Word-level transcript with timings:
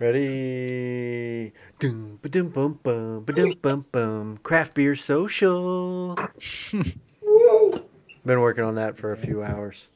Ready? 0.00 1.52
Dum 1.78 2.18
ba-dum 2.22 2.48
bum 2.48 2.80
bum 2.82 3.22
ba-dum 3.22 3.52
bum 3.60 3.84
bum. 3.92 4.38
Craft 4.42 4.72
beer 4.72 4.96
social. 4.96 6.14
Been 8.24 8.40
working 8.40 8.64
on 8.64 8.76
that 8.76 8.96
for 8.96 9.12
a 9.12 9.16
few 9.18 9.42
hours. 9.42 9.88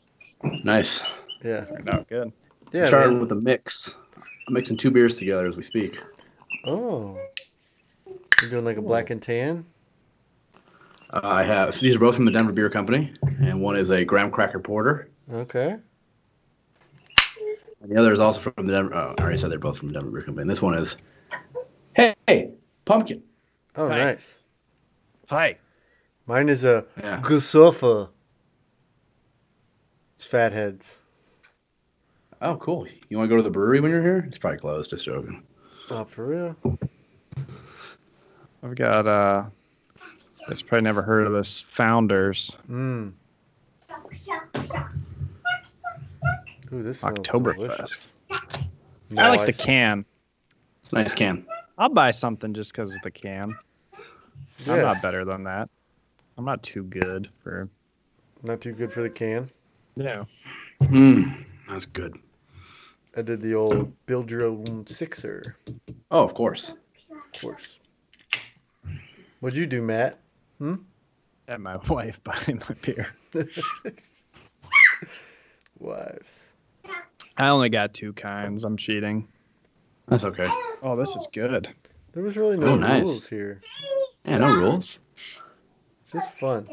Nice. 0.62 1.02
Yeah. 1.42 1.64
Turned 1.64 1.88
out 1.88 2.06
good. 2.10 2.30
Yeah. 2.70 2.86
Starting 2.88 3.12
man. 3.14 3.20
with 3.22 3.32
a 3.32 3.34
mix. 3.34 3.96
I'm 4.46 4.52
mixing 4.52 4.76
two 4.76 4.90
beers 4.90 5.16
together 5.16 5.46
as 5.46 5.56
we 5.56 5.62
speak. 5.62 5.98
Oh. 6.66 7.18
You're 8.42 8.50
doing 8.50 8.66
like 8.66 8.76
a 8.76 8.82
black 8.82 9.08
and 9.08 9.22
tan? 9.22 9.64
Uh, 11.08 11.20
I 11.22 11.44
have 11.44 11.80
these 11.80 11.96
are 11.96 12.00
both 12.00 12.14
from 12.16 12.26
the 12.26 12.30
Denver 12.30 12.52
Beer 12.52 12.68
Company, 12.68 13.14
and 13.40 13.58
one 13.58 13.76
is 13.76 13.88
a 13.90 14.04
graham 14.04 14.30
cracker 14.30 14.60
porter, 14.60 15.08
Okay. 15.32 15.76
And 17.84 17.92
the 17.92 18.00
other 18.00 18.12
is 18.12 18.20
also 18.20 18.40
from 18.40 18.66
the 18.66 18.72
Denver. 18.72 18.94
Oh, 18.94 19.14
I 19.18 19.22
already 19.22 19.36
said 19.36 19.50
they're 19.50 19.58
both 19.58 19.78
from 19.78 19.88
the 19.88 19.94
Denver 19.94 20.10
Beer 20.10 20.22
Company. 20.22 20.42
And 20.42 20.50
this 20.50 20.62
one 20.62 20.74
is, 20.74 20.96
hey, 21.94 22.14
hey 22.26 22.50
pumpkin. 22.86 23.22
Oh, 23.76 23.88
Hi. 23.88 23.98
nice. 23.98 24.38
Hi. 25.28 25.58
Mine 26.26 26.48
is 26.48 26.64
a 26.64 26.86
Yeah. 26.96 27.20
Gusofa. 27.20 28.08
It's 30.14 30.24
fatheads. 30.24 30.98
Oh, 32.40 32.56
cool. 32.56 32.86
You 33.08 33.18
want 33.18 33.28
to 33.28 33.32
go 33.32 33.36
to 33.36 33.42
the 33.42 33.50
brewery 33.50 33.80
when 33.80 33.90
you're 33.90 34.02
here? 34.02 34.24
It's 34.26 34.38
probably 34.38 34.58
closed. 34.58 34.90
Just 34.90 35.04
joking. 35.04 35.42
Oh, 35.90 36.04
for 36.04 36.26
real? 36.26 36.56
I've 38.62 38.74
got 38.74 39.06
uh 39.06 39.44
guys 40.48 40.62
probably 40.62 40.84
never 40.84 41.02
heard 41.02 41.26
of 41.26 41.34
this 41.34 41.60
Founders 41.60 42.56
Mmm. 42.70 43.12
Ooh, 46.72 46.82
this 46.82 47.00
smells 47.00 47.18
Oktoberfest. 47.18 47.54
delicious. 47.56 48.14
I 49.16 49.28
like 49.28 49.40
the 49.40 49.46
Nice. 49.52 49.56
can. 49.64 50.04
It's 50.82 50.92
a 50.92 50.96
nice 50.96 51.14
can. 51.14 51.46
I'll 51.78 51.88
buy 51.88 52.10
something 52.10 52.54
just 52.54 52.72
because 52.72 52.94
of 52.94 53.02
the 53.02 53.10
can. 53.10 53.56
I'm 54.68 54.80
not 54.82 55.02
better 55.02 55.24
than 55.24 55.44
that. 55.44 55.68
I'm 56.38 56.44
not 56.44 56.62
too 56.62 56.82
good 56.84 57.28
for 57.42 57.68
Not 58.42 58.60
too 58.60 58.72
good 58.72 58.92
for 58.92 59.02
the 59.02 59.10
can. 59.10 59.48
yeah. 59.96 60.24
Mmm, 60.82 61.44
that's 61.68 61.86
good. 61.86 62.18
I 63.16 63.22
did 63.22 63.40
the 63.40 63.54
old 63.54 63.92
build 64.06 64.30
your 64.30 64.46
own 64.46 64.84
sixer, 64.86 65.56
Oh, 66.10 66.24
of 66.24 66.34
course. 66.34 66.74
of 67.10 67.40
course. 67.40 67.78
What'd 69.40 69.56
you 69.56 69.66
do, 69.66 69.80
Matt? 69.82 70.18
Hmm? 70.58 70.74
At 71.46 71.60
my 71.60 71.76
wife 71.88 72.20
buying 72.24 72.60
my 72.68 72.74
beer. 72.82 73.08
Wives. 75.78 76.53
I 77.36 77.48
only 77.48 77.68
got 77.68 77.94
two 77.94 78.12
kinds. 78.12 78.64
I'm 78.64 78.76
cheating. 78.76 79.28
That's 80.08 80.24
okay. 80.24 80.48
Oh, 80.82 80.96
this 80.96 81.16
is 81.16 81.28
good. 81.32 81.68
There 82.12 82.22
was 82.22 82.36
really 82.36 82.56
no 82.56 82.68
Oh, 82.68 82.76
nice. 82.76 83.00
rules 83.02 83.28
here. 83.28 83.58
Yeah, 84.24 84.38
no 84.38 84.54
rules. 84.56 84.98
Just 86.10 86.32
fun. 86.38 86.68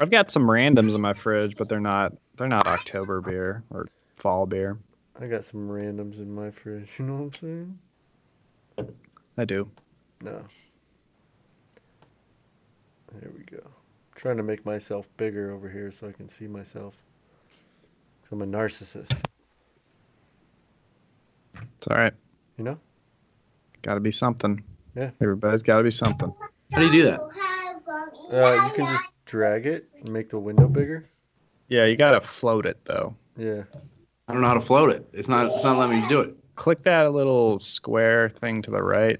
I've 0.00 0.10
got 0.10 0.30
some 0.32 0.44
randoms 0.44 0.94
in 0.94 1.00
my 1.00 1.14
fridge, 1.14 1.56
but 1.56 1.68
they're 1.68 1.78
not 1.80 2.12
they're 2.36 2.48
not 2.48 2.66
October 2.66 3.20
beer 3.20 3.62
or 3.70 3.86
fall 4.16 4.46
beer. 4.46 4.76
I 5.20 5.26
got 5.28 5.44
some 5.44 5.68
randoms 5.68 6.18
in 6.18 6.34
my 6.34 6.50
fridge. 6.50 6.90
You 6.98 7.04
know 7.04 7.14
what 7.14 7.38
I'm 7.42 7.78
saying? 8.78 8.98
I 9.38 9.44
do. 9.44 9.70
No. 10.22 10.42
There 13.20 13.30
we 13.36 13.44
go. 13.44 13.62
I'm 13.64 14.16
trying 14.16 14.36
to 14.38 14.42
make 14.42 14.64
myself 14.66 15.08
bigger 15.16 15.52
over 15.52 15.68
here 15.68 15.92
so 15.92 16.08
I 16.08 16.12
can 16.12 16.28
see 16.28 16.48
myself. 16.48 17.00
Cause 18.22 18.32
I'm 18.32 18.42
a 18.42 18.46
narcissist. 18.46 19.22
It's 21.78 21.86
all 21.88 21.96
right. 21.96 22.12
You 22.58 22.64
know? 22.64 22.78
Got 23.82 23.94
to 23.94 24.00
be 24.00 24.10
something. 24.10 24.62
Yeah. 24.96 25.10
Everybody's 25.20 25.62
got 25.62 25.78
to 25.78 25.82
be 25.84 25.90
something. 25.90 26.32
How 26.72 26.78
do 26.80 26.86
you 26.86 26.92
do 26.92 27.02
that? 27.04 27.20
Uh, 28.32 28.66
you 28.66 28.72
can 28.74 28.86
just 28.86 29.08
drag 29.26 29.66
it 29.66 29.88
and 30.00 30.08
make 30.10 30.30
the 30.30 30.38
window 30.38 30.66
bigger. 30.66 31.08
Yeah, 31.68 31.84
you 31.86 31.96
got 31.96 32.12
to 32.12 32.20
float 32.20 32.66
it 32.66 32.78
though. 32.84 33.14
Yeah. 33.36 33.62
I 34.28 34.32
don't 34.32 34.40
know 34.42 34.48
how 34.48 34.54
to 34.54 34.60
float 34.60 34.90
it. 34.90 35.06
It's 35.12 35.28
not. 35.28 35.52
It's 35.52 35.64
not 35.64 35.76
letting 35.78 36.00
me 36.00 36.08
do 36.08 36.20
it. 36.20 36.34
Click 36.56 36.82
that 36.84 37.12
little 37.12 37.60
square 37.60 38.28
thing 38.30 38.62
to 38.62 38.70
the 38.70 38.82
right. 38.82 39.18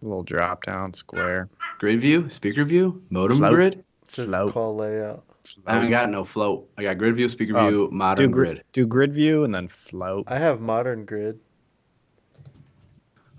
little 0.00 0.22
drop 0.22 0.64
down 0.64 0.94
square. 0.94 1.48
Grid 1.78 2.00
view, 2.00 2.28
speaker 2.30 2.64
view, 2.64 3.02
modem 3.10 3.38
Float. 3.38 3.52
grid. 3.52 3.72
It 3.74 3.84
says 4.10 4.30
Float. 4.30 4.52
call 4.52 4.76
layout. 4.76 5.24
I 5.66 5.74
haven't 5.74 5.90
got 5.90 6.08
no 6.10 6.24
float. 6.24 6.68
I 6.78 6.82
got 6.82 6.98
grid 6.98 7.16
view, 7.16 7.28
speaker 7.28 7.56
Oh, 7.58 7.68
view, 7.68 7.88
Do 7.90 7.96
modern 7.96 8.30
grid. 8.30 8.54
grid. 8.56 8.64
Do 8.72 8.86
grid 8.86 9.12
view 9.12 9.44
and 9.44 9.54
then 9.54 9.68
float. 9.68 10.24
I 10.28 10.38
have 10.38 10.60
modern 10.60 11.04
grid. 11.04 11.38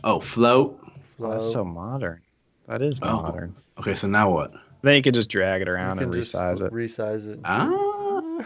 Oh, 0.03 0.19
float. 0.19 0.79
Oh, 1.19 1.31
that's 1.31 1.49
so 1.51 1.63
modern. 1.63 2.21
That 2.67 2.81
is 2.81 2.99
Oh. 3.01 3.21
modern. 3.21 3.55
Okay, 3.79 3.93
so 3.93 4.07
now 4.07 4.29
what? 4.31 4.51
Then 4.81 4.95
you 4.95 5.01
can 5.01 5.13
just 5.13 5.29
drag 5.29 5.61
it 5.61 5.67
You 5.67 5.73
around 5.73 5.97
can 5.97 6.05
and 6.05 6.13
just 6.13 6.35
resize 6.35 6.61
it. 6.61 6.71
Resize 6.73 7.27
it. 7.27 7.39
Ah, 7.45 7.69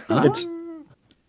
ah. 0.10 0.24
It's- 0.26 0.46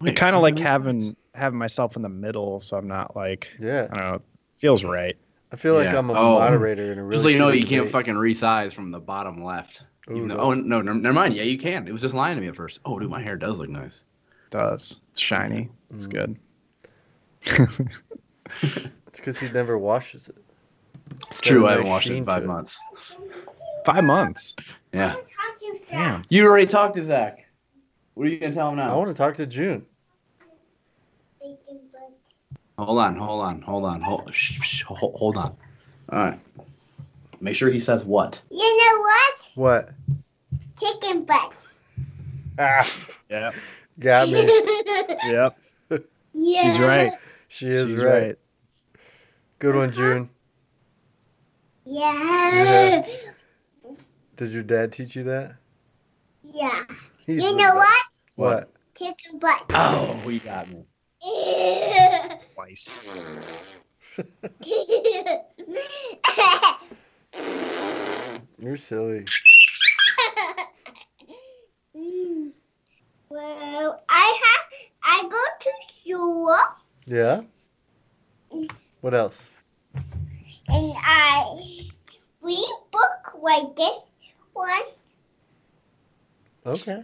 Wait, 0.00 0.14
kind 0.16 0.36
of 0.36 0.42
like 0.42 0.58
having 0.58 0.98
resize? 1.00 1.16
having 1.34 1.58
myself 1.58 1.96
in 1.96 2.02
the 2.02 2.08
middle, 2.08 2.60
so 2.60 2.76
I'm 2.76 2.86
not 2.88 3.16
like 3.16 3.48
Yeah. 3.58 3.88
I 3.90 3.94
don't 3.96 4.12
know. 4.12 4.20
Feels 4.58 4.84
right. 4.84 5.16
I 5.50 5.56
feel 5.56 5.74
like 5.74 5.90
Yeah. 5.92 5.98
I'm 5.98 6.10
a 6.10 6.12
Oh. 6.14 6.38
moderator 6.38 6.92
in 6.92 6.98
a 6.98 7.02
really 7.04 7.14
Just 7.14 7.24
so 7.24 7.28
you 7.30 7.38
know, 7.38 7.48
shitty 7.48 7.60
you 7.60 7.66
can't 7.66 7.88
fucking 7.88 8.14
resize 8.14 8.72
from 8.74 8.90
the 8.90 9.00
bottom 9.00 9.42
left. 9.42 9.84
Ooh, 10.10 10.16
Even 10.16 10.28
though, 10.28 10.36
no. 10.36 10.40
oh 10.42 10.54
no, 10.54 10.80
no, 10.80 10.92
never 10.92 11.12
mind. 11.12 11.34
Yeah, 11.34 11.42
you 11.42 11.58
can. 11.58 11.86
It 11.86 11.92
was 11.92 12.00
just 12.00 12.14
lying 12.14 12.36
to 12.36 12.40
me 12.40 12.48
at 12.48 12.56
first. 12.56 12.80
Oh, 12.84 12.98
dude, 12.98 13.10
my 13.10 13.20
hair 13.20 13.36
does 13.36 13.58
look 13.58 13.68
nice. 13.68 14.04
does 14.50 15.00
It's 15.12 15.22
shiny. 15.22 15.68
It's 15.94 16.06
Mm. 16.06 16.10
good. 16.12 16.38
It's 19.06 19.20
because 19.20 19.38
he 19.40 19.48
never 19.48 19.78
washes 19.78 20.28
it. 20.28 20.36
It's 21.28 21.40
true. 21.40 21.66
I 21.66 21.72
haven't 21.72 21.88
washed 21.88 22.10
it 22.10 22.16
in 22.16 22.24
five 22.26 22.42
it. 22.42 22.46
months. 22.46 22.82
Five 23.84 24.04
months. 24.04 24.54
Yeah. 24.92 25.16
Damn. 25.90 26.22
You 26.28 26.46
already 26.46 26.66
talked 26.66 26.96
to 26.96 27.04
Zach. 27.04 27.46
What 28.14 28.26
are 28.26 28.30
you 28.30 28.38
gonna 28.38 28.52
tell 28.52 28.70
him 28.70 28.76
now? 28.76 28.92
I 28.92 28.96
want 28.96 29.08
to 29.08 29.14
talk 29.14 29.36
to 29.36 29.46
June. 29.46 29.86
Hold 32.78 32.98
on, 32.98 33.16
hold 33.16 33.42
on, 33.44 33.60
hold 33.62 33.84
on, 33.84 34.00
hold, 34.00 34.32
shh, 34.34 34.60
shh, 34.62 34.82
hold, 34.84 35.14
hold 35.16 35.36
on. 35.36 35.56
All 36.10 36.18
right. 36.18 36.40
Make 37.40 37.54
sure 37.54 37.70
he 37.70 37.78
says 37.78 38.04
what. 38.04 38.40
You 38.50 38.58
know 38.58 39.00
what? 39.00 39.50
What? 39.54 39.90
Chicken 40.80 41.24
butt. 41.24 41.54
Ah, 42.58 42.88
Yeah. 43.28 43.52
got 43.98 44.28
me. 44.28 44.40
Yep. 45.24 45.58
yeah. 46.34 46.62
She's 46.62 46.78
right. 46.78 47.12
She 47.48 47.68
is 47.68 47.88
She's 47.88 47.96
right. 47.96 48.36
Good 49.58 49.74
one, 49.74 49.92
June. 49.92 50.30
Yeah. 51.84 53.06
Did 54.36 54.50
your 54.50 54.62
dad 54.62 54.92
teach 54.92 55.16
you 55.16 55.24
that? 55.24 55.56
Yeah. 56.42 56.82
He's 57.26 57.44
You 57.44 57.56
know 57.56 57.74
what? 57.74 58.02
What? 58.36 58.70
Chicken 58.96 59.38
butt. 59.38 59.64
Oh, 59.70 60.22
we 60.26 60.38
got 60.40 60.68
me. 60.68 60.84
Twice. 62.54 62.98
You're 68.58 68.76
silly. 68.76 69.24
Mm. 71.96 72.52
well, 73.30 74.02
I 74.08 74.40
have. 74.44 74.58
I 75.04 75.22
go 75.22 75.42
to 75.60 75.70
school 76.02 76.56
Yeah? 77.06 77.42
What 79.00 79.14
else? 79.14 79.50
and 80.68 80.92
I 80.98 81.88
read 82.42 82.66
book 82.90 83.40
like 83.40 83.74
this 83.76 83.98
one. 84.52 84.82
Okay. 86.66 87.02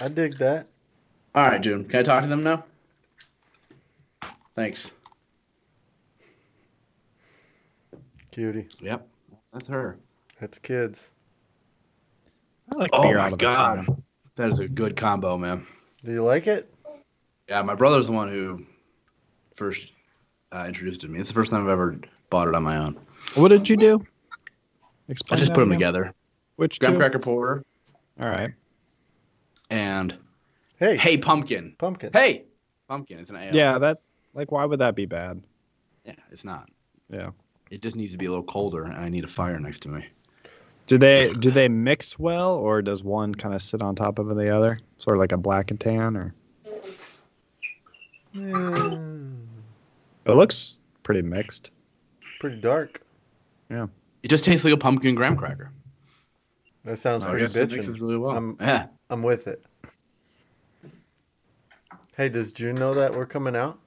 I 0.00 0.08
dig 0.08 0.36
that. 0.38 0.68
All 1.34 1.48
right, 1.48 1.60
June. 1.60 1.84
Can 1.84 2.00
I 2.00 2.02
talk 2.02 2.22
to 2.22 2.28
them 2.28 2.42
now? 2.42 2.64
Thanks. 4.54 4.90
Cutie. 8.32 8.66
Yep. 8.80 9.06
That's 9.52 9.66
her. 9.68 9.98
That's 10.40 10.58
kids. 10.58 11.10
I 12.72 12.76
like 12.76 12.90
Oh 12.92 13.02
beer 13.02 13.18
my 13.18 13.24
out 13.24 13.32
of 13.34 13.38
god. 13.38 13.86
can. 13.86 14.02
That 14.36 14.50
is 14.50 14.58
a 14.58 14.66
good 14.66 14.96
combo, 14.96 15.36
man. 15.36 15.66
Do 16.04 16.10
you 16.12 16.24
like 16.24 16.46
it? 16.46 16.72
Yeah, 17.48 17.60
my 17.62 17.74
brother's 17.74 18.06
the 18.06 18.12
one 18.12 18.28
who 18.30 18.64
first 19.54 19.92
uh, 20.52 20.64
introduced 20.66 21.04
it 21.04 21.06
to 21.06 21.12
me. 21.12 21.20
It's 21.20 21.28
the 21.28 21.34
first 21.34 21.50
time 21.50 21.62
I've 21.62 21.68
ever 21.68 21.98
bought 22.30 22.48
it 22.48 22.54
on 22.54 22.62
my 22.62 22.78
own. 22.78 22.98
What 23.34 23.48
did 23.48 23.68
you 23.68 23.76
do? 23.76 24.04
I 25.30 25.36
just 25.36 25.52
put 25.52 25.60
them 25.60 25.70
again. 25.70 25.78
together. 25.78 26.14
Which 26.56 26.80
Graham 26.80 26.94
two? 26.94 26.98
cracker 26.98 27.18
porter 27.18 27.64
All 28.18 28.28
right. 28.28 28.52
and 29.68 30.16
Hey, 30.78 30.96
hey 30.96 31.18
pumpkin. 31.18 31.74
pumpkin. 31.78 32.10
Hey 32.12 32.44
pumpkin. 32.88 33.18
It's 33.18 33.30
an 33.30 33.36
ale. 33.36 33.54
Yeah, 33.54 33.78
that 33.78 34.00
like 34.32 34.50
why 34.50 34.64
would 34.64 34.78
that 34.80 34.94
be 34.94 35.04
bad? 35.04 35.42
Yeah, 36.06 36.14
it's 36.30 36.44
not. 36.44 36.70
Yeah. 37.10 37.30
It 37.72 37.80
just 37.80 37.96
needs 37.96 38.12
to 38.12 38.18
be 38.18 38.26
a 38.26 38.28
little 38.28 38.44
colder, 38.44 38.84
and 38.84 38.92
I 38.94 39.08
need 39.08 39.24
a 39.24 39.28
fire 39.28 39.58
next 39.58 39.78
to 39.84 39.88
me. 39.88 40.04
Do 40.88 40.98
they 40.98 41.32
do 41.32 41.50
they 41.50 41.68
mix 41.68 42.18
well, 42.18 42.54
or 42.56 42.82
does 42.82 43.02
one 43.02 43.34
kind 43.34 43.54
of 43.54 43.62
sit 43.62 43.80
on 43.80 43.96
top 43.96 44.18
of 44.18 44.28
the 44.36 44.54
other, 44.54 44.78
sort 44.98 45.16
of 45.16 45.20
like 45.20 45.32
a 45.32 45.38
black 45.38 45.70
and 45.70 45.80
tan, 45.80 46.14
or 46.14 46.34
Yeah. 48.34 48.98
It 50.26 50.32
looks 50.32 50.80
pretty 51.02 51.22
mixed. 51.22 51.70
Pretty 52.40 52.60
dark. 52.60 53.00
Yeah. 53.70 53.86
It 54.22 54.28
just 54.28 54.44
tastes 54.44 54.66
like 54.66 54.74
a 54.74 54.76
pumpkin 54.76 55.14
graham 55.14 55.38
cracker. 55.38 55.72
That 56.84 56.98
sounds 56.98 57.24
I 57.24 57.30
pretty 57.30 57.46
guess 57.46 57.56
it 57.56 57.70
mixes 57.72 58.02
really 58.02 58.18
well. 58.18 58.32
I'm- 58.32 58.56
yeah. 58.60 58.88
I'm 59.08 59.22
with 59.22 59.48
it. 59.48 59.64
Hey, 62.18 62.28
does 62.28 62.52
June 62.52 62.74
know 62.74 62.92
that 62.92 63.14
we're 63.14 63.24
coming 63.24 63.56
out? 63.56 63.78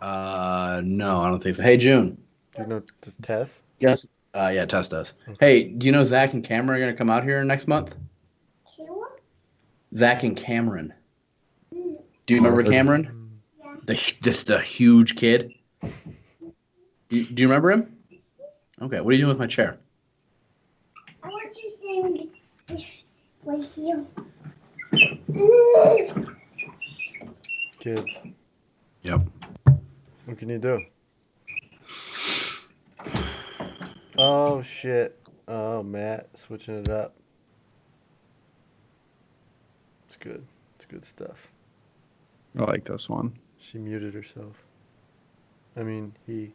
Uh, 0.00 0.80
no, 0.84 1.22
I 1.22 1.28
don't 1.28 1.42
think 1.42 1.56
so. 1.56 1.62
Hey, 1.64 1.76
June. 1.76 2.18
Do 2.56 2.62
you 2.62 2.68
know 2.68 2.82
does 3.02 3.16
Tess? 3.16 3.62
Yes. 3.80 4.06
Uh, 4.34 4.50
yeah, 4.52 4.64
Tess 4.64 4.88
does. 4.88 5.14
Hey, 5.40 5.64
do 5.64 5.86
you 5.86 5.92
know 5.92 6.04
Zach 6.04 6.32
and 6.32 6.42
Cameron 6.44 6.78
are 6.80 6.86
gonna 6.86 6.96
come 6.96 7.10
out 7.10 7.22
here 7.22 7.42
next 7.44 7.66
month? 7.68 7.94
Two? 8.74 9.06
Zach 9.94 10.22
and 10.24 10.36
Cameron. 10.36 10.92
Mm, 11.74 11.96
Do 12.26 12.34
you 12.34 12.40
remember 12.40 12.62
Oh, 12.62 12.70
Cameron? 12.70 13.30
yeah. 13.62 13.74
The 13.84 13.94
just 14.22 14.46
the 14.46 14.58
huge 14.60 15.16
kid. 15.16 15.52
You, 17.10 17.24
do 17.24 17.42
you 17.42 17.48
remember 17.48 17.70
him? 17.70 17.96
Okay. 18.82 19.00
What 19.00 19.10
are 19.10 19.12
you 19.12 19.18
doing 19.18 19.28
with 19.28 19.38
my 19.38 19.46
chair? 19.46 19.78
I 21.22 21.28
want 21.28 21.56
you 21.56 21.70
to 21.70 21.76
sing 21.78 22.84
with 23.44 23.78
you. 23.78 24.06
Mm. 25.30 26.36
Kids. 27.78 28.22
Yep. 29.02 29.20
What 30.24 30.38
can 30.38 30.48
you 30.48 30.58
do? 30.58 30.80
Oh 34.18 34.62
shit. 34.62 35.18
Oh 35.48 35.82
Matt, 35.82 36.36
switching 36.38 36.78
it 36.80 36.88
up. 36.88 37.14
It's 40.06 40.16
good. 40.16 40.44
It's 40.76 40.84
good 40.86 41.04
stuff. 41.04 41.50
I 42.58 42.64
like 42.64 42.84
this 42.84 43.08
one. 43.08 43.32
She 43.58 43.78
muted 43.78 44.14
herself. 44.14 44.62
I 45.76 45.82
mean, 45.82 46.12
he. 46.26 46.52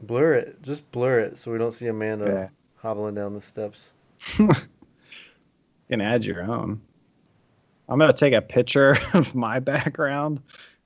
Blur 0.00 0.34
it. 0.34 0.62
Just 0.62 0.90
blur 0.90 1.20
it 1.20 1.36
so 1.36 1.52
we 1.52 1.58
don't 1.58 1.72
see 1.72 1.86
Amanda 1.88 2.24
Yeah. 2.26 2.48
hobbling 2.76 3.14
down 3.14 3.34
the 3.34 3.40
steps. 3.40 3.92
you 4.38 4.50
can 5.90 6.00
add 6.00 6.24
your 6.24 6.42
own. 6.42 6.80
I'm 7.88 7.98
gonna 7.98 8.12
take 8.12 8.34
a 8.34 8.40
picture 8.42 8.96
of 9.14 9.34
my 9.34 9.58
background 9.60 10.40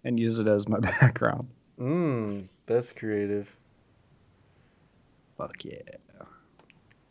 and 0.04 0.18
use 0.18 0.38
it 0.38 0.46
as 0.48 0.68
my 0.68 0.80
background. 1.00 1.48
Mmm, 1.80 2.46
that's 2.66 2.92
creative. 2.92 3.54
Fuck 5.38 5.64
yeah. 5.64 5.80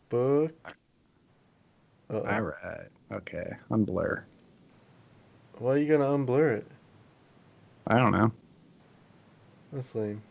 Book. 0.08 0.52
Uh-oh. 2.10 2.24
All 2.24 2.42
right. 2.42 2.88
Okay. 3.12 3.52
Unblur. 3.70 4.22
Why 5.58 5.72
are 5.72 5.78
you 5.78 5.88
gonna 5.90 6.04
unblur 6.04 6.58
it? 6.58 6.66
I 7.86 7.98
don't 7.98 8.12
know. 8.12 8.32
That's 9.72 9.94
lame. 9.94 10.22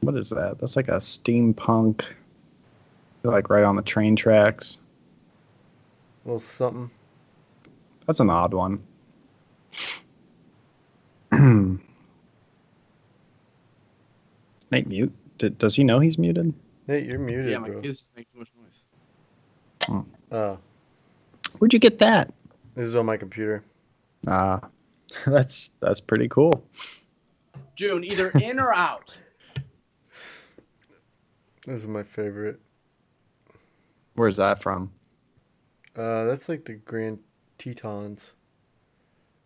What 0.00 0.16
is 0.16 0.30
that? 0.30 0.58
That's 0.58 0.76
like 0.76 0.88
a 0.88 0.98
steampunk. 0.98 2.02
Like 3.22 3.50
right 3.50 3.64
on 3.64 3.76
the 3.76 3.82
train 3.82 4.14
tracks. 4.14 4.78
A 6.24 6.28
little 6.28 6.38
something. 6.38 6.90
That's 8.06 8.20
an 8.20 8.30
odd 8.30 8.54
one. 8.54 8.82
Nate 14.70 14.86
mute. 14.86 15.12
Did, 15.38 15.58
does 15.58 15.74
he 15.74 15.84
know 15.84 16.00
he's 16.00 16.18
muted? 16.18 16.52
Nate, 16.88 17.04
you're 17.04 17.18
muted, 17.18 17.50
yeah, 17.50 17.58
my 17.58 17.68
bro. 17.68 17.80
kids 17.80 17.98
just 17.98 18.16
make 18.16 18.30
too 18.32 18.38
much 18.38 18.48
noise. 18.60 20.04
Oh, 20.32 20.58
Where'd 21.58 21.72
you 21.72 21.78
get 21.78 21.98
that? 22.00 22.32
this 22.74 22.86
is 22.86 22.96
on 22.96 23.06
my 23.06 23.16
computer. 23.16 23.64
Ah, 24.26 24.60
that's 25.26 25.68
that's 25.80 26.00
pretty 26.00 26.28
cool. 26.28 26.64
June, 27.74 28.04
either 28.04 28.30
in 28.30 28.58
or 28.58 28.74
out. 28.74 29.16
This 31.66 31.80
is 31.80 31.86
my 31.86 32.02
favorite. 32.02 32.60
Where's 34.14 34.36
that 34.36 34.62
from? 34.62 34.90
Uh, 35.96 36.24
that's 36.24 36.48
like 36.48 36.64
the 36.64 36.74
Grand 36.74 37.18
Tetons. 37.58 38.32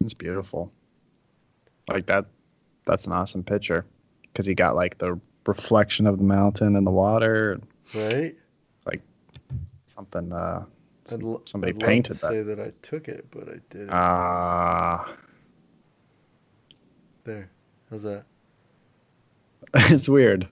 It's 0.00 0.14
beautiful. 0.14 0.72
Like 1.88 2.06
that. 2.06 2.26
That's 2.86 3.06
an 3.06 3.12
awesome 3.12 3.43
picture 3.43 3.84
because 4.22 4.46
he 4.46 4.54
got 4.54 4.75
like 4.75 4.98
the 4.98 5.20
reflection 5.46 6.06
of 6.06 6.19
the 6.19 6.25
mountain 6.25 6.76
and 6.76 6.87
the 6.87 6.90
water. 6.90 7.52
and 7.94 8.34
like 8.87 9.02
Something. 9.94 10.32
Uh, 10.32 10.64
I'd 10.64 11.08
some- 11.08 11.20
lo- 11.20 11.42
somebody 11.46 11.72
I'd 11.72 11.81
love 11.81 11.88
painted 11.88 12.14
to 12.14 12.20
that. 12.20 12.28
say 12.31 12.42
that 12.42 12.60
I 12.60 12.72
took 12.82 13.08
it, 13.08 13.26
but 13.31 13.48
I 13.48 13.56
didn't. 13.70 13.90
Ah, 13.90 15.12
there. 17.25 17.50
How's 17.90 18.02
that? 18.02 18.25
it's 19.75 20.08
weird. 20.08 20.48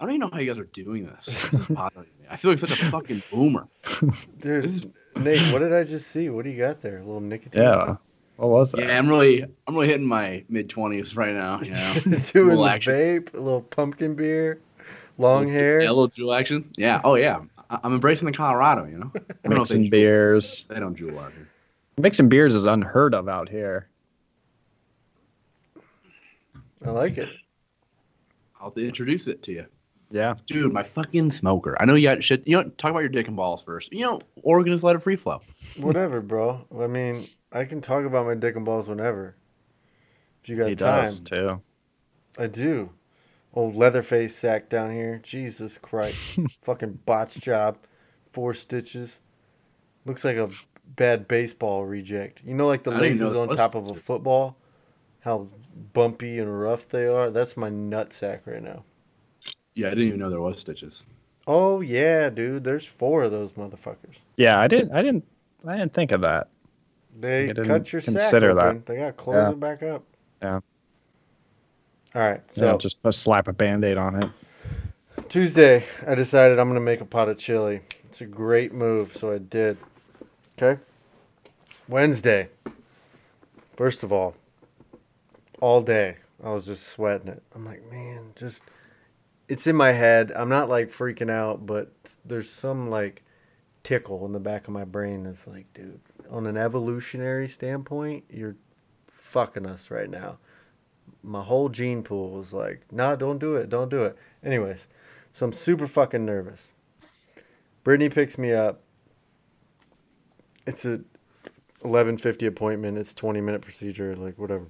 I 0.00 0.04
don't 0.06 0.14
even 0.16 0.20
know 0.20 0.30
how 0.32 0.40
you 0.40 0.48
guys 0.50 0.58
are 0.58 0.64
doing 0.64 1.06
this. 1.06 1.26
This 1.26 1.54
is 1.54 1.66
bothering 1.66 2.08
me. 2.20 2.26
I 2.30 2.36
feel 2.36 2.50
like 2.50 2.58
such 2.60 2.72
a 2.72 2.90
fucking 2.90 3.22
boomer. 3.30 3.68
Dude, 4.38 4.64
This 4.64 4.76
is- 4.76 4.86
Nate, 5.16 5.52
what 5.52 5.60
did 5.60 5.72
I 5.72 5.84
just 5.84 6.08
see? 6.08 6.28
What 6.30 6.44
do 6.44 6.50
you 6.50 6.58
got 6.58 6.80
there? 6.80 6.96
A 6.98 7.04
little 7.04 7.20
nicotine? 7.20 7.62
Yeah. 7.62 7.96
What 8.36 8.48
was 8.50 8.72
that? 8.72 8.80
Yeah, 8.80 8.98
I'm 8.98 9.08
really, 9.08 9.42
I'm 9.66 9.74
really 9.74 9.86
hitting 9.88 10.06
my 10.06 10.44
mid 10.48 10.68
twenties 10.68 11.16
right 11.16 11.34
now. 11.34 11.60
You 11.62 11.70
know, 11.70 11.94
Doing 12.32 12.48
Little 12.56 12.64
the 12.64 12.70
vape, 12.80 13.32
a 13.34 13.38
little 13.40 13.62
pumpkin 13.62 14.14
beer, 14.14 14.60
long 15.18 15.48
hair. 15.48 15.80
Yeah, 15.80 15.90
a 15.90 15.92
little 15.92 16.08
Juul 16.08 16.38
action. 16.38 16.68
Yeah. 16.76 17.00
Oh 17.04 17.14
yeah. 17.14 17.40
I- 17.70 17.78
I'm 17.84 17.94
embracing 17.94 18.26
the 18.26 18.32
Colorado. 18.36 18.84
You 18.86 18.98
know, 18.98 19.12
I 19.14 19.18
know 19.18 19.54
they 19.54 19.54
Mixing 19.58 19.84
Juul- 19.84 19.90
beers. 19.90 20.64
They 20.68 20.80
don't 20.80 20.96
Juul 20.98 21.16
out 21.18 21.32
here. 21.32 21.48
Mixing 21.96 22.28
beers 22.28 22.54
is 22.56 22.66
unheard 22.66 23.14
of 23.14 23.28
out 23.28 23.48
here. 23.48 23.88
I 26.84 26.90
like 26.90 27.18
it. 27.18 27.28
I'll 28.60 28.72
introduce 28.76 29.26
it 29.26 29.42
to 29.44 29.52
you, 29.52 29.66
Yeah. 30.10 30.34
dude. 30.46 30.72
My 30.72 30.82
fucking 30.82 31.30
smoker. 31.30 31.76
I 31.80 31.84
know 31.84 31.94
you 31.94 32.02
got 32.08 32.22
shit. 32.24 32.46
You 32.46 32.56
know, 32.62 32.68
talk 32.70 32.90
about 32.90 33.00
your 33.00 33.08
dick 33.10 33.28
and 33.28 33.36
balls 33.36 33.62
first. 33.62 33.92
You 33.92 34.00
know, 34.00 34.20
Oregon 34.42 34.72
has 34.72 34.82
let 34.82 34.96
it 34.96 35.02
free 35.02 35.16
flow. 35.16 35.40
Whatever, 35.78 36.20
bro. 36.20 36.66
I 36.78 36.86
mean, 36.86 37.26
I 37.54 37.64
can 37.64 37.80
talk 37.80 38.04
about 38.04 38.26
my 38.26 38.34
dick 38.34 38.56
and 38.56 38.64
balls 38.64 38.88
whenever. 38.88 39.36
If 40.42 40.48
you 40.48 40.56
got 40.56 40.68
he 40.68 40.74
time. 40.74 41.04
does 41.04 41.20
too. 41.20 41.62
I 42.36 42.48
do. 42.48 42.90
Old 43.54 43.76
Leatherface 43.76 44.34
sack 44.34 44.68
down 44.68 44.92
here. 44.92 45.20
Jesus 45.22 45.78
Christ. 45.78 46.40
Fucking 46.62 46.98
botch 47.06 47.36
job. 47.36 47.78
Four 48.32 48.52
stitches. 48.52 49.20
Looks 50.04 50.24
like 50.24 50.36
a 50.36 50.50
bad 50.96 51.28
baseball 51.28 51.86
reject. 51.86 52.42
You 52.44 52.54
know, 52.54 52.66
like 52.66 52.82
the 52.82 52.90
I 52.90 52.98
laces 52.98 53.36
on 53.36 53.48
was 53.48 53.56
top 53.56 53.76
of 53.76 53.88
a 53.88 53.94
football? 53.94 54.56
How 55.20 55.48
bumpy 55.92 56.40
and 56.40 56.60
rough 56.60 56.88
they 56.88 57.06
are? 57.06 57.30
That's 57.30 57.56
my 57.56 57.68
nut 57.68 58.12
sack 58.12 58.42
right 58.46 58.62
now. 58.62 58.82
Yeah, 59.74 59.86
I 59.86 59.90
didn't 59.90 60.08
even 60.08 60.20
know 60.20 60.28
there 60.28 60.40
was 60.40 60.58
stitches. 60.60 61.04
Oh, 61.46 61.80
yeah, 61.80 62.28
dude. 62.30 62.64
There's 62.64 62.84
four 62.84 63.22
of 63.22 63.30
those 63.30 63.52
motherfuckers. 63.52 64.18
Yeah, 64.36 64.58
I 64.58 64.66
didn't. 64.66 64.92
I 64.92 65.02
didn't. 65.02 65.24
I 65.66 65.76
didn't 65.76 65.94
think 65.94 66.10
of 66.12 66.20
that. 66.22 66.48
They 67.16 67.52
cut 67.52 67.92
your 67.92 68.00
sack 68.00 68.12
consider 68.14 68.54
that. 68.54 68.86
They 68.86 68.96
got 68.96 69.06
to 69.06 69.12
close 69.12 69.36
Yeah. 69.36 69.50
it 69.50 69.60
back 69.60 69.82
up. 69.82 70.04
Yeah. 70.42 70.60
All 72.14 72.22
right. 72.22 72.40
So 72.50 72.78
So 72.78 72.78
just 72.78 73.22
slap 73.22 73.48
a 73.48 73.52
band-aid 73.52 73.96
on 73.96 74.22
it. 74.22 74.30
Tuesday, 75.28 75.84
I 76.06 76.14
decided 76.14 76.58
I'm 76.58 76.68
going 76.68 76.74
to 76.74 76.84
make 76.84 77.00
a 77.00 77.04
pot 77.04 77.28
of 77.28 77.38
chili. 77.38 77.80
It's 78.04 78.20
a 78.20 78.26
great 78.26 78.72
move, 78.72 79.16
so 79.16 79.32
I 79.32 79.38
did. 79.38 79.76
Okay? 80.58 80.80
Wednesday. 81.88 82.48
First 83.76 84.04
of 84.04 84.12
all, 84.12 84.36
all 85.60 85.80
day, 85.82 86.16
I 86.42 86.50
was 86.50 86.66
just 86.66 86.88
sweating 86.88 87.28
it. 87.28 87.42
I'm 87.54 87.64
like, 87.64 87.82
man, 87.90 88.32
just. 88.36 88.64
It's 89.48 89.66
in 89.66 89.76
my 89.76 89.92
head. 89.92 90.32
I'm 90.34 90.48
not 90.48 90.68
like 90.68 90.90
freaking 90.90 91.30
out, 91.30 91.66
but 91.66 91.92
there's 92.24 92.48
some 92.50 92.88
like 92.88 93.22
tickle 93.82 94.24
in 94.24 94.32
the 94.32 94.40
back 94.40 94.66
of 94.68 94.72
my 94.72 94.84
brain 94.84 95.24
that's 95.24 95.46
like, 95.46 95.70
dude, 95.74 96.00
on 96.30 96.46
an 96.46 96.56
evolutionary 96.56 97.48
standpoint, 97.48 98.24
you're 98.30 98.56
fucking 99.06 99.66
us 99.66 99.90
right 99.90 100.10
now. 100.10 100.38
My 101.22 101.42
whole 101.42 101.68
gene 101.68 102.02
pool 102.02 102.30
was 102.30 102.52
like, 102.52 102.82
nah, 102.92 103.16
don't 103.16 103.38
do 103.38 103.56
it, 103.56 103.68
don't 103.68 103.88
do 103.88 104.02
it. 104.04 104.16
Anyways, 104.42 104.86
so 105.32 105.46
I'm 105.46 105.52
super 105.52 105.86
fucking 105.86 106.24
nervous. 106.24 106.72
Brittany 107.82 108.08
picks 108.08 108.38
me 108.38 108.52
up. 108.52 108.80
It's 110.66 110.84
a 110.84 111.00
11:50 111.82 112.46
appointment. 112.46 112.96
It's 112.96 113.12
20 113.12 113.40
minute 113.40 113.60
procedure, 113.60 114.16
like 114.16 114.38
whatever. 114.38 114.66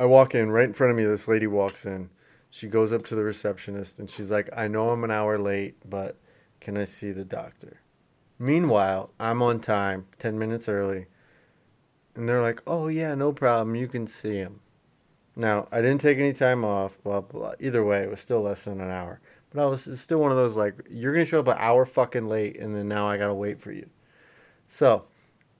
I 0.00 0.06
walk 0.06 0.34
in 0.34 0.50
right 0.50 0.64
in 0.64 0.72
front 0.72 0.90
of 0.90 0.96
me. 0.96 1.04
This 1.04 1.28
lady 1.28 1.46
walks 1.46 1.84
in. 1.84 2.08
She 2.50 2.68
goes 2.68 2.92
up 2.92 3.04
to 3.06 3.14
the 3.14 3.24
receptionist 3.24 3.98
and 3.98 4.08
she's 4.08 4.30
like, 4.30 4.48
"I 4.56 4.68
know 4.68 4.90
I'm 4.90 5.04
an 5.04 5.10
hour 5.10 5.38
late, 5.38 5.76
but 5.88 6.16
can 6.60 6.78
I 6.78 6.84
see 6.84 7.12
the 7.12 7.24
doctor?" 7.24 7.80
Meanwhile, 8.38 9.10
I'm 9.18 9.42
on 9.42 9.60
time, 9.60 10.06
10 10.18 10.38
minutes 10.38 10.68
early. 10.68 11.06
And 12.14 12.28
they're 12.28 12.42
like, 12.42 12.62
"Oh 12.66 12.88
yeah, 12.88 13.14
no 13.14 13.32
problem. 13.32 13.74
You 13.76 13.88
can 13.88 14.06
see 14.06 14.36
him." 14.36 14.60
Now, 15.36 15.68
I 15.70 15.80
didn't 15.80 16.00
take 16.00 16.18
any 16.18 16.32
time 16.32 16.64
off, 16.64 17.00
blah, 17.04 17.20
blah. 17.20 17.52
Either 17.60 17.84
way, 17.84 18.02
it 18.02 18.10
was 18.10 18.20
still 18.20 18.42
less 18.42 18.64
than 18.64 18.80
an 18.80 18.90
hour. 18.90 19.20
But 19.50 19.62
I 19.62 19.66
was 19.66 19.88
still 20.00 20.18
one 20.18 20.32
of 20.32 20.36
those 20.36 20.56
like, 20.56 20.74
you're 20.90 21.12
going 21.12 21.24
to 21.24 21.30
show 21.30 21.38
up 21.38 21.46
an 21.48 21.56
hour 21.58 21.86
fucking 21.86 22.28
late, 22.28 22.58
and 22.58 22.74
then 22.74 22.88
now 22.88 23.08
I 23.08 23.18
got 23.18 23.28
to 23.28 23.34
wait 23.34 23.60
for 23.60 23.70
you. 23.70 23.88
So 24.66 25.04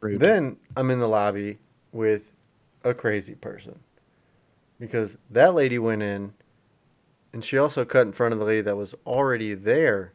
Rude. 0.00 0.20
Then 0.20 0.56
I'm 0.76 0.90
in 0.90 1.00
the 1.00 1.08
lobby 1.08 1.58
with 1.92 2.32
a 2.85 2.94
crazy 2.94 3.35
person 3.35 3.78
because 4.78 5.18
that 5.30 5.54
lady 5.54 5.78
went 5.78 6.02
in 6.02 6.32
and 7.32 7.44
she 7.44 7.58
also 7.58 7.85
cut 7.85 8.06
in 8.06 8.12
front 8.12 8.32
of 8.32 8.38
the 8.38 8.44
lady 8.44 8.61
that 8.62 8.76
was 8.76 8.94
already 9.06 9.54
there. 9.54 10.12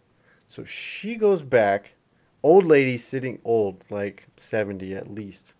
So 0.48 0.64
she 0.64 1.16
goes 1.16 1.42
back, 1.42 1.94
old 2.44 2.66
lady 2.66 2.98
sitting 2.98 3.40
old, 3.44 3.84
like 3.90 4.28
70 4.38 4.94
at 4.94 5.14
least, 5.14 5.56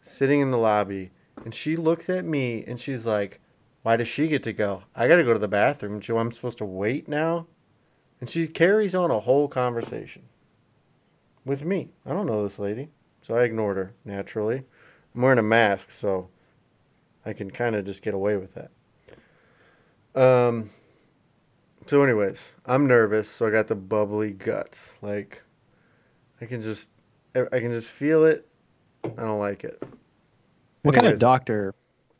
sitting 0.00 0.40
in 0.40 0.50
the 0.50 0.58
lobby, 0.58 1.10
and 1.44 1.54
she 1.54 1.76
looks 1.76 2.08
at 2.08 2.24
me 2.24 2.64
and 2.66 2.80
she's 2.80 3.04
like, 3.04 3.40
"Why 3.82 3.96
does 3.96 4.08
she 4.08 4.28
get 4.28 4.42
to 4.44 4.52
go? 4.52 4.82
I 4.94 5.08
got 5.08 5.16
to 5.16 5.24
go 5.24 5.32
to 5.32 5.38
the 5.38 5.48
bathroom. 5.48 6.00
Joe, 6.00 6.18
I'm 6.18 6.32
supposed 6.32 6.58
to 6.58 6.64
wait 6.64 7.08
now?" 7.08 7.46
And 8.20 8.30
she 8.30 8.46
carries 8.46 8.94
on 8.94 9.10
a 9.10 9.20
whole 9.20 9.48
conversation 9.48 10.22
with 11.44 11.64
me. 11.64 11.90
I 12.06 12.10
don't 12.10 12.26
know 12.26 12.42
this 12.42 12.58
lady. 12.58 12.88
So 13.22 13.34
I 13.34 13.44
ignored 13.44 13.78
her 13.78 13.94
naturally. 14.04 14.62
I'm 15.14 15.22
wearing 15.22 15.38
a 15.38 15.42
mask, 15.42 15.90
so 15.90 16.28
I 17.24 17.32
can 17.32 17.50
kind 17.50 17.74
of 17.74 17.84
just 17.84 18.02
get 18.02 18.14
away 18.14 18.36
with 18.36 18.54
that. 18.54 18.70
Um. 20.14 20.70
So, 21.86 22.02
anyways, 22.02 22.54
I'm 22.64 22.86
nervous, 22.86 23.28
so 23.28 23.46
I 23.46 23.50
got 23.50 23.66
the 23.66 23.74
bubbly 23.74 24.30
guts. 24.30 24.98
Like, 25.02 25.42
I 26.44 26.46
can 26.46 26.60
just, 26.60 26.90
I 27.34 27.58
can 27.58 27.70
just 27.70 27.90
feel 27.90 28.26
it. 28.26 28.46
I 29.02 29.08
don't 29.08 29.38
like 29.38 29.64
it. 29.64 29.82
what 30.82 30.94
kind 30.94 31.10
of 31.10 31.18
doctor 31.18 31.74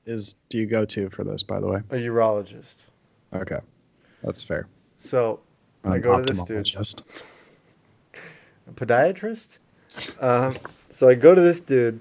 is 0.06 0.36
do 0.48 0.56
you 0.56 0.64
go 0.64 0.86
to 0.86 1.10
for 1.10 1.24
this? 1.24 1.42
By 1.42 1.60
the 1.60 1.66
way. 1.68 1.82
A 1.90 1.96
urologist. 1.96 2.84
Okay, 3.34 3.58
that's 4.22 4.42
fair. 4.42 4.66
So, 4.96 5.40
I 5.84 5.98
go 5.98 6.16
to 6.16 6.22
this 6.22 6.42
dude. 6.44 6.74
a 8.66 8.72
podiatrist. 8.72 9.58
Um, 10.20 10.56
so 10.88 11.06
I 11.06 11.14
go 11.14 11.34
to 11.34 11.40
this 11.42 11.60
dude, 11.60 12.00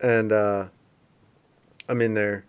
and 0.00 0.32
uh, 0.32 0.68
I'm 1.90 2.00
in 2.00 2.14
there, 2.14 2.46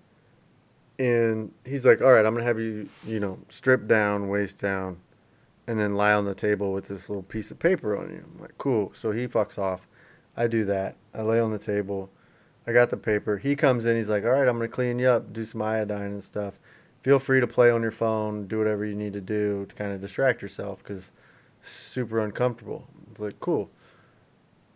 and 0.98 1.52
he's 1.66 1.86
like, 1.86 2.02
"All 2.02 2.14
right, 2.14 2.26
I'm 2.26 2.34
gonna 2.34 2.46
have 2.46 2.58
you, 2.58 2.88
you 3.06 3.20
know, 3.20 3.38
strip 3.50 3.86
down, 3.86 4.30
waist 4.30 4.62
down, 4.62 4.96
and 5.68 5.80
then 5.80 5.96
lie 5.96 6.14
on 6.14 6.26
the 6.26 6.36
table 6.36 6.74
with 6.74 6.88
this 6.88 7.10
little 7.10 7.24
piece 7.24 7.52
of 7.52 7.60
paper 7.60 7.96
on 7.98 8.10
you." 8.10 8.24
I'm 8.34 8.42
like, 8.42 8.58
"Cool." 8.58 8.92
So 8.94 9.12
he 9.12 9.28
fucks 9.28 9.58
off. 9.58 9.88
I 10.36 10.48
do 10.48 10.66
that. 10.66 10.96
I 11.14 11.22
lay 11.22 11.40
on 11.40 11.52
the 11.52 11.60
table. 11.60 12.10
I 12.66 12.74
got 12.74 12.90
the 12.90 12.98
paper. 12.98 13.38
He 13.38 13.56
comes 13.56 13.86
in. 13.86 13.96
He's 13.96 14.10
like, 14.10 14.24
"All 14.24 14.32
right, 14.32 14.48
I'm 14.48 14.58
gonna 14.58 14.68
clean 14.68 15.00
you 15.00 15.08
up, 15.08 15.34
do 15.34 15.44
some 15.44 15.62
iodine 15.62 16.12
and 16.12 16.24
stuff. 16.24 16.60
Feel 17.02 17.20
free 17.20 17.42
to 17.42 17.48
play 17.48 17.70
on 17.70 17.82
your 17.82 17.92
phone, 17.92 18.48
do 18.48 18.58
whatever 18.58 18.86
you 18.86 18.96
need 18.96 19.14
to 19.14 19.22
do 19.22 19.66
to 19.66 19.76
kind 19.76 19.92
of 19.92 20.00
distract 20.00 20.42
yourself, 20.42 20.82
because 20.82 21.12
super 21.62 22.20
uncomfortable." 22.20 22.88
It's 23.12 23.22
like, 23.22 23.40
"Cool." 23.40 23.70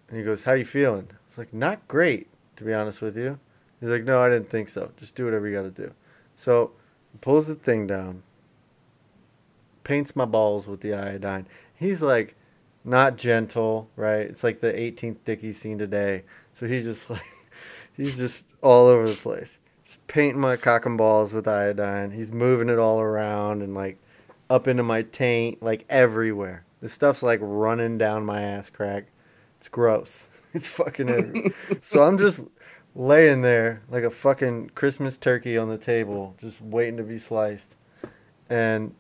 And 0.10 0.17
he 0.17 0.24
goes, 0.24 0.44
"How 0.44 0.53
you 0.53 0.65
feeling?" 0.65 1.08
It's 1.27 1.38
like, 1.38 1.53
"Not 1.53 1.88
great, 1.88 2.27
to 2.58 2.63
be 2.63 2.74
honest 2.74 3.01
with 3.01 3.17
you." 3.17 3.39
He's 3.79 3.89
like, 3.89 4.03
"No, 4.03 4.20
I 4.20 4.29
didn't 4.29 4.50
think 4.50 4.70
so. 4.70 4.91
Just 4.98 5.15
do 5.15 5.25
whatever 5.25 5.48
you 5.48 5.56
got 5.56 5.63
to 5.63 5.88
do." 5.88 5.94
So 6.36 6.72
he 7.12 7.17
pulls 7.20 7.48
the 7.48 7.56
thing 7.56 7.88
down, 7.88 8.24
paints 9.88 10.17
my 10.17 10.25
balls 10.25 10.67
with 10.67 10.82
the 10.82 10.94
iodine. 10.94 11.48
He's 11.75 12.01
like, 12.01 12.36
not 12.84 13.15
gentle, 13.15 13.89
right? 13.96 14.22
It's 14.22 14.44
like 14.44 14.60
the 14.60 14.74
18th 14.74 15.17
Dickie 15.24 15.53
scene 15.53 15.77
today. 15.77 16.24
So 16.53 16.67
he's 16.67 16.84
just 16.84 17.10
like, 17.10 17.24
he's 17.94 18.17
just 18.17 18.48
all 18.62 18.88
over 18.88 19.10
the 19.10 19.15
place, 19.15 19.60
just 19.86 20.06
painting 20.08 20.41
my 20.41 20.58
cock 20.58 20.86
and 20.86 20.98
balls 20.98 21.32
with 21.32 21.48
iodine. 21.48 22.12
He's 22.12 22.29
moving 22.29 22.67
it 22.67 22.79
all 22.79 23.00
around 23.00 23.62
and 23.62 23.74
like 23.74 23.98
up 24.50 24.67
into 24.67 24.84
my 24.84 25.03
taint, 25.03 25.63
like 25.63 25.86
everywhere. 25.89 26.65
The 26.82 26.89
stuff's 26.89 27.24
like 27.24 27.39
running 27.41 27.98
down 27.98 28.25
my 28.25 28.41
ass 28.41 28.70
crack. 28.70 29.06
It's 29.58 29.70
gross. 29.70 30.27
It's 30.53 30.70
fucking 30.70 31.10
everywhere. 31.10 31.51
so 31.82 32.01
I'm 32.01 32.17
just 32.17 32.48
laying 32.96 33.41
there 33.41 33.84
like 33.91 34.06
a 34.06 34.10
fucking 34.10 34.72
Christmas 34.74 35.20
turkey 35.20 35.56
on 35.56 35.67
the 35.67 35.77
table, 35.77 36.34
just 36.39 36.60
waiting 36.62 36.98
to 36.98 37.03
be 37.03 37.20
sliced. 37.20 37.75
And 38.50 38.96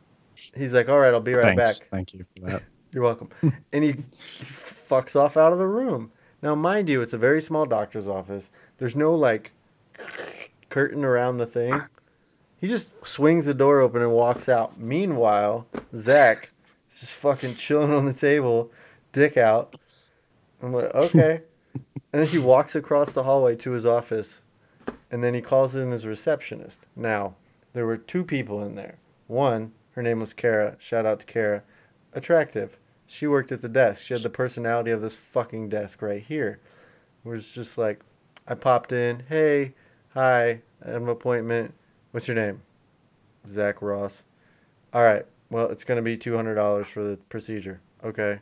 he's 0.55 0.73
like, 0.73 0.89
"All 0.89 0.99
right, 0.99 1.13
I'll 1.13 1.19
be 1.19 1.33
right 1.33 1.55
Thanks. 1.55 1.79
back." 1.79 1.89
Thank 1.89 2.13
you 2.13 2.25
for 2.35 2.49
that. 2.49 2.63
You're 2.93 3.03
welcome. 3.03 3.29
and 3.73 3.83
he 3.83 3.93
fucks 4.39 5.15
off 5.15 5.37
out 5.37 5.51
of 5.51 5.59
the 5.59 5.67
room. 5.67 6.11
Now, 6.41 6.55
mind 6.55 6.87
you, 6.87 7.01
it's 7.01 7.13
a 7.13 7.17
very 7.17 7.41
small 7.41 7.65
doctor's 7.65 8.07
office. 8.07 8.51
There's 8.77 8.95
no 8.95 9.13
like 9.15 9.51
curtain 10.69 11.03
around 11.03 11.37
the 11.37 11.45
thing. 11.45 11.79
He 12.59 12.67
just 12.67 12.89
swings 13.05 13.45
the 13.45 13.53
door 13.53 13.81
open 13.81 14.01
and 14.01 14.11
walks 14.11 14.49
out. 14.49 14.79
Meanwhile, 14.79 15.67
Zach 15.95 16.51
is 16.89 17.01
just 17.01 17.13
fucking 17.15 17.55
chilling 17.55 17.93
on 17.93 18.05
the 18.05 18.13
table, 18.13 18.71
dick 19.11 19.37
out. 19.37 19.75
I'm 20.61 20.73
like, 20.73 20.93
okay. 20.95 21.41
and 21.73 22.21
then 22.21 22.27
he 22.27 22.39
walks 22.39 22.75
across 22.75 23.13
the 23.13 23.23
hallway 23.23 23.55
to 23.57 23.71
his 23.71 23.85
office, 23.85 24.41
and 25.11 25.23
then 25.23 25.33
he 25.33 25.41
calls 25.41 25.75
in 25.75 25.91
his 25.91 26.05
receptionist. 26.05 26.87
Now, 26.95 27.35
there 27.73 27.85
were 27.85 27.97
two 27.97 28.23
people 28.23 28.63
in 28.63 28.75
there. 28.75 28.97
One, 29.27 29.71
her 29.97 30.03
name 30.03 30.19
was 30.19 30.31
Kara. 30.31 30.75
Shout 30.77 31.07
out 31.07 31.21
to 31.21 31.25
Kara. 31.25 31.63
Attractive. 32.13 32.77
She 33.07 33.25
worked 33.25 33.51
at 33.51 33.61
the 33.61 33.67
desk. 33.67 34.03
She 34.03 34.13
had 34.13 34.21
the 34.21 34.29
personality 34.29 34.91
of 34.91 35.01
this 35.01 35.15
fucking 35.15 35.69
desk 35.69 36.03
right 36.03 36.21
here. 36.21 36.59
It 37.25 37.27
was 37.27 37.51
just 37.51 37.79
like, 37.79 38.01
I 38.47 38.53
popped 38.53 38.91
in. 38.91 39.23
Hey, 39.27 39.73
hi. 40.09 40.61
I 40.85 40.89
have 40.91 41.01
an 41.01 41.09
appointment. 41.09 41.73
What's 42.11 42.27
your 42.27 42.35
name? 42.35 42.61
Zach 43.49 43.81
Ross. 43.81 44.23
All 44.93 45.01
right. 45.01 45.25
Well, 45.49 45.67
it's 45.69 45.83
going 45.83 45.95
to 45.95 46.03
be 46.03 46.15
$200 46.15 46.85
for 46.85 47.03
the 47.03 47.17
procedure. 47.29 47.81
Okay. 48.03 48.37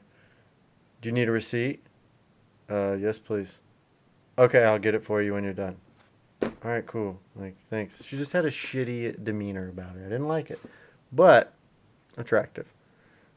Do 1.00 1.08
you 1.08 1.14
need 1.14 1.30
a 1.30 1.32
receipt? 1.32 1.82
Uh, 2.70 2.98
yes, 3.00 3.18
please. 3.18 3.60
Okay, 4.38 4.66
I'll 4.66 4.78
get 4.78 4.94
it 4.94 5.06
for 5.06 5.22
you 5.22 5.36
when 5.36 5.46
you're 5.46 5.54
done. 5.54 5.78
All 6.42 6.52
right, 6.66 6.86
cool. 6.86 7.18
Like, 7.34 7.56
thanks. 7.70 8.04
She 8.04 8.18
just 8.18 8.34
had 8.34 8.44
a 8.44 8.52
shitty 8.52 9.24
demeanor 9.24 9.70
about 9.70 9.96
her. 9.96 10.02
I 10.02 10.10
didn't 10.10 10.28
like 10.28 10.52
it, 10.52 10.60
but 11.12 11.54
attractive. 12.18 12.68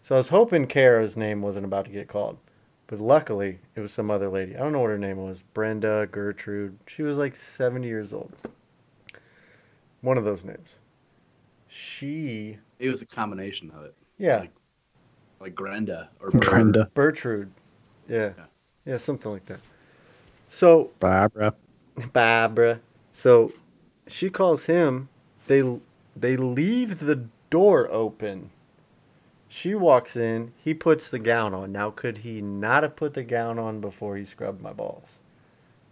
So 0.03 0.15
I 0.15 0.19
was 0.19 0.29
hoping 0.29 0.67
Kara's 0.67 1.17
name 1.17 1.43
wasn't 1.43 1.65
about 1.67 1.85
to 1.87 1.91
get 1.91 2.09
called, 2.09 2.39
but 2.87 2.99
luckily 3.01 3.59
it 3.75 3.81
was 3.81 3.93
some 3.93 4.11
other 4.11 4.29
lady. 4.29 4.57
I 4.57 4.61
don't 4.61 4.73
know 4.73 4.81
what 4.81 4.91
her 4.91 4.99
name 4.99 5.19
was. 5.19 5.43
Brenda, 5.55 6.09
Gertrude. 6.11 6.79
She 6.87 7.03
was 7.03 7.19
like 7.19 7.37
70 7.37 7.87
years 7.87 8.13
old. 8.13 8.33
One 10.01 10.17
of 10.17 10.25
those 10.25 10.45
names. 10.45 10.79
She, 11.67 12.57
It 12.79 12.91
was 12.91 13.03
a 13.03 13.07
combination 13.07 13.71
of 13.73 13.85
it, 13.85 13.95
yeah, 14.17 14.39
Like- 14.41 14.53
like 15.41 15.55
Grenda 15.55 16.09
or 16.21 16.31
Brenda, 16.31 16.91
Bertrude. 16.95 17.51
Yeah. 18.09 18.33
Yeah. 18.37 18.45
Yeah, 18.87 18.97
something 18.97 19.31
like 19.31 19.45
that. 19.47 19.61
So 20.49 20.91
Barbara. 20.99 21.55
Barbara. 22.13 22.81
So 23.13 23.53
she 24.07 24.31
calls 24.31 24.65
him. 24.65 25.09
They 25.47 25.63
they 26.17 26.37
leave 26.37 26.99
the 27.01 27.23
door 27.51 27.91
open. 27.93 28.51
She 29.49 29.75
walks 29.75 30.17
in. 30.17 30.53
He 30.63 30.75
puts 30.75 31.09
the 31.09 31.19
gown 31.19 31.55
on. 31.55 31.73
Now, 31.73 31.91
could 31.91 32.19
he 32.19 32.43
not 32.43 32.83
have 32.83 32.97
put 32.97 33.15
the 33.15 33.23
gown 33.23 33.59
on 33.59 33.81
before 33.81 34.17
he 34.17 34.25
scrubbed 34.25 34.61
my 34.61 34.73
balls? 34.73 35.19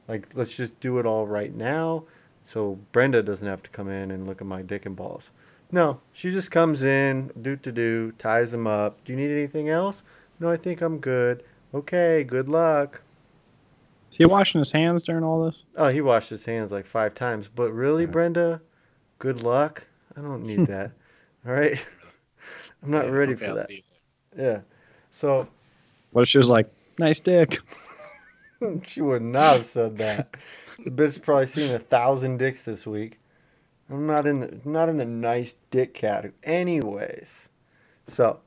Like, 0.09 0.29
let's 0.35 0.53
just 0.53 0.79
do 0.81 0.99
it 0.99 1.07
all 1.07 1.27
right 1.27 1.55
now, 1.55 2.05
so 2.45 2.79
Brenda 2.93 3.23
doesn't 3.23 3.49
have 3.49 3.63
to 3.65 3.71
come 3.71 3.89
in 3.89 4.11
and 4.11 4.27
look 4.27 4.41
at 4.41 4.47
my 4.47 4.63
dick 4.63 4.87
and 4.87 4.95
balls. 4.95 5.31
No, 5.73 6.01
she 6.13 6.31
just 6.31 6.51
comes 6.51 6.83
in, 6.85 7.33
do 7.43 7.57
to 7.57 7.73
do, 7.73 8.13
ties 8.13 8.55
him 8.55 8.67
up. 8.69 9.03
Do 9.05 9.13
you 9.13 9.19
need 9.19 9.33
anything 9.33 9.69
else? 9.69 10.05
No, 10.39 10.49
I 10.49 10.57
think 10.57 10.81
I'm 10.81 10.99
good. 10.99 11.43
Okay, 11.75 12.23
good 12.23 12.49
luck. 12.49 13.03
Is 14.13 14.19
he 14.19 14.27
washing 14.27 14.61
his 14.61 14.71
hands 14.71 15.03
during 15.03 15.25
all 15.25 15.45
this? 15.45 15.65
Oh, 15.77 15.89
he 15.89 16.01
washed 16.01 16.31
his 16.31 16.45
hands 16.45 16.71
like 16.71 16.87
five 16.87 17.15
times. 17.15 17.51
But 17.53 17.73
really. 17.73 18.07
Brenda, 18.07 18.61
good 19.19 19.43
luck. 19.43 19.85
I 20.17 20.21
don't 20.21 20.45
need 20.45 20.67
that. 20.69 20.93
All 21.47 21.53
right. 21.55 21.85
I'm 22.83 22.91
not 22.91 23.09
Yeah, 23.09 23.11
ready 23.11 23.35
okay, 23.35 23.47
for 23.47 23.53
I'll 23.53 23.55
that. 23.55 23.71
Yeah. 24.37 24.61
So 25.11 25.49
What 26.13 26.23
if 26.23 26.29
she 26.29 26.39
was 26.39 26.51
like, 26.51 26.69
nice 26.99 27.21
dick? 27.21 27.61
she 28.85 29.03
would 29.03 29.23
not 29.23 29.55
have 29.55 29.67
said 29.67 29.99
that. 29.99 30.37
The 30.85 30.91
bitch 30.91 31.23
probably 31.23 31.47
seen 31.47 31.71
a 31.71 31.79
thousand 31.79 32.39
dicks 32.39 32.63
this 32.65 32.87
week. 32.87 33.21
I'm 33.91 34.07
not 34.07 34.27
in 34.27 34.41
the 34.41 34.61
not 34.65 34.89
in 34.89 34.99
the 34.99 35.07
nice 35.07 35.57
dick 35.71 35.95
category. 35.95 36.35
Anyways, 36.45 37.51
so 38.07 38.41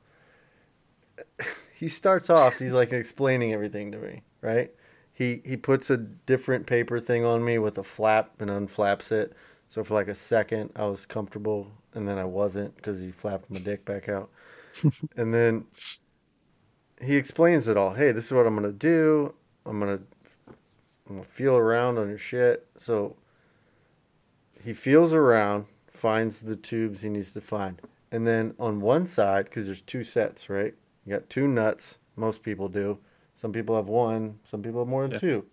he 1.74 1.88
starts 1.88 2.30
off. 2.30 2.58
He's 2.58 2.74
like 2.74 2.92
explaining 2.92 3.52
everything 3.52 3.92
to 3.92 3.98
me, 3.98 4.22
right? 4.42 4.70
He 5.12 5.42
he 5.44 5.56
puts 5.56 5.90
a 5.90 5.98
different 5.98 6.66
paper 6.66 7.00
thing 7.00 7.24
on 7.24 7.44
me 7.44 7.58
with 7.58 7.78
a 7.78 7.84
flap 7.84 8.32
and 8.40 8.50
unflaps 8.50 9.12
it. 9.12 9.34
So 9.70 9.84
for 9.84 9.94
like 9.94 10.08
a 10.08 10.14
second, 10.16 10.70
I 10.74 10.84
was 10.84 11.06
comfortable, 11.06 11.70
and 11.94 12.06
then 12.06 12.18
I 12.18 12.24
wasn't 12.24 12.74
because 12.74 13.00
he 13.00 13.12
flapped 13.12 13.48
my 13.50 13.60
dick 13.60 13.84
back 13.84 14.08
out. 14.08 14.28
and 15.16 15.32
then 15.32 15.64
he 17.00 17.14
explains 17.16 17.68
it 17.68 17.76
all. 17.76 17.94
Hey, 17.94 18.10
this 18.10 18.26
is 18.26 18.32
what 18.32 18.48
I'm 18.48 18.56
gonna 18.56 18.72
do. 18.72 19.32
I'm 19.64 19.78
gonna 19.78 20.00
I'm 21.08 21.16
gonna 21.16 21.22
feel 21.22 21.56
around 21.56 21.98
on 21.98 22.08
your 22.08 22.18
shit. 22.18 22.66
So 22.76 23.14
he 24.60 24.72
feels 24.74 25.12
around, 25.12 25.66
finds 25.86 26.40
the 26.40 26.56
tubes 26.56 27.00
he 27.02 27.08
needs 27.08 27.32
to 27.34 27.40
find, 27.40 27.80
and 28.10 28.26
then 28.26 28.54
on 28.58 28.80
one 28.80 29.06
side, 29.06 29.44
because 29.44 29.66
there's 29.66 29.82
two 29.82 30.02
sets, 30.02 30.50
right? 30.50 30.74
You 31.06 31.12
got 31.12 31.30
two 31.30 31.46
nuts. 31.46 32.00
Most 32.16 32.42
people 32.42 32.68
do. 32.68 32.98
Some 33.36 33.52
people 33.52 33.76
have 33.76 33.86
one. 33.86 34.36
Some 34.42 34.62
people 34.62 34.80
have 34.80 34.88
more 34.88 35.02
than 35.02 35.12
Yeah. 35.12 35.18
two. 35.18 35.46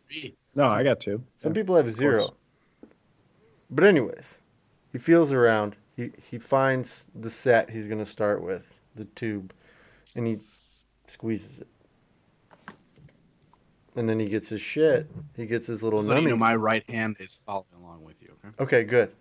No, 0.55 0.65
I 0.65 0.83
got 0.83 0.99
two. 0.99 1.23
Some 1.35 1.51
Yeah. 1.51 1.61
people 1.61 1.75
have 1.75 1.91
zero. 1.91 2.35
But 3.69 3.83
anyways, 3.83 4.39
he 4.91 4.97
feels 4.97 5.31
around. 5.31 5.75
He 5.95 6.11
he 6.29 6.37
finds 6.37 7.07
the 7.15 7.29
set 7.29 7.69
he's 7.69 7.87
gonna 7.87 8.05
start 8.05 8.41
with, 8.41 8.79
the 8.95 9.05
tube, 9.05 9.53
and 10.15 10.25
he 10.27 10.37
squeezes 11.07 11.59
it. 11.59 11.67
And 13.95 14.07
then 14.07 14.19
he 14.19 14.27
gets 14.29 14.49
his 14.49 14.61
shit. 14.61 15.09
He 15.35 15.47
gets 15.47 15.65
his 15.65 15.81
little 15.81 16.03
So, 16.03 16.15
you 16.17 16.29
know, 16.29 16.35
my 16.35 16.55
right 16.55 16.87
hand 16.87 17.17
is 17.19 17.39
following 17.45 17.65
along 17.81 18.03
with 18.03 18.15
you. 18.21 18.31
Okay. 18.45 18.63
okay, 18.63 18.83
good. 18.83 19.11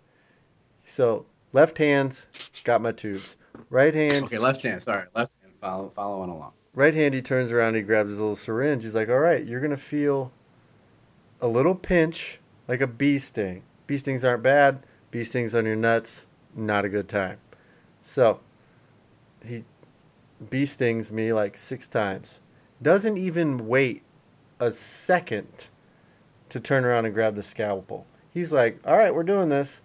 So 0.85 1.25
left 1.51 1.77
hand's 1.79 2.27
got 2.63 2.81
my 2.81 2.91
tubes. 2.91 3.37
Right 3.71 3.93
hand, 3.93 4.25
Okay, 4.25 4.37
left 4.37 4.61
hand. 4.61 4.83
Sorry, 4.83 5.05
left 5.15 5.33
hand. 5.41 5.53
Follow, 5.59 5.91
following 5.95 6.29
along. 6.29 6.51
right 6.75 6.93
hand. 6.93 7.15
He 7.15 7.23
turns 7.23 7.51
around. 7.51 7.73
He 7.73 7.81
grabs 7.81 8.09
his 8.09 8.19
little 8.19 8.35
syringe. 8.35 8.83
He's 8.83 8.93
like, 8.93 9.09
"All 9.09 9.17
right, 9.17 9.43
you're 9.43 9.59
gonna 9.59 9.75
feel 9.75 10.31
a 11.41 11.47
little 11.47 11.73
pinch, 11.73 12.39
like 12.67 12.81
a 12.81 12.87
bee 12.87 13.17
sting. 13.17 13.63
Bee 13.87 13.97
stings 13.97 14.23
aren't 14.23 14.43
bad. 14.43 14.83
Bee 15.11 15.23
stings 15.23 15.55
on 15.55 15.65
your 15.65 15.75
nuts, 15.75 16.27
not 16.55 16.85
a 16.85 16.89
good 16.89 17.07
time. 17.07 17.37
So 18.01 18.39
he 19.45 19.63
bee 20.49 20.65
stings 20.65 21.11
me 21.11 21.33
like 21.33 21.57
six 21.57 21.87
times. 21.87 22.41
Doesn't 22.81 23.17
even 23.17 23.67
wait 23.67 24.03
a 24.59 24.71
second 24.71 25.67
to 26.49 26.59
turn 26.59 26.85
around 26.85 27.05
and 27.05 27.13
grab 27.13 27.35
the 27.35 27.43
scalpel. 27.43 28.05
He's 28.33 28.51
like, 28.51 28.79
"All 28.85 28.97
right, 28.97 29.13
we're 29.13 29.23
doing 29.23 29.49
this." 29.49 29.81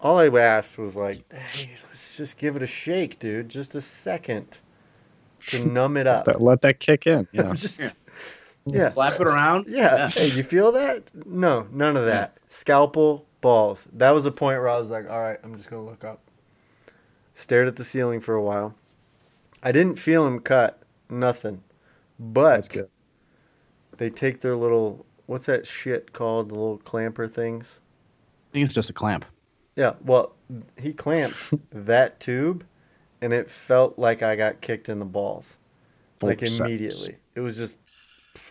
All 0.00 0.18
I 0.18 0.28
asked 0.28 0.78
was 0.78 0.96
like, 0.96 1.30
"Hey, 1.32 1.70
let's 1.86 2.16
just 2.16 2.38
give 2.38 2.56
it 2.56 2.62
a 2.62 2.66
shake, 2.66 3.18
dude. 3.18 3.48
Just 3.48 3.74
a 3.74 3.80
second 3.80 4.60
to 5.48 5.64
numb 5.66 5.96
it 5.96 6.06
up." 6.06 6.24
That- 6.24 6.40
let 6.40 6.62
that 6.62 6.80
kick 6.80 7.06
in. 7.06 7.28
Yeah. 7.32 7.52
just, 7.54 7.80
Yeah. 7.80 7.90
Yeah. 8.66 8.90
Slap 8.90 9.20
it 9.20 9.26
around. 9.26 9.66
Yeah. 9.68 10.08
Hey, 10.08 10.30
you 10.30 10.42
feel 10.42 10.72
that? 10.72 11.04
No, 11.26 11.66
none 11.72 11.96
of 11.96 12.04
that. 12.06 12.38
Scalpel, 12.48 13.26
balls. 13.40 13.88
That 13.92 14.10
was 14.10 14.24
the 14.24 14.32
point 14.32 14.58
where 14.58 14.68
I 14.68 14.78
was 14.78 14.90
like, 14.90 15.08
all 15.08 15.20
right, 15.20 15.38
I'm 15.42 15.56
just 15.56 15.70
going 15.70 15.82
to 15.84 15.90
look 15.90 16.04
up. 16.04 16.20
Stared 17.34 17.68
at 17.68 17.76
the 17.76 17.84
ceiling 17.84 18.20
for 18.20 18.34
a 18.34 18.42
while. 18.42 18.74
I 19.62 19.72
didn't 19.72 19.96
feel 19.98 20.26
him 20.26 20.40
cut. 20.40 20.82
Nothing. 21.08 21.62
But 22.18 22.76
they 23.96 24.10
take 24.10 24.40
their 24.40 24.56
little, 24.56 25.04
what's 25.26 25.46
that 25.46 25.66
shit 25.66 26.12
called? 26.12 26.50
The 26.50 26.54
little 26.54 26.78
clamper 26.78 27.26
things? 27.28 27.80
I 28.50 28.52
think 28.52 28.64
it's 28.64 28.74
just 28.74 28.90
a 28.90 28.94
clamp. 28.94 29.24
Yeah. 29.76 29.94
Well, 30.04 30.34
he 30.78 30.92
clamped 30.92 31.52
that 31.70 32.20
tube 32.20 32.64
and 33.22 33.32
it 33.32 33.48
felt 33.48 33.98
like 33.98 34.22
I 34.22 34.36
got 34.36 34.60
kicked 34.60 34.88
in 34.88 34.98
the 34.98 35.04
balls. 35.04 35.56
Like 36.22 36.40
Forceps. 36.40 36.60
immediately. 36.60 37.14
It 37.34 37.40
was 37.40 37.56
just, 37.56 37.76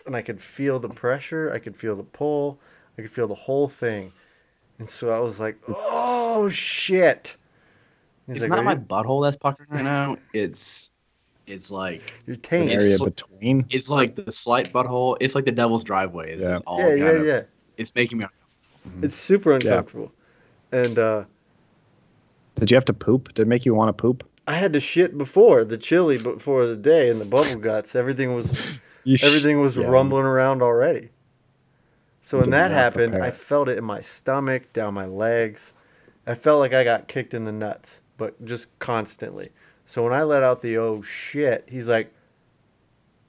and 0.06 0.14
I 0.16 0.22
could 0.22 0.40
feel 0.40 0.78
the 0.78 0.88
pressure. 0.88 1.52
I 1.52 1.58
could 1.58 1.76
feel 1.76 1.96
the 1.96 2.02
pull. 2.04 2.58
I 2.98 3.02
could 3.02 3.10
feel 3.10 3.28
the 3.28 3.34
whole 3.34 3.68
thing. 3.68 4.12
And 4.78 4.88
so 4.88 5.10
I 5.10 5.18
was 5.20 5.40
like, 5.40 5.56
oh 5.68 6.48
shit. 6.48 7.36
He's 8.26 8.36
it's 8.36 8.42
like, 8.42 8.50
not 8.50 8.64
my 8.64 8.72
you- 8.72 8.78
butthole 8.78 9.24
that's 9.24 9.36
puckering 9.36 9.68
right 9.70 9.84
now. 9.84 10.16
It's, 10.32 10.90
it's 11.46 11.70
like, 11.70 12.02
your 12.26 12.36
An 12.36 12.40
taint. 12.42 12.70
It's 12.72 12.84
area 12.84 12.96
sl- 12.96 13.04
between. 13.06 13.66
it's 13.70 13.88
like 13.88 14.14
the 14.14 14.30
slight 14.30 14.72
butthole. 14.72 15.16
It's 15.20 15.34
like 15.34 15.44
the 15.44 15.52
devil's 15.52 15.82
driveway. 15.84 16.32
It's 16.34 16.42
Yeah. 16.42 16.58
all 16.66 16.78
Yeah, 16.80 16.94
yeah, 16.94 17.10
of- 17.10 17.26
yeah. 17.26 17.42
It's 17.76 17.94
making 17.94 18.18
me. 18.18 18.26
It's 19.02 19.16
super 19.16 19.52
uncomfortable. 19.52 20.12
And 20.72 20.98
uh, 20.98 21.24
Did 22.56 22.70
you 22.70 22.76
have 22.76 22.84
to 22.86 22.92
poop? 22.92 23.32
Did 23.34 23.42
it 23.42 23.48
make 23.48 23.64
you 23.66 23.74
want 23.74 23.88
to 23.88 24.00
poop? 24.00 24.26
I 24.46 24.54
had 24.54 24.72
to 24.74 24.80
shit 24.80 25.16
before 25.18 25.64
the 25.64 25.76
chili 25.78 26.18
before 26.18 26.66
the 26.66 26.76
day 26.76 27.10
and 27.10 27.20
the 27.20 27.24
bubble 27.24 27.56
guts. 27.60 27.94
Everything 27.94 28.34
was 28.34 28.48
You 28.50 28.54
sh- 28.56 28.78
everything 29.22 29.60
was 29.60 29.76
yeah. 29.76 29.86
rumbling 29.86 30.24
around 30.24 30.62
already. 30.62 31.10
So 32.20 32.38
when 32.38 32.50
that 32.50 32.70
happened, 32.70 33.12
prepare. 33.12 33.28
I 33.28 33.30
felt 33.30 33.68
it 33.68 33.78
in 33.78 33.84
my 33.84 34.00
stomach, 34.00 34.72
down 34.72 34.94
my 34.94 35.06
legs. 35.06 35.74
I 36.26 36.34
felt 36.34 36.60
like 36.60 36.74
I 36.74 36.84
got 36.84 37.08
kicked 37.08 37.34
in 37.34 37.44
the 37.44 37.52
nuts, 37.52 38.02
but 38.18 38.42
just 38.44 38.78
constantly. 38.78 39.50
So 39.86 40.04
when 40.04 40.12
I 40.12 40.22
let 40.22 40.42
out 40.42 40.60
the 40.60 40.78
oh 40.78 41.02
shit, 41.02 41.64
he's 41.66 41.88
like, 41.88 42.12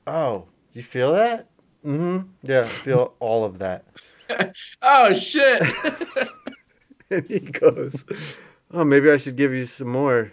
"Oh, 0.05 0.45
you 0.73 0.84
feel 0.84 1.13
that?" 1.13 1.47
Mm-hmm. 1.86 2.27
Yeah, 2.43 2.62
I 2.62 2.67
feel 2.67 3.15
all 3.19 3.45
of 3.45 3.60
that. 3.60 3.86
Oh 4.81 5.13
shit! 5.13 5.62
And 7.10 7.25
he 7.27 7.39
goes, 7.41 8.05
"Oh, 8.71 8.86
maybe 8.86 9.12
I 9.12 9.17
should 9.17 9.36
give 9.36 9.53
you 9.53 9.65
some 9.65 9.89
more, 9.89 10.31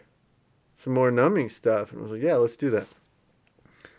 some 0.77 0.94
more 0.94 1.11
numbing 1.11 1.48
stuff." 1.48 1.90
And 1.90 2.01
I 2.01 2.03
was 2.05 2.12
like, 2.12 2.22
"Yeah, 2.22 2.37
let's 2.37 2.57
do 2.57 2.70
that." 2.70 2.87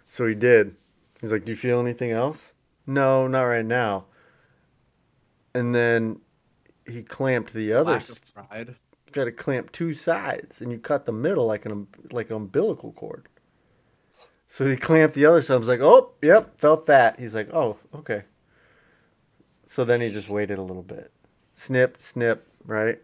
So 0.07 0.25
he 0.25 0.35
did. 0.35 0.73
He's 1.21 1.31
like, 1.31 1.45
"Do 1.45 1.51
you 1.51 1.57
feel 1.57 1.79
anything 1.79 2.11
else?" 2.11 2.53
No, 2.85 3.27
not 3.27 3.43
right 3.43 3.65
now. 3.65 4.05
And 5.53 5.73
then 5.75 6.21
he 6.85 7.03
clamped 7.03 7.53
the 7.53 7.73
other. 7.73 7.93
Lack 7.93 8.09
of 8.09 8.33
pride. 8.33 8.75
You 9.05 9.13
got 9.13 9.25
to 9.25 9.31
clamp 9.31 9.71
two 9.71 9.93
sides, 9.93 10.61
and 10.61 10.71
you 10.71 10.77
cut 10.77 11.05
the 11.05 11.11
middle 11.11 11.45
like 11.45 11.65
an 11.65 11.87
like 12.11 12.29
an 12.29 12.35
umbilical 12.35 12.91
cord. 12.93 13.27
So 14.47 14.65
he 14.65 14.75
clamped 14.75 15.15
the 15.15 15.25
other 15.25 15.41
side. 15.41 15.55
I 15.55 15.57
was 15.57 15.67
like, 15.67 15.81
"Oh, 15.81 16.11
yep, 16.21 16.59
felt 16.59 16.85
that." 16.87 17.19
He's 17.19 17.35
like, 17.35 17.53
"Oh, 17.53 17.77
okay." 17.93 18.23
So 19.65 19.85
then 19.85 20.01
he 20.01 20.09
just 20.09 20.29
waited 20.29 20.57
a 20.57 20.63
little 20.63 20.83
bit. 20.83 21.11
Snip, 21.53 22.01
snip, 22.01 22.47
right? 22.65 22.99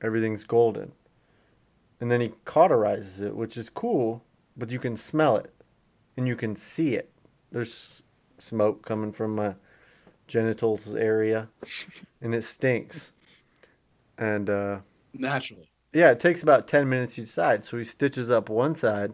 Everything's 0.00 0.44
golden. 0.44 0.92
And 2.00 2.10
then 2.10 2.20
he 2.20 2.28
cauterizes 2.46 3.20
it, 3.20 3.34
which 3.34 3.56
is 3.56 3.68
cool, 3.68 4.24
but 4.56 4.70
you 4.70 4.78
can 4.78 4.96
smell 4.96 5.36
it 5.36 5.52
and 6.18 6.28
you 6.28 6.36
can 6.36 6.56
see 6.56 6.96
it. 6.96 7.10
There's 7.52 8.02
smoke 8.38 8.84
coming 8.84 9.12
from 9.12 9.36
my 9.36 9.54
genitals 10.28 10.94
area 10.94 11.48
and 12.22 12.34
it 12.34 12.42
stinks. 12.42 13.12
And 14.18 14.50
uh 14.50 14.80
Naturally. 15.14 15.70
yeah, 15.92 16.10
it 16.10 16.20
takes 16.20 16.42
about 16.42 16.68
10 16.68 16.88
minutes 16.88 17.18
each 17.18 17.28
side. 17.28 17.64
So 17.64 17.78
he 17.78 17.84
stitches 17.84 18.30
up 18.30 18.48
one 18.48 18.74
side 18.74 19.10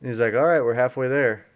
and 0.00 0.08
he's 0.08 0.20
like, 0.20 0.34
all 0.34 0.46
right, 0.46 0.62
we're 0.62 0.74
halfway 0.74 1.08
there. 1.08 1.46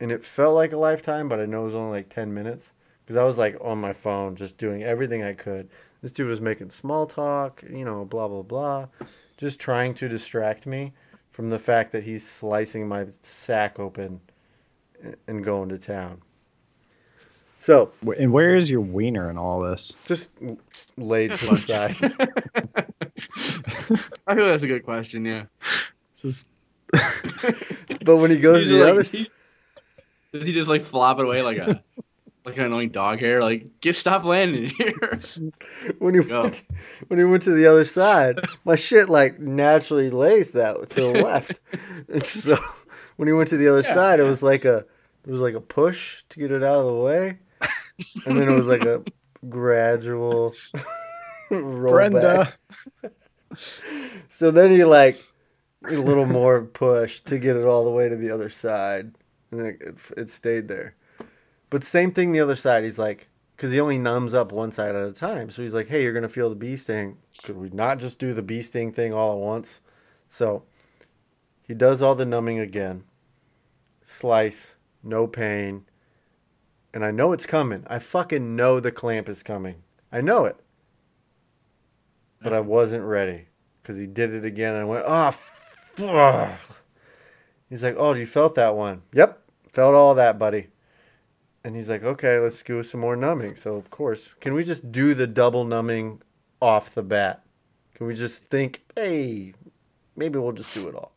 And 0.00 0.12
it 0.12 0.24
felt 0.24 0.54
like 0.54 0.72
a 0.72 0.78
lifetime, 0.78 1.28
but 1.28 1.40
I 1.40 1.46
know 1.46 1.62
it 1.62 1.66
was 1.66 1.74
only 1.74 1.98
like 1.98 2.08
10 2.08 2.32
minutes 2.34 2.72
because 3.04 3.16
I 3.16 3.24
was 3.24 3.38
like 3.38 3.56
on 3.62 3.78
my 3.80 3.92
phone 3.92 4.36
just 4.36 4.58
doing 4.58 4.82
everything 4.82 5.22
I 5.22 5.34
could. 5.34 5.70
This 6.02 6.12
dude 6.12 6.28
was 6.28 6.40
making 6.40 6.70
small 6.70 7.06
talk, 7.06 7.62
you 7.70 7.84
know, 7.84 8.04
blah, 8.04 8.28
blah, 8.28 8.42
blah, 8.42 8.88
just 9.36 9.60
trying 9.60 9.94
to 9.94 10.08
distract 10.08 10.66
me 10.66 10.92
from 11.30 11.50
the 11.50 11.58
fact 11.58 11.92
that 11.92 12.04
he's 12.04 12.28
slicing 12.28 12.88
my 12.88 13.06
sack 13.20 13.78
open 13.78 14.20
and- 15.02 15.16
and 15.26 15.44
going 15.44 15.68
to 15.70 15.78
town. 15.78 16.20
So 17.58 17.92
And 18.18 18.32
where 18.32 18.56
is 18.56 18.70
your 18.70 18.80
wiener 18.80 19.28
in 19.30 19.36
all 19.36 19.60
this? 19.60 19.94
just 20.06 20.30
laid 20.96 21.34
to 21.36 21.46
the 21.46 21.58
side. 21.58 21.96
I 24.26 24.34
feel 24.34 24.46
that's 24.46 24.62
a 24.62 24.66
good 24.66 24.84
question. 24.84 25.24
Yeah. 25.24 25.44
Just 26.16 26.48
But 28.04 28.16
when 28.16 28.30
he 28.30 28.38
goes 28.38 28.62
He's 28.62 28.70
to 28.70 28.74
the 28.78 28.84
like- 28.84 28.92
other 28.92 29.02
he- 29.02 29.18
side. 29.24 29.28
Does 30.32 30.46
he 30.46 30.52
just 30.52 30.68
like 30.70 30.82
flop 30.82 31.18
it 31.18 31.24
away 31.24 31.42
like 31.42 31.58
a 31.58 31.82
like 32.46 32.56
an 32.56 32.64
annoying 32.66 32.90
dog 32.90 33.18
hair? 33.18 33.42
Like, 33.42 33.66
get 33.80 33.96
stop 33.96 34.22
landing 34.24 34.70
here. 34.78 35.18
when 35.98 36.14
he 36.14 36.22
Go. 36.22 36.42
went, 36.44 36.62
when 37.08 37.18
he 37.18 37.24
went 37.24 37.42
to 37.42 37.50
the 37.50 37.66
other 37.66 37.84
side, 37.84 38.40
my 38.64 38.76
shit 38.76 39.08
like 39.10 39.40
naturally 39.40 40.08
lays 40.08 40.52
that 40.52 40.86
to 40.90 41.00
the 41.00 41.10
left. 41.22 41.58
and 42.08 42.22
so 42.24 42.56
when 43.20 43.28
he 43.28 43.34
went 43.34 43.50
to 43.50 43.58
the 43.58 43.68
other 43.68 43.82
Yeah, 43.84 43.84
side, 43.84 44.18
it 44.20 44.24
was 44.24 44.42
like 44.42 44.64
a 44.64 44.78
it 45.26 45.30
was 45.30 45.42
like 45.42 45.54
a 45.54 45.60
push 45.60 46.24
to 46.30 46.38
get 46.40 46.50
it 46.52 46.62
out 46.64 46.80
of 46.80 46.86
the 46.86 46.94
way, 46.94 47.38
and 48.24 48.38
then 48.38 48.48
it 48.48 48.52
was 48.52 48.68
like 48.68 48.84
a 48.84 49.02
gradual 49.50 50.60
roll 51.50 52.06
Brenda. 52.06 52.08
back. 52.08 52.58
So 54.28 54.50
then 54.50 54.70
he 54.70 54.84
like 54.84 55.26
a 55.88 55.94
little 55.94 56.26
more 56.26 56.62
push 56.62 57.20
to 57.22 57.38
get 57.38 57.56
it 57.56 57.64
all 57.64 57.84
the 57.84 57.90
way 57.90 58.08
to 58.08 58.16
the 58.16 58.30
other 58.30 58.50
side, 58.50 59.14
and 59.50 59.60
then 59.60 59.78
it, 59.80 59.98
it 60.16 60.30
stayed 60.30 60.68
there. 60.68 60.96
But 61.70 61.84
same 61.84 62.12
thing 62.12 62.32
the 62.32 62.40
other 62.40 62.56
side. 62.56 62.84
He's 62.84 62.98
like, 63.00 63.28
because 63.56 63.72
he 63.72 63.80
only 63.80 63.98
numbs 63.98 64.34
up 64.34 64.52
one 64.52 64.72
side 64.72 64.96
at 64.96 65.08
a 65.08 65.12
time. 65.12 65.50
So 65.50 65.62
he's 65.62 65.74
like, 65.74 65.88
hey, 65.88 66.02
you're 66.04 66.14
gonna 66.14 66.30
feel 66.30 66.50
the 66.50 66.56
bee 66.56 66.76
sting. 66.76 67.18
Could 67.42 67.58
we 67.58 67.70
not 67.70 68.00
just 68.00 68.20
do 68.20 68.34
the 68.34 68.42
bee 68.42 68.62
sting 68.62 68.92
thing 68.92 69.14
all 69.14 69.34
at 69.34 69.38
once? 69.40 69.82
So 70.28 70.64
he 71.62 71.74
does 71.74 72.02
all 72.02 72.14
the 72.16 72.26
numbing 72.26 72.58
again. 72.58 73.04
Slice, 74.10 74.74
no 75.04 75.28
pain. 75.28 75.84
And 76.92 77.04
I 77.04 77.12
know 77.12 77.32
it's 77.32 77.46
coming. 77.46 77.84
I 77.86 78.00
fucking 78.00 78.56
know 78.56 78.80
the 78.80 78.90
clamp 78.90 79.28
is 79.28 79.44
coming. 79.44 79.76
I 80.10 80.20
know 80.20 80.46
it. 80.46 80.56
But 82.42 82.52
I 82.52 82.58
wasn't 82.58 83.04
ready 83.04 83.46
because 83.80 83.96
he 83.96 84.08
did 84.08 84.34
it 84.34 84.44
again. 84.44 84.74
And 84.74 84.82
I 84.82 84.84
went, 84.84 85.04
oh, 85.06 86.58
he's 87.68 87.84
like, 87.84 87.94
oh, 87.96 88.14
you 88.14 88.26
felt 88.26 88.56
that 88.56 88.74
one? 88.74 89.00
Yep, 89.14 89.40
felt 89.68 89.94
all 89.94 90.16
that, 90.16 90.40
buddy. 90.40 90.66
And 91.62 91.76
he's 91.76 91.88
like, 91.88 92.02
okay, 92.02 92.38
let's 92.38 92.64
do 92.64 92.82
some 92.82 93.00
more 93.00 93.14
numbing. 93.14 93.54
So, 93.54 93.76
of 93.76 93.90
course, 93.90 94.34
can 94.40 94.54
we 94.54 94.64
just 94.64 94.90
do 94.90 95.14
the 95.14 95.28
double 95.28 95.64
numbing 95.64 96.20
off 96.60 96.94
the 96.96 97.04
bat? 97.04 97.44
Can 97.94 98.08
we 98.08 98.14
just 98.14 98.44
think, 98.46 98.82
hey, 98.96 99.54
maybe 100.16 100.40
we'll 100.40 100.50
just 100.50 100.74
do 100.74 100.88
it 100.88 100.96
all? 100.96 101.12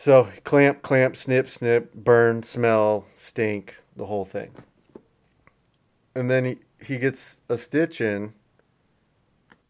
So 0.00 0.26
clamp, 0.44 0.80
clamp, 0.80 1.14
snip, 1.14 1.46
snip, 1.46 1.92
burn, 1.92 2.42
smell, 2.42 3.04
stink, 3.18 3.76
the 3.96 4.06
whole 4.06 4.24
thing. 4.24 4.50
And 6.14 6.30
then 6.30 6.42
he, 6.42 6.56
he 6.82 6.96
gets 6.96 7.36
a 7.50 7.58
stitch 7.58 8.00
in, 8.00 8.32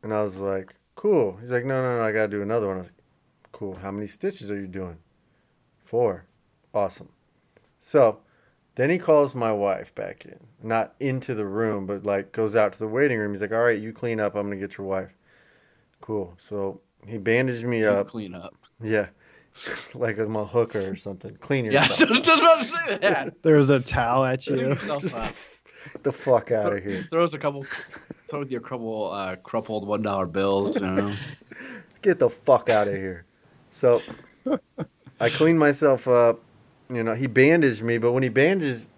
and 0.04 0.14
I 0.14 0.22
was 0.22 0.38
like, 0.38 0.72
cool. 0.94 1.36
He's 1.40 1.50
like, 1.50 1.64
no, 1.64 1.82
no, 1.82 1.98
no, 1.98 2.04
I 2.04 2.12
gotta 2.12 2.28
do 2.28 2.42
another 2.42 2.68
one. 2.68 2.76
I 2.76 2.78
was 2.78 2.86
like, 2.86 3.02
cool. 3.50 3.74
How 3.74 3.90
many 3.90 4.06
stitches 4.06 4.52
are 4.52 4.60
you 4.60 4.68
doing? 4.68 4.96
Four. 5.82 6.24
Awesome. 6.72 7.08
So 7.78 8.20
then 8.76 8.88
he 8.88 8.98
calls 8.98 9.34
my 9.34 9.50
wife 9.50 9.92
back 9.96 10.26
in, 10.26 10.38
not 10.62 10.94
into 11.00 11.34
the 11.34 11.44
room, 11.44 11.86
but 11.86 12.04
like 12.06 12.30
goes 12.30 12.54
out 12.54 12.72
to 12.74 12.78
the 12.78 12.86
waiting 12.86 13.18
room. 13.18 13.32
He's 13.32 13.42
like, 13.42 13.50
all 13.50 13.64
right, 13.64 13.80
you 13.80 13.92
clean 13.92 14.20
up. 14.20 14.36
I'm 14.36 14.44
gonna 14.44 14.60
get 14.60 14.78
your 14.78 14.86
wife. 14.86 15.12
Cool. 16.00 16.36
So 16.38 16.80
he 17.04 17.18
bandaged 17.18 17.64
me 17.64 17.84
up. 17.84 18.06
Clean 18.06 18.32
up. 18.32 18.54
Yeah. 18.80 19.08
like 19.94 20.18
I'm 20.18 20.36
a 20.36 20.44
hooker 20.44 20.90
or 20.90 20.96
something. 20.96 21.36
Clean 21.40 21.64
Yeah, 21.66 21.84
yourself. 21.88 22.08
just, 22.10 22.24
just 22.24 22.40
about 22.40 22.58
to 22.58 22.64
say 22.64 22.98
that. 22.98 23.34
There 23.42 23.56
was 23.56 23.70
a 23.70 23.80
towel 23.80 24.24
at 24.24 24.42
Clean 24.42 24.58
you. 24.58 24.68
yourself 24.68 25.02
Just 25.02 25.16
up. 25.16 26.02
the 26.02 26.12
fuck 26.12 26.50
out 26.50 26.72
of 26.72 26.82
here. 26.82 27.06
Throws 27.10 27.34
a 27.34 27.38
couple, 27.38 27.64
throws 28.28 28.50
your 28.50 28.60
couple 28.60 29.10
uh, 29.12 29.36
crumpled 29.36 29.86
one 29.86 30.02
dollar 30.02 30.26
bills. 30.26 30.80
You 30.80 30.86
know. 30.88 31.14
Get 32.02 32.18
the 32.18 32.30
fuck 32.30 32.68
out 32.70 32.88
of 32.88 32.94
here. 32.94 33.24
So 33.70 34.00
I 35.20 35.28
cleaned 35.30 35.58
myself 35.58 36.08
up. 36.08 36.40
You 36.92 37.02
know, 37.04 37.14
he 37.14 37.26
bandaged 37.26 37.82
me, 37.82 37.98
but 37.98 38.12
when 38.12 38.22
he 38.22 38.28
bandages, 38.30 38.88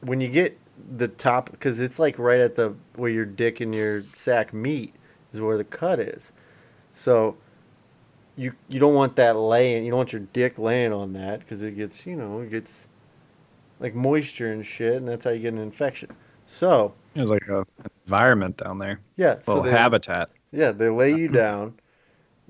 when 0.00 0.20
you 0.20 0.28
get 0.28 0.56
the 0.96 1.08
top, 1.08 1.50
because 1.50 1.80
it's 1.80 1.98
like 1.98 2.18
right 2.18 2.40
at 2.40 2.54
the 2.54 2.74
where 2.94 3.10
your 3.10 3.24
dick 3.26 3.60
and 3.60 3.74
your 3.74 4.00
sack 4.02 4.54
meet 4.54 4.94
is 5.32 5.40
where 5.40 5.56
the 5.58 5.64
cut 5.64 5.98
is. 6.00 6.32
So 6.92 7.36
you 8.36 8.52
you 8.68 8.78
don't 8.80 8.94
want 8.94 9.16
that 9.16 9.36
laying. 9.36 9.84
You 9.84 9.90
don't 9.90 9.98
want 9.98 10.12
your 10.12 10.22
dick 10.32 10.58
laying 10.58 10.92
on 10.92 11.12
that 11.14 11.40
because 11.40 11.62
it 11.62 11.76
gets 11.76 12.06
you 12.06 12.16
know 12.16 12.40
it 12.40 12.50
gets 12.50 12.86
like 13.80 13.94
moisture 13.94 14.52
and 14.52 14.64
shit, 14.64 14.94
and 14.96 15.06
that's 15.08 15.24
how 15.24 15.30
you 15.30 15.40
get 15.40 15.52
an 15.52 15.58
infection. 15.60 16.10
So 16.46 16.94
It 17.14 17.20
was 17.22 17.30
like 17.30 17.46
a 17.48 17.58
an 17.60 17.90
environment 18.06 18.56
down 18.56 18.78
there. 18.78 19.00
yeah, 19.16 19.40
so 19.42 19.60
they, 19.62 19.70
habitat. 19.70 20.30
Yeah, 20.52 20.72
they 20.72 20.88
lay 20.88 21.14
you 21.14 21.28
down. 21.44 21.74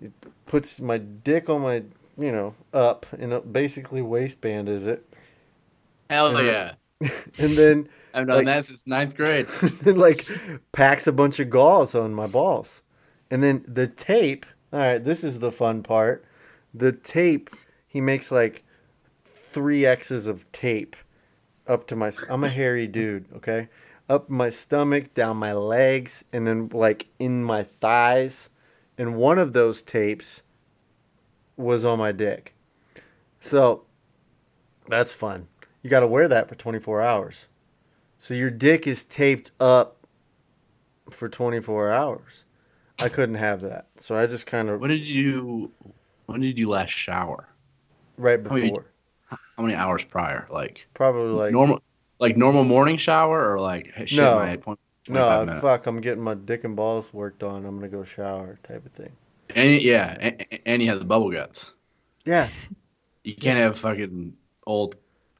It 0.02 0.12
puts 0.46 0.80
my 0.80 0.98
dick 0.98 1.48
on 1.48 1.62
my, 1.62 1.76
you 2.18 2.30
know, 2.30 2.54
up 2.74 3.06
and 3.18 3.32
it 3.32 3.52
basically 3.52 4.02
waistbands 4.02 4.86
it, 4.86 5.08
Hell 6.10 6.40
Yeah. 6.44 6.74
yeah! 7.00 7.08
and 7.38 7.56
then 7.56 7.88
I've 8.14 8.26
done 8.26 8.36
Like- 8.38 8.46
that 8.46 8.64
since 8.66 8.86
ninth 8.86 9.16
grade. 9.16 9.46
it 9.62 9.96
like 9.96 10.26
packs 10.72 11.06
a 11.06 11.12
bunch 11.12 11.40
of 11.40 11.48
gauze 11.50 11.94
on 11.94 12.12
my 12.14 12.26
balls, 12.26 12.82
and 13.30 13.42
then 13.42 13.64
the 13.66 13.86
tape. 13.86 14.46
All 14.76 14.82
right, 14.82 15.02
this 15.02 15.24
is 15.24 15.38
the 15.38 15.50
fun 15.50 15.82
part. 15.82 16.26
The 16.74 16.92
tape. 16.92 17.48
He 17.88 18.02
makes 18.02 18.30
like 18.30 18.62
three 19.24 19.86
X's 19.86 20.26
of 20.26 20.52
tape 20.52 20.94
up 21.66 21.86
to 21.86 21.96
my. 21.96 22.12
I'm 22.28 22.44
a 22.44 22.50
hairy 22.50 22.86
dude. 22.86 23.24
Okay, 23.36 23.70
up 24.10 24.28
my 24.28 24.50
stomach, 24.50 25.14
down 25.14 25.38
my 25.38 25.54
legs, 25.54 26.24
and 26.30 26.46
then 26.46 26.68
like 26.74 27.06
in 27.18 27.42
my 27.42 27.62
thighs. 27.62 28.50
And 28.98 29.16
one 29.16 29.38
of 29.38 29.54
those 29.54 29.82
tapes 29.82 30.42
was 31.56 31.82
on 31.82 31.98
my 31.98 32.12
dick. 32.12 32.54
So 33.40 33.84
that's 34.88 35.10
fun. 35.10 35.48
You 35.80 35.88
got 35.88 36.00
to 36.00 36.06
wear 36.06 36.28
that 36.28 36.50
for 36.50 36.54
24 36.54 37.00
hours. 37.00 37.48
So 38.18 38.34
your 38.34 38.50
dick 38.50 38.86
is 38.86 39.04
taped 39.04 39.52
up 39.58 40.06
for 41.08 41.30
24 41.30 41.92
hours. 41.94 42.44
I 43.00 43.08
couldn't 43.08 43.34
have 43.36 43.60
that. 43.62 43.86
So 43.96 44.16
I 44.16 44.26
just 44.26 44.46
kind 44.46 44.68
of 44.70 44.80
When 44.80 44.90
did 44.90 45.04
you? 45.06 45.70
When 46.26 46.40
did 46.40 46.58
you 46.58 46.68
last 46.68 46.90
shower? 46.90 47.48
right 48.16 48.40
Oh, 48.48 48.56
you- 48.56 48.62
before. 48.62 48.86
How 49.28 49.62
many 49.62 49.74
hours 49.74 50.04
prior? 50.04 50.46
Like, 50.50 50.86
Probably 50.94 51.32
like 51.32 51.52
normal, 51.52 51.82
like 52.18 52.36
normal 52.36 52.62
morning 52.64 52.96
shower, 52.96 53.52
or 53.52 53.58
like 53.58 53.90
hey, 53.94 54.06
shit, 54.06 54.18
No. 54.18 54.36
my 54.36 54.56
point. 54.56 54.78
no, 55.08 55.44
minutes. 55.44 55.62
fuck, 55.62 55.86
I'm 55.86 56.00
getting 56.00 56.22
my 56.22 56.34
dick 56.34 56.64
and 56.64 56.76
balls 56.76 57.12
worked 57.12 57.42
on. 57.42 57.64
I'm 57.64 57.78
going 57.78 57.90
to 57.90 57.96
go 57.96 58.04
shower 58.04 58.58
type 58.62 58.84
of 58.84 58.92
thing. 58.92 59.10
And 59.54 59.80
yeah, 59.80 60.16
and, 60.20 60.46
and 60.66 60.82
you 60.82 60.88
have 60.90 60.98
the 60.98 61.04
bubble 61.06 61.30
guts. 61.30 61.72
Yeah. 62.26 62.48
You 63.24 63.34
can't 63.34 63.58
have 63.58 63.78
fucking 63.78 64.34
old 64.66 64.96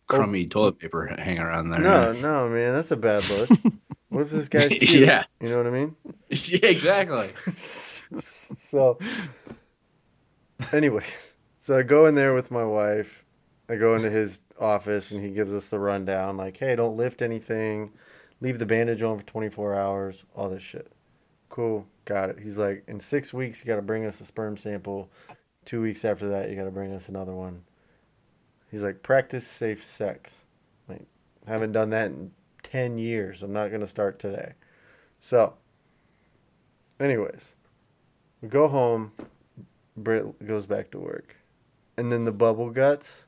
crummy 0.07 0.47
toilet 0.47 0.79
paper 0.79 1.15
hanging 1.19 1.41
around 1.41 1.71
there. 1.71 1.81
No, 1.81 2.13
no, 2.13 2.49
man, 2.49 2.75
that's 2.75 2.91
a 2.93 2.97
bad 2.97 3.29
look. 3.29 3.51
what 4.09 4.23
if 4.23 4.31
this 4.31 4.49
guy's 4.51 4.69
cute? 4.69 5.07
yeah, 5.07 5.25
You 5.41 5.49
know 5.49 5.59
what 5.59 5.67
I 5.67 5.71
mean? 5.71 5.97
yeah, 6.31 6.67
exactly. 6.67 7.29
so 7.57 8.99
anyways 10.73 11.37
so 11.59 11.77
i 11.77 11.83
go 11.83 12.07
in 12.07 12.15
there 12.15 12.33
with 12.33 12.51
my 12.51 12.65
wife. 12.65 13.25
I 13.69 13.75
go 13.75 13.97
into 13.97 14.09
his 14.09 14.41
office 14.61 15.11
and 15.11 15.21
he 15.23 15.31
gives 15.31 15.53
us 15.53 15.69
the 15.69 15.79
rundown 15.81 16.37
like 16.37 16.57
hey 16.57 16.77
don't 16.77 16.97
lift 16.97 17.23
anything. 17.23 17.93
Leave 18.41 18.59
the 18.59 18.67
bandage 18.67 19.03
on 19.03 19.19
for 19.19 19.25
24 19.25 19.75
hours. 19.75 20.25
All 20.37 20.49
this 20.49 20.63
shit. 20.63 20.93
Cool. 21.49 21.85
Got 22.05 22.31
it. 22.31 22.39
He's 22.39 22.59
like 22.59 22.85
in 22.87 23.01
six 23.01 23.35
weeks 23.35 23.61
you 23.61 23.67
got 23.67 23.77
to 23.77 23.83
bring 23.83 24.07
us 24.07 24.21
a 24.21 24.25
sperm 24.25 24.57
sample. 24.57 25.11
Two 25.65 25.83
weeks 25.83 26.05
after 26.05 26.29
that 26.29 26.49
you 26.51 26.55
got 26.57 26.65
to 26.65 26.71
bring 26.71 26.93
us 26.93 27.09
another 27.09 27.35
one. 27.35 27.65
He's 28.71 28.85
like 28.85 29.03
practice 29.03 29.45
safe 29.47 29.83
sex. 29.83 30.45
Like 30.89 31.03
haven't 31.49 31.73
done 31.73 31.91
that 31.91 32.13
in 32.13 32.31
10 32.77 32.99
years 32.99 33.43
i'm 33.43 33.53
not 33.53 33.69
going 33.69 33.81
to 33.81 33.87
start 33.87 34.19
today 34.19 34.53
so 35.21 35.55
anyways 37.01 37.55
we 38.41 38.49
go 38.49 38.69
home. 38.69 39.13
Britt 39.97 40.47
goes 40.47 40.67
back 40.67 40.91
to 40.91 40.99
work. 40.99 41.37
And 41.97 42.13
then 42.13 42.25
the 42.25 42.33
bubble 42.33 42.71
guts 42.71 43.25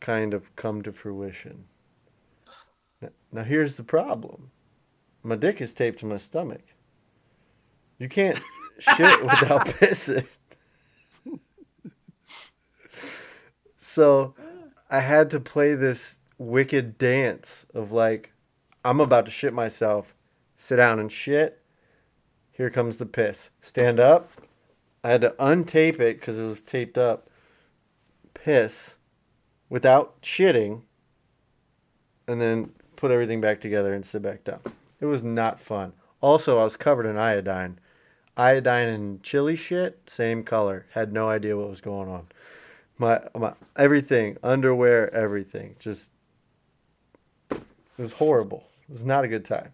kind 0.00 0.32
of 0.32 0.54
come 0.56 0.82
to 0.82 0.92
fruition. 0.92 1.64
Now, 3.02 3.08
now 3.32 3.42
here's 3.44 3.76
the 3.76 3.84
problem 3.84 4.50
my 5.22 5.36
dick 5.36 5.60
is 5.60 5.74
taped 5.74 6.00
to 6.00 6.06
my 6.06 6.16
stomach. 6.16 6.62
You 7.98 8.08
can't 8.08 8.40
shit 8.78 9.22
without 9.22 9.66
pissing. 9.66 10.26
so 13.76 14.34
I 14.90 15.00
had 15.00 15.30
to 15.30 15.40
play 15.40 15.74
this 15.74 16.20
wicked 16.38 16.96
dance 16.96 17.66
of 17.74 17.92
like, 17.92 18.32
I'm 18.84 19.00
about 19.00 19.26
to 19.26 19.30
shit 19.30 19.52
myself, 19.52 20.14
sit 20.56 20.76
down 20.76 20.98
and 20.98 21.10
shit. 21.10 21.60
Here 22.52 22.70
comes 22.70 22.96
the 22.96 23.06
piss. 23.06 23.50
Stand 23.60 24.00
up. 24.00 24.30
I 25.04 25.10
had 25.10 25.20
to 25.20 25.34
untape 25.38 26.00
it 26.00 26.18
because 26.18 26.38
it 26.38 26.44
was 26.44 26.60
taped 26.60 26.98
up. 26.98 27.28
Piss 28.34 28.96
without 29.68 30.20
shitting. 30.22 30.82
And 32.26 32.40
then 32.40 32.72
put 32.96 33.10
everything 33.10 33.40
back 33.40 33.60
together 33.60 33.94
and 33.94 34.04
sit 34.04 34.22
back 34.22 34.44
down. 34.44 34.60
It 35.00 35.06
was 35.06 35.22
not 35.22 35.60
fun. 35.60 35.92
Also, 36.20 36.58
I 36.58 36.64
was 36.64 36.76
covered 36.76 37.06
in 37.06 37.16
iodine. 37.16 37.78
Iodine 38.36 38.88
and 38.88 39.22
chili 39.22 39.56
shit, 39.56 40.00
same 40.06 40.42
color. 40.42 40.86
Had 40.90 41.12
no 41.12 41.28
idea 41.28 41.56
what 41.56 41.70
was 41.70 41.80
going 41.80 42.08
on. 42.08 42.26
My, 42.98 43.20
my 43.36 43.54
everything, 43.76 44.36
underwear, 44.42 45.12
everything. 45.14 45.76
Just 45.78 46.10
it 47.50 47.62
was 47.96 48.12
horrible. 48.12 48.67
It 48.88 48.92
was 48.92 49.04
not 49.04 49.24
a 49.24 49.28
good 49.28 49.44
time. 49.44 49.72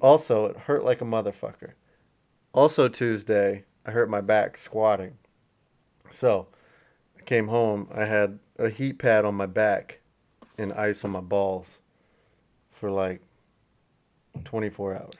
Also, 0.00 0.46
it 0.46 0.56
hurt 0.56 0.84
like 0.84 1.00
a 1.00 1.04
motherfucker. 1.04 1.72
Also, 2.52 2.88
Tuesday, 2.88 3.64
I 3.84 3.90
hurt 3.90 4.08
my 4.08 4.20
back 4.20 4.56
squatting. 4.56 5.16
So, 6.10 6.48
I 7.18 7.22
came 7.22 7.48
home. 7.48 7.88
I 7.94 8.04
had 8.04 8.38
a 8.58 8.68
heat 8.68 8.98
pad 8.98 9.24
on 9.24 9.34
my 9.34 9.46
back 9.46 10.00
and 10.58 10.72
ice 10.72 11.04
on 11.04 11.10
my 11.10 11.20
balls 11.20 11.80
for 12.70 12.90
like 12.90 13.20
24 14.44 14.94
hours. 14.94 15.14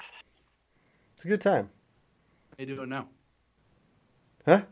It's 1.16 1.24
a 1.24 1.28
good 1.28 1.40
time. 1.40 1.70
How 2.58 2.64
you 2.64 2.76
doing 2.76 2.88
now? 2.88 3.08
Huh? 4.46 4.62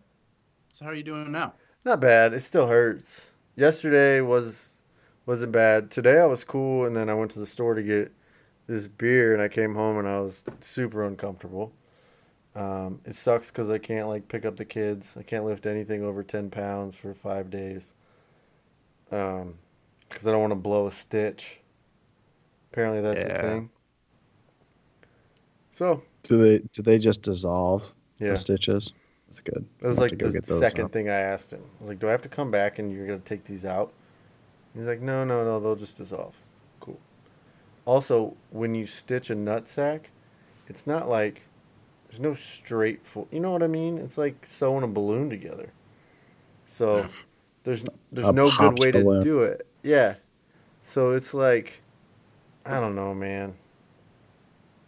So 0.73 0.85
how 0.85 0.91
are 0.91 0.95
you 0.95 1.03
doing 1.03 1.33
now? 1.33 1.55
Not 1.85 2.01
bad. 2.01 2.33
It 2.33 2.41
still 2.41 2.67
hurts. 2.67 3.31
Yesterday 3.57 4.21
was 4.21 4.72
wasn't 5.33 5.53
bad. 5.53 5.90
Today 5.90 6.21
I 6.21 6.27
was 6.27 6.45
cool, 6.45 6.85
and 6.85 6.95
then 6.95 7.09
I 7.09 7.14
went 7.14 7.31
to 7.31 7.38
the 7.38 7.47
store 7.47 7.73
to 7.75 7.83
get 7.83 8.12
this 8.66 8.87
beer, 8.87 9.33
and 9.33 9.40
I 9.42 9.49
came 9.49 9.75
home 9.75 9.99
and 9.99 10.07
I 10.07 10.21
was 10.21 10.45
super 10.61 11.05
uncomfortable. 11.05 11.73
Um, 12.57 13.01
it 13.07 13.14
sucks 13.14 13.51
because 13.51 13.71
I 13.71 13.79
can't 13.79 14.09
like 14.09 14.29
pick 14.29 14.45
up 14.47 14.57
the 14.57 14.64
kids. 14.66 15.16
I 15.18 15.23
can't 15.25 15.45
lift 15.47 15.66
anything 15.66 16.05
over 16.05 16.23
ten 16.23 16.51
pounds 16.51 16.97
for 16.97 17.14
five 17.14 17.51
days. 17.51 17.95
Um, 19.11 19.59
because 20.09 20.27
I 20.27 20.33
don't 20.33 20.40
want 20.40 20.53
to 20.53 20.57
blow 20.57 20.87
a 20.87 20.92
stitch. 20.92 21.61
Apparently 22.73 23.01
that's 23.01 23.23
the 23.25 23.31
Yeah. 23.31 23.35
thing. 23.35 23.71
So 25.73 26.03
Do 26.25 26.38
they 26.38 26.59
do 26.73 26.83
they 26.83 26.99
just 26.99 27.23
dissolve 27.23 27.95
yeah, 28.18 28.29
the 28.29 28.37
stitches? 28.37 28.92
That's 29.29 29.40
good. 29.40 29.68
That 29.81 29.88
was 29.88 29.99
I'll 29.99 30.05
like 30.05 30.11
to 30.11 30.16
go 30.16 30.31
the 30.31 30.40
second 30.42 30.92
thing 30.92 31.11
I 31.11 31.14
asked 31.18 31.53
him. 31.53 31.62
I 31.62 31.81
was 31.81 31.88
like, 31.90 31.99
"Do 31.99 32.09
I 32.09 32.12
have 32.12 32.23
to 32.23 32.29
come 32.31 32.51
back 32.51 32.79
and 32.79 32.90
you're 32.90 33.07
gonna 33.07 33.18
take 33.18 33.45
these 33.45 33.64
out?" 33.66 33.92
He's 34.75 34.87
like, 34.87 35.01
"No, 35.01 35.25
no, 35.25 35.45
no. 35.45 35.61
They'll 35.61 35.77
just 35.77 35.97
dissolve." 35.99 36.43
Cool. 36.81 37.01
Also, 37.85 38.37
when 38.51 38.75
you 38.75 38.87
stitch 38.87 39.31
a 39.31 39.35
nut 39.35 39.69
sack, 39.69 40.11
it's 40.69 40.87
not 40.87 41.09
like 41.09 41.43
there's 42.09 42.21
no 42.21 42.35
straight. 42.35 43.05
Fo- 43.05 43.29
you 43.31 43.41
know 43.41 43.53
what 43.53 43.63
I 43.63 43.69
mean? 43.69 43.99
It's 43.99 44.19
like 44.19 44.47
sewing 44.47 44.85
a 44.85 44.89
balloon 44.89 45.31
together. 45.31 45.73
So 46.67 47.07
there's 47.65 47.85
there's 48.13 48.29
A 48.29 48.33
no 48.33 48.51
good 48.51 48.55
popped 48.55 48.79
way 48.81 48.93
to 48.93 49.21
do 49.21 49.43
it. 49.43 49.67
Yeah. 49.83 50.17
So 50.83 51.13
it's 51.13 51.35
like 51.35 51.83
I 52.67 52.81
don't 52.81 52.95
know, 52.97 53.15
man. 53.15 53.55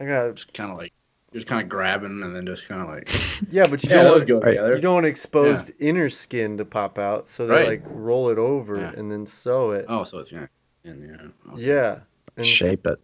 I 0.00 0.04
got 0.06 0.34
Just 0.34 0.52
kind 0.54 0.70
of 0.70 0.78
like 0.78 0.92
you're 0.92 0.93
just 1.34 1.46
kind 1.46 1.60
of 1.60 1.68
grabbing 1.68 2.22
and 2.22 2.34
then 2.34 2.46
just 2.46 2.66
kind 2.68 2.80
of 2.80 2.88
like 2.88 3.10
yeah, 3.50 3.66
but 3.68 3.82
you 3.84 3.90
yeah, 3.90 3.96
don't 3.96 4.04
those 4.04 4.20
want, 4.20 4.28
go 4.28 4.38
Right. 4.40 4.50
together. 4.52 4.74
you 4.76 4.80
don't 4.80 4.94
want 4.94 5.06
exposed 5.06 5.72
inner 5.80 6.08
skin 6.08 6.56
to 6.58 6.64
pop 6.64 6.98
out, 6.98 7.28
so 7.28 7.46
they 7.46 7.54
Right. 7.54 7.68
like 7.68 7.82
roll 7.86 8.30
it 8.30 8.38
over 8.38 8.76
Yeah. 8.76 8.92
and 8.96 9.10
then 9.10 9.26
sew 9.26 9.72
it. 9.72 9.84
Oh, 9.88 10.04
so 10.04 10.18
it's 10.18 10.32
yeah, 10.32 10.46
and 10.84 11.02
yeah. 11.02 11.52
okay. 11.52 11.62
Yeah. 11.62 11.98
And 12.36 12.46
Shape 12.46 12.86
it. 12.86 12.98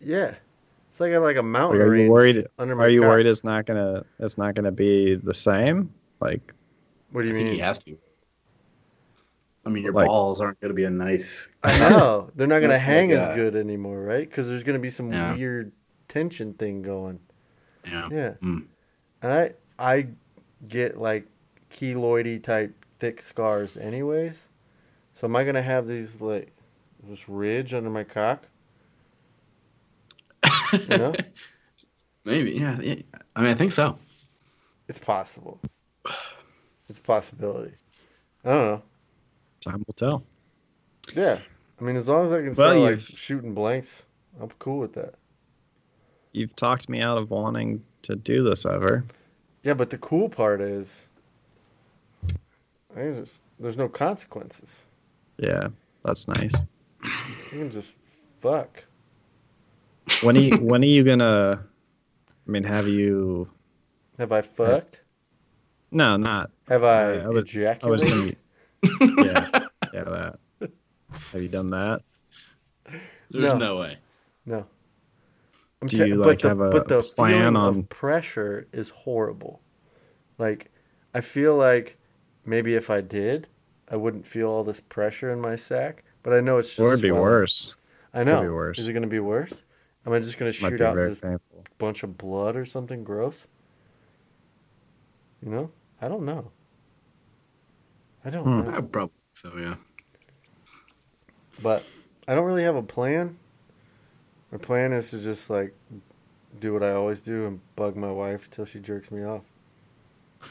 Yeah. 0.00 0.34
It's 0.88 1.00
like 1.00 1.10
I 1.10 1.14
got 1.14 1.22
like 1.22 1.36
a 1.36 1.42
mountain 1.42 1.78
Like, 1.80 1.88
are 1.88 1.94
you 1.94 2.02
range 2.02 2.10
worried- 2.10 2.46
under 2.58 2.74
my 2.74 2.84
Are 2.84 2.88
you 2.88 3.00
cock. 3.00 3.08
worried 3.10 3.26
it's 3.26 3.44
not 3.44 3.64
gonna 3.66 4.04
it's 4.18 4.36
not 4.38 4.54
gonna 4.54 4.72
be 4.72 5.14
the 5.16 5.34
same? 5.34 5.92
Like 6.20 6.52
What 7.12 7.22
do 7.22 7.28
I 7.28 7.30
you 7.30 7.34
think 7.36 7.46
mean? 7.48 7.54
he 7.56 7.60
has 7.60 7.78
to. 7.80 7.96
I 9.64 9.68
mean, 9.68 9.82
your 9.82 9.92
Like- 9.92 10.06
balls 10.06 10.40
aren't 10.40 10.60
going 10.60 10.68
to 10.68 10.74
be 10.76 10.84
a 10.84 10.90
nice. 10.90 11.48
I 11.64 11.76
know. 11.80 12.30
They're 12.36 12.46
not 12.46 12.58
going 12.60 12.70
to 12.70 12.76
Like, 12.76 12.82
hang 12.82 13.10
as 13.10 13.28
uh, 13.28 13.34
good 13.34 13.56
anymore, 13.56 14.00
right? 14.00 14.28
Because 14.28 14.46
there's 14.46 14.62
going 14.62 14.74
to 14.78 14.80
be 14.80 14.90
some 14.90 15.10
Yeah. 15.12 15.34
weird 15.34 15.72
tension 16.06 16.54
thing 16.54 16.82
going. 16.82 17.18
Yeah. 17.86 18.08
Yeah. 18.10 18.32
Mm. 18.42 18.64
And 19.22 19.32
I 19.32 19.50
I 19.78 20.06
get 20.68 20.98
like 20.98 21.26
keloidy 21.70 22.42
type 22.42 22.74
thick 22.98 23.20
scars 23.22 23.76
anyways. 23.76 24.48
So 25.12 25.26
am 25.26 25.36
I 25.36 25.44
going 25.44 25.54
to 25.54 25.62
have 25.62 25.86
these 25.86 26.20
like 26.20 26.52
this 27.04 27.28
ridge 27.28 27.72
under 27.74 27.90
my 27.90 28.04
cock? 28.04 28.46
You 30.72 30.98
know? 30.98 31.14
Maybe. 32.24 32.52
Yeah, 32.52 32.78
yeah. 32.80 32.96
I 33.36 33.40
mean, 33.40 33.50
I 33.50 33.54
think 33.54 33.72
so. 33.72 33.98
It's 34.88 34.98
possible. 34.98 35.60
It's 36.88 36.98
a 36.98 37.02
possibility. 37.02 37.72
I 38.44 38.48
don't 38.50 38.66
know. 38.66 38.82
time 39.60 39.82
will 39.86 39.94
tell. 39.94 40.22
Yeah. 41.14 41.38
I 41.80 41.84
mean, 41.84 41.96
as 41.96 42.08
long 42.08 42.26
as 42.26 42.32
I 42.32 42.36
can 42.38 42.46
Well, 42.46 42.54
start 42.54 42.76
like 42.78 42.90
you've- 42.92 43.16
shooting 43.16 43.54
blanks, 43.54 44.02
I'm 44.40 44.50
cool 44.58 44.78
with 44.78 44.92
that. 44.94 45.14
You've 46.36 46.54
talked 46.54 46.90
me 46.90 47.00
out 47.00 47.16
of 47.16 47.30
wanting 47.30 47.82
to 48.02 48.14
do 48.14 48.44
this 48.44 48.66
ever. 48.66 49.04
Yeah, 49.62 49.72
but 49.72 49.88
the 49.88 49.96
cool 49.96 50.28
part 50.28 50.60
is, 50.60 51.08
I 52.24 52.94
think 52.94 53.14
there's, 53.16 53.40
there's 53.58 53.78
no 53.78 53.88
consequences. 53.88 54.84
Yeah, 55.38 55.68
that's 56.04 56.28
nice. 56.28 56.52
You 57.02 57.58
can 57.58 57.70
just 57.70 57.94
fuck. 58.38 58.84
When 60.22 60.36
are 60.36 60.40
you, 60.40 60.56
when 60.60 60.82
are 60.82 60.86
you 60.86 61.04
gonna? 61.04 61.62
I 62.46 62.50
mean, 62.50 62.64
have 62.64 62.86
you? 62.86 63.48
Have 64.18 64.30
I 64.30 64.42
fucked? 64.42 65.00
No, 65.90 66.18
not. 66.18 66.50
Have 66.68 66.84
I 66.84 67.12
I 67.14 67.16
was- 67.16 67.24
I 67.24 67.28
was 67.28 68.02
ejaculated? 68.02 68.36
thinking. 68.84 69.24
Yeah, 69.24 69.66
yeah, 69.94 70.04
that. 70.04 70.38
Have 71.32 71.40
you 71.42 71.48
done 71.48 71.70
that? 71.70 72.02
There's 73.30 73.42
No. 73.44 73.56
no, 73.56 73.78
way. 73.78 73.96
No. 74.44 74.66
I'm 75.82 75.88
Do 75.88 75.96
te- 75.98 76.08
you, 76.08 76.16
but 76.18 76.26
like, 76.26 76.38
the, 76.40 76.48
have 76.48 76.60
a 76.60 76.70
but 76.70 76.88
the 76.88 77.02
plan 77.02 77.32
feeling 77.40 77.56
on- 77.56 77.78
of 77.80 77.88
pressure 77.88 78.66
is 78.72 78.88
horrible. 78.88 79.60
Like, 80.38 80.70
I 81.14 81.20
feel 81.20 81.56
like 81.56 81.98
maybe 82.44 82.74
if 82.74 82.88
I 82.90 83.00
did, 83.00 83.48
I 83.90 83.96
wouldn't 83.96 84.26
feel 84.26 84.48
all 84.48 84.64
this 84.64 84.80
pressure 84.80 85.30
in 85.32 85.40
my 85.40 85.56
sack. 85.56 86.02
But 86.22 86.32
I 86.32 86.40
know 86.40 86.58
it's 86.58 86.74
just. 86.74 86.80
It'd 86.80 87.02
be 87.02 87.08
swelling. 87.08 87.22
worse. 87.22 87.76
I 88.14 88.24
know. 88.24 88.42
be 88.42 88.48
worse. 88.48 88.78
Is 88.78 88.88
it 88.88 88.92
going 88.92 89.02
to 89.02 89.08
be 89.08 89.20
worse? 89.20 89.62
Am 90.06 90.12
I 90.12 90.18
just 90.18 90.38
going 90.38 90.50
to 90.50 90.56
shoot 90.56 90.80
out 90.80 90.96
this 90.96 91.20
painful. 91.20 91.64
bunch 91.78 92.02
of 92.02 92.16
blood 92.18 92.56
or 92.56 92.64
something 92.64 93.04
gross? 93.04 93.46
You 95.42 95.50
know? 95.50 95.70
I 96.00 96.08
don't 96.08 96.24
know. 96.24 96.50
I 98.24 98.30
don't 98.30 98.44
Hmm. 98.44 98.70
know. 98.70 98.76
I 98.76 98.80
probably 98.80 99.12
so. 99.34 99.52
Yeah. 99.56 99.74
But 101.62 101.84
I 102.26 102.34
don't 102.34 102.44
really 102.44 102.62
have 102.64 102.76
a 102.76 102.82
plan. 102.82 103.38
My 104.56 104.62
plan 104.62 104.94
is 104.94 105.10
to 105.10 105.18
just 105.18 105.50
like 105.50 105.74
do 106.60 106.72
what 106.72 106.82
I 106.82 106.92
always 106.92 107.20
do 107.20 107.44
and 107.44 107.60
bug 107.76 107.94
my 107.94 108.10
wife 108.10 108.50
till 108.50 108.64
she 108.64 108.80
jerks 108.80 109.10
me 109.10 109.22
off. 109.22 109.42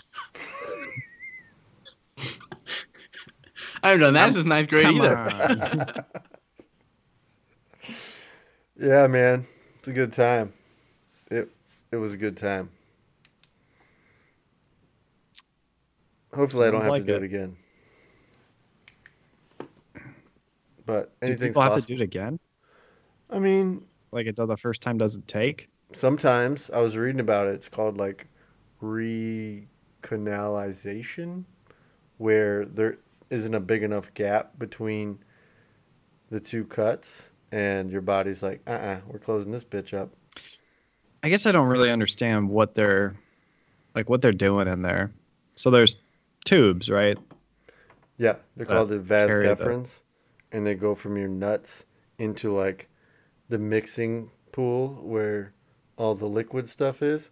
I 3.82 3.88
haven't 3.90 4.02
done 4.02 4.14
that 4.14 4.34
since 4.34 4.46
ninth 4.46 4.70
grade 4.70 4.84
Come 4.84 5.02
either. 5.02 6.06
Yeah, 8.80 9.08
man. 9.08 9.48
It's 9.80 9.88
a 9.88 9.94
good 9.94 10.14
time. 10.14 10.54
It 11.32 11.50
it 11.92 11.96
was 11.96 12.14
a 12.14 12.18
good 12.18 12.38
time. 12.38 12.70
Hopefully 16.32 16.68
I 16.68 16.72
don't 16.72 16.82
have 16.82 16.92
like 16.92 17.08
to 17.08 17.10
do 17.12 17.16
it. 17.16 17.24
it 17.24 17.26
again. 17.26 17.56
But 20.86 21.20
Do 21.22 21.26
anything's 21.26 21.50
people 21.56 21.64
have 21.64 21.72
possible. 21.72 21.88
to 21.88 21.96
do 21.96 22.02
it 22.02 22.04
again? 22.04 22.40
I 23.32 23.40
mean, 23.40 23.84
Like 24.16 24.28
it 24.28 24.36
does 24.36 24.48
the 24.48 24.58
first 24.58 24.82
time 24.82 24.98
doesn't 24.98 25.28
take? 25.28 25.70
sometimes 25.92 26.72
I 26.72 26.82
was 26.82 26.98
reading 26.98 27.20
about 27.20 27.46
it. 27.48 27.56
It's 27.56 27.70
called 27.70 27.98
like 27.98 28.28
recanalization, 28.82 31.44
where 32.18 32.66
there 32.66 32.98
isn't 33.30 33.54
a 33.54 33.60
big 33.60 33.84
enough 33.84 34.12
gap 34.14 34.58
between 34.58 35.20
the 36.30 36.40
two 36.40 36.64
cuts, 36.66 37.30
and 37.52 37.92
your 37.92 38.02
body's 38.02 38.42
like, 38.44 38.62
uh, 38.68 38.72
uh-uh, 38.72 39.00
we're 39.08 39.20
closing 39.20 39.52
this 39.52 39.64
bitch 39.64 39.94
up. 39.94 40.14
I 41.24 41.30
guess 41.30 41.46
I 41.46 41.52
don't 41.52 41.68
really 41.68 41.92
understand 41.92 42.50
what 42.50 42.74
they're 42.76 43.16
like 43.96 44.10
what 44.10 44.22
they're 44.22 44.32
doing 44.32 44.68
in 44.68 44.82
there. 44.82 45.12
So 45.56 45.70
there's 45.70 45.98
tubes, 46.44 46.90
right? 46.90 47.18
Yeah, 48.18 48.36
they're 48.56 48.66
called 48.66 48.90
the 48.90 49.00
vas 49.00 49.28
carry 49.28 49.48
the- 49.48 49.56
deferens, 49.56 50.02
and 50.52 50.66
they 50.66 50.76
go 50.76 50.96
from 50.96 51.18
your 51.18 51.28
nuts 51.28 51.86
into 52.18 52.54
like 52.54 52.90
the 53.50 53.58
mixing 53.58 54.30
pool 54.52 55.00
where 55.04 55.54
all 55.98 56.16
the 56.16 56.26
liquid 56.26 56.68
stuff 56.68 57.02
is, 57.02 57.30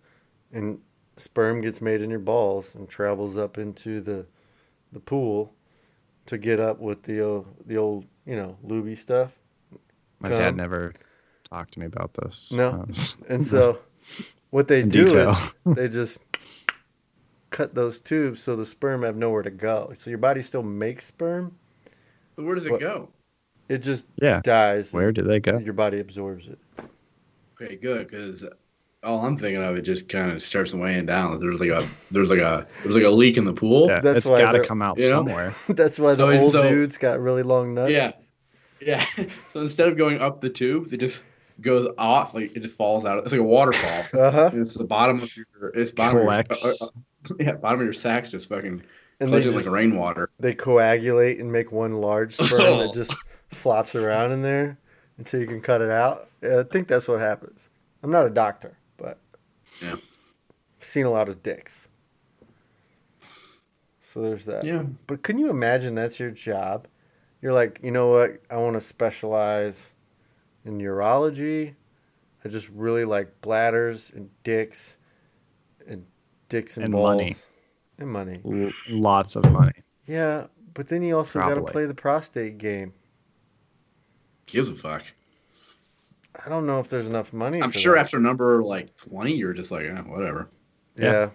and 0.52 0.80
sperm 1.18 1.62
gets 1.62 1.82
made 1.82 2.02
in 2.02 2.10
your 2.10 2.20
balls 2.20 2.76
and 2.76 2.88
travels 2.90 3.38
up 3.38 3.58
into 3.58 4.00
the 4.02 4.26
the 4.92 5.00
pool 5.00 5.54
to 6.28 6.38
get 6.38 6.60
up 6.60 6.80
with 6.80 7.04
the 7.04 7.28
uh, 7.38 7.42
the 7.66 7.78
old 7.78 8.06
you 8.26 8.36
know 8.36 8.58
lubey 8.66 8.98
stuff. 8.98 9.38
My 10.20 10.30
Come. 10.30 10.38
dad 10.38 10.56
never 10.56 10.94
talked 11.50 11.74
to 11.74 11.80
me 11.80 11.86
about 11.88 12.14
this. 12.14 12.52
No. 12.52 12.70
Um, 12.72 12.92
And 13.30 13.44
so 13.44 13.80
what 14.52 14.68
they 14.68 14.84
do 14.84 15.06
detail. 15.06 15.32
is 15.32 15.52
they 15.76 15.88
just 15.90 16.20
cut 17.50 17.76
those 17.76 18.00
tubes 18.02 18.42
so 18.42 18.56
the 18.56 18.66
sperm 18.66 19.04
have 19.04 19.16
nowhere 19.18 19.44
to 19.44 19.52
go. 19.52 19.92
So 19.98 20.10
your 20.10 20.18
body 20.20 20.42
still 20.42 20.64
makes 20.64 21.06
sperm, 21.06 21.56
But 22.36 22.46
where 22.46 22.56
does 22.56 22.66
it 22.66 22.72
What- 22.72 22.82
go? 22.82 23.10
It 23.74 23.80
just 23.80 24.08
yeah. 24.22 24.42
dies. 24.44 24.94
Where 24.94 25.12
do 25.12 25.22
they 25.24 25.40
go? 25.40 25.58
your 25.58 25.74
body 25.74 26.00
absorbs 26.00 26.48
it. 26.48 26.60
Okay, 27.62 27.76
good. 27.76 28.08
Because 28.08 28.46
all 29.04 29.26
I'm 29.26 29.38
thinking 29.38 29.62
of 29.64 29.76
it 29.76 29.82
just 29.82 30.08
kind 30.10 30.32
of 30.32 30.42
starts 30.42 30.74
weighing 30.74 31.06
down. 31.06 31.40
There's 31.40 31.60
like 31.60 31.70
a 31.70 31.86
there's 32.12 32.30
like 32.30 32.40
a 32.40 32.66
there's 32.84 32.96
like 32.96 33.04
a 33.04 33.10
leak 33.12 33.38
in 33.38 33.46
the 33.46 33.54
pool. 33.54 33.88
Yeah, 33.88 34.00
That's 34.00 34.20
it's 34.20 34.30
why 34.30 34.40
got 34.40 34.54
to 34.54 34.66
come 34.66 34.82
out 34.82 34.98
you 34.98 35.06
know? 35.06 35.26
somewhere. 35.26 35.54
That's 35.70 36.00
why 36.00 36.16
the 36.16 36.40
old 36.40 36.54
so- 36.54 36.70
dudes 36.70 36.98
got 36.98 37.20
really 37.20 37.44
long 37.44 37.74
nuts. 37.74 37.92
Yeah. 37.92 38.12
Yeah. 38.82 39.06
so 39.54 39.62
instead 39.62 39.88
of 39.88 39.98
going 39.98 40.20
up 40.20 40.42
the 40.42 40.50
tubes, 40.50 40.94
it 40.94 41.00
just 41.00 41.24
goes 41.62 41.90
off. 41.98 42.34
Like 42.34 42.56
it 42.56 42.62
just 42.62 42.76
falls 42.76 43.06
out. 43.06 43.20
It's 43.20 43.32
like 43.32 43.42
a 43.42 43.44
waterfall. 43.44 44.20
Uh 44.22 44.32
huh. 44.32 44.50
And 44.52 44.62
it's 44.62 44.74
the 44.74 44.84
bottom 44.86 45.22
of 45.22 45.36
your 45.36 45.46
it's 45.74 45.92
bottom 45.92 46.18
of 46.20 46.24
your, 46.24 46.32
Collects. 46.32 46.82
uh, 46.82 46.86
uh, 46.86 47.36
yeah, 47.40 47.52
bottom 47.54 47.80
of 47.80 47.86
your 47.86 47.94
sack's 47.94 48.32
just 48.32 48.50
fucking 48.50 48.84
And 49.20 49.30
they 49.30 49.42
collecting 49.42 49.54
just, 49.54 49.66
like 49.68 49.74
rainwater. 49.76 50.30
they 50.40 50.54
coagulate 50.54 51.40
and 51.40 51.52
make 51.52 51.72
one 51.72 51.94
large 51.94 52.36
sperm 52.36 52.80
that 52.80 52.92
just 52.94 53.16
flops 53.54 53.96
around 53.96 54.32
in 54.32 54.42
there 54.42 54.78
until 55.18 55.40
you 55.40 55.48
can 55.48 55.62
cut 55.62 55.82
it 55.82 55.90
out. 55.90 56.30
I 56.44 56.64
think 56.64 56.88
that's 56.88 57.08
what 57.08 57.20
happens. 57.20 57.70
I'm 58.02 58.12
not 58.12 58.26
a 58.26 58.30
doctor, 58.30 58.78
but 58.98 59.18
Yeah. 59.82 59.94
I've 59.94 60.86
seen 60.88 61.06
a 61.06 61.10
lot 61.10 61.30
of 61.30 61.42
dicks. 61.44 61.88
So 64.04 64.22
there's 64.22 64.46
that. 64.46 64.64
Yeah. 64.64 64.84
But 65.08 65.24
can 65.24 65.38
you 65.38 65.50
imagine 65.50 65.96
that's 65.96 66.20
your 66.20 66.32
job? 66.32 66.88
You're 67.42 67.54
like, 67.54 67.80
you 67.84 67.92
know 67.92 68.08
what? 68.10 68.40
I 68.50 68.58
want 68.58 68.76
to 68.76 68.82
specialize 68.82 69.94
in 70.66 70.80
urology. 70.80 71.74
I 72.46 72.50
just 72.50 72.70
really 72.70 73.06
like 73.06 73.42
bladders 73.42 74.12
and 74.12 74.30
dicks 74.44 74.98
and 75.88 76.06
dicks 76.50 76.78
and, 76.78 76.86
And 76.86 76.94
balls 76.94 77.18
money. 77.18 77.36
and 78.00 78.10
money. 78.10 78.42
L- 78.46 78.72
lots 78.90 79.36
of 79.36 79.50
money. 79.52 79.74
Yeah, 80.08 80.48
but 80.74 80.88
then 80.90 81.02
you 81.02 81.18
also 81.18 81.40
got 81.40 81.56
to 81.56 81.62
play 81.64 81.86
the 81.86 81.94
prostate 81.94 82.58
game. 82.58 82.94
Gives 84.46 84.70
a 84.70 84.76
fuck. 84.76 85.04
I 86.46 86.50
don't 86.50 86.66
know 86.66 86.80
if 86.80 86.90
there's 86.90 87.08
enough 87.08 87.32
money. 87.34 87.62
I'm 87.62 87.72
for 87.72 87.80
sure 87.80 87.96
that. 87.96 88.02
after 88.02 88.20
number 88.20 88.64
like 88.64 88.96
20, 88.98 89.34
you're 89.34 89.54
just 89.54 89.72
like, 89.72 89.86
eh, 89.86 90.02
whatever. 90.02 90.50
Yeah, 90.96 91.12
Yeah. 91.12 91.30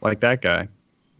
Like 0.00 0.20
that 0.20 0.42
guy. 0.42 0.68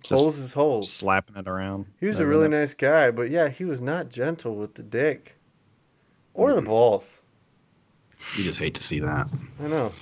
Just 0.03 0.21
holes 0.23 0.39
is 0.39 0.53
holes. 0.53 0.91
slapping 0.93 1.37
it 1.37 1.47
around. 1.47 1.87
He 2.01 2.07
was 2.07 2.19
a 2.19 2.27
really 2.27 2.49
know. 2.49 2.59
nice 2.59 2.75
guy, 2.75 3.11
but 3.13 3.31
yeah, 3.31 3.49
he 3.49 3.65
was 3.65 3.81
not 3.81 4.09
gentle 4.09 4.57
with 4.57 4.75
the 4.75 4.83
dick 4.83 5.37
or 6.35 6.55
the 6.55 6.61
Mhm. 6.63 6.67
balls. 6.67 7.23
You 8.37 8.43
just 8.45 8.59
hate 8.59 8.75
to 8.75 8.83
see 8.83 8.99
that. 9.01 9.29
I 9.61 9.69
know. 9.69 9.93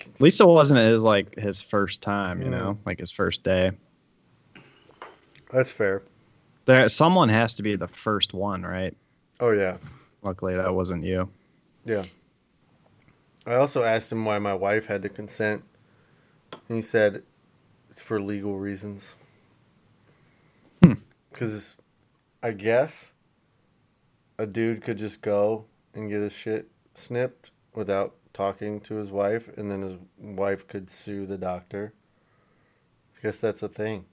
At 0.00 0.20
least 0.20 0.40
it 0.40 0.46
wasn't 0.46 0.80
his 0.80 1.02
like 1.02 1.34
his 1.38 1.62
first 1.62 2.02
time, 2.02 2.42
you 2.42 2.48
Mm. 2.48 2.50
know, 2.50 2.78
like 2.84 2.98
his 2.98 3.10
first 3.10 3.42
day. 3.42 3.70
That's 5.50 5.70
fair. 5.70 6.02
There, 6.66 6.88
someone 6.88 7.28
has 7.30 7.54
to 7.54 7.62
be 7.62 7.76
the 7.76 7.88
first 7.88 8.34
one, 8.34 8.62
right? 8.62 8.94
Oh 9.40 9.50
yeah. 9.52 9.78
Luckily, 10.22 10.54
that 10.54 10.74
wasn't 10.74 11.04
you. 11.04 11.28
Yeah. 11.84 12.04
I 13.46 13.54
also 13.54 13.82
asked 13.82 14.12
him 14.12 14.24
why 14.24 14.38
my 14.38 14.54
wife 14.54 14.86
had 14.86 15.02
to 15.02 15.08
consent. 15.08 15.64
And 16.52 16.76
he 16.76 16.82
said 16.82 17.22
it's 17.90 18.00
for 18.00 18.20
legal 18.20 18.58
reasons. 18.58 19.14
Hmm. 20.82 20.94
Because 21.32 21.76
I 22.42 22.52
guess 22.52 23.12
a 24.38 24.46
dude 24.46 24.82
could 24.82 24.98
just 24.98 25.22
go 25.22 25.64
and 25.94 26.08
get 26.08 26.20
his 26.20 26.32
shit 26.32 26.70
snipped 26.94 27.50
without 27.74 28.14
talking 28.32 28.80
to 28.80 28.94
his 28.94 29.10
wife, 29.10 29.48
and 29.56 29.70
then 29.70 29.82
his 29.82 29.98
wife 30.18 30.66
could 30.66 30.88
sue 30.88 31.26
the 31.26 31.36
doctor. 31.36 31.92
I 33.16 33.22
guess 33.22 33.40
that's 33.40 33.62
a 33.62 33.68
thing. 33.68 34.04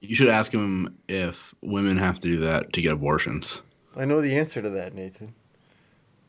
You 0.00 0.14
should 0.14 0.28
ask 0.28 0.52
him 0.52 0.98
if 1.08 1.54
women 1.62 1.96
have 1.96 2.20
to 2.20 2.28
do 2.28 2.40
that 2.40 2.72
to 2.74 2.82
get 2.82 2.92
abortions. 2.92 3.62
I 3.96 4.04
know 4.04 4.20
the 4.20 4.36
answer 4.36 4.60
to 4.60 4.70
that, 4.70 4.94
Nathan. 4.94 5.34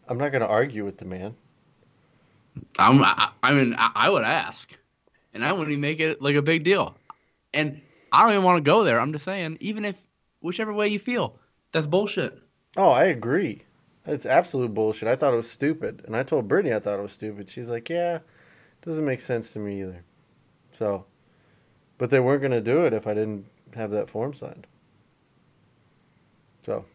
I'm 0.07 0.17
not 0.17 0.31
going 0.31 0.41
to 0.41 0.47
argue 0.47 0.85
with 0.85 0.97
the 0.97 1.05
man. 1.05 1.35
I'm, 2.77 3.03
I, 3.03 3.29
I 3.41 3.53
mean, 3.53 3.75
I, 3.77 3.91
I 3.95 4.09
would 4.09 4.23
ask, 4.23 4.71
and 5.33 5.43
I 5.43 5.51
wouldn't 5.51 5.71
even 5.71 5.81
make 5.81 5.99
it 5.99 6.21
like 6.21 6.35
a 6.35 6.41
big 6.41 6.63
deal. 6.63 6.95
And 7.53 7.81
I 8.11 8.23
don't 8.23 8.31
even 8.31 8.43
want 8.43 8.57
to 8.57 8.69
go 8.69 8.83
there. 8.83 8.99
I'm 8.99 9.11
just 9.11 9.25
saying, 9.25 9.57
even 9.59 9.83
if 9.83 9.99
whichever 10.41 10.71
way 10.73 10.87
you 10.87 10.99
feel, 10.99 11.37
that's 11.71 11.87
bullshit. 11.87 12.39
Oh, 12.77 12.89
I 12.89 13.05
agree. 13.05 13.63
It's 14.05 14.25
absolute 14.25 14.73
bullshit. 14.73 15.07
I 15.07 15.15
thought 15.15 15.33
it 15.33 15.37
was 15.37 15.49
stupid. 15.49 16.03
And 16.05 16.15
I 16.15 16.23
told 16.23 16.47
Brittany 16.47 16.75
I 16.75 16.79
thought 16.79 16.99
it 16.99 17.01
was 17.01 17.11
stupid. 17.11 17.49
She's 17.49 17.69
like, 17.69 17.89
yeah, 17.89 18.19
doesn't 18.81 19.05
make 19.05 19.19
sense 19.19 19.53
to 19.53 19.59
me 19.59 19.81
either. 19.81 20.03
So, 20.71 21.05
but 21.97 22.09
they 22.09 22.19
weren't 22.19 22.41
going 22.41 22.51
to 22.51 22.61
do 22.61 22.85
it 22.85 22.93
if 22.93 23.07
I 23.07 23.13
didn't 23.13 23.45
have 23.73 23.91
that 23.91 24.09
form 24.09 24.33
signed. 24.33 24.67
So, 26.61 26.85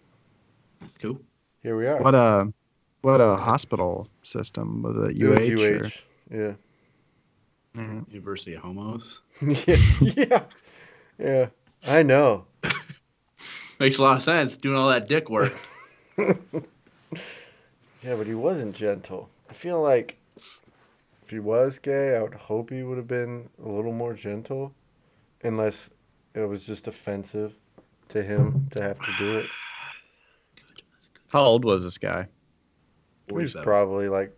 Cool. 1.00 1.20
here 1.62 1.76
we 1.76 1.86
are. 1.86 2.02
What 2.02 2.14
a 2.14 2.52
what 3.02 3.20
a 3.20 3.36
hospital 3.36 4.08
system 4.22 4.82
was 4.82 4.96
it? 5.10 5.20
It 5.20 5.26
was 5.26 5.48
UH. 5.48 5.52
or- 5.62 5.84
UH. 5.86 6.04
Yeah. 6.30 6.52
Mhm. 7.76 8.12
University 8.12 8.54
of 8.54 8.62
Homos. 8.62 9.20
yeah. 9.40 9.76
Yeah. 10.16 10.42
Yeah. 11.18 11.46
I 11.84 12.02
know. 12.02 12.44
Makes 13.80 13.98
a 13.98 14.02
lot 14.02 14.16
of 14.16 14.22
sense 14.22 14.56
doing 14.58 14.76
all 14.76 14.88
that 14.88 15.08
dick 15.08 15.30
work. 15.30 15.54
Yeah, 18.02 18.16
but 18.16 18.26
he 18.26 18.34
wasn't 18.34 18.74
gentle. 18.74 19.28
I 19.50 19.52
feel 19.52 19.82
like 19.82 20.16
if 21.22 21.28
he 21.28 21.38
was 21.38 21.78
gay, 21.78 22.16
I 22.16 22.22
would 22.22 22.32
hope 22.32 22.70
he 22.70 22.82
would 22.82 22.96
have 22.96 23.06
been 23.08 23.50
a 23.62 23.68
little 23.68 23.92
more 23.92 24.14
gentle, 24.14 24.72
unless 25.44 25.90
it 26.34 26.40
was 26.48 26.64
just 26.64 26.88
offensive 26.88 27.54
to 28.08 28.22
him 28.22 28.66
to 28.70 28.80
have 28.80 28.98
to 29.00 29.12
do 29.18 29.38
it. 29.40 29.46
How 31.30 31.42
old 31.44 31.64
was 31.64 31.82
this 31.82 31.96
guy? 31.98 32.26
He 33.28 33.32
was 33.34 33.54
probably 33.62 34.08
like 34.08 34.36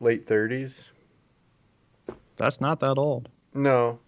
late 0.00 0.26
thirties. 0.26 0.90
That's 2.36 2.60
not 2.60 2.80
that 2.80 2.98
old. 2.98 3.28
No, 3.54 3.98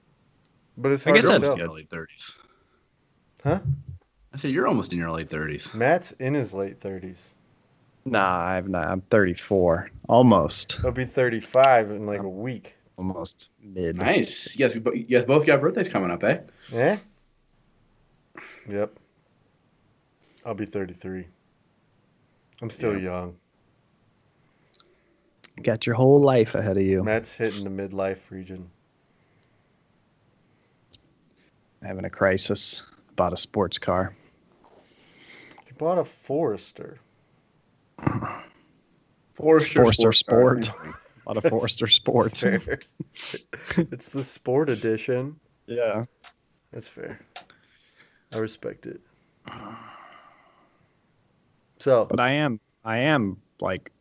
but 0.76 0.90
it's 0.92 1.07
I 1.07 1.12
guess 1.12 1.24
to 1.24 1.28
that's 1.30 1.44
tell. 1.44 1.54
good. 1.54 1.61
your 1.62 1.70
late 1.70 1.88
thirties. 1.90 2.37
Huh? 3.42 3.61
I 4.33 4.37
said 4.37 4.50
you're 4.50 4.66
almost 4.66 4.92
in 4.92 4.98
your 4.98 5.12
late 5.12 5.30
thirties. 5.30 5.72
Matt's 5.74 6.12
in 6.12 6.35
his 6.35 6.52
late 6.52 6.80
thirties. 6.80 7.33
Nah, 8.07 8.38
I've 8.44 8.68
not. 8.68 8.88
I'm 8.88 9.00
34, 9.02 9.88
almost, 10.11 10.72
He'll 10.83 10.90
be 10.90 11.04
thirty-five 11.07 11.90
in 11.90 12.04
like 12.07 12.20
a 12.20 12.28
week. 12.28 12.74
almost 12.98 13.50
mid. 13.62 13.96
Nice. 13.98 14.54
Yes, 14.59 14.76
but 14.76 14.96
you 14.96 15.04
guys 15.04 15.24
both 15.24 15.46
got 15.46 15.61
birthdays 15.61 15.88
coming 15.88 16.11
up, 16.11 16.22
eh? 16.24 16.40
Yeah. 16.72 16.98
Yep. 18.68 18.98
I'll 20.44 20.54
be 20.54 20.66
thirty-three. 20.66 21.26
I'm 22.62 22.71
still 22.71 22.95
Yeah. 22.95 23.03
young. 23.11 23.37
You 25.57 25.62
got 25.62 25.87
your 25.87 25.95
whole 25.95 26.21
life 26.21 26.55
ahead 26.55 26.77
of 26.77 26.83
you. 26.83 27.03
Matt's 27.05 27.35
hitting 27.37 27.64
the 27.64 27.71
midlife 27.71 28.31
region. 28.31 28.71
Having 31.83 32.05
a 32.07 32.11
crisis. 32.11 32.83
Bought 33.17 33.33
a 33.33 33.37
sports 33.37 33.79
car. 33.79 34.14
He 35.67 35.73
bought 35.79 35.99
a 35.99 36.05
Forester. 36.05 36.99
Forster, 39.35 39.83
Forster 39.83 40.12
Sports 40.12 40.69
Sport. 40.69 40.69
Car. 40.69 41.01
Bought 41.25 41.37
a 41.38 41.40
That's- 41.40 41.51
Forester 41.51 41.87
That's 41.87 41.95
Sport. 41.97 42.37
fair. 42.37 42.81
it's 43.79 44.11
the 44.11 44.23
sport 44.23 44.69
edition. 44.69 45.38
Yeah. 45.67 46.05
That's 46.73 46.88
fair. 46.88 47.19
I 48.33 48.38
respect 48.38 48.87
it. 48.87 49.01
So, 51.85 52.07
But 52.07 52.18
I 52.18 52.31
am 52.31 52.61
I 52.83 53.01
am 53.01 53.37
like 53.61 53.92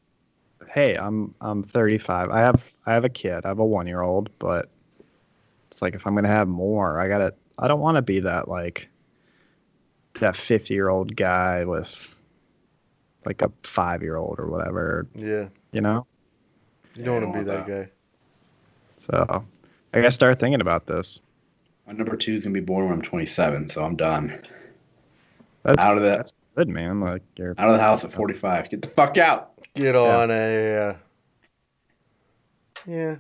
hey, 0.70 0.96
I'm 0.96 1.36
I'm 1.42 1.64
35. 1.64 2.30
I 2.30 2.40
have 2.40 2.64
I 2.86 2.94
have 2.94 3.04
a 3.04 3.10
kid. 3.10 3.42
I 3.44 3.50
have 3.50 3.60
a 3.60 3.66
1-year-old, 3.66 4.30
but 4.40 4.70
it's 5.70 5.82
like 5.82 5.94
if 5.94 6.08
I'm 6.08 6.14
going 6.14 6.24
to 6.24 6.30
have 6.30 6.48
more, 6.48 6.98
I 6.98 7.10
got 7.10 7.18
to 7.18 7.34
I 7.60 7.68
don't 7.68 7.82
want 7.82 7.98
to 7.98 8.02
be 8.02 8.22
that 8.22 8.48
like 8.48 8.88
that 10.22 10.36
50-year-old 10.36 11.18
guy 11.18 11.66
with 11.66 12.08
like 13.26 13.42
a 13.42 13.50
5-year-old 13.64 14.40
or 14.40 14.48
whatever, 14.48 15.06
yeah, 15.14 15.50
you 15.74 15.82
know? 15.82 16.08
you 16.96 17.04
don't 17.04 17.22
I 17.22 17.26
want 17.26 17.34
to 17.34 17.40
be 17.44 17.52
don't 17.52 17.68
that 17.68 17.68
guy. 17.68 17.92
So, 18.96 19.44
I 19.94 19.98
got 20.00 20.06
to 20.06 20.12
start 20.12 20.40
thinking 20.40 20.62
about 20.62 20.86
this. 20.86 21.20
My 21.86 21.92
number 21.92 22.16
two 22.16 22.32
is 22.32 22.46
gonna 22.46 22.54
be 22.54 22.62
born 22.62 22.86
when 22.86 22.94
I'm 22.94 23.02
27, 23.02 23.68
so 23.68 23.84
I'm 23.84 23.98
done. 23.98 24.42
That's 25.64 25.84
out 25.84 25.98
of 25.98 26.04
that. 26.04 26.16
that's 26.16 26.34
good, 26.56 26.70
man. 26.70 27.00
Like 27.00 27.22
you're 27.38 27.56
out 27.58 27.70
of 27.70 27.74
the 27.74 27.82
house 27.82 28.04
at 28.04 28.12
45. 28.12 28.70
Get 28.70 28.82
the 28.82 28.90
fuck 28.90 29.18
out. 29.18 29.52
Get 29.74 29.96
on 29.96 30.32
a. 30.32 30.76
Uh, 30.76 30.96
yeah. 32.86 33.16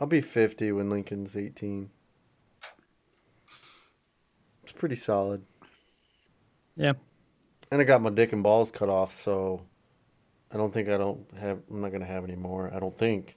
I'll 0.00 0.06
be 0.06 0.20
50 0.20 0.72
when 0.72 0.90
Lincoln's 0.90 1.36
18. 1.36 1.88
It's 4.62 4.72
pretty 4.72 4.96
solid. 4.96 5.42
Yeah. 6.76 6.92
And 7.70 7.80
I 7.80 7.84
got 7.84 8.02
my 8.02 8.10
dick 8.10 8.32
and 8.32 8.42
balls 8.42 8.70
cut 8.70 8.88
off, 8.88 9.18
so 9.18 9.62
I 10.52 10.56
don't 10.56 10.72
think 10.72 10.88
I 10.88 10.96
don't 10.96 11.26
have. 11.38 11.60
I'm 11.70 11.80
not 11.80 11.92
gonna 11.92 12.04
have 12.04 12.24
any 12.24 12.36
more. 12.36 12.72
I 12.72 12.78
don't 12.78 12.96
think, 12.96 13.36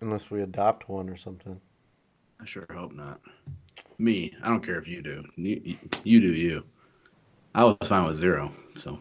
unless 0.00 0.30
we 0.30 0.42
adopt 0.42 0.88
one 0.88 1.08
or 1.08 1.16
something. 1.16 1.60
I 2.40 2.44
sure 2.44 2.66
hope 2.72 2.92
not. 2.92 3.20
Me, 3.98 4.34
I 4.42 4.48
don't 4.48 4.64
care 4.64 4.78
if 4.78 4.86
you 4.86 5.02
do. 5.02 5.24
You, 5.36 5.76
you 6.04 6.20
do 6.20 6.32
you. 6.32 6.64
I 7.54 7.64
was 7.64 7.76
fine 7.84 8.06
with 8.06 8.16
zero. 8.16 8.52
So. 8.76 8.98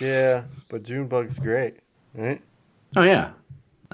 Yeah, 0.00 0.44
but 0.70 0.84
Junebug's 0.84 1.38
great, 1.38 1.78
right? 2.14 2.40
Oh 2.96 3.02
yeah, 3.02 3.32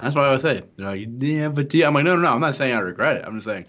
that's 0.01 0.15
what 0.15 0.25
I 0.25 0.31
would 0.31 0.41
say. 0.41 0.63
They're 0.77 0.87
like, 0.87 1.07
yeah, 1.19 1.49
but 1.49 1.73
yeah. 1.73 1.87
I'm 1.87 1.93
like, 1.93 2.03
no, 2.03 2.15
no, 2.15 2.21
no. 2.21 2.27
I'm 2.29 2.41
not 2.41 2.55
saying 2.55 2.73
I 2.73 2.79
regret 2.79 3.17
it. 3.17 3.23
I'm 3.25 3.35
just 3.35 3.45
saying. 3.45 3.65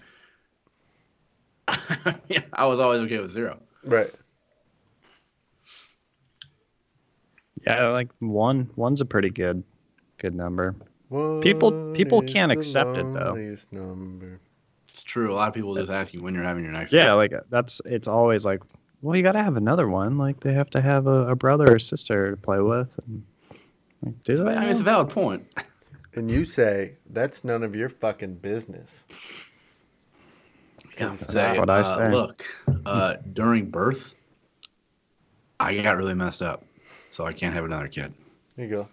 yeah, 2.27 2.41
I 2.53 2.65
was 2.65 2.79
always 2.79 3.01
okay 3.01 3.19
with 3.19 3.31
zero. 3.31 3.59
Right. 3.83 4.11
yeah, 7.65 7.87
like 7.87 8.09
one 8.19 8.69
one's 8.75 9.01
a 9.01 9.05
pretty 9.05 9.29
good 9.29 9.63
good 10.17 10.35
number. 10.35 10.75
One 11.09 11.41
people 11.41 11.91
is 12.21 12.33
can't 12.33 12.51
accept 12.51 12.97
it, 12.97 13.13
though. 13.13 13.35
Number. 13.71 14.39
It's 14.89 15.03
true. 15.03 15.33
A 15.33 15.35
lot 15.35 15.47
of 15.47 15.53
people 15.53 15.75
just 15.75 15.91
ask 15.91 16.13
you 16.13 16.21
when 16.21 16.33
you're 16.33 16.43
having 16.43 16.63
your 16.63 16.73
next. 16.73 16.91
Yeah, 16.91 17.13
like 17.13 17.33
that's 17.49 17.81
it's 17.85 18.07
always 18.07 18.45
like, 18.45 18.61
well, 19.01 19.15
you 19.15 19.23
got 19.23 19.33
to 19.33 19.43
have 19.43 19.57
another 19.57 19.87
one. 19.87 20.17
Like 20.17 20.39
they 20.39 20.53
have 20.53 20.69
to 20.71 20.81
have 20.81 21.07
a, 21.07 21.29
a 21.29 21.35
brother 21.35 21.75
or 21.75 21.79
sister 21.79 22.31
to 22.31 22.37
play 22.37 22.59
with. 22.59 22.99
And, 23.07 23.23
like, 24.03 24.23
do 24.23 24.47
I 24.47 24.59
mean, 24.59 24.69
it's 24.69 24.79
a 24.79 24.83
valid 24.83 25.09
point. 25.09 25.45
And 26.15 26.31
you 26.31 26.45
say 26.45 26.95
that's 27.11 27.43
none 27.43 27.61
of 27.61 27.75
your 27.75 27.89
fucking 27.89 28.35
business. 28.35 29.05
Yeah, 30.99 31.09
That's 31.09 31.31
say, 31.31 31.59
what 31.59 31.69
I 31.69 31.81
uh, 31.81 31.83
say. 31.83 32.11
Look, 32.11 32.43
uh, 32.87 33.17
during 33.33 33.69
birth, 33.69 34.15
I 35.59 35.75
got 35.75 35.95
really 35.97 36.15
messed 36.15 36.41
up, 36.41 36.65
so 37.11 37.27
I 37.27 37.33
can't 37.33 37.53
have 37.53 37.65
another 37.65 37.87
kid. 37.87 38.15
There 38.55 38.65
you 38.65 38.71
go. 38.71 38.89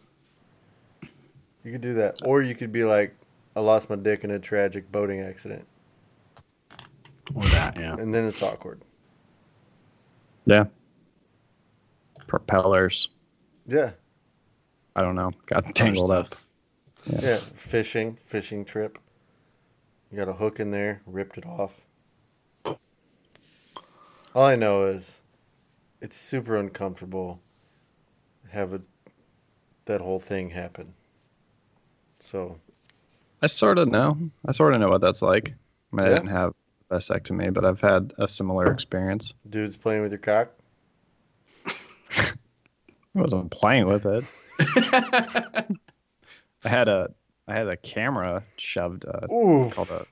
You 1.64 1.72
could 1.72 1.80
do 1.80 1.94
that, 1.94 2.20
or 2.26 2.42
you 2.42 2.54
could 2.54 2.72
be 2.72 2.84
like, 2.84 3.16
I 3.56 3.60
lost 3.60 3.88
my 3.88 3.96
dick 3.96 4.22
in 4.22 4.30
a 4.32 4.38
tragic 4.38 4.92
boating 4.92 5.20
accident, 5.20 5.66
Or 7.34 7.44
that, 7.44 7.78
yeah. 7.78 7.94
and 7.94 8.12
then 8.12 8.26
it's 8.26 8.42
awkward. 8.42 8.82
Yeah. 10.46 10.64
Propellers. 12.26 13.10
Yeah, 13.66 13.92
I 14.96 15.02
don't 15.02 15.14
know. 15.14 15.32
Got 15.46 15.74
tangled 15.74 16.10
up. 16.10 16.26
stuff. 16.26 16.46
yeah. 17.22 17.38
Fishing, 17.54 18.18
fishing 18.24 18.64
trip. 18.64 18.98
You 20.10 20.18
got 20.18 20.28
a 20.28 20.32
hook 20.32 20.60
in 20.60 20.70
there, 20.70 21.02
ripped 21.06 21.38
it 21.38 21.46
off. 21.46 21.80
All 24.34 24.44
I 24.44 24.56
know 24.56 24.86
is, 24.86 25.20
it's 26.00 26.16
super 26.16 26.56
uncomfortable. 26.56 27.40
Have 28.50 28.74
a, 28.74 28.80
that 29.86 30.00
whole 30.00 30.18
thing 30.18 30.50
happen. 30.50 30.94
So 32.20 32.58
I 33.42 33.46
sort 33.46 33.78
of 33.78 33.88
know. 33.88 34.16
I 34.46 34.52
sort 34.52 34.74
of 34.74 34.80
know 34.80 34.88
what 34.88 35.00
that's 35.00 35.22
like. 35.22 35.54
I 35.92 35.96
mean, 35.96 36.06
I 36.06 36.08
didn't 36.10 36.28
have 36.28 36.54
vasectomy, 36.94 37.52
but 37.52 37.64
I've 37.64 37.80
had 37.80 38.12
a 38.18 38.28
similar 38.28 38.70
experience. 38.72 39.34
Dudes 39.48 39.76
playing 39.76 40.02
with 40.02 40.12
your 40.12 40.18
cock. 40.18 40.50
I 42.16 42.32
wasn't 43.14 43.50
playing 43.50 43.86
with 43.86 44.06
it. 44.06 44.24
I 46.64 46.68
had 46.68 46.88
a 46.88 47.10
I 47.46 47.54
had 47.54 47.68
a 47.68 47.76
camera 47.76 48.42
shoved 48.56 49.04
uh, 49.06 49.26
called 49.26 49.90
a 49.90 50.06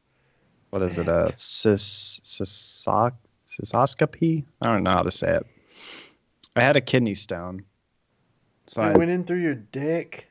what 0.71 0.83
is 0.83 0.99
it 0.99 1.09
a 1.09 1.33
cis 1.37 2.21
cysoc 2.25 3.13
cystoscopy? 3.49 4.45
I 4.63 4.67
don't 4.67 4.83
know 4.83 4.91
how 4.93 5.03
to 5.03 5.11
say 5.11 5.37
it. 5.37 5.47
I 6.57 6.63
had 6.63 6.77
a 6.77 6.81
kidney 6.81 7.15
stone. 7.15 7.65
So 8.67 8.83
It 8.83 8.87
I, 8.95 8.97
went 8.97 9.11
in 9.11 9.25
through 9.25 9.41
your 9.43 9.55
dick. 9.55 10.29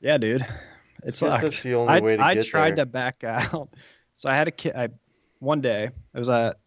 yeah, 0.00 0.18
dude, 0.18 0.46
it's 1.04 1.22
like 1.22 1.40
that's 1.42 1.62
the 1.62 1.74
only 1.74 1.94
I, 1.94 2.00
way 2.00 2.16
to 2.16 2.22
I 2.22 2.34
get 2.34 2.46
tried 2.46 2.76
there. 2.76 2.84
to 2.84 2.90
back 2.90 3.22
out. 3.24 3.68
So 4.16 4.28
I 4.30 4.34
had 4.34 4.48
a 4.48 4.50
kid. 4.52 4.74
I 4.74 4.88
one 5.46 5.60
day 5.60 5.90
I 6.14 6.18
was 6.18 6.28
at 6.28 6.58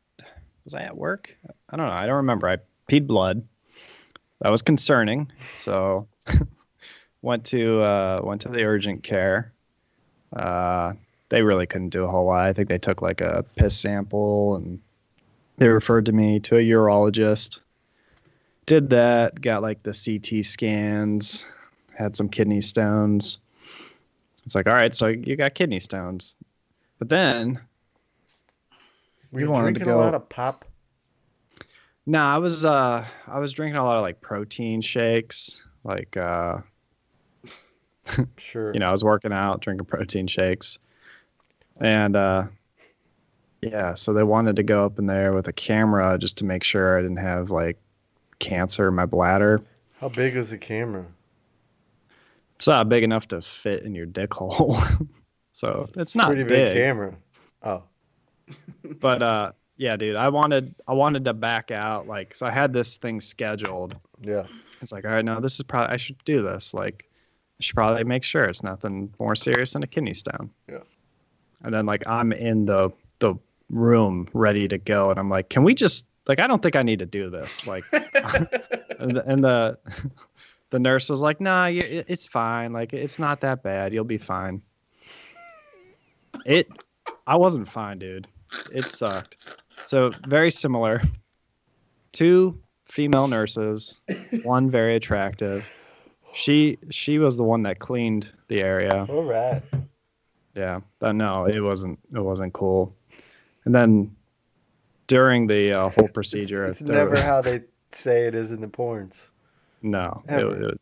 was 0.63 0.73
I 0.73 0.81
at 0.83 0.95
work? 0.95 1.35
I 1.69 1.75
don't 1.75 1.85
know. 1.85 1.91
I 1.91 2.07
don't 2.07 2.15
remember. 2.15 2.47
I 2.47 2.57
peed 2.89 3.05
blood. 3.05 3.45
That 4.39 4.49
was 4.49 4.61
concerning. 4.61 5.29
So 5.55 6.07
went 7.21 7.45
to 7.47 7.81
uh, 7.81 8.21
went 8.23 8.41
to 8.41 8.49
the 8.49 8.63
urgent 8.63 9.03
care. 9.03 9.51
Uh, 10.33 10.93
they 11.27 11.41
really 11.41 11.67
couldn't 11.67 11.89
do 11.89 12.05
a 12.05 12.07
whole 12.07 12.25
lot. 12.25 12.45
I 12.45 12.53
think 12.53 12.69
they 12.69 12.77
took 12.77 13.01
like 13.01 13.19
a 13.19 13.43
piss 13.57 13.77
sample 13.77 14.55
and 14.55 14.79
they 15.57 15.67
referred 15.67 16.05
to 16.05 16.13
me 16.13 16.39
to 16.41 16.55
a 16.55 16.61
urologist. 16.61 17.59
Did 18.65 18.89
that. 18.91 19.41
Got 19.41 19.61
like 19.61 19.83
the 19.83 19.91
CT 19.91 20.45
scans. 20.45 21.43
Had 21.97 22.15
some 22.15 22.29
kidney 22.29 22.61
stones. 22.61 23.39
It's 24.45 24.55
like, 24.55 24.67
all 24.67 24.73
right, 24.73 24.95
so 24.95 25.07
you 25.07 25.35
got 25.35 25.53
kidney 25.53 25.81
stones. 25.81 26.37
But 26.97 27.09
then, 27.09 27.59
Were 29.31 29.39
You 29.41 29.45
you 29.47 29.51
wanted 29.51 29.73
to 29.75 29.79
drinking 29.79 29.93
go- 29.93 29.99
a 29.99 30.03
lot 30.03 30.13
of 30.15 30.29
pop? 30.29 30.65
no, 32.05 32.19
I 32.21 32.37
was 32.37 32.65
uh 32.65 33.05
I 33.27 33.39
was 33.39 33.51
drinking 33.51 33.77
a 33.77 33.83
lot 33.83 33.95
of 33.97 34.01
like 34.01 34.21
protein 34.21 34.81
shakes, 34.81 35.61
like 35.83 36.17
uh 36.17 36.57
Sure. 38.37 38.73
you 38.73 38.79
know, 38.79 38.89
I 38.89 38.91
was 38.91 39.03
working 39.03 39.31
out, 39.33 39.61
drinking 39.61 39.85
protein 39.85 40.27
shakes. 40.27 40.79
And 41.79 42.15
uh 42.15 42.47
yeah, 43.61 43.93
so 43.93 44.13
they 44.13 44.23
wanted 44.23 44.55
to 44.55 44.63
go 44.63 44.85
up 44.85 44.99
in 44.99 45.05
there 45.05 45.33
with 45.33 45.47
a 45.49 45.53
camera 45.53 46.17
just 46.17 46.37
to 46.39 46.45
make 46.45 46.63
sure 46.63 46.97
I 46.97 47.01
didn't 47.01 47.17
have 47.17 47.51
like 47.51 47.77
cancer 48.39 48.87
in 48.87 48.95
my 48.95 49.05
bladder. 49.05 49.61
How 49.99 50.07
big 50.09 50.35
is 50.37 50.49
the 50.49 50.57
camera? 50.57 51.05
It's 52.55 52.67
not 52.67 52.87
big 52.89 53.03
enough 53.03 53.27
to 53.29 53.41
fit 53.41 53.83
in 53.83 53.95
your 53.95 54.05
dick 54.05 54.33
hole. 54.33 54.77
so 55.53 55.85
it's, 55.95 56.15
not 56.15 56.27
pretty 56.27 56.43
big 56.43 56.73
camera. 56.73 57.15
Oh, 57.63 57.83
but 58.99 59.21
uh 59.21 59.51
yeah 59.77 59.95
dude 59.95 60.15
i 60.15 60.29
wanted 60.29 60.73
i 60.87 60.93
wanted 60.93 61.25
to 61.25 61.33
back 61.33 61.71
out 61.71 62.07
like 62.07 62.35
so 62.35 62.45
i 62.45 62.51
had 62.51 62.73
this 62.73 62.97
thing 62.97 63.21
scheduled 63.21 63.95
yeah. 64.21 64.45
it's 64.81 64.91
like 64.91 65.05
all 65.05 65.11
right 65.11 65.25
no 65.25 65.39
this 65.39 65.55
is 65.55 65.63
probably 65.63 65.93
i 65.93 65.97
should 65.97 66.17
do 66.25 66.41
this 66.41 66.73
like 66.73 67.07
i 67.59 67.63
should 67.63 67.75
probably 67.75 68.03
make 68.03 68.23
sure 68.23 68.45
it's 68.45 68.63
nothing 68.63 69.13
more 69.19 69.35
serious 69.35 69.73
than 69.73 69.83
a 69.83 69.87
kidney 69.87 70.13
stone 70.13 70.49
Yeah. 70.67 70.79
and 71.63 71.73
then 71.73 71.85
like 71.85 72.03
i'm 72.07 72.31
in 72.33 72.65
the 72.65 72.91
the 73.19 73.35
room 73.69 74.27
ready 74.33 74.67
to 74.67 74.77
go 74.77 75.11
and 75.11 75.19
i'm 75.19 75.29
like 75.29 75.49
can 75.49 75.63
we 75.63 75.73
just 75.75 76.05
like 76.27 76.39
i 76.39 76.47
don't 76.47 76.61
think 76.61 76.75
i 76.75 76.83
need 76.83 76.99
to 76.99 77.05
do 77.05 77.29
this 77.29 77.67
like 77.67 77.83
and 77.93 79.15
the, 79.15 79.23
and 79.27 79.43
the 79.43 79.77
the 80.71 80.79
nurse 80.79 81.09
was 81.09 81.21
like 81.21 81.39
nah 81.39 81.65
you, 81.67 81.81
it's 81.85 82.25
fine 82.27 82.73
like 82.73 82.93
it's 82.93 83.17
not 83.19 83.41
that 83.41 83.63
bad 83.63 83.93
you'll 83.93 84.03
be 84.03 84.17
fine 84.17 84.61
it 86.45 86.67
i 87.27 87.35
wasn't 87.35 87.67
fine 87.67 87.97
dude 87.99 88.27
it 88.71 88.89
sucked. 88.89 89.37
So 89.85 90.11
very 90.27 90.51
similar. 90.51 91.01
Two 92.11 92.59
female 92.85 93.27
nurses 93.27 93.99
one 94.43 94.69
very 94.69 94.95
attractive. 94.95 95.67
She 96.33 96.77
she 96.89 97.17
was 97.19 97.37
the 97.37 97.43
one 97.43 97.63
that 97.63 97.79
cleaned 97.79 98.31
the 98.47 98.61
area. 98.61 99.05
All 99.09 99.23
right. 99.23 99.61
yeah 100.55 100.79
but 100.99 101.13
no 101.13 101.45
it 101.45 101.59
wasn't 101.59 101.99
it 102.13 102.19
wasn't 102.19 102.53
cool. 102.53 102.95
And 103.65 103.73
then 103.75 104.15
during 105.07 105.47
the 105.47 105.73
uh, 105.73 105.89
whole 105.89 106.07
procedure 106.07 106.65
It's, 106.65 106.81
it's 106.81 106.89
never 106.89 107.19
how 107.21 107.41
they 107.41 107.61
say 107.91 108.25
it 108.25 108.35
is 108.35 108.51
in 108.51 108.61
the 108.61 108.67
porns. 108.67 109.29
no 109.81 110.21
it, 110.29 110.45
it, 110.45 110.81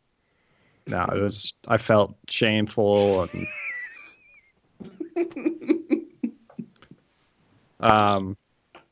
no 0.86 1.04
it 1.14 1.20
was 1.20 1.54
i 1.68 1.76
felt 1.78 2.14
shameful 2.28 3.22
and 3.32 3.46
um 7.80 8.36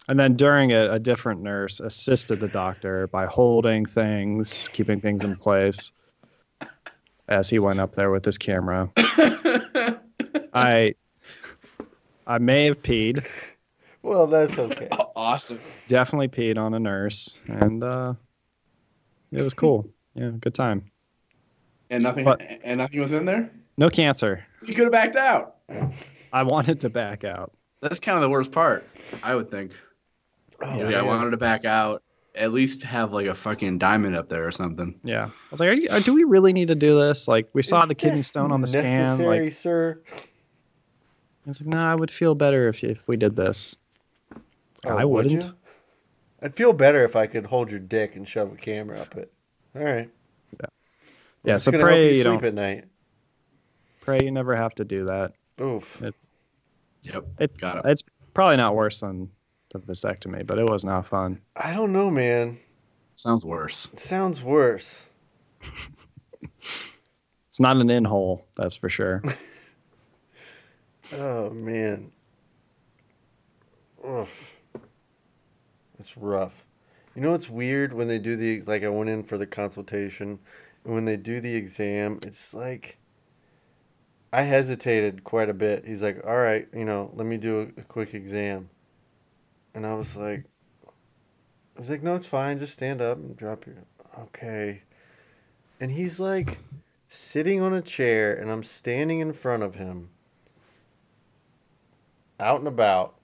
and 0.09 0.19
then 0.21 0.37
during 0.37 0.71
it 0.71 0.89
a 0.91 0.99
different 0.99 1.43
nurse 1.43 1.81
assisted 1.81 2.39
the 2.41 2.49
doctor 2.49 3.07
by 3.09 3.27
holding 3.27 3.85
things 3.85 4.69
keeping 4.69 5.01
things 5.01 5.25
in 5.25 5.35
place 5.37 5.91
as 7.29 7.51
he 7.51 7.59
went 7.59 7.81
up 7.81 7.95
there 7.97 8.11
with 8.11 8.25
his 8.25 8.39
camera 8.39 8.89
i 10.55 10.95
i 12.27 12.39
may 12.39 12.65
have 12.67 12.81
peed 12.83 13.27
Well, 14.03 14.29
that's 14.29 14.57
okay. 14.57 14.89
awesome. 15.17 15.59
definitely 15.89 16.29
peed 16.29 16.57
on 16.59 16.75
a 16.75 16.79
nurse 16.79 17.39
and 17.49 17.83
uh 17.83 18.15
it 19.33 19.43
was 19.43 19.55
cool 19.55 19.89
yeah 20.15 20.31
good 20.41 20.55
time 20.55 20.85
And 21.91 22.05
nothing. 22.05 22.25
But- 22.25 22.41
and 22.63 22.79
nothing 22.79 23.01
was 23.01 23.13
in 23.13 23.25
there. 23.25 23.51
no 23.77 23.91
cancer 23.91 24.47
You 24.63 24.75
could 24.75 24.85
have 24.85 24.93
backed 24.93 25.17
out. 25.17 25.57
i 26.33 26.45
wanted 26.45 26.81
to 26.83 26.91
back 26.91 27.25
out 27.25 27.53
That's 27.89 28.01
kind 28.01 28.17
of 28.17 28.23
the 28.23 28.29
worst 28.31 28.53
part. 28.53 28.87
I 29.23 29.35
would 29.35 29.51
think. 29.51 29.73
Oh, 30.63 30.89
yeah, 30.89 30.99
I 30.99 31.03
wanted 31.03 31.31
to 31.31 31.37
back 31.37 31.65
out. 31.65 32.03
At 32.35 32.53
least 32.53 32.83
have 32.83 33.13
like 33.13 33.27
a 33.27 33.35
fucking 33.35 33.79
diamond 33.79 34.15
up 34.17 34.29
there 34.29 34.47
or 34.47 34.51
something. 34.53 35.01
yeah 35.05 35.25
i 35.27 35.31
was 35.51 35.59
like 35.61 35.71
are 35.71 35.73
you, 35.73 35.89
uh, 35.89 36.01
do 36.01 36.13
we 36.13 36.23
really 36.25 36.53
need 36.53 36.69
to 36.69 36.75
do 36.75 36.99
this 37.01 37.27
like 37.27 37.49
we 37.55 37.63
saw 37.63 37.81
Is 37.85 37.89
the 37.89 37.95
kidney 37.95 38.21
stone 38.21 38.53
on 38.53 38.61
the 38.61 38.67
scan 38.67 38.85
necessary, 39.03 39.45
like 39.45 39.53
sir. 39.55 39.99
i 40.15 41.49
was 41.49 41.59
like 41.63 41.69
no 41.69 41.79
i 41.79 41.95
would 41.95 42.11
feel 42.11 42.35
better 42.35 42.69
if, 42.69 42.85
if 42.85 43.09
we 43.09 43.17
did 43.17 43.37
this 43.37 43.77
Oh, 44.85 44.91
I 44.99 45.05
would 45.07 45.25
wouldn't. 45.25 45.45
you? 45.45 45.55
I'd 46.43 46.55
feel 46.55 46.75
better 46.75 47.03
if 47.05 47.17
I 47.17 47.27
could 47.27 47.47
hold 47.47 47.71
your 47.71 47.81
dick 47.81 48.17
and 48.17 48.29
shove 48.29 48.53
a 48.53 48.57
camera 48.57 49.01
up 49.01 49.17
it. 49.17 49.33
All 49.75 49.83
right. 49.83 50.11
yeah 51.43 51.55
It's 51.57 51.65
so 51.65 51.71
gonna 51.73 51.85
help 51.85 51.93
pray 51.95 52.11
you 52.11 52.17
you 52.19 52.23
sleep 52.23 52.41
don't 52.43 52.45
at 52.45 52.55
night. 52.55 52.85
pray 54.03 54.23
you 54.23 54.31
never 54.31 54.55
have 54.55 54.75
to 54.75 54.85
do 54.85 55.07
that 55.07 55.33
Oof. 55.59 56.03
Yep. 57.13 57.25
it, 57.41 57.59
Got 57.59 57.79
it. 57.79 57.91
it's 57.91 58.03
probably 58.35 58.57
not 58.57 58.75
worse 58.75 59.01
than 59.01 59.31
the 59.73 59.79
vasectomy 59.81 60.47
but 60.47 60.59
it 60.59 60.69
was 60.69 60.85
not 60.85 61.07
fun 61.07 61.41
I 61.57 61.73
don't 61.75 61.93
know, 61.93 62.11
man. 62.11 62.59
Sounds 63.15 63.45
worse. 63.45 63.89
It 63.93 64.01
sounds 64.01 64.43
worse. 64.43 65.09
it's 67.49 67.61
not 67.61 67.77
an 67.79 67.89
in 67.91 68.05
hole 68.05 68.45
that's 68.57 68.77
for 68.77 68.89
sure 68.89 69.23
Oh 71.13 71.51
man. 71.51 72.11
Oof. 74.05 74.57
That's 75.97 76.17
rough. 76.17 76.65
You 77.15 77.23
know 77.23 77.31
what's 77.31 77.49
weird 77.49 77.93
when 77.93 78.09
they 78.09 78.19
do 78.19 78.37
the 78.37 78.61
like 78.63 78.83
I 78.83 78.89
went 78.89 79.09
in 79.11 79.23
for 79.23 79.39
the 79.39 79.47
consultation 79.47 80.39
and 80.85 80.95
when 80.95 81.05
they 81.05 81.17
do 81.17 81.41
the 81.41 81.55
exam, 81.55 82.19
it's 82.23 82.53
like 82.55 82.99
I 84.37 84.43
hesitated 84.43 85.25
quite 85.25 85.49
a 85.49 85.55
bit. 85.55 85.87
He's 85.87 86.03
like, 86.03 86.21
"All 86.27 86.37
right, 86.37 86.69
you 86.75 86.85
know, 86.85 87.11
let 87.15 87.27
me 87.27 87.39
do 87.39 87.73
a, 87.75 87.81
a 87.81 87.85
quick 87.85 88.13
exam." 88.13 88.69
And 89.75 89.87
I 89.87 89.95
was 89.95 90.15
like 90.15 90.45
I 91.75 91.81
was 91.81 91.89
like, 91.89 92.03
"No, 92.03 92.15
it's 92.15 92.27
fine. 92.27 92.59
Just 92.59 92.75
stand 92.75 93.01
up 93.01 93.17
and 93.17 93.35
drop 93.35 93.65
your 93.65 93.77
Okay." 94.19 94.83
And 95.81 95.91
he's 95.91 96.21
like 96.21 96.59
sitting 97.09 97.63
on 97.63 97.73
a 97.73 97.81
chair 97.81 98.35
and 98.35 98.51
I'm 98.51 98.63
standing 98.63 99.21
in 99.21 99.33
front 99.33 99.63
of 99.63 99.77
him 99.77 100.11
out 102.39 102.59
and 102.59 102.69
about 102.69 103.15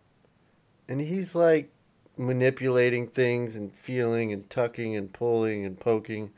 and 0.89 0.99
he's 0.99 1.35
like 1.35 1.71
manipulating 2.17 3.07
things 3.07 3.57
and 3.57 3.75
feeling 3.77 4.33
and 4.33 4.49
tucking 4.49 4.97
and 4.97 5.13
pulling 5.13 5.67
and 5.67 5.79
poking 5.79 6.31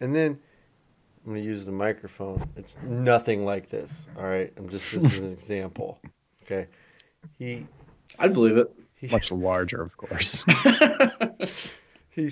and 0.00 0.16
then 0.16 0.40
i'm 1.26 1.32
going 1.32 1.42
to 1.42 1.46
use 1.48 1.64
the 1.64 1.72
microphone. 1.72 2.48
It's 2.56 2.78
nothing 2.84 3.44
like 3.44 3.68
this 3.68 4.06
all 4.16 4.24
right? 4.24 4.52
I'm 4.56 4.68
just 4.68 4.90
this 4.92 5.02
is 5.04 5.18
an 5.18 5.24
example 5.32 5.98
okay? 6.44 6.68
He 7.38 7.66
I'd 8.20 8.32
believe 8.32 8.56
it. 8.56 8.72
he, 8.94 9.08
much 9.08 9.30
larger 9.32 9.82
of 9.82 9.96
course. 9.96 10.44
He 12.10 12.30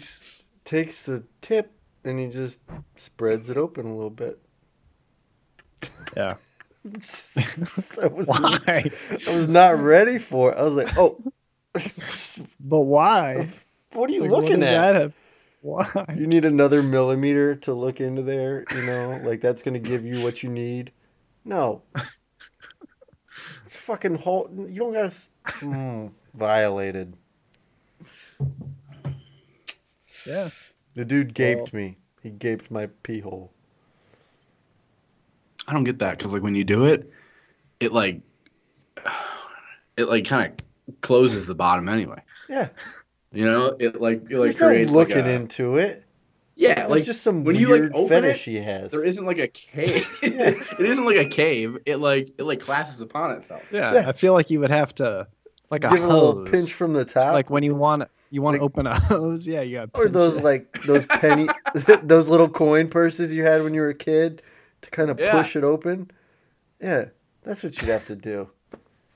takes 0.65 1.03
the 1.03 1.23
tip 1.43 1.71
and 2.05 2.19
he 2.19 2.29
just 2.29 2.61
spreads 2.97 3.51
it 3.51 3.59
open 3.59 3.85
a 3.85 3.95
little 3.95 4.09
bit. 4.09 4.39
Yeah. 6.17 6.37
I 6.87 8.07
was, 8.07 8.27
why? 8.27 8.91
I 9.27 9.35
was 9.35 9.47
not 9.47 9.79
ready 9.79 10.17
for 10.17 10.53
it. 10.53 10.59
I 10.59 10.63
was 10.63 10.75
like 10.75 10.97
oh. 10.97 11.21
But 12.61 12.81
why? 12.81 13.47
What 13.93 14.09
are 14.09 14.13
you 14.15 14.23
Like, 14.23 14.31
looking 14.31 14.61
does 14.61 14.69
at? 14.71 14.93
that 14.93 14.95
have- 14.95 15.13
why 15.65 15.87
You 16.17 16.27
need 16.27 16.45
another 16.45 16.83
millimeter 16.83 17.55
to 17.57 17.73
look 17.73 18.01
into 18.01 18.23
there, 18.23 18.65
you 18.75 18.85
know, 18.85 19.19
like 19.25 19.41
that's 19.41 19.63
gonna 19.63 19.79
give 19.79 20.05
you 20.05 20.23
what 20.23 20.43
you 20.43 20.51
need. 20.51 20.93
No, 21.47 21.83
it's 23.65 23.75
fucking 23.77 24.17
whole. 24.17 24.51
You 24.69 24.81
don't 24.81 24.93
gotta. 24.93 25.15
Mm, 25.61 26.13
violated. 26.35 27.17
Yeah. 30.27 30.51
The 30.95 31.05
dude 31.05 31.35
gaped 31.35 31.73
Well- 31.73 31.83
me. 31.83 31.97
He 32.23 32.31
gaped 32.31 32.71
my 32.71 32.87
pee 33.03 33.21
hole. 33.21 33.53
I 35.69 35.73
don't 35.75 35.85
get 35.85 35.99
that 35.99 36.17
because 36.19 36.33
like 36.33 36.43
when 36.43 36.55
you 36.55 36.65
do 36.65 36.85
it, 36.87 37.11
it 37.81 37.93
like 37.93 38.21
it 39.97 40.09
like 40.09 40.27
kind 40.27 40.53
of 40.89 41.01
closes 41.03 41.47
the 41.47 41.55
bottom 41.55 41.89
anyway. 41.89 42.23
Yeah, 42.49 42.69
You 43.35 43.45
know, 43.47 43.77
it 43.79 44.01
like 44.01 44.31
it 44.31 44.39
like 44.39 44.53
he's 44.53 44.61
not 44.61 44.77
looking 44.95 45.17
like 45.17 45.25
a, 45.27 45.31
into 45.33 45.77
it. 45.79 46.05
yeah, 46.57 46.83
It's 46.83 46.91
like 46.91 47.05
just 47.05 47.23
some 47.23 47.43
when 47.45 47.57
you, 47.57 47.67
like, 47.69 47.81
weird 47.81 47.93
open 47.95 48.09
fetish 48.09 48.47
it, 48.49 48.51
he 48.53 48.57
has. 48.59 48.91
there 48.93 49.03
isn't 49.05 49.25
like 49.25 49.39
a 49.39 49.49
cave. 49.49 50.07
It 50.23 50.81
isn't 50.87 51.05
like 51.05 51.17
a 51.17 51.29
cave. 51.29 51.79
It 51.87 51.97
like 51.97 52.31
it 52.39 52.45
like 52.45 52.61
clashes 52.61 53.01
upon 53.01 53.33
itself. 53.33 53.63
yeah. 53.73 53.95
Yeah. 53.95 54.09
I 54.09 54.13
feel 54.13 54.33
like 54.35 54.51
you 54.51 54.61
would 54.61 54.71
have 54.71 54.95
to 54.97 55.27
like 55.71 55.85
a 55.85 55.89
Give 55.91 55.99
it 55.99 56.05
a 56.05 56.07
little 56.09 56.45
pinch 56.45 56.73
from 56.73 56.93
the 56.93 57.05
top. 57.05 57.33
like 57.33 57.51
when 57.51 57.63
you 57.63 57.75
want 57.75 58.05
you 58.31 58.43
want 58.43 58.55
Like- 58.55 58.61
to 58.61 58.65
open 58.65 58.87
a 58.87 58.99
hose. 59.01 59.47
Yeah, 59.47 59.63
you 59.63 59.77
got 59.77 59.91
or 59.95 60.09
those 60.09 60.41
like 60.41 60.83
those 60.85 61.05
penny 61.07 61.49
those 62.03 62.29
little 62.29 62.49
coin 62.49 62.89
purses 62.89 63.33
you 63.33 63.43
had 63.45 63.63
when 63.63 63.75
you 63.75 63.81
were 63.81 63.89
a 63.91 63.95
kid 63.95 64.43
to 64.83 64.91
kind 64.91 65.11
of 65.11 65.19
Yeah. 65.19 65.33
push 65.33 65.57
it 65.57 65.65
open 65.65 66.11
yeah 66.81 67.07
that's 67.43 67.63
what 67.63 67.81
you'd 67.81 67.89
have 67.91 68.07
to 68.07 68.17
do 68.17 68.49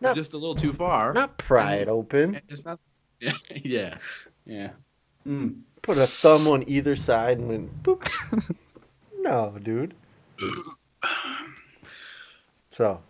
Not- 0.00 0.14
Just 0.16 0.32
a 0.32 0.38
little 0.38 0.54
too 0.54 0.72
far. 0.72 1.12
not 1.12 1.36
pry 1.38 1.74
it 1.74 1.88
open 1.88 2.40
Just 2.48 2.64
not. 2.64 2.78
Yeah, 3.20 3.32
yeah, 3.64 3.96
yeah. 4.46 4.70
Mm. 5.26 5.60
put 5.82 5.98
a 5.98 6.06
thumb 6.06 6.46
on 6.46 6.64
either 6.68 6.94
side 6.96 7.38
and 7.38 7.48
went 7.48 7.82
boop 7.82 8.08
no 9.18 9.56
dude 9.62 9.94
so 12.70 13.00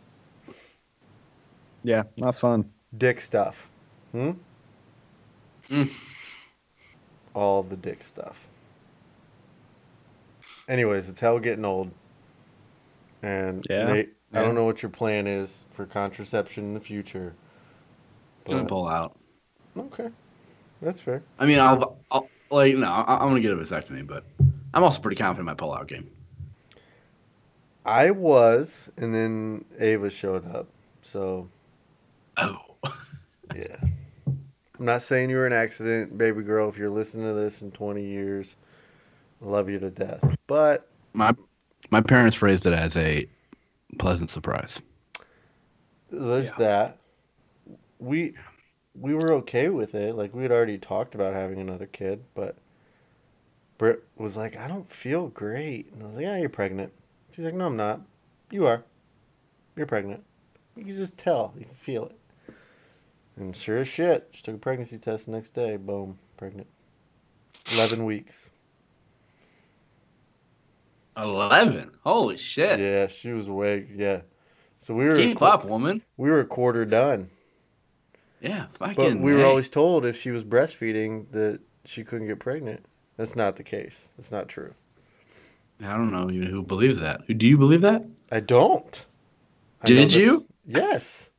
yeah, 1.84 2.02
not 2.16 2.34
fun. 2.34 2.70
dick 2.96 3.20
stuff 3.20 3.70
hmm 4.12 4.32
Mm. 5.70 5.92
all 7.34 7.62
the 7.62 7.76
dick 7.76 8.02
stuff 8.02 8.48
anyways 10.66 11.10
it's 11.10 11.20
hell 11.20 11.38
getting 11.38 11.66
old 11.66 11.90
and 13.22 13.66
Yeah. 13.68 13.92
Nate, 13.92 14.14
i 14.32 14.40
don't 14.40 14.54
know 14.54 14.64
what 14.64 14.80
your 14.82 14.88
plan 14.90 15.26
is 15.26 15.66
for 15.70 15.84
contraception 15.84 16.64
in 16.64 16.72
the 16.72 16.80
future 16.80 17.34
Gonna 18.46 18.60
but- 18.62 18.68
pull 18.68 18.88
out. 18.88 19.17
Okay 19.78 20.08
that's 20.82 21.00
fair 21.00 21.22
I 21.38 21.46
mean, 21.46 21.58
I'll, 21.58 21.98
I'll 22.10 22.28
like 22.50 22.74
no, 22.76 22.86
I- 22.86 23.14
I'm 23.20 23.28
gonna 23.28 23.40
get 23.40 23.52
a 23.52 23.56
vasectomy, 23.56 24.06
but 24.06 24.24
I'm 24.74 24.82
also 24.84 25.00
pretty 25.00 25.16
confident 25.16 25.40
in 25.40 25.46
my 25.46 25.54
pull 25.54 25.74
out 25.74 25.88
game. 25.88 26.08
i 27.84 28.10
was 28.10 28.90
and 28.96 29.14
then 29.14 29.64
ava 29.80 30.10
showed 30.10 30.44
up 30.54 30.66
so 31.02 31.48
Oh, 32.36 32.60
yeah 33.56 33.76
i'm 34.78 34.84
not 34.84 35.02
saying 35.02 35.30
you 35.30 35.36
were 35.36 35.46
an 35.46 35.52
accident 35.52 36.16
baby 36.16 36.42
girl 36.42 36.68
if 36.68 36.76
you're 36.78 36.90
listening 36.90 37.26
to 37.26 37.34
this 37.34 37.62
in 37.62 37.70
20 37.72 38.04
years 38.04 38.56
i 39.42 39.46
love 39.46 39.68
you 39.68 39.78
to 39.78 39.90
death 39.90 40.36
but 40.46 40.88
my 41.14 41.34
my 41.90 42.00
parents 42.00 42.36
phrased 42.36 42.66
it 42.66 42.72
as 42.72 42.96
a 42.96 43.26
pleasant 43.98 44.30
surprise. 44.30 44.80
There's 46.10 46.52
Yeah. 46.52 46.58
that. 46.58 46.98
We 47.98 48.34
we 49.00 49.14
were 49.14 49.32
okay 49.34 49.68
with 49.68 49.94
it. 49.94 50.14
Like 50.14 50.34
we 50.34 50.42
had 50.42 50.52
already 50.52 50.78
talked 50.78 51.14
about 51.14 51.34
having 51.34 51.58
another 51.60 51.86
kid, 51.86 52.22
but 52.34 52.56
Britt 53.78 54.02
was 54.16 54.36
like, 54.36 54.56
"I 54.56 54.68
don't 54.68 54.90
feel 54.90 55.28
great," 55.28 55.92
and 55.92 56.02
I 56.02 56.06
was 56.06 56.14
like, 56.16 56.24
"Yeah, 56.24 56.36
you're 56.38 56.48
pregnant." 56.48 56.92
She's 57.32 57.44
like, 57.44 57.54
"No, 57.54 57.66
I'm 57.66 57.76
not. 57.76 58.00
You 58.50 58.66
are. 58.66 58.82
You're 59.76 59.86
pregnant. 59.86 60.24
You 60.76 60.84
can 60.84 60.94
just 60.94 61.16
tell. 61.16 61.54
You 61.58 61.64
can 61.64 61.74
feel 61.74 62.06
it." 62.06 62.18
And 63.36 63.56
sure 63.56 63.78
as 63.78 63.88
shit, 63.88 64.28
she 64.32 64.42
took 64.42 64.56
a 64.56 64.58
pregnancy 64.58 64.98
test 64.98 65.26
the 65.26 65.32
next 65.32 65.50
day. 65.50 65.76
Boom, 65.76 66.18
pregnant. 66.36 66.66
Eleven 67.72 68.04
weeks. 68.04 68.50
Eleven. 71.16 71.90
Holy 72.04 72.36
shit! 72.36 72.78
Yeah, 72.78 73.06
she 73.08 73.32
was 73.32 73.48
awake. 73.48 73.88
Yeah. 73.94 74.20
So 74.78 74.94
we 74.94 75.06
were 75.06 75.16
Keep 75.16 75.38
qu- 75.38 75.44
up, 75.44 75.64
woman. 75.64 76.02
we 76.16 76.30
were 76.30 76.40
a 76.40 76.44
quarter 76.46 76.84
done. 76.84 77.28
Yeah, 78.40 78.66
fucking. 78.74 78.94
But 78.94 79.16
we 79.18 79.32
were 79.32 79.38
hey. 79.38 79.44
always 79.44 79.68
told 79.70 80.04
if 80.06 80.16
she 80.16 80.30
was 80.30 80.44
breastfeeding 80.44 81.30
that 81.32 81.60
she 81.84 82.04
couldn't 82.04 82.28
get 82.28 82.38
pregnant. 82.38 82.84
That's 83.16 83.34
not 83.34 83.56
the 83.56 83.64
case. 83.64 84.08
That's 84.16 84.30
not 84.30 84.48
true. 84.48 84.72
I 85.82 85.96
don't 85.96 86.10
know 86.12 86.30
even 86.30 86.48
who 86.48 86.62
believes 86.62 86.98
that. 87.00 87.22
Do 87.38 87.46
you 87.46 87.58
believe 87.58 87.80
that? 87.82 88.04
I 88.30 88.40
don't. 88.40 89.06
I 89.82 89.86
Did 89.86 90.12
you? 90.12 90.44
Yes, 90.66 91.30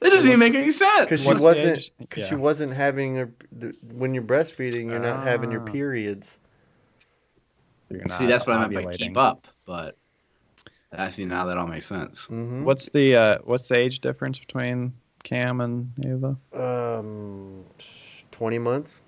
That 0.00 0.10
doesn't 0.10 0.28
even 0.28 0.38
make 0.40 0.54
any 0.54 0.70
sense. 0.72 1.00
because 1.00 1.22
she 1.22 1.28
wasn't. 1.44 1.90
Because 1.98 2.22
Yeah. 2.24 2.28
she 2.28 2.34
wasn't 2.36 2.72
having 2.72 3.16
her. 3.16 3.30
the- 3.52 3.74
When 3.92 4.14
you're 4.14 4.22
breastfeeding, 4.22 4.86
you're 4.90 4.98
not 5.00 5.24
having 5.24 5.50
your 5.50 5.62
Ah. 5.62 5.72
periods. 5.72 6.38
You're 7.90 8.06
See, 8.08 8.26
that's 8.26 8.46
what 8.46 8.56
I 8.56 8.60
meant 8.68 8.74
by 8.74 8.84
ovulating. 8.84 8.98
keep 8.98 9.16
up. 9.16 9.46
But 9.66 9.96
I 10.92 11.10
see 11.10 11.24
now 11.24 11.46
that 11.46 11.58
all 11.58 11.66
makes 11.66 11.86
sense. 11.86 12.26
hmm 12.26 12.64
What's 12.64 12.88
the 12.90 13.16
uh, 13.16 13.38
what's 13.44 13.68
the 13.68 13.76
age 13.76 14.00
difference 14.00 14.38
between 14.38 14.92
Cam 15.22 15.60
and 15.60 15.92
Ava? 16.04 16.36
Um, 16.52 17.64
twenty 18.30 18.58
months. 18.58 19.00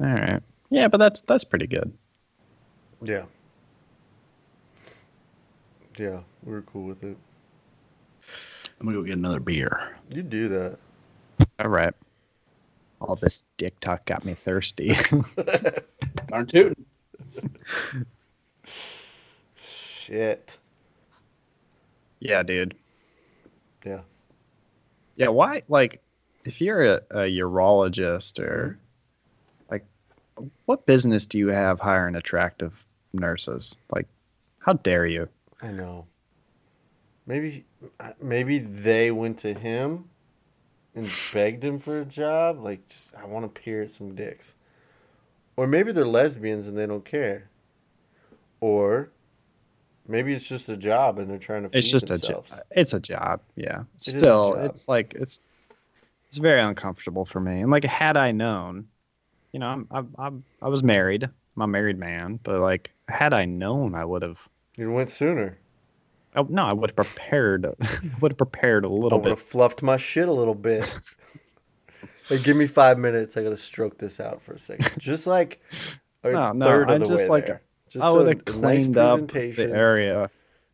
All 0.00 0.06
right. 0.06 0.42
Yeah, 0.70 0.88
but 0.88 0.98
that's 0.98 1.20
that's 1.22 1.44
pretty 1.44 1.66
good. 1.66 1.92
Yeah. 3.02 3.24
Yeah, 5.98 6.20
we 6.42 6.52
were 6.52 6.62
cool 6.62 6.84
with 6.84 7.02
it. 7.02 7.16
I'm 8.78 8.86
gonna 8.86 8.96
go 8.98 9.02
get 9.02 9.16
another 9.16 9.40
beer. 9.40 9.96
You 10.14 10.22
do 10.22 10.48
that. 10.48 10.78
All 11.58 11.68
right. 11.68 11.94
All 13.00 13.16
this 13.16 13.44
dick 13.56 13.78
talk 13.80 14.04
got 14.04 14.24
me 14.24 14.34
thirsty. 14.34 14.94
Darn 16.28 16.46
tootin'. 16.46 16.84
Shit. 19.56 20.58
yeah, 22.20 22.42
dude. 22.42 22.74
Yeah. 23.84 24.00
Yeah, 25.16 25.28
why? 25.28 25.62
Like, 25.68 26.02
if 26.44 26.60
you're 26.60 26.82
a, 26.82 27.00
a 27.10 27.38
urologist 27.38 28.38
or 28.38 28.78
like, 29.70 29.84
what 30.66 30.86
business 30.86 31.26
do 31.26 31.38
you 31.38 31.48
have 31.48 31.80
hiring 31.80 32.14
attractive 32.14 32.84
nurses? 33.12 33.76
Like, 33.90 34.06
how 34.58 34.74
dare 34.74 35.06
you? 35.06 35.28
I 35.62 35.68
know. 35.68 36.06
Maybe, 37.26 37.64
uh, 37.98 38.12
maybe 38.20 38.58
they 38.58 39.10
went 39.10 39.38
to 39.38 39.52
him 39.52 40.04
and 40.94 41.10
begged 41.32 41.64
him 41.64 41.78
for 41.78 42.00
a 42.00 42.04
job. 42.04 42.60
Like, 42.60 42.86
just 42.86 43.14
I 43.16 43.24
want 43.24 43.52
to 43.52 43.60
peer 43.60 43.82
at 43.82 43.90
some 43.90 44.14
dicks, 44.14 44.54
or 45.56 45.66
maybe 45.66 45.92
they're 45.92 46.06
lesbians 46.06 46.68
and 46.68 46.76
they 46.76 46.86
don't 46.86 47.04
care, 47.04 47.50
or 48.60 49.10
maybe 50.08 50.32
it's 50.32 50.46
just 50.48 50.68
a 50.68 50.76
job 50.76 51.18
and 51.18 51.30
they're 51.30 51.38
trying 51.38 51.68
to. 51.68 51.76
It's 51.78 51.90
just 51.90 52.06
themselves. 52.08 52.50
a 52.52 52.56
job. 52.56 52.64
It's 52.70 52.92
a 52.94 53.00
job. 53.00 53.40
Yeah. 53.56 53.80
a 53.80 53.84
Still, 54.10 54.54
job. 54.54 54.64
it's 54.64 54.88
like 54.88 55.14
it's 55.14 55.40
it's 56.28 56.38
very 56.38 56.60
uncomfortable 56.60 57.24
for 57.24 57.40
me. 57.40 57.60
And 57.60 57.70
like, 57.70 57.84
had 57.84 58.16
I 58.16 58.32
known, 58.32 58.86
you 59.52 59.60
know, 59.60 59.66
I'm 59.66 59.86
I'm, 59.90 60.14
I'm 60.18 60.44
I 60.62 60.68
was 60.68 60.82
married. 60.82 61.24
I'm 61.24 61.62
a 61.62 61.66
married 61.66 61.98
man, 61.98 62.38
but 62.42 62.60
like, 62.60 62.90
had 63.08 63.32
I 63.32 63.44
known, 63.46 63.94
I 63.94 64.04
would 64.04 64.22
have. 64.22 64.38
You 64.76 64.92
went 64.92 65.10
sooner. 65.10 65.56
Oh 66.34 66.46
no, 66.50 66.64
I 66.66 66.72
would 66.74 66.90
have 66.90 66.96
prepared. 66.96 67.64
I 67.80 67.86
would 68.20 68.32
have 68.32 68.38
prepared 68.38 68.84
a 68.84 68.88
little 68.90 69.18
bit. 69.18 69.26
I 69.26 69.30
would 69.30 69.38
have 69.38 69.42
fluffed 69.42 69.82
my 69.82 69.96
shit 69.96 70.28
a 70.28 70.32
little 70.32 70.54
bit. 70.54 70.84
hey, 72.28 72.38
give 72.42 72.56
me 72.56 72.66
five 72.66 72.98
minutes. 72.98 73.36
I 73.38 73.42
gotta 73.42 73.56
stroke 73.56 73.96
this 73.96 74.20
out 74.20 74.42
for 74.42 74.52
a 74.52 74.58
second. 74.58 74.90
Just 74.98 75.26
like 75.26 75.62
a 76.24 76.30
No, 76.32 76.52
no, 76.52 76.64
third 76.66 76.90
I 76.90 76.98
just 76.98 77.28
like- 77.30 77.46
there. 77.46 77.62
Just 77.96 78.04
I 78.04 78.10
would 78.10 78.26
have 78.26 78.40
a 78.46 78.60
nice 78.60 78.82
cleaned 78.84 78.98
up 78.98 79.26
the 79.28 79.70
area. 79.72 80.30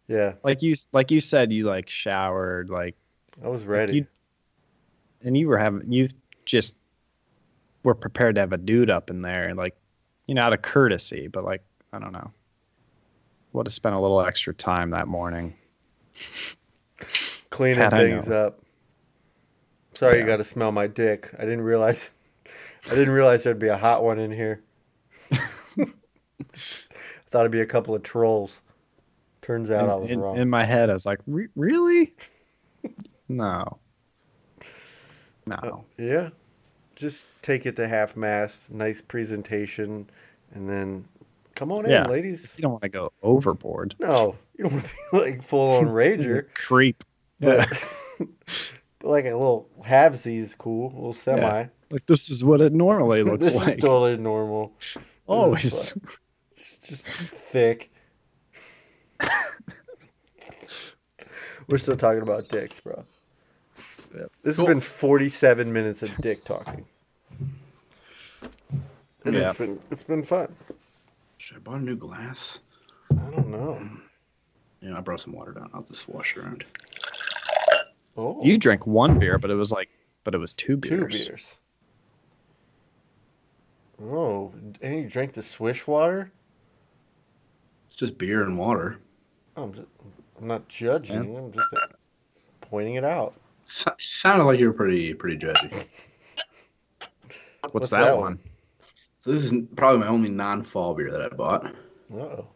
Yeah, 0.08 0.34
Like 0.42 0.60
you, 0.62 0.74
like 0.92 1.10
you 1.12 1.20
said, 1.20 1.52
you 1.52 1.64
like 1.66 1.88
showered, 1.88 2.68
like, 2.68 2.96
I 3.42 3.48
was 3.48 3.64
ready. 3.64 3.94
you- 3.98 4.06
and 5.22 5.36
you 5.36 5.46
were 5.46 5.56
having, 5.56 5.90
you 5.92 6.08
just 6.44 6.76
were 7.84 7.94
prepared 7.94 8.34
to 8.34 8.40
have 8.40 8.52
a 8.52 8.58
dude 8.58 8.90
up 8.90 9.08
in 9.08 9.22
there, 9.22 9.48
and 9.48 9.56
like, 9.56 9.76
you 10.26 10.34
know, 10.34 10.42
out 10.42 10.52
of 10.52 10.60
courtesy, 10.62 11.28
but 11.28 11.44
like, 11.44 11.62
I 11.92 12.00
don't 12.00 12.12
know, 12.12 12.32
would 13.52 13.66
have 13.66 13.72
spent 13.72 13.94
a 13.94 14.00
little 14.00 14.20
extra 14.20 14.52
time 14.52 14.90
that 14.90 15.06
morning. 15.06 15.54
cleaning 17.50 17.78
Had 17.78 17.92
things 17.92 18.28
up. 18.28 18.58
Sorry, 19.94 20.18
you 20.18 20.26
got 20.26 20.38
to 20.38 20.44
smell 20.44 20.72
my 20.72 20.88
dick. 20.88 21.30
I 21.38 21.42
didn't 21.42 21.60
realize. 21.62 22.10
I 22.86 22.90
didn't 22.96 23.10
realize 23.14 23.44
there'd 23.44 23.58
be 23.60 23.68
a 23.68 23.76
hot 23.76 24.02
one 24.02 24.18
in 24.18 24.32
here. 24.32 24.62
Thought 27.32 27.40
it'd 27.40 27.50
be 27.52 27.62
a 27.62 27.66
couple 27.66 27.94
of 27.94 28.02
trolls. 28.02 28.60
Turns 29.40 29.70
out 29.70 29.88
I 29.88 29.94
was 29.96 30.10
in, 30.10 30.20
wrong. 30.20 30.36
in 30.36 30.50
my 30.50 30.64
head, 30.64 30.90
I 30.90 30.92
was 30.92 31.06
like, 31.06 31.18
Re- 31.26 31.48
really? 31.56 32.14
no, 33.30 33.78
no. 35.46 35.56
Uh, 35.56 35.78
yeah, 35.96 36.28
just 36.94 37.26
take 37.40 37.64
it 37.66 37.74
to 37.76 37.88
half 37.88 38.16
mast. 38.16 38.70
Nice 38.70 39.00
presentation, 39.00 40.08
and 40.54 40.68
then 40.68 41.04
come 41.54 41.72
on 41.72 41.88
Yeah. 41.88 42.04
in, 42.04 42.10
ladies. 42.10 42.54
you 42.58 42.62
don't 42.62 42.72
want 42.72 42.82
to 42.82 42.88
go 42.90 43.12
overboard. 43.22 43.94
No, 43.98 44.36
you 44.58 44.64
don't 44.64 44.74
want 44.74 44.84
to 44.84 44.92
be 45.10 45.18
like 45.18 45.42
full 45.42 45.76
on 45.78 45.86
rager. 45.86 46.46
creep. 46.54 47.02
Yeah. 47.40 47.64
But, 48.18 48.28
like 49.02 49.24
a 49.24 49.30
little 49.30 49.68
halvesies 49.82 50.56
cool, 50.56 50.88
a 50.92 50.94
little 50.94 51.14
semi. 51.14 51.64
Like 51.90 52.06
this 52.06 52.28
is 52.30 52.44
what 52.44 52.60
it 52.60 52.72
normally 52.74 53.22
looks 53.22 53.42
this 53.44 53.56
like. 53.56 53.76
is 53.78 53.82
totally 53.82 54.16
normal. 54.18 54.72
Always. 55.26 55.94
It's 56.62 56.78
just 56.88 57.08
thick. 57.32 57.90
We're 61.68 61.78
still 61.78 61.96
talking 61.96 62.22
about 62.22 62.48
dicks, 62.48 62.78
bro. 62.80 63.04
Yep. 64.14 64.30
This 64.42 64.56
Cool. 64.56 64.66
has 64.66 64.74
been 64.74 64.80
47 64.80 65.72
minutes 65.72 66.02
of 66.02 66.14
dick 66.20 66.44
talking. 66.44 66.84
And 69.24 69.34
Yeah. 69.34 69.50
it's 69.50 69.58
been 69.58 69.80
it's 69.90 70.02
been 70.02 70.22
fun. 70.22 70.54
Should 71.38 71.56
I 71.56 71.60
bought 71.60 71.80
a 71.80 71.84
new 71.84 71.96
glass? 71.96 72.60
I 73.10 73.14
don't 73.30 73.48
know. 73.48 73.80
Yeah, 74.80 74.98
I 74.98 75.00
brought 75.00 75.20
some 75.20 75.32
water 75.32 75.52
down. 75.52 75.70
I'll 75.72 75.82
just 75.82 76.08
wash 76.08 76.36
around. 76.36 76.64
Oh, 78.16 78.40
You 78.44 78.58
drank 78.58 78.86
one 78.86 79.18
beer, 79.18 79.38
but 79.38 79.50
it 79.50 79.54
was 79.54 79.72
like, 79.72 79.88
but 80.24 80.34
it 80.34 80.38
was 80.38 80.52
two 80.52 80.76
beers. 80.76 80.98
two 81.00 81.06
beers. 81.06 81.28
beers. 81.28 81.56
Oh, 84.02 84.52
and 84.82 85.02
you 85.02 85.08
drank 85.08 85.32
the 85.32 85.42
swish 85.42 85.86
water? 85.86 86.30
It's 87.92 87.98
just 87.98 88.16
beer 88.16 88.42
and 88.42 88.56
water. 88.56 88.98
I'm, 89.54 89.70
just, 89.74 89.86
I'm 90.40 90.46
not 90.46 90.66
judging. 90.66 91.36
I'm 91.36 91.52
just 91.52 91.68
uh, 91.74 91.88
pointing 92.62 92.94
it 92.94 93.04
out. 93.04 93.34
So- 93.64 93.92
sounded 93.98 94.44
like 94.44 94.58
you 94.58 94.68
were 94.68 94.72
pretty 94.72 95.12
pretty 95.12 95.36
judgy. 95.36 95.70
What's, 97.60 97.74
What's 97.74 97.90
that, 97.90 98.04
that 98.04 98.14
one? 98.16 98.22
one? 98.22 98.38
So 99.18 99.30
this 99.32 99.44
is 99.44 99.52
probably 99.76 100.00
my 100.00 100.06
only 100.06 100.30
non-fall 100.30 100.94
beer 100.94 101.10
that 101.12 101.20
I 101.20 101.28
bought. 101.36 101.74
Oh, 102.14 102.46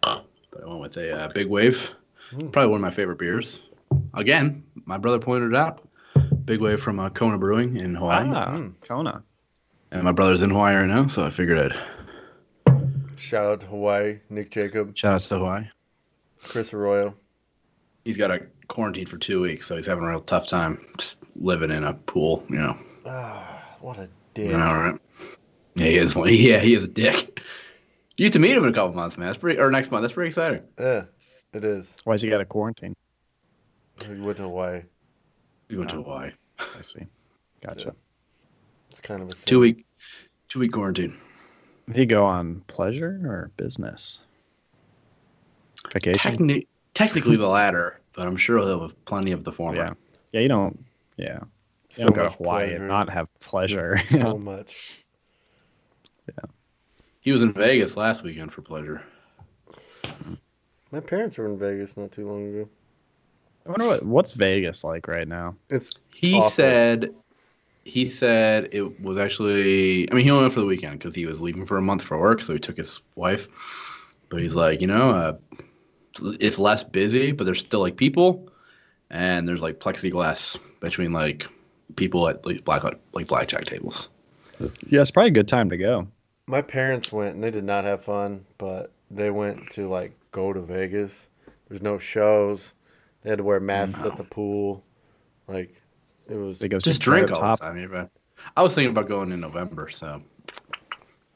But 0.00 0.24
I 0.62 0.66
went 0.68 0.80
with 0.80 0.96
a 0.96 1.22
uh, 1.24 1.28
Big 1.32 1.48
Wave. 1.48 1.90
Hmm. 2.30 2.48
Probably 2.50 2.70
one 2.70 2.78
of 2.78 2.82
my 2.82 2.90
favorite 2.92 3.18
beers. 3.18 3.62
Again, 4.14 4.62
my 4.86 4.96
brother 4.96 5.18
pointed 5.18 5.50
it 5.50 5.56
out. 5.56 5.86
Big 6.44 6.60
Wave 6.60 6.80
from 6.80 7.00
uh, 7.00 7.10
Kona 7.10 7.36
Brewing 7.36 7.78
in 7.78 7.96
Hawaii. 7.96 8.30
Ah, 8.32 8.46
Mm. 8.52 8.74
Kona. 8.80 9.24
And 9.90 10.04
my 10.04 10.12
brother's 10.12 10.42
in 10.42 10.50
Hawaii 10.50 10.76
right 10.76 10.86
now, 10.86 11.08
so 11.08 11.24
I 11.24 11.30
figured 11.30 11.58
I'd 11.58 11.80
shout 13.22 13.46
out 13.46 13.60
to 13.60 13.66
Hawaii, 13.68 14.18
Nick 14.30 14.50
Jacob, 14.50 14.96
shout 14.96 15.14
out 15.14 15.20
to 15.22 15.38
Hawaii. 15.38 15.64
Chris 16.42 16.72
Arroyo. 16.74 17.14
He's 18.04 18.16
got 18.16 18.30
a 18.32 18.40
quarantine 18.66 19.06
for 19.06 19.16
two 19.16 19.40
weeks, 19.40 19.64
so 19.66 19.76
he's 19.76 19.86
having 19.86 20.02
a 20.04 20.08
real 20.08 20.20
tough 20.20 20.46
time 20.48 20.84
just 20.98 21.16
living 21.36 21.70
in 21.70 21.84
a 21.84 21.94
pool, 21.94 22.44
you 22.48 22.56
know. 22.56 22.76
Ah, 23.06 23.76
what 23.80 23.98
a 23.98 24.08
dick. 24.34 24.46
You 24.46 24.52
know, 24.52 24.58
right? 24.74 25.00
Yeah, 25.74 25.86
he 25.86 25.96
is. 25.96 26.16
Yeah, 26.26 26.58
he 26.58 26.74
is 26.74 26.82
a 26.84 26.88
dick. 26.88 27.40
You 28.16 28.26
get 28.26 28.32
to 28.34 28.38
meet 28.40 28.56
him 28.56 28.64
in 28.64 28.70
a 28.70 28.74
couple 28.74 28.94
months, 28.94 29.16
man. 29.16 29.26
That's 29.28 29.38
pretty, 29.38 29.58
or 29.60 29.70
next 29.70 29.90
month. 29.90 30.02
That's 30.02 30.14
pretty 30.14 30.28
exciting. 30.28 30.62
Yeah, 30.78 31.04
it 31.52 31.64
is. 31.64 31.96
Why 32.04 32.12
Why's 32.12 32.22
he 32.22 32.28
got 32.30 32.40
a 32.40 32.44
quarantine? 32.44 32.94
He 34.04 34.14
went 34.20 34.36
to 34.38 34.42
Hawaii. 34.44 34.82
We 35.68 35.76
went 35.78 35.90
to 35.90 35.96
Oh. 35.98 36.02
Hawaii. 36.02 36.30
I 36.58 36.82
see. 36.82 37.06
Gotcha. 37.66 37.94
It's 38.90 39.00
kind 39.00 39.22
of 39.22 39.28
a 39.28 39.30
thing. 39.30 39.42
Two 39.46 39.60
week, 39.60 39.86
two 40.48 40.58
week 40.58 40.72
quarantine. 40.72 41.16
Did 41.88 41.96
he 41.96 42.06
go 42.06 42.24
on 42.24 42.62
pleasure 42.68 43.20
or 43.24 43.50
business? 43.56 44.20
Vacation. 45.92 46.20
Techni- 46.38 46.66
technically 46.94 47.36
the 47.36 47.48
latter, 47.48 48.00
but 48.14 48.26
I'm 48.26 48.36
sure 48.36 48.58
he'll 48.60 48.82
have 48.82 49.04
plenty 49.04 49.32
of 49.32 49.44
the 49.44 49.52
former. 49.52 49.76
yeah. 49.76 49.92
Yeah. 50.32 50.40
You 50.40 50.48
don't. 50.48 50.84
Yeah. 51.16 51.40
You 51.42 51.46
So 51.90 52.04
don't 52.04 52.14
go 52.16 52.22
much 52.24 52.32
to 52.32 52.38
Hawaii 52.38 52.64
pleasure. 52.68 52.76
and 52.78 52.88
not 52.88 53.08
have 53.10 53.28
pleasure. 53.40 54.00
so 54.12 54.38
much. 54.38 55.04
Yeah. 56.28 56.44
He 57.20 57.32
was 57.32 57.42
in 57.42 57.52
Vegas 57.52 57.96
last 57.96 58.22
weekend 58.22 58.52
for 58.52 58.62
pleasure. 58.62 59.02
My 60.90 61.00
parents 61.00 61.36
were 61.38 61.46
in 61.46 61.58
Vegas 61.58 61.96
not 61.96 62.12
too 62.12 62.26
long 62.28 62.48
ago. 62.48 62.68
I 63.66 63.70
wonder 63.70 63.86
what 63.86 64.04
what's 64.04 64.32
Vegas 64.32 64.82
like 64.84 65.06
right 65.08 65.28
now. 65.28 65.54
It's 65.70 65.92
He 66.14 66.34
Awful. 66.34 66.50
said, 66.50 67.14
he 67.84 68.08
said 68.08 68.68
it 68.72 69.00
was 69.00 69.18
actually. 69.18 70.10
I 70.10 70.14
mean, 70.14 70.24
he 70.24 70.30
only 70.30 70.42
went 70.42 70.54
for 70.54 70.60
the 70.60 70.66
weekend 70.66 70.98
because 70.98 71.14
he 71.14 71.26
was 71.26 71.40
leaving 71.40 71.66
for 71.66 71.76
a 71.76 71.82
month 71.82 72.02
for 72.02 72.18
work, 72.18 72.42
so 72.42 72.52
he 72.52 72.58
took 72.58 72.76
his 72.76 73.00
wife. 73.16 73.48
But 74.28 74.40
he's 74.40 74.54
like, 74.54 74.80
you 74.80 74.86
know, 74.86 75.10
uh, 75.10 75.36
it's 76.40 76.58
less 76.58 76.84
busy, 76.84 77.32
but 77.32 77.44
there's 77.44 77.58
still 77.58 77.80
like 77.80 77.96
people, 77.96 78.48
and 79.10 79.48
there's 79.48 79.60
like 79.60 79.78
plexiglass 79.80 80.58
between 80.80 81.12
like 81.12 81.46
people 81.96 82.28
at 82.28 82.44
like 82.46 82.64
black 82.64 82.84
like 83.12 83.26
blackjack 83.26 83.64
tables. 83.64 84.08
Yeah, 84.88 85.00
it's 85.00 85.10
probably 85.10 85.28
a 85.28 85.32
good 85.32 85.48
time 85.48 85.70
to 85.70 85.76
go. 85.76 86.06
my 86.46 86.62
parents 86.62 87.10
went 87.10 87.34
and 87.34 87.42
they 87.42 87.50
did 87.50 87.64
not 87.64 87.84
have 87.84 88.04
fun, 88.04 88.44
but 88.58 88.92
they 89.10 89.30
went 89.30 89.70
to 89.70 89.88
like 89.88 90.12
go 90.30 90.52
to 90.52 90.60
Vegas. 90.60 91.28
There's 91.68 91.82
no 91.82 91.98
shows. 91.98 92.74
They 93.22 93.30
had 93.30 93.38
to 93.38 93.44
wear 93.44 93.60
masks 93.60 94.04
at 94.04 94.16
the 94.16 94.24
pool. 94.24 94.84
Like 95.48 95.74
it 96.28 96.36
was 96.36 96.58
They 96.58 96.68
go 96.68 96.78
Just 96.78 97.02
drink 97.02 97.30
all 97.32 97.42
up 97.42 97.58
the 97.58 97.66
time. 97.66 97.78
you're. 97.78 98.10
I 98.56 98.62
was 98.62 98.74
thinking 98.74 98.90
about 98.90 99.08
going 99.08 99.32
in 99.32 99.40
November, 99.40 99.88
so. 99.88 100.22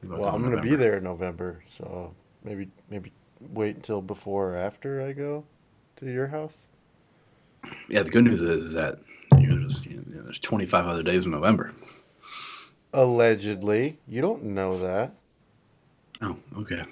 Well, 0.02 0.34
I'm 0.34 0.42
gonna 0.42 0.60
be 0.60 0.76
there 0.76 0.98
in 0.98 1.04
November, 1.04 1.62
so 1.64 2.14
maybe 2.44 2.68
maybe 2.90 3.12
wait 3.40 3.76
until 3.76 4.00
before 4.00 4.52
or 4.52 4.56
after 4.56 5.02
I 5.02 5.12
go 5.12 5.44
to 5.96 6.06
your 6.06 6.26
house. 6.26 6.68
Yeah, 7.88 8.02
the 8.02 8.10
good 8.10 8.24
news 8.24 8.40
is, 8.40 8.64
is 8.64 8.72
that 8.74 9.00
you 9.38 9.48
know, 9.48 9.60
there's, 9.60 9.84
you 9.84 10.02
know, 10.06 10.22
there's 10.22 10.38
25 10.38 10.86
other 10.86 11.02
days 11.02 11.26
in 11.26 11.32
November. 11.32 11.72
Allegedly, 12.92 13.98
you 14.06 14.20
don't 14.20 14.42
know 14.44 14.78
that. 14.78 15.14
Oh, 16.22 16.36
okay. 16.58 16.82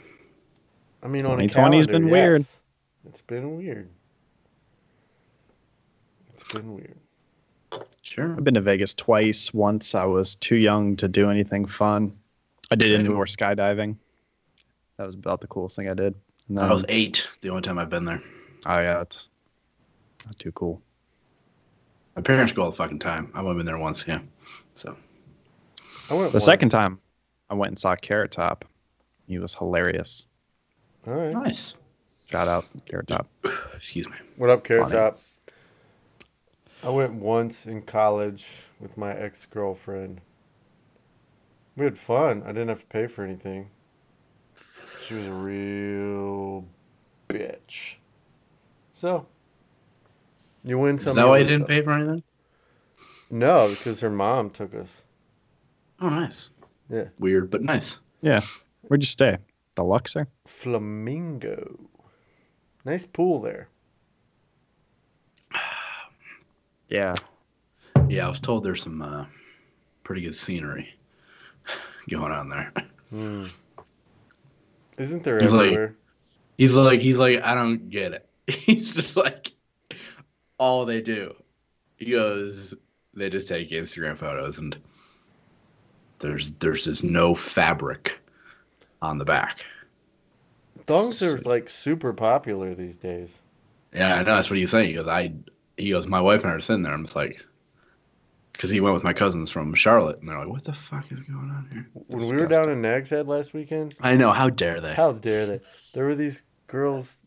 I 1.03 1.09
mean, 1.09 1.27
on 1.27 1.41
a 1.41 1.45
2020's 1.45 1.53
calendar, 1.55 1.93
been 1.93 2.09
weird. 2.11 2.45
It's 3.07 3.21
been 3.21 3.57
weird. 3.57 3.89
It's 6.33 6.45
been 6.53 6.75
weird. 6.75 6.99
Sure. 8.05 8.35
I've 8.37 8.45
been 8.45 8.55
to 8.55 8.61
Vegas 8.61 8.93
twice. 8.93 9.53
Once 9.53 9.95
I 9.95 10.05
was 10.05 10.35
too 10.37 10.57
young 10.57 10.95
to 10.97 11.09
do 11.09 11.31
anything 11.31 11.65
fun. 11.65 12.17
I 12.71 12.77
did 12.77 12.89
Same. 12.89 13.01
indoor 13.07 13.25
skydiving. 13.25 13.97
That 14.99 15.07
was 15.07 15.15
about 15.15 15.41
the 15.41 15.47
coolest 15.47 15.75
thing 15.77 15.89
I 15.89 15.95
did. 15.95 16.15
And 16.49 16.61
I 16.61 16.71
was 16.71 16.85
eight 16.91 17.27
the 17.41 17.49
only 17.49 17.63
time 17.63 17.79
I've 17.79 17.89
been 17.89 18.05
there. 18.05 18.23
oh 18.67 18.79
yeah, 18.79 19.01
it's 19.01 19.31
not 20.27 20.39
too 20.39 20.53
cool. 20.53 20.83
My 22.15 22.23
parents 22.23 22.53
go 22.53 22.65
all 22.65 22.71
the 22.71 22.77
fucking 22.77 22.99
time. 22.99 23.33
I've 23.35 23.45
only 23.45 23.57
been 23.57 23.67
there 23.67 23.79
once, 23.79 24.05
yeah. 24.07 24.21
So 24.75 24.95
I 26.11 26.15
went 26.15 26.33
The 26.33 26.41
second 26.41 26.69
time, 26.69 27.01
I 27.49 27.55
went 27.55 27.71
and 27.71 27.79
saw 27.79 27.97
Carrot 27.97 28.31
Top. 28.31 28.67
He 29.27 29.39
was 29.39 29.55
hilarious. 29.55 30.27
All 31.07 31.15
right. 31.15 31.33
nice. 31.33 31.75
Shout 32.31 32.49
out 32.49 32.67
Carrot 32.85 33.09
Top. 33.09 33.27
Excuse 33.75 34.09
me. 34.11 34.17
What 34.37 34.51
up, 34.51 34.63
Carrot 34.63 34.91
Funny. 34.91 34.95
Top? 34.95 35.19
I 36.85 36.91
went 36.91 37.15
once 37.15 37.65
in 37.65 37.81
college 37.81 38.47
with 38.79 38.99
my 38.99 39.15
ex 39.15 39.47
girlfriend. 39.47 40.21
We 41.77 41.87
had 41.87 41.97
fun. 41.97 42.43
I 42.43 42.49
didn't 42.49 42.69
have 42.69 42.81
to 42.81 42.87
pay 42.87 43.07
for 43.07 43.25
anything. 43.25 43.71
She 45.01 45.15
was 45.15 45.27
a 45.27 45.33
real 45.33 46.67
bitch. 47.27 47.95
So, 48.93 49.27
you 50.63 50.79
win 50.79 50.99
some. 50.99 51.11
Is 51.11 51.17
that 51.17 51.23
you 51.23 51.29
why 51.29 51.39
you 51.39 51.45
didn't 51.45 51.63
some. 51.63 51.69
pay 51.69 51.81
for 51.81 51.93
anything? 51.93 52.23
No, 53.31 53.71
because 53.71 54.01
her 54.01 54.11
mom 54.11 54.51
took 54.51 54.75
us. 54.75 55.05
Oh, 56.03 56.11
nice. 56.11 56.51
Yeah. 56.91 57.05
Weird, 57.19 57.51
but 57.51 57.63
nice. 57.63 57.99
Yeah. 58.21 58.43
Where'd 58.83 59.03
you 59.03 59.07
stay? 59.07 59.39
The 59.75 59.85
Luxor? 59.85 60.29
Flamingo. 60.47 61.81
Nice 62.85 63.07
pool 63.07 63.41
there. 63.41 63.69
Yeah. 66.95 67.15
Yeah, 68.09 68.27
I 68.27 68.29
was 68.29 68.39
told 68.39 68.63
there's 68.63 68.83
some 68.83 69.03
uh, 69.03 69.27
pretty 70.05 70.23
good 70.23 70.35
scenery 70.37 70.95
going 72.09 72.31
on 72.31 72.49
there. 72.49 72.73
Hmm. 73.11 73.47
Isn't 74.97 75.25
there 75.25 75.41
He's 75.41 75.53
like- 75.53 75.91
He's 76.57 76.75
like, 76.75 77.01
he's 77.01 77.19
like, 77.19 77.43
I 77.43 77.53
don't 77.57 77.91
get 77.91 78.13
it. 78.13 78.29
He's 78.47 78.95
just 78.95 79.17
like, 79.17 79.51
all 80.57 80.85
they 80.85 81.01
do. 81.01 81.35
He 81.97 82.13
goes, 82.13 82.75
they 83.13 83.29
just 83.29 83.49
take 83.49 83.71
Instagram 83.71 84.17
photos 84.17 84.59
and 84.59 84.77
there's 86.21 86.53
there's 86.53 86.85
just 86.85 87.03
no 87.03 87.35
fabric 87.35 88.21
on 89.03 89.19
the 89.19 89.25
back. 89.25 89.65
Thongs 90.87 91.21
are 91.23 91.39
like 91.39 91.69
super 91.69 92.13
popular 92.13 92.73
these 92.77 92.97
days. 92.99 93.43
Yeah, 93.93 94.15
I 94.15 94.19
know 94.19 94.37
that's 94.37 94.49
what 94.49 94.61
he's 94.61 94.71
saying. 94.71 94.87
He 94.89 94.95
goes, 94.95 95.09
I, 95.09 95.33
he 95.77 95.91
goes, 95.91 96.07
my 96.07 96.21
wife 96.21 96.43
and 96.43 96.53
I 96.53 96.55
are 96.55 96.61
sitting 96.61 96.83
there. 96.83 96.93
I'm 96.93 97.05
just 97.05 97.17
like, 97.17 97.45
because 98.53 98.71
he 98.71 98.81
went 98.81 98.95
with 98.95 99.05
my 99.05 99.13
cousins 99.13 99.51
from 99.51 99.75
Charlotte, 99.75 100.21
and 100.21 100.29
they're 100.29 100.39
like, 100.39 100.49
what 100.49 100.65
the 100.65 100.73
fuck 100.73 101.11
is 101.11 101.21
going 101.23 101.51
on 101.51 101.69
here? 101.73 101.89
When 101.93 102.29
we 102.29 102.37
were 102.37 102.47
down 102.47 102.71
in 102.71 102.81
Nags 102.81 103.11
Head 103.11 103.27
last 103.27 103.53
weekend, 103.53 103.95
I 104.01 104.17
know, 104.17 104.31
how 104.33 104.49
dare 104.49 104.81
they? 104.81 104.95
how 104.95 105.13
dare 105.13 105.47
they? 105.47 105.61
There 105.93 106.05
were 106.05 106.15
these 106.15 106.43
girls 106.67 107.19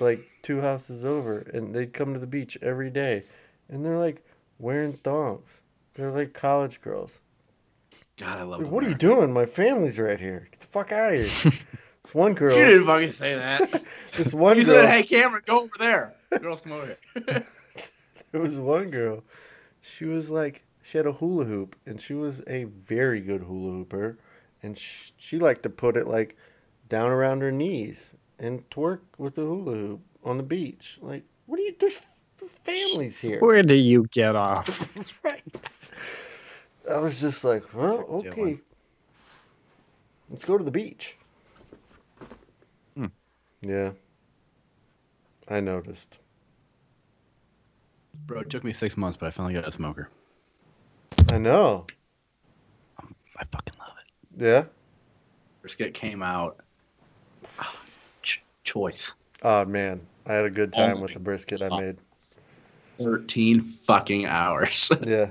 like 0.00 0.24
two 0.42 0.60
houses 0.60 1.04
over, 1.04 1.38
and 1.38 1.74
they'd 1.74 1.92
come 1.92 2.14
to 2.14 2.20
the 2.20 2.26
beach 2.26 2.56
every 2.62 2.90
day, 2.90 3.24
and 3.68 3.84
they're 3.84 3.98
like 3.98 4.24
wearing 4.58 4.92
thongs. 4.92 5.60
They're 5.94 6.12
like 6.12 6.32
college 6.32 6.80
girls. 6.80 7.20
God, 8.16 8.38
I 8.38 8.42
love. 8.42 8.62
Like, 8.62 8.70
what 8.70 8.84
are 8.84 8.88
you 8.88 8.94
doing? 8.94 9.32
My 9.32 9.46
family's 9.46 9.98
right 9.98 10.20
here. 10.20 10.48
Get 10.52 10.60
the 10.60 10.66
fuck 10.68 10.92
out 10.92 11.12
of 11.12 11.16
here. 11.16 11.52
this 12.04 12.14
one 12.14 12.34
girl. 12.34 12.56
You 12.56 12.64
didn't 12.64 12.86
fucking 12.86 13.12
say 13.12 13.34
that. 13.34 13.82
This 14.16 14.32
one 14.32 14.56
you 14.56 14.64
girl. 14.64 14.82
said, 14.82 14.90
"Hey, 14.90 15.02
Cameron, 15.02 15.42
go 15.44 15.62
over 15.62 15.74
there." 15.78 16.14
Girls, 16.40 16.60
come 16.60 16.72
over 16.72 16.96
here. 17.26 17.46
there 18.34 18.42
was 18.42 18.58
one 18.58 18.90
girl. 18.90 19.22
She 19.80 20.06
was 20.06 20.28
like, 20.28 20.64
she 20.82 20.98
had 20.98 21.06
a 21.06 21.12
hula 21.12 21.44
hoop, 21.44 21.76
and 21.86 22.00
she 22.00 22.14
was 22.14 22.42
a 22.48 22.64
very 22.64 23.20
good 23.20 23.42
hula 23.42 23.70
hooper, 23.70 24.18
and 24.60 24.76
sh- 24.76 25.12
she 25.16 25.38
liked 25.38 25.62
to 25.62 25.70
put 25.70 25.96
it 25.96 26.08
like 26.08 26.36
down 26.88 27.12
around 27.12 27.42
her 27.42 27.52
knees 27.52 28.12
and 28.40 28.68
twerk 28.70 29.02
with 29.18 29.36
the 29.36 29.42
hula 29.42 29.74
hoop 29.74 30.00
on 30.24 30.36
the 30.36 30.42
beach. 30.42 30.98
Like, 31.00 31.22
what 31.46 31.60
are 31.60 31.62
you? 31.62 31.76
There's 31.78 32.02
families 32.64 33.20
here, 33.20 33.38
Where 33.38 33.62
do 33.62 33.76
you 33.76 34.06
get 34.10 34.34
off? 34.34 34.68
right? 35.22 35.68
I 36.90 36.98
was 36.98 37.20
just 37.20 37.44
like, 37.44 37.72
well, 37.72 37.98
What 37.98 38.24
are 38.24 38.24
you 38.24 38.30
okay, 38.32 38.60
let's 40.28 40.44
go 40.44 40.58
to 40.58 40.64
the 40.64 40.72
beach. 40.72 41.16
Hmm. 42.96 43.06
Yeah, 43.62 43.92
I 45.48 45.60
noticed. 45.60 46.18
Bro, 48.26 48.40
it 48.40 48.50
took 48.50 48.64
me 48.64 48.72
six 48.72 48.96
months, 48.96 49.16
but 49.16 49.26
I 49.26 49.30
finally 49.30 49.54
got 49.54 49.68
a 49.68 49.72
smoker. 49.72 50.08
I 51.30 51.38
know. 51.38 51.86
I 53.36 53.44
fucking 53.50 53.74
love 53.78 53.94
it. 53.98 54.42
Yeah. 54.42 54.64
Brisket 55.62 55.94
came 55.94 56.22
out. 56.22 56.60
ah, 57.58 57.84
Ch- 58.22 58.42
choice. 58.64 59.14
Oh 59.42 59.64
man, 59.64 60.00
I 60.26 60.32
had 60.34 60.44
a 60.44 60.50
good 60.50 60.72
Oh 60.76 60.76
time 60.76 60.96
my 60.96 61.02
with 61.02 61.12
the 61.12 61.18
brisket 61.20 61.62
I 61.62 61.68
made. 61.68 61.96
13 62.98 63.60
fucking 63.60 64.26
hours. 64.26 64.90
Yeah, 65.06 65.30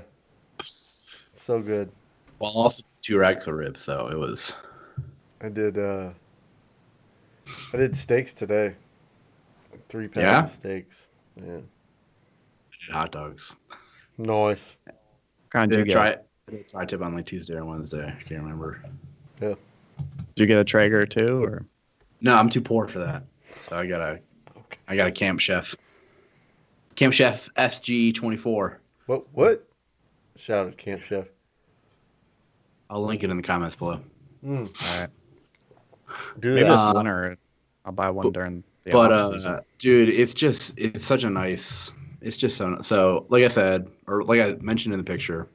so 0.62 1.60
good. 1.60 1.90
well, 2.38 2.52
also 2.52 2.82
two 3.02 3.18
racks 3.18 3.46
of 3.46 3.54
ribs, 3.54 3.82
so 3.82 4.08
it 4.08 4.16
was. 4.16 4.52
I 5.40 5.48
did. 5.48 5.78
uh 5.78 6.10
I 7.72 7.76
did 7.76 7.96
steaks 7.96 8.32
today. 8.34 8.76
Three 9.88 10.08
pounds 10.08 10.22
Yeah? 10.22 10.44
of 10.44 10.50
steaks. 10.50 11.08
Yeah, 11.36 11.60
hot 12.90 13.12
dogs. 13.12 13.56
nice. 14.18 14.76
Kind 15.50 15.70
Did 15.70 15.86
you 15.86 15.92
I 15.92 15.94
try 15.94 16.08
it? 16.10 16.68
Tri-tip 16.68 17.00
on 17.00 17.14
like 17.14 17.26
Tuesday 17.26 17.54
or 17.54 17.64
Wednesday. 17.64 18.04
I 18.06 18.22
can't 18.22 18.42
remember. 18.42 18.82
Yeah. 19.40 19.54
Did 20.34 20.40
you 20.42 20.46
get 20.46 20.58
a 20.58 20.64
Traeger 20.64 21.06
too, 21.06 21.42
or 21.42 21.64
No, 22.20 22.34
I'm 22.34 22.48
too 22.50 22.60
poor 22.60 22.86
for 22.88 22.98
that. 23.00 23.22
So 23.54 23.78
I 23.78 23.86
got 23.86 24.00
a, 24.00 24.20
Okay. 24.58 24.78
I 24.88 24.96
got 24.96 25.06
a 25.08 25.12
Camp 25.12 25.40
Chef. 25.40 25.74
Camp 26.96 27.12
Chef 27.14 27.48
SG24. 27.54 28.76
What? 29.06 29.24
What? 29.32 29.66
Shout 30.36 30.66
out 30.66 30.76
Camp 30.76 31.02
Chef. 31.02 31.28
I'll 32.90 33.04
link 33.04 33.22
it 33.24 33.30
in 33.30 33.36
the 33.36 33.42
comments 33.42 33.76
below. 33.76 34.00
Mm, 34.44 34.66
all 34.94 35.00
right? 35.00 35.08
do 36.40 36.54
Maybe 36.54 36.64
that. 36.64 36.70
this 36.70 36.80
Uh, 36.80 36.92
winter 36.94 37.36
I'll 37.86 37.92
buy 37.92 38.10
one 38.10 38.24
but- 38.24 38.34
during 38.34 38.62
the 38.84 38.90
but 38.90 39.12
off 39.12 39.30
uh, 39.30 39.32
season. 39.32 39.60
dude, 39.78 40.08
it's 40.10 40.34
just 40.34 40.74
it's 40.76 41.04
such 41.04 41.24
a 41.24 41.30
nice. 41.30 41.92
It's 42.24 42.38
just 42.38 42.56
so 42.56 42.78
so. 42.80 43.26
Like 43.28 43.44
I 43.44 43.48
said, 43.48 43.86
or 44.06 44.22
like 44.22 44.40
I 44.40 44.54
mentioned 44.54 44.94
in 44.94 44.98
the 44.98 45.04
picture, 45.04 45.46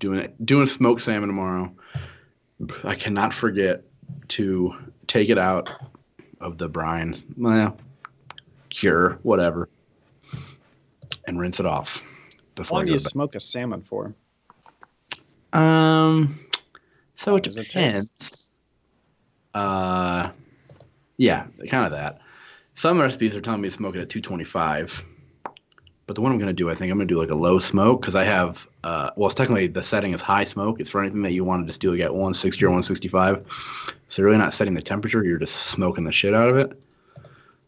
doing 0.00 0.20
it 0.20 0.46
doing 0.46 0.66
smoked 0.66 1.02
salmon 1.02 1.28
tomorrow. 1.28 1.70
I 2.82 2.94
cannot 2.94 3.34
forget 3.34 3.82
to 4.28 4.74
take 5.06 5.28
it 5.28 5.36
out 5.36 5.70
of 6.40 6.56
the 6.56 6.68
brine, 6.68 7.14
well, 7.36 7.76
cure, 8.70 9.18
whatever, 9.22 9.68
and 11.26 11.38
rinse 11.38 11.60
it 11.60 11.66
off 11.66 12.02
How 12.02 12.06
before 12.54 12.78
long 12.78 12.84
I 12.84 12.86
do 12.86 12.92
you 12.94 12.98
smoke 12.98 13.34
a 13.34 13.40
salmon 13.40 13.82
for? 13.82 14.14
Um, 15.52 16.40
so 17.16 17.36
it 17.36 17.42
Does 17.42 17.58
it. 17.58 17.70
Uh, 19.54 20.30
yeah, 21.18 21.46
kind 21.68 21.84
of 21.84 21.92
that. 21.92 22.21
Some 22.82 23.00
recipes 23.00 23.36
are 23.36 23.40
telling 23.40 23.60
me 23.60 23.68
to 23.68 23.72
smoke 23.72 23.94
it 23.94 24.00
at 24.00 24.08
225, 24.08 25.04
but 26.08 26.16
the 26.16 26.20
one 26.20 26.32
I'm 26.32 26.38
gonna 26.40 26.52
do, 26.52 26.68
I 26.68 26.74
think 26.74 26.90
I'm 26.90 26.98
gonna 26.98 27.06
do 27.06 27.16
like 27.16 27.30
a 27.30 27.34
low 27.36 27.60
smoke 27.60 28.00
because 28.00 28.16
I 28.16 28.24
have, 28.24 28.66
uh, 28.82 29.10
well, 29.14 29.26
it's 29.26 29.36
technically 29.36 29.68
the 29.68 29.84
setting 29.84 30.12
is 30.12 30.20
high 30.20 30.42
smoke. 30.42 30.80
It's 30.80 30.90
for 30.90 31.00
anything 31.00 31.22
that 31.22 31.30
you 31.30 31.44
want 31.44 31.62
to 31.62 31.68
just 31.68 31.80
do 31.80 31.92
like 31.92 32.00
at 32.00 32.10
160 32.12 32.64
or 32.64 32.70
165. 32.70 33.46
So 34.08 34.20
you're 34.20 34.26
really 34.32 34.42
not 34.42 34.52
setting 34.52 34.74
the 34.74 34.82
temperature; 34.82 35.22
you're 35.22 35.38
just 35.38 35.54
smoking 35.66 36.02
the 36.02 36.10
shit 36.10 36.34
out 36.34 36.48
of 36.48 36.56
it. 36.56 36.72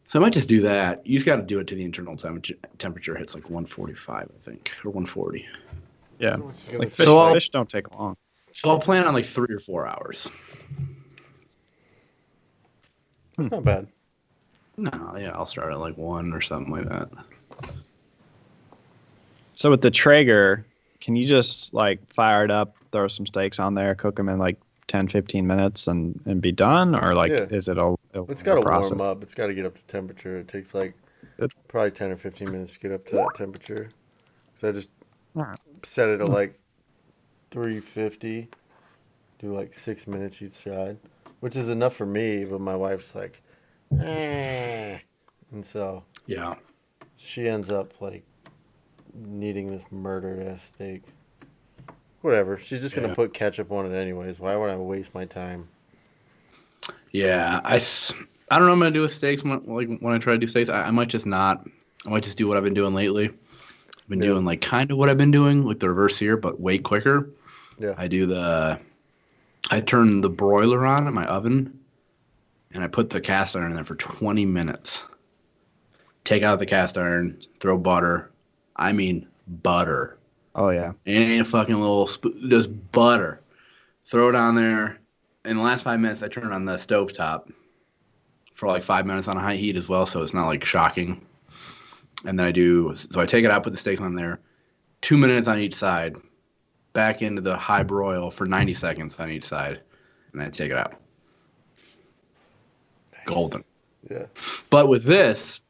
So 0.04 0.18
I 0.18 0.22
might 0.22 0.32
just 0.32 0.48
do 0.48 0.62
that. 0.62 1.06
You 1.06 1.16
just 1.16 1.26
got 1.26 1.36
to 1.36 1.42
do 1.42 1.60
it 1.60 1.68
to 1.68 1.76
the 1.76 1.84
internal 1.84 2.16
temperature. 2.16 2.56
Temperature 2.78 3.14
hits 3.14 3.36
like 3.36 3.44
145, 3.44 4.18
I 4.18 4.44
think, 4.44 4.72
or 4.84 4.90
140. 4.90 5.46
Yeah, 6.18 6.38
like 6.72 6.92
fish, 6.92 7.06
So 7.06 7.20
I'll- 7.20 7.34
fish 7.34 7.50
don't 7.50 7.68
take 7.68 7.88
long. 7.96 8.16
So 8.50 8.68
I'll 8.68 8.80
plan 8.80 9.06
on 9.06 9.14
like 9.14 9.26
three 9.26 9.54
or 9.54 9.60
four 9.60 9.86
hours. 9.86 10.28
It's 13.38 13.52
not 13.52 13.62
bad. 13.62 13.86
No, 14.76 15.16
yeah, 15.16 15.30
I'll 15.34 15.46
start 15.46 15.72
at 15.72 15.78
like 15.78 15.96
one 15.96 16.32
or 16.32 16.40
something 16.40 16.72
like 16.72 16.88
that. 16.88 17.08
So 19.54 19.70
with 19.70 19.82
the 19.82 19.90
Traeger, 19.90 20.66
can 21.00 21.14
you 21.16 21.26
just 21.26 21.72
like 21.72 22.00
fire 22.12 22.44
it 22.44 22.50
up, 22.50 22.74
throw 22.90 23.08
some 23.08 23.26
steaks 23.26 23.58
on 23.58 23.74
there, 23.74 23.94
cook 23.94 24.16
them 24.16 24.28
in 24.28 24.38
like 24.38 24.58
10, 24.88 25.08
15 25.08 25.46
minutes, 25.46 25.86
and 25.86 26.20
and 26.26 26.40
be 26.40 26.52
done, 26.52 26.94
or 26.94 27.14
like 27.14 27.30
Yeah. 27.30 27.46
is 27.50 27.68
it 27.68 27.78
a? 27.78 27.94
a 28.14 28.22
It's 28.28 28.42
got 28.42 28.56
to 28.56 28.60
warm 28.62 29.00
up. 29.00 29.22
It's 29.22 29.34
got 29.34 29.46
to 29.46 29.54
get 29.54 29.64
up 29.64 29.76
to 29.76 29.86
temperature. 29.86 30.38
It 30.38 30.48
takes 30.48 30.74
like 30.74 30.94
Good. 31.38 31.52
probably 31.68 31.92
ten 31.92 32.10
or 32.10 32.16
fifteen 32.16 32.50
minutes 32.50 32.74
to 32.74 32.80
get 32.80 32.92
up 32.92 33.06
to 33.06 33.16
that 33.16 33.34
temperature. 33.34 33.90
So 34.56 34.68
I 34.68 34.72
just 34.72 34.90
Alright. 35.36 35.58
set 35.84 36.08
it 36.08 36.20
at 36.20 36.28
like 36.28 36.58
three 37.50 37.80
fifty. 37.80 38.48
Do 39.38 39.52
like 39.52 39.72
six 39.72 40.06
minutes 40.06 40.42
each 40.42 40.52
side, 40.52 40.98
which 41.40 41.54
is 41.56 41.68
enough 41.68 41.94
for 41.94 42.06
me. 42.06 42.44
But 42.44 42.60
my 42.60 42.74
wife's 42.74 43.14
like, 43.14 43.40
eh. 44.01 44.99
and 45.53 45.64
so 45.64 46.03
Yeah. 46.26 46.55
she 47.16 47.49
ends 47.49 47.70
up 47.70 48.01
like 48.01 48.24
needing 49.14 49.70
this 49.70 49.84
murdered 49.90 50.47
ass 50.47 50.64
steak. 50.64 51.03
Whatever. 52.22 52.57
She's 52.59 52.80
just 52.80 52.95
gonna 52.95 53.09
Yeah. 53.09 53.14
put 53.14 53.34
ketchup 53.34 53.70
on 53.70 53.90
it 53.90 53.95
anyways. 53.97 54.40
Why 54.40 54.57
would 54.57 54.70
I 54.70 54.76
waste 54.76 55.14
my 55.14 55.24
time? 55.24 55.68
Yeah. 57.12 57.61
I, 57.64 57.76
I 58.51 58.59
don't 58.59 58.66
know 58.66 58.74
what 58.74 58.82
I'm 58.86 58.88
to 58.88 58.90
do 58.90 59.03
with 59.03 59.12
steaks. 59.12 59.45
When, 59.45 59.62
like 59.66 59.88
when 60.01 60.14
I 60.14 60.18
try 60.18 60.32
to 60.34 60.38
do 60.38 60.47
steaks, 60.47 60.68
I, 60.68 60.84
I 60.84 60.90
might 60.90 61.09
just 61.09 61.26
not. 61.26 61.66
I 62.07 62.11
might 62.11 62.22
just 62.22 62.36
do 62.36 62.47
what 62.49 62.57
I've 62.57 62.64
been 62.64 62.74
doing 62.74 62.95
lately. 62.95 63.26
I've 63.28 64.09
been 64.09 64.20
Yeah. 64.20 64.28
doing 64.28 64.45
like 64.45 64.61
kind 64.61 64.90
of 64.90 64.99
what 64.99 65.09
I've 65.09 65.16
been 65.18 65.30
doing, 65.30 65.64
like 65.64 65.78
the 65.78 65.88
reverse 65.88 66.18
here, 66.18 66.36
but 66.36 66.61
way 66.61 66.78
quicker. 66.78 67.30
Yeah. 67.78 67.95
I 67.97 68.09
do 68.09 68.26
the. 68.26 68.78
I 69.70 69.80
turn 69.80 70.20
the 70.20 70.28
broiler 70.28 70.84
on 70.86 71.07
in 71.07 71.14
my 71.14 71.24
oven, 71.24 71.78
and 72.74 72.82
I 72.82 72.88
put 72.88 73.08
the 73.08 73.20
cast 73.20 73.56
iron 73.56 73.70
in 73.70 73.76
there 73.76 73.84
for 73.84 73.94
20 73.94 74.44
minutes. 74.44 75.06
Take 76.24 76.42
out 76.42 76.58
the 76.58 76.66
cast 76.66 76.98
iron, 76.98 77.38
throw 77.60 77.78
butter. 77.78 78.32
I 78.76 78.92
mean 78.92 79.28
butter. 79.46 80.18
Oh 80.56 80.70
yeah, 80.70 80.92
Ain't 81.06 81.40
a 81.40 81.44
fucking 81.44 81.78
little 81.78 82.06
sp- 82.10 82.34
just 82.48 82.70
butter. 82.92 83.40
Throw 84.06 84.28
it 84.28 84.34
on 84.34 84.54
there. 84.54 84.98
In 85.44 85.56
the 85.56 85.62
last 85.62 85.82
five 85.82 86.00
minutes, 86.00 86.22
I 86.22 86.28
turn 86.28 86.52
on 86.52 86.64
the 86.64 86.76
stove 86.76 87.12
top 87.12 87.50
for 88.52 88.68
like 88.68 88.82
five 88.84 89.06
minutes 89.06 89.28
on 89.28 89.36
a 89.36 89.40
high 89.40 89.56
heat 89.56 89.76
as 89.76 89.88
well, 89.88 90.06
so 90.06 90.22
it's 90.22 90.34
not 90.34 90.46
like 90.46 90.64
shocking. 90.64 91.24
And 92.24 92.38
then 92.38 92.46
I 92.46 92.52
do 92.52 92.94
so 92.94 93.20
I 93.20 93.26
take 93.26 93.44
it 93.44 93.50
out, 93.50 93.62
put 93.62 93.72
the 93.72 93.78
steaks 93.78 94.00
on 94.00 94.14
there, 94.14 94.40
two 95.02 95.16
minutes 95.16 95.46
on 95.46 95.58
each 95.58 95.74
side, 95.74 96.16
back 96.92 97.20
into 97.20 97.42
the 97.42 97.56
high 97.56 97.82
broil 97.82 98.30
for 98.30 98.46
90 98.46 98.74
seconds 98.74 99.18
on 99.18 99.30
each 99.30 99.44
side, 99.44 99.80
and 100.32 100.40
then 100.40 100.48
I 100.48 100.50
take 100.50 100.70
it 100.70 100.76
out. 100.76 100.94
Golden. 103.26 103.64
Yeah. 104.10 104.26
But 104.70 104.88
with 104.88 105.04
this, 105.04 105.60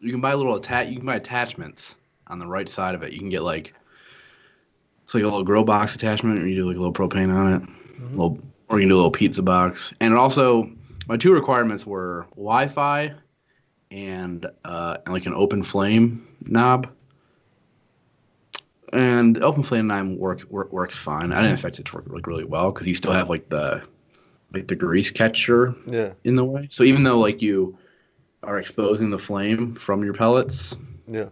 you 0.00 0.10
can 0.10 0.20
buy 0.20 0.34
little 0.34 0.56
attach. 0.56 0.88
You 0.88 0.96
can 0.96 1.06
buy 1.06 1.16
attachments 1.16 1.96
on 2.26 2.38
the 2.38 2.46
right 2.46 2.68
side 2.68 2.94
of 2.94 3.02
it. 3.02 3.12
You 3.12 3.18
can 3.18 3.30
get 3.30 3.42
like 3.42 3.74
it's 5.04 5.14
like 5.14 5.22
a 5.22 5.26
little 5.26 5.44
grill 5.44 5.64
box 5.64 5.94
attachment, 5.94 6.38
or 6.38 6.46
you 6.46 6.56
do 6.56 6.66
like 6.66 6.76
a 6.76 6.78
little 6.78 6.92
propane 6.92 7.34
on 7.34 7.54
it, 7.54 8.10
little, 8.10 8.38
or 8.68 8.78
you 8.78 8.82
can 8.82 8.90
do 8.90 8.96
a 8.96 8.98
little 8.98 9.10
pizza 9.10 9.42
box. 9.42 9.94
And 10.00 10.12
it 10.12 10.18
also, 10.18 10.70
my 11.06 11.16
two 11.16 11.32
requirements 11.32 11.86
were 11.86 12.26
Wi-Fi 12.36 13.14
and 13.90 14.46
uh, 14.64 14.98
and 15.04 15.14
like 15.14 15.26
an 15.26 15.34
open 15.34 15.62
flame 15.62 16.26
knob. 16.42 16.90
And 18.92 19.42
open 19.42 19.62
flame 19.62 19.86
knob 19.86 20.16
works 20.16 20.44
work, 20.46 20.72
works 20.72 20.98
fine. 20.98 21.32
I 21.32 21.36
didn't 21.36 21.52
expect 21.52 21.78
it 21.78 21.86
to 21.86 21.96
work 21.96 22.06
like 22.08 22.26
really 22.26 22.44
well 22.44 22.70
because 22.70 22.86
you 22.86 22.94
still 22.94 23.12
have 23.12 23.30
like 23.30 23.48
the 23.48 23.82
like 24.52 24.66
the 24.68 24.74
grease 24.76 25.10
catcher 25.10 25.74
Yeah. 25.86 26.12
in 26.24 26.36
the 26.36 26.44
way. 26.44 26.66
So 26.70 26.84
even 26.84 27.02
though 27.02 27.18
like 27.18 27.42
you 27.42 27.76
are 28.42 28.58
exposing 28.58 29.10
the 29.10 29.18
flame 29.18 29.74
from 29.74 30.04
your 30.04 30.14
pellets, 30.14 30.76
Yeah. 31.06 31.28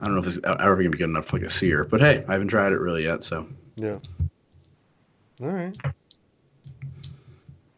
I 0.00 0.06
don't 0.06 0.14
know 0.14 0.20
if 0.20 0.26
it's 0.26 0.40
ever 0.44 0.76
gonna 0.76 0.90
be 0.90 0.98
good 0.98 1.10
enough 1.10 1.26
for 1.26 1.38
like 1.38 1.46
a 1.46 1.50
sear. 1.50 1.84
But 1.84 2.00
hey, 2.00 2.24
I 2.26 2.32
haven't 2.32 2.48
tried 2.48 2.72
it 2.72 2.78
really 2.80 3.04
yet, 3.04 3.22
so 3.22 3.46
Yeah. 3.76 3.98
All 5.42 5.48
right. 5.48 5.76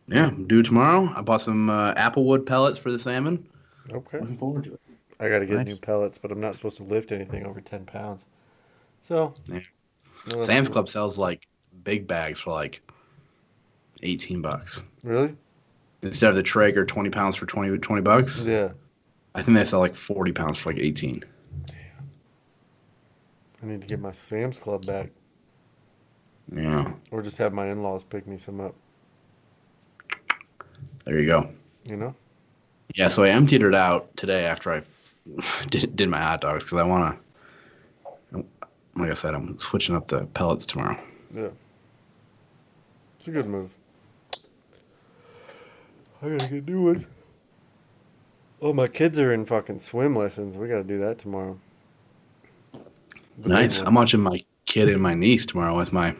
yeah, 0.09 0.31
do 0.47 0.63
tomorrow. 0.63 1.13
I 1.15 1.23
bought 1.23 1.41
some 1.43 1.71
uh, 1.71 1.95
applewood 1.95 2.47
pellets 2.47 2.79
for 2.79 2.91
the 2.93 2.99
salmon. 2.99 3.47
Okay. 3.91 4.19
Looking 4.21 4.37
forward 4.39 4.65
to 4.65 4.75
it. 4.75 4.81
I 5.21 5.29
got 5.29 5.39
to 5.41 5.47
get 5.47 5.57
Nice. 5.59 5.67
new 5.67 5.77
pellets, 5.77 6.19
but 6.19 6.33
I'm 6.33 6.41
not 6.41 6.57
supposed 6.57 6.77
to 6.79 6.83
lift 6.85 7.13
anything 7.13 7.47
over 7.47 7.61
10 7.61 7.85
pounds. 7.87 8.25
So, 9.05 9.35
Yeah. 9.47 9.61
Sam's 10.43 10.69
Club 10.69 10.89
sells 10.89 11.19
like 11.19 11.47
big 11.85 12.07
bags 12.07 12.41
for 12.41 12.51
like 12.53 12.81
eighteen 14.03 14.41
bucks 14.43 14.85
Really? 15.03 15.35
instead 16.03 16.31
of 16.31 16.37
the 16.37 16.43
Traeger 16.43 16.85
twenty 16.85 17.11
pounds 17.11 17.37
for 17.37 17.47
20, 17.47 17.79
20 17.79 18.03
bucks. 18.03 18.45
Yeah. 18.45 18.71
I 19.35 19.43
think 19.43 19.57
they 19.57 19.65
sell 19.65 19.81
like 19.81 19.95
40 19.95 20.33
pounds 20.33 20.59
for 20.59 20.73
like 20.73 20.83
18. 20.83 21.25
I 23.63 23.67
need 23.67 23.81
to 23.81 23.87
get 23.87 24.01
my 24.01 24.13
Sam's 24.13 24.59
Club 24.59 24.85
back, 24.85 25.09
Yeah. 26.53 26.93
or 27.11 27.23
just 27.23 27.39
have 27.39 27.53
my 27.53 27.69
in-laws 27.69 28.03
pick 28.05 28.27
me 28.27 28.37
some 28.37 28.61
up. 28.61 28.75
There 31.05 31.19
you 31.21 31.27
go. 31.27 31.49
You 31.89 31.97
know? 31.97 32.15
Yeah, 32.95 33.09
so 33.09 33.23
I 33.23 33.29
emptied 33.31 33.63
it 33.63 33.75
out 33.75 34.15
today 34.17 34.45
after 34.45 34.73
I 34.73 34.83
did, 35.71 35.97
did 35.97 36.09
my 36.09 36.21
hot 36.21 36.41
dogs 36.41 36.65
because 36.65 36.79
I 36.79 36.85
want 36.85 37.17
to. 38.33 38.45
Like 38.95 39.11
I 39.11 39.15
said, 39.15 39.35
I'm 39.35 39.59
switching 39.59 39.95
up 39.97 40.09
the 40.09 40.27
pellets 40.27 40.67
tomorrow. 40.67 40.99
Yeah. 41.35 41.49
It's 43.19 43.29
a 43.29 43.31
good 43.31 43.47
move. 43.47 43.71
I 46.23 46.29
gotta 46.29 46.49
get 46.49 46.69
new 46.69 46.85
ones. 46.85 47.07
Oh, 48.61 48.73
my 48.73 48.87
kids 48.87 49.19
are 49.19 49.33
in 49.33 49.45
fucking 49.45 49.81
swim 49.81 50.15
lessons. 50.15 50.57
We 50.57 50.69
gotta 50.69 50.85
do 50.85 50.99
that 50.99 51.19
tomorrow. 51.19 51.59
The 53.39 53.49
Nice. 53.49 53.81
I'm 53.81 53.95
watching 53.95 54.21
my 54.21 54.45
kid 54.67 54.89
and 54.89 55.03
my 55.03 55.15
niece 55.15 55.45
tomorrow 55.47 55.81
as 55.81 55.93
my 55.93 56.15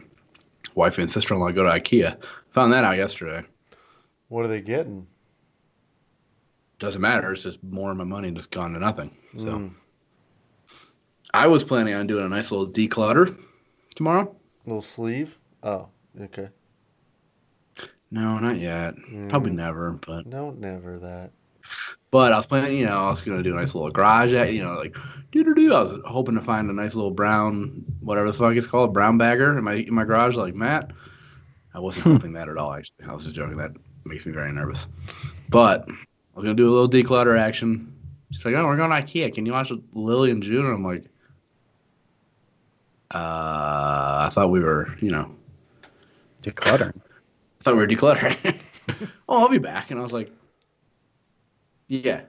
wife 0.75 0.99
and 0.99 1.09
sister 1.11 1.35
in 1.35 1.41
law 1.41 1.51
go 1.51 1.63
to 1.63 1.71
IKEA. 1.71 2.17
Found 2.51 2.73
that 2.73 2.85
out 2.85 2.97
yesterday. 2.97 3.47
What 4.29 4.45
are 4.45 4.49
they 4.49 4.61
getting? 4.61 5.07
Doesn't 6.79 7.01
matter. 7.01 7.33
It's 7.33 7.45
just 7.45 7.63
more 7.63 7.93
of 7.93 7.97
my 7.97 8.05
money 8.05 8.31
just 8.33 8.51
gone 8.51 8.73
to 8.73 8.81
nothing. 8.81 9.17
So 9.37 9.51
Mm, 9.51 9.71
I 11.33 11.47
was 11.47 11.63
planning 11.63 11.95
on 11.95 12.07
doing 12.09 12.25
a 12.27 12.29
nice 12.29 12.51
little 12.51 12.67
declutter 12.67 13.39
tomorrow. 13.95 14.35
little 14.67 14.83
sleeve? 14.83 15.39
Oh, 15.63 15.89
okay. 16.21 16.49
No, 18.13 18.39
not 18.39 18.59
yet. 18.61 18.95
Mm, 18.97 19.29
Probably 19.31 19.51
never. 19.53 19.93
But 20.07 20.29
Don't 20.31 20.61
never 20.61 20.99
that. 20.99 21.31
but 22.11 22.33
I 22.33 22.37
was 22.37 22.47
planning. 22.47 22.77
You 22.79 22.85
know, 22.87 22.99
I 23.07 23.09
was 23.09 23.23
gonna 23.23 23.43
do 23.43 23.53
a 23.57 23.59
nice 23.59 23.75
little 23.75 23.91
garage. 23.91 24.33
At, 24.35 24.53
you 24.53 24.63
know, 24.63 24.75
like 24.75 24.95
doo 25.33 25.43
doo 25.43 25.55
doo. 25.55 25.73
I 25.75 25.83
was 25.83 25.95
hoping 26.05 26.35
to 26.35 26.43
find 26.43 26.69
a 26.69 26.75
nice 26.75 26.95
little 26.95 27.11
brown, 27.11 27.85
whatever 28.01 28.27
the 28.31 28.37
fuck 28.37 28.55
it's 28.55 28.67
called, 28.67 28.93
brown 28.93 29.17
bagger 29.17 29.57
in 29.57 29.65
my 29.65 29.75
in 29.77 29.95
my 29.95 30.05
garage. 30.05 30.37
Like 30.37 30.55
Matt, 30.55 30.93
I 31.75 31.81
wasn't 31.81 32.05
hoping 32.13 32.35
that 32.35 32.51
at 32.51 32.59
all. 32.59 32.75
Actually, 32.75 33.07
I 33.09 33.13
was 33.15 33.23
just 33.25 33.35
joking. 33.35 33.57
That 33.57 33.73
makes 34.05 34.27
me 34.27 34.33
very 34.33 34.53
nervous. 34.53 34.87
But 35.49 35.89
I 35.89 35.95
was 36.35 36.45
gonna 36.45 36.55
do 36.55 36.69
a 36.69 36.75
little 36.75 36.91
declutter 36.91 37.39
action. 37.39 37.95
She's 38.31 38.45
like, 38.45 38.55
"Oh, 38.55 38.67
we're 38.67 38.77
going 38.77 38.91
to 38.91 38.97
IKEA. 38.97 39.35
Can 39.35 39.45
you 39.47 39.53
watch 39.53 39.71
with 39.71 39.83
Lily 39.95 40.31
and 40.31 40.43
June?" 40.43 40.65
And 40.65 40.75
I'm 40.75 40.85
like, 40.85 41.05
"Uh, 43.11 44.25
I 44.27 44.31
thought 44.33 44.51
we 44.51 44.61
were, 44.61 44.95
you 45.01 45.11
know, 45.11 45.31
Decluttering. 46.43 46.99
I 47.63 47.71
thought 47.71 47.75
we 47.77 47.81
were 47.81 47.87
decluttering. 47.87 48.61
oh, 49.29 49.39
I'll 49.39 49.49
be 49.49 49.59
back." 49.59 49.93
And 49.93 50.01
I 50.01 50.03
was 50.03 50.13
like, 50.13 50.33
"Yeah, 51.87 52.23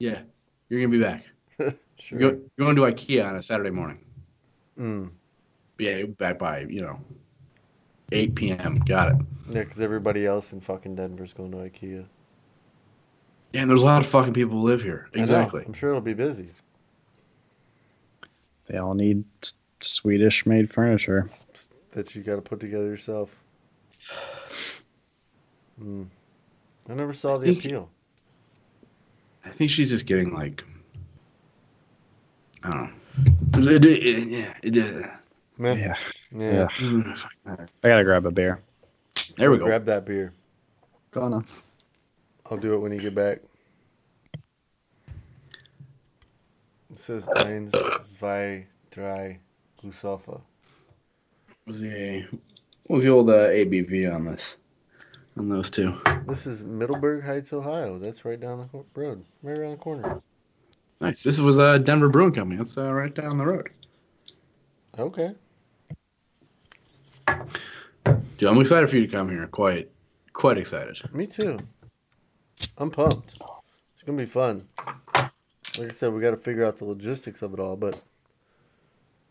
yeah, 0.00 0.22
you're 0.68 0.80
gonna 0.80 0.90
be 0.90 1.00
back. 1.00 1.24
Sure. 2.00 2.18
You're, 2.18 2.32
go- 2.32 2.40
going 2.58 2.76
to 2.76 2.82
IKEA 2.82 3.28
on 3.28 3.36
a 3.36 3.42
Saturday 3.42 3.68
morning. 3.68 4.02
Mm. 4.78 5.10
Yeah, 5.78 6.04
back 6.04 6.38
by 6.38 6.60
you 6.60 6.80
know, 6.80 6.98
8 8.10 8.34
p.m. 8.34 8.78
Got 8.86 9.08
it. 9.08 9.16
Yeah, 9.50 9.64
because 9.64 9.82
everybody 9.82 10.24
else 10.24 10.54
in 10.54 10.62
fucking 10.62 10.94
Denver's 10.94 11.34
going 11.34 11.50
to 11.50 11.58
IKEA. 11.58 12.06
Yeah, 13.52 13.60
and 13.60 13.68
there's 13.68 13.82
a 13.82 13.84
lot 13.84 14.00
of 14.00 14.08
fucking 14.08 14.32
people 14.32 14.58
who 14.58 14.64
live 14.64 14.82
here. 14.82 15.10
Exactly. 15.12 15.62
I'm 15.66 15.74
sure 15.74 15.90
it'll 15.90 16.00
be 16.00 16.14
busy. 16.14 16.48
They 18.64 18.78
all 18.78 18.94
need 18.94 19.22
s- 19.42 19.52
Swedish 19.80 20.46
made 20.46 20.72
furniture. 20.72 21.28
that 21.90 22.14
you 22.14 22.22
got 22.22 22.36
to 22.36 22.40
put 22.42 22.60
together 22.60 22.86
yourself. 22.86 23.36
Mm. 25.82 26.06
I 26.88 26.94
never 26.94 27.12
saw 27.12 27.38
the 27.38 27.46
think- 27.46 27.64
appeal. 27.64 27.88
I 29.44 29.48
think 29.50 29.70
she's 29.70 29.88
just 29.88 30.04
getting 30.04 30.34
like, 30.34 30.62
I 32.62 32.70
don't 32.70 32.92
know. 33.54 33.70
It, 33.72 33.84
it, 33.84 34.06
it, 34.06 34.28
yeah, 34.28 34.54
it, 34.62 34.76
it, 34.76 35.06
Yeah. 35.58 35.96
Yeah. 36.30 36.68
Yeah. 36.76 37.56
I 37.82 37.88
gotta 37.88 38.04
grab 38.04 38.26
a 38.26 38.30
beer. 38.30 38.60
There 39.36 39.50
we 39.50 39.58
go. 39.58 39.64
Grab 39.64 39.86
that 39.86 40.04
beer. 40.04 40.32
Gonna. 41.10 41.42
I'll 42.50 42.58
do 42.58 42.74
it 42.74 42.78
when 42.78 42.92
you 42.92 43.00
get 43.00 43.14
back. 43.14 43.40
It 46.90 46.98
says 46.98 47.26
eins, 47.36 47.72
zwei, 48.02 48.66
drei, 48.90 49.38
Glusalpha. 49.82 50.26
What 50.26 50.42
was 51.66 51.80
the 51.80 52.26
what 52.86 52.96
was 52.96 53.04
the 53.04 53.10
old 53.10 53.30
uh, 53.30 53.48
ABV 53.48 54.12
on 54.14 54.26
this? 54.26 54.56
On 55.36 55.48
those 55.48 55.70
two. 55.70 55.94
This 56.26 56.46
is 56.46 56.64
Middleburg 56.64 57.24
Heights, 57.24 57.52
Ohio. 57.52 57.98
That's 57.98 58.24
right 58.24 58.38
down 58.38 58.68
the 58.72 58.84
road, 58.94 59.24
right 59.42 59.58
around 59.58 59.70
the 59.72 59.76
corner. 59.76 60.20
Nice. 61.00 61.22
This 61.22 61.38
was 61.38 61.58
uh, 61.58 61.78
Denver 61.78 62.08
Brewing 62.08 62.32
Company. 62.32 62.58
That's 62.58 62.76
uh, 62.76 62.92
right 62.92 63.14
down 63.14 63.38
the 63.38 63.46
road. 63.46 63.70
Okay. 64.98 65.34
Dude, 68.36 68.48
I'm 68.48 68.60
excited 68.60 68.90
for 68.90 68.96
you 68.96 69.06
to 69.06 69.12
come 69.12 69.30
here. 69.30 69.46
Quite, 69.46 69.88
quite 70.32 70.58
excited. 70.58 70.98
Me 71.14 71.26
too. 71.26 71.58
I'm 72.76 72.90
pumped. 72.90 73.34
It's 73.94 74.02
gonna 74.04 74.18
be 74.18 74.26
fun. 74.26 74.66
Like 75.78 75.88
I 75.88 75.90
said, 75.92 76.12
we 76.12 76.20
got 76.20 76.32
to 76.32 76.36
figure 76.36 76.64
out 76.64 76.76
the 76.76 76.84
logistics 76.84 77.42
of 77.42 77.54
it 77.54 77.60
all, 77.60 77.76
but 77.76 78.02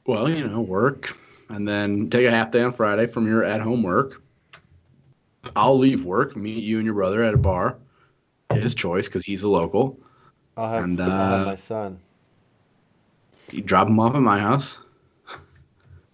Well, 0.05 0.29
you 0.29 0.47
know, 0.47 0.61
work, 0.61 1.17
and 1.49 1.67
then 1.67 2.09
take 2.09 2.25
a 2.25 2.31
half 2.31 2.51
day 2.51 2.61
on 2.63 2.71
Friday 2.71 3.05
from 3.05 3.27
your 3.27 3.43
at-home 3.43 3.83
work. 3.83 4.21
I'll 5.55 5.77
leave 5.77 6.05
work, 6.05 6.35
meet 6.35 6.63
you 6.63 6.77
and 6.77 6.85
your 6.85 6.95
brother 6.95 7.23
at 7.23 7.33
a 7.33 7.37
bar. 7.37 7.77
His 8.53 8.73
choice, 8.73 9.07
because 9.07 9.23
he's 9.23 9.43
a 9.43 9.47
local. 9.47 9.99
I'll 10.57 10.69
have, 10.71 10.83
And, 10.83 10.99
I'll 10.99 11.09
have 11.09 11.41
uh, 11.41 11.45
my 11.51 11.55
son. 11.55 11.99
You 13.51 13.61
drop 13.61 13.87
him 13.87 13.99
off 13.99 14.15
at 14.15 14.21
my 14.21 14.39
house, 14.39 14.79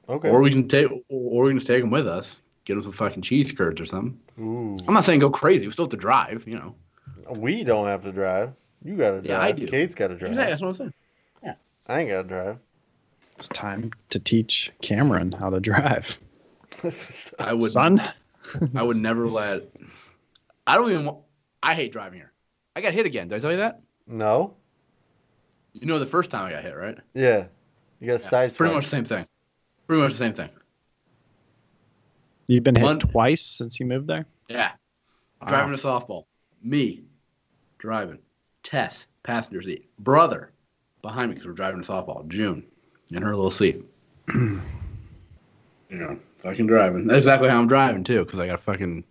Okay. 0.08 0.30
or 0.30 0.42
we 0.42 0.52
can 0.52 0.68
take, 0.68 0.88
or 1.10 1.44
we 1.46 1.50
can 1.52 1.58
just 1.58 1.68
take 1.68 1.84
him 1.84 1.90
with 1.90 2.08
us. 2.08 2.42
Get 2.66 2.78
him 2.78 2.84
some 2.84 2.92
fucking 2.92 3.22
cheese 3.22 3.52
curds 3.52 3.80
or 3.82 3.86
something. 3.86 4.18
Ooh. 4.40 4.78
I'm 4.88 4.94
not 4.94 5.04
saying 5.06 5.20
go 5.20 5.30
crazy. 5.30 5.66
We 5.66 5.72
still 5.72 5.86
have 5.86 5.92
to 5.92 5.98
drive, 5.98 6.44
you 6.48 6.56
know. 6.58 6.76
We 7.30 7.64
don't 7.64 7.88
have 7.88 8.04
to 8.04 8.12
drive. 8.12 8.54
You 8.84 8.96
got 8.96 9.12
to 9.12 9.22
drive. 9.22 9.26
Yeah, 9.26 9.40
I 9.42 9.52
do. 9.52 9.66
Kate's 9.68 9.96
got 9.96 10.08
to 10.08 10.16
drive. 10.16 10.32
Exactly, 10.32 10.52
that's 10.52 10.62
what 10.62 10.68
I'm 10.70 10.74
saying. 10.76 10.94
Yeah. 11.44 11.54
I 11.88 12.00
ain't 12.02 12.10
got 12.10 12.22
to 12.24 12.28
drive. 12.28 12.58
It's 13.38 13.48
time 13.50 13.92
to 14.10 14.20
teach 14.20 14.72
Cameron 14.82 15.32
how 15.32 15.50
to 15.50 15.60
drive. 15.60 16.20
This 16.82 17.08
was- 17.08 17.34
I 17.40 17.54
would, 17.54 17.72
Son, 17.72 18.02
I 18.76 18.84
would 18.84 18.98
never 18.98 19.28
let. 19.28 19.64
I 20.68 20.76
don't 20.76 20.90
even. 20.92 21.06
Want, 21.06 21.20
I 21.64 21.74
hate 21.74 21.92
driving 21.92 22.20
here. 22.20 22.32
I 22.76 22.82
got 22.82 22.94
hit 22.94 23.06
again. 23.06 23.28
Did 23.28 23.36
I 23.36 23.40
tell 23.40 23.52
you 23.52 23.58
that? 23.58 23.82
no. 24.08 24.56
You 25.74 25.88
know 25.88 26.00
the 26.00 26.06
first 26.06 26.32
time 26.32 26.46
I 26.46 26.52
got 26.52 26.64
hit, 26.64 26.76
right? 26.78 26.98
Yeah. 27.14 27.48
You 28.00 28.08
got 28.08 28.22
Yeah, 28.22 28.28
side 28.30 28.48
it's 28.48 28.56
pretty 28.56 28.74
much 28.74 28.86
the 28.86 28.90
same 28.92 29.04
thing. 29.04 29.26
Pretty 29.88 30.02
much 30.02 30.14
the 30.14 30.18
same 30.18 30.34
thing. 30.34 30.50
you've 32.48 32.64
been 32.64 32.76
hit 32.76 32.84
One- 32.84 33.00
twice 33.00 33.42
since 33.42 33.78
you 33.80 33.86
moved 33.86 34.08
there. 34.08 34.26
Yeah. 34.48 34.72
Wow. 35.42 35.48
Driving 35.50 35.74
a 35.74 35.78
softball. 35.78 36.26
Me. 36.64 37.04
Driving. 37.78 38.20
Tess. 38.64 39.06
Passenger 39.24 39.62
seat. 39.64 39.90
Brother. 40.00 40.52
Behind 41.02 41.30
me 41.30 41.34
because 41.36 41.48
we're 41.48 41.54
driving 41.54 41.82
a 41.82 41.84
softball. 41.84 42.26
June. 42.30 42.64
In 43.10 43.22
her 43.22 43.36
little 43.36 43.52
seat. 43.52 43.84
you 44.34 44.62
know, 45.90 46.18
fucking 46.46 46.68
driving. 46.68 47.08
That's 47.08 47.18
exactly 47.18 47.50
how 47.50 47.60
I'm 47.60 47.68
driving 47.68 48.04
too 48.04 48.24
because 48.24 48.40
I 48.40 48.48
got 48.48 48.60
fucking 48.60 49.04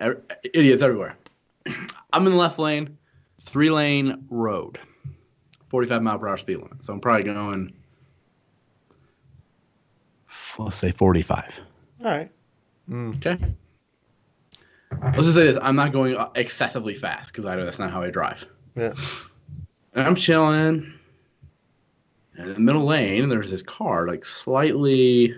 ev- 0.00 0.22
idiots 0.42 0.82
everywhere. 0.82 1.16
I'm 2.12 2.26
in 2.26 2.32
the 2.32 2.38
left 2.38 2.58
lane. 2.58 2.98
Three 3.40 3.70
lane 3.70 4.24
road. 4.28 4.78
45 5.68 6.02
mile 6.02 6.18
per 6.18 6.28
hour 6.28 6.36
speed 6.36 6.58
limit. 6.58 6.84
So 6.84 6.92
I'm 6.92 7.00
probably 7.00 7.24
going, 7.24 7.72
let's 10.58 10.76
say 10.76 10.90
45. 10.90 11.60
All 12.00 12.06
right. 12.06 12.30
Mm. 12.90 13.16
Okay. 13.16 13.38
Let's 15.02 15.24
just 15.24 15.34
say 15.34 15.44
this: 15.44 15.58
I'm 15.60 15.76
not 15.76 15.92
going 15.92 16.16
excessively 16.34 16.94
fast 16.94 17.32
because 17.32 17.44
I 17.44 17.56
know 17.56 17.64
that's 17.64 17.78
not 17.78 17.90
how 17.90 18.02
I 18.02 18.10
drive. 18.10 18.46
Yeah. 18.76 18.94
And 19.94 20.06
I'm 20.06 20.14
chilling. 20.14 20.92
And 22.36 22.48
in 22.48 22.54
the 22.54 22.60
middle 22.60 22.84
lane, 22.84 23.28
there's 23.28 23.50
this 23.50 23.62
car, 23.62 24.06
like 24.06 24.24
slightly. 24.24 25.34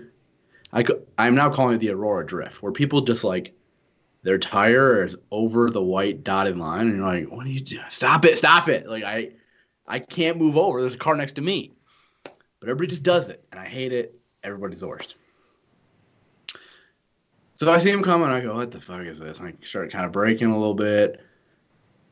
I 0.73 0.85
I'm 1.17 1.35
now 1.35 1.49
calling 1.49 1.75
it 1.75 1.79
the 1.79 1.89
Aurora 1.91 2.25
Drift, 2.25 2.61
where 2.61 2.71
people 2.71 3.01
just 3.01 3.23
like 3.23 3.53
their 4.23 4.37
tire 4.37 5.03
is 5.03 5.15
over 5.31 5.69
the 5.69 5.81
white 5.81 6.23
dotted 6.23 6.57
line, 6.57 6.87
and 6.87 6.97
you're 6.97 7.05
like, 7.05 7.31
"What 7.31 7.45
are 7.45 7.49
you 7.49 7.59
doing? 7.59 7.85
Stop 7.89 8.25
it! 8.25 8.37
Stop 8.37 8.67
it!" 8.67 8.87
Like 8.87 9.03
I, 9.03 9.31
I 9.87 9.99
can't 9.99 10.37
move 10.37 10.57
over. 10.57 10.81
There's 10.81 10.95
a 10.95 10.99
car 10.99 11.15
next 11.15 11.35
to 11.35 11.41
me, 11.41 11.73
but 12.23 12.69
everybody 12.69 12.87
just 12.87 13.03
does 13.03 13.29
it, 13.29 13.43
and 13.51 13.59
I 13.59 13.65
hate 13.65 13.93
it. 13.93 14.19
Everybody's 14.43 14.81
the 14.81 14.87
worst. 14.87 15.15
So 17.55 17.71
I 17.71 17.77
see 17.77 17.89
him 17.89 18.03
coming. 18.03 18.29
I 18.29 18.41
go, 18.41 18.55
"What 18.55 18.71
the 18.71 18.81
fuck 18.81 19.05
is 19.05 19.19
this?" 19.19 19.39
And 19.39 19.47
I 19.47 19.65
start 19.65 19.91
kind 19.91 20.05
of 20.05 20.11
braking 20.11 20.51
a 20.51 20.57
little 20.57 20.75
bit. 20.75 21.21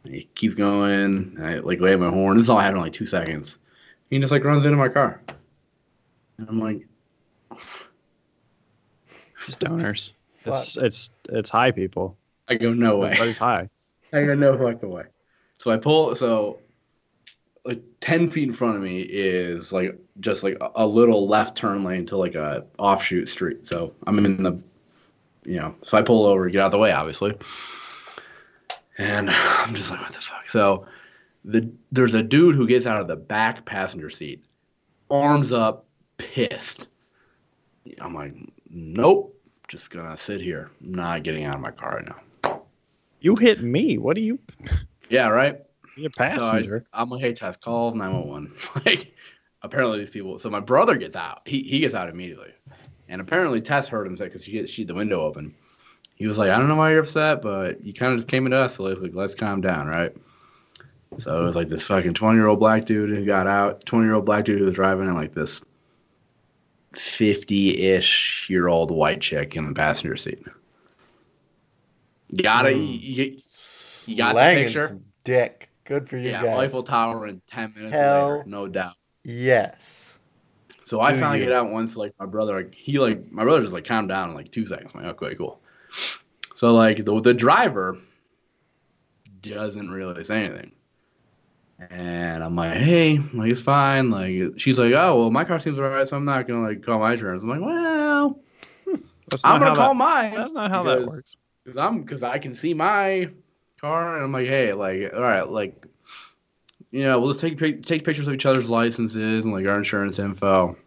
He 0.06 0.24
keeps 0.36 0.56
going. 0.56 1.38
I 1.42 1.56
like 1.56 1.82
lay 1.82 1.96
my 1.96 2.10
horn. 2.10 2.38
This 2.38 2.50
all 2.50 2.60
happened 2.60 2.78
in 2.78 2.84
like 2.84 2.94
two 2.94 3.06
seconds. 3.06 3.58
He 4.10 4.20
just 4.20 4.32
like 4.32 4.44
runs 4.44 4.66
into 4.66 4.78
my 4.78 4.90
car. 4.90 5.22
And 6.38 6.48
I'm 6.48 6.60
like, 6.60 6.88
Stoners. 9.52 10.14
It's 10.46 10.78
it's 10.78 11.10
it's 11.30 11.50
high 11.50 11.72
people. 11.72 12.18
I 12.48 12.56
go, 12.56 12.74
no 12.74 12.98
way. 12.98 13.10
Everybody's 13.10 13.38
high. 13.38 13.70
I 14.14 14.24
go, 14.24 14.36
no 14.36 14.58
fucking 14.58 14.90
way. 14.90 15.06
So 15.58 15.72
I 15.72 15.78
pull. 15.78 16.14
So 16.16 16.60
like 17.66 17.82
10 18.00 18.30
feet 18.30 18.48
in 18.48 18.54
front 18.54 18.76
of 18.76 18.84
me 18.84 19.02
is 19.02 19.74
like 19.74 19.98
just 20.20 20.44
like 20.44 20.58
a, 20.62 20.70
a 20.76 20.88
little 20.88 21.28
left 21.28 21.58
turn 21.58 21.84
lane 21.84 22.06
to 22.06 22.18
like 22.18 22.36
a 22.36 22.66
offshoot 22.78 23.28
street. 23.28 23.68
So 23.68 23.94
I'm 24.06 24.24
in 24.24 24.44
the, 24.44 24.64
you 25.44 25.58
know, 25.58 25.76
so 25.82 25.98
I 25.98 26.04
pull 26.04 26.26
over, 26.26 26.48
get 26.50 26.62
out 26.62 26.68
of 26.68 26.72
the 26.72 26.78
way, 26.78 26.92
obviously. 26.92 27.36
And 28.98 29.30
I'm 29.32 29.74
just 29.74 29.90
like, 29.90 30.00
what 30.00 30.14
the 30.14 30.22
fuck? 30.22 30.50
So 30.50 30.86
the 31.44 31.70
there's 31.92 32.14
a 32.14 32.24
dude 32.24 32.56
who 32.56 32.68
gets 32.68 32.86
out 32.86 33.02
of 33.02 33.08
the 33.08 33.16
back 33.16 33.66
passenger 33.66 34.10
seat, 34.10 34.44
arms 35.10 35.52
up, 35.52 35.86
pissed. 36.18 36.88
I'm 38.00 38.16
like, 38.16 38.34
nope, 38.70 39.35
just 39.68 39.90
gonna 39.90 40.18
sit 40.18 40.42
here. 40.42 40.72
I'm 40.82 40.94
not 40.94 41.24
getting 41.24 41.46
out 41.46 41.56
of 41.56 41.62
my 41.62 41.72
car 41.72 41.96
right 41.96 42.06
now. 42.44 42.62
You 43.20 43.36
hit 43.40 43.64
me. 43.64 43.98
What 43.98 44.16
do 44.16 44.22
you? 44.22 44.40
Yeah, 45.10 45.30
right. 45.30 45.60
You're 45.98 46.10
a 46.10 46.14
So 46.14 46.24
I, 46.24 46.28
passenger. 46.28 46.84
I'm 46.94 47.10
like, 47.10 47.22
hey, 47.22 47.34
Tess, 47.34 47.58
call 47.58 47.94
911. 47.94 48.54
like, 48.86 49.14
apparently 49.62 50.00
these 50.00 50.10
people. 50.10 50.40
So 50.40 50.50
my 50.50 50.60
brother 50.60 50.96
gets 50.98 51.16
out. 51.16 51.42
He 51.46 51.64
he 51.64 51.80
gets 51.80 51.94
out 51.94 52.10
immediately, 52.10 52.54
and 53.10 53.22
apparently 53.22 53.62
Tess 53.62 53.88
heard 53.88 54.08
him 54.08 54.18
say 54.18 54.26
because 54.26 54.44
she 54.44 54.66
she 54.68 54.84
had 54.84 54.90
the 54.90 54.94
window 54.94 55.22
open. 55.22 55.54
He 56.16 56.28
was 56.28 56.38
like, 56.38 56.50
I 56.50 56.58
don't 56.58 56.70
know 56.70 56.78
why 56.78 56.92
you're 56.92 57.02
upset, 57.02 57.42
but 57.42 57.84
you 57.84 57.94
kind 57.94 58.14
of 58.14 58.20
just 58.20 58.30
came 58.30 58.46
into 58.46 58.58
us, 58.58 58.76
so 58.76 58.84
like, 58.84 59.00
like, 59.00 59.14
let's 59.14 59.36
calm 59.36 59.60
down, 59.60 59.88
right? 59.88 60.16
So 61.18 61.42
it 61.42 61.46
was 61.46 61.56
like 61.56 61.68
this 61.68 61.84
fucking 61.84 62.14
20 62.14 62.38
year 62.38 62.48
old 62.48 62.60
black 62.60 62.86
dude 62.86 63.10
who 63.10 63.26
got 63.26 63.48
out, 63.48 63.86
20 63.86 64.06
year 64.06 64.16
old 64.16 64.26
black 64.26 64.46
dude 64.46 64.60
who 64.60 64.66
was 64.66 64.76
driving, 64.76 65.08
and 65.08 65.16
like 65.16 65.34
this 65.34 65.62
50 66.98 67.84
ish 67.84 68.48
year 68.50 68.68
old 68.68 68.92
white 68.92 69.22
chick 69.22 69.56
in 69.56 69.68
the 69.68 69.74
passenger 69.74 70.18
seat. 70.18 70.44
Got 72.36 72.68
it. 72.68 72.78
Mm. 72.78 73.02
You, 73.02 73.38
you 74.06 74.18
got 74.18 74.36
the 74.36 74.64
picture? 74.64 74.88
some 74.88 75.04
dick. 75.24 75.70
Good 75.84 76.10
for 76.10 76.18
you 76.18 76.32
yeah, 76.32 76.44
guys. 76.44 76.60
Eiffel 76.70 76.84
Tower 76.84 77.28
in 77.28 77.42
10 77.48 77.74
minutes 77.76 77.94
Hell 77.94 78.38
later, 78.38 78.44
no 78.48 78.68
doubt. 78.68 78.96
Yes. 79.24 80.20
So 80.84 81.00
I 81.02 81.14
Do 81.14 81.20
finally 81.20 81.40
you? 81.40 81.46
get 81.46 81.54
out 81.54 81.70
once, 81.70 81.96
like 81.96 82.14
my 82.20 82.26
brother, 82.26 82.58
like, 82.58 82.74
he 82.74 83.00
like 83.00 83.32
my 83.32 83.44
brother 83.44 83.62
just 83.62 83.74
like 83.74 83.86
calmed 83.86 84.10
down 84.10 84.30
in 84.30 84.36
like 84.36 84.52
two 84.52 84.66
seconds. 84.66 84.92
I'm 84.94 85.04
like, 85.04 85.22
okay, 85.22 85.36
cool. 85.36 85.60
So 86.56 86.74
like 86.74 87.04
the 87.04 87.20
the 87.22 87.34
driver 87.34 87.98
doesn't 89.42 89.90
really 89.90 90.24
say 90.24 90.46
anything, 90.46 90.72
and 91.80 92.44
I'm 92.44 92.56
like, 92.56 92.78
hey, 92.78 93.20
like 93.34 93.52
it's 93.52 93.62
fine. 93.62 94.10
Like 94.10 94.58
she's 94.58 94.80
like, 94.80 94.94
oh 94.94 95.20
well, 95.20 95.32
my 95.32 95.44
car 95.44 95.60
seems 95.60 95.78
alright, 95.78 96.08
so 96.08 96.16
I'm 96.18 96.26
not 96.26 96.48
gonna 96.48 96.68
like 96.68 96.84
call 96.84 97.00
my 97.00 97.14
insurance. 97.14 97.44
I'm 97.44 97.50
like, 97.50 97.62
well, 97.62 98.40
That's 99.30 99.44
I'm 99.44 99.60
gonna 99.60 99.76
call 99.76 99.94
that, 99.94 99.96
mine. 99.96 100.34
That's 100.34 100.54
not 100.54 100.72
how 100.72 100.84
that 100.84 101.06
works. 101.06 101.36
Cause 101.66 101.78
I'm, 101.78 102.06
cause 102.06 102.22
I 102.22 102.38
can 102.38 102.54
see 102.54 102.76
my 102.76 103.30
car, 103.82 104.16
and 104.16 104.24
I'm 104.24 104.32
like, 104.32 104.48
hey, 104.48 104.74
like, 104.74 105.12
all 105.14 105.22
right, 105.22 105.50
like, 105.50 105.86
you 106.92 107.04
know, 107.04 107.20
we'll 107.20 107.32
just 107.32 107.42
take 107.42 107.58
pic- 107.58 107.84
take 107.84 108.04
pictures 108.04 108.28
of 108.28 108.36
each 108.36 108.46
other's 108.46 108.70
licenses 108.70 109.46
and 109.46 109.54
like 109.54 109.66
our 109.66 109.78
insurance 109.78 110.20
info. 110.20 110.78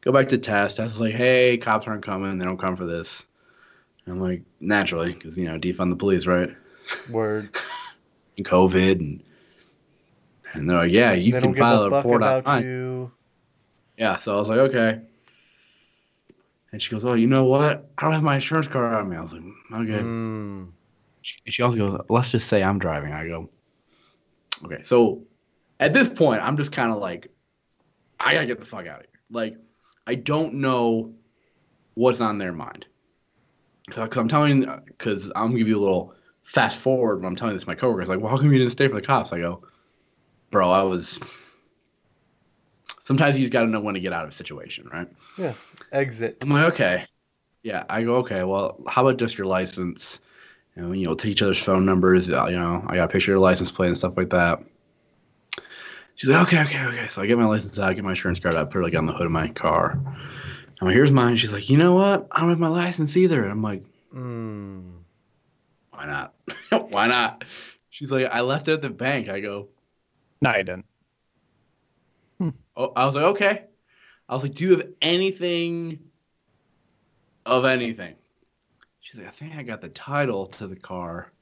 Go 0.00 0.12
back 0.12 0.28
to 0.28 0.38
Tess. 0.38 0.74
Tess 0.74 0.94
is 0.94 1.00
like, 1.00 1.14
hey, 1.14 1.58
cops 1.58 1.86
aren't 1.86 2.02
coming. 2.02 2.38
They 2.38 2.44
don't 2.44 2.58
come 2.58 2.76
for 2.76 2.86
this. 2.86 3.24
And 4.04 4.14
I'm 4.14 4.20
like, 4.20 4.42
naturally, 4.60 5.12
because 5.12 5.36
you 5.38 5.44
know, 5.46 5.58
defund 5.58 5.90
the 5.90 5.96
police, 5.96 6.26
right? 6.26 6.50
Word. 7.10 7.56
And 8.36 8.46
COVID, 8.46 9.00
and 9.00 9.20
and 10.54 10.68
they're 10.68 10.78
like, 10.78 10.92
yeah, 10.92 11.12
you 11.12 11.32
they 11.32 11.40
can 11.40 11.54
file 11.54 11.84
a 11.84 11.90
report 11.90 12.22
about 12.22 12.46
online. 12.46 12.64
you. 12.64 13.12
Yeah, 13.96 14.16
so 14.16 14.36
I 14.36 14.38
was 14.38 14.48
like, 14.48 14.58
okay. 14.58 15.00
And 16.72 16.82
she 16.82 16.90
goes, 16.90 17.04
oh, 17.04 17.14
you 17.14 17.26
know 17.26 17.44
what? 17.44 17.90
I 17.98 18.02
don't 18.02 18.12
have 18.12 18.22
my 18.22 18.36
insurance 18.36 18.68
card 18.68 18.94
on 18.94 19.08
me. 19.08 19.16
I 19.16 19.20
was 19.20 19.32
like, 19.32 19.42
okay. 19.72 20.02
Mm. 20.02 20.68
she, 21.22 21.38
she 21.46 21.62
also 21.62 21.76
goes, 21.76 22.00
let's 22.08 22.30
just 22.30 22.48
say 22.48 22.62
I'm 22.62 22.78
driving. 22.78 23.12
I 23.12 23.26
go, 23.26 23.48
okay. 24.64 24.82
So 24.82 25.22
at 25.80 25.94
this 25.94 26.08
point, 26.08 26.42
I'm 26.42 26.56
just 26.56 26.72
kind 26.72 26.92
of 26.92 26.98
like, 26.98 27.28
I 28.20 28.34
gotta 28.34 28.46
get 28.46 28.60
the 28.60 28.66
fuck 28.66 28.86
out 28.86 29.00
of 29.00 29.06
here. 29.06 29.20
Like, 29.30 29.56
I 30.06 30.14
don't 30.14 30.54
know 30.54 31.14
what's 31.94 32.20
on 32.20 32.38
their 32.38 32.52
mind. 32.52 32.86
Cause 33.90 34.16
I'm 34.18 34.28
telling, 34.28 34.66
cause 34.98 35.32
I'm 35.34 35.48
gonna 35.48 35.58
give 35.58 35.68
you 35.68 35.78
a 35.78 35.80
little 35.80 36.14
fast 36.42 36.76
forward. 36.76 37.16
When 37.18 37.26
I'm 37.26 37.36
telling 37.36 37.54
this 37.54 37.62
to 37.62 37.68
my 37.68 37.74
coworkers, 37.74 38.08
like, 38.08 38.20
well, 38.20 38.28
how 38.28 38.36
come 38.36 38.52
you 38.52 38.58
didn't 38.58 38.72
stay 38.72 38.86
for 38.86 38.96
the 38.96 39.06
cops? 39.06 39.32
I 39.32 39.38
go, 39.38 39.62
bro, 40.50 40.70
I 40.70 40.82
was. 40.82 41.18
Sometimes 43.04 43.38
you 43.38 43.44
just 43.44 43.52
gotta 43.52 43.66
know 43.66 43.80
when 43.80 43.94
to 43.94 44.00
get 44.00 44.12
out 44.12 44.24
of 44.24 44.28
a 44.28 44.32
situation, 44.32 44.88
right? 44.92 45.08
Yeah. 45.38 45.54
Exit. 45.92 46.38
I'm 46.42 46.50
like, 46.50 46.72
okay. 46.74 47.06
Yeah, 47.62 47.84
I 47.88 48.02
go, 48.02 48.16
okay, 48.16 48.44
well, 48.44 48.80
how 48.86 49.06
about 49.06 49.18
just 49.18 49.36
your 49.38 49.46
license? 49.46 50.20
And, 50.74 50.98
you 50.98 51.06
know, 51.06 51.14
take 51.14 51.32
each 51.32 51.42
other's 51.42 51.58
phone 51.62 51.84
numbers. 51.84 52.30
Uh, 52.30 52.46
you 52.46 52.58
know, 52.58 52.84
I 52.86 52.96
got 52.96 53.04
a 53.04 53.08
picture 53.08 53.32
of 53.32 53.36
your 53.36 53.38
license 53.40 53.70
plate 53.70 53.88
and 53.88 53.96
stuff 53.96 54.16
like 54.16 54.30
that. 54.30 54.60
She's 56.16 56.28
like, 56.30 56.46
okay, 56.46 56.62
okay, 56.62 56.84
okay. 56.84 57.08
So 57.08 57.22
I 57.22 57.26
get 57.26 57.38
my 57.38 57.46
license 57.46 57.78
out, 57.78 57.94
get 57.94 58.04
my 58.04 58.10
insurance 58.10 58.40
card 58.40 58.54
out, 58.54 58.70
put 58.70 58.80
it 58.80 58.84
like 58.84 58.94
on 58.94 59.06
the 59.06 59.12
hood 59.12 59.26
of 59.26 59.32
my 59.32 59.48
car. 59.48 59.98
I'm 60.80 60.86
like, 60.86 60.94
here's 60.94 61.12
mine. 61.12 61.36
She's 61.36 61.52
like, 61.52 61.68
you 61.70 61.76
know 61.76 61.94
what? 61.94 62.28
I 62.30 62.40
don't 62.40 62.50
have 62.50 62.58
my 62.58 62.68
license 62.68 63.16
either. 63.16 63.42
And 63.42 63.50
I'm 63.50 63.62
like, 63.62 63.82
Mm. 64.14 64.92
why 65.90 66.06
not? 66.06 66.34
why 66.90 67.06
not? 67.08 67.44
She's 67.90 68.10
like, 68.10 68.26
I 68.30 68.40
left 68.40 68.68
it 68.68 68.72
at 68.74 68.82
the 68.82 68.90
bank. 68.90 69.28
I 69.28 69.40
go, 69.40 69.68
No, 70.40 70.50
I 70.50 70.62
didn't. 70.62 70.84
Oh, 72.78 72.92
I 72.94 73.06
was 73.06 73.16
like, 73.16 73.24
okay. 73.24 73.64
I 74.28 74.34
was 74.34 74.44
like, 74.44 74.54
do 74.54 74.64
you 74.64 74.70
have 74.76 74.86
anything 75.02 75.98
of 77.44 77.64
anything? 77.64 78.14
She's 79.00 79.18
like, 79.18 79.26
I 79.26 79.32
think 79.32 79.56
I 79.56 79.64
got 79.64 79.80
the 79.80 79.88
title 79.88 80.46
to 80.46 80.68
the 80.68 80.76
car, 80.76 81.32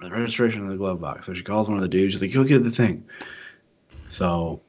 the 0.00 0.10
registration 0.10 0.62
in 0.62 0.68
the 0.68 0.76
glove 0.76 1.00
box. 1.00 1.26
So 1.26 1.34
she 1.34 1.42
calls 1.42 1.68
one 1.68 1.76
of 1.76 1.82
the 1.82 1.88
dudes. 1.88 2.14
She's 2.14 2.22
like, 2.22 2.32
go 2.32 2.44
get 2.44 2.62
the 2.62 2.70
thing. 2.70 3.04
So 4.10 4.60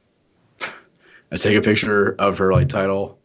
I 1.32 1.38
take 1.38 1.56
a 1.56 1.62
picture 1.62 2.16
of 2.18 2.40
her 2.40 2.52
like 2.52 2.68
title, 2.68 3.20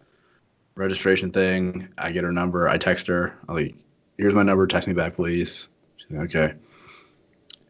registration 0.74 1.32
thing. 1.32 1.88
I 1.96 2.10
get 2.10 2.24
her 2.24 2.32
number. 2.32 2.68
I 2.68 2.76
text 2.76 3.06
her. 3.06 3.38
I'm 3.48 3.54
like, 3.54 3.74
here's 4.18 4.34
my 4.34 4.42
number. 4.42 4.66
Text 4.66 4.86
me 4.86 4.92
back, 4.92 5.16
please. 5.16 5.70
She's 5.96 6.10
like, 6.10 6.34
okay. 6.34 6.54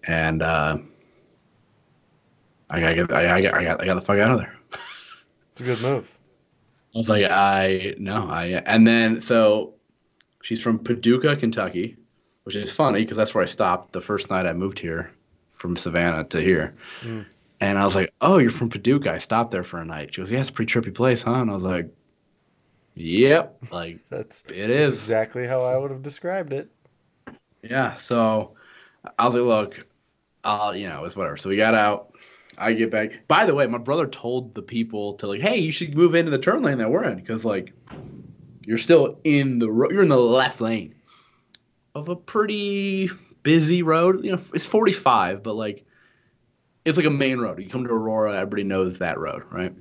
And 0.04 0.42
uh, 0.42 0.78
I 2.72 2.80
gotta 2.80 2.94
get. 2.94 3.12
I, 3.12 3.36
I, 3.36 3.40
got- 3.40 3.54
I 3.54 3.64
got. 3.64 3.80
I 3.82 3.86
got 3.86 3.94
the 3.94 4.00
fuck 4.00 4.18
out 4.18 4.32
of 4.32 4.38
there. 4.38 4.56
It's 5.52 5.60
a 5.60 5.64
good 5.64 5.80
move. 5.80 6.10
I 6.94 6.98
was 6.98 7.08
like, 7.08 7.24
I 7.30 7.94
no, 7.98 8.28
I 8.28 8.62
and 8.66 8.86
then 8.86 9.20
so 9.20 9.74
she's 10.42 10.60
from 10.62 10.78
Paducah, 10.78 11.36
Kentucky, 11.36 11.96
which 12.44 12.56
is 12.56 12.72
funny 12.72 13.00
because 13.02 13.16
that's 13.16 13.34
where 13.34 13.42
I 13.42 13.46
stopped 13.46 13.92
the 13.92 14.00
first 14.00 14.28
night 14.30 14.46
I 14.46 14.52
moved 14.52 14.78
here 14.78 15.12
from 15.52 15.76
Savannah 15.76 16.24
to 16.24 16.40
here. 16.40 16.74
Mm. 17.02 17.24
And 17.60 17.78
I 17.78 17.84
was 17.84 17.94
like, 17.94 18.12
Oh, 18.20 18.38
you're 18.38 18.50
from 18.50 18.68
Paducah. 18.70 19.12
I 19.12 19.18
stopped 19.18 19.52
there 19.52 19.62
for 19.64 19.78
a 19.80 19.84
night. 19.84 20.14
She 20.14 20.20
goes, 20.20 20.32
Yeah, 20.32 20.40
it's 20.40 20.48
a 20.50 20.52
pretty 20.52 20.72
trippy 20.72 20.94
place, 20.94 21.22
huh? 21.22 21.34
And 21.34 21.50
I 21.50 21.54
was 21.54 21.64
like, 21.64 21.88
Yep, 22.94 23.56
like 23.70 23.98
That's 24.10 24.42
it 24.48 24.70
is. 24.70 24.94
exactly 24.96 25.46
how 25.46 25.62
I 25.62 25.76
would 25.78 25.90
have 25.90 26.02
described 26.02 26.52
it. 26.52 26.70
Yeah. 27.62 27.94
So 27.96 28.54
I 29.18 29.24
was 29.26 29.34
like, 29.34 29.44
look, 29.44 29.86
I'll, 30.44 30.76
you 30.76 30.88
know, 30.88 31.04
it's 31.04 31.16
whatever. 31.16 31.36
So 31.36 31.48
we 31.48 31.56
got 31.56 31.74
out. 31.74 32.11
I 32.58 32.72
get 32.74 32.90
back. 32.90 33.26
By 33.28 33.46
the 33.46 33.54
way, 33.54 33.66
my 33.66 33.78
brother 33.78 34.06
told 34.06 34.54
the 34.54 34.62
people 34.62 35.14
to 35.14 35.26
like, 35.26 35.40
hey, 35.40 35.58
you 35.58 35.72
should 35.72 35.96
move 35.96 36.14
into 36.14 36.30
the 36.30 36.38
turn 36.38 36.62
lane 36.62 36.78
that 36.78 36.90
we're 36.90 37.04
in 37.04 37.16
because 37.16 37.44
like 37.44 37.72
you're 38.64 38.78
still 38.78 39.18
in 39.24 39.58
the 39.58 39.70
ro- 39.70 39.90
you're 39.90 40.02
in 40.02 40.08
the 40.08 40.18
left 40.18 40.60
lane 40.60 40.94
of 41.94 42.08
a 42.08 42.16
pretty 42.16 43.10
busy 43.42 43.82
road. 43.82 44.24
You 44.24 44.32
know, 44.32 44.42
it's 44.54 44.66
45, 44.66 45.42
but 45.42 45.54
like 45.54 45.84
it's 46.84 46.96
like 46.96 47.06
a 47.06 47.10
main 47.10 47.38
road. 47.38 47.60
You 47.60 47.68
come 47.68 47.84
to 47.84 47.92
Aurora, 47.92 48.34
everybody 48.34 48.64
knows 48.64 48.98
that 48.98 49.18
road, 49.18 49.44
right? 49.50 49.72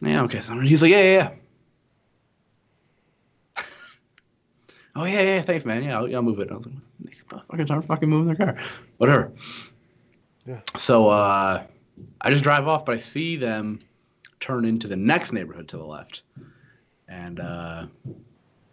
Yeah. 0.00 0.22
Okay. 0.24 0.40
So 0.40 0.58
he's 0.60 0.82
like, 0.82 0.92
yeah, 0.92 1.02
yeah. 1.02 1.30
yeah. 3.56 3.64
Oh 4.96 5.04
yeah, 5.04 5.22
yeah, 5.22 5.42
thanks, 5.42 5.64
man. 5.64 5.84
Yeah, 5.84 5.98
I'll, 5.98 6.08
yeah, 6.08 6.16
I'll 6.16 6.22
move 6.22 6.40
it. 6.40 6.50
I 6.50 6.56
was 6.56 6.66
like, 6.66 6.74
these 6.98 7.22
motherfuckers 7.30 7.70
aren't 7.70 7.84
fucking 7.86 8.08
moving 8.08 8.34
their 8.34 8.54
car. 8.54 8.60
Whatever. 8.98 9.30
Yeah. 10.44 10.60
So 10.78 11.08
uh, 11.08 11.62
I 12.20 12.30
just 12.30 12.44
drive 12.44 12.66
off, 12.66 12.84
but 12.84 12.94
I 12.94 12.98
see 12.98 13.36
them 13.36 13.80
turn 14.40 14.64
into 14.64 14.88
the 14.88 14.96
next 14.96 15.32
neighborhood 15.32 15.68
to 15.68 15.76
the 15.76 15.84
left, 15.84 16.22
and 17.08 17.40
uh, 17.40 17.86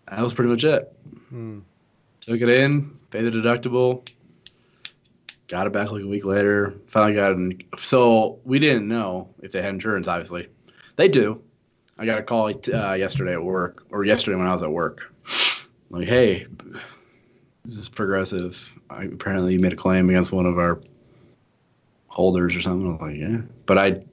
that 0.10 0.22
was 0.22 0.34
pretty 0.34 0.50
much 0.50 0.64
it. 0.64 0.96
Hmm. 1.30 1.60
Took 2.22 2.42
it 2.42 2.50
in, 2.50 2.98
paid 3.10 3.26
the 3.26 3.32
deductible, 3.32 4.08
got 5.48 5.68
it 5.68 5.74
back 5.74 5.92
like 5.92 6.04
a 6.04 6.08
week 6.08 6.26
later. 6.26 6.74
Finally 6.88 7.14
got 7.14 7.32
it. 7.32 7.80
So 7.80 8.40
we 8.44 8.60
didn't 8.60 8.88
know 8.88 9.30
if 9.42 9.52
they 9.52 9.62
had 9.62 9.74
insurance. 9.74 10.08
Obviously, 10.08 10.48
they 10.98 11.08
do. 11.08 11.42
I 11.98 12.06
got 12.06 12.20
a 12.20 12.24
call 12.24 12.48
uh, 12.48 12.94
yesterday 12.94 13.34
at 13.34 13.44
work, 13.44 13.86
or 13.90 14.04
yesterday 14.04 14.38
when 14.38 14.48
I 14.48 14.54
was 14.54 14.62
at 14.62 14.72
work. 14.72 15.14
Like, 15.90 16.08
hey, 16.08 16.46
this 17.66 17.78
is 17.78 17.90
progressive. 17.90 18.74
I, 18.90 19.06
apparently, 19.06 19.54
you 19.54 19.60
made 19.60 19.74
a 19.74 19.78
claim 19.78 20.10
against 20.10 20.32
one 20.32 20.46
of 20.46 20.60
our 20.60 20.80
holders 22.18 22.56
or 22.56 22.62
something. 22.62 22.88
I 22.88 22.92
was 22.94 23.02
like, 23.02 23.16
yeah, 23.16 23.42
but 23.68 23.78
I 23.78 24.04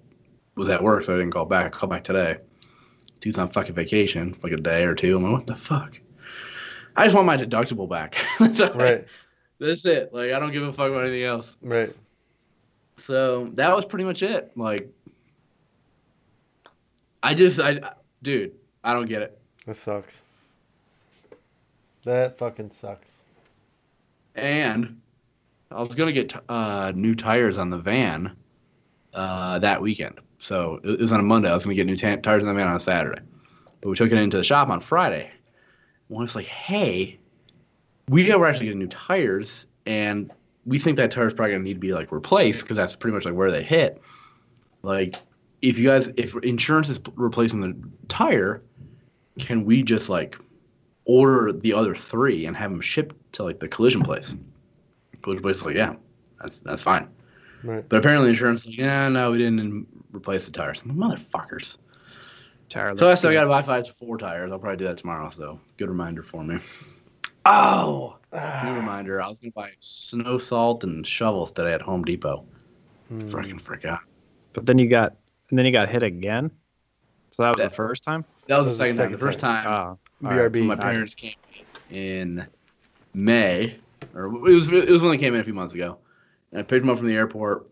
was 0.56 0.68
at 0.68 0.82
work, 0.82 1.04
so 1.04 1.14
I 1.14 1.18
didn't 1.18 1.32
call 1.32 1.46
back. 1.46 1.64
I 1.64 1.68
called 1.70 1.90
back 1.90 2.04
today. 2.04 2.36
Dude's 3.20 3.38
on 3.38 3.48
fucking 3.48 3.74
vacation, 3.74 4.36
like 4.42 4.52
a 4.52 4.58
day 4.58 4.84
or 4.84 4.94
two. 4.94 5.16
I'm 5.16 5.22
like, 5.22 5.32
what 5.32 5.46
the 5.46 5.56
fuck? 5.56 5.98
I 6.96 7.04
just 7.04 7.16
want 7.16 7.26
my 7.26 7.38
deductible 7.38 7.88
back. 7.88 8.18
That's 8.38 8.60
right. 8.60 8.76
Right. 8.76 9.06
That's 9.58 9.86
it. 9.86 10.12
Like, 10.12 10.32
I 10.32 10.38
don't 10.38 10.52
give 10.52 10.62
a 10.62 10.70
fuck 10.70 10.90
about 10.90 11.06
anything 11.06 11.24
else. 11.24 11.56
Right. 11.62 11.90
So 12.98 13.46
that 13.54 13.74
was 13.74 13.86
pretty 13.86 14.04
much 14.04 14.22
it. 14.22 14.52
Like, 14.54 14.92
I 17.22 17.32
just, 17.32 17.58
I, 17.58 17.94
dude, 18.22 18.52
I 18.84 18.92
don't 18.92 19.08
get 19.08 19.22
it. 19.22 19.38
That 19.64 19.76
sucks. 19.76 20.22
That 22.04 22.36
fucking 22.36 22.70
sucks. 22.70 23.10
And 24.34 25.00
I 25.74 25.80
was 25.80 25.94
gonna 25.94 26.12
get 26.12 26.34
uh, 26.48 26.92
new 26.94 27.14
tires 27.14 27.58
on 27.58 27.70
the 27.70 27.78
van 27.78 28.36
uh, 29.12 29.58
that 29.58 29.82
weekend. 29.82 30.20
So 30.38 30.80
it 30.84 31.00
was 31.00 31.12
on 31.12 31.20
a 31.20 31.24
Monday. 31.24 31.50
I 31.50 31.54
was 31.54 31.64
gonna 31.64 31.74
get 31.74 31.86
new 31.86 31.96
ta- 31.96 32.16
tires 32.16 32.44
on 32.44 32.48
the 32.48 32.54
van 32.54 32.68
on 32.68 32.76
a 32.76 32.80
Saturday, 32.80 33.20
but 33.80 33.88
we 33.88 33.96
took 33.96 34.12
it 34.12 34.18
into 34.18 34.36
the 34.36 34.44
shop 34.44 34.68
on 34.68 34.80
Friday. 34.80 35.30
One 36.08 36.22
was 36.22 36.36
like, 36.36 36.46
"Hey, 36.46 37.18
we 38.08 38.30
are 38.30 38.46
actually 38.46 38.66
getting 38.66 38.78
new 38.78 38.86
tires, 38.86 39.66
and 39.86 40.30
we 40.64 40.78
think 40.78 40.96
that 40.98 41.10
tire 41.10 41.26
is 41.26 41.34
probably 41.34 41.54
gonna 41.54 41.64
need 41.64 41.74
to 41.74 41.80
be 41.80 41.92
like 41.92 42.12
replaced 42.12 42.62
because 42.62 42.76
that's 42.76 42.94
pretty 42.94 43.14
much 43.14 43.24
like 43.24 43.34
where 43.34 43.50
they 43.50 43.62
hit. 43.62 44.00
Like, 44.82 45.16
if 45.60 45.78
you 45.78 45.88
guys, 45.88 46.10
if 46.16 46.36
insurance 46.36 46.88
is 46.88 47.00
replacing 47.16 47.60
the 47.60 47.76
tire, 48.08 48.62
can 49.38 49.64
we 49.64 49.82
just 49.82 50.08
like 50.08 50.38
order 51.04 51.52
the 51.52 51.72
other 51.72 51.94
three 51.94 52.46
and 52.46 52.56
have 52.56 52.70
them 52.70 52.80
shipped 52.80 53.16
to 53.32 53.42
like 53.42 53.58
the 53.58 53.68
collision 53.68 54.02
place?" 54.02 54.36
Collision 55.24 55.42
place 55.42 55.56
is 55.56 55.66
like, 55.66 55.76
"Yeah, 55.76 55.94
that's 56.40 56.60
that's 56.60 56.82
fine." 56.82 57.08
Right. 57.64 57.86
But 57.88 57.96
apparently, 57.98 58.28
insurance 58.28 58.60
is 58.60 58.66
like, 58.68 58.78
"Yeah, 58.78 59.08
no, 59.08 59.30
we 59.32 59.38
didn't 59.38 59.86
replace 60.12 60.44
the 60.46 60.52
tires." 60.52 60.82
I'm 60.82 60.96
like, 60.98 61.18
motherfuckers. 61.18 61.78
Tire 62.68 62.96
So 62.96 63.10
I 63.10 63.14
still 63.14 63.32
got 63.32 63.42
to 63.42 63.46
buy 63.48 63.62
five 63.62 63.86
to 63.86 63.92
four 63.92 64.16
tires. 64.18 64.50
I'll 64.52 64.58
probably 64.58 64.76
do 64.78 64.84
that 64.84 64.96
tomorrow. 64.98 65.28
So 65.30 65.58
good 65.78 65.88
reminder 65.88 66.22
for 66.22 66.42
me. 66.44 66.58
Oh, 67.46 68.16
new 68.32 68.74
reminder. 68.74 69.20
I 69.20 69.28
was 69.28 69.38
gonna 69.40 69.52
buy 69.52 69.70
snow 69.80 70.38
salt 70.38 70.84
and 70.84 71.06
shovels 71.06 71.50
today 71.52 71.72
at 71.72 71.82
Home 71.82 72.04
Depot. 72.04 72.44
Hmm. 73.08 73.20
Freaking 73.22 73.60
forgot. 73.60 74.00
But 74.54 74.66
then 74.66 74.78
you 74.78 74.88
got 74.88 75.16
and 75.50 75.58
then 75.58 75.66
you 75.66 75.72
got 75.72 75.88
hit 75.88 76.02
again. 76.02 76.50
So 77.30 77.42
that 77.42 77.50
was 77.56 77.58
That- 77.64 77.70
the 77.70 77.76
first 77.76 78.02
time. 78.04 78.24
That 78.46 78.58
was 78.58 78.66
That 78.66 78.68
was 78.70 78.78
the 78.78 78.84
the 78.84 78.92
second 78.92 78.96
time. 78.96 79.04
second 79.04 79.12
The 79.12 79.18
first 79.26 79.38
time, 79.38 79.66
Oh, 79.66 79.70
all 79.72 79.98
right. 80.36 80.36
BRB. 80.52 80.58
when 80.60 80.66
my 80.68 80.76
parents 80.76 81.14
came 81.14 81.34
in 81.90 82.46
May, 83.14 83.76
or 84.14 84.26
it 84.26 84.40
was 84.40 84.70
it 84.70 84.88
was 84.88 85.02
when 85.02 85.12
they 85.12 85.18
came 85.18 85.34
in 85.34 85.40
a 85.40 85.44
few 85.44 85.54
months 85.54 85.74
ago, 85.74 85.98
and 86.50 86.60
I 86.60 86.62
picked 86.62 86.82
them 86.82 86.90
up 86.90 86.98
from 86.98 87.08
the 87.08 87.14
airport. 87.14 87.68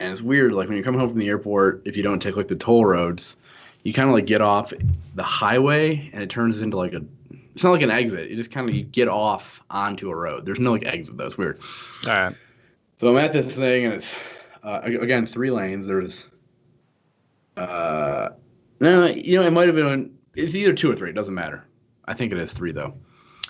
And 0.00 0.10
it's 0.12 0.22
weird, 0.22 0.52
like 0.52 0.68
when 0.68 0.76
you're 0.76 0.84
coming 0.84 1.00
home 1.00 1.08
from 1.08 1.18
the 1.18 1.28
airport, 1.28 1.82
if 1.86 1.96
you 1.96 2.02
don't 2.02 2.20
take 2.20 2.36
like 2.36 2.48
the 2.48 2.56
toll 2.56 2.84
roads, 2.84 3.36
you 3.82 3.92
kind 3.92 4.08
of 4.08 4.14
like 4.14 4.26
get 4.26 4.40
off 4.40 4.72
the 5.14 5.22
highway, 5.22 6.10
and 6.12 6.22
it 6.22 6.30
turns 6.30 6.60
into 6.60 6.76
like 6.76 6.92
a. 6.92 7.02
It's 7.54 7.64
not 7.64 7.70
like 7.70 7.82
an 7.82 7.90
exit. 7.90 8.28
You 8.28 8.36
just 8.36 8.50
kind 8.50 8.68
of 8.68 8.74
you 8.74 8.82
get 8.82 9.08
off 9.08 9.62
onto 9.70 10.10
a 10.10 10.14
road. 10.14 10.44
There's 10.44 10.60
no 10.60 10.72
like 10.72 10.84
exit 10.84 11.16
though. 11.16 11.24
It's 11.24 11.38
weird. 11.38 11.60
All 12.06 12.12
right. 12.12 12.36
So 12.96 13.08
I'm 13.08 13.16
at 13.16 13.32
this 13.32 13.56
thing, 13.56 13.86
and 13.86 13.94
it's 13.94 14.14
uh, 14.62 14.80
again 14.84 15.26
three 15.26 15.50
lanes. 15.50 15.86
There's, 15.86 16.28
uh, 17.56 18.30
no, 18.80 19.06
you 19.06 19.40
know, 19.40 19.46
it 19.46 19.52
might 19.52 19.66
have 19.66 19.76
been. 19.76 20.18
It's 20.34 20.54
either 20.54 20.72
two 20.74 20.90
or 20.90 20.96
three. 20.96 21.10
It 21.10 21.14
doesn't 21.14 21.34
matter. 21.34 21.64
I 22.06 22.14
think 22.14 22.32
it 22.32 22.38
is 22.38 22.52
three 22.52 22.72
though, 22.72 22.94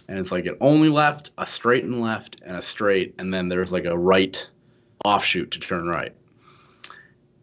and 0.08 0.18
it's 0.18 0.32
like 0.32 0.46
it 0.46 0.56
only 0.60 0.88
left, 0.88 1.30
a 1.38 1.46
straight 1.46 1.84
and 1.84 2.00
left, 2.00 2.40
and 2.44 2.56
a 2.56 2.62
straight, 2.62 3.14
and 3.18 3.32
then 3.32 3.48
there's 3.48 3.72
like 3.72 3.84
a 3.84 3.96
right 3.96 4.48
offshoot 5.04 5.50
to 5.52 5.60
turn 5.60 5.86
right. 5.86 6.14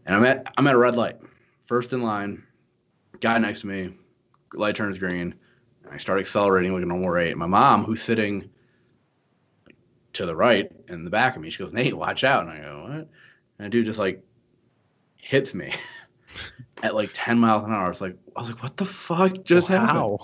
And 0.06 0.16
I'm 0.16 0.26
at 0.26 0.54
I'm 0.58 0.68
at 0.68 0.76
a 0.76 0.78
red 0.78 0.96
light, 0.96 1.18
first 1.66 1.94
in 1.94 2.02
line. 2.02 2.44
Guy 3.20 3.38
next 3.38 3.62
to 3.62 3.68
me, 3.68 3.94
light 4.54 4.76
turns 4.76 4.98
green. 4.98 5.36
I 5.92 5.98
start 5.98 6.20
accelerating 6.20 6.74
like 6.74 6.84
a 6.84 6.86
normal 6.86 7.10
rate. 7.10 7.38
My 7.38 7.46
mom, 7.46 7.84
who's 7.84 8.02
sitting 8.02 8.50
to 10.14 10.26
the 10.26 10.36
right 10.36 10.72
in 10.90 11.04
the 11.04 11.10
back 11.10 11.36
of 11.36 11.42
me. 11.42 11.50
She 11.50 11.60
goes, 11.60 11.74
Nate, 11.74 11.96
watch 11.96 12.24
out. 12.24 12.44
And 12.44 12.52
I 12.52 12.58
go, 12.60 12.82
what? 12.84 13.08
And 13.60 13.68
a 13.68 13.70
dude 13.70 13.86
just 13.86 14.00
like 14.00 14.24
hits 15.18 15.54
me 15.54 15.74
at 16.84 16.96
like 16.96 17.10
10 17.14 17.40
miles 17.40 17.64
an 17.64 17.72
hour. 17.72 17.90
It's 17.90 18.02
like, 18.02 18.16
I 18.36 18.40
was 18.40 18.50
like, 18.50 18.64
what 18.64 18.78
the 18.78 18.86
fuck 18.86 19.44
just 19.44 19.68
happened? 19.68 20.20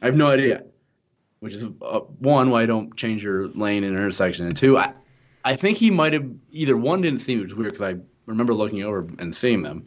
I 0.00 0.06
have 0.06 0.16
no 0.16 0.28
idea. 0.28 0.64
Which 1.44 1.52
is 1.52 1.66
uh, 1.82 2.00
one, 2.20 2.48
why 2.48 2.62
I 2.62 2.66
don't 2.66 2.96
change 2.96 3.22
your 3.22 3.48
lane 3.48 3.84
in 3.84 3.90
an 3.90 3.98
intersection. 3.98 4.46
And 4.46 4.56
two, 4.56 4.78
I, 4.78 4.94
I 5.44 5.54
think 5.56 5.76
he 5.76 5.90
might 5.90 6.14
have 6.14 6.26
either 6.50 6.74
one 6.74 7.02
didn't 7.02 7.18
see 7.20 7.34
me, 7.36 7.42
which 7.42 7.50
is 7.50 7.54
weird 7.54 7.74
because 7.74 7.82
I 7.82 8.00
remember 8.24 8.54
looking 8.54 8.82
over 8.82 9.06
and 9.18 9.36
seeing 9.36 9.62
them 9.62 9.86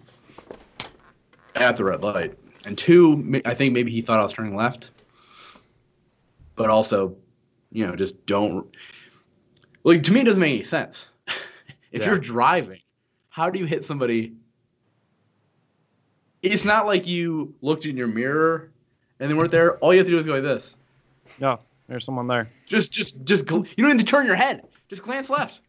at 1.55 1.75
the 1.75 1.83
red 1.83 2.03
light. 2.03 2.37
And 2.63 2.77
two, 2.77 3.41
I 3.43 3.55
think 3.55 3.73
maybe 3.73 3.91
he 3.91 4.03
thought 4.03 4.19
I 4.19 4.21
was 4.21 4.33
turning 4.33 4.55
left. 4.55 4.91
But 6.55 6.69
also, 6.69 7.15
you 7.71 7.87
know, 7.87 7.95
just 7.95 8.23
don't 8.27 8.67
like 9.83 10.03
to 10.03 10.13
me 10.13 10.19
it 10.21 10.25
doesn't 10.25 10.39
make 10.39 10.53
any 10.53 10.63
sense. 10.63 11.09
if 11.91 12.03
Yeah. 12.03 12.09
you're 12.09 12.19
driving, 12.19 12.81
how 13.29 13.49
do 13.49 13.57
you 13.57 13.65
hit 13.65 13.83
somebody? 13.83 14.33
It's 16.43 16.65
not 16.65 16.85
like 16.85 17.07
you 17.07 17.55
looked 17.63 17.87
in 17.87 17.97
your 17.97 18.05
mirror 18.05 18.69
and 19.19 19.27
they 19.27 19.33
weren't 19.33 19.49
there. 19.49 19.77
All 19.79 19.91
you 19.91 19.97
have 19.97 20.05
to 20.05 20.11
do 20.11 20.19
is 20.19 20.27
go 20.27 20.33
like 20.33 20.43
this. 20.43 20.75
No, 21.39 21.57
there's 21.87 22.05
someone 22.05 22.27
there. 22.27 22.49
Just, 22.65 22.91
just, 22.91 23.23
just. 23.23 23.45
gl- 23.45 23.67
You 23.77 23.83
don't 23.85 23.97
need 23.97 24.05
to 24.05 24.09
turn 24.11 24.25
your 24.25 24.35
head. 24.35 24.67
Just 24.89 25.03
glance 25.03 25.29
left. 25.29 25.61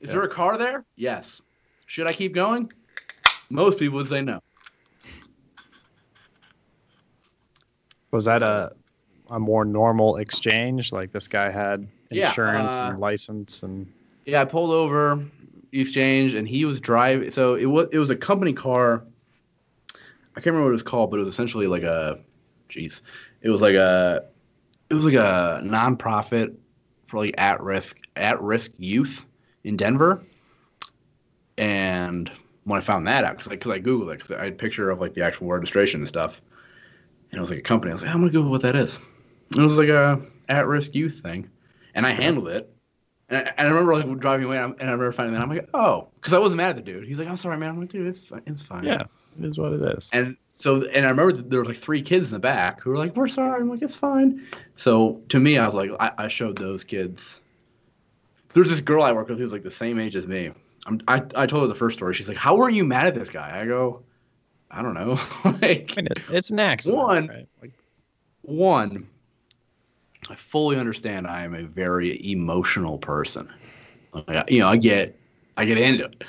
Is 0.00 0.08
Yeah. 0.08 0.14
there 0.14 0.22
a 0.22 0.28
car 0.28 0.56
there? 0.56 0.84
Yes. 0.96 1.40
Should 1.86 2.06
I 2.06 2.12
keep 2.12 2.34
going? 2.34 2.70
Most 3.50 3.78
people 3.78 3.96
would 3.98 4.08
say 4.08 4.20
no. 4.22 4.40
Was 8.12 8.24
that 8.24 8.42
a 8.42 8.72
a 9.30 9.38
more 9.38 9.64
normal 9.64 10.16
exchange? 10.16 10.92
Like 10.92 11.12
this 11.12 11.28
guy 11.28 11.50
had 11.50 11.86
Yeah, 12.10 12.28
insurance 12.28 12.72
uh, 12.80 12.84
and 12.90 12.98
license 13.00 13.62
and 13.62 13.86
Yeah, 14.26 14.42
I 14.42 14.44
pulled 14.44 14.70
over, 14.72 15.24
the 15.70 15.80
exchange, 15.80 16.34
and 16.34 16.46
he 16.48 16.64
was 16.64 16.80
driving. 16.80 17.30
So 17.30 17.54
it 17.54 17.66
was 17.66 17.88
it 17.92 17.98
was 17.98 18.10
a 18.10 18.16
company 18.16 18.52
car. 18.52 19.04
I 19.94 20.40
can't 20.40 20.46
remember 20.46 20.64
what 20.66 20.70
it 20.70 20.72
was 20.72 20.82
called, 20.82 21.10
but 21.10 21.16
it 21.18 21.20
was 21.20 21.28
essentially 21.28 21.66
like 21.66 21.82
a, 21.82 22.20
jeez, 22.68 23.02
it 23.42 23.50
was 23.50 23.60
like 23.60 23.74
a, 23.74 24.24
it 24.90 24.94
was 24.94 25.04
like 25.04 25.14
a 25.14 25.60
nonprofit 25.64 26.54
for 27.06 27.18
like 27.18 27.34
at 27.38 27.62
risk 27.62 27.96
at 28.16 28.40
risk 28.42 28.72
youth 28.76 29.24
in 29.64 29.76
Denver. 29.76 30.22
And 31.56 32.30
when 32.64 32.78
I 32.78 32.80
found 32.80 33.06
that 33.06 33.24
out, 33.24 33.36
because 33.36 33.52
I, 33.52 33.56
cause 33.56 33.72
I 33.72 33.80
googled 33.80 34.12
it, 34.12 34.18
because 34.18 34.30
I 34.30 34.44
had 34.44 34.52
a 34.52 34.56
picture 34.56 34.90
of 34.90 35.00
like 35.00 35.14
the 35.14 35.24
actual 35.24 35.48
registration 35.48 36.00
and 36.00 36.08
stuff, 36.08 36.40
and 37.30 37.38
it 37.38 37.40
was 37.40 37.50
like 37.50 37.58
a 37.58 37.62
company. 37.62 37.90
I 37.90 37.94
was 37.94 38.02
like, 38.02 38.12
I'm 38.12 38.20
gonna 38.20 38.32
Google 38.32 38.50
what 38.50 38.62
that 38.62 38.76
is. 38.76 38.98
And 39.52 39.60
it 39.60 39.64
was 39.64 39.78
like 39.78 39.88
a 39.88 40.20
at 40.48 40.66
risk 40.66 40.94
youth 40.94 41.20
thing, 41.20 41.48
and 41.94 42.06
I 42.06 42.10
handled 42.10 42.48
it. 42.48 42.72
And 43.28 43.46
I, 43.46 43.52
and 43.58 43.68
I 43.68 43.70
remember 43.70 43.94
like 43.94 44.18
driving 44.18 44.46
away, 44.46 44.58
and 44.58 44.66
I 44.66 44.76
and 44.80 44.88
I 44.88 44.92
remember 44.92 45.12
finding 45.12 45.34
that. 45.34 45.42
I'm 45.42 45.48
like, 45.48 45.68
oh, 45.72 46.08
because 46.16 46.32
I 46.34 46.38
wasn't 46.38 46.58
mad 46.58 46.70
at 46.70 46.76
the 46.76 46.82
dude. 46.82 47.06
He's 47.06 47.18
like, 47.18 47.28
I'm 47.28 47.36
sorry, 47.36 47.56
man. 47.58 47.70
I'm 47.70 47.80
like, 47.80 47.90
dude, 47.90 48.06
it's 48.06 48.20
fine. 48.20 48.42
It's 48.46 48.62
fine. 48.62 48.84
yeah, 48.84 49.04
it 49.38 49.44
is 49.44 49.58
what 49.58 49.72
it 49.72 49.82
is. 49.96 50.10
And 50.12 50.36
so, 50.48 50.82
and 50.88 51.06
I 51.06 51.10
remember 51.10 51.32
there 51.32 51.60
was 51.60 51.68
like 51.68 51.76
three 51.76 52.02
kids 52.02 52.28
in 52.28 52.36
the 52.36 52.40
back 52.40 52.80
who 52.80 52.90
were 52.90 52.96
like, 52.96 53.16
"We're 53.16 53.28
sorry." 53.28 53.60
I'm 53.60 53.70
like, 53.70 53.82
"It's 53.82 53.96
fine." 53.96 54.46
So 54.76 55.20
to 55.28 55.40
me, 55.40 55.58
I 55.58 55.64
was 55.64 55.74
like, 55.74 55.90
I, 55.98 56.12
I 56.18 56.28
showed 56.28 56.58
those 56.58 56.84
kids. 56.84 57.40
There's 58.52 58.68
this 58.68 58.80
girl 58.80 59.02
I 59.02 59.12
work 59.12 59.28
with 59.28 59.38
who's 59.38 59.52
like 59.52 59.62
the 59.62 59.70
same 59.70 59.98
age 59.98 60.16
as 60.16 60.26
me. 60.26 60.50
I'm, 60.86 61.00
I 61.08 61.22
I 61.34 61.46
told 61.46 61.62
her 61.62 61.66
the 61.66 61.74
first 61.74 61.96
story. 61.96 62.14
She's 62.14 62.28
like, 62.28 62.36
"How 62.36 62.56
weren't 62.56 62.74
you 62.74 62.84
mad 62.84 63.06
at 63.06 63.14
this 63.14 63.28
guy?" 63.28 63.60
I 63.60 63.66
go, 63.66 64.02
"I 64.70 64.82
don't 64.82 64.94
know." 64.94 65.18
like 65.62 65.94
I 65.96 66.02
mean, 66.02 66.08
it's 66.30 66.50
an 66.50 66.58
accident. 66.58 66.98
One- 66.98 67.28
right? 67.28 67.48
Like, 67.62 67.72
one, 68.42 69.06
I 70.28 70.34
fully 70.34 70.78
understand. 70.78 71.26
I 71.26 71.42
am 71.42 71.54
a 71.54 71.62
very 71.62 72.30
emotional 72.30 72.98
person. 72.98 73.48
Like, 74.12 74.50
you 74.50 74.58
know, 74.58 74.68
I 74.68 74.76
get, 74.76 75.16
I 75.56 75.64
get 75.64 75.78
into 75.78 76.04
it. 76.04 76.24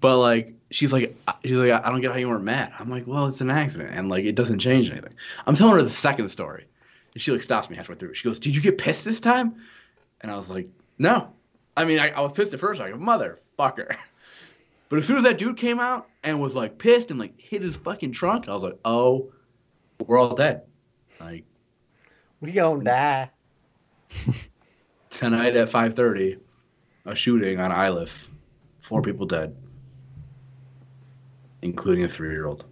But 0.00 0.18
like, 0.18 0.52
she's 0.74 0.92
like, 0.92 1.16
uh, 1.28 1.32
she's 1.44 1.52
like, 1.52 1.70
I 1.70 1.88
don't 1.88 2.00
get 2.00 2.10
how 2.10 2.18
you 2.18 2.28
weren't 2.28 2.44
mad. 2.44 2.72
I'm 2.78 2.90
like, 2.90 3.06
well, 3.06 3.26
it's 3.26 3.40
an 3.40 3.50
accident, 3.50 3.90
and 3.92 4.08
like, 4.08 4.24
it 4.24 4.34
doesn't 4.34 4.58
change 4.58 4.90
anything. 4.90 5.14
I'm 5.46 5.54
telling 5.54 5.74
her 5.74 5.82
the 5.82 5.90
second 5.90 6.28
story, 6.28 6.66
and 7.12 7.22
she 7.22 7.30
like 7.30 7.42
stops 7.42 7.70
me 7.70 7.76
halfway 7.76 7.94
through. 7.94 8.14
She 8.14 8.28
goes, 8.28 8.38
"Did 8.38 8.56
you 8.56 8.62
get 8.62 8.76
pissed 8.76 9.04
this 9.04 9.20
time?" 9.20 9.54
And 10.20 10.30
I 10.30 10.36
was 10.36 10.50
like, 10.50 10.68
"No." 10.98 11.32
I 11.76 11.84
mean, 11.84 11.98
I, 11.98 12.10
I 12.10 12.20
was 12.20 12.32
pissed 12.32 12.54
at 12.54 12.60
first. 12.60 12.80
Like, 12.80 12.94
motherfucker. 12.94 13.96
But 14.90 14.98
as 14.98 15.06
soon 15.06 15.16
as 15.16 15.24
that 15.24 15.38
dude 15.38 15.56
came 15.56 15.80
out 15.80 16.08
and 16.22 16.40
was 16.40 16.54
like 16.54 16.78
pissed 16.78 17.10
and 17.10 17.18
like 17.18 17.40
hit 17.40 17.62
his 17.62 17.74
fucking 17.74 18.12
trunk, 18.12 18.48
I 18.48 18.54
was 18.54 18.62
like, 18.62 18.78
"Oh, 18.84 19.32
we're 20.06 20.18
all 20.18 20.34
dead." 20.34 20.62
Like 21.18 21.44
We 22.40 22.52
gonna 22.52 22.84
die. 22.84 23.30
tonight 25.10 25.56
at 25.56 25.68
5:30, 25.68 26.38
a 27.06 27.14
shooting 27.16 27.58
on 27.58 27.72
Iliff, 27.72 28.30
four 28.78 29.02
people 29.02 29.26
dead, 29.26 29.56
including 31.64 32.04
a 32.04 32.08
three-year-old. 32.08 32.64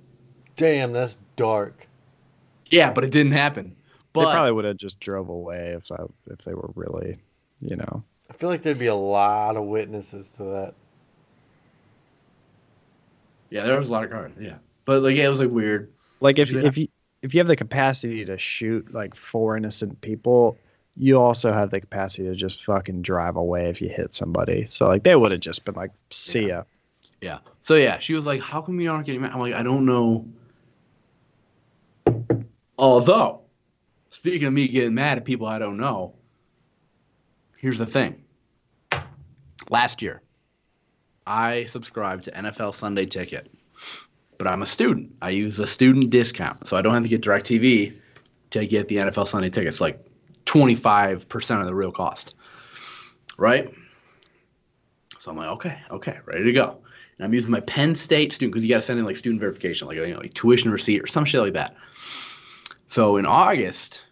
Damn, 0.57 0.93
that's 0.93 1.17
dark. 1.37 1.89
Yeah, 2.71 2.93
but 2.93 3.03
it 3.05 3.11
didn't 3.11 3.33
happen. 3.33 3.75
But 4.13 4.27
they 4.27 4.33
probably 4.33 4.53
would 4.53 4.65
have 4.67 4.77
just 4.77 5.01
drove 5.01 5.29
away 5.31 5.75
if 5.77 5.89
that 5.89 6.07
if 6.31 6.39
they 6.45 6.55
were 6.55 6.71
really, 6.75 7.17
you 7.61 7.77
know. 7.77 8.05
I 8.31 8.35
feel 8.35 8.49
like 8.51 8.63
there'd 8.63 8.79
be 8.79 8.87
a 8.87 8.95
lot 8.95 9.57
of 9.57 9.65
witnesses 9.65 10.31
to 10.33 10.45
that. 10.45 10.75
yeah, 13.51 13.65
there 13.65 13.79
was 13.79 13.89
a 13.89 13.93
lot 13.93 14.05
of 14.05 14.11
cars. 14.11 14.33
Yeah, 14.41 14.57
but 14.85 15.03
like 15.03 15.17
yeah, 15.17 15.25
it 15.25 15.29
was 15.29 15.41
like 15.41 15.51
weird. 15.51 15.93
Like 16.21 16.39
if 16.39 16.51
Yeah. 16.51 16.63
if 16.67 16.77
you 16.79 16.89
if 17.23 17.35
you 17.35 17.41
have 17.41 17.49
the 17.49 17.57
capacity 17.57 18.25
to 18.25 18.37
shoot 18.39 18.93
like 18.93 19.15
four 19.15 19.57
innocent 19.57 20.01
people, 20.01 20.57
you 20.97 21.21
also 21.21 21.53
have 21.53 21.71
the 21.71 21.81
capacity 21.81 22.25
to 22.25 22.35
just 22.35 22.65
fucking 22.65 23.03
drive 23.03 23.37
away 23.37 23.69
if 23.69 23.81
you 23.81 23.89
hit 23.89 24.15
somebody. 24.15 24.67
So 24.69 24.89
like 24.89 25.03
they 25.05 25.17
would 25.17 25.33
have 25.33 25.41
just 25.41 25.65
been 25.65 25.75
like, 25.75 25.91
see 26.11 26.49
ya. 26.49 26.65
Yeah. 27.23 27.39
So 27.61 27.77
yeah, 27.77 28.01
she 28.01 28.15
was 28.15 28.27
like, 28.27 28.43
"How 28.43 28.61
come 28.61 28.81
you 28.81 28.91
aren't 28.91 29.07
getting 29.07 29.23
mad?" 29.23 29.31
I'm 29.33 29.39
like, 29.39 29.55
"I 29.55 29.63
don't 29.63 29.87
know." 29.87 30.27
Although, 32.77 33.43
speaking 34.11 34.49
of 34.49 34.53
me 34.53 34.67
getting 34.67 34.95
mad 34.95 35.19
at 35.19 35.25
people 35.25 35.47
I 35.47 35.61
don't 35.61 35.77
know, 35.77 36.17
here's 37.57 37.79
the 37.79 37.87
thing. 37.87 38.25
Last 39.71 40.03
year, 40.03 40.21
I 41.25 41.65
subscribed 41.67 42.25
to 42.25 42.33
NFL 42.33 42.75
Sunday 42.75 43.07
Ticket, 43.07 43.49
but 44.37 44.49
I'm 44.49 44.63
a 44.63 44.67
student. 44.67 45.15
I 45.23 45.31
use 45.31 45.61
a 45.61 45.67
student 45.67 46.11
discount, 46.11 46.67
so 46.67 46.77
I 46.77 46.83
don't 46.83 46.93
have 46.93 47.05
to 47.05 47.09
get 47.09 47.23
DirecTV 47.23 47.97
to 48.51 48.67
get 48.67 48.89
the 48.89 48.97
NFL 48.97 49.29
Sunday 49.29 49.49
Tickets, 49.49 49.81
like 49.81 50.05
25% 50.47 51.61
of 51.61 51.67
the 51.67 51.75
real 51.75 51.93
cost, 51.93 52.35
right? 53.39 53.73
So 55.21 55.31
I'm 55.31 55.37
like, 55.37 55.51
okay, 55.51 55.79
okay, 55.93 56.19
ready 56.27 56.43
to 56.43 56.53
go. 56.53 56.82
And 57.19 57.27
I'm 57.27 57.35
using 57.35 57.51
my 57.51 57.61
Penn 57.61 57.95
State 57.95 58.33
student 58.33 58.53
because 58.53 58.65
you 58.65 58.71
got 58.71 58.77
to 58.77 58.83
send 58.83 58.99
in 58.99 59.05
like 59.05 59.17
student 59.17 59.41
verification, 59.41 59.87
like 59.87 59.97
you 59.97 60.09
know, 60.09 60.19
like 60.19 60.35
tuition 60.35 60.71
receipt 60.71 61.03
or 61.03 61.07
some 61.07 61.25
shit 61.25 61.41
like 61.41 61.53
that. 61.53 61.77
So 62.87 63.17
in 63.17 63.27
August, 63.27 64.05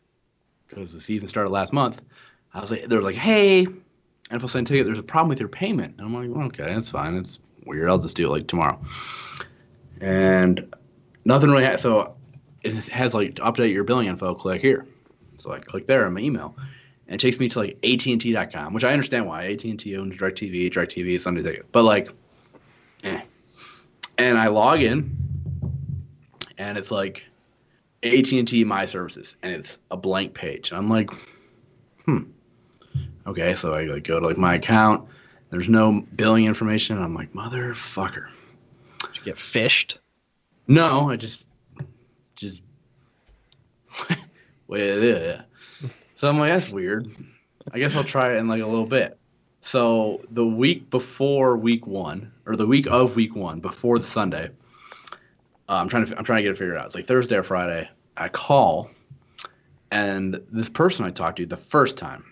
because 0.68 0.92
the 0.92 1.00
season 1.00 1.28
started 1.28 1.50
last 1.50 1.72
month, 1.72 2.00
I 2.54 2.60
was 2.60 2.70
like, 2.70 2.86
they 2.86 2.96
were 2.96 3.02
like, 3.02 3.16
hey, 3.16 3.66
NFL 4.30 4.66
Ticket, 4.66 4.86
there's 4.86 4.98
a 4.98 5.02
problem 5.02 5.28
with 5.28 5.40
your 5.40 5.48
payment. 5.48 5.96
And 5.98 6.06
I'm 6.06 6.14
like, 6.14 6.34
well, 6.34 6.46
okay, 6.46 6.72
that's 6.72 6.90
fine. 6.90 7.16
It's 7.16 7.40
weird. 7.66 7.88
I'll 7.88 7.98
just 7.98 8.16
do 8.16 8.26
it 8.26 8.30
like 8.30 8.46
tomorrow. 8.46 8.80
And 10.00 10.74
nothing 11.24 11.50
really. 11.50 11.64
Ha- 11.64 11.76
so 11.76 12.14
it 12.62 12.88
has 12.88 13.14
like 13.14 13.36
to 13.36 13.42
update 13.42 13.72
your 13.72 13.84
billing 13.84 14.08
info. 14.08 14.34
Click 14.34 14.60
here. 14.60 14.86
So 15.38 15.52
I 15.52 15.58
click 15.58 15.86
there 15.86 16.06
on 16.06 16.14
my 16.14 16.20
email, 16.20 16.54
and 17.06 17.14
it 17.14 17.20
takes 17.20 17.38
me 17.38 17.48
to 17.48 17.58
like 17.58 17.78
AT&T.com, 17.82 18.74
which 18.74 18.84
I 18.84 18.92
understand 18.92 19.26
why 19.26 19.46
AT&T 19.46 19.96
owns 19.96 20.16
DirecTV, 20.16 20.70
DirecTV 20.72 21.16
is 21.16 21.22
Sunday 21.22 21.42
Ticket, 21.42 21.66
but 21.72 21.82
like, 21.82 22.10
eh. 23.04 23.22
And 24.18 24.38
I 24.38 24.48
log 24.48 24.82
in, 24.82 25.16
and 26.58 26.76
it's 26.76 26.90
like 26.90 27.24
AT&T 28.02 28.64
My 28.64 28.86
Services, 28.86 29.36
and 29.42 29.52
it's 29.52 29.78
a 29.90 29.96
blank 29.96 30.34
page. 30.34 30.70
And 30.70 30.78
I'm 30.78 30.90
like, 30.90 31.10
hmm. 32.04 32.22
Okay, 33.26 33.54
so 33.54 33.74
I 33.74 33.84
like 33.84 34.04
go 34.04 34.18
to 34.18 34.26
like 34.26 34.38
my 34.38 34.54
account. 34.54 35.08
There's 35.50 35.68
no 35.68 36.04
billing 36.16 36.46
information. 36.46 36.98
I'm 36.98 37.14
like, 37.14 37.32
motherfucker. 37.32 38.28
Did 39.00 39.16
you 39.16 39.22
get 39.24 39.36
phished? 39.36 39.98
No, 40.66 41.10
I 41.10 41.16
just 41.16 41.44
just 42.36 42.62
well, 44.66 44.98
yeah. 45.02 45.42
So 46.14 46.28
I'm 46.28 46.38
like, 46.38 46.52
that's 46.52 46.70
weird. 46.70 47.10
I 47.72 47.78
guess 47.78 47.94
I'll 47.94 48.04
try 48.04 48.34
it 48.34 48.38
in 48.38 48.48
like 48.48 48.62
a 48.62 48.66
little 48.66 48.86
bit. 48.86 49.18
So 49.60 50.22
the 50.30 50.46
week 50.46 50.90
before 50.90 51.56
week 51.56 51.86
one, 51.86 52.32
or 52.46 52.56
the 52.56 52.66
week 52.66 52.86
of 52.86 53.16
week 53.16 53.34
one, 53.36 53.60
before 53.60 53.98
the 53.98 54.06
Sunday, 54.06 54.50
uh, 55.68 55.74
I'm 55.74 55.88
trying 55.88 56.06
to 56.06 56.18
I'm 56.18 56.24
trying 56.24 56.38
to 56.38 56.42
get 56.42 56.52
it 56.52 56.58
figured 56.58 56.78
out. 56.78 56.86
It's 56.86 56.94
like 56.94 57.06
Thursday 57.06 57.36
or 57.36 57.42
Friday. 57.42 57.88
I 58.16 58.28
call, 58.28 58.90
and 59.90 60.40
this 60.50 60.68
person 60.68 61.04
I 61.04 61.10
talked 61.10 61.36
to 61.38 61.46
the 61.46 61.56
first 61.56 61.96
time, 61.96 62.24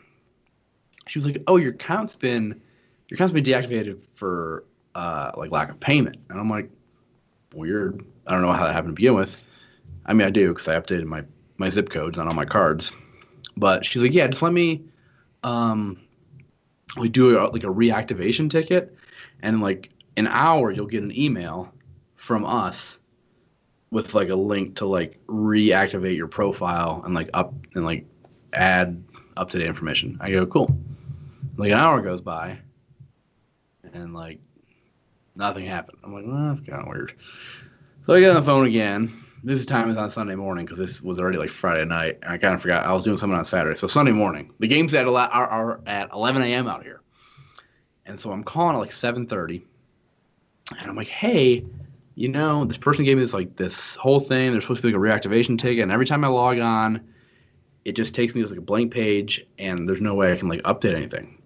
she 1.06 1.18
was 1.18 1.26
like, 1.26 1.42
"Oh, 1.46 1.56
your 1.56 1.72
account's 1.72 2.14
been 2.14 2.60
your 3.08 3.16
account's 3.16 3.32
been 3.32 3.44
deactivated 3.44 4.00
for 4.14 4.64
uh, 4.94 5.32
like 5.36 5.50
lack 5.50 5.70
of 5.70 5.78
payment," 5.78 6.16
and 6.30 6.40
I'm 6.40 6.50
like, 6.50 6.70
"Weird. 7.54 8.04
I 8.26 8.32
don't 8.32 8.42
know 8.42 8.52
how 8.52 8.64
that 8.64 8.72
happened 8.72 8.96
to 8.96 9.00
begin 9.00 9.14
with. 9.14 9.44
I 10.06 10.14
mean, 10.14 10.26
I 10.26 10.30
do 10.30 10.48
because 10.48 10.68
I 10.68 10.78
updated 10.78 11.04
my 11.04 11.24
my 11.58 11.68
zip 11.68 11.90
codes 11.90 12.18
on 12.18 12.26
all 12.26 12.34
my 12.34 12.44
cards. 12.44 12.92
But 13.56 13.84
she's 13.84 14.02
like, 14.02 14.14
yeah, 14.14 14.26
just 14.28 14.42
let 14.42 14.52
me 14.52 14.82
um 15.42 16.00
we 16.98 17.08
do 17.08 17.38
a, 17.38 17.46
like 17.46 17.64
a 17.64 17.68
reactivation 17.68 18.50
ticket 18.50 18.96
and 19.40 19.60
like 19.60 19.90
an 20.16 20.26
hour 20.26 20.70
you'll 20.70 20.86
get 20.86 21.02
an 21.02 21.16
email 21.16 21.72
from 22.16 22.44
us 22.44 22.98
with 23.90 24.14
like 24.14 24.28
a 24.28 24.34
link 24.34 24.76
to 24.76 24.86
like 24.86 25.18
reactivate 25.26 26.16
your 26.16 26.26
profile 26.26 27.02
and 27.04 27.14
like 27.14 27.30
up 27.34 27.54
and 27.74 27.84
like 27.84 28.04
add 28.52 29.02
up 29.36 29.50
to 29.50 29.58
date 29.58 29.66
information. 29.66 30.18
I 30.20 30.30
go, 30.30 30.44
cool. 30.46 30.76
Like 31.56 31.70
an 31.70 31.78
hour 31.78 32.00
goes 32.02 32.20
by 32.20 32.58
and 33.92 34.12
like 34.12 34.40
nothing 35.34 35.66
happened. 35.66 35.98
I'm 36.04 36.12
like, 36.12 36.24
well, 36.26 36.48
that's 36.48 36.60
kind 36.60 36.82
of 36.82 36.88
weird. 36.88 37.14
So 38.06 38.14
I 38.14 38.20
get 38.20 38.30
on 38.30 38.36
the 38.36 38.42
phone 38.42 38.66
again 38.66 39.24
this 39.44 39.64
time 39.64 39.90
is 39.90 39.96
on 39.96 40.10
Sunday 40.10 40.34
morning 40.34 40.64
because 40.64 40.78
this 40.78 41.00
was 41.00 41.20
already 41.20 41.38
like 41.38 41.50
Friday 41.50 41.84
night, 41.84 42.18
I 42.26 42.38
kind 42.38 42.54
of 42.54 42.60
forgot 42.60 42.84
I 42.84 42.92
was 42.92 43.04
doing 43.04 43.16
something 43.16 43.38
on 43.38 43.44
Saturday. 43.44 43.78
So 43.78 43.86
Sunday 43.86 44.12
morning, 44.12 44.52
the 44.58 44.66
games 44.66 44.94
at 44.94 45.06
a 45.06 45.10
are, 45.10 45.28
are 45.48 45.80
at 45.86 46.10
11 46.12 46.42
a.m. 46.42 46.68
out 46.68 46.82
here, 46.82 47.00
and 48.06 48.18
so 48.18 48.32
I'm 48.32 48.42
calling 48.42 48.74
at 48.74 48.80
like 48.80 48.90
7:30, 48.90 49.62
and 50.78 50.90
I'm 50.90 50.96
like, 50.96 51.08
hey, 51.08 51.64
you 52.14 52.28
know, 52.28 52.64
this 52.64 52.78
person 52.78 53.04
gave 53.04 53.16
me 53.16 53.22
this 53.22 53.34
like 53.34 53.54
this 53.56 53.94
whole 53.94 54.20
thing. 54.20 54.50
There's 54.52 54.64
supposed 54.64 54.82
to 54.82 54.88
be 54.88 54.92
like 54.92 55.24
a 55.24 55.28
reactivation 55.28 55.58
ticket, 55.58 55.82
and 55.82 55.92
every 55.92 56.06
time 56.06 56.24
I 56.24 56.28
log 56.28 56.58
on, 56.58 57.00
it 57.84 57.92
just 57.92 58.14
takes 58.14 58.34
me 58.34 58.42
to 58.42 58.48
like 58.48 58.58
a 58.58 58.62
blank 58.62 58.92
page, 58.92 59.46
and 59.58 59.88
there's 59.88 60.00
no 60.00 60.14
way 60.14 60.32
I 60.32 60.36
can 60.36 60.48
like 60.48 60.62
update 60.62 60.94
anything. 60.94 61.40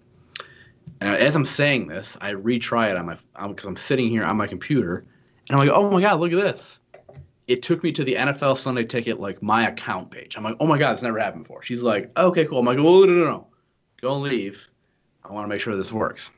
And 0.99 1.15
as 1.15 1.35
I'm 1.35 1.45
saying 1.45 1.87
this, 1.87 2.17
I 2.21 2.31
retry 2.31 2.89
it 2.89 2.97
on 2.97 3.05
my 3.05 3.17
because 3.47 3.65
I'm 3.65 3.75
sitting 3.75 4.09
here 4.09 4.23
on 4.23 4.35
my 4.35 4.47
computer, 4.47 5.05
and 5.47 5.59
I'm 5.59 5.59
like, 5.59 5.75
oh 5.75 5.91
my 5.91 6.01
god, 6.01 6.19
look 6.19 6.33
at 6.33 6.41
this 6.41 6.79
it 7.47 7.61
took 7.61 7.83
me 7.83 7.91
to 7.91 8.03
the 8.03 8.15
NFL 8.15 8.57
Sunday 8.57 8.85
Ticket 8.85 9.19
like 9.19 9.41
my 9.41 9.67
account 9.67 10.11
page. 10.11 10.37
I'm 10.37 10.43
like, 10.43 10.55
oh 10.59 10.67
my 10.67 10.77
god, 10.77 10.93
it's 10.93 11.01
never 11.01 11.19
happened 11.19 11.43
before. 11.43 11.61
She's 11.61 11.81
like, 11.81 12.11
okay, 12.17 12.45
cool. 12.45 12.59
I'm 12.59 12.65
like, 12.65 12.77
oh 12.77 13.05
no 13.05 13.05
no 13.05 13.25
no, 13.25 13.47
go 14.01 14.15
leave. 14.17 14.67
I 15.23 15.31
want 15.31 15.45
to 15.45 15.49
make 15.49 15.61
sure 15.61 15.75
this 15.75 15.91
works. 15.91 16.29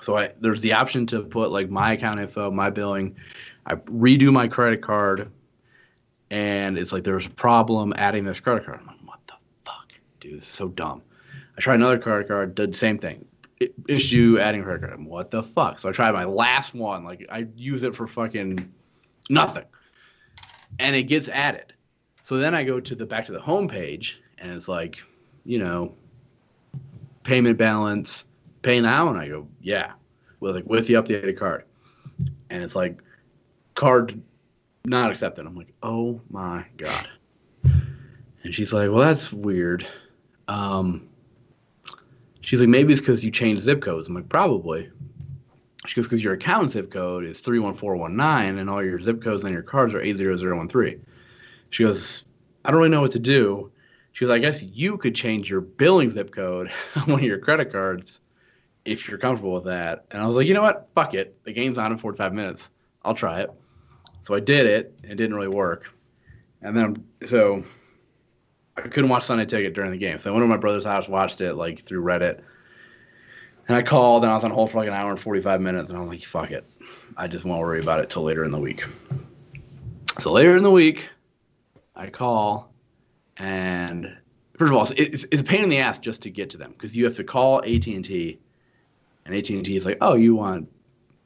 So 0.00 0.16
I 0.16 0.32
there's 0.40 0.60
the 0.60 0.72
option 0.72 1.06
to 1.08 1.22
put 1.22 1.50
like 1.50 1.68
my 1.68 1.92
account 1.92 2.20
info, 2.20 2.50
my 2.50 2.70
billing. 2.70 3.16
I 3.66 3.74
redo 3.74 4.32
my 4.32 4.48
credit 4.48 4.80
card, 4.80 5.30
and 6.30 6.78
it's 6.78 6.92
like 6.92 7.04
there's 7.04 7.26
a 7.26 7.30
problem 7.30 7.92
adding 7.96 8.24
this 8.24 8.40
credit 8.40 8.64
card. 8.64 8.78
I'm 8.80 8.86
like, 8.86 8.96
what 9.04 9.20
the 9.26 9.34
fuck, 9.64 9.92
dude? 10.20 10.36
This 10.36 10.44
is 10.44 10.48
so 10.48 10.68
dumb. 10.68 11.02
I 11.58 11.60
tried 11.60 11.76
another 11.76 11.98
credit 11.98 12.28
card, 12.28 12.54
did 12.54 12.72
the 12.72 12.78
same 12.78 12.98
thing. 12.98 13.24
issue 13.88 14.38
adding 14.38 14.62
credit 14.62 14.82
card. 14.82 14.92
I'm, 14.92 15.06
what 15.06 15.30
the 15.30 15.42
fuck? 15.42 15.78
So 15.78 15.88
I 15.88 15.92
tried 15.92 16.12
my 16.12 16.24
last 16.24 16.74
one. 16.74 17.04
Like 17.04 17.26
I 17.30 17.46
use 17.56 17.82
it 17.82 17.94
for 17.94 18.06
fucking 18.06 18.72
nothing. 19.30 19.64
And 20.78 20.94
it 20.94 21.04
gets 21.04 21.28
added. 21.28 21.72
So 22.22 22.38
then 22.38 22.54
i 22.54 22.64
go 22.64 22.80
to 22.80 22.94
the 22.94 23.06
back 23.06 23.26
to 23.26 23.32
the 23.32 23.40
home 23.40 23.68
page 23.68 24.20
and 24.38 24.50
it's 24.50 24.68
like 24.68 25.02
you 25.44 25.58
know 25.60 25.94
payment 27.22 27.56
balance 27.56 28.24
pay 28.62 28.80
now? 28.80 29.08
And 29.08 29.18
i 29.18 29.28
go 29.28 29.46
yeah 29.60 29.92
with 30.40 30.56
like 30.56 30.66
with 30.66 30.86
the 30.86 30.94
updated 30.94 31.38
card. 31.38 31.64
And 32.50 32.62
it's 32.62 32.74
like 32.74 33.00
card 33.74 34.20
not 34.84 35.10
accepted. 35.10 35.46
I'm 35.46 35.56
like 35.56 35.72
oh 35.82 36.20
my 36.30 36.64
god. 36.76 37.08
And 38.42 38.54
she's 38.54 38.72
like 38.72 38.90
well 38.90 39.06
that's 39.06 39.32
weird. 39.32 39.86
Um 40.48 41.08
she's 42.40 42.60
like 42.60 42.68
maybe 42.68 42.92
it's 42.92 43.00
because 43.00 43.24
you 43.24 43.30
changed 43.30 43.62
zip 43.62 43.82
codes. 43.82 44.08
I'm 44.08 44.14
like 44.14 44.28
probably 44.28 44.90
she 45.86 45.94
goes, 45.94 46.06
because 46.06 46.22
your 46.22 46.34
account 46.34 46.70
zip 46.70 46.90
code 46.90 47.24
is 47.24 47.40
31419 47.40 48.58
and 48.58 48.70
all 48.70 48.84
your 48.84 49.00
zip 49.00 49.22
codes 49.22 49.44
on 49.44 49.52
your 49.52 49.62
cards 49.62 49.94
are 49.94 50.00
80013. 50.00 51.04
She 51.70 51.84
goes, 51.84 52.24
I 52.64 52.70
don't 52.70 52.78
really 52.78 52.90
know 52.90 53.00
what 53.00 53.12
to 53.12 53.18
do. 53.18 53.70
She 54.12 54.24
goes, 54.24 54.32
I 54.32 54.38
guess 54.38 54.62
you 54.62 54.96
could 54.96 55.14
change 55.14 55.50
your 55.50 55.60
billing 55.60 56.08
zip 56.08 56.32
code 56.32 56.70
on 56.96 57.02
one 57.02 57.20
of 57.20 57.26
your 57.26 57.38
credit 57.38 57.70
cards 57.70 58.20
if 58.84 59.08
you're 59.08 59.18
comfortable 59.18 59.54
with 59.54 59.64
that. 59.64 60.04
And 60.10 60.22
I 60.22 60.26
was 60.26 60.36
like, 60.36 60.46
you 60.46 60.54
know 60.54 60.62
what? 60.62 60.88
Fuck 60.94 61.14
it. 61.14 61.42
The 61.44 61.52
game's 61.52 61.78
on 61.78 61.92
in 61.92 61.98
45 61.98 62.32
minutes. 62.32 62.70
I'll 63.04 63.14
try 63.14 63.40
it. 63.40 63.50
So 64.22 64.34
I 64.34 64.40
did 64.40 64.66
it. 64.66 64.98
It 65.04 65.16
didn't 65.16 65.34
really 65.34 65.48
work. 65.48 65.92
And 66.62 66.76
then, 66.76 67.04
so 67.24 67.62
I 68.76 68.82
couldn't 68.82 69.08
watch 69.08 69.24
Sunday 69.24 69.44
Ticket 69.44 69.74
during 69.74 69.90
the 69.90 69.98
game. 69.98 70.18
So 70.18 70.30
I 70.30 70.32
went 70.32 70.42
to 70.42 70.48
my 70.48 70.56
brother's 70.56 70.84
house, 70.84 71.08
watched 71.08 71.40
it 71.40 71.54
like 71.54 71.84
through 71.84 72.02
Reddit 72.02 72.40
and 73.68 73.76
I 73.76 73.82
called 73.82 74.22
and 74.22 74.30
I 74.30 74.34
was 74.34 74.44
on 74.44 74.50
hold 74.50 74.70
for 74.70 74.78
like 74.78 74.88
an 74.88 74.94
hour 74.94 75.10
and 75.10 75.18
45 75.18 75.60
minutes. 75.60 75.90
And 75.90 75.98
I'm 75.98 76.08
like, 76.08 76.24
fuck 76.24 76.50
it. 76.50 76.64
I 77.16 77.26
just 77.26 77.44
won't 77.44 77.60
worry 77.60 77.80
about 77.80 78.00
it 78.00 78.10
till 78.10 78.22
later 78.22 78.44
in 78.44 78.50
the 78.50 78.58
week. 78.58 78.84
So 80.18 80.32
later 80.32 80.56
in 80.56 80.62
the 80.62 80.70
week, 80.70 81.08
I 81.94 82.08
call 82.08 82.72
and 83.38 84.16
first 84.56 84.70
of 84.70 84.76
all, 84.76 84.88
it's, 84.96 85.24
it's 85.30 85.42
a 85.42 85.44
pain 85.44 85.62
in 85.62 85.68
the 85.68 85.78
ass 85.78 85.98
just 85.98 86.22
to 86.22 86.30
get 86.30 86.48
to 86.50 86.58
them 86.58 86.72
because 86.72 86.96
you 86.96 87.04
have 87.04 87.16
to 87.16 87.24
call 87.24 87.58
AT&T 87.64 88.38
and 89.24 89.34
AT&T 89.34 89.76
is 89.76 89.84
like, 89.84 89.98
oh, 90.00 90.14
you 90.14 90.34
want 90.36 90.68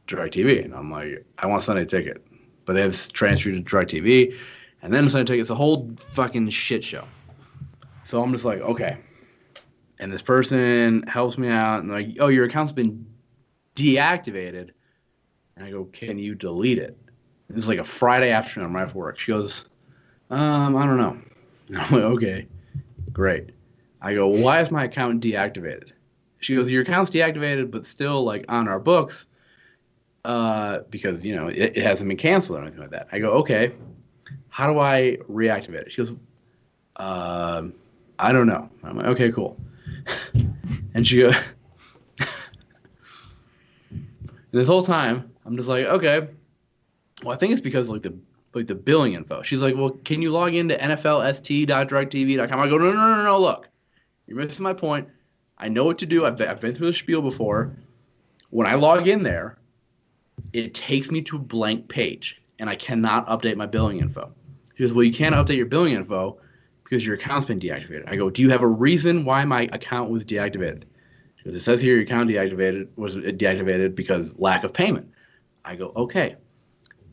DirecTV? 0.09 0.65
And 0.65 0.75
I'm 0.75 0.91
like, 0.91 1.25
I 1.39 1.47
want 1.47 1.63
Sunday 1.63 1.85
Ticket. 1.85 2.27
But 2.65 2.75
they 2.75 2.83
have 2.83 3.13
transferred 3.13 3.53
to 3.53 3.63
DirecTV 3.63 4.35
and 4.83 4.93
then 4.93 5.09
Sunday 5.09 5.25
Ticket. 5.25 5.41
It's 5.43 5.51
a 5.51 5.55
whole 5.55 5.91
fucking 5.99 6.49
shit 6.51 6.83
show. 6.83 7.05
So 8.05 8.23
I'm 8.23 8.33
just 8.33 8.45
like, 8.45 8.61
okay, 8.61 8.97
and 10.01 10.11
this 10.11 10.23
person 10.23 11.03
helps 11.03 11.37
me 11.37 11.49
out 11.49 11.81
and 11.81 11.93
like, 11.93 12.17
oh, 12.21 12.29
your 12.29 12.47
account's 12.47 12.73
been 12.73 13.07
deactivated. 13.77 14.71
And 15.57 15.65
I 15.65 15.71
go, 15.71 15.85
can 15.85 16.19
you 16.19 16.35
delete 16.35 16.79
it? 16.79 16.97
It's 17.55 17.69
like 17.69 17.79
a 17.79 17.85
Friday 17.85 18.31
afternoon, 18.31 18.71
I'm 18.71 18.75
right 18.75 18.85
after 18.85 18.99
work. 18.99 19.19
She 19.19 19.31
goes, 19.31 19.67
um, 20.31 20.75
I 20.75 20.87
don't 20.87 20.97
know. 20.97 21.19
And 21.69 21.79
I'm 21.79 21.93
like, 21.93 22.03
okay, 22.03 22.47
great. 23.13 23.51
I 24.01 24.15
go, 24.15 24.27
why 24.27 24.61
is 24.63 24.71
my 24.71 24.85
account 24.85 25.23
deactivated? 25.23 25.91
She 26.39 26.55
goes, 26.55 26.71
your 26.71 26.83
account's 26.83 27.11
deactivated, 27.11 27.71
but 27.71 27.85
still 27.85 28.25
like 28.25 28.47
on 28.49 28.69
our 28.69 28.79
books, 28.79 29.27
uh, 30.25 30.81
because 30.89 31.25
you 31.27 31.37
know 31.37 31.49
it, 31.49 31.77
it 31.77 31.83
hasn't 31.83 32.09
been 32.09 32.17
canceled 32.17 32.59
or 32.59 32.63
anything 32.63 32.81
like 32.81 32.91
that. 32.91 33.09
I 33.13 33.19
go, 33.19 33.33
okay, 33.33 33.73
how 34.49 34.73
do 34.73 34.79
I 34.79 35.19
reactivate 35.29 35.83
it? 35.83 35.93
She 35.93 35.99
goes, 35.99 36.15
um, 36.97 37.75
I 38.19 38.33
don't 38.33 38.47
know. 38.47 38.71
I'm 38.83 38.97
like, 38.97 39.07
okay, 39.07 39.31
cool. 39.31 39.59
And 40.95 41.07
she 41.07 41.19
goes, 41.19 41.35
this 44.53 44.69
whole 44.69 44.83
time, 44.83 45.31
I'm 45.45 45.57
just 45.57 45.69
like, 45.69 45.87
okay. 45.87 46.29
Well, 47.23 47.35
I 47.35 47.37
think 47.37 47.53
it's 47.53 47.61
because 47.61 47.89
like 47.89 48.03
the 48.03 48.17
like 48.55 48.67
the 48.67 48.75
billing 48.75 49.15
info. 49.15 49.43
She's 49.43 49.63
like, 49.63 49.77
well, 49.77 49.91
can 49.91 50.23
you 50.23 50.31
log 50.31 50.55
into 50.55 50.75
NFLST.directv.com? 50.75 52.59
I 52.59 52.69
go, 52.69 52.79
no, 52.79 52.93
no, 52.93 53.15
no, 53.15 53.25
no, 53.25 53.39
look, 53.39 53.69
you're 54.27 54.37
missing 54.37 54.65
my 54.65 54.73
point. 54.73 55.09
I 55.57 55.69
know 55.69 55.85
what 55.85 55.99
to 55.99 56.07
do. 56.07 56.25
I've 56.27 56.37
been, 56.37 56.49
I've 56.49 56.61
been 56.61 56.75
through 56.75 56.89
the 56.89 56.93
spiel 56.93 57.23
before. 57.23 57.77
When 58.51 58.67
I 58.67 58.75
log 58.75 59.07
in 59.07 59.23
there, 59.23 59.59
it 60.53 60.75
takes 60.75 61.11
me 61.11 61.23
to 61.23 61.37
a 61.37 61.39
blank 61.39 61.89
page, 61.89 62.43
and 62.59 62.69
I 62.69 62.75
cannot 62.75 63.29
update 63.29 63.57
my 63.57 63.67
billing 63.67 64.01
info. 64.01 64.33
She 64.75 64.83
goes, 64.83 64.93
well, 64.93 65.05
you 65.05 65.13
can't 65.13 65.35
update 65.35 65.57
your 65.57 65.67
billing 65.67 65.95
info 65.95 66.39
because 66.91 67.07
your 67.07 67.15
account's 67.15 67.47
been 67.47 67.61
deactivated. 67.61 68.03
I 68.09 68.17
go, 68.17 68.29
do 68.29 68.43
you 68.43 68.51
have 68.51 68.63
a 68.63 68.67
reason 68.67 69.25
why 69.25 69.45
my 69.45 69.69
account 69.73 70.11
was 70.11 70.25
deactivated? 70.25 70.83
She 71.37 71.45
goes, 71.45 71.55
it 71.55 71.61
says 71.61 71.81
here 71.81 71.95
your 71.95 72.03
account 72.03 72.29
deactivated 72.29 72.89
was 72.97 73.15
deactivated 73.15 73.95
because 73.95 74.35
lack 74.39 74.65
of 74.65 74.75
payment. 74.75 75.09
I 75.65 75.77
go, 75.77 75.93
okay. 75.95 76.35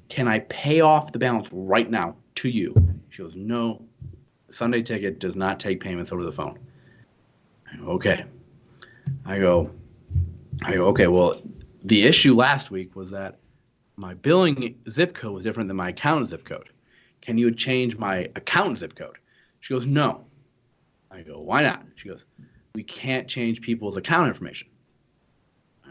Can 0.10 0.28
I 0.28 0.40
pay 0.40 0.82
off 0.82 1.12
the 1.12 1.20
balance 1.20 1.50
right 1.52 1.90
now 1.92 2.16
to 2.36 2.50
you? 2.50 2.74
She 3.12 3.22
goes, 3.22 3.36
no. 3.36 3.86
Sunday 4.50 4.82
Ticket 4.82 5.20
does 5.20 5.36
not 5.36 5.60
take 5.60 5.80
payments 5.80 6.12
over 6.12 6.24
the 6.24 6.32
phone. 6.32 6.58
I 7.72 7.78
go, 7.78 7.86
okay. 7.92 8.26
I 9.26 9.38
go, 9.38 9.70
I 10.64 10.74
go, 10.74 10.88
okay. 10.88 11.06
Well, 11.06 11.42
the 11.84 12.04
issue 12.04 12.34
last 12.34 12.72
week 12.72 12.96
was 12.96 13.12
that 13.12 13.38
my 13.96 14.16
billing 14.16 14.76
zip 14.90 15.14
code 15.14 15.36
was 15.36 15.44
different 15.44 15.68
than 15.68 15.78
my 15.78 15.90
account 15.90 16.28
zip 16.28 16.46
code. 16.46 16.70
Can 17.22 17.38
you 17.38 17.52
change 17.52 17.98
my 17.98 18.30
account 18.36 18.80
zip 18.80 18.96
code? 18.96 19.18
She 19.68 19.74
goes, 19.74 19.86
no. 19.86 20.24
I 21.12 21.24
go, 21.24 21.42
why 21.42 21.62
not? 21.62 21.84
She 21.96 22.08
goes, 22.08 22.24
we 22.74 22.84
can't 22.84 23.28
change 23.28 23.60
people's 23.60 23.98
account 23.98 24.30
information. 24.30 24.70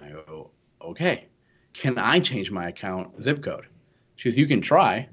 I 0.02 0.08
go, 0.08 0.50
okay. 0.80 1.26
Can 1.74 1.98
I 1.98 2.18
change 2.20 2.50
my 2.50 2.68
account 2.68 3.22
zip 3.22 3.42
code? 3.42 3.66
She 4.14 4.30
goes, 4.30 4.38
you 4.38 4.46
can 4.46 4.62
try. 4.62 5.06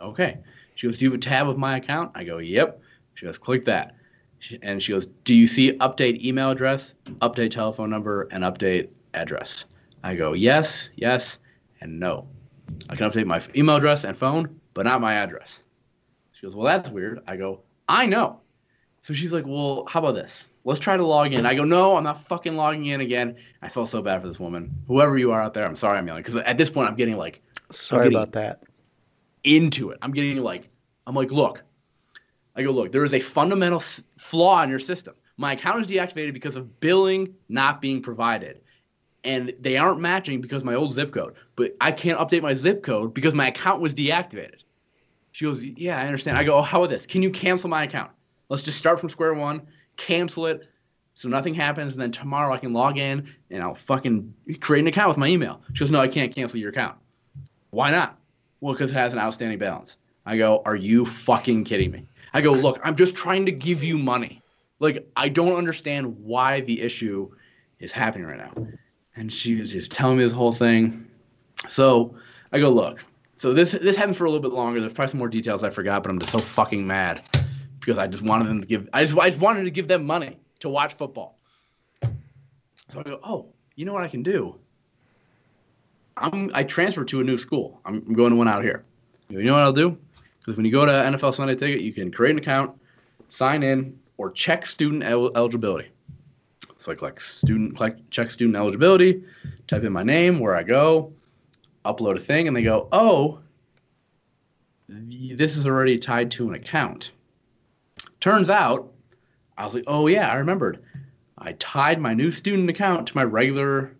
Okay. 0.00 0.38
She 0.76 0.86
goes, 0.86 0.96
do 0.96 1.06
you 1.06 1.10
have 1.10 1.18
a 1.18 1.20
tab 1.20 1.48
of 1.48 1.58
my 1.58 1.78
account? 1.78 2.12
I 2.14 2.22
go, 2.22 2.38
yep. 2.38 2.80
She 3.14 3.26
goes, 3.26 3.36
click 3.36 3.64
that. 3.64 3.96
She, 4.38 4.60
and 4.62 4.80
she 4.80 4.92
goes, 4.92 5.06
do 5.06 5.34
you 5.34 5.48
see 5.48 5.72
update 5.78 6.24
email 6.24 6.52
address, 6.52 6.94
update 7.20 7.50
telephone 7.50 7.90
number, 7.90 8.28
and 8.30 8.44
update 8.44 8.90
address? 9.14 9.64
I 10.04 10.14
go, 10.14 10.34
yes, 10.34 10.90
yes, 10.94 11.40
and 11.80 11.98
no. 11.98 12.28
I 12.88 12.94
can 12.94 13.10
update 13.10 13.26
my 13.26 13.42
email 13.56 13.74
address 13.74 14.04
and 14.04 14.16
phone, 14.16 14.60
but 14.72 14.84
not 14.84 15.00
my 15.00 15.14
address. 15.14 15.64
She 16.30 16.46
goes, 16.46 16.54
well, 16.54 16.66
that's 16.66 16.88
weird. 16.88 17.22
I 17.26 17.36
go, 17.36 17.62
I 17.88 18.06
know. 18.06 18.40
So 19.02 19.14
she's 19.14 19.32
like, 19.32 19.46
well, 19.46 19.84
how 19.88 20.00
about 20.00 20.14
this? 20.14 20.48
Let's 20.64 20.78
try 20.78 20.96
to 20.96 21.04
log 21.04 21.32
in. 21.32 21.44
I 21.44 21.54
go, 21.54 21.64
no, 21.64 21.96
I'm 21.96 22.04
not 22.04 22.20
fucking 22.22 22.54
logging 22.54 22.86
in 22.86 23.00
again. 23.00 23.34
I 23.62 23.68
felt 23.68 23.88
so 23.88 24.00
bad 24.00 24.20
for 24.22 24.28
this 24.28 24.38
woman. 24.38 24.72
Whoever 24.86 25.18
you 25.18 25.32
are 25.32 25.42
out 25.42 25.54
there, 25.54 25.66
I'm 25.66 25.74
sorry 25.74 25.98
I'm 25.98 26.06
yelling. 26.06 26.22
Because 26.22 26.36
at 26.36 26.56
this 26.56 26.70
point, 26.70 26.88
I'm 26.88 26.94
getting 26.94 27.16
like 27.16 27.42
Sorry 27.70 28.04
getting- 28.04 28.16
about 28.16 28.32
that. 28.32 28.62
into 29.44 29.90
it. 29.90 29.98
I'm 30.02 30.12
getting 30.12 30.36
like, 30.42 30.68
I'm 31.06 31.14
like, 31.16 31.32
look. 31.32 31.62
I 32.54 32.62
go, 32.62 32.70
look, 32.70 32.92
there 32.92 33.02
is 33.02 33.14
a 33.14 33.18
fundamental 33.20 33.80
s- 33.80 34.04
flaw 34.18 34.62
in 34.62 34.68
your 34.70 34.78
system. 34.78 35.14
My 35.36 35.54
account 35.54 35.80
is 35.80 35.86
deactivated 35.88 36.32
because 36.34 36.54
of 36.54 36.78
billing 36.80 37.34
not 37.48 37.80
being 37.80 38.02
provided. 38.02 38.60
And 39.24 39.52
they 39.60 39.76
aren't 39.78 40.00
matching 40.00 40.40
because 40.40 40.62
of 40.62 40.66
my 40.66 40.74
old 40.74 40.92
zip 40.92 41.12
code. 41.12 41.34
But 41.56 41.74
I 41.80 41.90
can't 41.92 42.18
update 42.18 42.42
my 42.42 42.52
zip 42.54 42.82
code 42.82 43.14
because 43.14 43.34
my 43.34 43.48
account 43.48 43.80
was 43.80 43.94
deactivated. 43.94 44.61
She 45.32 45.44
goes, 45.44 45.64
Yeah, 45.64 45.98
I 45.98 46.06
understand. 46.06 46.38
I 46.38 46.44
go, 46.44 46.54
Oh, 46.54 46.62
how 46.62 46.80
about 46.80 46.90
this? 46.90 47.06
Can 47.06 47.22
you 47.22 47.30
cancel 47.30 47.68
my 47.68 47.84
account? 47.84 48.10
Let's 48.48 48.62
just 48.62 48.78
start 48.78 49.00
from 49.00 49.08
square 49.08 49.34
one, 49.34 49.62
cancel 49.96 50.46
it 50.46 50.68
so 51.14 51.28
nothing 51.28 51.54
happens. 51.54 51.92
And 51.92 52.02
then 52.02 52.12
tomorrow 52.12 52.52
I 52.54 52.58
can 52.58 52.72
log 52.72 52.98
in 52.98 53.28
and 53.50 53.62
I'll 53.62 53.74
fucking 53.74 54.34
create 54.60 54.80
an 54.80 54.86
account 54.86 55.08
with 55.08 55.18
my 55.18 55.28
email. 55.28 55.60
She 55.72 55.80
goes, 55.80 55.90
No, 55.90 56.00
I 56.00 56.08
can't 56.08 56.34
cancel 56.34 56.58
your 56.58 56.70
account. 56.70 56.96
Why 57.70 57.90
not? 57.90 58.18
Well, 58.60 58.74
because 58.74 58.92
it 58.92 58.94
has 58.94 59.12
an 59.12 59.18
outstanding 59.18 59.58
balance. 59.58 59.96
I 60.24 60.36
go, 60.36 60.62
Are 60.64 60.76
you 60.76 61.04
fucking 61.04 61.64
kidding 61.64 61.90
me? 61.90 62.06
I 62.32 62.40
go, 62.40 62.52
Look, 62.52 62.80
I'm 62.84 62.96
just 62.96 63.14
trying 63.14 63.46
to 63.46 63.52
give 63.52 63.84
you 63.84 63.98
money. 63.98 64.42
Like, 64.78 65.06
I 65.16 65.28
don't 65.28 65.54
understand 65.54 66.18
why 66.18 66.62
the 66.62 66.80
issue 66.80 67.30
is 67.78 67.92
happening 67.92 68.26
right 68.26 68.38
now. 68.38 68.66
And 69.14 69.32
she 69.32 69.60
was 69.60 69.70
just 69.70 69.92
telling 69.92 70.16
me 70.16 70.24
this 70.24 70.32
whole 70.32 70.52
thing. 70.52 71.06
So 71.68 72.16
I 72.52 72.58
go, 72.58 72.70
Look, 72.70 73.04
so 73.42 73.52
this 73.52 73.72
this 73.72 73.96
happened 73.96 74.16
for 74.16 74.24
a 74.24 74.30
little 74.30 74.48
bit 74.48 74.56
longer. 74.56 74.78
There's 74.78 74.92
probably 74.92 75.10
some 75.10 75.18
more 75.18 75.26
details 75.26 75.64
I 75.64 75.70
forgot, 75.70 76.04
but 76.04 76.10
I'm 76.10 76.20
just 76.20 76.30
so 76.30 76.38
fucking 76.38 76.86
mad 76.86 77.22
because 77.80 77.98
I 77.98 78.06
just 78.06 78.22
wanted 78.22 78.46
them 78.46 78.60
to 78.60 78.66
give. 78.68 78.88
I 78.92 79.04
just 79.04 79.18
I 79.18 79.30
just 79.30 79.42
wanted 79.42 79.64
to 79.64 79.70
give 79.72 79.88
them 79.88 80.06
money 80.06 80.38
to 80.60 80.68
watch 80.68 80.94
football. 80.94 81.40
So 82.02 83.00
I 83.00 83.02
go, 83.02 83.18
oh, 83.24 83.48
you 83.74 83.84
know 83.84 83.92
what 83.92 84.04
I 84.04 84.06
can 84.06 84.22
do? 84.22 84.60
I'm 86.16 86.52
I 86.54 86.62
transfer 86.62 87.04
to 87.04 87.20
a 87.20 87.24
new 87.24 87.36
school. 87.36 87.80
I'm, 87.84 88.04
I'm 88.06 88.14
going 88.14 88.30
to 88.30 88.36
one 88.36 88.46
out 88.46 88.62
here. 88.62 88.84
You 89.28 89.42
know 89.42 89.54
what 89.54 89.64
I'll 89.64 89.72
do? 89.72 89.98
Because 90.38 90.56
when 90.56 90.64
you 90.64 90.70
go 90.70 90.86
to 90.86 90.92
NFL 90.92 91.34
Sunday 91.34 91.56
Ticket, 91.56 91.80
you 91.80 91.92
can 91.92 92.12
create 92.12 92.30
an 92.30 92.38
account, 92.38 92.80
sign 93.26 93.64
in, 93.64 93.98
or 94.18 94.30
check 94.30 94.64
student 94.64 95.02
el- 95.02 95.36
eligibility. 95.36 95.88
So 96.78 96.92
I 96.92 96.94
click 96.94 97.18
student, 97.18 97.74
click 97.74 98.08
check 98.10 98.30
student 98.30 98.54
eligibility, 98.54 99.24
type 99.66 99.82
in 99.82 99.92
my 99.92 100.04
name, 100.04 100.38
where 100.38 100.54
I 100.54 100.62
go, 100.62 101.12
upload 101.84 102.16
a 102.16 102.20
thing, 102.20 102.48
and 102.48 102.56
they 102.56 102.62
go, 102.62 102.88
oh, 102.92 103.40
this 104.88 105.56
is 105.56 105.66
already 105.66 105.98
tied 105.98 106.30
to 106.32 106.48
an 106.48 106.54
account. 106.54 107.12
Turns 108.20 108.50
out, 108.50 108.92
I 109.56 109.64
was 109.64 109.74
like, 109.74 109.84
oh 109.86 110.06
yeah, 110.06 110.30
I 110.30 110.36
remembered. 110.36 110.82
I 111.38 111.52
tied 111.52 112.00
my 112.00 112.14
new 112.14 112.30
student 112.30 112.70
account 112.70 113.08
to 113.08 113.16
my 113.16 113.24
regular, 113.24 113.96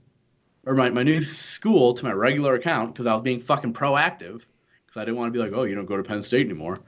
or 0.65 0.75
my, 0.75 0.91
my 0.91 1.03
new 1.03 1.23
school 1.23 1.95
to 1.95 2.05
my 2.05 2.13
regular 2.13 2.55
account 2.55 2.93
because 2.93 3.07
I 3.07 3.15
was 3.15 3.23
being 3.23 3.41
fucking 3.41 3.73
proactive 3.73 4.43
because 4.87 5.01
I 5.01 5.05
didn't 5.05 5.17
want 5.17 5.33
to 5.33 5.37
be 5.37 5.43
like, 5.43 5.53
oh, 5.53 5.65
you 5.65 5.75
don't 5.75 5.87
go 5.87 5.97
to 5.97 6.03
Penn 6.03 6.23
State 6.23 6.47
anymore. 6.47 6.79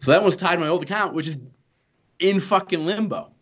So 0.00 0.10
that 0.10 0.22
one's 0.22 0.36
tied 0.36 0.56
to 0.56 0.60
my 0.60 0.68
old 0.68 0.82
account, 0.82 1.14
which 1.14 1.28
is 1.28 1.38
in 2.18 2.40
fucking 2.40 2.86
limbo. 2.86 3.32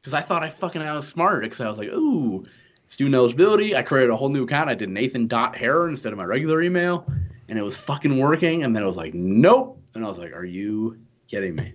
Because 0.00 0.14
I 0.14 0.20
thought 0.20 0.42
I 0.42 0.48
fucking 0.48 0.82
outsmarted 0.82 1.44
it 1.44 1.50
because 1.50 1.60
I 1.60 1.68
was 1.68 1.78
like, 1.78 1.88
ooh, 1.88 2.44
student 2.88 3.14
eligibility. 3.14 3.74
I 3.76 3.82
created 3.82 4.10
a 4.10 4.16
whole 4.16 4.28
new 4.28 4.44
account. 4.44 4.68
I 4.68 4.74
did 4.74 4.88
Nathan 4.88 5.26
dot 5.26 5.60
instead 5.60 6.12
of 6.12 6.18
my 6.18 6.24
regular 6.24 6.62
email, 6.62 7.06
and 7.48 7.58
it 7.58 7.62
was 7.62 7.76
fucking 7.76 8.18
working. 8.18 8.62
And 8.62 8.74
then 8.74 8.82
it 8.82 8.86
was 8.86 8.96
like, 8.96 9.14
nope. 9.14 9.80
And 9.94 10.04
I 10.04 10.08
was 10.08 10.18
like, 10.18 10.32
are 10.32 10.44
you 10.44 10.98
kidding 11.28 11.54
me? 11.56 11.72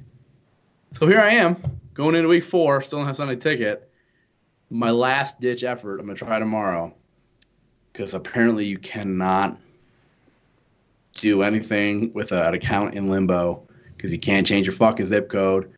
So 0.94 1.08
here 1.08 1.20
I 1.20 1.32
am, 1.32 1.62
going 1.94 2.16
into 2.16 2.28
week 2.28 2.44
four, 2.44 2.82
still 2.82 3.00
don't 3.00 3.08
have 3.08 3.16
Sunday 3.16 3.36
ticket. 3.36 3.90
My 4.70 4.92
last 4.92 5.40
ditch 5.42 5.64
effort. 5.64 6.00
I'm 6.00 6.06
gonna 6.06 6.18
try 6.18 6.40
tomorrow, 6.40 6.94
because 7.92 8.14
apparently 8.14 8.66
you 8.66 8.78
cannot 8.78 9.58
do 11.16 11.44
anything 11.44 12.14
with 12.14 12.32
an 12.32 12.54
account 12.54 12.94
in 12.94 13.10
limbo 13.10 13.68
because 13.96 14.14
you 14.14 14.18
can't 14.18 14.48
change 14.48 14.66
your 14.66 14.76
fucking 14.76 15.06
zip 15.06 15.30
code 15.30 15.72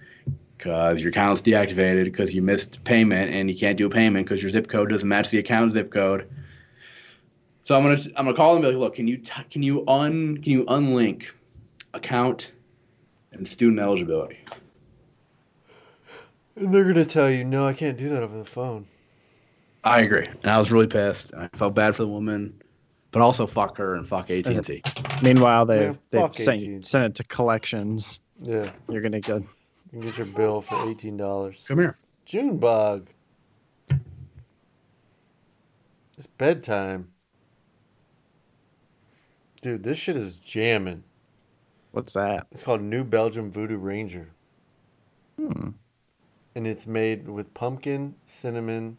because 0.63 1.01
your 1.01 1.09
account's 1.09 1.41
deactivated 1.41 2.05
because 2.05 2.33
you 2.33 2.41
missed 2.41 2.81
payment 2.85 3.33
and 3.33 3.49
you 3.49 3.57
can't 3.57 3.77
do 3.77 3.85
a 3.85 3.89
payment 3.89 4.25
because 4.25 4.41
your 4.41 4.49
zip 4.49 4.69
code 4.69 4.89
doesn't 4.89 5.09
match 5.09 5.29
the 5.29 5.37
account 5.39 5.73
zip 5.73 5.91
code. 5.91 6.29
So 7.63 7.75
I'm 7.75 7.83
gonna 7.83 8.01
I'm 8.15 8.25
gonna 8.25 8.37
call 8.37 8.55
them 8.55 8.63
and 8.63 8.71
be 8.71 8.77
like, 8.77 8.79
look, 8.79 8.95
can 8.95 9.07
you 9.07 9.17
t- 9.17 9.43
can 9.49 9.61
you 9.61 9.85
un 9.87 10.37
can 10.37 10.51
you 10.51 10.63
unlink 10.65 11.25
account 11.93 12.53
and 13.33 13.45
student 13.47 13.79
eligibility? 13.79 14.39
And 16.55 16.73
they're 16.73 16.85
gonna 16.85 17.03
tell 17.03 17.29
you, 17.29 17.43
no, 17.43 17.65
I 17.65 17.73
can't 17.73 17.97
do 17.97 18.09
that 18.09 18.23
over 18.23 18.37
the 18.37 18.45
phone. 18.45 18.87
I 19.83 19.99
agree, 19.99 20.27
and 20.43 20.51
I 20.51 20.59
was 20.59 20.71
really 20.71 20.87
pissed. 20.87 21.33
I 21.33 21.49
felt 21.57 21.75
bad 21.75 21.93
for 21.93 22.03
the 22.03 22.07
woman, 22.07 22.61
but 23.11 23.21
also 23.21 23.45
fuck 23.45 23.77
her 23.77 23.95
and 23.95 24.07
fuck 24.07 24.29
AT 24.29 24.47
and 24.47 24.63
T. 24.63 24.81
Meanwhile, 25.21 25.65
they 25.65 25.87
Man, 25.87 25.99
they've 26.09 26.35
sent, 26.35 26.85
sent 26.85 27.05
it 27.05 27.15
to 27.15 27.23
collections. 27.25 28.21
Yeah, 28.37 28.71
You're 28.87 29.01
gonna 29.01 29.19
get 29.19 29.43
you 29.93 29.99
can 29.99 30.09
get 30.09 30.17
your 30.17 30.25
bill 30.27 30.59
for 30.59 30.89
eighteen 30.89 31.15
dollars. 31.17 31.63
Come 31.67 31.77
here. 31.79 31.97
June 32.25 32.57
bug. 32.57 33.09
It's 36.17 36.27
bedtime. 36.27 37.07
Dude, 39.61 39.83
this 39.83 39.97
shit 39.97 40.17
is 40.17 40.39
jamming. 40.39 41.03
what's 41.91 42.13
that? 42.13 42.47
It's 42.51 42.63
called 42.63 42.81
New 42.81 43.03
Belgium 43.03 43.51
Voodoo 43.51 43.77
Ranger. 43.77 44.29
Hmm. 45.37 45.69
And 46.55 46.67
it's 46.67 46.85
made 46.87 47.27
with 47.27 47.53
pumpkin, 47.53 48.15
cinnamon, 48.25 48.97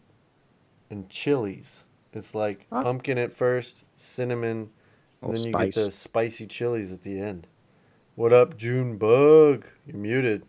and 0.89 1.09
chilies. 1.09 1.85
It's 2.13 2.33
like 2.33 2.65
Huh. 2.71 2.83
pumpkin 2.83 3.17
at 3.17 3.33
first, 3.33 3.83
cinnamon, 3.97 4.69
and 5.21 5.31
Little 5.31 5.35
then 5.35 5.45
you 5.47 5.53
spice. 5.53 5.75
get 5.75 5.85
the 5.85 5.91
spicy 5.91 6.47
chilies 6.47 6.93
at 6.93 7.01
the 7.01 7.19
end. 7.19 7.47
What 8.15 8.31
up, 8.33 8.55
June 8.57 8.97
Bug? 8.97 9.65
You're 9.85 9.97
muted. 9.97 10.45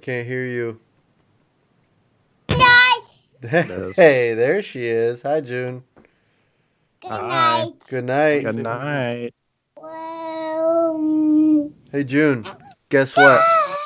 Can't 0.00 0.26
hear 0.26 0.44
you. 0.44 0.80
Good 2.48 2.58
night. 2.58 3.00
Hey, 3.96 4.34
there 4.34 4.60
she 4.62 4.86
is. 4.86 5.22
Hi, 5.22 5.40
June. 5.40 5.82
Good 7.00 7.10
Hi. 7.10 7.62
night. 7.62 7.72
Good 7.88 8.04
night. 8.04 8.44
Good 8.44 8.56
night. 8.56 9.34
Well, 9.76 11.70
Hey, 11.92 12.04
June. 12.04 12.44
Guess 12.88 13.16
what? 13.16 13.40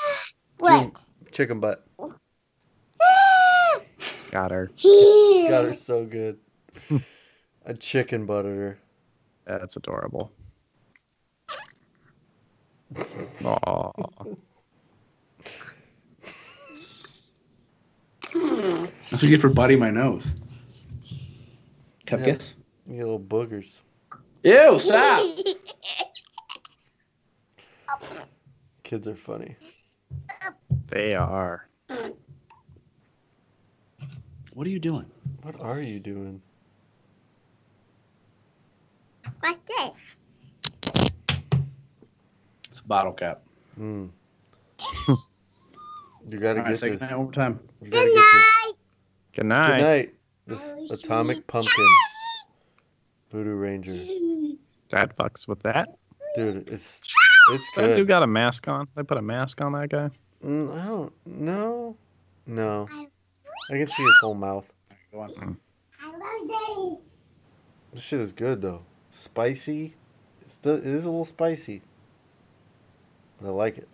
what? 0.59 1.05
Chicken 1.31 1.61
butt. 1.61 1.87
Got 4.31 4.51
her. 4.51 4.71
Here. 4.77 5.49
Got 5.49 5.65
her 5.65 5.73
so 5.75 6.05
good. 6.05 6.39
A 7.67 7.75
chicken 7.75 8.27
butted 8.27 8.57
her. 8.57 8.79
That's 9.47 9.77
adorable. 9.77 10.33
Aw. 18.45 18.87
That's 19.11 19.13
what 19.13 19.23
you 19.23 19.31
get 19.31 19.41
for 19.41 19.49
biting 19.49 19.79
my 19.79 19.91
nose. 19.91 20.37
Tough 22.07 22.21
Yeah. 22.21 22.27
guess. 22.27 22.57
You 22.87 22.99
little 22.99 23.19
boogers. 23.21 23.81
Ew, 24.43 24.79
stop. 24.79 25.25
Kids 28.83 29.09
are 29.09 29.17
funny. 29.17 29.57
They 30.89 31.15
are. 31.15 31.67
What 34.53 34.67
are 34.67 34.71
you 34.71 34.79
doing? 34.79 35.07
What 35.43 35.61
are 35.61 35.81
you 35.81 35.99
doing? 35.99 36.41
What's 39.41 39.59
this? 39.67 40.17
It's 42.69 42.81
a 42.81 42.85
bottle 42.85 43.13
cap. 43.13 43.43
Mm. 43.81 44.11
you 45.09 45.17
gotta 46.39 46.61
All 46.61 46.65
right, 46.65 46.69
get 46.69 46.79
second 46.79 46.99
this. 46.99 47.01
night 47.01 47.13
one 47.91 48.09
more 48.09 48.15
time. 48.15 48.15
You 48.15 48.15
gotta 48.15 48.15
Good 48.15 48.17
night. 48.17 48.73
Good 49.33 49.35
Good 49.35 49.47
night. 49.47 49.81
night. 49.81 50.15
This 50.47 50.75
Oh, 50.77 50.95
atomic 50.95 51.47
pumpkin. 51.47 51.89
Voodoo 53.31 53.55
Ranger. 53.55 53.93
That 54.91 55.17
fucks 55.17 55.49
with 55.49 55.61
that. 55.63 55.89
Dude, 56.37 56.69
it's 56.69 57.01
it's 57.53 57.77
That 57.77 57.97
dude 57.97 58.07
got 58.09 58.23
a 58.23 58.27
mask 58.27 58.69
on. 58.69 58.87
They 58.95 59.03
put 59.03 59.19
a 59.19 59.23
mask 59.23 59.61
on 59.61 59.73
that 59.73 59.89
guy. 59.89 60.11
Mm, 60.45 60.81
I 60.81 60.87
don't 60.87 61.13
no. 61.27 61.97
No. 62.47 62.87
I 62.93 63.07
I 63.71 63.79
can 63.79 63.87
see 63.87 64.03
his 64.03 64.19
whole 64.21 64.35
mouth. 64.35 64.67
Go 65.13 65.21
on. 65.21 65.57
I 66.03 66.07
love 66.11 66.49
Daddy. 66.49 66.99
This 67.95 68.03
shit 68.03 68.21
is 68.21 68.33
good 68.33 68.61
though. 68.61 68.83
Spicy. 69.11 69.95
It's 70.43 70.53
still, 70.55 70.75
it 70.77 70.85
is 70.87 71.05
a 71.05 71.09
little 71.09 71.25
spicy. 71.25 71.81
But 73.41 73.49
I 73.49 73.51
like 73.53 73.79
it. 73.79 73.89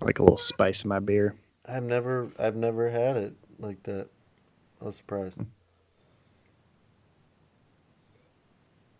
Like 0.00 0.18
a 0.18 0.22
little 0.22 0.36
spice 0.36 0.82
in 0.82 0.88
my 0.88 0.98
beer. 0.98 1.34
I've 1.68 1.82
never 1.82 2.30
I've 2.38 2.56
never 2.56 2.88
had 2.88 3.16
it 3.16 3.34
like 3.58 3.82
that. 3.84 4.08
I 4.80 4.84
was 4.84 4.96
surprised. 4.96 5.40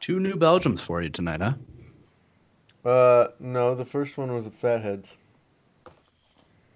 Two 0.00 0.20
new 0.20 0.34
Belgiums 0.34 0.80
for 0.80 1.02
you 1.02 1.10
tonight, 1.10 1.40
huh? 1.40 1.54
Uh 2.88 3.28
no, 3.40 3.74
the 3.74 3.84
first 3.84 4.18
one 4.18 4.34
was 4.34 4.46
a 4.46 4.50
fatheads. 4.50 5.14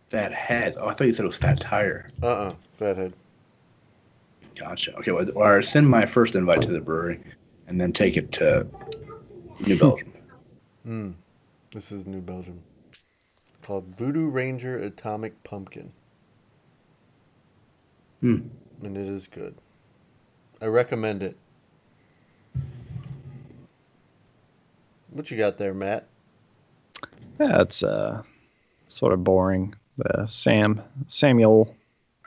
Fat 0.08 0.32
head. 0.32 0.74
Oh, 0.78 0.88
I 0.88 0.94
thought 0.94 1.06
you 1.06 1.12
said 1.12 1.24
it 1.24 1.26
was 1.26 1.38
fat 1.38 1.60
tire. 1.60 2.08
Uh 2.22 2.26
uh 2.26 2.54
fathead. 2.74 3.12
Gotcha. 4.56 4.94
Okay, 4.96 5.12
well, 5.12 5.26
or 5.36 5.62
send 5.62 5.88
my 5.88 6.04
first 6.04 6.34
invite 6.34 6.62
to 6.62 6.72
the 6.72 6.80
brewery, 6.80 7.20
and 7.66 7.80
then 7.80 7.92
take 7.92 8.16
it 8.16 8.30
to 8.32 8.66
New 9.66 9.78
Belgium. 9.78 10.12
Mm. 10.86 11.14
This 11.72 11.92
is 11.92 12.06
New 12.06 12.20
Belgium. 12.20 12.60
Called 13.70 13.96
Voodoo 13.96 14.28
Ranger 14.28 14.78
Atomic 14.82 15.44
Pumpkin. 15.44 15.92
Hmm. 18.20 18.38
And 18.82 18.96
it 18.98 19.06
is 19.06 19.28
good. 19.28 19.54
I 20.60 20.66
recommend 20.66 21.22
it. 21.22 21.36
What 25.10 25.30
you 25.30 25.38
got 25.38 25.56
there, 25.56 25.72
Matt? 25.72 26.08
Yeah, 27.38 27.62
it's 27.62 27.84
uh, 27.84 28.24
sort 28.88 29.12
of 29.12 29.22
boring. 29.22 29.76
The 29.98 30.26
Sam 30.26 30.82
Samuel 31.06 31.72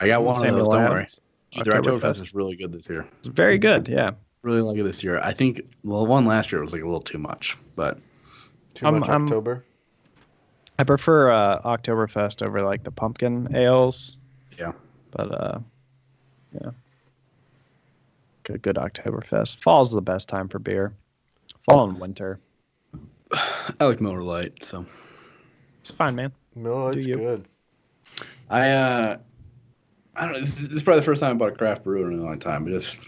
I 0.00 0.06
got 0.06 0.24
one 0.24 0.36
Samuel 0.36 0.60
of 0.60 0.64
those. 0.64 0.72
Don't 0.72 0.88
worry. 0.90 0.94
Adams. 1.00 1.20
Dude, 1.50 1.64
their 1.66 1.82
Oktoberfest 1.82 2.00
Oktoberfest. 2.00 2.20
is 2.22 2.34
really 2.34 2.56
good 2.56 2.72
this 2.72 2.88
year. 2.88 3.06
It's 3.18 3.28
very 3.28 3.58
good. 3.58 3.86
Yeah, 3.86 4.12
Really 4.40 4.62
like 4.62 4.78
it 4.78 4.82
this 4.84 5.04
year. 5.04 5.20
I 5.20 5.34
think 5.34 5.60
well, 5.84 6.06
one 6.06 6.24
last 6.24 6.52
year 6.52 6.62
was 6.62 6.72
like 6.72 6.80
a 6.80 6.86
little 6.86 7.02
too 7.02 7.18
much, 7.18 7.58
but 7.76 7.98
Too 8.72 8.86
I'm- 8.86 8.98
much 8.98 9.10
I'm- 9.10 9.24
October? 9.24 9.62
I 10.78 10.84
prefer 10.84 11.30
uh, 11.30 11.60
Oktoberfest 11.62 12.42
over 12.42 12.62
like 12.62 12.82
the 12.82 12.90
pumpkin 12.90 13.54
ales. 13.54 14.16
Yeah. 14.58 14.72
But 15.12 15.32
uh, 15.32 15.58
yeah, 16.52 16.70
good 18.42 18.62
good 18.62 18.76
Oktoberfest. 18.76 19.58
Fall's 19.58 19.92
the 19.92 20.02
best 20.02 20.28
time 20.28 20.48
for 20.48 20.58
beer. 20.58 20.92
Fall 21.64 21.88
and 21.88 22.00
winter. 22.00 22.40
I 23.32 23.84
like 23.84 24.00
Miller 24.00 24.22
Lite. 24.22 24.64
So 24.64 24.84
It's 25.80 25.90
fine, 25.90 26.16
man. 26.16 26.32
No, 26.56 26.90
Do 26.90 26.98
it's 26.98 27.06
good. 27.06 27.44
I 28.50 28.70
uh, 28.70 29.16
I 30.16 30.24
don't 30.24 30.32
know. 30.32 30.40
This 30.40 30.60
is, 30.60 30.68
this 30.68 30.76
is 30.78 30.82
probably 30.82 31.00
the 31.00 31.06
first 31.06 31.20
time 31.20 31.36
I 31.36 31.38
bought 31.38 31.52
a 31.52 31.56
craft 31.56 31.84
brew 31.84 32.06
in 32.06 32.18
a 32.18 32.22
long 32.22 32.38
time. 32.38 32.64
But 32.64 32.72
just 32.72 32.98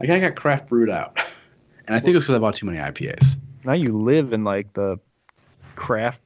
like 0.00 0.10
I 0.10 0.20
got 0.20 0.36
craft 0.36 0.68
brewed 0.68 0.90
out, 0.90 1.18
and 1.86 1.96
I 1.96 2.00
think 2.00 2.14
it 2.14 2.18
was 2.18 2.24
because 2.24 2.36
I 2.36 2.38
bought 2.38 2.56
too 2.56 2.66
many 2.66 2.78
IPAs. 2.78 3.36
Now 3.64 3.72
you 3.72 3.92
live 3.92 4.32
in 4.32 4.44
like 4.44 4.72
the 4.74 4.98
craft 5.74 6.20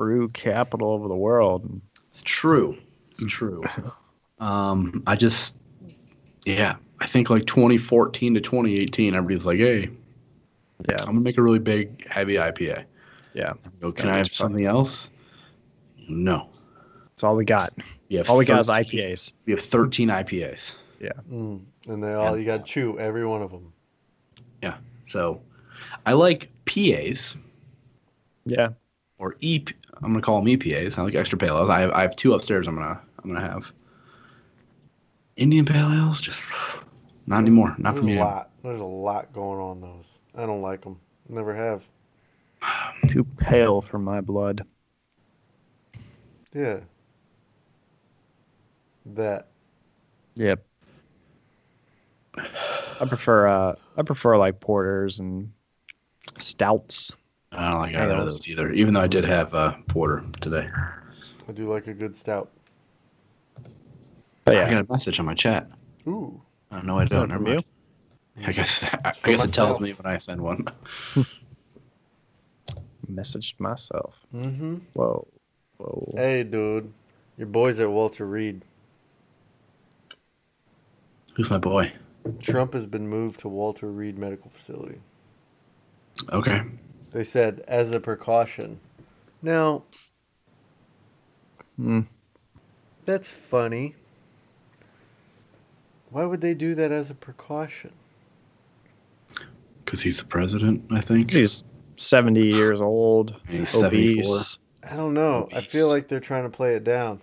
brew 0.00 0.30
capital 0.30 0.94
of 0.94 1.06
the 1.10 1.14
world. 1.14 1.78
It's 2.08 2.22
true. 2.22 2.78
It's 3.10 3.22
true. 3.26 3.62
Um, 4.38 5.02
I 5.06 5.14
just, 5.14 5.56
yeah, 6.46 6.76
I 7.00 7.06
think 7.06 7.28
like 7.28 7.44
2014 7.44 8.32
to 8.32 8.40
2018, 8.40 9.14
everybody's 9.14 9.44
like, 9.44 9.58
hey, 9.58 9.90
Yeah, 10.88 10.96
I'm 11.00 11.04
gonna 11.08 11.20
make 11.20 11.36
a 11.36 11.42
really 11.42 11.58
big, 11.58 12.08
heavy 12.08 12.36
IPA. 12.36 12.84
yeah. 13.34 13.52
I 13.62 13.68
go, 13.78 13.92
can 13.92 14.08
I 14.08 14.16
have 14.16 14.28
fun. 14.28 14.32
something 14.48 14.64
else? 14.64 15.10
No. 16.08 16.48
That's 17.10 17.22
all 17.22 17.36
we 17.36 17.44
got. 17.44 17.74
We 18.08 18.16
have 18.16 18.30
All 18.30 18.38
we 18.38 18.46
got 18.46 18.60
is 18.60 18.68
IPAs. 18.70 19.34
We 19.44 19.52
have 19.52 19.60
13 19.60 20.08
IPAs. 20.08 20.76
Mm. 21.30 21.60
And 21.88 22.02
they 22.02 22.14
all 22.14 22.38
you 22.38 22.46
got 22.46 22.64
to 22.64 22.72
chew 22.72 22.98
every 22.98 23.26
one 23.26 23.42
of 23.42 23.50
them. 23.50 23.70
Yeah. 24.62 24.78
So 25.08 25.42
I 26.06 26.14
like 26.14 26.48
PAs 26.64 27.36
Yeah, 28.46 28.70
or 29.18 29.36
EP. 29.42 29.68
I'm 30.02 30.12
gonna 30.12 30.22
call 30.22 30.40
them 30.40 30.46
EPAs. 30.46 30.98
I 30.98 31.02
like 31.02 31.14
extra 31.14 31.38
pale 31.38 31.56
ales. 31.58 31.70
I 31.70 31.80
have, 31.80 31.90
I 31.90 32.02
have 32.02 32.16
two 32.16 32.34
upstairs. 32.34 32.66
I'm 32.66 32.74
gonna 32.74 33.00
I'm 33.22 33.32
gonna 33.32 33.46
have 33.46 33.72
Indian 35.36 35.64
pale 35.64 35.92
ales. 35.92 36.20
Just 36.20 36.42
not 37.26 37.40
anymore. 37.40 37.74
Not 37.78 37.96
for 37.96 38.02
me. 38.02 38.16
a 38.16 38.20
lot. 38.20 38.50
There's 38.62 38.80
a 38.80 38.84
lot 38.84 39.32
going 39.32 39.60
on 39.60 39.80
those. 39.80 40.06
I 40.36 40.46
don't 40.46 40.62
like 40.62 40.82
them. 40.82 40.98
Never 41.28 41.54
have. 41.54 41.86
too 43.08 43.24
pale 43.24 43.82
for 43.82 43.98
my 43.98 44.20
blood. 44.20 44.66
Yeah. 46.54 46.80
That. 49.06 49.48
Yep. 50.36 50.64
I 53.00 53.04
prefer 53.06 53.48
uh 53.48 53.74
I 53.96 54.02
prefer 54.02 54.36
like 54.36 54.60
porters 54.60 55.20
and 55.20 55.52
stouts. 56.38 57.12
I 57.52 57.70
don't 57.70 57.80
like 57.80 57.94
either 57.94 58.14
of 58.14 58.28
those 58.28 58.48
either. 58.48 58.70
Even 58.72 58.94
though 58.94 59.00
I 59.00 59.06
did 59.06 59.24
have 59.24 59.54
uh, 59.54 59.74
porter 59.88 60.24
today. 60.40 60.68
I 61.48 61.52
do 61.52 61.72
like 61.72 61.88
a 61.88 61.94
good 61.94 62.14
stout. 62.14 62.50
Oh, 64.46 64.52
yeah. 64.52 64.66
I 64.66 64.70
got 64.70 64.84
a 64.88 64.92
message 64.92 65.18
on 65.18 65.26
my 65.26 65.34
chat. 65.34 65.68
Ooh. 66.06 66.40
I 66.70 66.76
don't 66.76 66.86
know 66.86 66.94
what 66.94 67.12
I 67.12 67.16
don't. 67.16 67.28
Never 67.28 67.44
from 67.44 67.46
you? 67.46 67.54
mind. 67.54 68.46
I 68.46 68.52
guess 68.52 68.82
I, 69.04 69.12
For 69.12 69.30
guess 69.30 69.44
it 69.44 69.52
tells 69.52 69.80
me 69.80 69.92
when 69.92 70.06
I 70.06 70.16
send 70.16 70.40
one. 70.40 70.64
messaged 73.10 73.58
myself. 73.58 74.24
Mm-hmm. 74.32 74.76
Whoa, 74.94 75.26
whoa. 75.78 76.14
Hey, 76.16 76.44
dude. 76.44 76.92
Your 77.36 77.48
boy's 77.48 77.80
at 77.80 77.90
Walter 77.90 78.26
Reed. 78.26 78.64
Who's 81.34 81.50
my 81.50 81.58
boy? 81.58 81.92
Trump 82.40 82.74
has 82.74 82.86
been 82.86 83.08
moved 83.08 83.40
to 83.40 83.48
Walter 83.48 83.90
Reed 83.90 84.18
Medical 84.18 84.50
Facility. 84.50 85.00
Okay. 86.32 86.62
They 87.12 87.24
said 87.24 87.64
as 87.66 87.92
a 87.92 88.00
precaution. 88.00 88.78
Now, 89.42 89.82
Hmm. 91.76 92.00
that's 93.04 93.28
funny. 93.30 93.94
Why 96.10 96.24
would 96.24 96.40
they 96.40 96.54
do 96.54 96.74
that 96.74 96.92
as 96.92 97.10
a 97.10 97.14
precaution? 97.14 97.92
Because 99.84 100.02
he's 100.02 100.18
the 100.18 100.26
president, 100.26 100.84
I 100.90 101.00
think. 101.00 101.30
He's 101.32 101.64
seventy 101.96 102.46
years 102.46 102.80
old, 102.80 103.34
And 103.48 103.60
he's 103.60 103.70
74. 103.70 104.24
I 104.90 104.96
don't 104.96 105.14
know. 105.14 105.48
I 105.52 105.60
feel 105.60 105.88
like 105.88 106.08
they're 106.08 106.20
trying 106.20 106.44
to 106.44 106.50
play 106.50 106.74
it 106.74 106.84
down. 106.84 107.20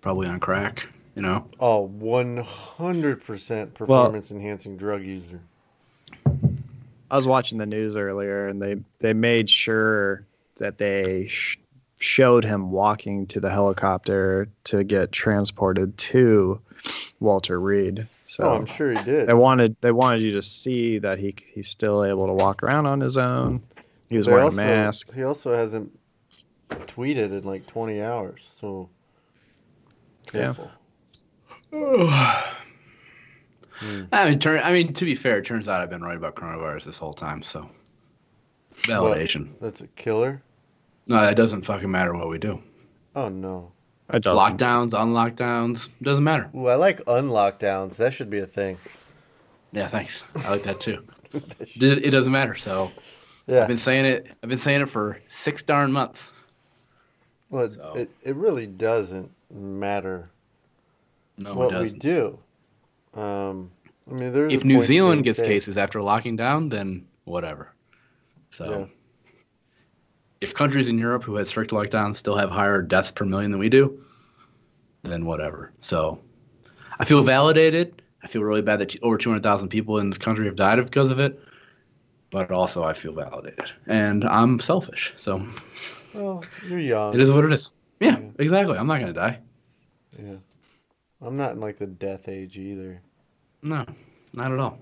probably 0.00 0.26
on 0.28 0.38
crack. 0.38 0.86
You 1.16 1.22
know. 1.22 1.48
Oh, 1.60 1.88
100% 1.88 3.72
performance 3.72 4.30
enhancing 4.32 4.76
drug 4.76 5.02
user. 5.02 5.40
I 7.14 7.16
was 7.16 7.28
watching 7.28 7.58
the 7.58 7.66
news 7.66 7.94
earlier, 7.94 8.48
and 8.48 8.60
they 8.60 8.74
they 8.98 9.12
made 9.12 9.48
sure 9.48 10.26
that 10.56 10.78
they 10.78 11.28
sh- 11.28 11.60
showed 11.98 12.44
him 12.44 12.72
walking 12.72 13.28
to 13.28 13.38
the 13.38 13.50
helicopter 13.50 14.48
to 14.64 14.82
get 14.82 15.12
transported 15.12 15.96
to 15.96 16.60
Walter 17.20 17.60
Reed. 17.60 18.08
So 18.24 18.42
oh, 18.42 18.54
I'm 18.56 18.66
sure 18.66 18.90
he 18.90 19.00
did. 19.04 19.28
they 19.28 19.32
wanted 19.32 19.76
they 19.80 19.92
wanted 19.92 20.22
you 20.22 20.32
to 20.32 20.42
see 20.42 20.98
that 20.98 21.20
he 21.20 21.36
he's 21.54 21.68
still 21.68 22.02
able 22.04 22.26
to 22.26 22.32
walk 22.32 22.64
around 22.64 22.86
on 22.86 23.00
his 23.00 23.16
own. 23.16 23.62
He 24.08 24.16
was 24.16 24.26
They 24.26 24.32
wearing 24.32 24.46
also- 24.46 24.62
a 24.62 24.66
mask. 24.66 25.14
He 25.14 25.22
also 25.22 25.54
hasn't 25.54 25.96
tweeted 26.70 27.30
in 27.30 27.44
like 27.44 27.64
20 27.68 28.02
hours, 28.02 28.48
so 28.58 28.88
Yeah. 30.32 30.54
careful. 33.80 34.08
I 34.12 34.30
mean, 34.30 34.38
turn. 34.38 34.60
I 34.62 34.72
mean, 34.72 34.92
to 34.94 35.04
be 35.04 35.14
fair, 35.14 35.38
it 35.38 35.44
turns 35.44 35.68
out 35.68 35.80
I've 35.80 35.90
been 35.90 36.02
right 36.02 36.16
about 36.16 36.34
coronavirus 36.36 36.84
this 36.84 36.98
whole 36.98 37.12
time. 37.14 37.42
So 37.42 37.68
validation. 38.82 39.50
That's 39.60 39.80
a 39.80 39.86
killer. 39.88 40.42
No, 41.06 41.20
that 41.20 41.36
doesn't 41.36 41.62
fucking 41.62 41.90
matter 41.90 42.14
what 42.14 42.28
we 42.28 42.38
do. 42.38 42.62
Oh 43.14 43.28
no. 43.28 43.70
It 44.12 44.22
doesn't. 44.22 44.58
Lockdowns, 44.58 44.90
unlockdowns, 44.90 45.88
doesn't 46.02 46.24
matter. 46.24 46.50
Ooh, 46.54 46.66
I 46.66 46.74
like 46.74 47.02
unlockdowns. 47.04 47.96
That 47.96 48.12
should 48.12 48.28
be 48.30 48.40
a 48.40 48.46
thing. 48.46 48.76
Yeah, 49.72 49.88
thanks. 49.88 50.22
I 50.36 50.50
like 50.50 50.62
that 50.64 50.80
too. 50.80 51.02
it 51.32 51.82
it 52.06 52.10
doesn't 52.10 52.32
matter. 52.32 52.54
So 52.54 52.90
Yeah. 53.46 53.62
I've 53.62 53.68
been 53.68 53.76
saying 53.76 54.04
it. 54.04 54.26
I've 54.42 54.48
been 54.48 54.58
saying 54.58 54.82
it 54.82 54.88
for 54.88 55.20
six 55.28 55.62
darn 55.62 55.90
months. 55.92 56.32
Well, 57.50 57.70
So- 57.70 57.94
it, 57.96 58.10
it 58.22 58.36
really 58.36 58.66
doesn't 58.66 59.30
matter 59.50 60.30
No, 61.38 61.50
it 61.52 61.56
what 61.56 61.68
we 61.68 61.72
doesn't. 61.74 61.98
do. 62.00 62.38
Um, 63.16 63.70
I 64.10 64.14
mean, 64.14 64.50
If 64.50 64.64
New 64.64 64.80
Zealand 64.82 65.24
gets 65.24 65.38
safe. 65.38 65.46
cases 65.46 65.76
after 65.76 66.02
locking 66.02 66.36
down, 66.36 66.68
then 66.68 67.06
whatever. 67.24 67.72
So, 68.50 68.64
Yeah. 68.64 69.32
if 70.40 70.54
countries 70.54 70.88
in 70.88 70.98
Europe 70.98 71.24
who 71.24 71.36
had 71.36 71.46
strict 71.46 71.70
lockdowns 71.70 72.16
still 72.16 72.36
have 72.36 72.50
higher 72.50 72.82
deaths 72.82 73.10
per 73.10 73.24
million 73.24 73.50
than 73.50 73.60
we 73.60 73.68
do, 73.68 73.98
then 75.04 75.24
whatever. 75.24 75.72
So, 75.80 76.20
I 76.98 77.04
feel 77.04 77.22
validated. 77.22 78.02
I 78.22 78.26
feel 78.26 78.42
really 78.42 78.62
bad 78.62 78.80
that 78.80 78.96
over 79.02 79.16
200,000 79.18 79.68
people 79.68 79.98
in 79.98 80.10
this 80.10 80.18
country 80.18 80.46
have 80.46 80.56
died 80.56 80.82
because 80.84 81.10
of 81.10 81.18
it. 81.20 81.38
But 82.30 82.50
also, 82.50 82.82
I 82.82 82.92
feel 82.94 83.12
validated. 83.12 83.70
And 83.86 84.24
I'm 84.24 84.58
selfish. 84.60 85.12
So, 85.16 85.46
Well, 86.14 86.42
you're 86.68 86.78
young. 86.80 87.14
it 87.14 87.20
is 87.20 87.30
what 87.32 87.44
it 87.44 87.52
is. 87.52 87.72
Yeah, 88.00 88.18
Yeah. 88.18 88.30
exactly. 88.38 88.76
I'm 88.76 88.86
not 88.86 88.96
going 89.00 89.12
to 89.14 89.20
die. 89.20 89.38
Yeah. 90.18 90.36
I'm 91.24 91.36
not 91.36 91.52
in 91.52 91.60
like 91.60 91.78
the 91.78 91.86
death 91.86 92.28
age 92.28 92.58
either. 92.58 93.00
No, 93.62 93.84
not 94.34 94.52
at 94.52 94.58
all. 94.58 94.78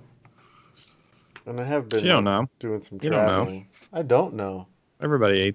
And 1.47 1.61
I 1.61 1.65
have 1.65 1.89
been 1.89 2.05
You 2.05 2.11
don't 2.11 2.25
know. 2.25 2.47
doing 2.59 2.81
some 2.83 2.99
You 3.03 3.11
don't 3.11 3.27
know. 3.27 3.27
traveling. 3.27 3.69
I 3.93 4.03
don't 4.03 4.35
know. 4.35 4.67
Everybody, 5.03 5.55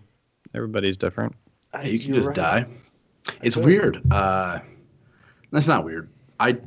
everybody's 0.53 0.97
different. 0.97 1.35
I, 1.73 1.83
you 1.83 1.99
can 1.99 2.13
just 2.13 2.27
right. 2.27 2.35
die. 2.35 2.65
It's 3.41 3.57
weird. 3.57 4.01
Uh, 4.11 4.59
that's 5.51 5.67
not 5.67 5.83
weird. 5.83 6.09
I 6.39 6.57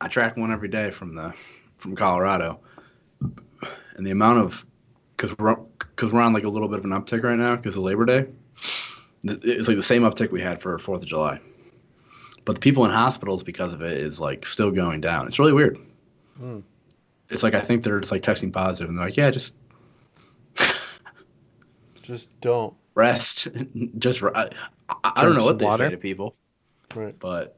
I 0.00 0.08
track 0.08 0.36
one 0.36 0.52
every 0.52 0.68
day 0.68 0.90
from 0.90 1.14
the 1.14 1.32
from 1.76 1.94
Colorado, 1.96 2.60
and 3.96 4.06
the 4.06 4.10
amount 4.10 4.40
of 4.40 4.66
because 5.16 5.36
we're 5.38 5.54
because 5.78 6.12
we're 6.12 6.20
on 6.20 6.32
like 6.32 6.44
a 6.44 6.48
little 6.48 6.68
bit 6.68 6.78
of 6.78 6.84
an 6.84 6.90
uptick 6.90 7.22
right 7.22 7.38
now 7.38 7.56
because 7.56 7.76
of 7.76 7.82
Labor 7.82 8.04
Day. 8.04 8.26
It's 9.24 9.68
like 9.68 9.76
the 9.76 9.82
same 9.82 10.02
uptick 10.02 10.30
we 10.30 10.40
had 10.42 10.60
for 10.60 10.78
Fourth 10.78 11.02
of 11.02 11.08
July, 11.08 11.40
but 12.44 12.54
the 12.54 12.60
people 12.60 12.84
in 12.84 12.90
hospitals 12.90 13.42
because 13.42 13.72
of 13.74 13.82
it 13.82 13.92
is 13.96 14.20
like 14.20 14.44
still 14.46 14.70
going 14.70 15.00
down. 15.00 15.26
It's 15.26 15.38
really 15.38 15.52
weird. 15.52 15.78
Hmm. 16.38 16.60
It's 17.30 17.42
like 17.42 17.54
I 17.54 17.60
think 17.60 17.82
they're 17.84 18.00
just 18.00 18.12
like 18.12 18.22
testing 18.22 18.52
positive, 18.52 18.88
and 18.88 18.96
they're 18.96 19.04
like, 19.06 19.16
yeah, 19.16 19.30
just 19.30 19.54
Just 22.02 22.38
don't. 22.40 22.74
rest, 22.94 23.48
just 23.98 24.22
re- 24.22 24.32
I, 24.34 24.48
I, 24.88 25.12
I 25.16 25.24
don't 25.24 25.36
know 25.36 25.44
what 25.44 25.58
they 25.58 25.64
water. 25.66 25.86
say 25.86 25.90
to 25.90 25.96
people. 25.96 26.34
Right. 26.94 27.18
but 27.18 27.56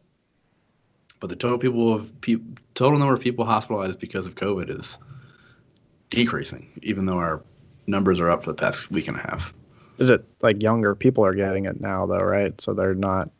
but 1.18 1.28
the 1.28 1.34
total 1.36 1.58
people 1.58 1.92
of 1.92 2.20
pe- 2.20 2.36
total 2.74 2.98
number 2.98 3.14
of 3.14 3.20
people 3.20 3.44
hospitalized 3.44 3.98
because 3.98 4.26
of 4.28 4.34
COVID 4.36 4.76
is 4.78 4.98
decreasing, 6.10 6.68
even 6.82 7.06
though 7.06 7.16
our 7.18 7.42
numbers 7.86 8.20
are 8.20 8.30
up 8.30 8.44
for 8.44 8.50
the 8.52 8.56
past 8.56 8.90
week 8.90 9.08
and 9.08 9.16
a 9.16 9.20
half. 9.20 9.52
Is 9.98 10.10
it 10.10 10.24
like 10.42 10.62
younger 10.62 10.94
people 10.94 11.24
are 11.24 11.34
getting 11.34 11.64
it 11.64 11.80
now 11.80 12.06
though, 12.06 12.22
right? 12.22 12.58
So 12.60 12.74
they're 12.74 12.94
not 12.94 13.30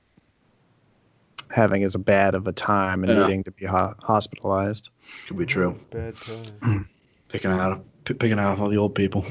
having 1.55 1.85
as 1.85 1.95
bad 1.97 2.35
of 2.35 2.49
a 2.49 2.53
time 2.53 3.05
and 3.05 3.13
Yeah. 3.13 3.23
needing 3.27 3.45
to 3.45 3.53
be 3.53 3.65
ho- 3.65 3.95
hospitalized. 4.01 4.91
Could 5.29 5.39
be 5.39 5.47
true. 5.47 5.79
Bad 5.91 6.15
time. 6.21 6.89
Picking 7.29 7.51
out 7.53 7.85
p- 8.05 8.15
picking 8.15 8.39
out 8.41 8.59
all 8.59 8.69
the 8.69 8.77
old 8.77 8.95
people. 8.97 9.25
I 9.27 9.31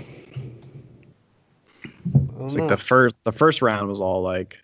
don't 2.06 2.46
It's 2.46 2.56
know. 2.56 2.62
like 2.64 2.70
the 2.70 2.78
first 2.78 3.16
the 3.24 3.32
first 3.34 3.62
round 3.62 3.88
was 3.90 4.00
all 4.02 4.22
like 4.22 4.58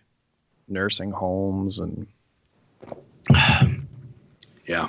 nursing 0.68 1.10
homes 1.10 1.80
and 1.80 2.06
Yeah, 4.66 4.88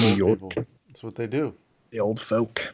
New 0.00 0.14
York, 0.14 0.38
people. 0.40 0.52
That's 0.88 1.02
what 1.02 1.14
they 1.16 1.26
do. 1.26 1.52
the 1.90 2.00
old 2.00 2.20
folk. 2.20 2.72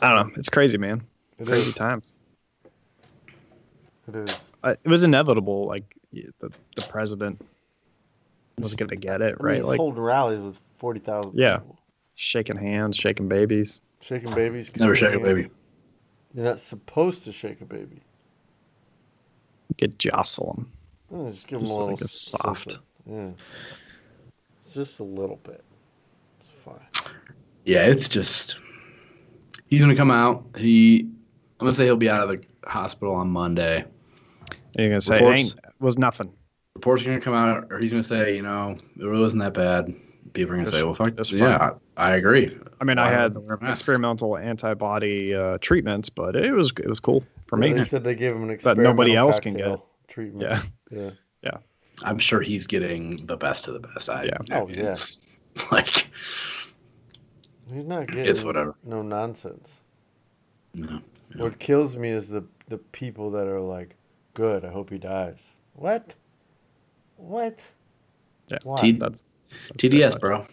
I 0.00 0.12
don't 0.14 0.28
know. 0.28 0.34
It's 0.36 0.48
crazy, 0.48 0.78
man. 0.78 1.02
It 1.38 1.46
crazy 1.46 1.68
is. 1.70 1.74
times. 1.74 2.14
It 4.08 4.16
is. 4.16 4.52
Uh, 4.64 4.74
it 4.84 4.88
was 4.88 5.04
inevitable. 5.04 5.66
Like 5.66 5.84
the 6.12 6.50
the 6.76 6.82
president 6.82 7.40
was 8.62 8.74
going 8.74 8.88
to 8.90 8.96
get 8.96 9.20
it, 9.22 9.36
I 9.40 9.42
right? 9.42 9.56
he's 9.56 9.64
Like 9.64 9.78
holding 9.78 10.02
rallies 10.02 10.40
with 10.40 10.60
40,000 10.78 11.32
Yeah. 11.34 11.58
people. 11.58 11.78
shaking 12.14 12.56
hands, 12.56 12.96
shaking 12.96 13.28
babies. 13.28 13.80
Shaking 14.02 14.32
babies. 14.34 14.70
never 14.78 14.92
kissing 14.94 15.08
shake 15.10 15.20
a 15.20 15.24
baby. 15.24 15.50
You're 16.34 16.44
not 16.44 16.58
supposed 16.58 17.24
to 17.24 17.32
shake 17.32 17.60
a 17.60 17.64
baby. 17.64 18.00
Get 19.76 19.98
jostle 19.98 20.54
'em. 20.58 20.72
Oh, 21.12 21.30
just 21.30 21.46
give 21.46 21.60
Just 21.60 21.70
them 21.72 21.76
a 21.76 21.84
little 21.84 21.94
like 21.96 22.04
a 22.04 22.08
soft. 22.08 22.78
Yeah. 23.06 23.30
It's 24.64 24.74
just 24.74 25.00
a 25.00 25.04
little 25.04 25.36
bit. 25.42 25.64
It's 26.40 26.50
fine. 26.50 26.80
Yeah, 27.64 27.86
it's 27.86 28.08
just 28.08 28.58
he's 29.66 29.80
gonna 29.80 29.96
come 29.96 30.10
out. 30.10 30.44
He 30.56 31.00
I'm 31.02 31.66
gonna 31.66 31.74
say 31.74 31.84
he'll 31.84 31.96
be 31.96 32.08
out 32.10 32.28
of 32.28 32.40
the 32.40 32.68
hospital 32.70 33.14
on 33.14 33.28
Monday. 33.30 33.84
And 34.48 34.56
you're 34.76 34.88
gonna 34.90 35.00
say 35.00 35.18
it 35.18 35.36
ain't 35.36 35.54
was 35.80 35.98
nothing. 35.98 36.32
Reports 36.80 37.02
are 37.02 37.06
gonna 37.06 37.20
come 37.20 37.34
out, 37.34 37.66
or 37.70 37.78
he's 37.78 37.90
gonna 37.90 38.02
say, 38.02 38.34
you 38.34 38.40
know, 38.40 38.70
it 38.70 39.04
really 39.04 39.20
wasn't 39.20 39.42
that 39.42 39.52
bad. 39.52 39.94
People 40.32 40.54
are 40.54 40.56
gonna 40.56 40.70
say, 40.70 40.82
well, 40.82 40.94
fuck 40.94 41.14
this. 41.14 41.30
Yeah, 41.30 41.72
I, 41.98 42.12
I 42.12 42.16
agree. 42.16 42.56
I 42.80 42.84
mean, 42.84 42.96
Why 42.96 43.02
I 43.02 43.06
I 43.08 43.10
had 43.10 43.20
have 43.20 43.32
to 43.34 43.40
wear 43.40 43.56
a 43.56 43.62
mask? 43.62 43.80
experimental 43.80 44.38
antibody 44.38 45.34
uh, 45.34 45.58
treatments, 45.60 46.08
but 46.08 46.34
it 46.34 46.52
was 46.52 46.72
it 46.78 46.88
was 46.88 46.98
cool 46.98 47.22
for 47.48 47.62
Yeah, 47.62 47.72
me. 47.74 47.78
They 47.80 47.84
said 47.84 48.02
they 48.02 48.14
gave 48.14 48.32
him 48.34 48.44
an 48.44 48.48
But 48.48 48.54
experimental 48.54 48.92
nobody 48.94 49.14
else 49.14 49.38
can 49.40 49.52
cocktail 49.52 49.76
get 49.76 50.08
treatment. 50.08 50.42
Yeah. 50.42 50.62
Yeah. 50.90 51.10
yeah. 51.42 51.56
I'm 52.02 52.18
sure 52.18 52.40
he's 52.40 52.66
getting 52.66 53.26
the 53.26 53.36
best 53.36 53.68
of 53.68 53.74
the 53.74 53.80
best. 53.80 54.08
I, 54.08 54.24
Yeah. 54.24 54.38
I 54.50 54.60
Oh, 54.60 54.68
yeah. 54.70 54.94
Like 55.70 56.08
He's 57.70 57.84
not 57.84 58.06
getting 58.06 58.24
it's 58.24 58.42
whatever. 58.42 58.74
no 58.84 59.02
nonsense. 59.02 59.82
No. 60.72 61.00
Yeah. 61.36 61.42
What 61.42 61.58
kills 61.58 61.94
me 61.98 62.08
is 62.08 62.30
the 62.30 62.42
the 62.68 62.78
people 62.78 63.30
that 63.32 63.46
are 63.48 63.60
like, 63.60 63.96
"Good, 64.32 64.64
I 64.64 64.70
hope 64.70 64.88
he 64.90 64.96
dies." 64.98 65.44
What? 65.74 66.14
What? 67.20 67.70
Yeah, 68.48 68.58
Why? 68.62 68.76
T- 68.80 68.92
that's, 68.92 69.24
that's 69.68 69.82
TDS, 69.84 70.18
bro. 70.20 70.46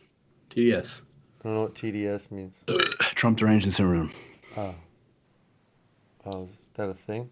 TDS. 0.51 1.01
I 1.39 1.43
don't 1.43 1.53
know 1.55 1.61
what 1.63 1.75
TDS 1.75 2.29
means. 2.31 2.61
Trump 3.15 3.37
deranged 3.37 3.71
syndrome. 3.71 4.11
Oh. 4.57 4.75
Oh, 6.25 6.43
is 6.43 6.49
that 6.75 6.89
a 6.89 6.93
thing? 6.93 7.29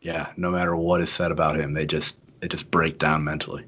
Yeah. 0.00 0.30
No 0.36 0.50
matter 0.50 0.74
what 0.74 1.00
is 1.00 1.10
said 1.10 1.30
about 1.30 1.56
him, 1.58 1.72
they 1.72 1.86
just 1.86 2.18
they 2.40 2.48
just 2.48 2.70
break 2.70 2.98
down 2.98 3.22
mentally. 3.22 3.64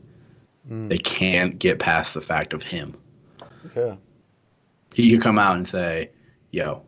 Mm, 0.69 0.89
They 0.89 0.99
can't 0.99 1.59
get 1.59 1.79
past 1.79 2.15
the 2.15 2.21
fact 2.21 2.53
of 2.53 2.63
him. 2.63 2.97
yeah. 3.77 3.97
He 4.95 5.11
could 5.11 5.23
come 5.23 5.39
out 5.39 5.57
and 5.57 5.67
say, 5.69 6.11
"Yo, 6.51 6.83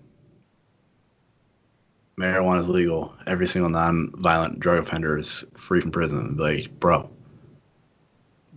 marijuana 2.19 2.61
is 2.61 2.69
legal. 2.69 3.15
Every 3.27 3.47
single 3.47 3.71
non-violent 3.71 4.61
drug 4.61 4.79
offender 4.79 5.17
is 5.19 5.45
free 5.55 5.81
from 5.81 5.91
prison." 5.91 6.37
Like, 6.37 6.69
bro, 6.81 7.09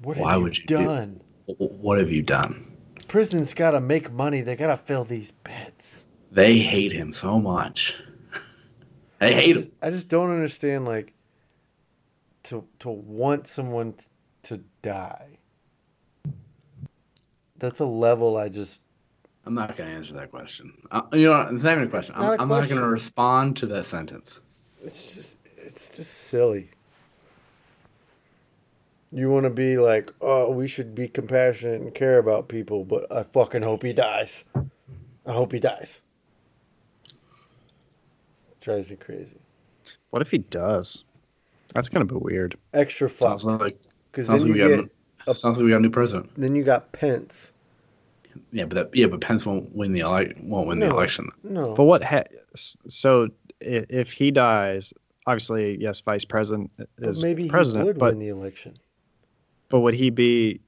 What 0.01 0.17
Why 0.17 0.31
have 0.31 0.39
you 0.39 0.43
would 0.43 0.57
you 0.57 0.65
done? 0.65 1.21
wh- 1.47 1.61
what 1.61 1.97
have 1.97 2.11
you 2.11 2.21
done? 2.21 2.63
Prison's 3.07 3.53
got 3.53 3.71
to 3.71 3.79
make 3.79 4.11
money. 4.11 4.41
They 4.41 4.55
got 4.55 4.67
to 4.67 4.77
fill 4.77 5.03
these 5.03 5.31
beds. 5.31 6.05
They 6.31 6.57
hate 6.59 6.91
him 6.91 7.13
so 7.13 7.39
much. 7.39 7.95
they 9.19 9.27
I 9.27 9.31
hate 9.31 9.53
just, 9.53 9.67
him. 9.67 9.73
I 9.81 9.89
just 9.91 10.09
don't 10.09 10.29
understand, 10.29 10.85
like, 10.85 11.13
to 12.43 12.65
to 12.79 12.89
want 12.89 13.47
someone 13.47 13.93
t- 13.93 14.05
to 14.43 14.57
die. 14.81 15.39
That's 17.57 17.79
a 17.79 17.85
level 17.85 18.37
I 18.37 18.49
just. 18.49 18.81
I'm 19.45 19.53
not 19.53 19.77
gonna 19.77 19.89
answer 19.89 20.13
that 20.13 20.29
question. 20.29 20.73
Uh, 20.91 21.03
you 21.13 21.27
know, 21.27 21.41
it's 21.41 21.63
not 21.63 21.73
even 21.73 21.85
a 21.85 21.89
question. 21.89 22.15
Not 22.19 22.33
I'm, 22.33 22.41
I'm 22.41 22.49
not 22.49 22.69
gonna 22.69 22.87
respond 22.87 23.57
to 23.57 23.65
that 23.67 23.85
sentence. 23.85 24.41
It's 24.83 25.15
just. 25.15 25.37
It's 25.57 25.89
just 25.89 26.13
silly. 26.13 26.69
You 29.17 29.31
want 29.31 29.45
to 29.45 29.49
be 29.49 29.79
like, 29.79 30.13
oh, 30.21 30.51
we 30.51 30.67
should 30.67 30.93
be 30.93 31.07
compassionate 31.07 31.81
and 31.81 31.91
care 31.91 32.19
about 32.19 32.49
people, 32.49 32.85
but 32.85 33.11
I 33.11 33.23
fucking 33.23 33.63
hope 33.63 33.81
he 33.81 33.91
dies. 33.91 34.45
I 35.25 35.33
hope 35.33 35.51
he 35.51 35.59
dies. 35.59 36.01
Drives 38.61 38.91
me 38.91 38.95
crazy. 38.95 39.37
What 40.11 40.21
if 40.21 40.29
he 40.29 40.37
does? 40.37 41.03
That's 41.73 41.89
gonna 41.89 42.05
be 42.05 42.13
weird. 42.15 42.57
Extra 42.75 43.09
fucked. 43.09 43.41
Sounds 43.41 43.59
like 43.59 43.79
Because 44.11 44.27
sounds 44.27 44.43
then 44.43 44.51
like 44.51 44.59
you 44.59 44.65
we 44.69 44.75
get 44.77 44.89
got 45.25 45.31
a, 45.31 45.33
sounds 45.35 45.57
like 45.57 45.63
we 45.65 45.71
got 45.71 45.77
a 45.77 45.81
new 45.81 45.89
president. 45.89 46.29
then 46.35 46.53
you 46.53 46.63
got 46.63 46.91
Pence. 46.91 47.53
Yeah, 48.51 48.65
but 48.65 48.75
that, 48.75 48.95
yeah, 48.95 49.07
but 49.07 49.19
Pence 49.21 49.47
won't 49.47 49.75
win 49.75 49.93
the 49.93 50.01
ele- 50.01 50.31
won't 50.43 50.67
win 50.67 50.77
the 50.79 50.85
election. 50.91 51.29
No. 51.43 51.73
But 51.73 51.85
what? 51.85 52.03
Ha- 52.03 52.23
so 52.53 53.29
i- 53.63 53.85
if 53.89 54.11
he 54.11 54.29
dies, 54.29 54.93
obviously, 55.25 55.75
yes, 55.81 56.01
vice 56.01 56.23
president 56.23 56.69
But 56.77 56.87
is 56.99 57.23
maybe 57.23 57.43
he 57.43 57.49
president. 57.49 57.85
would 57.87 57.97
but 57.97 58.11
win 58.11 58.19
the 58.19 58.27
election. 58.29 58.75
But 59.69 59.79
would 59.81 59.93
he 59.93 60.09
be? 60.09 60.61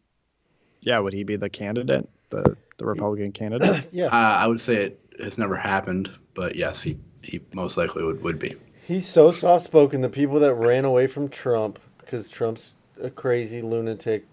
Yeah, 0.81 0.99
would 0.99 1.13
he 1.13 1.23
be 1.23 1.35
the 1.35 1.49
candidate, 1.49 2.09
the 2.29 2.55
the 2.77 2.85
Republican 2.85 3.31
candidate? 3.31 3.87
yeah. 3.91 4.07
Uh, 4.07 4.37
I 4.39 4.47
would 4.47 4.59
say 4.59 4.75
it 4.75 4.99
has 5.19 5.37
never 5.37 5.55
happened, 5.55 6.09
but 6.33 6.55
yes, 6.55 6.81
he 6.81 6.97
he 7.21 7.41
most 7.53 7.77
likely 7.77 8.03
would, 8.03 8.23
would 8.23 8.39
be. 8.39 8.55
He's 8.87 9.07
so 9.07 9.31
soft 9.31 9.65
spoken. 9.65 10.01
The 10.01 10.09
people 10.09 10.39
that 10.39 10.55
ran 10.55 10.85
away 10.85 11.07
from 11.07 11.29
Trump 11.29 11.79
because 11.99 12.29
Trump's 12.29 12.75
a 13.01 13.09
crazy 13.09 13.61
lunatic, 13.61 14.25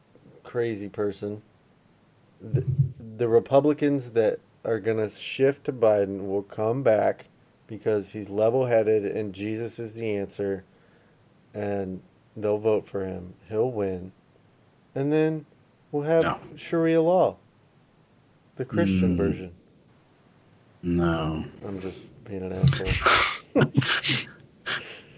crazy 0.45 0.89
person. 0.89 1.43
The, 2.41 2.65
the 3.17 3.29
Republicans 3.29 4.13
that 4.13 4.41
are 4.65 4.81
gonna 4.81 5.09
shift 5.09 5.65
to 5.65 5.73
Biden 5.73 6.27
will 6.27 6.43
come 6.43 6.83
back 6.83 7.27
because 7.67 8.11
he's 8.11 8.29
level 8.29 8.65
headed 8.65 9.05
and 9.05 9.35
Jesus 9.35 9.79
is 9.79 9.95
the 9.95 10.17
answer, 10.17 10.65
and 11.55 12.01
they'll 12.37 12.59
vote 12.59 12.87
for 12.87 13.05
him. 13.05 13.35
He'll 13.49 13.71
win, 13.71 14.13
and 14.97 15.13
then 15.13 15.47
we'll 15.93 16.03
have 16.03 16.25
No. 16.25 16.39
Sharia 16.57 17.01
law, 17.01 17.37
the 18.57 18.65
Christian 18.65 19.15
Mm. 19.15 19.17
version. 19.17 19.53
No. 20.83 21.45
I'm 21.65 21.81
just 21.81 22.07
being 22.25 22.43
an 22.43 22.53
asshole. 22.53 22.89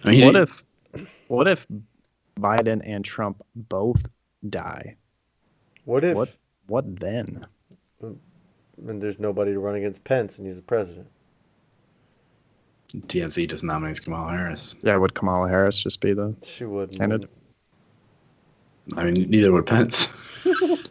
I 0.05 0.11
mean, 0.11 0.25
what 0.27 0.37
if? 0.37 0.65
What 1.29 1.47
if 1.49 1.67
Biden 2.39 2.81
and 2.85 3.05
Trump 3.05 3.43
both 3.55 4.03
die? 4.49 4.97
What 5.85 6.05
if 6.05 6.17
What? 6.17 6.37
What 6.67 7.01
then? 7.01 7.47
and 8.01 9.03
there's 9.03 9.19
nobody 9.19 9.53
to 9.53 9.59
run 9.61 9.75
against 9.75 10.05
Pence 10.05 10.39
and 10.39 10.47
he's 10.47 10.57
the 10.57 10.63
president? 10.63 11.09
DNC 12.95 13.49
just 13.49 13.65
nominates 13.65 14.01
Kamala 14.01 14.31
Harris? 14.33 14.75
Yeah, 14.83 14.97
would 14.97 15.15
Kamala 15.15 15.49
Harris 15.49 15.83
just 15.83 16.01
be 16.01 16.13
the? 16.15 16.35
She 16.43 16.65
would. 16.65 16.93
Candidate. 16.93 17.29
I 18.97 19.05
mean, 19.05 19.31
neither 19.31 19.53
would 19.53 19.67
Pence. 19.67 20.09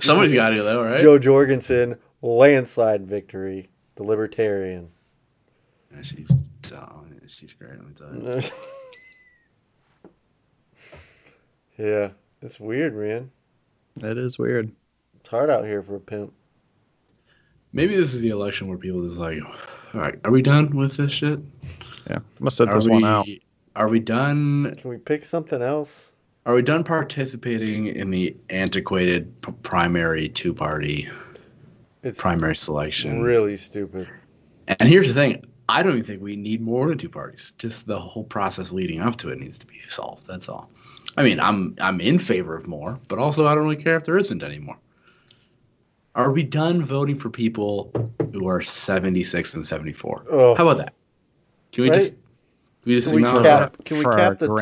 Somebody's 0.00 0.34
got 0.34 0.50
to 0.50 0.62
though, 0.62 0.84
right? 0.84 1.00
Jo 1.00 1.18
Jorgensen, 1.18 1.96
landslide 2.22 3.06
victory. 3.06 3.68
The 3.96 4.04
Libertarian. 4.04 4.88
Yeah, 5.92 6.02
she's 6.02 6.28
dumb. 6.62 7.20
She's 7.26 7.52
great. 7.52 7.72
Let 7.72 7.86
me 7.86 7.92
tell 7.94 8.14
you. 8.14 8.40
yeah, 11.86 12.10
it's 12.42 12.58
weird, 12.58 12.96
man. 12.96 13.30
It 14.02 14.18
is 14.18 14.38
weird. 14.38 14.72
It's 15.18 15.28
hard 15.28 15.50
out 15.50 15.64
here 15.64 15.82
for 15.82 15.96
a 15.96 16.00
pimp. 16.00 16.32
Maybe 17.72 17.94
this 17.94 18.14
is 18.14 18.22
the 18.22 18.30
election 18.30 18.68
where 18.68 18.78
people 18.78 19.02
just 19.06 19.18
like, 19.18 19.38
all 19.94 20.00
right, 20.00 20.18
are 20.24 20.30
we 20.30 20.42
done 20.42 20.76
with 20.76 20.96
this 20.96 21.12
shit? 21.12 21.38
Yeah, 22.08 22.16
I'm 22.16 22.24
gonna 22.38 22.50
sit 22.50 22.68
Are 22.68 22.74
this 22.74 22.86
we, 22.86 22.92
one 22.92 23.04
out. 23.04 23.26
Are 23.76 23.88
we 23.88 24.00
done? 24.00 24.74
Can 24.76 24.90
we 24.90 24.96
pick 24.96 25.24
something 25.24 25.62
else? 25.62 26.09
Are 26.46 26.54
we 26.54 26.62
done 26.62 26.84
participating 26.84 27.86
in 27.86 28.10
the 28.10 28.34
antiquated 28.48 29.40
p- 29.42 29.52
primary 29.62 30.28
two 30.28 30.54
party 30.54 31.08
primary 32.16 32.56
selection? 32.56 33.20
really 33.20 33.56
stupid. 33.56 34.08
And 34.68 34.88
here's 34.88 35.08
the 35.08 35.14
thing: 35.14 35.44
I 35.68 35.82
don't 35.82 35.92
even 35.92 36.04
think 36.04 36.22
we 36.22 36.36
need 36.36 36.60
more 36.62 36.88
than 36.88 36.96
two 36.96 37.10
parties. 37.10 37.52
Just 37.58 37.86
the 37.86 37.98
whole 37.98 38.24
process 38.24 38.72
leading 38.72 39.00
up 39.00 39.16
to 39.16 39.28
it 39.28 39.38
needs 39.38 39.58
to 39.58 39.66
be 39.66 39.80
solved. 39.88 40.26
That's 40.26 40.48
all. 40.48 40.70
I 41.16 41.22
mean, 41.22 41.38
I'm 41.40 41.76
I'm 41.80 42.00
in 42.00 42.18
favor 42.18 42.56
of 42.56 42.66
more, 42.66 42.98
but 43.08 43.18
also 43.18 43.46
I 43.46 43.54
don't 43.54 43.64
really 43.64 43.82
care 43.82 43.96
if 43.96 44.04
there 44.04 44.16
isn't 44.18 44.42
any 44.42 44.58
more. 44.58 44.76
Are 46.14 46.32
we 46.32 46.42
done 46.42 46.82
voting 46.82 47.16
for 47.16 47.30
people 47.30 47.92
who 48.32 48.48
are 48.48 48.60
76 48.60 49.54
and 49.54 49.64
74? 49.64 50.24
Oh, 50.28 50.54
How 50.56 50.66
about 50.66 50.78
that? 50.78 50.94
Can 51.72 51.84
we 51.84 51.90
Right? 51.90 52.00
just 52.00 52.12
can 52.14 52.20
we 52.86 52.94
just 52.94 53.08
Can 53.08 53.16
we 53.16 53.22
cap- 53.22 53.42
that? 53.42 53.84
can 53.84 53.98
we 53.98 54.02
for 54.02 54.12
cap 54.12 54.20
our 54.30 54.34
the 54.36 54.46
top? 54.48 54.56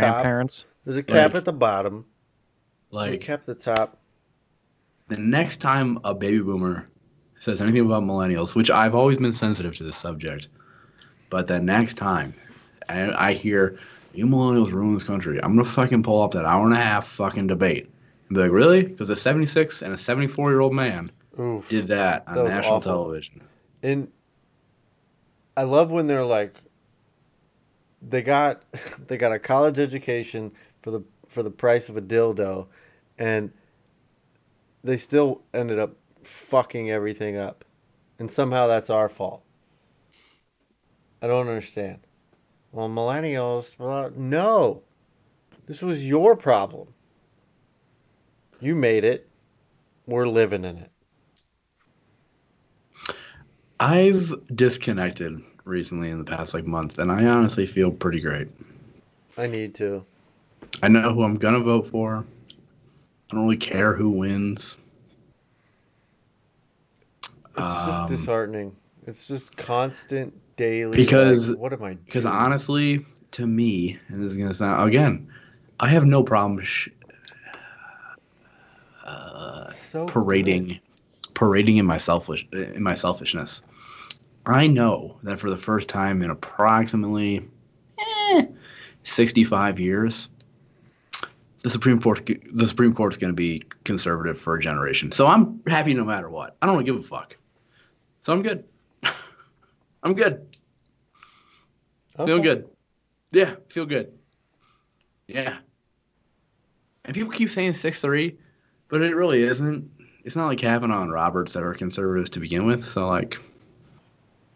There's 0.88 0.96
a 0.96 1.02
cap 1.02 1.32
Like- 1.34 1.40
at 1.40 1.44
the 1.44 1.52
bottom. 1.52 2.06
Like 2.90 3.10
we 3.10 3.16
Like 3.18 3.20
cap 3.20 3.44
the 3.44 3.54
top? 3.54 3.98
the 5.08 5.18
next 5.18 5.58
time 5.58 5.98
a 6.02 6.14
baby 6.14 6.38
boomer 6.40 6.86
says 7.40 7.60
anything 7.60 7.82
about 7.84 8.04
millennials, 8.04 8.54
which 8.54 8.70
I've 8.70 8.94
always 8.94 9.18
been 9.18 9.34
sensitive 9.34 9.76
to 9.76 9.84
this 9.84 9.98
subject, 9.98 10.48
but 11.28 11.46
the 11.46 11.60
next 11.60 11.98
time 11.98 12.32
I, 12.88 13.28
I 13.28 13.32
hear 13.34 13.78
you 14.14 14.24
millennials 14.24 14.72
ruin 14.72 14.94
this 14.94 15.04
country, 15.04 15.38
I'm 15.42 15.54
gonna 15.56 15.68
fucking 15.68 16.02
pull 16.04 16.22
up 16.22 16.30
that 16.32 16.46
hour 16.46 16.64
and 16.64 16.72
a 16.72 16.78
half 16.78 17.06
fucking 17.06 17.48
debate 17.48 17.90
and 18.28 18.34
be 18.34 18.40
like, 18.40 18.50
really? 18.50 18.82
Because 18.84 19.10
a 19.10 19.16
76 19.16 19.82
and 19.82 19.92
a 19.92 19.98
74 19.98 20.50
year 20.50 20.60
old 20.60 20.72
man 20.72 21.12
Oof. 21.38 21.68
did 21.68 21.86
that 21.88 22.24
on 22.28 22.34
That 22.34 22.44
national 22.48 22.76
awful. 22.76 22.92
television. 22.92 23.42
And 23.82 24.08
I 25.54 25.64
love 25.64 25.90
when 25.90 26.06
they're 26.06 26.24
like 26.24 26.54
they 28.00 28.22
got 28.22 28.62
they 29.06 29.18
got 29.18 29.32
a 29.32 29.38
college 29.38 29.78
education 29.78 30.52
for 30.82 30.90
the 30.90 31.00
for 31.26 31.42
the 31.42 31.50
price 31.50 31.88
of 31.88 31.96
a 31.96 32.02
dildo 32.02 32.66
and 33.18 33.52
they 34.84 34.96
still 34.96 35.42
ended 35.52 35.78
up 35.78 35.96
fucking 36.22 36.90
everything 36.90 37.36
up. 37.36 37.64
And 38.18 38.30
somehow 38.30 38.66
that's 38.66 38.90
our 38.90 39.08
fault. 39.08 39.42
I 41.20 41.26
don't 41.26 41.48
understand. 41.48 41.98
Well, 42.72 42.88
millennials, 42.88 43.78
well, 43.78 44.10
no. 44.14 44.82
This 45.66 45.82
was 45.82 46.06
your 46.06 46.36
problem. 46.36 46.94
You 48.60 48.74
made 48.74 49.04
it. 49.04 49.28
We're 50.06 50.26
living 50.26 50.64
in 50.64 50.78
it. 50.78 50.90
I've 53.80 54.34
disconnected 54.54 55.40
recently 55.64 56.10
in 56.10 56.18
the 56.18 56.24
past 56.24 56.54
like 56.54 56.66
month, 56.66 56.98
and 56.98 57.12
I 57.12 57.26
honestly 57.26 57.66
feel 57.66 57.90
pretty 57.90 58.20
great. 58.20 58.48
I 59.36 59.46
need 59.46 59.74
to. 59.76 60.04
I 60.82 60.88
know 60.88 61.12
who 61.12 61.22
I'm 61.22 61.36
gonna 61.36 61.60
vote 61.60 61.88
for. 61.88 62.24
I 63.30 63.34
don't 63.34 63.44
really 63.44 63.56
care 63.56 63.94
who 63.94 64.10
wins. 64.10 64.76
It's 67.56 67.66
just 67.86 68.00
Um, 68.02 68.06
disheartening. 68.08 68.76
It's 69.06 69.26
just 69.26 69.56
constant 69.56 70.32
daily. 70.56 70.96
Because- 70.96 71.50
like, 71.50 71.58
what 71.58 71.72
am 71.72 71.82
I? 71.82 71.94
Because 71.94 72.24
honestly, 72.26 73.04
to 73.32 73.46
me, 73.46 73.98
and 74.08 74.22
this 74.22 74.32
is 74.32 74.38
gonna 74.38 74.54
sound 74.54 74.88
again, 74.88 75.28
I 75.80 75.88
have 75.88 76.04
no 76.06 76.22
problem 76.22 76.62
sh- 76.62 76.88
uh, 79.04 79.66
so 79.70 80.06
parading, 80.06 80.78
parading 81.34 81.78
in 81.78 81.86
my 81.86 81.96
selfish 81.96 82.46
in 82.52 82.82
my 82.82 82.94
selfishness. 82.94 83.62
I 84.46 84.66
know 84.66 85.16
that 85.24 85.38
for 85.38 85.50
the 85.50 85.56
first 85.56 85.88
time 85.88 86.22
in 86.22 86.30
approximately 86.30 87.46
eh, 87.98 88.44
65 89.04 89.78
years, 89.80 90.28
the 91.62 91.70
Supreme 91.70 92.00
Court 92.00 92.28
the 92.52 92.66
Supreme 92.66 92.94
Court's 92.94 93.16
going 93.16 93.32
to 93.32 93.36
be 93.36 93.62
conservative 93.84 94.38
for 94.38 94.54
a 94.54 94.60
generation. 94.60 95.12
So 95.12 95.26
I'm 95.26 95.60
happy 95.66 95.94
no 95.94 96.04
matter 96.04 96.30
what. 96.30 96.56
I 96.62 96.66
don't 96.66 96.76
really 96.76 96.86
give 96.86 96.96
a 96.96 97.02
fuck. 97.02 97.36
So 98.20 98.32
I'm 98.32 98.42
good. 98.42 98.64
I'm 100.02 100.14
good. 100.14 100.46
good. 102.16 102.26
Feel 102.26 102.38
good. 102.40 102.68
Yeah, 103.32 103.54
feel 103.68 103.86
good. 103.86 104.12
Yeah. 105.26 105.58
And 107.04 107.14
people 107.14 107.32
keep 107.32 107.50
saying 107.50 107.74
six 107.74 108.00
three, 108.00 108.38
but 108.88 109.02
it 109.02 109.14
really 109.14 109.42
isn't. 109.42 109.90
It's 110.24 110.36
not 110.36 110.46
like 110.46 110.58
Kavanaugh 110.58 111.02
and 111.02 111.12
Roberts 111.12 111.54
that 111.54 111.62
are 111.62 111.74
conservatives 111.74 112.30
to 112.30 112.40
begin 112.40 112.66
with. 112.66 112.86
So 112.86 113.08
like, 113.08 113.38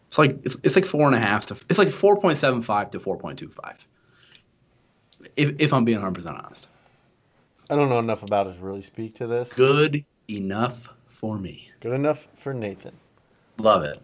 it's 0.09 0.19
like 0.19 0.39
it's, 0.45 0.57
it's 0.63 0.77
like 0.77 0.85
four 0.85 1.07
and 1.07 1.15
a 1.15 1.21
half 1.21 1.47
to 1.47 1.57
it's 1.71 1.79
like 1.79 1.89
four 1.89 2.21
point 2.21 2.39
seven 2.39 2.63
five 2.63 2.91
to 2.91 3.01
four 3.01 3.17
point 3.17 3.39
two 3.39 3.49
five. 3.49 3.87
If 5.37 5.55
if 5.59 5.73
I'm 5.73 5.85
being 5.85 5.99
hundred 5.99 6.17
percent 6.17 6.37
honest, 6.37 6.69
I 7.73 7.75
don't 7.75 7.89
know 7.89 8.01
enough 8.01 8.23
about 8.23 8.49
it 8.49 8.59
to 8.59 8.61
really 8.63 8.83
speak 8.83 9.15
to 9.15 9.27
this. 9.27 9.51
good 9.55 10.05
enough 10.29 10.91
for 11.09 11.39
me. 11.39 11.71
Good 11.81 11.95
enough 11.95 12.29
for 12.37 12.53
Nathan. 12.53 12.93
Love 13.57 13.83
it. 13.85 13.99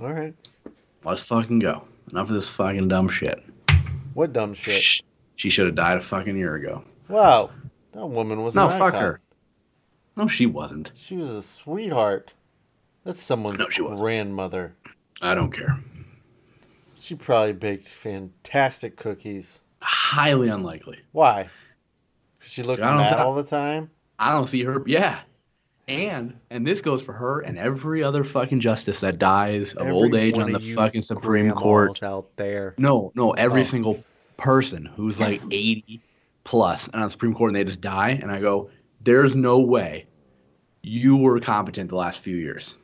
All 0.00 0.10
right. 0.10 0.34
Let's 1.04 1.20
fucking 1.22 1.58
go. 1.58 1.82
Enough 2.10 2.28
of 2.30 2.34
this 2.34 2.48
fucking 2.48 2.88
dumb 2.88 3.10
shit. 3.10 3.44
What 4.14 4.32
dumb 4.32 4.54
shit? 4.54 5.02
She 5.36 5.50
should 5.50 5.66
have 5.66 5.74
died 5.74 5.98
a 5.98 6.00
fucking 6.00 6.34
year 6.34 6.54
ago. 6.54 6.82
Wow. 7.08 7.50
That 7.92 8.06
woman 8.06 8.42
was 8.42 8.54
No, 8.54 8.70
fuck 8.70 8.94
icon. 8.94 9.02
her. 9.02 9.20
No, 10.16 10.28
she 10.28 10.46
wasn't. 10.46 10.92
She 10.94 11.18
was 11.18 11.28
a 11.28 11.42
sweetheart. 11.42 12.32
That's 13.04 13.20
someone's 13.22 13.58
No, 13.58 13.94
grandmother. 13.96 14.74
I 15.20 15.34
don't 15.34 15.52
care. 15.52 15.78
She 16.98 17.14
probably 17.16 17.52
baked 17.52 17.86
fantastic 17.86 18.96
cookies. 18.96 19.60
Highly 19.82 20.48
unlikely. 20.48 21.00
Why? 21.12 21.50
She 22.48 22.62
looked 22.62 22.82
I 22.82 22.96
mad 22.96 23.16
know. 23.16 23.22
all 23.24 23.34
the 23.34 23.42
time. 23.44 23.90
I 24.18 24.32
don't 24.32 24.46
see 24.46 24.62
her. 24.64 24.82
Yeah, 24.86 25.20
And 25.86 26.38
and 26.50 26.66
this 26.66 26.80
goes 26.80 27.02
for 27.02 27.12
her 27.12 27.40
and 27.40 27.58
every 27.58 28.02
other 28.02 28.24
fucking 28.24 28.60
justice 28.60 29.00
that 29.00 29.18
dies 29.18 29.74
of 29.74 29.82
Every 29.86 29.92
old 29.92 30.14
age 30.14 30.36
on 30.38 30.50
the 30.52 30.58
fucking 30.60 31.02
Supreme 31.02 31.50
Court. 31.52 32.02
out 32.02 32.34
there. 32.36 32.74
No, 32.78 33.12
no, 33.14 33.32
every 33.32 33.60
Oh. 33.60 33.64
single 33.64 34.04
person 34.36 34.84
who's 34.86 35.20
like 35.20 35.40
80 35.50 36.00
plus 36.44 36.86
and 36.86 36.96
on 36.96 37.02
the 37.02 37.10
Supreme 37.10 37.34
Court 37.34 37.50
and 37.50 37.56
they 37.56 37.64
just 37.64 37.80
die. 37.80 38.18
And 38.22 38.30
I 38.32 38.40
go, 38.40 38.70
there's 39.02 39.36
no 39.36 39.60
way 39.60 40.06
you 40.82 41.16
were 41.16 41.38
competent 41.40 41.90
the 41.90 41.96
last 41.96 42.22
few 42.22 42.36
years. 42.36 42.76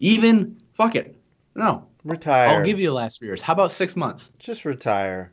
Even, 0.00 0.60
fuck 0.72 0.94
it. 0.96 1.16
No, 1.54 1.86
Retire. 2.04 2.48
I'll 2.58 2.64
give 2.64 2.80
you 2.80 2.88
the 2.88 2.94
last 2.94 3.18
few 3.20 3.28
years. 3.28 3.42
How 3.42 3.52
about 3.52 3.70
six 3.70 3.94
months? 3.94 4.32
Just 4.38 4.64
retire. 4.64 5.32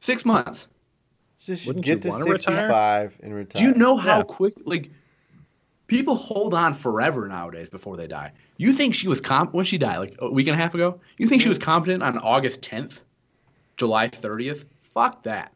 Six 0.00 0.24
months. 0.24 0.68
Just 1.44 1.66
Wouldn't 1.66 1.84
get 1.84 1.96
you 1.96 2.00
to 2.02 2.08
wanna 2.10 2.24
retire? 2.24 2.36
65 2.68 3.18
and 3.22 3.34
retire. 3.34 3.62
Do 3.62 3.68
you 3.68 3.74
know 3.74 3.96
how 3.96 4.18
Yeah. 4.18 4.22
quick, 4.24 4.54
like, 4.64 4.90
people 5.86 6.14
hold 6.14 6.52
on 6.54 6.72
forever 6.74 7.26
nowadays 7.28 7.68
before 7.68 7.96
they 7.96 8.06
die? 8.06 8.32
You 8.58 8.72
think 8.72 8.94
she 8.94 9.08
was 9.08 9.20
comp 9.20 9.54
when 9.54 9.64
she 9.64 9.78
died, 9.78 9.98
like 9.98 10.16
a 10.18 10.30
week 10.30 10.46
and 10.48 10.54
a 10.54 10.58
half 10.62 10.74
ago? 10.74 11.00
You 11.18 11.26
think 11.28 11.40
she 11.42 11.48
was 11.48 11.58
competent 11.58 12.02
on 12.02 12.18
August 12.18 12.60
10th, 12.62 13.00
July 13.76 14.08
30th? 14.08 14.66
Fuck 14.94 15.22
that. 15.22 15.52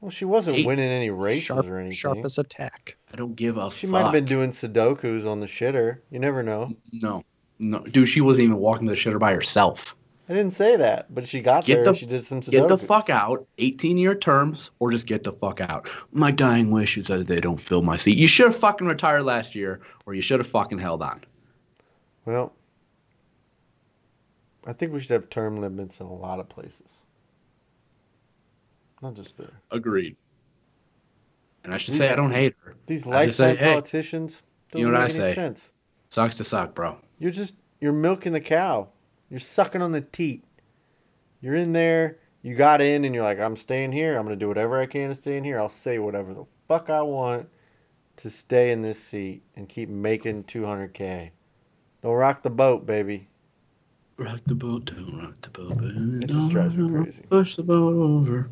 Well, 0.00 0.10
she 0.10 0.24
wasn't 0.24 0.58
Eight- 0.58 0.66
winning 0.66 0.88
any 0.90 1.10
races 1.10 1.44
Sharp, 1.44 1.66
or 1.66 1.78
anything. 1.78 1.96
sharp 1.96 2.24
as 2.24 2.38
a 2.38 2.42
tack. 2.44 2.96
I 3.12 3.16
don't 3.16 3.34
give 3.36 3.56
a 3.56 3.62
fuck. 3.70 3.72
she 3.72 3.86
fuck. 3.86 3.92
might 3.92 4.02
have 4.02 4.12
been 4.12 4.24
doing 4.24 4.50
Sudokus 4.50 5.26
on 5.26 5.40
the 5.40 5.46
shitter. 5.46 5.98
You 6.10 6.18
never 6.18 6.42
know. 6.42 6.74
No, 6.92 7.24
no, 7.58 7.80
dude, 7.80 8.08
she 8.08 8.20
wasn't 8.20 8.44
even 8.44 8.56
walking 8.58 8.86
to 8.88 8.94
the 8.94 8.96
shitter 8.98 9.18
by 9.18 9.32
herself. 9.32 9.94
I 10.28 10.34
didn't 10.34 10.52
say 10.52 10.76
that, 10.76 11.12
but 11.12 11.26
she 11.26 11.40
got 11.40 11.64
Get 11.64 11.76
there. 11.76 11.84
the- 11.84 11.88
and 11.90 11.98
she 11.98 12.06
did 12.06 12.24
some 12.24 12.40
Sudokus. 12.40 12.50
Get 12.50 12.68
the 12.68 12.78
fuck 12.78 13.10
out, 13.10 13.46
18 13.58 13.98
year 13.98 14.14
terms, 14.14 14.70
or 14.78 14.90
just 14.90 15.06
get 15.06 15.24
the 15.24 15.32
fuck 15.32 15.60
out. 15.60 15.88
My 16.12 16.30
dying 16.30 16.70
wish 16.70 16.96
is 16.96 17.08
that 17.08 17.26
they 17.26 17.40
don't 17.40 17.60
fill 17.60 17.82
my 17.82 17.96
seat. 17.96 18.16
You 18.16 18.28
should 18.28 18.46
have 18.46 18.56
fucking 18.56 18.86
retired 18.86 19.24
last 19.24 19.54
year, 19.54 19.80
or 20.06 20.14
you 20.14 20.22
should 20.22 20.38
have 20.38 20.46
fucking 20.46 20.78
held 20.78 21.02
on. 21.02 21.22
Well, 22.24 22.52
I 24.64 24.72
think 24.72 24.92
we 24.92 25.00
should 25.00 25.10
have 25.10 25.28
term 25.28 25.60
limits 25.60 26.00
in 26.00 26.06
a 26.06 26.14
lot 26.14 26.38
of 26.38 26.48
places. 26.48 26.88
Not 29.02 29.14
just 29.14 29.36
there. 29.36 29.60
Agreed. 29.72 30.16
And 31.64 31.74
I 31.74 31.78
should 31.78 31.94
These- 31.94 31.98
say 31.98 32.10
I 32.10 32.14
don't 32.16 32.30
hate 32.32 32.54
her. 32.64 32.76
These 32.86 33.04
say, 33.04 33.10
lifetime 33.10 33.56
hey, 33.56 33.64
politicians 33.72 34.42
doesn't 34.70 34.80
you 34.80 34.86
know 34.92 34.98
what 35.00 35.08
make 35.12 35.20
I 35.20 35.24
any 35.24 35.24
say. 35.30 35.34
sense. 35.34 35.72
Sucks 36.10 36.34
to 36.36 36.44
suck, 36.44 36.74
bro. 36.76 36.96
You're 37.18 37.32
just 37.32 37.56
you're 37.80 37.92
milking 37.92 38.32
the 38.32 38.40
cow. 38.40 38.88
You're 39.32 39.40
sucking 39.40 39.80
on 39.80 39.92
the 39.92 40.02
teat. 40.02 40.44
You're 41.40 41.54
in 41.54 41.72
there. 41.72 42.18
You 42.42 42.54
got 42.54 42.82
in, 42.82 43.06
and 43.06 43.14
you're 43.14 43.24
like, 43.24 43.40
I'm 43.40 43.56
staying 43.56 43.90
here. 43.90 44.18
I'm 44.18 44.24
gonna 44.24 44.36
do 44.36 44.46
whatever 44.46 44.78
I 44.78 44.84
can 44.84 45.08
to 45.08 45.14
stay 45.14 45.38
in 45.38 45.42
here. 45.42 45.58
I'll 45.58 45.70
say 45.70 45.98
whatever 45.98 46.34
the 46.34 46.44
fuck 46.68 46.90
I 46.90 47.00
want 47.00 47.48
to 48.16 48.28
stay 48.28 48.72
in 48.72 48.82
this 48.82 49.02
seat 49.02 49.42
and 49.56 49.66
keep 49.66 49.88
making 49.88 50.44
200k. 50.44 51.30
Don't 52.02 52.12
rock 52.12 52.42
the 52.42 52.50
boat, 52.50 52.84
baby. 52.84 53.26
Rock 54.18 54.40
the 54.44 54.54
boat, 54.54 54.84
don't 54.84 55.18
rock 55.18 55.40
the 55.40 55.48
boat, 55.48 55.78
baby. 55.78 56.24
It 56.24 56.26
just 56.26 56.50
drives 56.50 56.74
me 56.76 56.90
crazy. 56.90 57.22
Push 57.30 57.56
the 57.56 57.62
boat 57.62 57.94
over. 57.94 58.50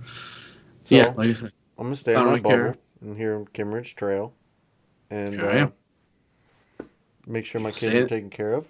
So 0.85 0.95
yeah, 0.95 1.13
like 1.15 1.29
I 1.29 1.33
said. 1.35 1.53
I'm 1.77 1.85
gonna 1.89 1.97
stay 1.97 2.15
on 2.15 2.25
my 2.25 2.41
care. 2.41 2.69
bubble 2.69 2.81
and 3.03 3.19
here 3.19 3.35
on 3.37 3.45
Kimmeridge 3.49 3.97
Trail, 3.97 4.33
and 5.11 5.39
uh, 5.39 5.47
am. 5.47 5.73
make 7.27 7.45
sure 7.45 7.61
my 7.61 7.71
Say 7.71 7.89
kids 7.89 7.95
are 7.97 8.05
it. 8.05 8.09
taken 8.09 8.31
care 8.31 8.55
of. 8.55 8.67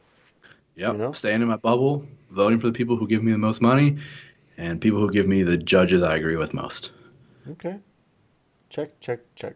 Yep. 0.76 0.92
you 0.92 0.98
know? 0.98 1.12
Staying 1.12 1.42
in 1.42 1.48
my 1.48 1.56
bubble, 1.56 2.04
voting 2.30 2.58
for 2.58 2.66
the 2.66 2.72
people 2.72 2.96
who 2.96 3.06
give 3.06 3.22
me 3.22 3.32
the 3.32 3.38
most 3.38 3.60
money, 3.60 3.98
and 4.56 4.80
people 4.80 5.00
who 5.00 5.10
give 5.10 5.26
me 5.26 5.42
the 5.42 5.56
judges 5.56 6.02
I 6.02 6.16
agree 6.16 6.36
with 6.36 6.54
most. 6.54 6.92
Okay. 7.50 7.76
Check, 8.68 8.98
check, 9.00 9.20
check. 9.34 9.54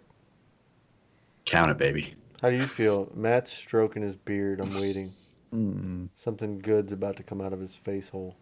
Count 1.44 1.70
it, 1.70 1.78
baby. 1.78 2.14
How 2.42 2.50
do 2.50 2.56
you 2.56 2.66
feel? 2.66 3.10
Matt's 3.14 3.52
stroking 3.52 4.02
his 4.02 4.16
beard. 4.16 4.60
I'm 4.60 4.74
waiting. 4.80 5.12
Mm, 5.54 6.08
Something 6.16 6.58
good's 6.58 6.92
about 6.92 7.16
to 7.18 7.22
come 7.22 7.40
out 7.40 7.52
of 7.52 7.60
his 7.60 7.76
face 7.76 8.08
hole. 8.08 8.36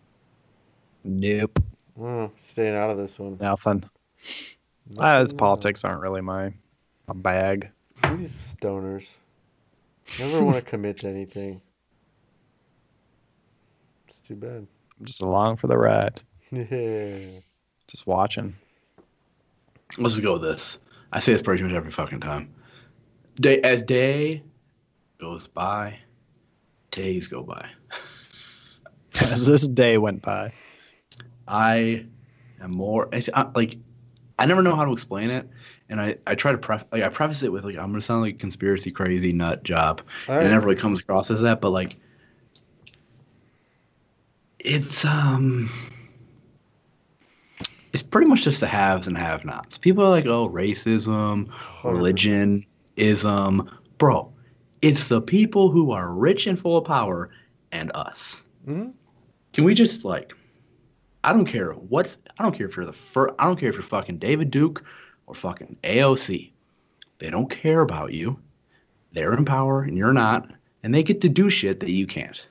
nope. 1.04 1.58
Mm, 1.98 2.30
staying 2.40 2.74
out 2.74 2.90
of 2.90 2.96
this 2.96 3.18
one. 3.18 3.36
Nothing. 3.40 3.84
Uh, 4.98 5.20
his 5.20 5.32
uh, 5.32 5.36
politics 5.36 5.84
aren't 5.84 6.00
really 6.00 6.20
my, 6.22 6.52
my 7.06 7.14
bag. 7.14 7.70
These 8.16 8.56
stoners 8.56 9.08
never 10.18 10.42
want 10.42 10.56
to 10.56 10.62
commit 10.62 10.98
to 10.98 11.08
anything. 11.08 11.60
It's 14.22 14.28
too 14.28 14.36
bad. 14.36 14.68
I'm 15.00 15.04
just 15.04 15.20
along 15.20 15.56
for 15.56 15.66
the 15.66 15.76
ride. 15.76 16.20
Yeah. 16.52 17.40
Just 17.88 18.06
watching. 18.06 18.54
Let's 19.98 20.14
just 20.14 20.22
go 20.22 20.34
with 20.34 20.42
this. 20.42 20.78
I 21.12 21.18
say 21.18 21.32
this 21.32 21.42
pretty 21.42 21.60
much 21.64 21.72
every 21.72 21.90
fucking 21.90 22.20
time. 22.20 22.48
Day 23.40 23.60
as 23.62 23.82
day 23.82 24.44
goes 25.20 25.48
by, 25.48 25.98
days 26.92 27.26
go 27.26 27.42
by. 27.42 27.68
As 29.20 29.44
this 29.44 29.66
day 29.66 29.98
went 29.98 30.22
by. 30.22 30.52
I 31.48 32.06
am 32.62 32.70
more 32.70 33.08
it's, 33.12 33.28
I, 33.34 33.50
like 33.56 33.76
I 34.38 34.46
never 34.46 34.62
know 34.62 34.76
how 34.76 34.84
to 34.84 34.92
explain 34.92 35.30
it, 35.30 35.48
and 35.88 36.00
I 36.00 36.16
I 36.28 36.36
try 36.36 36.52
to 36.52 36.58
pref 36.58 36.84
like 36.92 37.02
I 37.02 37.08
preface 37.08 37.42
it 37.42 37.50
with 37.50 37.64
like 37.64 37.76
I'm 37.76 37.90
gonna 37.90 38.00
sound 38.00 38.22
like 38.22 38.36
a 38.36 38.38
conspiracy 38.38 38.92
crazy 38.92 39.32
nut 39.32 39.64
job, 39.64 40.00
All 40.28 40.38
and 40.38 40.46
it 40.46 40.50
never 40.50 40.68
really 40.68 40.80
comes 40.80 41.00
across 41.00 41.28
as 41.32 41.40
that, 41.40 41.60
but 41.60 41.70
like 41.70 41.96
it's 44.64 45.04
um 45.04 45.70
it's 47.92 48.02
pretty 48.02 48.26
much 48.26 48.44
just 48.44 48.60
the 48.60 48.66
haves 48.66 49.06
and 49.06 49.18
have-nots. 49.18 49.76
People 49.76 50.02
are 50.02 50.08
like, 50.08 50.24
oh, 50.24 50.48
racism, 50.48 51.50
religion, 51.84 52.64
ism, 52.96 53.68
bro. 53.98 54.32
It's 54.80 55.08
the 55.08 55.20
people 55.20 55.70
who 55.70 55.92
are 55.92 56.10
rich 56.12 56.46
and 56.46 56.58
full 56.58 56.78
of 56.78 56.84
power, 56.84 57.28
and 57.70 57.90
us. 57.94 58.44
Mhm. 58.66 58.94
Can 59.52 59.64
we 59.64 59.74
just 59.74 60.04
like? 60.04 60.32
I 61.24 61.32
don't 61.32 61.44
care 61.44 61.72
what's. 61.72 62.18
I 62.38 62.42
don't 62.42 62.56
care 62.56 62.66
if 62.66 62.76
you're 62.76 62.86
the 62.86 62.92
first. 62.92 63.34
I 63.38 63.44
don't 63.44 63.58
care 63.58 63.68
if 63.68 63.74
you're 63.74 63.82
fucking 63.82 64.18
David 64.18 64.50
Duke 64.50 64.84
or 65.26 65.34
fucking 65.34 65.76
AOC. 65.84 66.52
They 67.18 67.30
don't 67.30 67.50
care 67.50 67.82
about 67.82 68.12
you. 68.12 68.38
They're 69.12 69.34
in 69.34 69.44
power 69.44 69.82
and 69.82 69.96
you're 69.96 70.12
not, 70.14 70.50
and 70.82 70.94
they 70.94 71.02
get 71.02 71.20
to 71.20 71.28
do 71.28 71.50
shit 71.50 71.80
that 71.80 71.90
you 71.90 72.06
can't. 72.06 72.46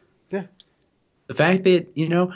Yeah. 1.31 1.33
The 1.33 1.37
fact 1.37 1.63
that 1.63 1.87
you 1.95 2.09
know, 2.09 2.33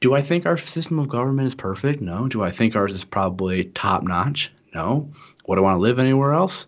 do 0.00 0.14
I 0.14 0.22
think 0.22 0.46
our 0.46 0.56
system 0.56 0.98
of 0.98 1.08
government 1.08 1.48
is 1.48 1.54
perfect? 1.54 2.00
No. 2.00 2.28
Do 2.28 2.42
I 2.42 2.50
think 2.50 2.76
ours 2.76 2.94
is 2.94 3.04
probably 3.04 3.64
top 3.64 4.02
notch? 4.02 4.52
No. 4.74 5.10
Would 5.46 5.58
I 5.58 5.62
want 5.62 5.76
to 5.76 5.80
live 5.80 5.98
anywhere 5.98 6.32
else? 6.32 6.66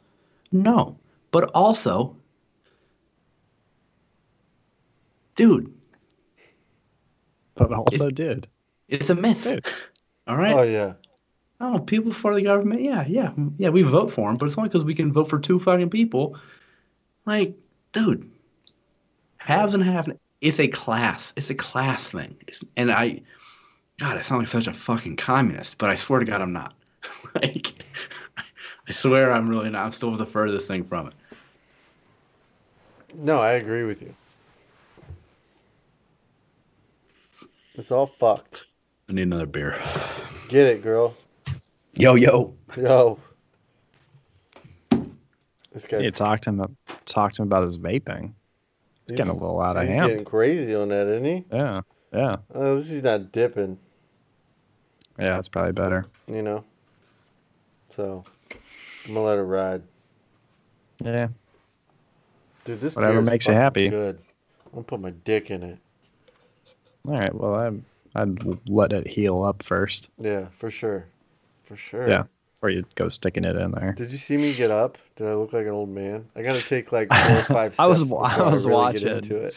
No. 0.52 0.96
But 1.30 1.50
also, 1.54 2.16
dude, 5.36 5.72
But 7.54 7.72
also 7.72 8.10
did. 8.10 8.48
it's 8.88 9.10
a 9.10 9.14
myth. 9.14 9.44
Dude. 9.44 9.66
All 10.26 10.36
right. 10.36 10.54
Oh 10.54 10.62
yeah. 10.62 10.94
Oh, 11.62 11.78
people 11.78 12.12
for 12.12 12.34
the 12.34 12.42
government. 12.42 12.82
Yeah, 12.82 13.04
yeah, 13.06 13.32
yeah. 13.58 13.68
We 13.68 13.82
vote 13.82 14.10
for 14.10 14.28
them, 14.28 14.38
but 14.38 14.46
it's 14.46 14.56
only 14.56 14.70
because 14.70 14.84
we 14.84 14.94
can 14.94 15.12
vote 15.12 15.28
for 15.28 15.38
two 15.38 15.58
fucking 15.60 15.90
people. 15.90 16.36
Like, 17.26 17.54
dude, 17.92 18.30
haves 19.36 19.74
and 19.74 19.84
have. 19.84 20.08
It's 20.40 20.58
a 20.58 20.68
class. 20.68 21.32
It's 21.36 21.50
a 21.50 21.54
class 21.54 22.08
thing. 22.08 22.36
It's, 22.48 22.60
and 22.76 22.90
I, 22.90 23.20
God, 23.98 24.16
I 24.16 24.22
sound 24.22 24.40
like 24.40 24.48
such 24.48 24.66
a 24.66 24.72
fucking 24.72 25.16
communist, 25.16 25.78
but 25.78 25.90
I 25.90 25.94
swear 25.94 26.20
to 26.20 26.26
God, 26.26 26.40
I'm 26.40 26.52
not. 26.52 26.74
like, 27.34 27.84
I 28.88 28.92
swear 28.92 29.32
I'm 29.32 29.48
really 29.48 29.70
not. 29.70 29.84
I'm 29.84 29.92
still 29.92 30.14
the 30.16 30.26
furthest 30.26 30.66
thing 30.66 30.84
from 30.84 31.08
it. 31.08 31.14
No, 33.14 33.38
I 33.38 33.52
agree 33.52 33.84
with 33.84 34.02
you. 34.02 34.14
It's 37.74 37.90
all 37.90 38.06
fucked. 38.06 38.66
I 39.08 39.12
need 39.12 39.22
another 39.22 39.46
beer. 39.46 39.82
Get 40.48 40.66
it, 40.66 40.82
girl. 40.82 41.16
Yo, 41.94 42.14
yo. 42.14 42.54
Yo. 42.76 43.18
This 45.72 45.86
guy. 45.86 45.98
You 45.98 46.10
guy's 46.10 46.20
need 46.20 46.42
to 46.42 46.50
him. 46.50 46.76
Talk 47.04 47.32
to 47.32 47.42
him 47.42 47.48
about 47.48 47.64
his 47.64 47.78
vaping. 47.78 48.32
It's 49.10 49.16
getting 49.18 49.30
a 49.30 49.34
little 49.34 49.60
out 49.60 49.76
of 49.76 49.82
he's 49.84 49.92
hand. 49.92 50.08
getting 50.10 50.24
crazy 50.24 50.74
on 50.74 50.88
that, 50.88 51.06
isn't 51.06 51.24
he? 51.24 51.44
Yeah, 51.52 51.80
yeah, 52.12 52.36
Oh, 52.54 52.76
this 52.76 52.90
is 52.90 53.02
not 53.02 53.32
dipping, 53.32 53.78
yeah. 55.18 55.38
It's 55.38 55.48
probably 55.48 55.72
better. 55.72 56.06
you 56.26 56.42
know. 56.42 56.64
So 57.90 58.24
I'm 59.06 59.14
gonna 59.14 59.22
let 59.26 59.38
it 59.38 59.42
ride. 59.42 59.82
Yeah, 61.02 61.28
Dude, 62.64 62.80
this 62.80 62.94
Whatever 62.94 63.22
makes 63.22 63.48
you 63.48 63.54
happy. 63.54 63.88
Good. 63.88 64.18
I'm 64.66 64.72
gonna 64.72 64.84
put 64.84 65.00
my 65.00 65.10
dick 65.10 65.50
in 65.50 65.62
it. 65.62 65.78
all 67.06 67.18
right. 67.18 67.34
Well, 67.34 67.54
I'm. 67.54 67.84
I'd 68.14 68.68
let 68.68 68.92
it 68.92 69.06
heal 69.06 69.42
up 69.42 69.62
first. 69.62 70.10
Yeah, 70.18 70.48
for 70.58 70.70
sure. 70.70 71.06
For 71.64 71.76
sure. 71.76 72.08
Yeah. 72.08 72.24
Before 72.60 72.68
you 72.70 72.84
go 72.94 73.08
sticking 73.08 73.44
it 73.44 73.56
in 73.56 73.70
there. 73.70 73.94
Did 73.96 74.10
you 74.10 74.18
see 74.18 74.36
me 74.36 74.52
get 74.52 74.70
up? 74.70 74.98
Did 75.16 75.28
I 75.28 75.32
look 75.34 75.54
like 75.54 75.62
an 75.64 75.72
old 75.72 75.88
man? 75.88 76.28
I 76.36 76.42
gotta 76.42 76.60
take 76.62 76.92
like 76.92 77.08
four 77.12 77.38
or 77.38 77.42
five 77.44 77.72
steps. 77.72 77.80
I 77.80 77.86
was- 77.86 78.02
I 78.12 78.42
was 78.50 78.66
really 78.66 78.92
get 78.98 79.02
watching. 79.04 79.16
into 79.16 79.36
it. 79.36 79.54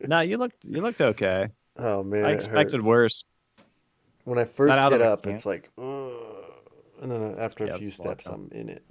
no, 0.06 0.20
you 0.20 0.36
looked. 0.36 0.62
You 0.62 0.82
looked 0.82 1.00
okay. 1.00 1.48
Oh 1.78 2.02
man, 2.02 2.26
I 2.26 2.32
expected 2.32 2.82
worse. 2.84 3.24
When 4.24 4.38
I 4.38 4.44
first 4.44 4.78
get 4.90 5.00
up, 5.00 5.26
it's 5.26 5.46
like, 5.46 5.70
Ugh. 5.78 6.12
and 7.00 7.10
then 7.10 7.34
after 7.38 7.64
a 7.64 7.68
Yeah, 7.68 7.76
few 7.78 7.86
a 7.86 7.88
lot 7.88 8.20
steps. 8.20 8.26
I'm 8.26 8.50
in 8.52 8.68
it. 8.68 8.82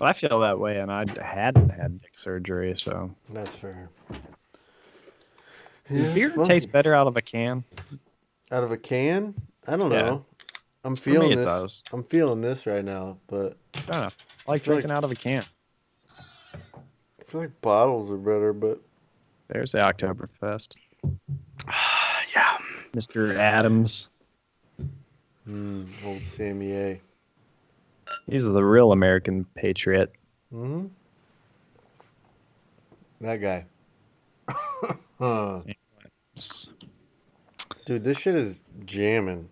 Well, 0.00 0.08
I 0.08 0.14
feel 0.14 0.38
that 0.40 0.58
way, 0.58 0.78
and 0.78 0.90
I 0.90 1.04
hadn't 1.22 1.68
had 1.70 2.00
dick 2.00 2.16
surgery, 2.16 2.74
so 2.74 3.10
That's 3.28 3.54
fair. 3.54 3.90
Yeah, 5.90 6.14
beer 6.14 6.30
tastes 6.44 6.70
better 6.70 6.94
out 6.94 7.06
of 7.06 7.18
a 7.18 7.22
can. 7.22 7.64
out 8.50 8.62
of 8.64 8.72
a 8.72 8.78
can. 8.78 9.34
I 9.66 9.76
don't 9.76 9.90
Yeah. 9.92 10.02
know. 10.06 10.24
I'm 10.88 10.96
For 10.96 11.10
me, 11.10 11.14
feeling 11.16 11.32
it 11.32 11.36
this. 11.36 11.44
does. 11.44 11.84
I'm 11.92 12.02
feeling 12.02 12.40
this 12.40 12.66
right 12.66 12.82
now, 12.84 13.18
but 13.26 13.58
I 13.74 13.80
don't 13.80 13.90
know. 13.90 13.96
I 14.46 14.50
like 14.52 14.62
feel 14.62 14.74
like- 14.74 14.82
drinking 14.84 14.90
out 14.90 15.04
of 15.04 15.12
a 15.12 15.14
can. 15.14 15.44
I 16.18 17.24
feel 17.26 17.42
like 17.42 17.60
bottles 17.60 18.10
are 18.10 18.16
better. 18.16 18.54
But 18.54 18.80
There's 19.48 19.72
the 19.72 19.78
Oktoberfest. 19.78 20.76
yeah. 22.34 22.56
Mr. 22.94 23.34
Adams. 23.36 24.08
mm, 25.46 25.86
old 26.06 26.22
Sammy 26.22 26.72
A. 26.72 27.00
He's 28.26 28.44
the 28.44 28.64
real 28.64 28.92
American 28.92 29.44
patriot. 29.54 30.10
Mm-hmm. 30.54 30.86
That 33.20 33.36
guy. 33.36 33.66
Huh. 35.20 35.62
Dude, 37.84 38.04
this 38.04 38.16
shit 38.18 38.36
is 38.36 38.62
jamming. 38.86 39.48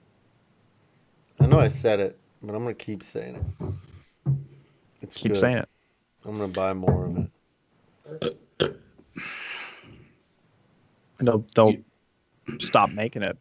I 1.41 1.47
know 1.47 1.59
I 1.59 1.69
said 1.69 2.01
it, 2.01 2.19
but 2.43 2.55
I'm 2.55 2.63
gonna 2.63 2.75
keep 2.75 3.03
saying 3.03 3.37
it. 3.37 4.33
It's 5.03 5.17
Keep 5.17 5.33
good. 5.33 5.39
saying 5.39 5.59
it. 5.59 5.69
I'm 6.25 6.39
gonna 6.39 6.49
buy 6.53 6.73
more 6.73 7.07
of 7.07 7.17
it. 7.19 8.77
They'll, 11.21 11.47
they'll 11.55 11.75
stop 12.59 12.91
making 12.91 13.23
it 13.23 13.39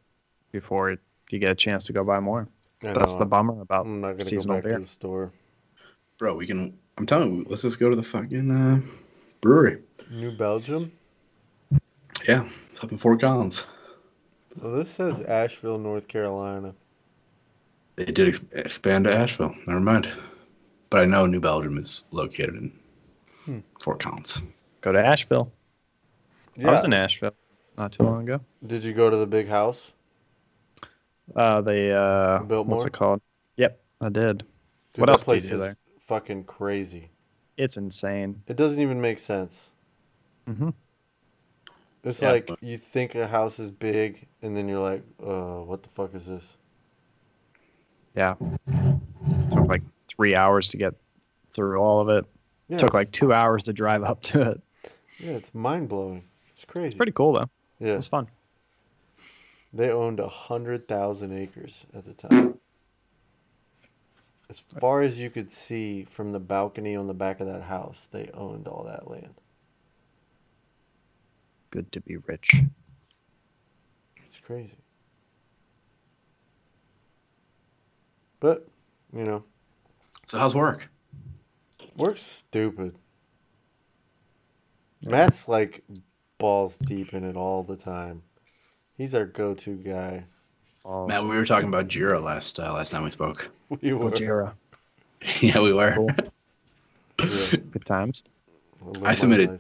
before 0.52 0.96
you 1.30 1.40
get 1.40 1.52
a 1.52 1.56
chance 1.56 1.86
to 1.86 1.94
go 1.94 2.04
buy 2.04 2.20
more. 2.20 2.48
I 2.84 2.94
That's 2.94 3.14
know, 3.14 3.20
the 3.20 3.26
bummer 3.26 3.62
about 3.62 3.86
I'm 3.86 4.02
not 4.02 4.18
gonna 4.18 4.30
go 4.30 4.44
back 4.44 4.64
beer. 4.64 4.74
to 4.74 4.80
the 4.80 4.86
store. 4.86 5.32
Bro, 6.18 6.36
we 6.36 6.48
can. 6.48 6.78
I'm 6.98 7.06
telling 7.06 7.36
you, 7.36 7.46
let's 7.50 7.64
just 7.64 7.80
go 7.80 7.90
to 7.90 7.96
the 7.96 8.04
fucking 8.04 8.52
uh, 8.52 8.80
brewery. 9.42 9.82
New 10.10 10.32
Belgium. 10.32 10.92
Yeah, 12.28 12.48
it's 12.72 12.84
up 12.84 12.92
in 12.92 12.98
Fort 12.98 13.20
Collins. 13.20 13.66
Well, 14.62 14.74
this 14.74 14.90
says 14.90 15.20
Asheville, 15.20 15.78
North 15.78 16.08
Carolina. 16.08 16.74
They 17.96 18.06
did 18.06 18.28
ex- 18.28 18.42
expand 18.52 19.06
to 19.06 19.14
Asheville. 19.16 19.56
Never 19.68 19.80
mind. 19.80 20.08
But 20.90 21.02
I 21.02 21.06
know 21.06 21.26
New 21.26 21.40
Belgium 21.40 21.78
is 21.78 22.04
located 22.12 22.56
in 22.56 22.72
Hmm. 23.46 23.60
Fort 23.82 24.00
Collins. 24.00 24.42
go 24.82 24.92
to 24.92 25.04
Asheville. 25.04 25.52
I 26.64 26.72
was 26.72 26.86
in 26.86 26.94
Asheville 26.94 27.36
not 27.78 27.92
too 27.92 28.04
long 28.04 28.24
ago. 28.24 28.40
Did 28.66 28.84
you 28.84 28.94
go 28.94 29.10
to 29.10 29.18
the 29.18 29.26
big 29.28 29.48
house? 29.48 29.92
Uh, 31.36 31.62
the 31.62 31.92
uh, 31.94 32.44
Biltmore? 32.44 32.76
what's 32.78 32.86
it 32.86 32.94
called? 32.94 33.22
Yep, 33.58 33.80
I 34.02 34.10
did. 34.10 34.38
Dude, 34.40 34.48
What 35.02 35.06
that 35.08 35.12
else 35.14 35.24
do 35.24 35.32
you 35.34 35.40
place 35.40 35.50
do 35.50 35.56
is 35.56 35.62
there? 35.62 35.76
Fucking 36.02 36.44
crazy. 36.46 37.10
It's 37.58 37.78
insane. 37.78 38.42
It 38.48 38.58
doesn't 38.58 38.82
even 38.82 39.02
make 39.02 39.18
sense. 39.20 39.72
hmm 40.48 40.70
It's 42.04 42.22
Yeah, 42.22 42.32
like 42.32 42.48
but- 42.48 42.62
you 42.64 42.78
think 42.78 43.16
a 43.16 43.28
house 43.28 43.60
is 43.60 43.72
big, 43.72 44.28
and 44.42 44.56
then 44.56 44.68
you're 44.70 44.82
like, 44.82 45.04
uh, 45.22 45.62
what 45.64 45.82
the 45.84 45.90
fuck 45.90 46.14
is 46.14 46.26
this? 46.26 46.56
Yeah, 48.16 48.36
took 49.52 49.68
like 49.68 49.82
three 50.08 50.36
hours 50.36 50.70
to 50.70 50.78
get 50.78 50.94
through 51.52 51.78
all 51.80 52.00
of 52.00 52.10
it. 52.10 52.26
Yeah, 52.70 52.78
Took 52.78 52.94
like 52.94 53.12
two 53.12 53.34
hours 53.34 53.64
to 53.64 53.74
drive 53.74 54.04
up 54.04 54.22
to 54.24 54.52
it. 54.52 54.62
yeah, 55.20 55.32
it's 55.32 55.54
mind 55.54 55.90
blowing. 55.90 56.24
It's 56.52 56.66
crazy. 56.66 56.88
It's 56.88 56.96
pretty 56.96 57.12
cool 57.12 57.34
though. 57.34 57.50
yeah, 57.80 57.96
It's 57.96 58.08
fun. 58.08 58.28
they 59.74 59.90
owned 59.90 60.20
a 60.20 60.28
hundred 60.30 60.88
thousand 60.88 61.38
acres 61.38 61.86
at 61.94 62.06
the 62.06 62.14
time. 62.14 62.58
As 64.50 64.60
far 64.80 65.02
as 65.02 65.20
you 65.20 65.30
could 65.30 65.52
see 65.52 66.04
from 66.06 66.32
the 66.32 66.40
balcony 66.40 66.96
on 66.96 67.08
the 67.08 67.14
back 67.14 67.40
of 67.42 67.48
that 67.48 67.64
house, 67.64 68.08
they 68.12 68.30
owned 68.34 68.68
all 68.68 68.84
that 68.86 69.10
land. 69.10 69.34
Good 71.72 71.92
to 71.94 72.00
be 72.02 72.18
rich. 72.18 72.56
It's 74.24 74.40
crazy. 74.40 74.78
But, 78.46 78.68
you 79.12 79.24
know, 79.24 79.44
So 80.28 80.38
how's 80.38 80.54
work? 80.54 80.88
work's 81.98 82.22
stupid. 82.22 82.96
Matt's 85.02 85.48
like 85.48 85.84
balls 86.38 86.78
deep 86.78 87.16
in 87.16 87.24
it 87.24 87.36
all 87.36 87.64
the 87.64 87.76
time. 87.76 88.22
He's 89.00 89.16
our 89.16 89.26
go-to 89.26 89.78
guy. 89.78 90.26
Balls. 90.84 91.08
Matt, 91.10 91.24
we 91.24 91.30
were 91.30 91.46
talking 91.48 91.70
about 91.70 91.88
Jira 91.88 92.22
last 92.22 92.60
uh, 92.60 92.72
last 92.72 92.92
time 92.92 93.04
we 93.04 93.10
spoke. 93.10 93.50
We 93.82 93.94
were. 93.94 94.12
Gojira. 94.12 94.54
yeah, 95.42 95.60
we 95.60 95.74
were. 95.74 95.96
Cool. 95.96 96.10
Yeah, 97.20 97.56
Good 97.72 97.86
times. 97.88 98.24
live 98.84 99.04
I 99.04 99.16
submitted- 99.16 99.60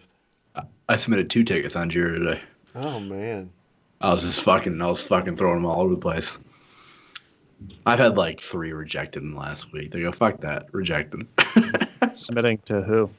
I 0.88 0.96
submitted 0.96 1.32
two 1.32 1.44
tickets 1.44 1.76
on 1.76 1.90
Jira 1.90 2.20
today. 2.20 2.40
Oh 2.76 3.00
man, 3.00 3.50
I 4.00 4.14
was 4.14 4.22
just 4.22 4.44
fucking, 4.44 4.80
I 4.80 4.86
was 4.86 5.02
fucking 5.02 5.38
throwing 5.38 5.64
them 5.64 5.66
all 5.66 5.82
over 5.82 5.96
the 5.96 6.00
place. 6.00 6.38
I've 7.86 8.00
had 8.00 8.18
like 8.18 8.42
three 8.42 8.74
rejected 8.74 9.24
in 9.24 9.32
the 9.32 9.40
last 9.40 9.72
week. 9.72 9.92
They 9.92 10.02
go, 10.02 10.12
fuck 10.12 10.42
that, 10.42 10.68
rejected. 10.74 11.26
Submitting 12.14 12.60
to 12.66 12.82
who? 12.82 13.10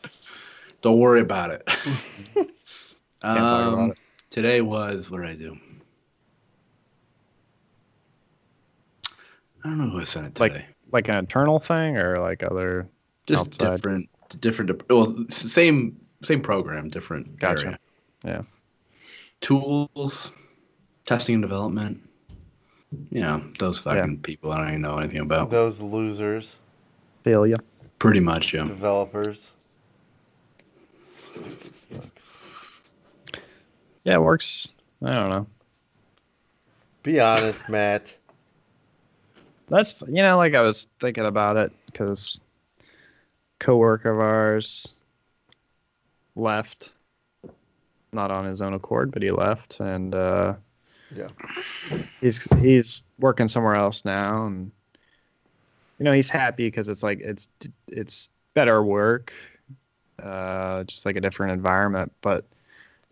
Don't 0.82 0.98
worry 0.98 1.20
about 1.20 1.50
it. 1.50 1.62
Can't 2.34 2.48
talk 3.22 3.36
about 3.38 3.78
Um, 3.78 3.90
it. 3.92 3.98
Today 4.30 4.60
was 4.60 5.10
what 5.10 5.20
did 5.22 5.30
I 5.30 5.34
do? 5.34 5.56
I 9.64 9.68
don't 9.68 9.78
know 9.78 9.88
who 9.90 10.00
I 10.00 10.04
sent 10.04 10.26
it 10.26 10.40
Like- 10.40 10.52
today. 10.52 10.66
Like 10.92 11.08
an 11.08 11.16
internal 11.16 11.58
thing 11.58 11.96
or 11.96 12.20
like 12.20 12.44
other? 12.44 12.88
Just 13.26 13.60
outside. 13.60 13.70
different, 13.72 14.08
different. 14.40 14.88
Well, 14.88 15.24
same, 15.28 16.00
same 16.22 16.40
program, 16.40 16.88
different 16.88 17.36
Gotcha. 17.40 17.66
area. 17.66 17.78
Yeah. 18.24 18.42
Tools, 19.40 20.30
testing 21.06 21.34
and 21.34 21.42
development. 21.42 22.05
You 23.10 23.20
know, 23.20 23.44
those 23.58 23.78
fucking 23.78 24.20
people 24.20 24.52
I 24.52 24.58
don't 24.58 24.68
even 24.68 24.82
know 24.82 24.98
anything 24.98 25.20
about. 25.20 25.50
those 25.50 25.80
losers, 25.80 26.58
Feel 27.24 27.46
ya. 27.46 27.58
Pretty 27.98 28.20
much, 28.20 28.54
yeah. 28.54 28.64
developers. 28.64 29.54
Stupid 31.04 31.72
fucks. 31.92 32.32
Yeah, 34.04 34.14
it 34.14 34.22
works. 34.22 34.72
I 35.02 35.12
don't 35.12 35.30
know. 35.30 35.46
Be 37.02 37.20
honest, 37.20 37.68
Matt. 37.68 38.16
That's 39.68 39.94
you 40.02 40.22
know, 40.22 40.36
like 40.36 40.54
I 40.54 40.60
was 40.60 40.88
thinking 41.00 41.26
about 41.26 41.56
it 41.56 41.72
because 41.86 42.40
coworker 43.58 44.12
of 44.12 44.20
ours 44.20 44.96
left, 46.36 46.92
not 48.12 48.30
on 48.30 48.44
his 48.44 48.62
own 48.62 48.74
accord, 48.74 49.10
but 49.10 49.22
he 49.22 49.30
left, 49.30 49.80
and 49.80 50.14
uh, 50.14 50.54
Yeah. 51.14 51.28
he's 52.20 52.42
he's 52.60 53.02
working 53.18 53.48
somewhere 53.48 53.74
else 53.74 54.04
now, 54.04 54.46
and 54.46 54.70
you 55.98 56.04
know 56.04 56.12
he's 56.12 56.28
happy 56.28 56.66
because 56.66 56.88
it's 56.88 57.02
like 57.02 57.20
it's 57.20 57.48
it's 57.88 58.28
better 58.54 58.82
work, 58.82 59.32
uh, 60.22 60.84
just 60.84 61.06
like 61.06 61.16
a 61.16 61.20
different 61.20 61.52
environment. 61.52 62.12
But 62.22 62.44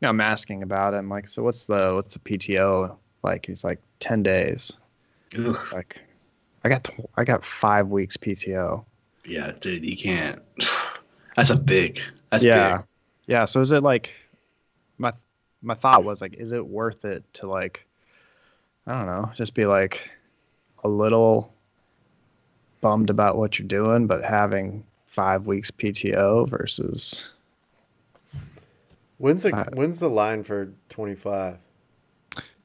you 0.01 0.07
know, 0.07 0.09
I'm 0.09 0.21
asking 0.21 0.63
about 0.63 0.95
it. 0.95 0.99
I'm 0.99 1.09
like, 1.09 1.29
so 1.29 1.43
what's 1.43 1.65
the 1.65 1.93
what's 1.95 2.15
the 2.15 2.21
PTO 2.21 2.97
like? 3.23 3.47
He's 3.47 3.65
like 3.65 3.81
ten 4.01 4.23
days. 4.23 4.73
Ugh. 5.39 5.57
Like, 5.73 5.99
I 6.65 6.69
got 6.69 6.85
tw- 6.85 7.11
I 7.17 7.25
got 7.25 7.45
five 7.45 7.89
weeks 7.89 8.17
PTO. 8.17 8.85
Yeah, 9.25 9.53
dude, 9.61 9.85
you 9.85 9.97
can't. 9.97 10.43
That's 11.37 11.51
a 11.51 11.57
big. 11.57 12.01
That's 12.31 12.45
yeah, 12.45 12.79
big. 12.79 12.87
yeah. 13.27 13.45
So 13.45 13.61
is 13.61 13.73
it 13.73 13.83
like 13.83 14.13
my 15.65 15.75
thought 15.75 16.05
was 16.05 16.21
like, 16.21 16.35
is 16.35 16.53
it 16.53 16.67
worth 16.67 17.05
it 17.05 17.25
to 17.35 17.47
like, 17.49 17.87
I 18.87 18.93
don't 18.93 19.07
know, 19.07 19.31
just 19.35 19.55
be 19.55 19.65
like 19.65 20.11
a 20.85 20.89
little 20.89 21.53
bummed 22.81 23.09
about 23.11 23.37
what 23.37 23.59
you're 23.59 23.67
doing, 23.67 24.07
but 24.07 24.23
having 24.23 24.85
five 25.07 25.47
weeks 25.47 25.71
PTO 25.71 26.49
versus 26.49 27.31
When's 29.19 29.45
the 29.45 29.55
Uh, 29.57 29.65
when's 29.75 30.01
the 30.01 30.11
line 30.11 30.43
for 30.43 30.73
twenty 30.89 31.15
five? 31.15 31.57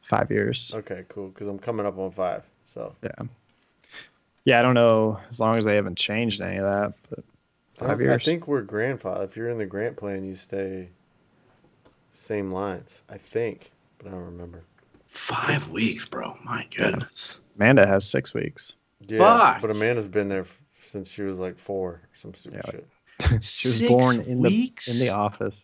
five 0.02 0.32
years. 0.32 0.74
Okay, 0.76 1.06
cool. 1.08 1.30
Because 1.30 1.48
I'm 1.48 1.60
coming 1.60 1.86
up 1.86 1.98
on 2.00 2.10
five. 2.12 2.44
So 2.66 2.96
Yeah. 3.04 3.28
Yeah, 4.46 4.60
I 4.60 4.62
don't 4.64 4.74
know 4.74 5.20
as 5.30 5.40
long 5.40 5.58
as 5.58 5.66
they 5.66 5.76
haven't 5.76 5.98
changed 5.98 6.42
any 6.42 6.58
of 6.58 6.64
that, 6.66 6.94
but 7.10 7.20
I, 7.80 7.88
five 7.90 8.00
don't- 8.00 8.10
I 8.10 8.18
think 8.18 8.48
we're 8.48 8.62
grandfather. 8.64 9.24
If 9.26 9.38
you're 9.38 9.50
in 9.50 9.60
the 9.60 9.66
grant 9.68 9.96
plan, 9.96 10.24
you 10.26 10.34
stay 10.36 10.90
same 12.12 12.52
lines. 12.52 13.04
I 13.10 13.18
think, 13.18 13.72
but 13.98 14.08
I 14.08 14.12
don't 14.12 14.26
remember. 14.26 14.64
Five 15.06 15.70
weeks, 15.70 16.06
bro. 16.06 16.38
My 16.44 16.68
goodness. 16.76 17.42
Amanda 17.56 17.88
has 17.88 18.08
six 18.08 18.34
weeks. 18.34 18.76
Yeah, 19.08 19.20
Fuck. 19.20 19.62
but 19.62 19.72
Amanda's 19.72 20.08
been 20.08 20.28
there 20.30 20.42
f- 20.42 20.60
since 20.84 21.10
she 21.10 21.24
was 21.24 21.40
like 21.40 21.58
four, 21.58 21.90
or 21.90 22.02
some 22.14 22.34
stupid 22.34 22.62
Yeah. 22.66 22.72
shit. 22.72 22.88
She 23.44 23.68
was 23.68 23.78
Six 23.78 23.90
born 23.90 24.20
in 24.22 24.40
weeks? 24.40 24.86
the 24.86 24.92
in 24.94 25.00
the 25.00 25.10
office. 25.10 25.62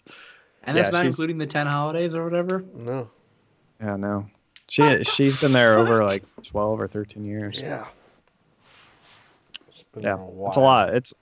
And 0.64 0.76
that's 0.78 0.88
Yeah, 0.88 0.92
not 0.92 1.02
she's- 1.04 1.12
including 1.14 1.38
the 1.38 1.46
ten 1.48 1.68
holidays 1.68 2.14
or 2.16 2.24
whatever. 2.24 2.64
No. 2.74 3.10
Yeah, 3.80 3.96
no. 3.98 4.26
She 4.68 5.04
she's 5.04 5.40
been 5.40 5.52
there 5.54 5.78
over 5.78 6.04
like 6.04 6.24
twelve 6.42 6.82
or 6.82 6.88
thirteen 6.88 7.24
years. 7.26 7.60
Yeah. 7.62 7.86
It's 9.70 9.84
been 9.94 10.04
Yeah, 10.04 10.16
there 10.16 10.26
a 10.26 10.48
it's 10.48 10.58
a 10.58 10.60
while. 10.60 10.88
lot. 10.88 10.96
It's 10.96 11.14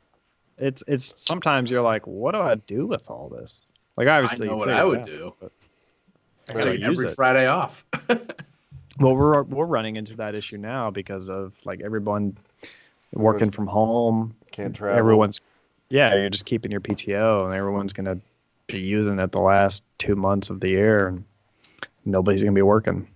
it's 0.57 0.83
it's 0.87 1.13
sometimes 1.21 1.69
you're 1.69 1.81
like, 1.81 2.07
what 2.07 2.31
do 2.31 2.39
I 2.39 2.55
do 2.55 2.85
with 2.87 3.09
all 3.09 3.29
this? 3.29 3.61
Like 3.97 4.07
obviously, 4.07 4.47
I 4.47 4.51
know 4.51 4.57
what 4.57 4.69
I 4.69 4.83
would 4.83 4.99
out, 4.99 5.05
do. 5.05 5.33
I 6.49 6.53
gotta 6.53 6.71
take 6.71 6.79
use 6.79 6.97
every 6.97 7.09
it. 7.09 7.15
Friday 7.15 7.47
off. 7.47 7.85
Well, 8.99 9.15
we're 9.15 9.41
we're 9.43 9.65
running 9.65 9.95
into 9.95 10.15
that 10.17 10.35
issue 10.35 10.57
now 10.57 10.91
because 10.91 11.27
of 11.29 11.53
like 11.65 11.81
everyone 11.81 12.37
working 13.11 13.49
from 13.49 13.67
home. 13.67 14.35
Can't 14.51 14.75
travel. 14.75 14.97
Everyone's 14.97 15.41
yeah, 15.89 16.15
you're 16.15 16.29
just 16.29 16.45
keeping 16.45 16.71
your 16.71 16.81
PTO, 16.81 17.45
and 17.45 17.55
everyone's 17.55 17.93
gonna 17.93 18.19
be 18.67 18.79
using 18.79 19.19
it 19.19 19.31
the 19.31 19.39
last 19.39 19.83
two 19.97 20.15
months 20.15 20.49
of 20.49 20.59
the 20.59 20.69
year, 20.69 21.07
and 21.07 21.23
nobody's 22.05 22.43
gonna 22.43 22.53
be 22.53 22.61
working. 22.61 23.07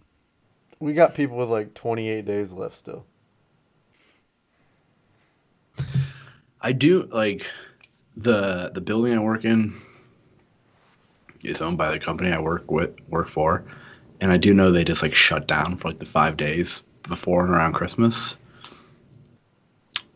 We 0.79 0.93
got 0.93 1.13
people 1.13 1.37
with 1.37 1.49
like 1.49 1.73
28 1.73 2.25
days 2.25 2.53
left 2.53 2.75
still. 2.75 3.05
I 6.59 6.71
do 6.71 7.03
like 7.11 7.45
the 8.15 8.71
the 8.73 8.81
building 8.81 9.13
I 9.13 9.19
work 9.19 9.45
in 9.45 9.79
is 11.43 11.61
owned 11.61 11.77
by 11.77 11.91
the 11.91 11.99
company 11.99 12.31
I 12.31 12.39
work 12.39 12.69
with 12.71 12.95
work 13.09 13.27
for, 13.27 13.63
and 14.21 14.31
I 14.31 14.37
do 14.37 14.53
know 14.53 14.71
they 14.71 14.83
just 14.83 15.01
like 15.01 15.15
shut 15.15 15.47
down 15.47 15.77
for 15.77 15.89
like 15.89 15.99
the 15.99 16.05
five 16.05 16.37
days 16.37 16.83
before 17.07 17.45
and 17.45 17.53
around 17.53 17.73
Christmas. 17.73 18.37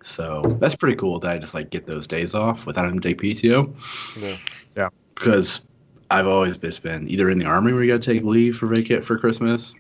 So 0.04 0.58
that's 0.60 0.76
pretty 0.76 0.96
cool 0.96 1.20
that 1.20 1.32
I 1.32 1.38
just 1.38 1.54
like 1.54 1.70
get 1.70 1.86
those 1.86 2.08
days 2.08 2.34
off 2.34 2.66
without 2.66 2.86
having 2.86 3.00
to 3.00 3.08
take 3.08 3.22
PTO 3.22 3.74
Yeah. 4.22 4.38
Yeah. 4.76 4.90
Because 5.16 5.62
I've 6.10 6.28
always 6.28 6.58
just 6.58 6.84
been 6.84 7.08
either 7.08 7.30
in 7.30 7.40
the 7.40 7.46
army 7.46 7.72
where 7.72 7.84
you 7.84 7.94
got 7.94 8.02
to 8.02 8.14
take 8.14 8.24
leave 8.24 8.58
for 8.58 8.68
vacate 8.68 9.06
for 9.06 9.18
Christmas, 9.18 9.74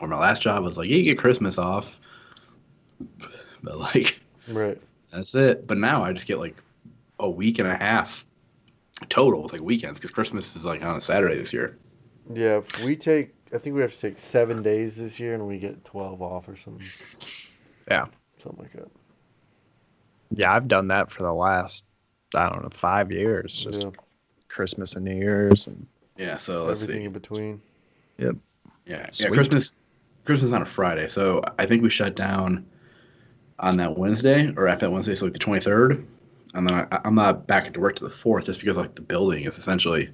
or 0.00 0.08
my 0.08 0.18
last 0.18 0.42
job 0.42 0.62
was 0.64 0.78
like 0.78 0.88
yeah, 0.88 0.96
you 0.96 1.02
get 1.04 1.18
Christmas 1.18 1.58
off, 1.58 2.00
but 3.62 3.78
like 3.78 4.20
Right. 4.48 4.80
that's 5.12 5.34
it. 5.34 5.66
But 5.66 5.78
now 5.78 6.04
I 6.04 6.12
just 6.12 6.26
get 6.26 6.38
like 6.38 6.56
a 7.18 7.28
week 7.28 7.58
and 7.58 7.68
a 7.68 7.76
half 7.76 8.24
total 9.08 9.42
with 9.42 9.52
like 9.52 9.62
weekends 9.62 9.98
because 9.98 10.10
Christmas 10.10 10.54
is 10.56 10.64
like 10.64 10.82
on 10.82 10.96
a 10.96 11.00
Saturday 11.00 11.36
this 11.36 11.52
year. 11.52 11.76
Yeah. 12.32 12.60
We 12.84 12.96
take, 12.96 13.34
I 13.52 13.58
think 13.58 13.76
we 13.76 13.82
have 13.82 13.92
to 13.94 14.00
take 14.00 14.18
seven 14.18 14.62
days 14.62 14.96
this 14.96 15.18
year 15.20 15.34
and 15.34 15.46
we 15.46 15.58
get 15.58 15.84
12 15.84 16.22
off 16.22 16.48
or 16.48 16.56
something. 16.56 16.86
Yeah. 17.90 18.06
Something 18.42 18.62
like 18.62 18.72
that. 18.72 18.90
Yeah, 20.30 20.52
I've 20.54 20.68
done 20.68 20.88
that 20.88 21.10
for 21.10 21.22
the 21.22 21.32
last 21.32 21.84
I 22.34 22.48
don't 22.48 22.62
know 22.62 22.70
five 22.70 23.12
years, 23.12 23.56
just 23.56 23.84
yeah. 23.84 23.90
Christmas 24.48 24.94
and 24.96 25.04
New 25.04 25.14
Year's, 25.14 25.66
and 25.66 25.86
Yeah, 26.16 26.36
so 26.36 26.64
let's 26.64 26.82
Everything 26.82 27.02
see. 27.02 27.06
in 27.06 27.12
between. 27.12 27.62
Yep. 28.18 28.36
Yeah, 28.86 29.06
yeah, 29.12 29.28
Christmas. 29.28 29.74
Christmas 30.24 30.52
on 30.52 30.62
a 30.62 30.66
Friday, 30.66 31.06
so 31.06 31.42
I 31.58 31.66
think 31.66 31.82
we 31.82 31.90
shut 31.90 32.16
down 32.16 32.66
on 33.58 33.76
that 33.76 33.96
Wednesday 33.96 34.52
or 34.56 34.66
after 34.68 34.86
that 34.86 34.90
Wednesday, 34.90 35.14
so 35.14 35.26
like 35.26 35.32
the 35.34 35.38
twenty 35.38 35.60
third, 35.60 36.06
and 36.54 36.68
then 36.68 36.86
I, 36.90 37.00
I'm 37.04 37.14
not 37.14 37.46
back 37.46 37.66
into 37.66 37.80
work 37.80 37.96
to 37.96 38.04
the 38.04 38.10
fourth 38.10 38.46
just 38.46 38.60
because 38.60 38.76
like 38.76 38.94
the 38.94 39.02
building 39.02 39.44
is 39.44 39.58
essentially 39.58 40.08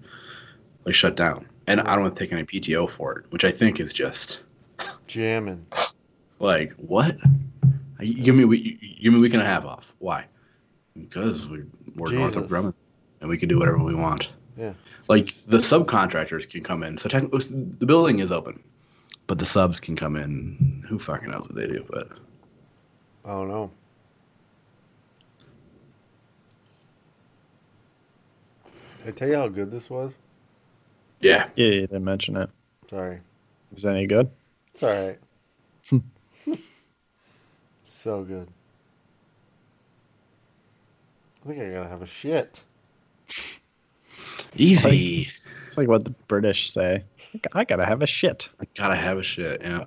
like 0.84 0.94
shut 0.94 1.16
down, 1.16 1.46
and 1.66 1.80
I 1.80 1.94
don't 1.94 2.02
want 2.02 2.16
to 2.16 2.22
take 2.22 2.32
any 2.32 2.44
PTO 2.44 2.88
for 2.88 3.18
it, 3.18 3.26
which 3.30 3.44
I 3.44 3.50
think 3.50 3.80
is 3.80 3.92
just 3.92 4.40
Jamming. 5.06 5.66
Like 6.40 6.72
what? 6.76 7.18
You 8.00 8.14
give 8.14 8.34
me 8.34 8.44
a 8.44 8.46
week, 8.46 8.78
you 8.80 9.02
give 9.02 9.12
me 9.12 9.18
a 9.18 9.22
week 9.22 9.34
and 9.34 9.42
a 9.42 9.44
half 9.44 9.66
off. 9.66 9.94
Why? 9.98 10.24
Because 10.98 11.46
we, 11.50 11.64
we're 11.96 12.12
north 12.12 12.34
of. 12.36 12.48
Bremen, 12.48 12.72
and 13.20 13.28
we 13.28 13.36
can 13.36 13.46
do 13.46 13.58
whatever 13.58 13.76
we 13.76 13.94
want. 13.94 14.30
Yeah. 14.56 14.72
Like 15.08 15.34
the 15.46 15.58
subcontractors 15.58 16.48
can 16.48 16.62
come 16.62 16.82
in. 16.82 16.96
So 16.96 17.10
technically, 17.10 17.40
oh, 17.42 17.66
the 17.78 17.84
building 17.84 18.20
is 18.20 18.32
open, 18.32 18.62
but 19.26 19.38
the 19.38 19.44
subs 19.44 19.80
can 19.80 19.96
come 19.96 20.16
in. 20.16 20.82
Who 20.88 20.98
fucking 20.98 21.30
knows 21.30 21.42
what 21.42 21.54
they 21.54 21.66
do? 21.66 21.84
But 21.90 22.08
I 23.26 23.32
don't 23.32 23.48
know. 23.48 23.70
I 29.06 29.10
tell 29.10 29.28
you 29.28 29.36
how 29.36 29.48
good 29.48 29.70
this 29.70 29.88
was? 29.90 30.14
yeah, 31.20 31.48
yeah, 31.56 31.66
you 31.66 31.80
didn't 31.82 32.04
mention 32.04 32.36
it. 32.36 32.48
Sorry. 32.88 33.20
Is 33.76 33.84
it 33.84 33.90
any 33.90 34.06
good? 34.06 34.30
It's 34.74 34.82
all 34.82 34.90
right. 34.90 35.18
so 37.84 38.22
good. 38.24 38.48
I 41.44 41.48
think 41.48 41.60
I 41.62 41.70
gotta 41.70 41.88
have 41.88 42.02
a 42.02 42.06
shit. 42.06 42.62
easy. 44.56 45.28
It's 45.66 45.76
like 45.78 45.88
what 45.88 46.04
the 46.04 46.10
British 46.28 46.70
say. 46.72 47.04
I 47.52 47.64
gotta 47.64 47.84
have 47.86 48.02
a 48.02 48.06
shit. 48.06 48.48
I 48.60 48.66
gotta 48.76 48.96
have 48.96 49.18
a 49.18 49.22
shit. 49.22 49.62
Yeah. 49.62 49.84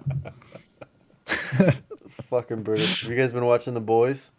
Fucking 2.07 2.63
British. 2.63 3.01
Have 3.01 3.11
you 3.11 3.17
guys 3.17 3.31
been 3.31 3.45
watching 3.45 3.73
The 3.73 3.81
Boys? 3.81 4.31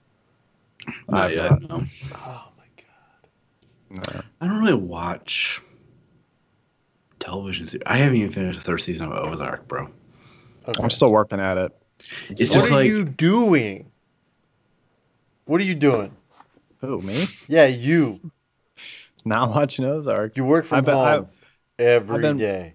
Not 1.09 1.25
I've 1.27 1.33
yet. 1.33 1.51
not. 1.51 1.63
No. 1.69 1.85
Oh 2.15 2.49
my 2.59 3.99
god. 3.99 4.15
No. 4.15 4.23
I 4.41 4.47
don't 4.47 4.61
really 4.61 4.75
watch 4.75 5.63
television 7.19 7.67
series. 7.67 7.83
I 7.87 7.97
haven't 7.99 8.17
even 8.17 8.31
finished 8.31 8.59
the 8.59 8.65
third 8.65 8.79
season 8.79 9.11
of 9.11 9.33
Ozark, 9.33 9.67
bro. 9.69 9.87
Okay. 10.69 10.83
I'm 10.83 10.91
still 10.91 11.11
working 11.11 11.41
at 11.41 11.57
it. 11.59 11.73
It's 12.31 12.51
what 12.51 12.55
just 12.59 12.71
are 12.71 12.75
like 12.75 12.87
you 12.87 13.05
doing? 13.05 13.91
What 15.47 15.61
are 15.61 15.65
you 15.65 15.75
doing? 15.75 16.15
Who 16.81 17.01
me? 17.01 17.27
Yeah, 17.49 17.67
you. 17.67 18.21
Not 19.25 19.51
watching 19.51 19.85
Ozark. 19.85 20.37
You 20.37 20.45
work 20.45 20.65
from 20.65 20.79
I've 20.79 20.85
been- 20.85 20.95
home 20.95 21.29
every 21.79 22.27
I've 22.27 22.37
day. 22.37 22.74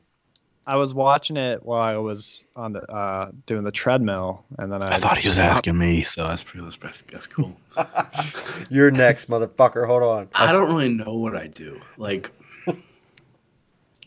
Been- 0.66 0.74
I 0.74 0.78
was 0.78 0.94
watching 0.94 1.38
it 1.38 1.64
while 1.66 1.82
I 1.82 1.98
was 1.98 2.46
on 2.56 2.74
the 2.74 2.82
uh, 2.92 3.32
doing 3.46 3.64
the 3.64 3.72
treadmill, 3.72 4.44
and 4.60 4.72
then 4.72 4.84
I, 4.84 4.94
I 4.94 4.98
thought 4.98 5.18
he 5.18 5.28
was 5.28 5.36
stopped. 5.36 5.58
asking 5.58 5.78
me, 5.78 6.04
so 6.04 6.28
that's 6.28 6.44
pretty. 6.44 6.68
That's, 6.82 7.02
that's 7.04 7.28
cool. 7.28 7.56
You're 8.70 8.92
next, 8.92 9.30
motherfucker. 9.30 9.88
Hold 9.88 10.04
on. 10.04 10.30
I 10.36 10.52
don't 10.52 10.68
really 10.68 10.90
know 10.94 11.14
what 11.16 11.36
I 11.36 11.48
do. 11.48 11.80
Like, 11.98 12.30
I 12.68 12.74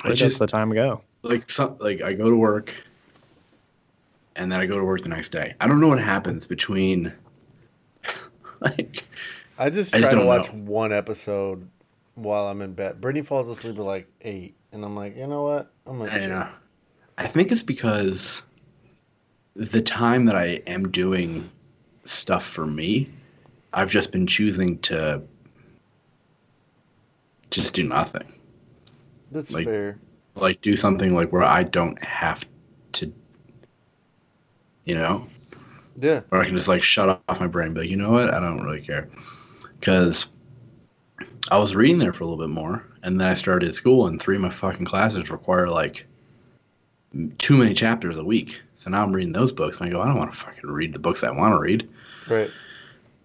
Where 0.02 0.14
just 0.14 0.38
the 0.38 0.46
time 0.46 0.70
ago. 0.72 1.02
like 1.22 1.48
some 1.50 1.76
like 1.78 2.02
I 2.02 2.12
go 2.12 2.30
to 2.30 2.36
work, 2.36 2.74
and 4.36 4.50
then 4.50 4.60
I 4.60 4.66
go 4.66 4.78
to 4.78 4.84
work 4.84 5.02
the 5.02 5.08
next 5.08 5.30
day. 5.30 5.54
I 5.60 5.66
don't 5.66 5.80
know 5.80 5.88
what 5.88 6.00
happens 6.00 6.46
between. 6.46 7.12
like, 8.60 9.04
I 9.58 9.70
just 9.70 9.94
I 9.94 9.98
try 9.98 10.00
just 10.00 10.10
to 10.12 10.16
don't 10.18 10.26
watch 10.26 10.52
know. 10.52 10.60
one 10.60 10.92
episode 10.92 11.68
while 12.22 12.46
I'm 12.48 12.62
in 12.62 12.74
bed. 12.74 13.00
Brittany 13.00 13.24
falls 13.24 13.48
asleep 13.48 13.76
at 13.78 13.84
like 13.84 14.08
eight, 14.22 14.56
and 14.72 14.84
I'm 14.84 14.96
like, 14.96 15.16
you 15.16 15.26
know 15.26 15.42
what? 15.42 15.72
I'm 15.86 15.98
gonna. 15.98 16.10
I, 16.10 16.26
know. 16.26 16.48
I 17.18 17.26
think 17.26 17.52
it's 17.52 17.62
because 17.62 18.42
the 19.54 19.80
time 19.82 20.24
that 20.26 20.36
I 20.36 20.62
am 20.66 20.90
doing 20.90 21.48
stuff 22.04 22.44
for 22.46 22.66
me, 22.66 23.08
I've 23.72 23.90
just 23.90 24.10
been 24.12 24.26
choosing 24.26 24.78
to 24.80 25.22
just 27.50 27.74
do 27.74 27.82
nothing. 27.84 28.32
That's 29.30 29.52
like- 29.52 29.66
fair. 29.66 29.98
like 30.34 30.60
do 30.62 30.76
something 30.76 31.14
like 31.14 31.32
where 31.32 31.42
I 31.42 31.62
don't 31.62 32.02
have 32.02 32.44
to, 32.92 33.12
you 34.86 34.94
know, 34.94 35.26
Yeah. 35.96 36.22
or 36.30 36.40
I 36.40 36.46
can 36.46 36.56
just 36.56 36.68
like 36.68 36.82
shut 36.82 37.20
off 37.28 37.40
my 37.40 37.46
brain, 37.46 37.74
but 37.74 37.88
you 37.88 37.96
know 37.96 38.10
what, 38.10 38.32
I 38.32 38.40
don't 38.40 38.62
really 38.62 38.80
care, 38.80 39.08
because 39.78 40.26
I 41.50 41.58
was 41.58 41.74
reading 41.74 41.98
there 41.98 42.12
for 42.12 42.24
a 42.24 42.26
little 42.26 42.42
bit 42.42 42.52
more, 42.52 42.86
and 43.02 43.20
then 43.20 43.26
I 43.28 43.34
started 43.34 43.74
school, 43.74 44.06
and 44.06 44.20
three 44.20 44.36
of 44.36 44.42
my 44.42 44.50
fucking 44.50 44.84
classes 44.84 45.30
require 45.30 45.68
like 45.68 46.06
too 47.38 47.56
many 47.56 47.74
chapters 47.74 48.16
a 48.16 48.24
week. 48.24 48.60
So 48.76 48.90
now 48.90 49.02
I'm 49.02 49.12
reading 49.12 49.32
those 49.32 49.52
books, 49.52 49.80
and 49.80 49.88
I 49.88 49.92
go, 49.92 50.00
I 50.00 50.06
don't 50.06 50.16
want 50.16 50.32
to 50.32 50.36
fucking 50.36 50.70
read 50.70 50.92
the 50.92 50.98
books 50.98 51.24
I 51.24 51.30
want 51.30 51.52
to 51.54 51.58
read. 51.58 51.88
Right. 52.28 52.50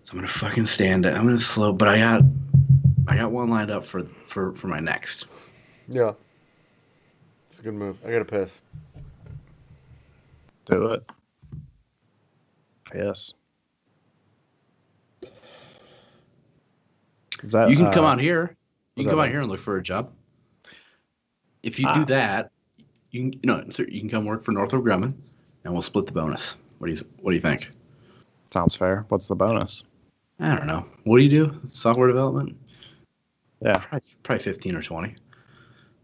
So 0.03 0.11
I'm 0.11 0.17
gonna 0.17 0.27
fucking 0.27 0.65
stand 0.65 1.05
it. 1.05 1.13
I'm 1.13 1.25
gonna 1.25 1.37
slow, 1.37 1.73
but 1.73 1.87
I 1.87 1.97
got, 1.97 2.23
I 3.07 3.17
got 3.17 3.31
one 3.31 3.49
lined 3.49 3.71
up 3.71 3.85
for 3.85 4.03
for 4.03 4.53
for 4.55 4.67
my 4.67 4.79
next. 4.79 5.27
Yeah. 5.87 6.13
It's 7.47 7.59
a 7.59 7.63
good 7.63 7.73
move. 7.73 7.99
I 8.05 8.11
gotta 8.11 8.25
piss. 8.25 8.61
Do 10.65 10.87
it. 10.87 11.03
Yes. 12.93 13.33
That, 17.43 17.69
You 17.69 17.75
can 17.75 17.91
come 17.91 18.05
uh, 18.05 18.09
out 18.09 18.19
here. 18.19 18.55
You 18.95 19.03
can 19.03 19.11
come 19.11 19.19
out 19.19 19.29
here 19.29 19.41
and 19.41 19.49
look 19.49 19.59
for 19.59 19.77
a 19.77 19.83
job. 19.83 20.11
If 21.63 21.79
you 21.79 21.87
Ah. 21.87 21.93
do 21.93 22.05
that, 22.05 22.51
you 23.11 23.31
can 23.31 23.39
no, 23.43 23.63
sir, 23.69 23.85
you 23.89 23.99
can 23.99 24.09
come 24.09 24.25
work 24.25 24.43
for 24.43 24.51
Northrop 24.51 24.83
Grumman, 24.83 25.13
and 25.63 25.73
we'll 25.73 25.81
split 25.81 26.05
the 26.05 26.11
bonus. 26.11 26.57
What 26.79 26.87
do 26.87 26.93
you 26.93 26.99
What 27.21 27.31
do 27.31 27.35
you 27.35 27.41
think? 27.41 27.71
Sounds 28.51 28.75
fair. 28.75 29.05
What's 29.09 29.27
the 29.27 29.35
bonus? 29.35 29.83
I 30.39 30.55
don't 30.55 30.67
know. 30.67 30.85
What 31.03 31.17
do 31.17 31.23
you 31.23 31.29
do? 31.29 31.61
Software 31.67 32.07
development? 32.07 32.55
Yeah, 33.61 33.79
Probably, 33.79 34.07
probably 34.23 34.43
fifteen 34.43 34.75
or 34.75 34.81
twenty. 34.81 35.15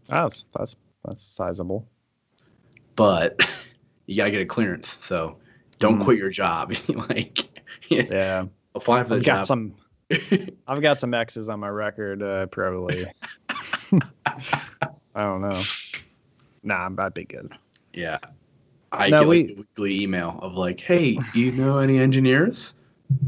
that's 0.08 0.44
that's 0.56 0.76
that's 1.04 1.22
sizable. 1.22 1.86
But 2.96 3.40
you 4.06 4.16
gotta 4.16 4.30
get 4.30 4.40
a 4.40 4.46
clearance. 4.46 4.96
So 5.00 5.38
don't 5.78 5.98
Mm. 6.00 6.04
quit 6.04 6.18
your 6.18 6.30
job. 6.30 6.74
like 6.88 7.44
Yeah, 7.88 8.46
apply 8.74 9.02
for 9.04 9.10
the 9.10 9.14
I've 9.16 9.22
job. 9.22 9.36
got 9.38 9.46
some. 9.46 9.74
I've 10.68 10.82
got 10.82 11.00
some 11.00 11.14
X's 11.14 11.48
on 11.48 11.60
my 11.60 11.68
record. 11.68 12.22
Uh, 12.22 12.46
probably. 12.46 13.06
I 13.48 14.02
don't 15.14 15.42
know. 15.42 15.60
Nah, 16.62 16.88
I'd 16.98 17.14
be 17.14 17.24
good. 17.24 17.52
yeah. 17.92 18.18
I 18.92 19.10
get 19.10 19.26
we- 19.26 19.42
like 19.42 19.50
a 19.50 19.54
weekly 19.60 20.02
email 20.02 20.38
of 20.40 20.54
like, 20.56 20.80
"Hey, 20.80 21.16
do 21.32 21.40
you 21.40 21.50
know 21.52 21.78
any 21.78 21.98
engineers? 21.98 22.74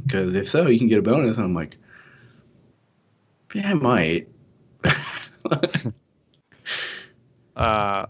Because 0.04 0.34
if 0.36 0.48
so, 0.48 0.68
you 0.68 0.78
can 0.78 0.86
get 0.88 0.98
a 0.98 1.02
bonus." 1.02 1.36
And 1.38 1.46
I'm 1.46 1.54
like, 1.54 1.76
Yeah, 3.54 3.70
I 3.70 3.74
might. 3.74 4.28
Uh, 7.56 8.04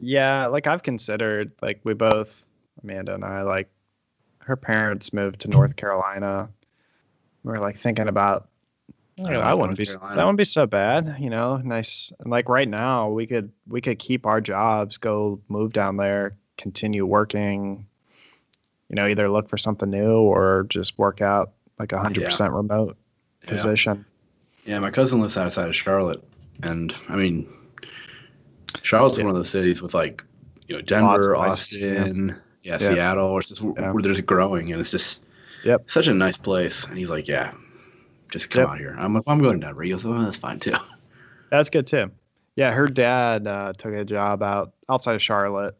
yeah, 0.00 0.46
like 0.48 0.66
I've 0.66 0.82
considered, 0.82 1.50
like 1.62 1.80
we 1.84 1.94
both, 1.94 2.44
Amanda 2.82 3.14
and 3.14 3.24
I, 3.24 3.40
like 3.42 3.70
her 4.40 4.54
parents 4.56 5.12
moved 5.14 5.40
to 5.40 5.48
North 5.48 5.76
Carolina. 5.76 6.50
We 7.46 7.52
are 7.52 7.60
like 7.60 7.78
thinking 7.78 8.08
about, 8.08 8.48
oh, 9.20 9.22
like 9.22 9.32
that 9.34 9.56
wouldn't 9.56 9.78
be 9.78 9.86
Carolina. 9.86 10.16
that 10.16 10.24
wouldn't 10.24 10.38
be 10.38 10.44
so 10.44 10.66
bad, 10.66 11.16
you 11.20 11.30
know. 11.30 11.58
Nice, 11.58 12.12
and 12.18 12.28
like 12.28 12.48
right 12.48 12.68
now, 12.68 13.08
we 13.10 13.28
could 13.28 13.52
we 13.68 13.80
could 13.80 14.00
keep 14.00 14.26
our 14.26 14.40
jobs, 14.40 14.98
go 14.98 15.40
move 15.48 15.72
down 15.72 15.96
there, 15.96 16.36
continue 16.58 17.06
working. 17.06 17.86
You 18.88 18.96
know, 18.96 19.06
either 19.06 19.28
look 19.30 19.48
for 19.48 19.56
something 19.56 19.88
new 19.90 20.16
or 20.18 20.66
just 20.68 20.98
work 20.98 21.20
out 21.20 21.52
like 21.78 21.92
a 21.92 21.98
hundred 22.00 22.24
percent 22.24 22.52
remote 22.52 22.96
Yeah. 23.44 23.50
position. 23.50 24.04
Yeah, 24.64 24.80
my 24.80 24.90
cousin 24.90 25.20
lives 25.20 25.36
outside 25.36 25.68
of 25.68 25.76
Charlotte, 25.76 26.24
and 26.64 26.92
I 27.08 27.14
mean, 27.14 27.46
Charlotte's 28.82 29.18
Yeah. 29.18 29.24
one 29.24 29.30
of 29.30 29.36
those 29.36 29.50
cities 29.50 29.80
with 29.82 29.94
like, 29.94 30.24
you 30.66 30.74
know, 30.74 30.82
Denver, 30.82 31.36
Austin, 31.36 32.34
yeah, 32.64 32.72
Yeah. 32.72 32.76
Seattle, 32.78 33.26
or 33.28 33.38
it's 33.38 33.50
just 33.50 33.62
where 33.62 34.02
there's 34.02 34.20
growing, 34.20 34.72
and 34.72 34.80
it's 34.80 34.90
just 34.90 35.22
Yep. 35.64 35.90
such 35.90 36.06
a 36.06 36.14
nice 36.14 36.36
place. 36.36 36.86
And 36.86 36.96
he's 36.98 37.10
like, 37.10 37.26
yeah, 37.28 37.52
just 38.30 38.50
come 38.50 38.62
Yep. 38.62 38.68
out 38.70 38.78
here. 38.78 38.96
I'm 38.98 39.14
like, 39.14 39.22
I'm 39.26 39.40
going 39.40 39.60
to 39.60 39.66
Denver. 39.66 39.82
He 39.82 39.90
goes, 39.90 40.04
oh, 40.06 40.22
that's 40.22 40.36
fine 40.36 40.60
too. 40.60 40.74
That's 41.50 41.70
good 41.70 41.86
too. 41.86 42.10
Yeah, 42.56 42.72
her 42.72 42.88
dad 42.88 43.46
uh, 43.46 43.72
took 43.78 43.92
a 43.94 44.04
job 44.04 44.42
out 44.42 44.72
outside 44.88 45.14
of 45.14 45.22
Charlotte. 45.22 45.76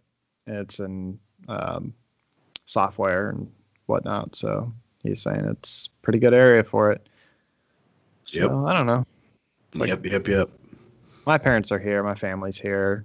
It's 0.46 0.78
in 0.78 1.18
um, 1.48 1.92
software 2.66 3.30
and 3.30 3.50
whatnot. 3.86 4.36
So 4.36 4.72
he's 5.02 5.20
saying 5.22 5.44
it's 5.44 5.88
pretty 6.02 6.20
good 6.20 6.34
area 6.34 6.62
for 6.62 6.92
it. 6.92 7.04
So 8.26 8.38
Yep. 8.40 8.50
I 8.66 8.72
don't 8.74 8.86
know. 8.86 9.04
Like- 9.74 9.88
yep, 9.88 10.04
yep, 10.06 10.28
yep. 10.28 10.50
My 11.26 11.36
parents 11.36 11.72
are 11.72 11.80
here. 11.80 12.04
My 12.04 12.14
family's 12.14 12.60
here. 12.60 13.04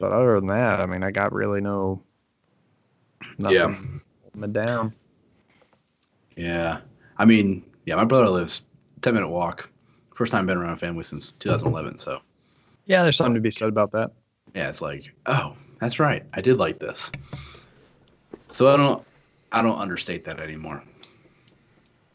But 0.00 0.10
other 0.12 0.34
than 0.40 0.48
that, 0.48 0.80
I 0.80 0.86
mean, 0.86 1.04
I 1.04 1.12
got 1.12 1.32
really 1.32 1.60
no 1.60 2.02
nothing 3.38 4.00
Yeah. 4.34 4.40
me 4.40 4.48
down. 4.48 4.92
Yeah. 6.36 6.80
I 7.18 7.24
mean, 7.24 7.64
yeah, 7.86 7.96
my 7.96 8.04
brother 8.04 8.28
lives 8.28 8.62
10 9.02 9.14
minute 9.14 9.28
walk. 9.28 9.68
First 10.14 10.32
time 10.32 10.40
I've 10.42 10.46
been 10.46 10.58
around 10.58 10.72
a 10.72 10.76
family 10.76 11.02
since 11.02 11.32
2011. 11.32 11.98
So, 11.98 12.20
Yeah, 12.86 13.02
there's 13.02 13.16
something 13.16 13.34
to 13.34 13.40
be 13.40 13.50
said 13.50 13.68
about 13.68 13.92
that. 13.92 14.12
yeah, 14.54 14.68
it's 14.68 14.80
like, 14.80 15.12
oh, 15.26 15.54
that's 15.80 15.98
right. 16.00 16.24
I 16.34 16.40
did 16.40 16.58
like 16.58 16.78
this. 16.78 17.10
So 18.50 18.72
I 18.72 18.76
don't, 18.76 19.04
I 19.52 19.62
don't 19.62 19.78
understate 19.78 20.24
that 20.24 20.40
anymore. 20.40 20.82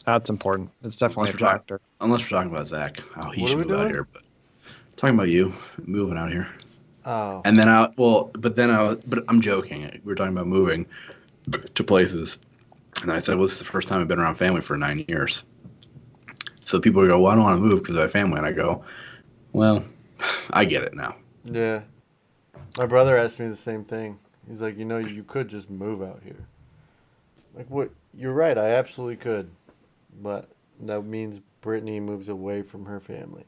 That's 0.06 0.30
important. 0.32 0.72
It's 0.84 0.98
definitely 0.98 1.22
a 1.22 1.34
Unless 1.34 1.34
we're 1.34 1.40
talking- 1.48 1.60
factor. 1.60 1.82
Unless 2.00 2.22
we're 2.24 2.38
talking 2.38 2.52
about 2.52 2.68
Zach. 2.68 3.02
Oh, 3.18 3.30
he 3.30 3.42
What 3.42 3.50
should 3.52 3.60
are 3.60 3.66
we 3.68 3.74
out 3.74 3.78
doing? 3.78 3.90
here. 3.90 4.08
But 4.12 4.24
talking 4.96 5.16
about 5.16 5.30
you 5.30 5.54
moving 5.86 6.18
out 6.18 6.32
here. 6.32 6.50
Oh, 7.06 7.42
And 7.46 7.58
then 7.58 7.70
I, 7.70 7.90
well, 7.98 8.32
but 8.36 8.56
then 8.56 8.72
I, 8.72 8.96
but 9.08 9.24
I'm 9.28 9.42
joking. 9.42 10.02
We're 10.04 10.16
talking 10.16 10.34
about 10.34 10.48
moving 10.48 10.86
to 11.76 11.84
places. 11.84 12.40
And 13.04 13.12
I 13.12 13.20
said, 13.20 13.36
well, 13.36 13.46
this 13.46 13.54
is 13.54 13.60
the 13.60 13.66
first 13.66 13.88
time 13.88 14.02
I've 14.02 14.08
been 14.08 14.20
around 14.20 14.36
family 14.36 14.62
for 14.62 14.78
nine 14.78 15.06
years. 15.08 15.44
So 16.66 16.80
people 16.80 17.06
go, 17.06 17.20
well, 17.20 17.32
I 17.32 17.36
don't 17.36 17.44
want 17.44 17.58
to 17.58 17.64
move 17.64 17.82
because 17.82 17.98
I 17.98 18.02
have 18.02 18.12
family. 18.12 18.38
And 18.38 18.46
I 18.46 18.52
go, 18.52 18.84
well, 19.54 19.84
I 20.52 20.66
get 20.66 20.84
it 20.84 20.94
now. 20.94 21.16
yeah. 21.44 21.82
My 22.78 22.86
brother 22.86 23.18
asked 23.18 23.40
me 23.40 23.48
the 23.48 23.56
same 23.56 23.84
thing. 23.84 24.18
He's 24.48 24.62
like, 24.62 24.78
you 24.78 24.86
know, 24.86 24.98
you 24.98 25.24
could 25.24 25.50
just 25.50 25.70
move 25.70 26.02
out 26.02 26.22
here. 26.24 26.48
Like, 27.54 27.70
what? 27.70 27.90
You're 28.14 28.34
right. 28.34 28.58
I 28.58 28.72
absolutely 28.76 29.18
could, 29.18 29.50
but 30.22 30.50
that 30.82 31.02
means 31.02 31.42
Brittany 31.62 32.00
moves 32.00 32.30
away 32.30 32.62
from 32.62 32.86
her 32.86 33.00
family. 33.00 33.44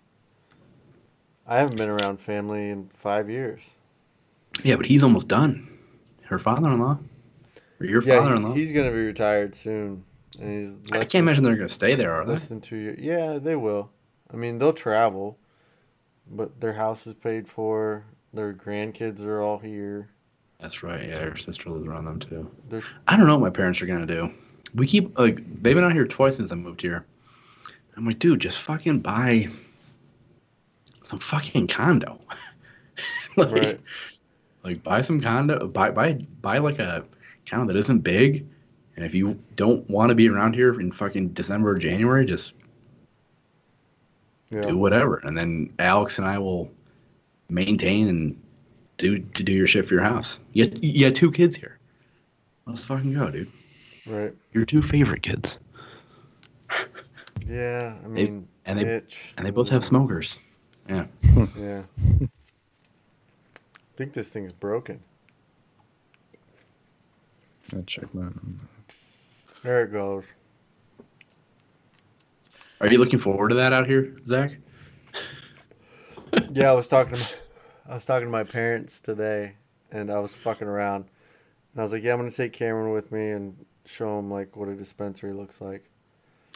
I 1.47 1.57
haven't 1.57 1.77
been 1.77 1.89
around 1.89 2.19
family 2.19 2.69
in 2.69 2.88
five 2.89 3.30
years. 3.30 3.61
Yeah, 4.63 4.75
but 4.75 4.85
he's 4.85 5.03
almost 5.03 5.27
done. 5.27 5.67
Her 6.23 6.39
father-in-law, 6.39 6.91
or 6.91 6.99
your 7.89 8.03
yeah, 8.03 8.19
father-in-law. 8.19 8.53
he- 8.53 8.61
he's 8.61 8.72
gonna 8.72 8.91
be 8.91 9.05
retired 9.05 9.55
soon, 9.55 10.03
and 10.39 10.65
he's. 10.65 10.76
I 10.91 10.99
can't 10.99 11.15
imagine 11.15 11.43
they're 11.43 11.55
going 11.55 11.68
to 11.68 11.73
stay 11.73 11.95
there, 11.95 12.14
are 12.14 12.26
they? 12.26 12.31
Less 12.31 12.47
than 12.47 12.61
two 12.61 12.77
years. 12.77 12.99
Yeah, 12.99 13.39
they 13.39 13.55
will. 13.55 13.89
I 14.34 14.38
mean, 14.38 14.57
they'll 14.57 14.73
travel, 14.73 15.38
but 16.30 16.60
their 16.60 16.73
house 16.73 17.05
is 17.07 17.14
paid 17.14 17.47
for. 17.47 18.05
Their 18.34 18.53
grandkids 18.53 19.22
are 19.22 19.41
all 19.41 19.60
here. 19.60 20.10
That's 20.60 20.81
right. 20.81 21.07
Yeah, 21.07 21.19
her 21.19 21.38
sister 21.38 21.69
lives 21.69 21.85
around 21.85 22.05
them 22.05 22.19
too. 22.19 22.49
There's 22.69 22.85
I 23.07 23.18
don't 23.18 23.27
know 23.27 23.38
what 23.38 23.43
my 23.43 23.49
parents 23.49 23.81
are 23.81 23.85
gonna 23.85 24.05
do. 24.05 24.31
We 24.73 24.88
keep 24.88 25.18
like 25.19 25.35
they've 25.61 25.76
been 25.76 25.84
out 25.84 25.93
here 25.93 26.07
twice 26.07 26.38
since 26.38 26.51
I 26.51 26.55
moved 26.55 26.81
here. 26.81 27.05
I'm 27.95 28.05
like, 28.05 28.18
dude, 28.18 28.39
just 28.39 28.60
fucking 28.60 29.01
buy 29.01 29.49
some 31.03 31.19
fucking 31.19 31.68
condo. 31.68 32.19
like, 33.35 33.51
right. 33.51 33.80
like 34.64 34.84
buy 34.84 35.01
some 35.01 35.22
condo, 35.22 35.68
buy 35.68 35.91
buy 35.91 36.14
buy 36.41 36.57
like 36.57 36.80
a 36.80 37.05
condo 37.45 37.72
that 37.74 37.80
isn't 37.80 37.99
big. 37.99 38.45
And 38.95 39.06
if 39.06 39.14
you 39.15 39.40
don't 39.56 39.88
want 39.90 40.10
to 40.10 40.15
be 40.15 40.30
around 40.30 40.53
here 40.53 40.80
in 40.80 40.91
fucking 40.91 41.30
December 41.30 41.72
or 41.72 41.78
January, 41.78 42.26
just 42.26 42.53
Yeah. 44.49 44.61
do 44.61 44.78
whatever. 44.78 45.18
And 45.24 45.36
then 45.38 45.74
Alex 45.80 46.20
and 46.20 46.28
I 46.28 46.38
will 46.38 46.72
maintain 47.49 48.07
and 48.07 48.40
do 48.98 49.18
to 49.20 49.44
do 49.44 49.52
your 49.52 49.65
shit 49.68 49.86
for 49.86 49.95
your 49.95 50.03
house. 50.03 50.40
You 50.53 50.68
got, 50.68 50.84
you 50.84 51.07
got 51.10 51.15
two 51.15 51.32
kids 51.32 51.56
here. 51.56 51.80
Let's 52.68 52.84
fucking 52.84 53.14
go, 53.14 53.32
dude. 53.32 53.52
Right. 54.06 54.34
Your 54.53 54.65
two 54.65 54.82
favorite 54.84 55.24
kids. 55.24 55.57
Yeah. 57.48 57.95
I 57.99 58.07
They- 58.07 58.10
mean, 58.10 58.48
and 58.65 58.80
they- 58.80 59.02
And 59.38 59.45
they 59.45 59.52
both 59.52 59.70
have 59.70 59.84
smokers. 59.84 60.38
Yeah. 60.88 61.06
I 61.24 62.28
think 63.95 64.14
this 64.14 64.30
thing's 64.32 64.52
broken. 64.52 64.99
I'll 67.73 67.83
check 67.83 68.05
that. 68.13 68.33
There 69.63 69.83
it 69.83 69.91
goes. 69.91 70.23
Are 72.81 72.87
you 72.87 72.97
looking 72.97 73.19
forward 73.19 73.49
to 73.49 73.55
that 73.55 73.71
out 73.73 73.87
here, 73.87 74.13
Zach? 74.25 74.51
Yeah, 76.51 76.71
I 76.71 76.73
was 76.73 76.87
talking 76.87 77.13
to 77.15 77.19
my, 77.19 77.27
I 77.89 77.93
was 77.93 78.05
talking 78.05 78.27
to 78.27 78.31
my 78.31 78.43
parents 78.43 78.99
today, 78.99 79.53
and 79.91 80.11
I 80.11 80.19
was 80.19 80.33
fucking 80.35 80.67
around, 80.67 81.05
and 81.73 81.79
I 81.79 81.83
was 81.83 81.93
like, 81.93 82.03
"Yeah, 82.03 82.13
I'm 82.13 82.19
gonna 82.19 82.31
take 82.31 82.51
Cameron 82.53 82.91
with 82.91 83.11
me 83.11 83.31
and 83.31 83.55
show 83.85 84.17
him 84.19 84.29
like 84.31 84.55
what 84.55 84.67
a 84.67 84.75
dispensary 84.75 85.31
looks 85.31 85.61
like." 85.61 85.89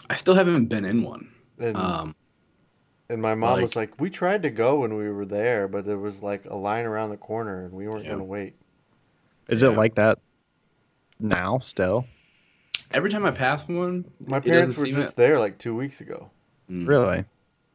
I 0.09 0.15
still 0.15 0.33
haven't 0.33 0.65
been 0.65 0.83
in 0.85 1.03
one. 1.03 1.29
And 1.59 1.77
Um, 1.77 2.15
and 3.09 3.21
my 3.21 3.35
mom 3.35 3.61
was 3.61 3.75
like- 3.75 3.91
like, 3.91 4.01
"We 4.01 4.09
tried 4.09 4.43
to 4.43 4.49
go 4.49 4.79
when 4.81 4.95
we 4.97 5.09
were 5.09 5.25
there, 5.25 5.67
but 5.67 5.85
there 5.85 5.97
was 5.97 6.21
like 6.21 6.45
a 6.45 6.55
line 6.55 6.85
around 6.85 7.11
the 7.11 7.17
corner, 7.17 7.63
and 7.63 7.71
we 7.73 7.87
weren't 7.87 8.03
Yeah. 8.03 8.11
gonna 8.11 8.23
wait." 8.23 8.55
Is 9.47 9.61
Yeah. 9.61 9.69
it 9.69 9.77
like 9.77 9.95
that 9.95 10.19
now 11.19 11.59
still? 11.59 12.05
every 12.91 13.09
time 13.09 13.25
I 13.25 13.31
pass 13.31 13.67
one, 13.67 14.05
My 14.25 14.39
parents 14.39 14.77
were 14.77 14.85
seem 14.85 14.93
just 14.95 15.11
it. 15.11 15.15
there 15.17 15.39
like 15.39 15.57
two 15.57 15.75
weeks 15.75 15.99
ago. 16.01 16.29
Mm. 16.71 16.87
Really? 16.87 17.25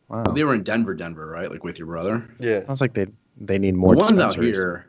Wow. 0.08 0.24
They 0.24 0.44
were 0.44 0.54
in 0.54 0.62
Denver, 0.62 0.94
Denver, 0.94 1.26
right? 1.26 1.50
Like 1.50 1.64
with 1.64 1.78
your 1.78 1.86
brother. 1.86 2.28
Yeah. 2.38 2.64
Sounds 2.66 2.80
like 2.80 2.94
they 2.94 3.06
they 3.38 3.58
need 3.58 3.74
more 3.74 3.94
the 3.94 4.00
ones 4.00 4.20
out 4.20 4.34
here, 4.34 4.86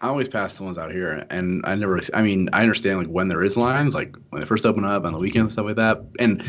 I 0.00 0.08
always 0.08 0.28
pass 0.28 0.56
the 0.56 0.62
ones 0.62 0.78
out 0.78 0.92
here, 0.92 1.26
and 1.30 1.64
I 1.66 1.74
never. 1.74 2.00
I 2.14 2.22
mean, 2.22 2.48
I 2.52 2.62
understand 2.62 2.98
like 2.98 3.08
when 3.08 3.28
there 3.28 3.42
is 3.42 3.56
lines, 3.56 3.94
like 3.94 4.14
when 4.30 4.40
they 4.40 4.46
first 4.46 4.64
open 4.64 4.84
up 4.84 5.04
on 5.04 5.12
the 5.12 5.18
weekend 5.18 5.42
and 5.42 5.52
stuff 5.52 5.66
like 5.66 5.76
that, 5.76 6.02
and 6.20 6.44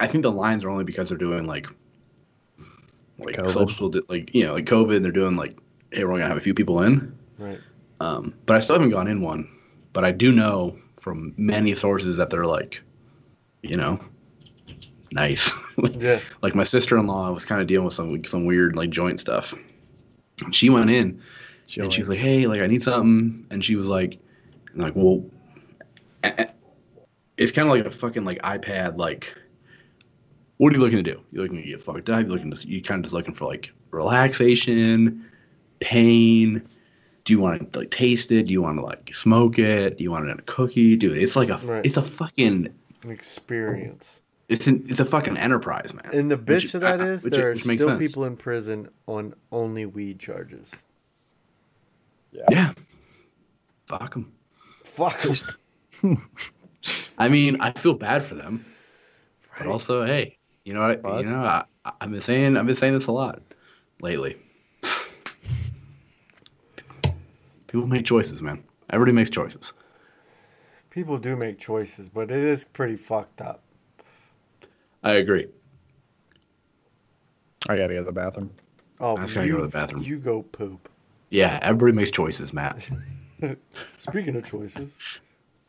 I 0.00 0.08
think 0.08 0.22
the 0.22 0.32
lines 0.32 0.64
are 0.64 0.70
only 0.70 0.84
because 0.84 1.08
they're 1.08 1.18
doing 1.18 1.46
like, 1.46 1.68
like 3.18 3.36
COVID. 3.36 3.50
social, 3.50 3.92
like 4.08 4.34
you 4.34 4.44
know, 4.44 4.54
like 4.54 4.64
COVID. 4.66 4.96
And 4.96 5.04
they're 5.04 5.12
doing 5.12 5.36
like, 5.36 5.56
hey, 5.92 6.02
we're 6.02 6.10
only 6.10 6.20
gonna 6.20 6.30
have 6.30 6.38
a 6.38 6.40
few 6.40 6.54
people 6.54 6.82
in. 6.82 7.16
Right. 7.38 7.60
Um, 8.00 8.34
but 8.46 8.56
I 8.56 8.58
still 8.58 8.74
haven't 8.74 8.90
gone 8.90 9.06
in 9.06 9.20
one. 9.20 9.48
But 9.92 10.04
I 10.04 10.12
do 10.12 10.32
know 10.32 10.76
from 10.98 11.34
many 11.36 11.74
sources 11.74 12.16
that 12.16 12.30
they're 12.30 12.46
like, 12.46 12.80
you 13.62 13.76
know, 13.76 13.98
nice. 15.12 15.52
Yeah. 15.98 16.20
like 16.42 16.54
my 16.54 16.64
sister-in-law 16.64 17.32
was 17.32 17.46
kind 17.46 17.62
of 17.62 17.66
dealing 17.66 17.86
with 17.86 17.94
some 17.94 18.22
some 18.24 18.44
weird 18.44 18.76
like 18.76 18.90
joint 18.90 19.18
stuff. 19.18 19.54
And 20.44 20.54
she 20.54 20.68
went 20.68 20.90
in 20.90 21.18
and 21.78 21.92
she 21.92 22.00
was 22.00 22.10
like, 22.10 22.18
"Hey, 22.18 22.46
like 22.46 22.60
I 22.60 22.66
need 22.66 22.82
something," 22.82 23.46
and 23.50 23.64
she 23.64 23.76
was 23.76 23.88
like, 23.88 24.18
and 24.74 24.82
like, 24.82 24.94
well, 24.94 25.24
it's 27.38 27.52
kind 27.52 27.66
of 27.66 27.74
like 27.74 27.86
a 27.86 27.90
fucking 27.90 28.24
like 28.24 28.40
iPad. 28.42 28.98
Like, 28.98 29.34
what 30.58 30.72
are 30.72 30.76
you 30.76 30.82
looking 30.82 31.02
to 31.02 31.14
do? 31.14 31.20
You're 31.32 31.44
looking 31.44 31.62
to 31.62 31.68
get 31.68 31.82
fucked 31.82 32.10
up? 32.10 32.20
You're 32.20 32.30
looking 32.30 32.50
to 32.50 32.68
you 32.68 32.82
kind 32.82 32.98
of 32.98 33.04
just 33.04 33.14
looking 33.14 33.34
for 33.34 33.46
like 33.46 33.72
relaxation, 33.90 35.24
pain. 35.80 36.66
Do 37.30 37.34
you 37.34 37.40
want 37.40 37.72
to 37.72 37.78
like 37.78 37.92
taste 37.92 38.32
it? 38.32 38.46
Do 38.46 38.52
you 38.52 38.60
want 38.60 38.78
to 38.78 38.82
like 38.84 39.14
smoke 39.14 39.56
it? 39.60 39.98
Do 39.98 40.02
you 40.02 40.10
want 40.10 40.26
it 40.26 40.32
in 40.32 40.40
a 40.40 40.42
cookie? 40.42 40.96
Dude, 40.96 41.16
it's 41.16 41.36
like 41.36 41.48
a 41.48 41.58
Right. 41.58 41.86
it's 41.86 41.96
a 41.96 42.02
fucking 42.02 42.66
An 43.04 43.10
experience. 43.12 44.20
it's 44.48 44.66
an 44.66 44.84
it's 44.88 44.98
a 44.98 45.04
fucking 45.04 45.36
enterprise, 45.36 45.94
man. 45.94 46.10
And 46.12 46.28
the 46.28 46.36
Which- 46.36 46.64
bitch 46.64 46.74
of 46.74 46.80
that 46.80 47.00
I- 47.00 47.06
is 47.10 47.22
which- 47.22 47.32
there 47.34 47.50
are 47.50 47.52
which 47.54 47.66
makes 47.66 47.82
still 47.82 47.90
sense. 47.96 48.00
people 48.00 48.24
in 48.24 48.36
prison 48.36 48.88
on 49.06 49.32
only 49.52 49.86
weed 49.86 50.18
charges. 50.18 50.74
Yeah. 52.50 52.72
Fuck 53.86 54.14
them. 54.14 54.32
Fuck 54.84 55.24
'em. 56.02 56.18
I 57.18 57.28
mean, 57.28 57.60
I 57.60 57.70
feel 57.70 57.94
bad 57.94 58.24
for 58.24 58.34
them, 58.34 58.64
but 59.56 59.68
also, 59.68 60.04
hey, 60.04 60.36
You 60.64 60.74
know 60.74 60.80
what? 60.80 61.00
What? 61.04 61.24
You 61.24 61.30
know, 61.30 61.44
I, 61.44 61.64
I've 62.00 62.10
been 62.10 62.20
saying 62.20 62.56
I've 62.56 62.66
been 62.66 62.74
saying 62.74 62.94
this 62.94 63.06
a 63.06 63.12
lot 63.12 63.40
lately. 64.00 64.36
People 67.70 67.86
make 67.86 68.04
choices, 68.04 68.42
man. 68.42 68.64
Everybody 68.92 69.14
makes 69.14 69.30
choices. 69.30 69.72
People 70.90 71.18
do 71.18 71.36
make 71.36 71.56
choices, 71.56 72.08
but 72.08 72.28
it 72.28 72.42
is 72.42 72.64
pretty 72.64 72.96
fucked 72.96 73.40
up. 73.40 73.62
I 75.04 75.14
agree. 75.14 75.46
I 77.68 77.76
gotta 77.76 77.94
go 77.94 78.00
to 78.00 78.04
the 78.06 78.10
bathroom. 78.10 78.50
Oh, 78.98 79.16
I 79.16 79.20
just 79.20 79.36
gotta 79.36 79.48
go 79.48 79.58
to 79.58 79.62
the 79.62 79.68
bathroom. 79.68 80.02
You 80.02 80.18
go 80.18 80.42
poop. 80.42 80.88
Yeah, 81.28 81.60
everybody 81.62 81.92
makes 81.92 82.10
choices, 82.10 82.52
Matt. 82.52 82.90
Speaking 83.98 84.34
of 84.34 84.44
choices, 84.44 84.98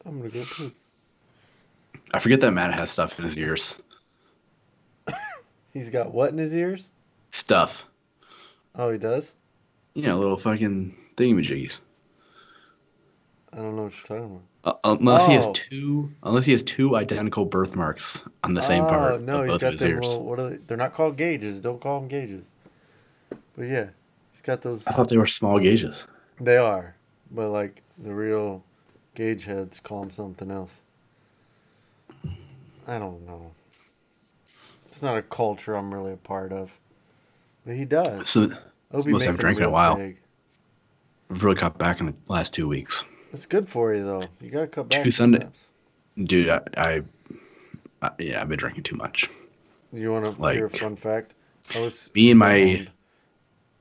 I'm 0.03 0.18
gonna 0.18 0.32
go 0.32 0.44
poop. 0.45 0.73
I 2.15 2.18
forget 2.19 2.41
that 2.41 2.52
Matt 2.52 2.73
has 2.80 2.90
stuff 2.90 3.19
in 3.19 3.26
his 3.26 3.38
ears. 3.38 3.76
He's 5.72 5.91
got 5.91 6.15
what 6.15 6.32
in 6.32 6.40
his 6.40 6.56
ears? 6.56 6.90
Stuff. 7.30 7.86
Oh, 8.73 8.91
he 8.91 8.98
does. 8.98 9.36
You 9.94 10.02
know, 10.02 10.18
little 10.18 10.38
fucking 10.38 10.98
thingamajiggies. 11.15 11.80
I 13.53 13.57
don't 13.57 13.76
know 13.76 13.84
what 13.84 13.94
you're 14.10 14.19
talking 14.19 14.41
about. 14.64 14.78
Uh, 14.84 14.95
unless 14.99 15.26
he 15.26 15.34
has 15.34 15.48
Oh. 15.48 15.53
two, 15.53 16.11
unless 16.23 16.45
he 16.45 16.52
has 16.52 16.64
two 16.64 16.95
identical 16.95 17.45
birthmarks 17.45 18.23
on 18.44 18.53
the 18.53 18.61
same 18.61 18.84
part 18.86 19.15
Oh, 19.15 19.18
no, 19.18 19.40
of 19.40 19.45
he's 19.45 19.52
both 19.53 19.61
got 19.61 19.68
of 19.68 19.73
his 19.73 19.80
them 19.82 19.91
ears. 19.91 20.07
little. 20.07 20.23
What 20.26 20.40
are 20.40 20.49
they? 20.52 20.56
They're 20.57 20.78
not 20.78 20.94
called 20.94 21.18
gauges. 21.18 21.60
Don't 21.61 21.82
call 21.82 21.99
them 21.99 22.07
gauges. 22.10 22.45
But 23.57 23.64
yeah, 23.64 23.88
he's 24.32 24.41
got 24.41 24.61
those. 24.61 24.88
I 24.88 24.94
thought 24.94 25.10
they 25.10 25.18
were 25.18 25.26
small 25.26 25.60
gauges. 25.60 26.06
They 26.40 26.57
are, 26.57 26.95
but 27.32 27.49
like 27.49 27.82
the 27.98 28.14
real 28.14 28.64
gauge 29.15 29.45
heads 29.45 29.80
call 29.80 30.02
them 30.02 30.11
something 30.11 30.49
else. 30.52 30.82
I 32.88 32.98
don't 32.99 33.26
know. 33.26 33.52
It's 34.88 35.02
not 35.03 35.18
a 35.18 35.22
culture 35.22 35.76
I'm 35.76 35.94
really 35.94 36.14
a 36.14 36.18
part 36.18 36.52
of, 36.52 36.78
but 37.65 37.76
he 37.76 37.86
does. 37.86 38.30
So 38.30 38.52
Obi 38.91 39.11
most 39.11 39.28
I've 39.28 39.38
drank 39.40 39.57
in 39.57 39.64
a 39.64 39.69
while. 39.69 39.95
big. 39.95 40.18
I've 41.30 41.44
really 41.44 41.56
cut 41.56 41.78
back 41.78 41.99
in 41.99 42.07
the 42.07 42.15
last 42.28 42.53
two 42.53 42.68
weeks, 42.68 43.06
It's 43.32 43.45
good 43.45 43.68
for 43.68 43.94
you 43.94 44.03
though. 44.03 44.24
You 44.41 44.49
gotta 44.49 44.68
cut 44.68 44.90
back. 44.90 45.03
Two 45.03 45.12
Sunday- 45.12 45.48
dude. 46.24 46.49
I, 46.49 46.62
I, 46.78 47.02
I 48.02 48.12
yeah, 48.20 48.41
I've 48.41 48.49
been 48.49 48.58
drinking 48.60 48.84
too 48.84 48.95
much. 48.95 49.30
You 49.94 50.12
want 50.12 50.26
to 50.26 50.49
hear 50.52 50.66
a 50.66 50.70
fun 50.70 50.95
fact? 50.95 51.34
I 51.76 51.80
was 51.80 52.10
Me 52.16 52.32
and 52.32 52.40
my- 52.40 52.88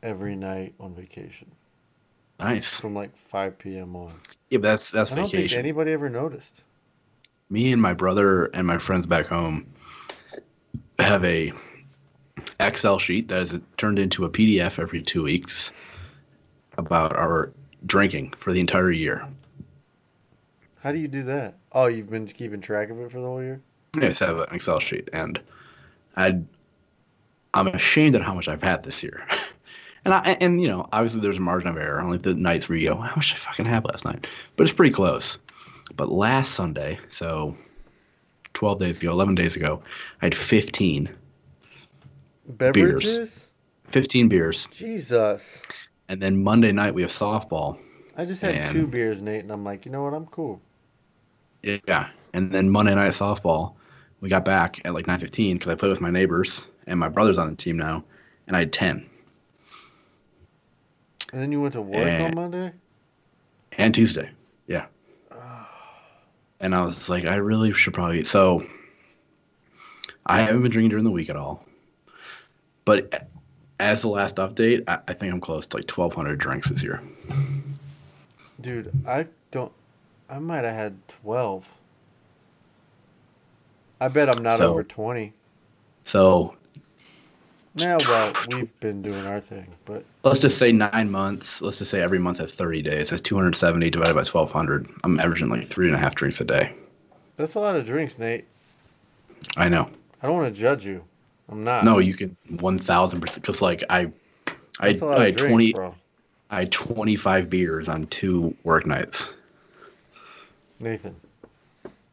every 0.02 0.34
night 0.36 0.74
on 0.80 0.94
vacation 0.94 1.50
Nice. 2.38 2.80
from 2.80 2.94
like 2.94 3.14
5 3.16 3.58
p.m. 3.58 3.94
on. 3.96 4.14
Yeah, 4.48 4.58
but 4.58 4.62
that's 4.62 4.90
that's 4.90 5.12
I 5.12 5.16
don't 5.16 5.30
think 5.30 5.52
anybody 5.52 5.92
ever 5.92 6.08
noticed. 6.08 6.62
Me 7.50 7.72
and 7.72 7.82
my 7.82 7.92
brother 7.92 8.46
and 8.46 8.66
my 8.66 8.78
friends 8.78 9.06
back 9.06 9.26
home 9.26 9.66
have 10.98 11.24
a 11.24 11.52
Excel 12.60 12.98
sheet 12.98 13.28
that 13.28 13.42
is 13.42 13.54
turned 13.76 13.98
into 13.98 14.24
a 14.24 14.30
PDF 14.30 14.78
every 14.78 15.02
two 15.02 15.22
weeks 15.24 15.72
about 16.78 17.14
our 17.14 17.52
drinking 17.86 18.30
for 18.36 18.52
the 18.52 18.60
entire 18.60 18.90
year. 18.90 19.26
How 20.82 20.92
do 20.92 20.98
you 20.98 21.08
do 21.08 21.22
that? 21.24 21.56
Oh, 21.72 21.86
you've 21.86 22.10
been 22.10 22.26
keeping 22.26 22.60
track 22.60 22.90
of 22.90 22.98
it 23.00 23.10
for 23.10 23.20
the 23.20 23.26
whole 23.26 23.42
year? 23.42 23.60
Yes, 24.00 24.22
I 24.22 24.26
have 24.26 24.38
an 24.38 24.46
Excel 24.52 24.80
sheet, 24.80 25.08
and 25.12 25.40
I, 26.16 26.40
I'm 27.52 27.68
ashamed 27.68 28.14
at 28.14 28.22
how 28.22 28.34
much 28.34 28.48
I've 28.48 28.62
had 28.62 28.82
this 28.82 29.02
year. 29.02 29.26
And 30.04 30.14
I 30.14 30.20
and 30.40 30.62
you 30.62 30.68
know 30.68 30.88
obviously 30.92 31.20
there's 31.20 31.36
a 31.36 31.42
margin 31.42 31.68
of 31.68 31.76
error 31.76 32.00
on 32.00 32.08
like 32.10 32.22
the 32.22 32.32
nights 32.32 32.68
where 32.68 32.78
you 32.78 32.88
go, 32.88 32.96
how 32.96 33.14
much 33.16 33.32
did 33.32 33.36
I 33.36 33.40
fucking 33.40 33.66
have 33.66 33.84
last 33.84 34.06
night? 34.06 34.26
But 34.56 34.64
it's 34.64 34.72
pretty 34.72 34.94
close. 34.94 35.36
But 35.94 36.10
last 36.10 36.54
Sunday, 36.54 36.98
so 37.10 37.54
12 38.54 38.78
days 38.78 39.02
ago, 39.02 39.10
11 39.10 39.34
days 39.34 39.56
ago, 39.56 39.82
I 40.22 40.26
had 40.26 40.34
15, 40.34 41.08
Beverages? 42.48 43.50
15 43.88 44.28
beers, 44.28 44.68
Jesus. 44.70 45.62
and 46.08 46.22
then 46.22 46.42
Monday 46.42 46.72
night 46.72 46.94
we 46.94 47.02
have 47.02 47.10
softball. 47.10 47.78
I 48.16 48.24
just 48.24 48.40
had 48.40 48.54
Man. 48.54 48.72
two 48.72 48.86
beers, 48.86 49.20
Nate, 49.20 49.42
and 49.42 49.50
I'm 49.50 49.64
like, 49.64 49.84
you 49.84 49.92
know 49.92 50.04
what? 50.04 50.14
I'm 50.14 50.26
cool. 50.26 50.62
Yeah, 51.62 52.08
and 52.32 52.50
then 52.50 52.70
Monday 52.70 52.94
night 52.94 53.12
softball, 53.12 53.74
we 54.20 54.28
got 54.28 54.44
back 54.44 54.80
at 54.84 54.94
like 54.94 55.06
9:15 55.06 55.54
because 55.54 55.68
I 55.68 55.74
play 55.74 55.88
with 55.88 56.00
my 56.00 56.10
neighbors 56.10 56.66
and 56.86 56.98
my 56.98 57.08
brother's 57.08 57.38
on 57.38 57.50
the 57.50 57.56
team 57.56 57.76
now, 57.76 58.02
and 58.46 58.56
I 58.56 58.60
had 58.60 58.72
10 58.72 59.06
And 61.32 61.40
then 61.42 61.52
you 61.52 61.60
went 61.60 61.74
to 61.74 61.82
work 61.82 62.06
Eh. 62.06 62.24
on 62.26 62.34
Monday? 62.34 62.72
and 63.78 63.94
Tuesday. 63.94 64.28
Yeah. 64.66 64.86
And 66.60 66.74
I 66.74 66.84
was 66.84 67.08
like, 67.08 67.24
I 67.24 67.36
really 67.36 67.72
should 67.72 67.94
probably. 67.94 68.24
So 68.24 68.66
I 70.26 70.42
haven't 70.42 70.62
been 70.62 70.70
drinking 70.70 70.90
during 70.90 71.04
the 71.04 71.10
week 71.10 71.30
at 71.30 71.36
all. 71.36 71.64
But 72.84 73.28
as 73.78 74.02
the 74.02 74.08
last 74.08 74.36
update, 74.36 74.84
I, 74.86 74.98
I 75.08 75.14
think 75.14 75.32
I'm 75.32 75.40
close 75.40 75.64
to 75.66 75.76
like 75.78 75.90
1,200 75.90 76.36
drinks 76.38 76.68
this 76.68 76.82
year. 76.82 77.00
Dude, 78.60 78.90
I 79.06 79.26
don't. 79.52 79.72
I 80.30 80.38
might 80.38 80.64
have 80.64 80.74
had 80.74 81.08
12. 81.08 81.68
I 84.00 84.08
bet 84.08 84.34
I'm 84.34 84.42
not 84.42 84.54
So- 84.54 84.70
over 84.70 84.82
20. 84.84 85.32
So 86.04 86.54
Yeah, 87.76 87.98
well, 87.98 88.32
we've 88.48 88.80
been 88.80 89.00
doing 89.02 89.26
our 89.26 89.40
thing, 89.40 89.66
but 89.84 90.04
let's 90.24 90.40
just 90.40 90.58
say 90.58 90.72
nine 90.72 91.10
months. 91.10 91.62
Let's 91.62 91.78
just 91.78 91.90
say 91.90 92.00
every 92.00 92.18
month 92.18 92.40
at 92.40 92.50
30 92.50 92.82
days. 92.82 93.10
That's 93.10 93.22
270 93.22 93.90
divided 93.90 94.14
by 94.14 94.24
1,200. 94.24 94.88
I'm 95.04 95.20
averaging 95.20 95.48
like 95.48 95.66
three 95.66 95.86
and 95.86 95.94
a 95.94 95.98
half 95.98 96.14
drinks 96.14 96.40
a 96.40 96.44
day. 96.44 96.72
that's 97.36 97.54
a 97.54 97.60
lot 97.60 97.76
of 97.76 97.84
drinks, 97.86 98.18
Nate. 98.18 98.44
I 99.56 99.68
know. 99.68 99.88
I 100.22 100.26
don't 100.26 100.36
want 100.36 100.52
to 100.54 100.60
judge 100.60 100.84
you. 100.84 101.02
I'm 101.48 101.64
not. 101.64 101.84
No, 101.84 101.98
you 101.98 102.14
can 102.14 102.36
1,000%. 102.50 103.34
Because 103.34 103.62
like 103.62 103.84
I, 103.88 104.10
I, 104.80 104.92
that's 104.92 105.02
I 105.02 105.24
had 105.26 105.36
drinks, 105.36 105.52
20. 105.52 105.72
bro. 105.72 105.94
I 106.50 106.60
had 106.60 106.72
25 106.72 107.48
beers 107.48 107.88
on 107.88 108.06
two 108.08 108.54
work 108.64 108.84
nights. 108.86 109.32
Nathan, 110.80 111.14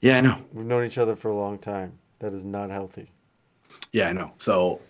Yeah, 0.02 0.18
I 0.18 0.22
know. 0.22 0.42
we've 0.54 0.66
known 0.66 0.86
each 0.86 0.98
other 0.98 1.16
for 1.16 1.30
a 1.30 1.36
long 1.36 1.58
time. 1.58 1.94
That 2.20 2.34
is 2.34 2.44
not 2.44 2.70
healthy. 2.70 3.10
Yeah, 3.94 4.10
I 4.10 4.12
know. 4.14 4.34
So, 4.40 4.82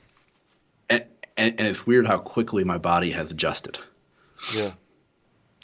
and, 0.90 1.04
and, 1.38 1.54
and 1.60 1.68
it's 1.68 1.86
weird 1.86 2.08
how 2.08 2.18
quickly 2.18 2.64
my 2.64 2.78
body 2.78 3.12
has 3.12 3.30
adjusted. 3.32 3.78
Yeah. 4.56 4.72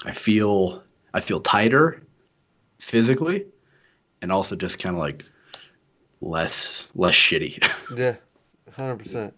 I 0.05 0.11
feel 0.11 0.83
I 1.13 1.21
feel 1.21 1.39
tighter 1.39 2.03
physically, 2.79 3.45
and 4.21 4.31
also 4.31 4.55
just 4.55 4.79
kind 4.79 4.95
of 4.95 4.99
like 4.99 5.23
less 6.21 6.87
less 6.95 7.15
shitty. 7.15 7.63
Yeah. 7.97 8.15
100%. 8.77 9.31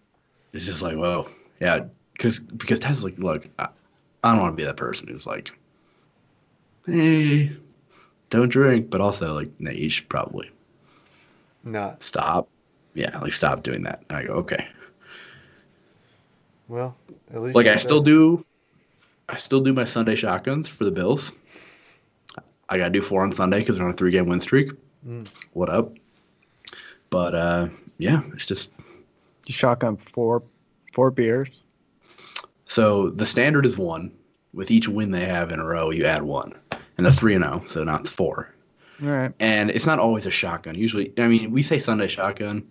it's 0.54 0.64
just 0.64 0.80
like 0.82 0.96
whoa, 0.96 1.28
yeah, 1.60 1.80
because 2.14 2.40
because 2.40 2.78
Ted's 2.78 3.04
like, 3.04 3.18
look, 3.18 3.46
I, 3.58 3.68
I 4.24 4.32
don't 4.32 4.40
want 4.40 4.52
to 4.54 4.56
be 4.56 4.64
that 4.64 4.76
person 4.78 5.06
who's 5.08 5.26
like, 5.26 5.50
hey, 6.86 7.54
don't 8.30 8.48
drink, 8.48 8.90
but 8.90 9.00
also 9.00 9.34
like, 9.34 9.50
nah, 9.58 9.70
you 9.70 9.88
should 9.88 10.08
probably 10.08 10.50
Not. 11.64 12.02
stop. 12.02 12.48
Yeah, 12.94 13.18
like 13.18 13.32
stop 13.32 13.62
doing 13.62 13.82
that. 13.84 14.02
And 14.08 14.18
I 14.18 14.24
go, 14.24 14.32
okay. 14.34 14.66
Well, 16.68 16.96
at 17.32 17.40
least. 17.42 17.54
like 17.54 17.66
I 17.66 17.76
still 17.76 18.00
do 18.02 18.44
I 19.28 19.36
still 19.36 19.60
do 19.60 19.72
my 19.72 19.84
Sunday 19.84 20.14
shotguns 20.14 20.68
for 20.68 20.84
the 20.84 20.90
Bills. 20.90 21.32
I 22.68 22.78
gotta 22.78 22.90
do 22.90 23.02
four 23.02 23.22
on 23.22 23.30
Sunday 23.32 23.60
because 23.60 23.76
they're 23.76 23.84
on 23.86 23.92
a 23.92 23.96
three 23.96 24.10
game 24.10 24.26
win 24.26 24.40
streak. 24.40 24.70
Mm. 25.06 25.28
What 25.52 25.68
up? 25.68 25.92
But 27.10 27.34
uh 27.34 27.68
yeah, 27.98 28.22
it's 28.32 28.46
just 28.46 28.72
You 29.46 29.54
shotgun 29.54 29.96
four 29.96 30.42
four 30.92 31.10
beers. 31.10 31.62
so 32.64 33.10
the 33.10 33.26
standard 33.26 33.66
is 33.66 33.78
one. 33.78 34.10
With 34.52 34.70
each 34.70 34.88
win 34.88 35.10
they 35.10 35.26
have 35.26 35.52
in 35.52 35.60
a 35.60 35.64
row, 35.64 35.90
you 35.90 36.06
add 36.06 36.22
one. 36.22 36.54
And 36.96 37.04
they're 37.04 37.12
three 37.12 37.34
and 37.34 37.44
oh, 37.44 37.62
so 37.66 37.84
now 37.84 37.96
it's 37.96 38.10
four. 38.10 38.52
All 39.02 39.08
right. 39.10 39.32
And 39.40 39.70
it's 39.70 39.86
not 39.86 39.98
always 39.98 40.24
a 40.26 40.30
shotgun. 40.30 40.74
Usually 40.74 41.12
I 41.18 41.26
mean 41.26 41.50
we 41.50 41.62
say 41.62 41.78
Sunday 41.78 42.08
shotgun, 42.08 42.66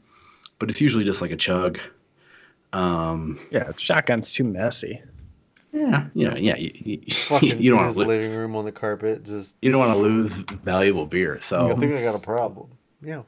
but 0.59 0.69
it's 0.69 0.81
usually 0.81 1.03
just 1.03 1.21
like 1.21 1.31
a 1.31 1.35
chug. 1.35 1.79
Um 2.73 3.39
Yeah, 3.51 3.71
shotgun's 3.77 4.33
too 4.33 4.43
messy. 4.43 5.01
yeah, 5.71 6.07
you 6.13 6.27
know, 6.29 6.35
yeah, 6.37 6.55
you, 6.57 6.71
you, 6.73 7.01
you 7.41 7.49
don't 7.49 7.51
in 7.51 7.75
want 7.75 7.87
his 7.87 7.95
to 7.95 8.01
li- 8.01 8.07
living 8.07 8.31
room 8.33 8.55
on 8.55 8.65
the 8.65 8.71
carpet. 8.71 9.23
Just. 9.23 9.53
you 9.61 9.71
don't 9.71 9.79
want 9.79 9.93
to 9.93 9.99
lose 9.99 10.33
valuable 10.33 11.05
beer. 11.05 11.39
So 11.41 11.71
I 11.71 11.75
think 11.75 11.93
I 11.93 12.01
got 12.01 12.15
a 12.15 12.19
problem. 12.19 12.69
Yeah. 13.01 13.23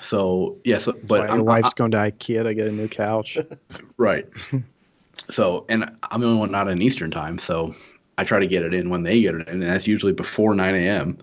So 0.00 0.58
yeah, 0.64 0.78
so 0.78 0.92
But 0.92 1.06
but 1.06 1.16
your 1.28 1.38
I'm, 1.38 1.44
wife's 1.44 1.74
going 1.74 1.92
to 1.92 1.98
IKEA 1.98 2.42
to 2.44 2.54
get 2.54 2.66
a 2.66 2.72
new 2.72 2.88
couch. 2.88 3.38
right. 3.96 4.26
so 5.30 5.64
and 5.68 5.90
I'm 6.10 6.20
the 6.20 6.26
only 6.26 6.38
one 6.38 6.50
not 6.50 6.68
in 6.68 6.82
Eastern 6.82 7.10
time, 7.10 7.38
so 7.38 7.74
I 8.22 8.24
try 8.24 8.38
to 8.38 8.46
get 8.46 8.62
it 8.62 8.72
in 8.72 8.88
when 8.88 9.02
they 9.02 9.20
get 9.20 9.34
it 9.34 9.48
in, 9.48 9.54
and 9.54 9.62
that's 9.62 9.88
usually 9.88 10.12
before 10.12 10.54
9 10.54 10.74
a.m. 10.76 11.18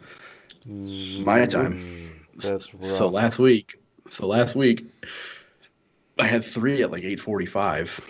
My 0.68 1.46
time. 1.46 2.26
That's 2.36 2.74
rough. 2.74 2.84
So 2.84 3.08
last 3.08 3.40
week, 3.40 3.80
so 4.10 4.28
last 4.28 4.54
week, 4.54 4.86
I 6.20 6.28
had 6.28 6.44
three 6.44 6.82
at 6.84 6.92
like 6.92 7.04
8:45, 7.04 8.02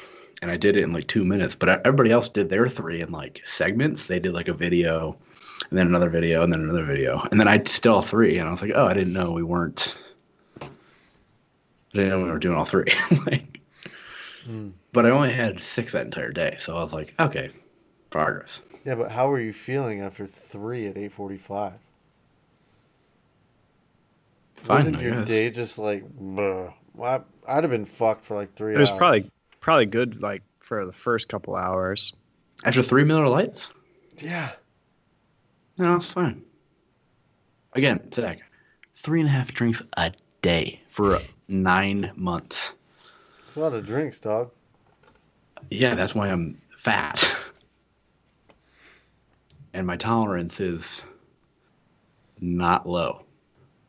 and 0.41 0.49
I 0.49 0.57
did 0.57 0.75
it 0.75 0.83
in 0.83 0.91
like 0.91 1.05
two 1.05 1.23
minutes. 1.23 1.55
But 1.55 1.85
everybody 1.85 2.11
else 2.11 2.29
did 2.29 2.49
their 2.49 2.67
three 2.67 3.01
in 3.01 3.11
like 3.11 3.41
segments. 3.45 4.07
They 4.07 4.19
did 4.19 4.33
like 4.33 4.47
a 4.47 4.53
video, 4.53 5.15
and 5.69 5.77
then 5.77 5.85
another 5.85 6.09
video, 6.09 6.41
and 6.41 6.51
then 6.51 6.61
another 6.61 6.85
video, 6.85 7.21
and 7.29 7.39
then 7.39 7.47
I 7.47 7.63
still 7.65 8.01
three, 8.01 8.39
and 8.39 8.47
I 8.47 8.51
was 8.51 8.63
like, 8.63 8.71
oh, 8.73 8.87
I 8.87 8.95
didn't 8.95 9.13
know 9.13 9.31
we 9.31 9.43
weren't 9.43 9.97
I 10.61 10.67
didn't 11.93 12.09
know 12.09 12.23
we 12.23 12.31
were 12.31 12.39
doing 12.39 12.57
all 12.57 12.65
three. 12.65 12.91
like, 13.25 13.59
Mm. 14.47 14.71
but 14.93 15.05
I 15.05 15.09
only 15.09 15.31
had 15.33 15.59
six 15.59 15.91
that 15.91 16.05
entire 16.05 16.31
day, 16.31 16.55
so 16.57 16.75
I 16.75 16.79
was 16.79 16.93
like, 16.93 17.13
okay, 17.19 17.51
progress. 18.09 18.61
Yeah, 18.85 18.95
but 18.95 19.11
how 19.11 19.29
were 19.29 19.39
you 19.39 19.53
feeling 19.53 20.01
after 20.01 20.25
three 20.25 20.87
at 20.87 20.97
eight 20.97 21.11
forty-five? 21.11 21.73
Fine, 24.55 24.77
Wasn't 24.77 24.97
I 24.97 25.01
your 25.01 25.11
guess. 25.11 25.27
day 25.27 25.49
just 25.51 25.77
like? 25.79 26.03
Bleh. 26.17 26.73
Well, 26.95 27.25
I, 27.47 27.57
I'd 27.57 27.63
have 27.63 27.71
been 27.71 27.85
fucked 27.85 28.25
for 28.25 28.35
like 28.35 28.53
three. 28.55 28.73
It 28.75 28.79
was 28.79 28.89
hours. 28.89 28.97
probably 28.97 29.31
probably 29.61 29.85
good 29.85 30.21
like 30.21 30.43
for 30.59 30.85
the 30.85 30.91
first 30.93 31.29
couple 31.29 31.55
hours. 31.55 32.13
After 32.63 32.83
three 32.83 33.05
Miller 33.05 33.27
Lites, 33.29 33.69
Yeah. 34.17 34.51
no, 35.77 35.95
it's 35.95 36.11
fine. 36.11 36.43
Again, 37.73 38.11
Zach, 38.11 38.39
three 38.95 39.21
and 39.21 39.29
a 39.29 39.31
half 39.31 39.53
drinks 39.53 39.81
a 39.95 40.11
day 40.41 40.81
for 40.89 41.19
nine 41.47 42.11
months. 42.17 42.73
It's 43.47 43.55
a 43.55 43.61
lot 43.61 43.73
of 43.73 43.85
drinks, 43.85 44.19
dog. 44.19 44.51
Yeah, 45.69 45.95
that's 45.95 46.13
why 46.13 46.29
I'm 46.29 46.59
fat. 46.77 47.23
and 49.73 49.85
my 49.85 49.97
tolerance 49.97 50.59
is 50.59 51.03
not 52.39 52.87
low. 52.87 53.23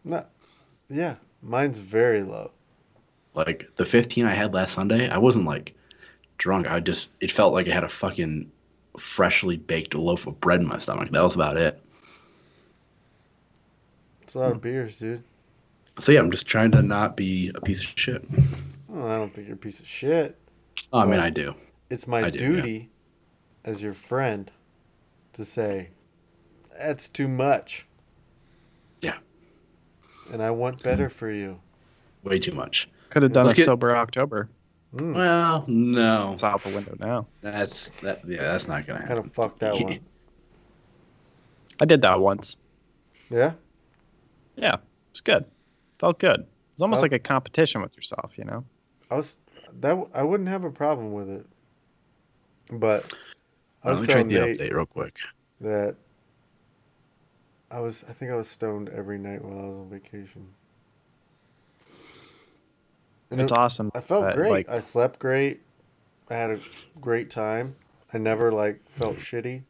Not. 0.05 0.31
Yeah, 0.89 1.17
mine's 1.43 1.79
very 1.79 2.23
low. 2.23 2.51
Like 3.35 3.71
the 3.77 3.85
15 3.85 4.27
I 4.27 4.35
had 4.35 4.53
last 4.53 4.75
Sunday, 4.75 5.09
I 5.09 5.19
wasn't 5.19 5.45
like 5.45 5.75
drunk. 6.39 6.69
I 6.69 6.81
just 6.81 7.11
it 7.21 7.31
felt 7.31 7.55
like 7.55 7.69
I 7.69 7.73
had 7.73 7.85
a 7.85 7.89
fucking 7.89 8.51
freshly 8.99 9.57
baked 9.57 9.95
loaf 9.95 10.27
of 10.27 10.41
bread 10.41 10.61
in 10.61 10.67
my 10.67 10.79
stomach. 10.79 11.11
That 11.11 11.23
was 11.23 11.35
about 11.35 11.57
it. 11.57 11.81
It's 14.23 14.35
a 14.35 14.41
lot 14.41 14.53
of 14.53 14.61
beers, 14.61 14.99
dude. 14.99 15.23
So 15.99 16.13
yeah, 16.13 16.21
I'm 16.21 16.31
just 16.31 16.47
trying 16.47 16.71
to 16.73 16.83
not 16.83 17.17
be 17.17 17.51
a 17.55 17.61
piece 17.61 17.83
of 17.83 17.93
shit. 17.95 18.25
Oh, 18.93 19.07
I 19.07 19.17
don't 19.17 19.33
think 19.33 19.47
you're 19.47 19.55
a 19.55 19.59
piece 19.59 19.81
of 19.81 19.87
shit. 19.87 20.37
Oh, 20.93 21.01
I 21.01 21.05
mean, 21.05 21.21
I 21.21 21.31
do. 21.31 21.55
It's 21.91 22.07
my 22.07 22.31
do, 22.31 22.39
yeah. 22.39 22.49
duty 22.49 22.91
as 23.65 23.83
your 23.83 23.93
friend 23.93 24.51
to 25.35 25.45
say 25.45 25.91
that's 26.79 27.09
too 27.09 27.29
much. 27.29 27.87
Yeah. 29.01 29.19
And 30.33 30.43
I 30.43 30.51
want 30.51 30.83
better 30.83 31.09
for 31.09 31.31
you. 31.31 31.59
Way 32.23 32.39
too 32.39 32.53
much. 32.53 32.89
Could 33.11 33.23
have 33.23 33.33
done 33.33 33.47
Let's 33.47 33.59
a 33.59 33.63
get- 33.63 33.67
sober 33.67 33.97
October. 33.97 34.49
Mm, 34.95 35.15
Well, 35.15 35.65
no. 35.69 36.33
It's 36.33 36.43
out 36.43 36.63
the 36.65 36.71
window 36.71 36.97
now. 36.99 37.27
That's 37.43 37.89
that. 38.03 38.27
Yeah, 38.27 38.43
that's 38.43 38.67
not 38.67 38.87
gonna 38.87 38.99
happen. 39.01 39.15
kind 39.17 39.27
of 39.27 39.33
fucked 39.33 39.61
that 39.61 39.75
one. 39.75 40.01
I 41.81 41.85
did 41.85 42.03
that 42.03 42.21
once. 42.21 42.57
Yeah. 43.31 43.53
Yeah, 44.57 44.77
it's 45.13 45.21
good. 45.21 45.45
Felt 46.01 46.19
good. 46.19 46.45
It's 46.73 46.83
almost 46.83 46.99
Oh. 46.99 47.03
like 47.03 47.13
a 47.13 47.19
competition 47.19 47.81
with 47.83 47.95
yourself, 47.97 48.33
you 48.37 48.45
know. 48.45 48.65
I 49.11 49.15
was 49.17 49.37
that 49.81 49.97
I 50.13 50.23
wouldn't 50.23 50.49
have 50.49 50.65
a 50.65 50.71
problem 50.71 51.13
with 51.13 51.31
it, 51.31 51.47
but 52.73 53.15
I 53.83 53.89
Let 53.89 53.93
was 53.93 54.01
me 54.03 54.07
check 54.09 54.29
the 54.29 54.35
Nate 54.35 54.59
update 54.59 54.73
real 54.75 54.87
quick. 54.87 55.19
that 55.61 55.97
I 57.71 57.81
was 57.81 58.05
I 58.09 58.13
think 58.13 58.31
I 58.31 58.35
was 58.35 58.49
stoned 58.49 58.89
every 58.91 59.19
night 59.19 59.43
while 59.45 59.59
I 59.59 59.69
was 59.69 59.79
on 59.79 59.89
vacation. 59.91 60.47
And 63.31 63.41
It's 63.41 63.53
it- 63.53 63.59
awesome. 63.59 63.91
I 63.95 64.01
felt 64.01 64.35
great. 64.35 64.51
Like, 64.51 64.69
I 64.69 64.81
slept 64.81 65.19
great. 65.19 65.61
I 66.29 66.35
had 66.35 66.51
a 66.51 66.61
great 67.01 67.31
time. 67.31 67.75
I 68.13 68.19
never 68.19 68.53
like 68.53 68.81
felt 68.91 69.17
shitty. 69.17 69.63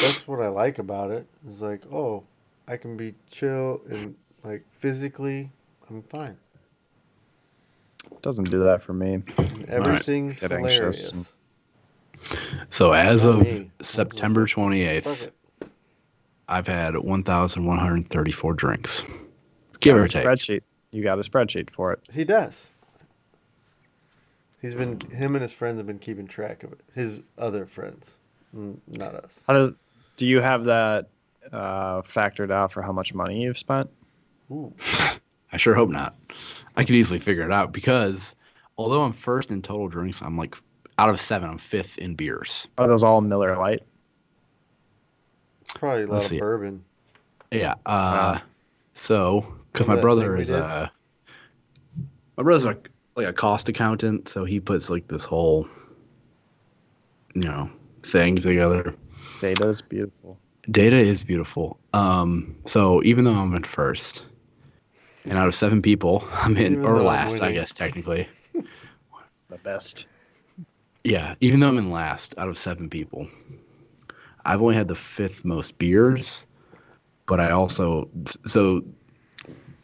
That's 0.00 0.26
what 0.28 0.40
I 0.40 0.48
like 0.48 0.78
about 0.78 1.10
it. 1.10 1.26
It's 1.46 1.60
like, 1.60 1.82
oh, 1.92 2.24
I 2.68 2.76
can 2.76 2.96
be 2.96 3.14
chill 3.30 3.80
and 3.88 4.14
like 4.44 4.64
physically, 4.70 5.50
I'm 5.88 6.02
fine. 6.02 6.36
doesn't 8.22 8.50
do 8.50 8.62
that 8.64 8.82
for 8.82 8.92
me. 8.92 9.14
And 9.36 9.68
everything's 9.68 10.42
anxious 10.42 10.50
hilarious. 11.10 11.34
So 12.70 12.92
as 12.92 13.24
Not 13.24 13.34
of 13.34 13.40
me. 13.42 13.70
September 13.80 14.46
28th, 14.46 15.24
it. 15.24 15.34
I've 16.48 16.66
had 16.66 16.96
1,134 16.96 18.54
drinks, 18.54 19.04
give 19.80 19.94
Got 19.94 20.00
or 20.00 20.04
a 20.04 20.08
take. 20.08 20.24
Spreadsheet. 20.24 20.62
You 20.90 21.02
got 21.02 21.18
a 21.18 21.22
spreadsheet 21.22 21.70
for 21.70 21.92
it. 21.92 22.00
He 22.12 22.24
does. 22.24 22.68
He's 24.60 24.74
been 24.74 25.00
him 25.10 25.34
and 25.34 25.42
his 25.42 25.52
friends 25.52 25.78
have 25.78 25.86
been 25.86 25.98
keeping 25.98 26.26
track 26.26 26.62
of 26.62 26.72
it. 26.72 26.80
His 26.94 27.20
other 27.36 27.66
friends, 27.66 28.16
Mm, 28.56 28.78
not 28.86 29.14
us. 29.14 29.40
How 29.46 29.54
does? 29.54 29.70
Do 30.16 30.26
you 30.26 30.40
have 30.40 30.64
that 30.66 31.08
uh, 31.52 32.02
factored 32.02 32.50
out 32.50 32.70
for 32.70 32.82
how 32.82 32.92
much 32.92 33.14
money 33.14 33.42
you've 33.42 33.58
spent? 33.58 33.90
Ooh. 34.50 34.72
I 35.52 35.56
sure 35.56 35.74
hope 35.74 35.90
not. 35.90 36.14
I 36.76 36.84
could 36.84 36.94
easily 36.94 37.18
figure 37.18 37.44
it 37.44 37.52
out 37.52 37.72
because 37.72 38.34
although 38.78 39.02
I'm 39.02 39.12
first 39.12 39.50
in 39.50 39.62
total 39.62 39.88
drinks, 39.88 40.22
I'm 40.22 40.36
like 40.36 40.56
out 41.02 41.08
of 41.08 41.20
seven, 41.20 41.50
I'm 41.50 41.58
fifth 41.58 41.98
in 41.98 42.14
beers. 42.14 42.68
Are 42.78 42.86
those 42.86 43.02
all 43.02 43.20
Miller 43.20 43.56
Lite? 43.56 43.82
Probably 45.74 46.04
a 46.04 46.06
lot 46.06 46.12
Let's 46.12 46.26
of 46.26 46.28
see. 46.30 46.38
bourbon. 46.38 46.84
Yeah. 47.50 47.74
Uh, 47.84 48.38
so 48.94 49.44
because 49.72 49.88
my 49.88 50.00
brother 50.00 50.36
is 50.36 50.46
did? 50.46 50.60
uh, 50.60 50.88
my 52.36 52.44
brother's 52.44 52.66
like 52.66 52.88
like 53.16 53.26
a 53.26 53.32
cost 53.32 53.68
accountant, 53.68 54.28
so 54.28 54.44
he 54.44 54.60
puts 54.60 54.90
like 54.90 55.08
this 55.08 55.24
whole 55.24 55.68
you 57.34 57.42
know 57.42 57.68
thing 58.04 58.36
together. 58.36 58.94
Data 59.40 59.68
is 59.68 59.82
beautiful. 59.82 60.38
Data 60.70 60.96
is 60.96 61.24
beautiful. 61.24 61.80
Um, 61.94 62.54
so 62.66 63.02
even 63.02 63.24
though 63.24 63.34
I'm 63.34 63.52
in 63.56 63.64
first, 63.64 64.24
and 65.24 65.36
out 65.36 65.48
of 65.48 65.54
seven 65.56 65.82
people, 65.82 66.24
I'm 66.32 66.56
in 66.56 66.74
Even 66.74 66.84
or 66.84 66.94
though 66.94 67.08
I'm 67.08 67.28
last, 67.28 67.42
I 67.42 67.50
guess 67.50 67.72
technically. 67.72 68.28
The 69.48 69.58
best. 69.58 70.06
Yeah, 71.04 71.34
even 71.40 71.60
though 71.60 71.68
I'm 71.68 71.78
in 71.78 71.90
last 71.90 72.34
out 72.38 72.48
of 72.48 72.56
seven 72.56 72.88
people, 72.88 73.26
I've 74.44 74.62
only 74.62 74.76
had 74.76 74.88
the 74.88 74.94
fifth 74.94 75.44
most 75.44 75.76
beers, 75.78 76.46
but 77.26 77.40
I 77.40 77.50
also 77.50 78.08
so 78.46 78.84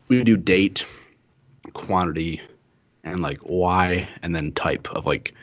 we 0.09 0.23
do 0.23 0.37
date, 0.37 0.87
quantity, 1.73 2.41
and 3.03 3.21
like 3.21 3.39
why, 3.39 4.09
and 4.23 4.35
then 4.35 4.53
type 4.53 4.89
of 4.93 5.07
like 5.07 5.35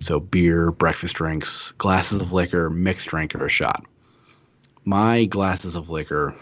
so 0.00 0.20
beer, 0.20 0.70
breakfast 0.70 1.16
drinks, 1.16 1.72
glasses 1.72 2.20
of 2.20 2.32
liquor, 2.32 2.70
mixed 2.70 3.08
drink, 3.08 3.34
or 3.34 3.44
a 3.46 3.48
shot. 3.48 3.84
My 4.84 5.24
glasses 5.24 5.74
of 5.74 5.90
liquor, 5.90 6.34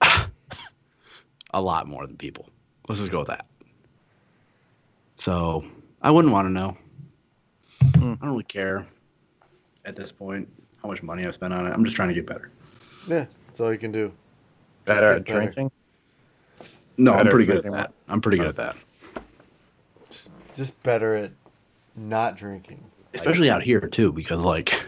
a 1.50 1.60
lot 1.60 1.88
more 1.88 2.06
than 2.06 2.16
people. 2.16 2.48
Let's 2.88 3.00
just 3.00 3.10
go 3.10 3.18
with 3.18 3.28
that. 3.28 3.46
So 5.22 5.64
I 6.00 6.10
wouldn't 6.10 6.32
want 6.32 6.48
to 6.48 6.52
know. 6.52 6.76
Hmm. 7.94 8.14
I 8.14 8.24
don't 8.24 8.30
really 8.30 8.42
care 8.42 8.84
at 9.84 9.94
this 9.94 10.10
point 10.10 10.48
how 10.82 10.88
much 10.88 11.00
money 11.04 11.24
I 11.24 11.30
spent 11.30 11.52
on 11.52 11.64
it. 11.64 11.70
I'm 11.70 11.84
just 11.84 11.94
trying 11.94 12.08
to 12.08 12.14
get 12.14 12.26
better. 12.26 12.50
Yeah, 13.06 13.26
that's 13.46 13.60
all 13.60 13.70
you 13.70 13.78
can 13.78 13.92
do. 13.92 14.12
Better 14.84 15.12
at 15.12 15.24
better. 15.24 15.42
drinking. 15.42 15.70
No, 16.96 17.12
I'm 17.12 17.28
pretty 17.28 17.44
good 17.44 17.58
at 17.58 17.62
drinking 17.62 17.70
that. 17.70 17.92
I'm 18.08 18.20
pretty 18.20 18.38
good 18.38 18.48
at 18.48 18.56
that. 18.56 18.76
Just, 20.10 20.30
just 20.54 20.82
better 20.82 21.14
at 21.14 21.30
not 21.94 22.36
drinking. 22.36 22.82
Especially 23.14 23.48
out 23.48 23.62
here 23.62 23.80
too, 23.80 24.10
because 24.10 24.40
like 24.40 24.84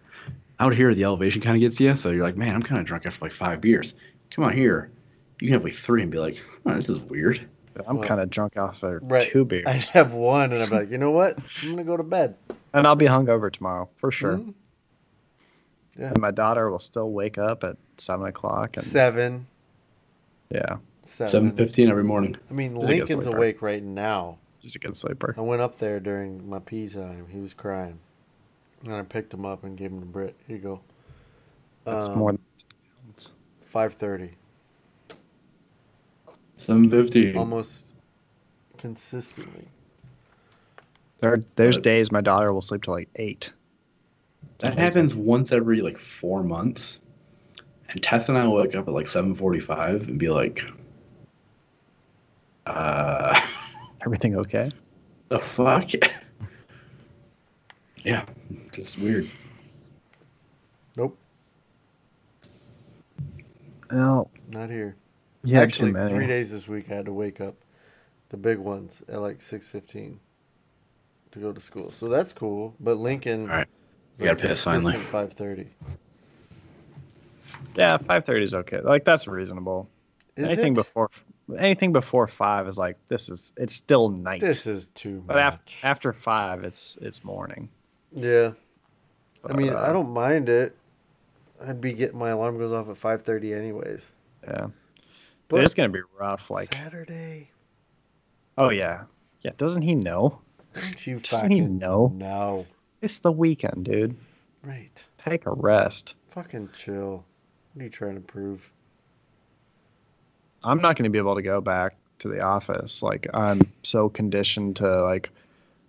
out 0.60 0.72
here 0.72 0.94
the 0.94 1.02
elevation 1.02 1.42
kind 1.42 1.56
of 1.56 1.60
gets 1.60 1.80
you. 1.80 1.96
So 1.96 2.10
you're 2.10 2.22
like, 2.22 2.36
man, 2.36 2.54
I'm 2.54 2.62
kind 2.62 2.80
of 2.80 2.86
drunk 2.86 3.04
after 3.04 3.24
like 3.24 3.32
five 3.32 3.60
beers. 3.60 3.96
Come 4.30 4.44
on 4.44 4.56
here, 4.56 4.92
you 5.40 5.48
can 5.48 5.54
have 5.54 5.64
like 5.64 5.74
three 5.74 6.02
and 6.02 6.10
be 6.12 6.18
like, 6.18 6.40
oh, 6.66 6.74
this 6.74 6.88
is 6.88 7.02
weird. 7.02 7.44
I'm 7.86 7.96
Well, 7.98 8.06
kind 8.08 8.20
of 8.20 8.30
drunk 8.30 8.56
off 8.56 8.82
of 8.82 9.00
Right. 9.02 9.22
two 9.22 9.44
beers, 9.44 9.64
I 9.66 9.74
just 9.78 9.92
have 9.92 10.14
one, 10.14 10.52
and 10.52 10.62
I'm 10.62 10.70
like, 10.70 10.90
you 10.90 10.98
know 10.98 11.10
what? 11.12 11.38
I'm 11.62 11.70
gonna 11.70 11.84
go 11.84 11.96
to 11.96 12.02
bed. 12.02 12.36
and 12.74 12.86
I'll 12.86 12.94
be 12.96 13.06
hungover 13.06 13.50
tomorrow 13.52 13.88
for 13.96 14.10
sure. 14.10 14.38
Mhm. 14.38 14.54
And 15.98 16.18
my 16.20 16.30
daughter 16.30 16.70
will 16.70 16.78
still 16.78 17.10
wake 17.12 17.36
up 17.38 17.64
at 17.64 17.76
seven 17.98 18.26
o'clock, 18.26 18.76
and 18.76 18.84
Seven, 18.84 19.46
yeah, 20.50 20.76
seven. 21.04 21.30
Seven 21.30 21.52
fifteen 21.56 21.88
every 21.90 22.04
morning. 22.04 22.36
I 22.50 22.54
mean, 22.54 22.74
She's 22.76 22.84
Lincoln's 22.88 23.26
awake 23.26 23.60
right 23.60 23.82
now. 23.82 24.38
she's 24.60 24.74
a 24.74 24.78
good 24.78 24.96
sleeper. 24.96 25.34
I 25.36 25.42
went 25.42 25.60
up 25.60 25.76
there 25.78 26.00
during 26.00 26.48
my 26.48 26.60
pee 26.60 26.88
time. 26.88 27.26
He 27.30 27.40
was 27.40 27.52
crying, 27.52 27.98
and 28.84 28.94
I 28.94 29.02
picked 29.02 29.34
him 29.34 29.44
up 29.44 29.64
and 29.64 29.76
gave 29.76 29.90
him 29.92 30.00
to 30.00 30.06
Britt. 30.06 30.34
Here 30.46 30.56
you 30.56 30.62
go. 30.62 30.80
That's 31.84 32.08
Um, 32.08 32.18
more. 32.18 32.32
Than, 32.32 32.40
Five 33.60 33.94
thirty, 33.94 34.32
Seven 36.64 36.88
fifteen. 36.90 37.36
almost 37.36 37.94
consistently. 38.78 39.66
there, 41.20 41.40
there's 41.56 41.76
But- 41.76 41.84
days 41.84 42.12
my 42.12 42.20
daughter 42.20 42.52
will 42.52 42.60
sleep 42.62 42.82
till 42.84 42.94
like 42.94 43.08
eight. 43.16 43.52
That 44.58 44.74
amazing. 44.74 44.82
happens 45.08 45.14
once 45.16 45.50
every 45.52 45.80
like 45.82 45.98
four 45.98 46.42
months. 46.44 47.00
And 47.88 48.02
Tess 48.02 48.28
and 48.28 48.38
I 48.38 48.46
will 48.46 48.54
wake 48.54 48.74
up 48.74 48.86
at 48.88 48.94
like 48.94 49.06
seven 49.06 49.34
forty 49.34 49.58
five 49.60 50.08
and 50.08 50.18
be 50.18 50.28
like, 50.28 50.62
uh 52.66 53.40
Everything 54.04 54.36
okay? 54.36 54.68
the 55.28 55.38
fuck? 55.38 55.90
yeah, 58.04 58.24
just 58.72 58.98
weird. 58.98 59.26
Nope, 60.96 61.16
No, 63.90 64.28
not 64.52 64.68
here. 64.70 64.94
You 65.44 65.56
had 65.56 65.64
Actually, 65.64 65.90
too 65.90 65.98
many. 65.98 66.08
three 66.08 66.26
days 66.26 66.52
this 66.52 66.68
week 66.68 66.86
I 66.90 66.94
had 66.94 67.06
to 67.06 67.12
wake 67.12 67.40
up 67.40 67.54
the 68.28 68.36
big 68.36 68.58
ones 68.58 69.02
at 69.08 69.20
like 69.20 69.40
six 69.40 69.66
fifteen 69.66 70.20
to 71.32 71.38
go 71.38 71.52
to 71.52 71.60
school. 71.60 71.90
So 71.90 72.08
that's 72.08 72.32
cool. 72.32 72.74
But 72.80 72.98
Lincoln 72.98 73.42
All 73.50 73.56
right. 73.56 73.68
is 74.14 74.20
You 74.20 74.26
gotta 74.26 74.46
piss 74.48 74.62
finally. 74.62 74.96
five 74.98 75.32
thirty. 75.32 75.68
Yeah, 77.76 77.96
five 77.98 78.24
thirty 78.24 78.44
is 78.44 78.54
okay. 78.54 78.80
Like 78.80 79.04
that's 79.04 79.26
reasonable. 79.26 79.88
Is 80.36 80.46
anything 80.46 80.72
it? 80.72 80.76
before 80.76 81.10
anything 81.58 81.92
before 81.92 82.26
five 82.28 82.68
is 82.68 82.78
like 82.78 82.96
this 83.08 83.28
is 83.28 83.52
it's 83.56 83.74
still 83.74 84.08
night. 84.10 84.40
This 84.40 84.66
is 84.66 84.88
too 84.88 85.22
much. 85.26 85.36
af- 85.36 85.38
after 85.84 85.86
after 85.86 86.12
five, 86.12 86.64
it's 86.64 86.96
it's 87.00 87.24
morning. 87.24 87.68
yeah. 88.12 88.52
I 89.44 89.54
mean, 89.54 89.72
But, 89.72 89.78
I 89.78 89.86
uh, 89.88 89.92
don't 89.92 90.10
mind 90.10 90.48
it. 90.48 90.76
I'd 91.60 91.80
be 91.80 91.92
getting 91.94 92.16
my 92.18 92.30
alarm 92.30 92.58
goes 92.58 92.70
off 92.70 92.88
at 92.88 92.96
five 92.96 93.22
thirty 93.22 93.52
anyways. 93.52 94.12
Yeah, 94.44 94.68
But 95.52 95.64
it's 95.64 95.74
gonna 95.74 95.88
be 95.90 96.00
rough. 96.18 96.50
Like, 96.50 96.72
Saturday. 96.74 97.50
oh 98.58 98.70
yeah, 98.70 99.04
yeah. 99.42 99.52
Doesn't 99.56 99.82
he 99.82 99.94
know? 99.94 100.40
Don't 100.72 101.06
you 101.06 101.18
Doesn't 101.18 101.50
he 101.50 101.60
fucking 101.60 101.78
know? 101.78 102.12
No. 102.16 102.66
It's 103.02 103.18
the 103.18 103.30
weekend, 103.32 103.84
dude. 103.84 104.16
Right. 104.62 105.04
Take 105.18 105.44
a 105.46 105.52
rest. 105.52 106.14
Fucking 106.28 106.70
chill. 106.72 107.24
What 107.74 107.80
are 107.80 107.84
you 107.84 107.90
trying 107.90 108.14
to 108.14 108.20
prove? 108.20 108.72
I'm 110.64 110.80
not 110.80 110.96
gonna 110.96 111.10
be 111.10 111.18
able 111.18 111.34
to 111.34 111.42
go 111.42 111.60
back 111.60 111.96
to 112.20 112.28
the 112.28 112.40
office. 112.40 113.02
Like, 113.02 113.26
I'm 113.34 113.60
so 113.82 114.08
conditioned 114.08 114.76
to 114.76 115.02
like 115.02 115.30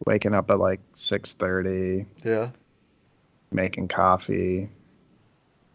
waking 0.05 0.33
up 0.33 0.49
at 0.51 0.59
like 0.59 0.81
six 0.93 1.33
thirty, 1.33 2.05
Yeah. 2.23 2.49
making 3.51 3.87
coffee, 3.87 4.67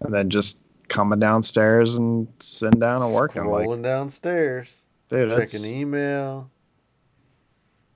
and 0.00 0.12
then 0.12 0.28
just 0.30 0.60
coming 0.88 1.18
downstairs 1.20 1.96
and 1.98 2.26
sitting 2.40 2.80
down 2.80 3.02
and 3.02 3.14
working. 3.14 3.44
Like, 3.44 3.64
Rolling 3.66 3.82
downstairs. 3.82 4.72
dude, 5.08 5.30
checking 5.30 5.64
email. 5.64 6.50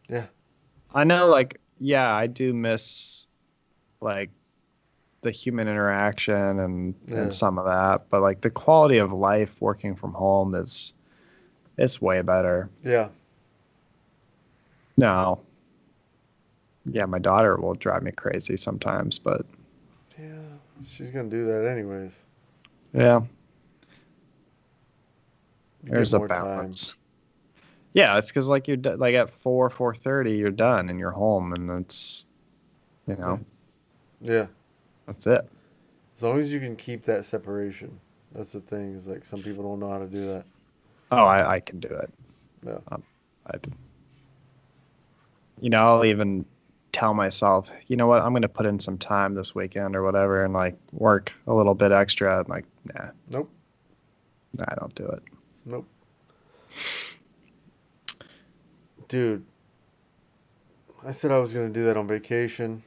Yeah, 0.08 0.26
I 0.94 1.04
know, 1.04 1.26
like, 1.28 1.58
yeah, 1.78 2.14
I 2.14 2.26
do 2.26 2.52
miss 2.52 3.26
like 4.00 4.30
the 5.22 5.30
human 5.30 5.68
interaction 5.68 6.34
and 6.58 6.94
Yeah. 7.06 7.16
and 7.22 7.34
some 7.34 7.58
of 7.58 7.64
that, 7.66 8.08
but 8.10 8.20
like 8.22 8.40
the 8.40 8.50
quality 8.50 8.98
of 8.98 9.12
life 9.12 9.54
working 9.60 9.94
from 9.94 10.12
home 10.12 10.54
is 10.54 10.92
it's 11.78 12.02
way 12.02 12.20
better. 12.22 12.68
Yeah. 12.84 13.08
Now, 14.96 15.38
yeah, 16.84 17.06
my 17.06 17.18
daughter 17.20 17.56
will 17.56 17.74
drive 17.74 18.02
me 18.02 18.10
crazy 18.12 18.56
sometimes, 18.56 19.18
but 19.18 19.46
Yeah. 20.18 20.34
She's 20.84 21.10
gonna 21.10 21.28
do 21.30 21.44
that 21.46 21.66
anyways. 21.68 22.24
Yeah, 22.92 23.20
there's 25.84 26.14
a 26.14 26.18
more 26.18 26.28
time. 26.28 26.44
balance. 26.44 26.94
Yeah, 27.94 28.16
it's 28.16 28.28
because 28.28 28.48
like 28.48 28.68
you're 28.68 28.78
like 28.78 29.14
at 29.14 29.30
four 29.30 29.68
four 29.68 29.94
thirty, 29.94 30.32
you're 30.32 30.50
done 30.50 30.88
and 30.88 30.98
you're 30.98 31.10
home, 31.10 31.52
and 31.52 31.70
it's 31.82 32.26
you 33.06 33.16
know 33.16 33.40
Yeah. 34.20 34.46
that's 35.06 35.26
it. 35.26 35.48
As 36.16 36.22
long 36.22 36.38
as 36.38 36.52
you 36.52 36.60
can 36.60 36.76
keep 36.76 37.02
that 37.04 37.24
separation. 37.24 37.98
That's 38.32 38.52
the 38.52 38.60
thing. 38.60 38.94
Is 38.94 39.08
like 39.08 39.24
some 39.24 39.42
people 39.42 39.62
don't 39.62 39.80
know 39.80 39.90
how 39.90 39.98
to 39.98 40.06
do 40.06 40.26
that. 40.28 40.44
Oh, 41.10 41.24
I, 41.24 41.54
I 41.56 41.60
can 41.60 41.80
do 41.80 41.88
it. 41.88 42.10
Yeah. 42.64 42.78
Um, 42.90 43.02
I, 43.46 43.58
you 45.60 45.68
know, 45.68 45.78
I'll 45.78 46.04
even 46.04 46.46
tell 46.92 47.14
myself, 47.14 47.68
you 47.88 47.96
know 47.96 48.06
what, 48.06 48.22
I'm 48.22 48.32
going 48.32 48.42
to 48.42 48.48
put 48.48 48.66
in 48.66 48.78
some 48.78 48.98
time 48.98 49.34
this 49.34 49.54
weekend 49.54 49.96
or 49.96 50.02
whatever 50.02 50.44
and 50.44 50.52
like 50.52 50.76
work 50.92 51.32
a 51.46 51.54
little 51.54 51.74
bit 51.74 51.90
extra. 51.92 52.38
I'm 52.40 52.46
like, 52.48 52.66
nah. 52.84 53.06
Nope. 53.32 53.50
Nah, 54.58 54.64
I 54.68 54.74
don't 54.74 54.94
do 54.94 55.06
it. 55.06 55.22
Nope. 55.64 55.88
Dude, 59.08 59.44
I 61.06 61.12
said 61.12 61.30
I 61.32 61.38
was 61.38 61.52
gonna 61.52 61.68
do 61.70 61.84
that 61.84 61.96
on 61.96 62.06
vacation. 62.06 62.82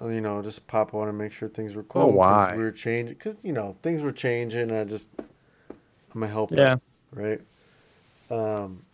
Uh, 0.00 0.08
You 0.08 0.20
know, 0.20 0.42
just 0.42 0.66
pop 0.66 0.94
on 0.94 1.08
and 1.08 1.16
make 1.16 1.32
sure 1.32 1.48
things 1.48 1.74
were 1.74 1.82
cool. 1.84 2.02
Oh, 2.02 2.06
why? 2.06 2.54
We 2.56 2.62
were 2.62 2.70
changing 2.70 3.14
because 3.14 3.44
you 3.44 3.52
know 3.52 3.76
things 3.80 4.02
were 4.02 4.12
changing. 4.12 4.70
And 4.70 4.78
I 4.78 4.84
just 4.84 5.08
I'm 6.14 6.22
a 6.22 6.28
helper. 6.28 6.54
Yeah. 6.54 6.76
right? 7.12 7.40
Um, 8.30 8.84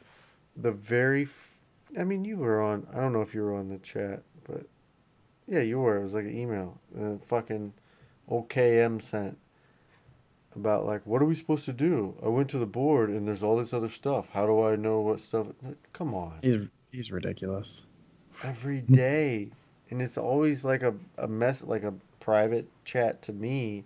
the 0.56 0.72
very, 0.72 1.22
f- 1.22 1.58
I 1.98 2.04
mean, 2.04 2.24
you 2.24 2.36
were 2.36 2.60
on. 2.60 2.86
I 2.92 3.00
don't 3.00 3.12
know 3.12 3.22
if 3.22 3.34
you 3.34 3.42
were 3.42 3.54
on 3.54 3.68
the 3.68 3.78
chat, 3.78 4.22
but 4.44 4.66
yeah, 5.48 5.60
you 5.60 5.78
were. 5.80 5.98
It 5.98 6.02
was 6.02 6.14
like 6.14 6.24
an 6.24 6.36
email, 6.36 6.78
and 6.94 7.22
fucking 7.24 7.72
OKM 8.30 9.00
sent 9.02 9.36
about 10.54 10.84
like, 10.86 11.00
what 11.06 11.22
are 11.22 11.24
we 11.26 11.34
supposed 11.34 11.64
to 11.64 11.72
do? 11.72 12.14
I 12.22 12.28
went 12.28 12.50
to 12.50 12.58
the 12.58 12.66
board, 12.66 13.10
and 13.10 13.26
there's 13.26 13.42
all 13.42 13.56
this 13.56 13.72
other 13.72 13.88
stuff. 13.88 14.28
How 14.30 14.46
do 14.46 14.62
I 14.62 14.76
know 14.76 15.00
what 15.00 15.20
stuff? 15.20 15.46
Come 15.92 16.14
on, 16.14 16.38
He's, 16.42 16.68
he's 16.90 17.10
ridiculous. 17.12 17.82
every 18.44 18.80
day, 18.82 19.48
and 19.90 20.00
it's 20.02 20.18
always 20.18 20.64
like 20.64 20.82
a 20.82 20.94
a 21.18 21.26
mess, 21.28 21.62
like 21.62 21.82
a 21.84 21.94
private 22.20 22.68
chat 22.84 23.22
to 23.22 23.32
me, 23.32 23.84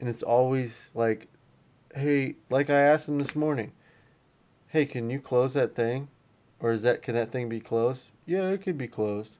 and 0.00 0.08
it's 0.08 0.22
always 0.22 0.92
like, 0.94 1.28
hey, 1.94 2.34
like 2.50 2.68
I 2.70 2.80
asked 2.80 3.08
him 3.08 3.18
this 3.18 3.34
morning, 3.36 3.72
hey, 4.68 4.86
can 4.86 5.08
you 5.08 5.20
close 5.20 5.54
that 5.54 5.74
thing, 5.74 6.08
or 6.60 6.72
is 6.72 6.82
that 6.82 7.02
can 7.02 7.14
that 7.14 7.30
thing 7.32 7.48
be 7.48 7.60
closed? 7.60 8.10
Yeah, 8.26 8.48
it 8.50 8.62
could 8.62 8.76
be 8.78 8.86
closed, 8.88 9.38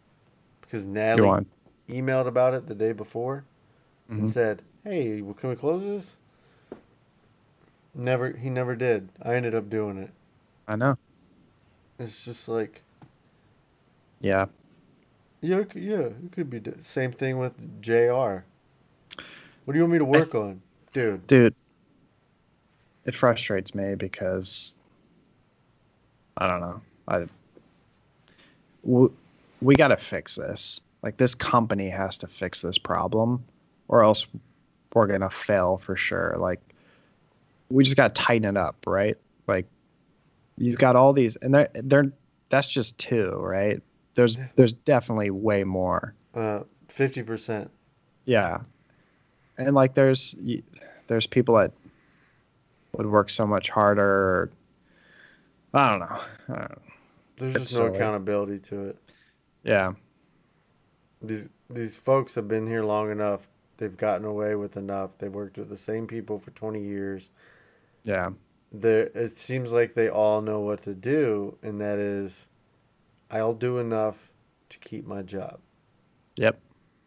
because 0.71 0.87
Natalie 0.87 1.47
emailed 1.89 2.29
about 2.29 2.55
it 2.55 2.69
the 2.69 2.75
day 2.77 2.93
before 2.93 3.45
and 4.09 4.23
Mhm. 4.23 4.29
said, 4.29 4.63
hey, 4.85 5.21
can 5.37 5.51
we 5.51 5.57
close 5.57 5.83
this? 5.83 6.19
Never, 7.93 8.31
he 8.31 8.51
never 8.51 8.77
did. 8.77 9.09
I 9.21 9.35
ended 9.35 9.53
up 9.55 9.69
doing 9.69 9.99
it. 9.99 10.11
I 10.69 10.77
know. 10.77 10.97
It's 11.99 12.25
just 12.25 12.49
like. 12.49 12.83
Yeah. 14.21 14.47
Yeah, 15.41 15.59
it 15.59 15.71
could, 15.71 15.83
yeah, 15.83 15.99
it 15.99 16.31
could 16.31 16.49
be. 16.49 16.61
d- 16.61 16.75
Same 16.79 17.11
thing 17.11 17.39
with 17.39 17.83
JR. 17.83 18.45
What 19.65 19.73
do 19.73 19.75
you 19.75 19.81
want 19.81 19.93
me 19.93 19.99
to 19.99 20.05
work 20.05 20.35
on, 20.35 20.63
dude? 20.93 21.27
Dude, 21.27 21.55
it 23.05 23.15
frustrates 23.15 23.75
me 23.75 23.97
because 23.97 24.75
I 26.37 26.47
don't 26.47 26.61
know. 26.61 26.81
I 27.09 27.27
we 29.62 29.74
got 29.74 29.89
to 29.89 29.97
fix 29.97 30.37
this. 30.37 30.81
Like 31.03 31.16
this 31.16 31.35
company 31.35 31.89
has 31.89 32.19
to 32.19 32.27
fix 32.27 32.62
this 32.62 32.78
problem 32.78 33.45
or 33.89 34.05
else 34.05 34.27
we're 34.95 35.07
going 35.07 35.20
to 35.23 35.31
fail 35.31 35.78
for 35.78 35.97
sure. 35.97 36.37
Like 36.39 36.61
we 37.70 37.85
just 37.85 37.97
got 37.97 38.15
to 38.15 38.23
tighten 38.23 38.45
it 38.57 38.57
up, 38.57 38.77
right? 38.87 39.16
Like 39.47 39.66
you've 40.59 40.78
got 40.78 40.97
all 40.97 41.12
these 41.12 41.37
and 41.37 41.55
they're, 41.55 41.69
they're 41.74 42.12
that's 42.51 42.69
just 42.69 42.99
two, 42.99 43.31
right? 43.31 43.81
There's 44.15 44.37
there's 44.57 44.73
definitely 44.73 45.31
way 45.31 45.65
more. 45.65 46.15
Uh, 46.35 46.61
fifty 46.89 47.23
percent. 47.23 47.70
Yeah, 48.24 48.59
and 49.57 49.74
like 49.74 49.95
there's 49.95 50.35
there's 51.07 51.27
people 51.27 51.55
that 51.57 51.73
would 52.97 53.07
work 53.07 53.31
so 53.31 53.47
much 53.47 53.70
harder. 53.70 54.51
I 55.73 55.89
don't 55.91 56.01
know. 56.01 56.20
I 56.49 56.59
don't 56.59 56.70
know. 56.70 56.78
There's 57.37 57.55
It's 57.55 57.65
just 57.70 57.81
no 57.81 57.87
silly. 57.87 57.97
accountability 57.99 58.59
to 58.59 58.89
it. 58.89 58.99
Yeah, 59.65 59.93
These 61.23 61.49
these 61.70 61.97
folks 61.97 62.35
have 62.35 62.47
been 62.47 62.66
here 62.66 62.85
long 62.85 63.11
enough. 63.11 63.49
They've 63.78 63.97
gotten 63.97 64.27
away 64.27 64.55
with 64.55 64.77
enough. 64.77 65.16
They've 65.16 65.32
worked 65.32 65.57
with 65.57 65.70
the 65.70 65.77
same 65.78 66.07
people 66.07 66.39
for 66.39 66.51
twenty 66.51 66.82
years. 66.82 67.31
yeah, 68.05 68.31
There, 68.73 69.07
it 69.15 69.37
seems 69.37 69.70
like 69.70 69.95
they 69.95 70.09
all 70.09 70.43
know 70.43 70.59
what 70.59 70.82
to 70.82 70.93
do, 70.95 71.57
and 71.62 71.81
that 71.81 72.01
is, 72.01 72.49
I'll 73.31 73.55
do 73.55 73.78
enough 73.78 74.32
to 74.70 74.78
keep 74.81 75.07
my 75.07 75.23
job. 75.23 75.61
yep. 76.37 76.61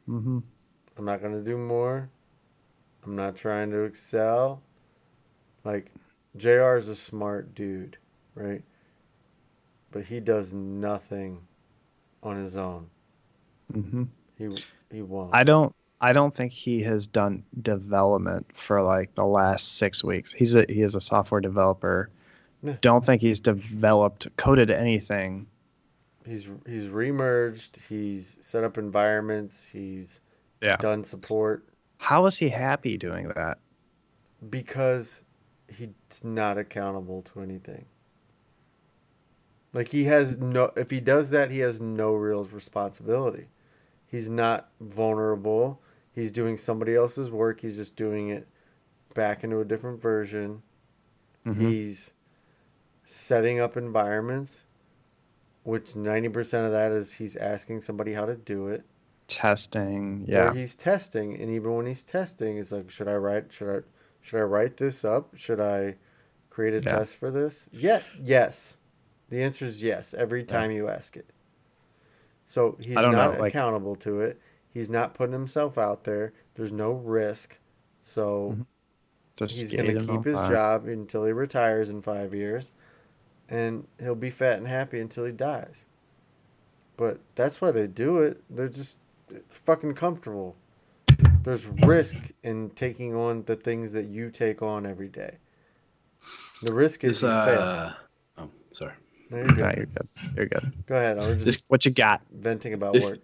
hmm 0.08 0.40
I'm 0.98 1.06
not 1.06 1.22
gonna 1.22 1.42
do 1.44 1.56
more. 1.58 2.10
I'm 3.04 3.16
not 3.16 3.36
trying 3.36 3.72
to 3.72 3.84
excel. 3.84 4.64
Like, 5.66 5.92
JR 6.38 6.78
is 6.78 6.88
a 6.88 6.96
smart 6.96 7.54
dude, 7.54 7.98
right? 8.36 8.64
But 9.92 10.06
he 10.08 10.20
does 10.20 10.52
nothing 10.52 11.48
on 12.24 12.38
his 12.38 12.56
own. 12.56 12.88
hmm 13.72 14.04
He 14.38 14.50
he 14.92 15.02
won't. 15.02 15.34
I 15.34 15.44
don't. 15.44 15.76
I 16.02 16.12
don't 16.12 16.36
think 16.36 16.52
he 16.52 16.82
has 16.84 17.08
done 17.08 17.44
development 17.62 18.46
for 18.56 18.82
like 18.82 19.16
the 19.16 19.24
last 19.26 19.78
six 19.78 20.04
weeks. 20.04 20.34
He's 20.34 20.56
a 20.56 20.66
he 20.68 20.82
is 20.82 20.96
a 20.96 21.02
software 21.02 21.40
developer. 21.42 22.10
Yeah. 22.62 22.76
Don't 22.82 23.06
think 23.06 23.22
he's 23.22 23.40
developed 23.40 24.28
coded 24.38 24.70
anything. 24.70 25.48
He's 26.26 26.50
he's 26.68 26.88
remerged. 26.88 27.78
He's 27.88 28.38
set 28.42 28.64
up 28.64 28.78
environments. 28.78 29.64
He's 29.64 30.22
Yeah. 30.62 30.78
done 30.78 31.04
support 31.04 31.68
How 31.98 32.26
is 32.26 32.38
he 32.38 32.50
happy 32.50 32.98
doing 32.98 33.30
that? 33.36 33.58
because 34.50 35.24
he's 35.70 36.22
not 36.24 36.58
accountable 36.58 37.22
to 37.22 37.40
anything. 37.42 37.86
Like 39.74 39.88
he 39.88 40.04
has 40.06 40.38
no 40.38 40.72
if 40.76 40.90
he 40.92 41.00
does 41.00 41.30
that 41.32 41.50
he 41.52 41.60
has 41.60 41.82
no 41.82 42.14
real 42.14 42.44
responsibility. 42.46 43.48
He's 44.06 44.30
not 44.30 44.70
vulnerable. 44.82 45.82
He's 46.12 46.32
doing 46.32 46.58
somebody 46.58 46.96
else's 46.96 47.32
work. 47.32 47.60
He's 47.60 47.76
just 47.76 47.96
doing 47.96 48.30
it 48.30 48.48
back 49.16 49.44
into 49.44 49.60
a 49.60 49.66
different 49.66 50.02
version, 50.02 50.62
Mhm. 51.46 51.58
He's 51.60 52.14
setting 53.04 53.60
up 53.60 53.76
environments, 53.78 54.66
which 55.64 55.96
90% 55.96 56.66
of 56.66 56.72
that 56.72 56.92
is 56.92 57.12
he's 57.12 57.36
asking 57.36 57.82
somebody 57.82 58.14
how 58.14 58.26
to 58.26 58.36
do 58.36 58.70
it. 58.70 58.84
Testing. 59.28 60.24
Or 60.30 60.32
Yeah. 60.32 60.54
he's 60.54 60.76
testing, 60.76 61.40
and 61.40 61.50
even 61.52 61.76
when 61.76 61.86
he's 61.86 62.04
testing, 62.04 62.58
it's 62.58 62.72
like, 62.72 62.90
should 62.90 63.08
I 63.08 63.16
write? 63.16 63.52
Should 63.52 63.70
I? 63.70 63.82
Should 64.22 64.40
I 64.40 64.44
write 64.44 64.78
this 64.78 65.04
up? 65.04 65.36
Should 65.36 65.60
I 65.60 65.96
create 66.50 66.74
a 66.74 66.78
Yeah. 66.78 66.98
test 66.98 67.18
for 67.18 67.30
this? 67.30 67.68
Yeah. 67.74 68.02
Yes. 68.22 68.78
The 69.34 69.42
answer 69.42 69.66
is 69.66 69.82
yes 69.82 70.14
every 70.14 70.44
time 70.44 70.70
you 70.70 70.90
ask 70.90 71.18
it. 71.18 71.26
So 72.46 72.78
he's 72.80 72.94
don't 72.94 73.14
not 73.14 73.34
know, 73.34 73.40
like- 73.40 73.52
accountable 73.52 73.96
to 73.98 74.22
it. 74.22 74.40
He's 74.72 74.92
not 74.92 75.16
putting 75.16 75.34
himself 75.34 75.80
out 75.80 76.04
there. 76.04 76.34
There's 76.54 76.72
no 76.72 76.92
risk. 76.92 77.58
So 78.02 78.56
Mhm. 78.56 78.66
Just 79.36 79.60
he's 79.60 79.72
going 79.74 79.96
to 79.96 80.06
keep 80.06 80.24
his 80.24 80.38
by. 80.38 80.50
job 80.50 80.86
until 80.88 81.26
he 81.26 81.32
retires 81.32 81.90
in 81.90 82.04
five 82.04 82.36
years, 82.36 82.74
and 83.50 83.88
he'll 84.00 84.14
be 84.14 84.30
fat 84.30 84.60
and 84.60 84.68
happy 84.68 85.00
until 85.00 85.26
he 85.26 85.32
dies. 85.32 85.88
But 86.96 87.20
that's 87.34 87.60
why 87.60 87.72
they 87.72 87.88
do 87.88 88.20
it. 88.20 88.40
They're 88.52 88.68
just 88.68 89.00
fucking 89.50 89.96
comfortable. 89.96 90.56
There's 91.42 91.66
risk 91.66 92.16
in 92.44 92.70
taking 92.76 93.16
on 93.16 93.42
the 93.46 93.56
things 93.56 93.94
that 93.94 94.06
you 94.06 94.30
take 94.30 94.62
on 94.62 94.86
every 94.86 95.10
day. 95.10 95.38
The 96.62 96.72
risk 96.74 97.04
is 97.04 97.22
This, 97.22 97.24
you 97.24 97.30
uh, 97.30 97.46
sorry. 97.90 97.96
No, 99.34 99.40
you're 99.40 99.48
No, 99.48 99.56
good. 99.56 99.76
you're 99.78 99.86
good. 99.86 100.08
You're 100.36 100.46
good. 100.46 100.74
Go 100.86 100.96
ahead. 100.96 101.18
I 101.20 101.28
was 101.28 101.34
just 101.36 101.46
This- 101.46 101.64
What 101.68 101.86
you 101.86 101.92
got? 101.92 102.22
venting 102.32 102.74
about 102.74 102.94
this- 102.94 103.12
work. 103.12 103.20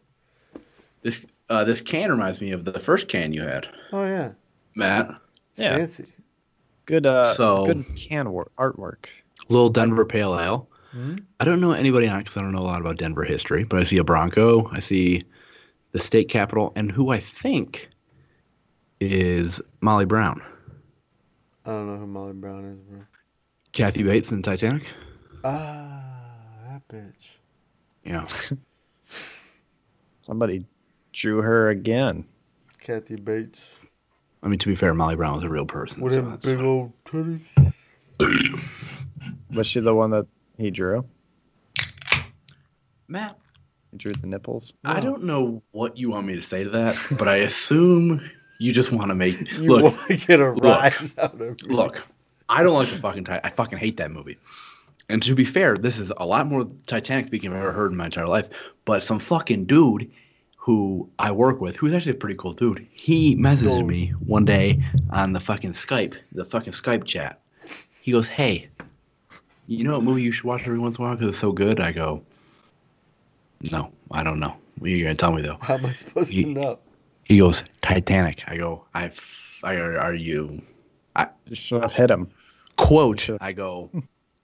This 1.02 1.26
uh, 1.50 1.64
this 1.64 1.82
can 1.82 2.12
reminds 2.12 2.42
me 2.42 2.52
of 2.52 2.66
the 2.66 2.78
first 2.80 3.08
can 3.08 3.32
you 3.34 3.42
had, 3.42 3.68
Oh 3.92 4.04
yeah, 4.06 4.32
Matt. 4.76 5.10
it's 5.52 5.60
Yeah. 5.60 5.78
fancy. 5.78 6.06
Good. 6.86 7.06
Uh. 7.06 7.34
So- 7.34 7.66
good 7.68 7.86
can 7.96 8.32
work 8.34 8.52
artwork. 8.58 9.06
Little 9.48 9.70
Denver 9.70 10.06
Pale 10.06 10.38
Ale. 10.40 10.70
Hmm? 10.92 11.16
I 11.40 11.46
don't 11.46 11.62
know 11.62 11.72
anybody 11.72 12.08
on 12.08 12.18
it 12.18 12.24
because 12.24 12.36
I 12.38 12.42
don't 12.42 12.52
know 12.52 12.60
a 12.60 12.62
lot 12.70 12.82
about 12.82 12.98
Denver 12.98 13.24
history, 13.24 13.64
but 13.64 13.80
I 13.80 13.84
see 13.84 13.98
a 13.98 14.04
Bronco. 14.04 14.68
I 14.72 14.80
see 14.80 15.24
the 15.92 16.00
state 16.00 16.30
capital, 16.30 16.74
and 16.76 16.92
who 16.92 17.10
I 17.10 17.20
think 17.20 17.90
is 19.00 19.62
Molly 19.82 20.06
Brown, 20.06 20.42
I 21.66 21.70
don't 21.72 21.88
know 21.88 21.98
who 21.98 22.08
Molly 22.08 22.34
Brown 22.34 22.66
is, 22.66 22.80
bro. 22.90 23.00
Kathy 23.72 24.04
Bates 24.04 24.32
in 24.32 24.42
Titanic. 24.42 24.88
Ah, 25.44 26.02
that 26.68 26.88
bitch. 26.88 27.30
Yeah, 28.04 28.26
Somebody 30.22 30.62
drew 31.14 31.42
her 31.42 31.70
again. 31.70 32.26
Kathy 32.80 33.16
Bates. 33.16 33.62
I 34.44 34.48
mean 34.48 34.60
to 34.60 34.68
be 34.70 34.76
fair, 34.76 34.94
Molly 34.94 35.16
Brown 35.16 35.36
was 35.36 35.44
a 35.44 35.50
real 35.50 35.66
person. 35.66 36.02
With 36.02 36.14
so 36.14 36.22
them 36.22 36.32
that's 36.32 36.46
big 36.46 36.58
fine. 36.58 36.66
old 36.66 36.94
titties. 37.06 37.42
Was 39.54 39.68
she 39.68 39.80
the 39.80 39.94
one 39.94 40.12
that 40.12 40.28
he 40.58 40.70
drew? 40.72 41.04
Matt, 43.08 43.38
He 43.92 43.98
drew 43.98 44.14
the 44.14 44.28
nipples. 44.28 44.74
I 44.86 45.00
don't 45.00 45.24
know 45.24 45.62
what 45.72 45.98
you 45.98 46.12
want 46.12 46.28
me 46.28 46.36
to 46.36 46.42
say 46.42 46.64
to 46.64 46.70
that, 46.70 46.96
but 47.18 47.28
I 47.28 47.38
assume 47.38 48.22
you 48.60 48.72
just 48.72 48.92
want 48.92 49.10
to 49.10 49.16
make 49.16 49.52
You 49.58 49.70
look. 49.72 49.84
want 49.84 50.08
to 50.20 50.28
get 50.28 50.40
a 50.40 50.52
rise 50.52 51.16
out 51.18 51.34
of 51.34 51.40
me. 51.40 51.74
Look, 51.76 52.06
I 52.48 52.62
don't 52.64 52.76
like 52.76 52.90
the 52.90 52.98
fucking. 52.98 53.26
Ti- 53.26 53.40
I 53.44 53.50
fucking 53.50 53.80
hate 53.80 53.98
that 53.98 54.12
movie. 54.12 54.38
And 55.10 55.24
to 55.24 55.34
be 55.34 55.44
fair, 55.44 55.76
this 55.76 55.98
is 55.98 56.14
a 56.18 56.26
lot 56.26 56.46
more 56.46 56.70
Titanic 56.86 57.26
speaking 57.26 57.52
I've 57.52 57.58
ever 57.60 57.72
heard 57.72 57.92
in 57.92 57.98
my 57.98 58.06
entire 58.06 58.28
life. 58.28 58.48
But 58.86 59.02
some 59.02 59.18
fucking 59.18 59.66
dude 59.66 60.10
who 60.56 61.10
I 61.18 61.32
work 61.32 61.60
with, 61.60 61.76
who's 61.76 61.94
actually 61.94 62.12
a 62.12 62.16
pretty 62.16 62.36
cool 62.36 62.54
dude, 62.54 62.88
he 62.92 63.36
messaged 63.36 63.88
me 63.88 64.10
one 64.26 64.46
day 64.46 64.84
on 65.10 65.34
the 65.34 65.40
fucking 65.40 65.72
Skype, 65.72 66.16
the 66.32 66.46
fucking 66.46 66.74
Skype 66.74 67.06
chat. 67.06 67.42
He 68.02 68.12
goes, 68.12 68.28
"Hey, 68.28 68.70
you 69.66 69.84
know 69.84 69.94
what 69.94 70.04
movie 70.04 70.22
you 70.22 70.32
should 70.32 70.46
watch 70.46 70.62
every 70.62 70.78
once 70.78 70.98
in 70.98 71.04
a 71.04 71.08
while 71.08 71.16
because 71.16 71.30
it's 71.30 71.40
so 71.40 71.52
good?" 71.52 71.80
I 71.80 71.92
go, 71.92 72.22
"No, 73.72 73.92
I 74.12 74.22
don't 74.24 74.40
know. 74.40 74.56
What 74.78 74.88
are 74.88 74.90
you 74.90 75.04
gonna 75.04 75.16
tell 75.16 75.32
me 75.32 75.42
though?" 75.42 75.58
How 75.60 75.74
am 75.76 75.88
I 75.88 75.94
supposed 75.94 76.32
to 76.34 76.46
know? 76.46 76.80
He 77.26 77.40
goes, 77.40 77.64
"Titanic." 77.82 78.44
I 78.48 78.58
go, 78.58 78.86
"I, 78.94 79.12
I 79.64 79.76
are 79.76 80.14
you 80.14 80.62
You 81.48 81.56
should 81.56 81.82
have 81.82 81.94
hit 81.94 82.12
him. 82.12 82.30
quote 82.78 83.28
i 83.42 83.52
go 83.52 83.90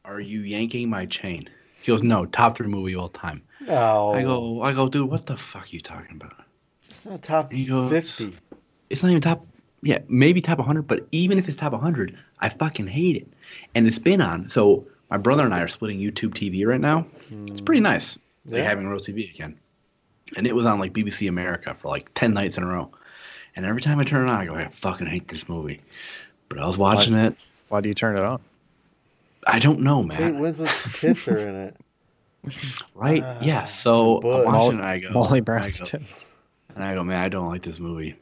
are 0.06 0.20
you 0.20 0.42
yanking 0.42 0.90
my 0.90 1.06
chain? 1.06 1.50
He 1.82 1.92
goes 1.92 2.04
no 2.04 2.26
top 2.26 2.58
three 2.58 2.68
movie 2.68 2.94
of 2.94 3.02
all 3.02 3.10
time. 3.10 3.42
Oh, 3.68 4.14
i 4.14 4.22
go 4.22 4.62
i 4.62 4.74
go 4.74 4.90
dude 4.90 5.10
what 5.10 5.26
the 5.26 5.38
fuck 5.38 5.64
are 5.64 5.68
you 5.70 5.80
talking 5.80 6.16
about? 6.16 6.34
It's 6.90 7.06
not 7.06 7.24
top 7.24 7.52
goes, 7.52 7.90
50. 7.90 8.34
it's 8.90 9.02
not 9.04 9.10
even 9.10 9.22
top 9.22 9.46
yeah 9.82 10.00
maybe 10.08 10.42
top 10.42 10.58
100 10.58 10.84
but 10.84 11.08
even 11.12 11.38
if 11.38 11.48
it's 11.48 11.58
top 11.58 11.72
100 11.74 12.18
i 12.40 12.50
fucking 12.50 12.88
hate 12.88 13.16
it. 13.16 13.28
And 13.74 13.88
it's 13.88 14.00
been 14.00 14.22
on 14.22 14.50
so 14.50 14.88
my 15.10 15.18
brother 15.18 15.44
and 15.44 15.54
i 15.54 15.62
are 15.62 15.68
splitting 15.68 16.00
youtube 16.00 16.34
tv 16.34 16.66
right 16.66 16.82
now. 16.82 17.08
It's 17.48 17.62
pretty 17.62 17.80
hmm. 17.80 17.84
nice 17.84 18.20
like 18.46 18.60
Yeah. 18.60 18.70
having 18.70 18.88
real 18.88 19.00
tv 19.00 19.34
again. 19.34 19.58
And 20.38 20.46
it 20.46 20.56
was 20.56 20.66
on 20.66 20.80
like 20.80 20.94
bbc 20.94 21.28
america 21.28 21.74
for 21.74 21.88
like 21.88 22.14
10 22.14 22.34
nights 22.34 22.58
in 22.58 22.64
a 22.64 22.68
row. 22.68 22.92
And 23.56 23.66
every 23.66 23.82
time 23.82 24.00
i 24.00 24.04
turn 24.04 24.28
it 24.28 24.32
on 24.32 24.38
i 24.38 24.46
go 24.46 24.56
i 24.56 24.68
fucking 24.68 25.08
hate 25.08 25.28
this 25.28 25.50
movie. 25.50 25.82
But 26.50 26.60
i 26.60 26.68
was 26.68 26.78
watching 26.78 27.16
it. 27.16 27.36
Why 27.70 27.82
do 27.82 27.90
you 27.90 27.96
turn 27.96 28.16
it 28.16 28.24
on? 28.24 28.42
I 29.46 29.60
don't 29.60 29.80
know 29.80 30.02
man. 30.04 30.18
Kate 30.18 30.34
man 30.34 30.42
Winslet's 30.42 31.00
tits 31.00 31.28
are 31.28 31.38
in 31.38 31.56
it. 31.56 31.78
Right? 32.94 33.24
Ah, 33.26 33.40
yeah. 33.42 33.66
So 33.66 34.18
I'm 34.22 34.46
watching 34.46 34.80
it, 34.80 34.86
I 34.86 35.00
go, 35.00 35.10
Molly 35.10 35.40
I 35.40 35.42
Brown's 35.42 35.80
go, 35.80 35.86
tits. 35.86 36.26
and 36.76 36.84
I 36.84 36.94
go, 36.94 37.04
man, 37.04 37.20
I 37.20 37.28
don't 37.28 37.48
like 37.50 37.64
this 37.64 37.80
movie. 37.80 38.16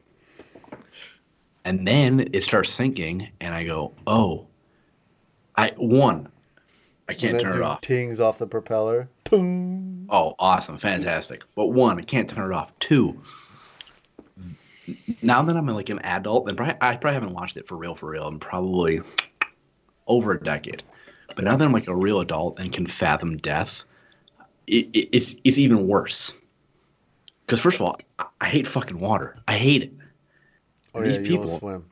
And 1.66 1.86
then 1.86 2.30
it 2.32 2.44
starts 2.44 2.70
sinking, 2.70 3.30
and 3.42 3.54
I 3.54 3.66
go, 3.66 3.94
oh, 4.08 4.48
I 5.58 5.74
one, 5.76 6.30
I 7.08 7.14
can't 7.14 7.40
turn 7.40 7.52
it 7.52 7.54
dude 7.56 7.62
off. 7.64 7.82
Tings 7.82 8.20
off 8.20 8.38
the 8.38 8.48
propeller. 8.48 9.10
Boom. 9.26 10.08
Oh, 10.10 10.36
awesome, 10.40 10.78
fantastic. 10.78 11.44
But 11.56 11.68
one, 11.68 12.00
I 12.00 12.04
can't 12.04 12.30
turn 12.30 12.50
it 12.52 12.56
off. 12.56 12.78
Two, 12.80 13.22
now 15.22 15.42
that 15.42 15.56
I'm 15.56 15.68
like 15.68 15.90
an 15.90 16.00
adult, 16.00 16.48
and 16.48 16.58
probably, 16.58 16.76
I 16.82 16.96
probably 16.96 17.14
haven't 17.14 17.34
watched 17.34 17.58
it 17.58 17.68
for 17.68 17.78
real, 17.78 17.96
for 17.96 18.10
real, 18.10 18.28
in 18.28 18.40
probably 18.40 19.02
over 20.08 20.34
a 20.34 20.44
decade. 20.44 20.84
But 21.36 21.46
now 21.46 21.56
that 21.56 21.66
I'm 21.66 21.74
like 21.74 21.88
a 21.88 21.96
real 21.96 22.20
adult 22.20 22.60
and 22.60 22.72
can 22.72 22.86
fathom 22.86 23.38
death, 23.38 23.84
it, 24.68 24.88
it, 24.94 25.10
it's 25.12 25.36
it's 25.44 25.58
even 25.58 25.88
worse. 25.88 26.34
Because 27.46 27.60
first 27.60 27.76
of 27.78 27.82
all, 27.82 27.98
I, 28.20 28.26
I 28.42 28.46
hate 28.50 28.68
fucking 28.68 29.00
water. 29.00 29.38
I 29.48 29.58
hate 29.58 29.84
it. 29.84 29.94
Oh 30.96 31.04
These 31.04 31.18
yeah, 31.18 31.24
you 31.24 31.30
people- 31.40 31.60
swim. 31.60 31.86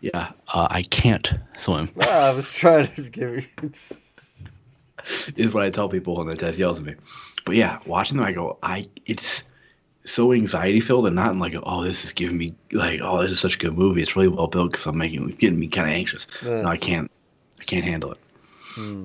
Yeah, 0.00 0.32
uh, 0.52 0.68
I 0.70 0.82
can't 0.82 1.32
swim. 1.56 1.88
Ah, 2.00 2.28
I 2.28 2.32
was 2.32 2.52
trying 2.52 2.88
to 2.88 3.02
give 3.08 3.48
you. 3.62 3.70
is 5.36 5.54
what 5.54 5.64
I 5.64 5.70
tell 5.70 5.88
people 5.88 6.16
when 6.16 6.26
the 6.26 6.36
test 6.36 6.58
yells 6.58 6.78
at 6.78 6.84
me. 6.84 6.94
But 7.46 7.56
yeah, 7.56 7.78
watching 7.86 8.18
them, 8.18 8.26
I 8.26 8.32
go, 8.32 8.58
I 8.62 8.84
it's 9.06 9.44
so 10.04 10.32
anxiety 10.34 10.80
filled 10.80 11.06
and 11.06 11.16
not 11.16 11.32
in 11.32 11.38
like, 11.38 11.54
oh, 11.62 11.82
this 11.82 12.04
is 12.04 12.12
giving 12.12 12.36
me 12.36 12.54
like, 12.72 13.00
oh, 13.02 13.22
this 13.22 13.30
is 13.32 13.40
such 13.40 13.54
a 13.56 13.58
good 13.58 13.78
movie. 13.78 14.02
It's 14.02 14.14
really 14.16 14.28
well 14.28 14.46
built 14.46 14.72
because 14.72 14.86
I'm 14.86 14.98
making 14.98 15.26
it's 15.26 15.36
getting 15.36 15.58
me 15.58 15.68
kind 15.68 15.88
of 15.88 15.94
anxious. 15.94 16.26
Yeah. 16.42 16.62
No, 16.62 16.68
I 16.68 16.76
can't, 16.76 17.10
I 17.60 17.64
can't 17.64 17.84
handle 17.84 18.12
it. 18.12 18.18
Hmm. 18.74 19.04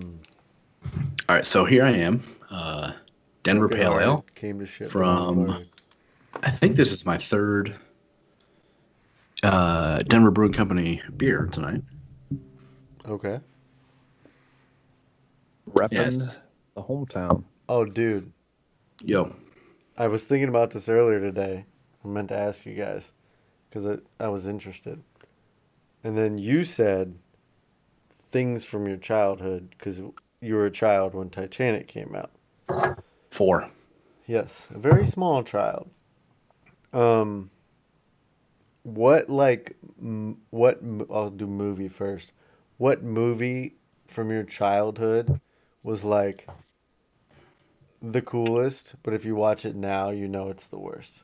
All 1.28 1.36
right, 1.36 1.46
so 1.46 1.66
here 1.66 1.84
I 1.86 1.92
am, 1.92 2.24
uh, 2.50 2.94
Denver 3.44 3.68
Broken 3.68 3.86
Pale 3.88 4.00
Ale. 4.00 4.26
Came 4.36 4.60
to 4.60 4.66
shit. 4.66 4.90
from- 4.90 5.66
I 6.42 6.52
think 6.52 6.76
this 6.76 6.92
is 6.94 7.06
my 7.06 7.18
third 7.18 7.76
uh, 9.44 10.00
Denver 10.04 10.32
Brewing 10.32 10.54
Company 10.54 11.02
beer 11.18 11.48
tonight. 11.52 11.82
Okay. 13.08 13.40
Repping 15.72 15.92
Yes. 15.94 16.46
the 16.76 16.84
hometown. 16.84 17.44
Oh, 17.68 17.86
dude. 17.86 18.32
Yo, 19.04 19.34
I 19.98 20.08
was 20.08 20.26
thinking 20.26 20.50
about 20.50 20.72
this 20.72 20.90
earlier 20.90 21.20
today. 21.20 21.66
I 22.04 22.08
meant 22.08 22.30
to 22.30 22.38
ask 22.38 22.66
you 22.66 22.76
guys 22.76 23.14
because 23.70 23.86
I, 23.86 23.98
I 24.20 24.28
was 24.30 24.48
interested. 24.48 25.02
And 26.04 26.18
then 26.18 26.38
you 26.38 26.64
said 26.64 27.16
things 28.30 28.66
from 28.66 28.88
your 28.88 28.98
childhood 28.98 29.70
because 29.72 30.02
you 30.42 30.56
were 30.56 30.66
a 30.66 30.72
child 30.72 31.14
when 31.14 31.30
Titanic 31.30 31.88
came 31.88 32.16
out. 32.16 32.32
four. 33.30 33.70
Yes, 34.28 34.70
a 34.74 34.80
very 34.80 35.06
small 35.06 35.44
child. 35.44 35.90
Um, 36.94 37.50
what 38.84 39.30
like 39.30 39.76
m- 40.00 40.38
what 40.50 40.80
m- 40.82 41.06
I'll 41.12 41.30
do 41.30 41.48
movie 41.48 41.88
first. 41.88 42.34
What 42.78 43.04
movie 43.04 43.76
from 44.08 44.32
your 44.32 44.44
childhood 44.44 45.40
was 45.84 46.04
like 46.04 46.48
the 48.02 48.22
coolest, 48.22 48.96
but 49.04 49.14
if 49.14 49.26
you 49.26 49.36
watch 49.36 49.66
it 49.66 49.76
now, 49.76 50.10
you 50.12 50.28
know 50.28 50.50
it's 50.50 50.68
the 50.68 50.80
worst. 50.80 51.24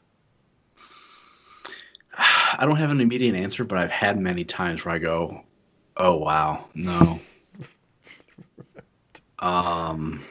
I 2.17 2.65
don't 2.65 2.77
have 2.77 2.91
an 2.91 3.01
immediate 3.01 3.35
answer, 3.35 3.63
but 3.63 3.77
I've 3.77 3.91
had 3.91 4.19
many 4.19 4.43
times 4.43 4.83
where 4.83 4.95
I 4.95 4.99
go, 4.99 5.43
"Oh 5.97 6.17
wow, 6.17 6.65
no." 6.73 7.19
um, 9.39 10.23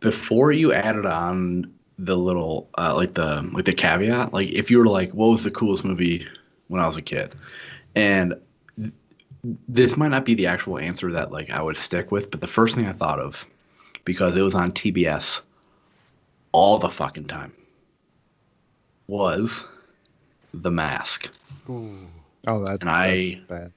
before 0.00 0.52
you 0.52 0.72
added 0.72 1.06
on 1.06 1.72
the 1.98 2.16
little 2.16 2.68
uh, 2.78 2.94
like 2.94 3.14
the 3.14 3.48
like 3.52 3.64
the 3.64 3.72
caveat, 3.72 4.32
like 4.32 4.50
if 4.50 4.70
you 4.70 4.78
were 4.78 4.86
like, 4.86 5.12
"What 5.12 5.30
was 5.30 5.44
the 5.44 5.50
coolest 5.50 5.84
movie 5.84 6.26
when 6.68 6.80
I 6.80 6.86
was 6.86 6.96
a 6.96 7.02
kid?" 7.02 7.34
and 7.94 8.34
this 9.68 9.96
might 9.96 10.08
not 10.08 10.24
be 10.24 10.34
the 10.34 10.46
actual 10.46 10.78
answer 10.78 11.12
that 11.12 11.30
like 11.30 11.50
I 11.50 11.60
would 11.60 11.76
stick 11.76 12.10
with, 12.10 12.30
but 12.30 12.40
the 12.40 12.46
first 12.46 12.74
thing 12.74 12.86
I 12.86 12.92
thought 12.92 13.20
of 13.20 13.44
because 14.04 14.36
it 14.36 14.42
was 14.42 14.54
on 14.54 14.72
TBS 14.72 15.40
all 16.52 16.78
the 16.78 16.88
fucking 16.88 17.26
time 17.26 17.52
was 19.06 19.66
The 20.62 20.70
Mask. 20.70 21.30
Ooh. 21.68 22.06
Oh, 22.46 22.64
that, 22.64 22.80
And 22.82 22.90
I- 22.90 23.30
that's 23.34 23.34
bad. 23.48 23.72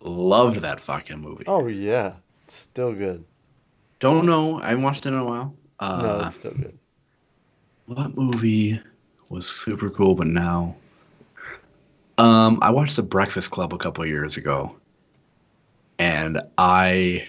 Loved 0.00 0.60
that 0.60 0.78
fucking 0.80 1.18
movie. 1.20 1.44
Oh 1.48 1.66
yeah, 1.66 2.14
it's 2.44 2.54
still 2.54 2.92
good. 2.94 3.24
Don't 3.98 4.26
know. 4.26 4.60
I 4.60 4.68
haven't 4.68 4.84
watched 4.84 5.04
it 5.06 5.08
in 5.08 5.14
a 5.18 5.24
while. 5.24 5.54
no, 5.80 5.86
Uh, 5.86 6.22
it's 6.26 6.36
still 6.36 6.52
good. 6.52 6.78
what 7.86 8.16
movie 8.16 8.80
was 9.30 9.48
super 9.48 9.90
cool, 9.90 10.14
but 10.14 10.26
now? 10.28 10.76
Um, 12.18 12.58
I 12.62 12.70
watched 12.70 12.96
The 12.96 13.02
Breakfast 13.02 13.50
Club 13.50 13.74
a 13.74 13.78
couple 13.78 14.02
of 14.04 14.08
years 14.08 14.36
ago, 14.36 14.76
and 15.98 16.40
I, 16.56 17.26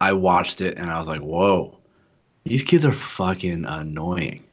I 0.00 0.12
watched 0.12 0.60
it 0.60 0.76
and 0.78 0.90
I 0.90 0.98
was 0.98 1.06
like, 1.06 1.20
"Whoa, 1.20 1.78
these 2.44 2.64
kids 2.64 2.84
are 2.86 2.92
fucking 2.92 3.64
annoying." 3.66 4.44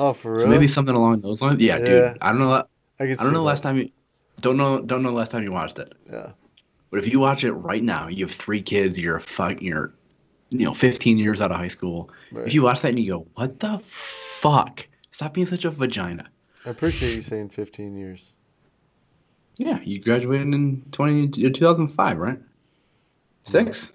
Oh, 0.00 0.14
for 0.14 0.32
real? 0.32 0.40
So 0.40 0.48
maybe 0.48 0.66
something 0.66 0.94
along 0.96 1.20
those 1.20 1.42
lines. 1.42 1.62
Yeah, 1.62 1.76
Yeah. 1.78 1.84
dude. 1.84 2.18
I 2.22 2.30
don't 2.30 2.38
know. 2.38 2.54
I, 2.54 2.64
I 3.00 3.06
don't 3.06 3.32
know 3.34 3.40
that. 3.40 3.40
last 3.40 3.62
time 3.62 3.76
you. 3.76 3.90
Don't 4.40 4.56
know. 4.56 4.80
Don't 4.80 5.02
know 5.02 5.12
last 5.12 5.30
time 5.30 5.42
you 5.42 5.52
watched 5.52 5.78
it. 5.78 5.92
Yeah. 6.10 6.30
But 6.90 7.00
if 7.00 7.06
you 7.12 7.20
watch 7.20 7.44
it 7.44 7.52
right 7.52 7.82
now, 7.82 8.08
you 8.08 8.24
have 8.24 8.34
three 8.34 8.62
kids. 8.62 8.98
You're 8.98 9.16
a 9.16 9.20
fuck. 9.20 9.60
You're, 9.60 9.92
you 10.48 10.64
know, 10.64 10.72
15 10.72 11.18
years 11.18 11.42
out 11.42 11.50
of 11.50 11.58
high 11.58 11.66
school. 11.66 12.10
Right. 12.32 12.46
If 12.46 12.54
you 12.54 12.62
watch 12.62 12.80
that 12.80 12.88
and 12.88 12.98
you 12.98 13.12
go, 13.12 13.26
"What 13.34 13.60
the 13.60 13.78
fuck? 13.84 14.86
Stop 15.10 15.34
being 15.34 15.46
such 15.46 15.66
a 15.66 15.70
vagina." 15.70 16.26
I 16.64 16.70
appreciate 16.70 17.14
you 17.14 17.20
saying 17.22 17.50
15 17.50 17.94
years. 17.96 18.32
Yeah, 19.58 19.78
you 19.82 19.98
graduated 20.00 20.46
in 20.54 20.82
20, 20.92 21.28
2005, 21.28 22.16
right? 22.18 22.38
Six. 23.44 23.92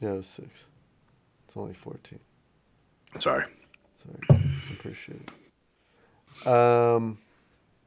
Yeah, 0.00 0.12
it 0.12 0.16
was 0.16 0.26
six. 0.26 0.66
It's 1.46 1.56
only 1.58 1.74
14. 1.74 2.18
Sorry. 3.18 3.44
Sorry. 4.02 4.49
I 4.70 4.72
appreciate 4.74 5.20
it. 5.20 6.46
Um, 6.46 7.18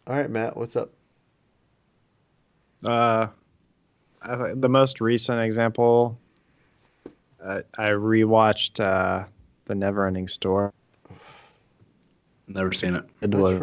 all 0.05 0.15
right, 0.15 0.29
Matt, 0.29 0.57
what's 0.57 0.75
up? 0.75 0.91
Uh, 2.85 3.27
the 4.55 4.69
most 4.69 4.99
recent 4.99 5.39
example, 5.39 6.19
uh, 7.43 7.61
I 7.77 7.89
rewatched 7.89 8.83
uh, 8.83 9.25
the 9.65 9.73
Neverending 9.73 10.29
Story. 10.29 10.71
Never 12.47 12.73
seen 12.73 12.95
it. 12.95 13.05
It 13.21 13.33
was 13.33 13.61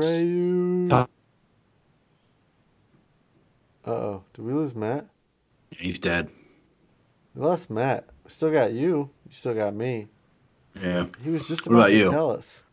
Uh, 0.90 1.06
Uh 3.84 3.90
oh. 3.90 4.22
Did 4.32 4.44
we 4.44 4.52
lose 4.52 4.74
Matt? 4.74 5.06
He's 5.70 5.98
dead. 5.98 6.30
We 7.34 7.44
lost 7.44 7.70
Matt. 7.70 8.06
We 8.24 8.30
still 8.30 8.50
got 8.50 8.72
you. 8.72 9.10
You 9.26 9.32
still 9.32 9.54
got 9.54 9.74
me. 9.74 10.08
Yeah. 10.80 11.06
He 11.22 11.30
was 11.30 11.46
just 11.46 11.66
about, 11.66 11.76
about 11.76 11.86
to 11.88 11.96
you? 11.96 12.10
tell 12.10 12.30
us. 12.30 12.64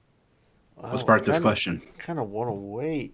What 0.80 0.98
sparked 0.99 1.26
this 1.26 1.40
question? 1.40 1.82
kind 1.98 2.20
of 2.20 2.30
want 2.30 2.49
to 2.49 2.54
wait. 2.54 3.14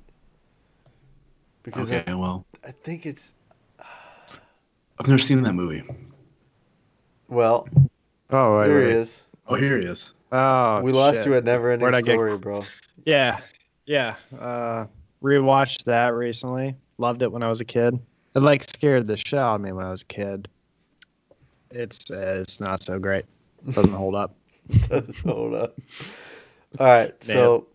Because 1.64 1.92
Okay, 1.92 2.14
well, 2.14 2.46
I, 2.64 2.70
I 2.70 2.72
think 2.72 3.06
it's. 3.06 3.34
I've 5.00 5.08
never 5.08 5.18
seen 5.20 5.42
that 5.44 5.54
movie. 5.54 5.84
Well, 7.30 7.68
Oh, 8.32 8.58
wait, 8.60 8.68
here 8.68 8.80
wait. 8.80 8.88
he 8.94 8.98
is. 8.98 9.26
Oh, 9.48 9.56
here 9.56 9.80
he 9.80 9.86
is. 9.86 10.14
Oh, 10.32 10.82
we 10.82 10.92
lost 10.92 11.20
shit. 11.20 11.28
you 11.28 11.34
at 11.36 11.44
Never 11.44 11.72
Ending 11.72 11.90
Where'd 11.90 12.04
get- 12.06 12.14
Story, 12.16 12.38
bro. 12.38 12.64
Yeah, 13.06 13.40
yeah. 13.86 14.16
Uh, 14.38 14.86
rewatched 15.24 15.84
that 15.86 16.14
recently. 16.14 16.76
Loved 16.98 17.22
it 17.22 17.32
when 17.32 17.44
I 17.44 17.50
was 17.50 17.62
a 17.62 17.66
kid. 17.66 18.00
It 18.36 18.40
like 18.42 18.64
scared 18.64 19.08
the 19.08 19.16
shit 19.18 19.34
out 19.40 19.56
of 19.56 19.62
me 19.62 19.72
when 19.72 19.86
I 19.86 19.92
was 19.92 20.02
a 20.02 20.06
kid. 20.06 20.48
It's 21.72 22.10
uh, 22.12 22.40
it's 22.42 22.60
not 22.60 22.82
so 22.84 23.00
great. 23.00 23.26
Doesn't 23.72 23.94
hold 23.94 24.16
up. 24.16 24.36
doesn't 24.90 25.18
hold 25.20 25.54
up. 25.56 25.78
All 26.80 26.88
right, 26.88 27.14
so 27.24 27.68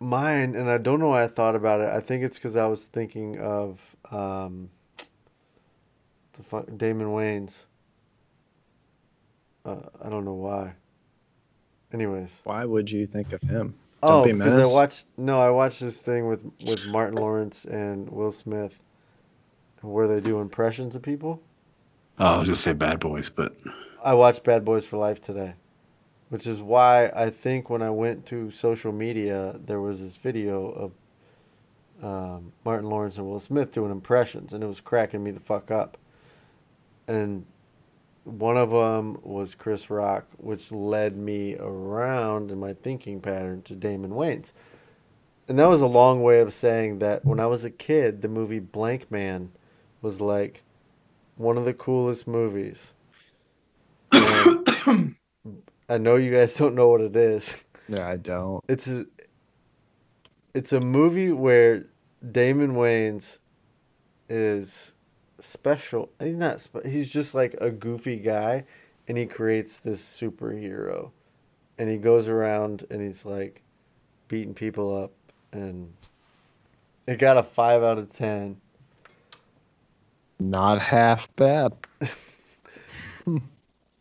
mine, 0.00 0.54
and 0.56 0.68
I 0.70 0.78
don't 0.78 1.00
know 1.00 1.08
why 1.08 1.24
I 1.24 1.28
thought 1.28 1.54
about 1.54 1.80
it. 1.80 1.88
I 1.88 2.00
think 2.00 2.24
it's 2.24 2.36
because 2.38 2.56
I 2.56 2.66
was 2.66 2.86
thinking 2.86 3.38
of 3.40 3.96
um, 4.10 4.70
the 6.32 6.42
fu- 6.42 6.66
Damon 6.76 7.08
Wayans. 7.08 7.66
Uh, 9.64 9.80
I 10.02 10.08
don't 10.08 10.24
know 10.24 10.34
why. 10.34 10.74
Anyways, 11.92 12.40
Why 12.44 12.64
would 12.64 12.90
you 12.90 13.06
think 13.06 13.32
of 13.32 13.42
him? 13.42 13.74
oh, 14.02 14.24
because 14.24 14.56
I 14.56 14.66
watched 14.66 15.06
no, 15.16 15.40
I 15.40 15.50
watched 15.50 15.80
this 15.80 15.98
thing 15.98 16.28
with 16.28 16.44
with 16.64 16.84
Martin 16.86 17.16
Lawrence 17.16 17.64
and 17.64 18.08
Will 18.08 18.30
Smith, 18.30 18.78
where 19.82 20.06
they 20.06 20.20
do 20.20 20.40
impressions 20.40 20.94
of 20.94 21.02
people. 21.02 21.42
Oh, 22.18 22.26
I 22.26 22.38
was 22.38 22.48
gonna 22.48 22.56
say 22.56 22.72
Bad 22.72 23.00
Boys, 23.00 23.28
but 23.28 23.56
I 24.04 24.14
watched 24.14 24.44
Bad 24.44 24.64
Boys 24.64 24.86
for 24.86 24.98
Life 24.98 25.20
today, 25.20 25.54
which 26.30 26.46
is 26.46 26.62
why 26.62 27.10
I 27.14 27.28
think 27.30 27.68
when 27.68 27.82
I 27.82 27.90
went 27.90 28.24
to 28.26 28.50
social 28.50 28.92
media, 28.92 29.56
there 29.66 29.80
was 29.80 30.00
this 30.00 30.16
video 30.16 30.70
of 30.70 30.92
um, 32.02 32.52
Martin 32.64 32.88
Lawrence 32.88 33.18
and 33.18 33.26
Will 33.26 33.40
Smith 33.40 33.74
doing 33.74 33.90
impressions, 33.90 34.52
and 34.52 34.64
it 34.64 34.66
was 34.66 34.80
cracking 34.80 35.22
me 35.22 35.32
the 35.32 35.40
fuck 35.40 35.70
up. 35.70 35.98
And 37.08 37.44
one 38.24 38.56
of 38.56 38.70
them 38.70 39.18
was 39.22 39.56
Chris 39.56 39.90
Rock, 39.90 40.24
which 40.38 40.70
led 40.70 41.16
me 41.16 41.56
around 41.56 42.52
in 42.52 42.60
my 42.60 42.74
thinking 42.74 43.20
pattern 43.20 43.62
to 43.62 43.74
Damon 43.74 44.12
Wayans. 44.12 44.52
And 45.48 45.58
that 45.58 45.68
was 45.68 45.80
a 45.80 45.86
long 45.86 46.22
way 46.22 46.40
of 46.40 46.54
saying 46.54 47.00
that 47.00 47.24
when 47.24 47.40
I 47.40 47.46
was 47.46 47.64
a 47.64 47.70
kid, 47.70 48.20
the 48.20 48.28
movie 48.28 48.60
Blankman 48.60 49.48
was 50.00 50.20
like 50.20 50.62
one 51.36 51.58
of 51.58 51.64
the 51.64 51.74
coolest 51.74 52.28
movies. 52.28 52.94
And 54.86 55.16
I 55.90 55.98
know 55.98 56.14
you 56.14 56.32
guys 56.32 56.54
don't 56.54 56.76
know 56.76 56.88
what 56.88 57.00
it 57.00 57.16
is. 57.16 57.56
Yeah, 57.88 58.08
I 58.08 58.16
don't. 58.16 58.62
It's 58.68 58.86
a, 58.86 59.04
it's 60.54 60.72
a 60.72 60.78
movie 60.78 61.32
where 61.32 61.86
Damon 62.30 62.74
Wayans 62.74 63.40
is 64.28 64.94
special. 65.40 66.08
He's 66.20 66.36
not. 66.36 66.60
spe- 66.60 66.86
He's 66.86 67.12
just 67.12 67.34
like 67.34 67.56
a 67.60 67.68
goofy 67.72 68.18
guy, 68.18 68.64
and 69.08 69.18
he 69.18 69.26
creates 69.26 69.78
this 69.78 70.00
superhero, 70.00 71.10
and 71.78 71.90
he 71.90 71.96
goes 71.96 72.28
around 72.28 72.86
and 72.90 73.02
he's 73.02 73.26
like 73.26 73.60
beating 74.28 74.54
people 74.54 74.96
up, 74.96 75.10
and 75.50 75.92
it 77.08 77.18
got 77.18 77.36
a 77.36 77.42
five 77.42 77.82
out 77.82 77.98
of 77.98 78.10
ten. 78.10 78.60
Not 80.38 80.80
half 80.80 81.28
bad. 81.34 81.72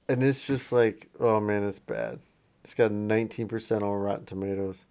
And 0.10 0.24
it's 0.24 0.46
just 0.46 0.72
like, 0.72 1.08
oh 1.20 1.40
man, 1.40 1.64
it's 1.64 1.80
bad. 1.80 2.20
It's 2.64 2.74
got 2.74 2.92
19% 2.92 3.82
on 3.82 3.84
Rotten 3.84 4.26
Tomatoes. 4.26 4.86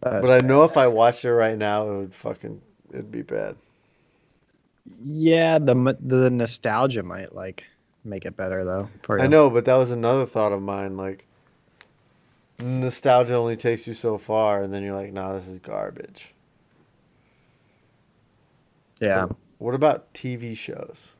That's 0.00 0.26
but 0.26 0.30
I 0.30 0.40
know 0.46 0.64
if 0.64 0.76
I 0.76 0.86
watched 0.86 1.24
it 1.24 1.34
right 1.34 1.58
now, 1.58 1.88
it 1.88 1.96
would 1.96 2.14
fucking, 2.14 2.60
it'd 2.90 3.10
be 3.10 3.22
bad. 3.22 3.56
Yeah, 5.04 5.58
the 5.58 5.96
the 6.00 6.30
nostalgia 6.30 7.02
might 7.02 7.34
like 7.34 7.64
make 8.04 8.24
it 8.24 8.36
better 8.36 8.64
though. 8.64 8.88
I 9.08 9.28
know, 9.28 9.48
but 9.48 9.64
that 9.66 9.74
was 9.74 9.90
another 9.92 10.26
thought 10.26 10.52
of 10.52 10.60
mine. 10.60 10.96
Like, 10.96 11.24
nostalgia 12.58 13.34
only 13.34 13.56
takes 13.56 13.86
you 13.86 13.94
so 13.94 14.18
far, 14.18 14.62
and 14.62 14.74
then 14.74 14.82
you're 14.82 14.96
like, 14.96 15.12
nah, 15.12 15.34
this 15.34 15.46
is 15.46 15.60
garbage. 15.60 16.34
Yeah. 19.00 19.26
What 19.58 19.74
about 19.74 20.12
TV 20.14 20.56
shows? 20.56 21.14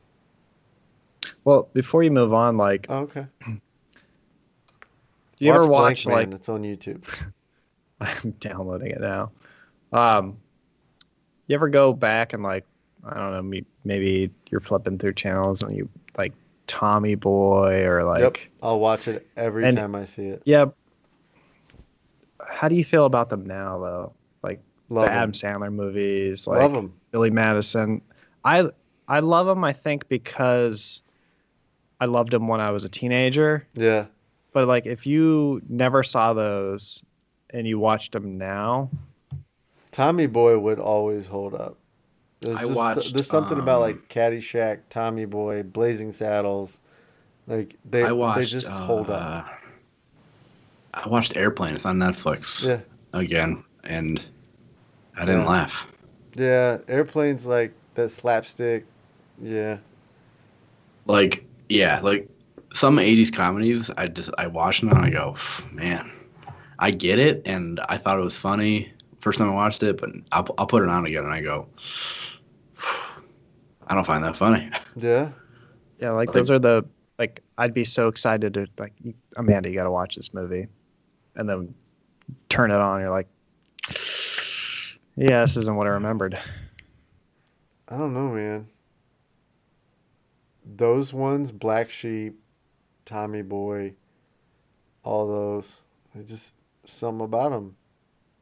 Well, 1.43 1.69
before 1.73 2.03
you 2.03 2.11
move 2.11 2.33
on, 2.33 2.57
like, 2.57 2.85
Oh, 2.89 2.99
okay. 3.01 3.25
do 3.45 3.59
you 5.39 5.51
ever 5.53 5.67
watch 5.67 6.05
Blank 6.05 6.15
like 6.17 6.27
Man? 6.29 6.33
It's 6.35 6.49
on 6.49 6.63
YouTube. 6.63 7.05
I'm 8.01 8.31
downloading 8.39 8.91
it 8.91 8.99
now. 9.01 9.31
Um, 9.91 10.37
you 11.47 11.55
ever 11.55 11.69
go 11.69 11.93
back 11.93 12.33
and 12.33 12.43
like 12.43 12.65
I 13.05 13.15
don't 13.15 13.49
know, 13.51 13.61
maybe 13.83 14.31
you're 14.49 14.61
flipping 14.61 14.97
through 14.97 15.13
channels 15.13 15.61
and 15.61 15.75
you 15.75 15.89
like 16.17 16.33
Tommy 16.67 17.15
Boy 17.15 17.85
or 17.85 18.01
like 18.03 18.19
yep. 18.21 18.37
I'll 18.61 18.79
watch 18.79 19.07
it 19.07 19.27
every 19.35 19.65
And- 19.65 19.75
time 19.75 19.93
I 19.95 20.05
see 20.05 20.27
it. 20.27 20.41
yeah. 20.45 20.65
How 22.47 22.67
do 22.67 22.75
you 22.75 22.83
feel 22.85 23.05
about 23.05 23.29
them 23.29 23.45
now 23.45 23.79
though? 23.79 24.13
Like 24.41 24.61
Love 24.89 25.05
the 25.05 25.11
'em. 25.11 25.17
Adam 25.17 25.31
Sandler 25.33 25.73
movies, 25.73 26.47
like 26.47 26.59
Love 26.59 26.73
them. 26.73 26.93
Billy 27.11 27.29
Madison. 27.29 28.01
I 28.43 28.69
I 29.07 29.19
love 29.19 29.47
them. 29.47 29.63
I 29.63 29.73
think 29.73 30.07
because 30.07 31.01
I 32.03 32.05
loved 32.05 32.31
them 32.31 32.49
when 32.49 32.59
I 32.59 32.69
was 32.71 32.83
a 32.83 32.89
teenager. 32.89 33.65
Yeah. 33.75 34.07
But 34.51 34.67
like, 34.67 34.85
if 34.85 35.07
you 35.07 35.61
never 35.69 36.03
saw 36.03 36.33
those 36.33 37.05
and 37.51 37.65
you 37.65 37.79
watched 37.79 38.11
them 38.11 38.37
now, 38.37 38.89
Tommy 39.91 40.27
Boy 40.27 40.59
would 40.59 40.79
always 40.79 41.27
hold 41.27 41.53
up. 41.53 41.77
There's, 42.41 42.57
I 42.57 42.61
just, 42.63 42.75
watched, 42.75 43.13
there's 43.13 43.27
something 43.27 43.57
about 43.57 43.75
um, 43.77 43.81
like 43.83 44.09
Caddyshack, 44.09 44.79
Tommy 44.89 45.23
Boy, 45.23 45.63
Blazing 45.63 46.11
Saddles. 46.11 46.81
Like 47.47 47.77
they 47.89 48.11
watched. 48.11 48.37
they 48.39 48.45
just 48.47 48.69
hold 48.69 49.09
up. 49.09 49.47
uh, 49.47 49.51
I 50.93 51.07
watched 51.07 51.37
Airplane. 51.37 51.73
It's 51.73 51.85
on 51.85 51.99
Netflix 51.99 52.67
Yeah. 52.67 52.81
again, 53.13 53.63
and 53.85 54.21
I 55.15 55.21
didn't 55.25 55.43
Yeah. 55.43 55.47
laugh. 55.47 55.87
Yeah, 56.35 56.79
Airplane's 56.89 57.45
like 57.45 57.71
that 57.95 58.09
slapstick, 58.09 58.85
Yeah. 59.41 59.77
Like, 61.05 61.45
yeah, 61.73 61.99
like 62.01 62.29
some 62.73 62.97
'80s 62.97 63.31
comedies, 63.33 63.89
I 63.97 64.07
just 64.07 64.31
I 64.37 64.47
watch 64.47 64.79
them 64.79 64.89
and 64.89 64.99
I 64.99 65.09
go, 65.09 65.35
man, 65.71 66.11
I 66.79 66.91
get 66.91 67.19
it, 67.19 67.41
and 67.45 67.79
I 67.89 67.97
thought 67.97 68.19
it 68.19 68.23
was 68.23 68.37
funny 68.37 68.93
first 69.23 69.39
time 69.39 69.49
I 69.49 69.53
watched 69.53 69.81
it, 69.83 69.99
but 69.99 70.09
I'll 70.33 70.45
I'll 70.57 70.67
put 70.67 70.83
it 70.83 70.89
on 70.89 71.05
again 71.05 71.23
and 71.23 71.33
I 71.33 71.39
go, 71.41 71.67
I 73.87 73.95
don't 73.95 74.05
find 74.05 74.23
that 74.23 74.37
funny. 74.37 74.69
Yeah. 74.95 75.31
Yeah, 75.99 76.11
like 76.11 76.27
Like- 76.27 76.33
those 76.35 76.51
are 76.51 76.59
the 76.59 76.85
like 77.17 77.41
I'd 77.57 77.73
be 77.73 77.85
so 77.85 78.09
excited 78.09 78.53
to 78.55 78.67
like 78.77 78.93
Amanda, 79.37 79.69
you 79.69 79.75
got 79.75 79.85
to 79.85 79.91
watch 79.91 80.15
this 80.17 80.33
movie, 80.33 80.67
and 81.35 81.47
then 81.47 81.73
turn 82.49 82.71
it 82.71 82.79
on. 82.79 82.99
You're 82.99 83.11
like, 83.11 83.27
yeah, 85.15 85.41
this 85.41 85.55
isn't 85.55 85.75
what 85.75 85.87
I 85.87 85.91
remembered. 85.91 86.37
I 87.87 87.97
don't 87.97 88.13
know, 88.13 88.29
man. 88.29 88.67
Those 90.65 91.13
ones, 91.13 91.51
Black 91.51 91.89
Sheep, 91.89 92.39
Tommy 93.05 93.41
Boy, 93.41 93.93
all 95.03 95.27
those, 95.27 95.81
they 96.15 96.23
just 96.23 96.55
something 96.85 97.25
about 97.25 97.51
them. 97.51 97.75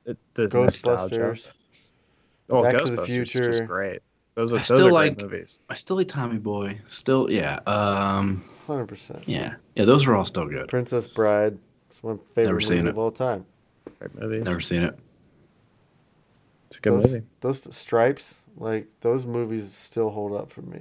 It, 0.06 0.18
the. 0.34 0.48
Ghostbusters. 0.48 1.52
Oh, 2.50 2.62
Back 2.64 2.78
to 2.80 2.84
the 2.90 2.98
Ghostbusters 2.98 3.00
is 3.02 3.08
Future. 3.08 3.52
just 3.52 3.66
great. 3.66 4.02
Those 4.36 4.52
are 4.54 4.56
I 4.56 4.60
those 4.60 4.66
still 4.68 4.88
are 4.88 4.92
like- 4.92 5.18
great 5.18 5.32
movies. 5.32 5.62
I 5.70 5.74
still 5.74 5.98
like 5.98 6.08
Tommy 6.08 6.38
Boy. 6.38 6.80
Still, 6.88 7.30
yeah, 7.32 7.60
um, 7.68 8.44
Hundred 8.68 8.88
percent. 8.88 9.24
yeah, 9.28 9.56
yeah. 9.76 9.86
Those 9.86 10.06
are 10.08 10.16
all 10.16 10.26
still 10.26 10.48
good. 10.48 10.68
Princess 10.68 11.08
Bride. 11.08 11.58
It's 11.90 12.04
my 12.04 12.16
favorite 12.34 12.46
Never 12.48 12.62
seen 12.62 12.78
movie 12.78 12.88
it. 12.88 12.92
of 12.92 13.00
all 13.00 13.12
time. 13.12 13.46
Great 14.00 14.16
movies. 14.16 14.46
Never 14.46 14.62
seen 14.62 14.84
it. 14.84 14.98
It's 16.68 16.78
a 16.78 16.82
good 16.82 16.94
those, 16.94 17.12
movie. 17.14 17.26
Those 17.42 17.76
stripes, 17.76 18.44
like 18.56 18.88
those 19.02 19.26
movies, 19.26 19.74
still 19.74 20.10
hold 20.10 20.34
up 20.34 20.50
for 20.50 20.62
me. 20.62 20.80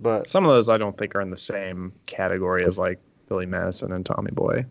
But 0.00 0.28
Some 0.28 0.44
of 0.44 0.50
those 0.50 0.68
I 0.68 0.76
don't 0.78 0.96
think 0.96 1.14
are 1.14 1.20
in 1.20 1.30
the 1.30 1.36
same 1.36 1.92
category 2.06 2.64
as 2.64 2.78
like 2.78 2.98
Billy 3.28 3.46
Madison 3.46 3.92
and 3.92 4.04
Tommy 4.04 4.30
Boy, 4.32 4.64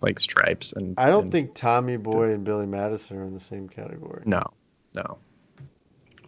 like 0.00 0.18
Stripes 0.20 0.72
and. 0.72 0.98
I 0.98 1.08
don't 1.10 1.24
and- 1.24 1.32
think 1.32 1.54
Tommy 1.54 1.96
Boy 1.96 2.32
and 2.32 2.44
Billy 2.44 2.66
Madison 2.66 3.18
are 3.18 3.24
in 3.24 3.34
the 3.34 3.40
same 3.40 3.68
category. 3.68 4.22
No, 4.24 4.42
no. 4.94 5.18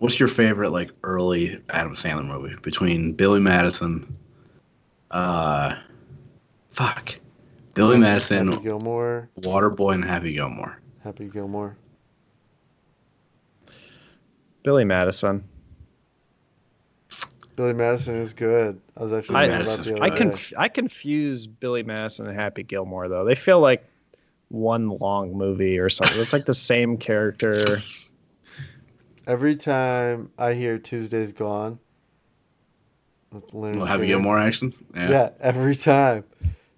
What's 0.00 0.20
your 0.20 0.28
favorite 0.28 0.70
like 0.70 0.90
early 1.02 1.60
Adam 1.70 1.94
Sandler 1.94 2.26
movie 2.26 2.54
between 2.62 3.12
Billy 3.14 3.40
Madison, 3.40 4.16
uh, 5.10 5.74
fuck, 6.70 7.18
Billy 7.74 7.98
Madison, 7.98 8.52
Happy 8.52 8.64
Gilmore. 8.64 9.28
Waterboy, 9.40 9.94
and 9.94 10.04
Happy 10.04 10.32
Gilmore? 10.34 10.80
Happy 11.02 11.26
Gilmore. 11.26 11.76
Billy 14.62 14.84
Madison. 14.84 15.42
Billy 17.58 17.72
Madison 17.72 18.14
is 18.14 18.34
good. 18.34 18.80
I 18.96 19.02
was 19.02 19.12
actually 19.12 19.34
I- 19.34 19.48
thinking 19.48 19.66
about 19.66 19.84
the 19.84 19.92
other 19.96 20.02
I 20.04 20.08
day. 20.10 20.16
conf- 20.16 20.52
I 20.56 20.68
confuse 20.68 21.48
Billy 21.48 21.82
Madison 21.82 22.28
and 22.28 22.38
Happy 22.38 22.62
Gilmore 22.62 23.08
though. 23.08 23.24
They 23.24 23.34
feel 23.34 23.58
like 23.58 23.84
one 24.46 24.88
long 24.90 25.32
movie 25.36 25.76
or 25.80 25.90
something. 25.90 26.20
It's 26.20 26.32
like 26.32 26.44
the 26.46 26.54
same 26.54 26.98
character. 26.98 27.82
Every 29.26 29.56
time 29.56 30.30
I 30.38 30.54
hear 30.54 30.78
Tuesday's 30.78 31.32
Gone, 31.32 31.80
with 33.32 33.48
Lynyrd 33.50 33.76
Well, 33.76 33.86
Happy 33.86 34.04
Skynyrd- 34.04 34.06
Gilmore 34.06 34.38
action. 34.38 34.72
Yeah. 34.94 35.30
every 35.40 35.74
time. 35.74 36.22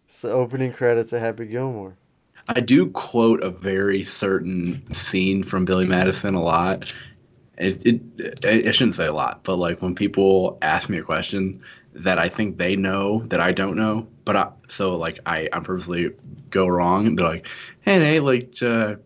It's 0.06 0.22
the 0.22 0.32
opening 0.32 0.72
credits 0.72 1.12
of 1.12 1.20
Happy 1.20 1.44
Gilmore. 1.44 1.94
I 2.48 2.60
do 2.60 2.88
quote 2.88 3.44
a 3.44 3.50
very 3.50 4.02
certain 4.02 4.90
scene 4.94 5.42
from 5.42 5.66
Billy 5.66 5.86
Madison 5.86 6.34
a 6.34 6.42
lot. 6.42 6.92
It, 7.60 7.86
it, 7.86 8.44
I 8.44 8.68
I 8.68 8.70
shouldn't 8.70 8.94
say 8.94 9.06
a 9.06 9.12
lot, 9.12 9.44
but 9.44 9.56
like 9.56 9.82
when 9.82 9.94
people 9.94 10.58
ask 10.62 10.88
me 10.88 10.98
a 10.98 11.02
question 11.02 11.60
that 11.92 12.18
I 12.18 12.28
think 12.28 12.56
they 12.56 12.76
know 12.76 13.24
that 13.26 13.40
I 13.40 13.52
don't 13.52 13.76
know, 13.76 14.06
but 14.24 14.36
I, 14.36 14.50
so 14.68 14.96
like 14.96 15.18
I, 15.26 15.48
I 15.52 15.60
purposely 15.60 16.10
go 16.50 16.66
wrong 16.66 17.06
and 17.06 17.16
be 17.16 17.22
like, 17.22 17.46
hey, 17.82 17.98
hey, 17.98 18.20
like, 18.20 18.62
uh, 18.62 18.96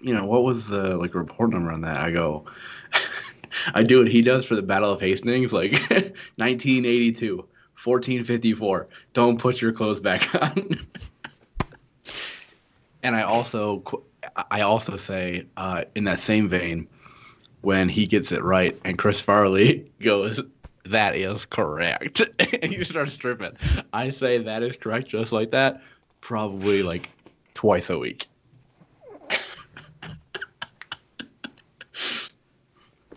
you 0.00 0.14
know, 0.14 0.24
what 0.24 0.42
was 0.42 0.66
the 0.66 0.96
like 0.96 1.14
report 1.14 1.50
number 1.50 1.70
on 1.70 1.82
that? 1.82 1.98
I 1.98 2.10
go, 2.10 2.46
I 3.74 3.82
do 3.82 3.98
what 3.98 4.08
he 4.08 4.22
does 4.22 4.44
for 4.44 4.54
the 4.54 4.62
Battle 4.62 4.90
of 4.90 5.00
Hastings, 5.00 5.52
like 5.52 5.72
1982, 6.36 7.36
1454. 7.36 8.88
Don't 9.12 9.38
put 9.38 9.60
your 9.60 9.72
clothes 9.72 10.00
back 10.00 10.34
on. 10.42 10.78
and 13.02 13.14
I 13.14 13.22
also 13.22 13.84
I 14.50 14.62
also 14.62 14.96
say 14.96 15.46
uh, 15.56 15.84
in 15.94 16.04
that 16.04 16.20
same 16.20 16.48
vein 16.48 16.88
when 17.62 17.88
he 17.88 18.06
gets 18.06 18.32
it 18.32 18.42
right 18.42 18.78
and 18.84 18.98
Chris 18.98 19.20
Farley 19.20 19.90
goes 20.02 20.40
that 20.86 21.14
is 21.16 21.44
correct 21.44 22.22
and 22.62 22.72
you 22.72 22.84
start 22.84 23.10
stripping 23.10 23.52
I 23.92 24.10
say 24.10 24.38
that 24.38 24.62
is 24.62 24.76
correct 24.76 25.08
just 25.08 25.32
like 25.32 25.50
that 25.52 25.82
probably 26.20 26.82
like 26.82 27.10
twice 27.54 27.90
a 27.90 27.98
week 27.98 28.26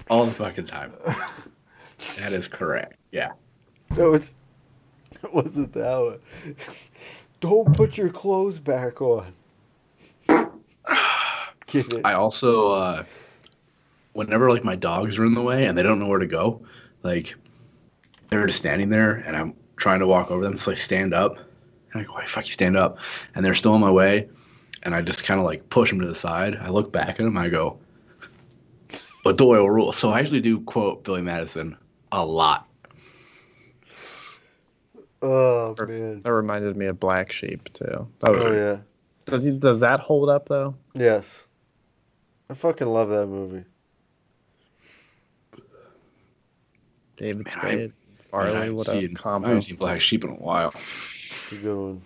all 0.09 0.25
the 0.25 0.31
fucking 0.31 0.65
time 0.65 0.93
that 2.17 2.33
is 2.33 2.47
correct 2.47 2.97
yeah 3.11 3.31
No, 3.97 4.13
it's 4.13 4.33
it 5.23 5.33
wasn't 5.33 5.71
that 5.73 5.97
one. 5.97 6.19
Don't 7.39 7.75
put 7.75 7.97
your 7.97 8.09
clothes 8.09 8.59
back 8.59 9.01
on. 9.01 9.33
Get 11.67 11.93
it? 11.93 12.01
I 12.03 12.13
also, 12.13 12.71
uh, 12.71 13.03
whenever 14.13 14.49
like 14.49 14.63
my 14.63 14.75
dogs 14.75 15.17
are 15.19 15.25
in 15.25 15.33
the 15.33 15.41
way 15.41 15.65
and 15.65 15.77
they 15.77 15.83
don't 15.83 15.99
know 15.99 16.07
where 16.07 16.19
to 16.19 16.27
go, 16.27 16.61
like 17.03 17.35
they're 18.29 18.45
just 18.47 18.57
standing 18.59 18.89
there 18.89 19.15
and 19.15 19.35
I'm 19.35 19.53
trying 19.75 19.99
to 19.99 20.07
walk 20.07 20.31
over 20.31 20.41
them, 20.41 20.57
so 20.57 20.71
I 20.71 20.75
stand 20.75 21.13
up 21.13 21.37
and 21.91 22.01
I 22.01 22.05
go, 22.05 22.13
"Why 22.13 22.25
fuck 22.25 22.45
you 22.45 22.51
stand 22.51 22.77
up?" 22.77 22.97
And 23.35 23.45
they're 23.45 23.53
still 23.53 23.75
in 23.75 23.81
my 23.81 23.91
way, 23.91 24.29
and 24.83 24.95
I 24.95 25.01
just 25.01 25.23
kind 25.25 25.39
of 25.39 25.45
like 25.45 25.67
push 25.69 25.89
them 25.89 25.99
to 26.01 26.07
the 26.07 26.15
side. 26.15 26.55
I 26.61 26.69
look 26.69 26.91
back 26.91 27.09
at 27.09 27.17
them, 27.17 27.37
I 27.37 27.49
go, 27.49 27.77
"But 29.23 29.37
Doyle 29.37 29.69
rule." 29.69 29.91
So 29.91 30.09
I 30.11 30.19
actually 30.19 30.41
do 30.41 30.61
quote 30.61 31.03
Billy 31.03 31.21
Madison 31.21 31.75
a 32.11 32.25
lot. 32.25 32.67
oh 35.21 35.75
man. 35.87 36.21
That 36.21 36.31
reminded 36.33 36.75
me 36.77 36.85
of 36.87 36.99
Black 36.99 37.31
Sheep 37.31 37.71
too. 37.73 38.07
That 38.19 38.31
was- 38.31 38.43
Oh 38.43 38.51
yeah. 38.53 38.79
Does 39.25 39.45
he, 39.45 39.51
does 39.57 39.79
that 39.79 40.01
hold 40.01 40.29
up 40.29 40.49
though? 40.49 40.75
Yes. 40.95 41.47
I 42.49 42.53
fucking 42.55 42.87
love 42.87 43.09
that 43.09 43.27
movie. 43.27 43.63
David 47.17 47.45
Man, 47.45 47.55
I- 47.57 47.59
Spade, 47.59 47.93
I 47.93 48.23
Farley, 48.29 48.53
haven't 48.53 48.75
what 48.75 48.87
seen- 48.87 49.05
a 49.05 49.11
I 49.11 49.13
combo. 49.21 49.47
haven't 49.49 49.61
seen 49.63 49.75
Black 49.75 50.01
Sheep 50.01 50.23
in 50.23 50.31
a 50.31 50.35
while. 50.35 50.69
It's 50.69 51.51
a 51.51 51.55
good 51.57 51.75
one. 51.77 52.01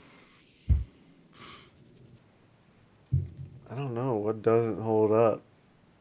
I 3.69 3.75
don't 3.75 3.93
know 3.93 4.15
what 4.15 4.41
doesn't 4.41 4.81
hold 4.81 5.11
up. 5.11 5.41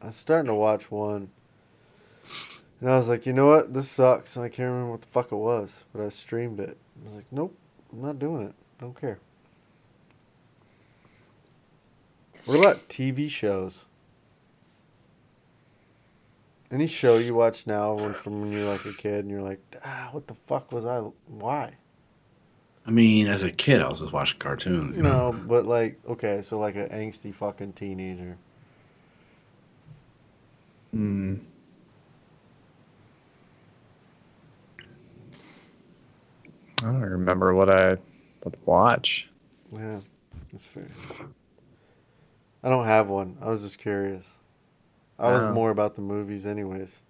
I 0.01 0.07
was 0.07 0.15
starting 0.15 0.47
to 0.47 0.55
watch 0.55 0.89
one, 0.91 1.29
and 2.81 2.89
I 2.89 2.97
was 2.97 3.07
like, 3.09 3.25
you 3.25 3.33
know 3.33 3.47
what, 3.47 3.73
this 3.73 3.89
sucks, 3.89 4.35
and 4.35 4.45
I 4.45 4.49
can't 4.49 4.69
remember 4.69 4.91
what 4.91 5.01
the 5.01 5.07
fuck 5.07 5.31
it 5.31 5.35
was, 5.35 5.83
but 5.93 6.01
I 6.03 6.09
streamed 6.09 6.59
it. 6.59 6.77
I 7.01 7.05
was 7.05 7.15
like, 7.15 7.25
nope, 7.31 7.55
I'm 7.91 8.01
not 8.01 8.19
doing 8.19 8.47
it. 8.47 8.53
Don't 8.79 8.99
care. 8.99 9.19
What 12.45 12.59
about 12.59 12.87
TV 12.87 13.29
shows? 13.29 13.85
Any 16.71 16.87
show 16.87 17.17
you 17.17 17.35
watch 17.35 17.65
now 17.65 18.11
from 18.13 18.41
when 18.41 18.51
you're 18.51 18.69
like 18.69 18.85
a 18.85 18.93
kid 18.93 19.19
and 19.19 19.29
you're 19.31 19.41
like, 19.41 19.59
ah, 19.85 20.09
what 20.11 20.27
the 20.27 20.35
fuck 20.47 20.71
was 20.73 20.85
I? 20.85 20.99
Why? 21.27 21.73
I 22.85 22.91
mean, 22.91 23.27
as 23.27 23.43
a 23.43 23.51
kid, 23.51 23.81
I 23.81 23.87
was 23.87 24.01
just 24.01 24.11
watching 24.11 24.39
cartoons. 24.39 24.97
You 24.97 25.03
know? 25.03 25.31
No, 25.31 25.39
but 25.47 25.65
like, 25.65 25.99
okay, 26.07 26.41
so 26.41 26.59
like 26.59 26.75
an 26.75 26.89
angsty 26.89 27.33
fucking 27.33 27.73
teenager. 27.73 28.37
Hmm. 30.91 31.35
I 36.79 36.85
don't 36.85 37.01
remember 37.01 37.53
what 37.53 37.69
I 37.69 37.97
would 38.43 38.57
watch. 38.65 39.29
Yeah, 39.73 39.99
that's 40.51 40.65
fair. 40.65 40.87
I 42.63 42.69
don't 42.69 42.85
have 42.85 43.07
one. 43.07 43.37
I 43.41 43.49
was 43.49 43.61
just 43.61 43.79
curious. 43.79 44.37
I 45.19 45.31
was 45.31 45.43
Oh. 45.45 45.51
more 45.53 45.71
about 45.71 45.95
the 45.95 46.01
movies, 46.01 46.45
anyways. 46.45 47.01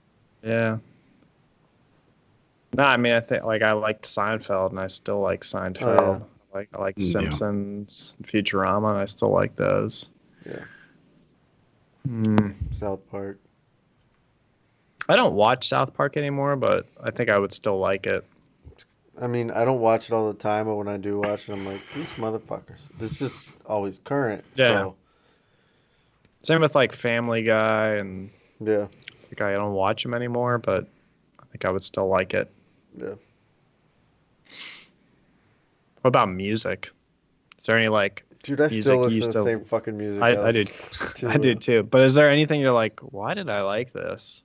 Yeah. 0.43 0.77
No, 2.75 2.83
I 2.83 2.97
mean 2.97 3.13
I 3.13 3.19
think 3.19 3.43
like 3.43 3.61
I 3.63 3.71
liked 3.73 4.05
Seinfeld 4.05 4.69
and 4.71 4.79
I 4.79 4.87
still 4.87 5.19
like 5.19 5.41
Seinfeld. 5.41 6.23
Like 6.53 6.69
I 6.73 6.79
like 6.81 6.95
Mm, 6.95 7.01
yeah. 7.05 7.11
Simpsons, 7.11 8.15
Futurama, 8.23 8.89
and 8.91 8.97
I 8.99 9.05
still 9.05 9.31
like 9.31 9.55
those. 9.55 10.09
Yeah. 10.45 10.59
Hmm. 12.05 12.51
South 12.71 12.99
Park. 13.09 13.39
I 15.09 15.15
don't 15.15 15.33
watch 15.35 15.67
South 15.67 15.93
Park 15.93 16.17
anymore, 16.17 16.55
but 16.55 16.85
I 17.03 17.11
think 17.11 17.29
I 17.29 17.37
would 17.37 17.51
still 17.53 17.79
like 17.79 18.05
it. 18.07 18.25
I 19.19 19.25
mean, 19.27 19.49
I 19.51 19.65
don't 19.65 19.79
watch 19.79 20.09
it 20.09 20.13
all 20.13 20.27
the 20.31 20.37
time, 20.37 20.65
but 20.67 20.75
when 20.75 20.87
I 20.87 20.97
do 20.97 21.19
watch 21.19 21.49
it, 21.49 21.53
I'm 21.53 21.65
like, 21.65 21.81
these 21.95 22.11
motherfuckers. 22.13 22.81
It's 22.99 23.17
just 23.17 23.39
always 23.65 23.99
current. 23.99 24.43
Yeah. 24.55 24.81
So, 24.81 24.95
Same 26.41 26.61
with 26.61 26.75
like 26.75 26.93
Family 26.93 27.43
Guy 27.43 27.95
and 27.95 28.29
yeah. 28.59 28.87
like 29.29 29.41
I 29.41 29.53
don't 29.53 29.73
watch 29.73 30.03
them 30.03 30.13
anymore, 30.13 30.57
but 30.57 30.87
I 31.39 31.45
think 31.47 31.65
I 31.65 31.71
would 31.71 31.83
still 31.83 32.07
like 32.07 32.33
it. 32.33 32.49
Yeah. 32.97 33.15
What 36.01 36.09
about 36.09 36.29
music? 36.29 36.89
Is 37.57 37.65
there 37.65 37.77
any 37.77 37.89
like 37.89 38.23
Dude, 38.43 38.61
I 38.61 38.67
Music 38.67 38.83
still 38.83 38.95
you 38.95 39.01
listen 39.01 39.21
to 39.33 39.37
the 39.39 39.43
same 39.43 39.63
fucking 39.65 39.97
music. 39.97 40.21
I, 40.21 40.29
I 40.41 40.51
do 40.51 40.59
listened 40.63 41.15
to, 41.15 41.29
I 41.29 41.37
do 41.37 41.55
too. 41.55 41.83
But 41.83 42.03
is 42.03 42.15
there 42.15 42.29
anything 42.29 42.61
you're 42.61 42.71
like, 42.71 42.99
why 43.01 43.33
did 43.33 43.49
I 43.49 43.61
like 43.61 43.91
this? 43.91 44.41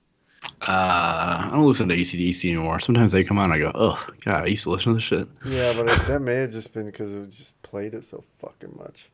Uh, 0.61 1.47
I 1.47 1.49
don't 1.53 1.65
listen 1.65 1.87
to 1.87 1.95
AC/DC 1.95 2.49
anymore. 2.49 2.79
Sometimes 2.79 3.13
they 3.13 3.23
come 3.23 3.39
on, 3.39 3.51
I 3.53 3.59
go, 3.59 3.71
oh 3.73 4.05
god, 4.25 4.43
I 4.43 4.47
used 4.47 4.63
to 4.63 4.71
listen 4.71 4.91
to 4.91 4.95
this 4.95 5.03
shit. 5.03 5.27
Yeah, 5.45 5.73
but 5.73 5.89
it, 5.89 6.07
that 6.07 6.21
may 6.21 6.35
have 6.35 6.51
just 6.51 6.73
been 6.73 6.85
because 6.85 7.13
it 7.13 7.29
just 7.29 7.61
played 7.61 7.93
it 7.93 8.03
so 8.03 8.23
fucking 8.39 8.77
much. 8.77 9.09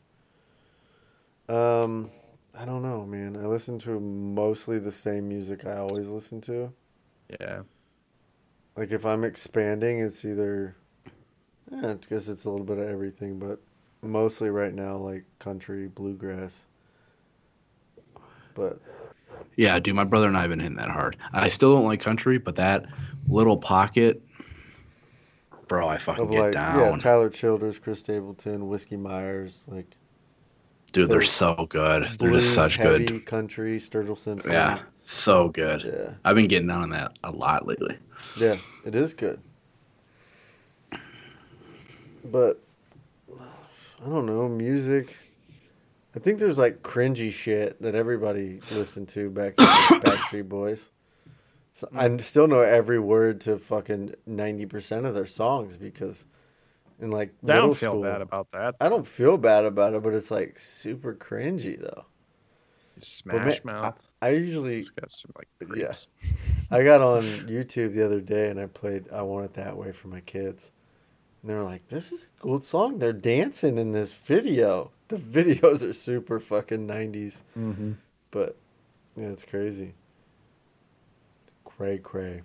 Um, 1.56 2.09
I 2.58 2.66
don't 2.66 2.82
know, 2.82 3.06
man. 3.06 3.38
I 3.38 3.45
listen 3.45 3.78
to 3.80 4.00
mostly 4.00 4.80
the 4.80 4.92
same 4.92 5.28
music 5.28 5.66
I 5.66 5.78
always 5.78 6.10
listen 6.10 6.42
to. 6.42 6.72
Yeah. 7.40 7.61
Like 8.76 8.92
if 8.92 9.06
I'm 9.06 9.24
expanding, 9.24 10.00
it's 10.00 10.26
either, 10.26 10.76
yeah, 11.72 11.92
I 11.92 11.94
guess 12.10 12.28
it's 12.28 12.45
a 12.45 12.50
little 12.50 12.66
bit 12.66 12.78
of 12.78 12.88
everything, 12.88 13.38
but 13.38 13.60
mostly 14.02 14.50
right 14.50 14.74
now 14.74 14.95
like 14.95 15.26
country, 15.40 15.88
bluegrass. 15.88 16.66
But 18.56 18.80
Yeah, 19.56 19.80
dude, 19.80 19.95
my 19.95 20.03
brother 20.03 20.28
and 20.28 20.38
I 20.38 20.42
have 20.42 20.50
been 20.50 20.60
hitting 20.60 20.78
that 20.78 20.90
hard. 20.90 21.18
I 21.34 21.50
still 21.50 21.76
don't 21.76 21.86
like 21.86 22.02
country, 22.02 22.38
but 22.38 22.56
that 22.56 22.86
little 23.28 23.58
pocket, 23.58 24.22
bro, 25.68 25.88
I 25.88 25.98
fucking 25.98 26.24
of 26.24 26.32
get 26.32 26.40
like 26.40 26.52
down. 26.53 26.80
yeah, 26.80 26.98
Tyler 26.98 27.30
Childers, 27.30 27.80
Chris 27.80 28.00
Stapleton, 28.00 28.68
Whiskey 28.68 28.98
Myers, 28.98 29.66
like 29.69 29.95
dude, 30.92 31.09
they're 31.09 31.22
so 31.22 31.68
good. 31.69 32.09
They're 32.18 32.32
just 32.32 32.53
such 32.53 32.77
heavy 32.77 33.06
good. 33.06 33.26
country, 33.26 33.77
Sturgill 33.77 34.18
Simpson. 34.18 34.51
Yeah, 34.51 34.80
so 35.06 35.50
good. 35.50 35.84
Yeah. 35.84 36.14
I've 36.26 36.35
been 36.35 36.48
getting 36.48 36.68
down 36.68 36.84
on 36.84 36.90
that 36.92 37.18
a 37.24 37.32
lot 37.32 37.68
lately. 37.68 37.98
Yeah, 38.40 38.56
it 38.85 38.95
is 38.95 39.14
good. 39.14 39.40
But 42.26 42.59
I 43.32 44.08
don't 44.08 44.26
know, 44.26 44.48
music. 44.48 45.16
I 46.16 46.19
think 46.19 46.40
there's 46.40 46.58
like 46.58 46.82
cringy 46.82 47.32
shit 47.32 47.82
that 47.82 47.95
everybody 47.95 48.59
listened 48.72 49.08
to 49.09 49.30
back 49.30 49.53
in 49.59 49.66
Backstreet 50.01 50.50
Boys. 50.50 50.90
So 51.74 51.88
I 51.95 52.08
mm. 52.08 52.22
still 52.22 52.48
know 52.48 52.61
every 52.61 53.00
word 53.00 53.40
to 53.42 53.58
fucking 53.58 54.16
ninety 54.26 54.66
percent 54.66 55.06
of 55.06 55.14
their 55.14 55.26
songs 55.26 55.77
because 55.77 56.26
in 57.00 57.11
like 57.11 57.30
I 57.44 57.48
middle 57.48 57.68
don't 57.68 57.76
feel 57.78 57.92
school, 57.92 58.03
bad 58.03 58.22
about 58.22 58.52
that. 58.52 58.76
I 58.82 58.90
don't 58.90 59.08
feel 59.08 59.38
bad 59.38 59.66
about 59.66 59.94
it, 59.94 60.03
but 60.03 60.14
it's 60.14 60.32
like 60.32 60.58
super 60.60 61.14
cringy 61.14 61.80
though. 61.80 62.06
Smash 63.00 63.64
ma- 63.64 63.82
Mouth. 63.82 64.10
I 64.22 64.30
usually 64.32 64.80
It's 64.80 64.90
got 64.90 65.11
some 65.11 65.32
like 65.38 65.48
Yeah. 65.78 65.94
I 66.72 66.84
got 66.84 67.02
on 67.02 67.24
YouTube 67.48 67.94
the 67.94 68.03
other 68.06 68.19
day 68.19 68.50
and 68.50 68.60
I 68.60 68.66
played 68.66 69.10
I 69.11 69.22
Want 69.22 69.45
It 69.45 69.53
That 69.53 69.76
Way 69.78 69.92
for 69.92 70.10
my 70.10 70.19
kids. 70.22 70.72
And 71.42 71.50
they 71.50 71.56
were 71.56 71.64
like, 71.64 71.88
This 71.88 72.11
is 72.11 72.26
a 72.26 72.42
cool 72.42 72.60
song. 72.61 73.00
They're 73.00 73.14
dancing 73.14 73.78
in 73.78 73.92
this 73.92 74.14
video. 74.14 74.92
The 75.08 75.18
videos 75.18 75.88
are 75.88 75.94
super 75.94 76.40
fucking 76.40 76.86
90s. 76.88 77.42
Mm-hmm. 77.58 77.94
But 78.32 78.58
yeah, 79.16 79.28
it's 79.28 79.45
crazy. 79.45 79.94
Cray 81.64 81.98
cray. 82.00 82.42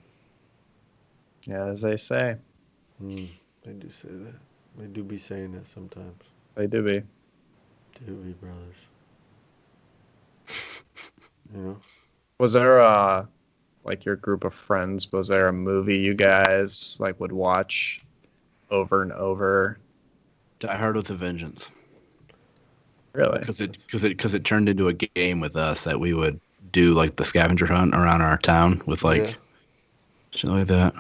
Yeah, 1.47 1.66
as 1.66 1.81
they 1.81 1.97
say, 1.97 2.36
Mm, 3.02 3.28
they 3.65 3.73
do 3.73 3.91
say 3.91 4.09
that. 4.10 4.34
They 4.78 4.86
do 4.86 5.02
be 5.02 5.17
saying 5.17 5.52
that 5.52 5.67
sometimes. 5.67 6.23
they 6.55 6.67
do 6.67 6.83
be. 6.83 7.02
Do 8.07 8.15
be 8.15 8.33
brothers? 8.33 8.76
You 11.55 11.60
know? 11.60 11.76
Was 12.39 12.52
there 12.55 12.81
uh 12.81 13.26
like 13.84 14.05
your 14.05 14.17
group 14.17 14.44
of 14.44 14.55
friends? 14.55 15.12
Was 15.12 15.28
there 15.28 15.47
a 15.49 15.52
movie 15.52 15.99
you 15.99 16.15
guys 16.15 16.97
like 16.99 17.20
would 17.20 17.33
watch 17.33 18.01
over 18.70 19.02
and 19.02 19.12
over? 19.12 19.78
Die 20.59 20.75
Hard 20.76 20.97
with 20.97 21.10
a 21.10 21.15
Vengeance. 21.15 21.70
Really? 23.12 23.39
because 23.39 23.60
it 23.60 23.73
because 23.86 24.02
it 24.02 24.09
because 24.09 24.34
it 24.34 24.44
turned 24.44 24.68
into 24.68 24.89
a 24.89 24.93
game 24.94 25.39
with 25.39 25.55
us 25.55 25.84
that 25.84 26.01
we 26.01 26.12
would 26.15 26.41
do 26.73 26.93
like 26.94 27.15
the 27.15 27.25
scavenger 27.25 27.67
hunt 27.67 27.94
around 27.94 28.23
our 28.23 28.39
town 28.39 28.83
with 28.86 29.05
like 29.05 29.23
Yeah. 29.26 29.33
shit 30.33 30.51
like 30.51 30.67
that. 30.68 30.94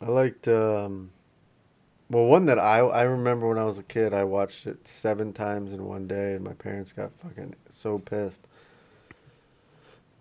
I 0.00 0.06
liked 0.06 0.48
um 0.48 1.10
well 2.10 2.26
one 2.26 2.46
that 2.46 2.58
I 2.58 2.78
I 2.78 3.02
remember 3.02 3.48
when 3.48 3.58
I 3.58 3.64
was 3.64 3.78
a 3.78 3.82
kid 3.82 4.14
I 4.14 4.24
watched 4.24 4.66
it 4.66 4.86
seven 4.86 5.32
times 5.32 5.72
in 5.72 5.84
one 5.84 6.06
day 6.06 6.34
and 6.34 6.44
my 6.44 6.54
parents 6.54 6.92
got 6.92 7.12
fucking 7.18 7.54
so 7.68 7.98
pissed. 7.98 8.48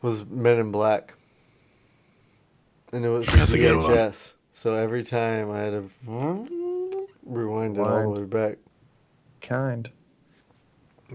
Was 0.02 0.26
Men 0.26 0.60
in 0.60 0.72
Black. 0.72 1.16
And 2.92 3.04
it 3.04 3.10
was 3.10 3.26
That's 3.28 3.54
a 3.54 3.58
good 3.58 3.78
one. 3.78 3.86
VHS. 3.92 4.34
So 4.54 4.74
every 4.74 5.04
time 5.04 5.52
I 5.52 5.60
had 5.60 5.72
to 5.72 7.08
rewind 7.26 7.78
it 7.78 7.82
all 7.82 8.14
the 8.14 8.22
way 8.22 8.26
back. 8.26 8.58
Kind. 9.42 9.90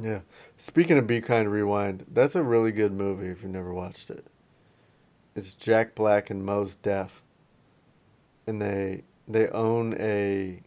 Yeah. 0.01 0.21
Speaking 0.57 0.99
of 0.99 1.07
Be 1.07 1.21
Kind 1.21 1.51
Rewind, 1.51 2.05
that's 2.11 2.35
a 2.35 2.43
really 2.43 2.73
good 2.73 2.93
movie 2.93 3.29
if 3.29 3.43
you've 3.43 3.53
never 3.53 3.73
watched 3.73 4.11
it. 4.11 4.27
It's 5.35 5.55
Jack 5.55 5.95
Black 5.95 6.31
and 6.31 6.45
Mos 6.45 6.75
Def. 6.75 7.23
And 8.47 8.61
they 8.61 9.05
they 9.33 9.49
own 9.49 9.95
a 9.99 10.61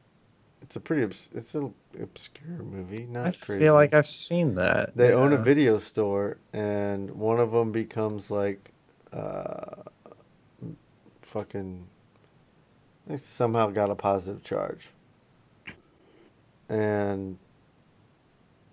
it's 0.62 0.76
a 0.78 0.80
pretty 0.80 1.04
obs- 1.04 1.30
it's 1.34 1.56
an 1.56 1.74
obscure 2.00 2.64
movie, 2.64 3.06
not 3.10 3.28
I 3.28 3.32
crazy. 3.32 3.64
I 3.64 3.66
feel 3.68 3.74
like 3.74 3.94
I've 3.94 4.08
seen 4.08 4.56
that. 4.56 4.96
they 4.96 5.14
own 5.14 5.34
a 5.34 5.38
video 5.38 5.78
store 5.78 6.38
and 6.54 7.12
one 7.12 7.40
of 7.40 7.52
them 7.52 7.72
becomes 7.72 8.32
like 8.32 8.72
uh 9.12 9.84
fucking 11.22 11.86
they 13.08 13.18
somehow 13.18 13.70
got 13.70 13.90
a 13.90 13.96
positive 13.96 14.44
charge. 14.44 14.90
And 16.70 17.38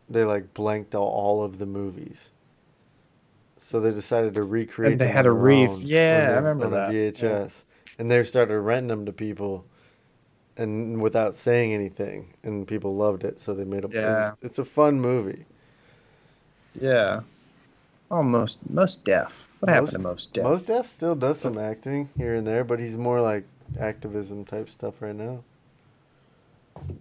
they 0.08 0.24
like 0.24 0.54
blanked 0.54 0.94
all, 0.94 1.08
all 1.08 1.42
of 1.42 1.58
the 1.58 1.66
movies. 1.66 2.30
So 3.56 3.80
they 3.80 3.90
decided 3.90 4.34
to 4.34 4.44
recreate 4.44 4.92
And 4.92 5.00
they 5.00 5.08
had 5.08 5.26
a 5.26 5.30
their 5.30 5.34
re- 5.34 5.66
own 5.66 5.80
yeah, 5.82 6.30
I 6.32 6.36
remember 6.36 6.68
that. 6.70 6.92
Yeah. 6.92 7.10
VHS. 7.10 7.64
And 7.98 8.10
they 8.10 8.22
started 8.24 8.58
renting 8.60 8.88
them 8.88 9.04
to 9.06 9.12
people 9.12 9.66
and 10.60 11.00
without 11.00 11.34
saying 11.34 11.72
anything 11.74 12.32
and 12.42 12.66
people 12.68 12.94
loved 12.94 13.24
it 13.24 13.40
so 13.40 13.54
they 13.54 13.64
made 13.64 13.84
a 13.84 13.88
Yeah. 13.90 14.32
it's, 14.32 14.42
it's 14.42 14.58
a 14.58 14.64
fun 14.64 15.00
movie. 15.00 15.44
Yeah. 16.80 17.20
Almost 18.10 18.68
Mos 18.70 18.96
Def. 18.96 19.32
What 19.60 19.70
happened 19.70 19.92
to 19.92 19.98
Mos 20.00 20.26
Def? 20.26 20.44
Mos 20.44 20.62
Def 20.62 20.86
still 20.86 21.14
does 21.14 21.38
some 21.40 21.58
acting 21.58 22.08
here 22.16 22.34
and 22.34 22.46
there, 22.46 22.64
but 22.64 22.78
he's 22.80 22.96
more 22.96 23.20
like 23.20 23.44
activism 23.78 24.44
type 24.44 24.68
stuff 24.68 24.94
right 25.00 25.14
now. 25.14 25.42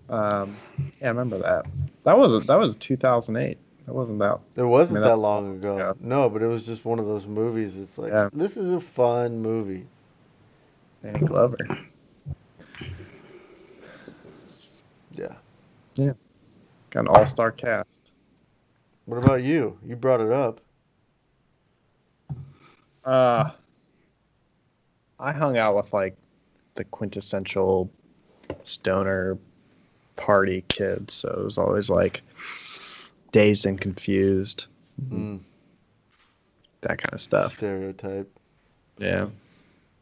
Um, 0.09 0.57
yeah, 0.99 1.05
I 1.05 1.07
remember 1.09 1.38
that. 1.39 1.65
That 2.03 2.17
was 2.17 2.45
that 2.47 2.59
was 2.59 2.75
2008. 2.77 3.57
That 3.85 3.93
wasn't 3.93 4.19
that. 4.19 4.39
It 4.55 4.63
wasn't 4.63 5.03
that 5.03 5.17
long 5.17 5.55
ago. 5.57 5.77
yeah. 5.77 5.93
No, 5.99 6.29
but 6.29 6.41
it 6.43 6.47
was 6.47 6.65
just 6.65 6.85
one 6.85 6.99
of 6.99 7.05
those 7.05 7.25
movies. 7.25 7.75
It's 7.77 7.97
like 7.97 8.11
Yeah. 8.11 8.29
this 8.33 8.57
is 8.57 8.71
a 8.71 8.79
fun 8.79 9.41
movie. 9.41 9.88
Danny 11.03 11.19
Glover. 11.25 11.57
Yeah. 15.99 16.13
Got 16.91 17.01
an 17.01 17.07
all-star 17.09 17.51
cast. 17.51 18.11
What 19.05 19.17
about 19.17 19.43
you? 19.43 19.77
You 19.85 19.95
brought 19.95 20.21
it 20.21 20.31
up. 20.31 20.61
Uh, 23.03 23.51
I 25.19 25.31
hung 25.33 25.57
out 25.57 25.75
with 25.75 25.91
like 25.93 26.15
the 26.75 26.83
quintessential 26.85 27.91
stoner 28.63 29.37
party 30.15 30.63
kids, 30.67 31.13
so 31.15 31.29
it 31.29 31.43
was 31.43 31.57
always 31.57 31.89
like 31.89 32.21
dazed 33.31 33.65
and 33.65 33.79
confused, 33.79 34.67
Mm, 35.09 35.39
that 36.81 36.97
kind 37.01 37.13
of 37.13 37.19
stuff. 37.21 37.51
stereotype. 37.53 38.29
Yeah, 38.97 39.27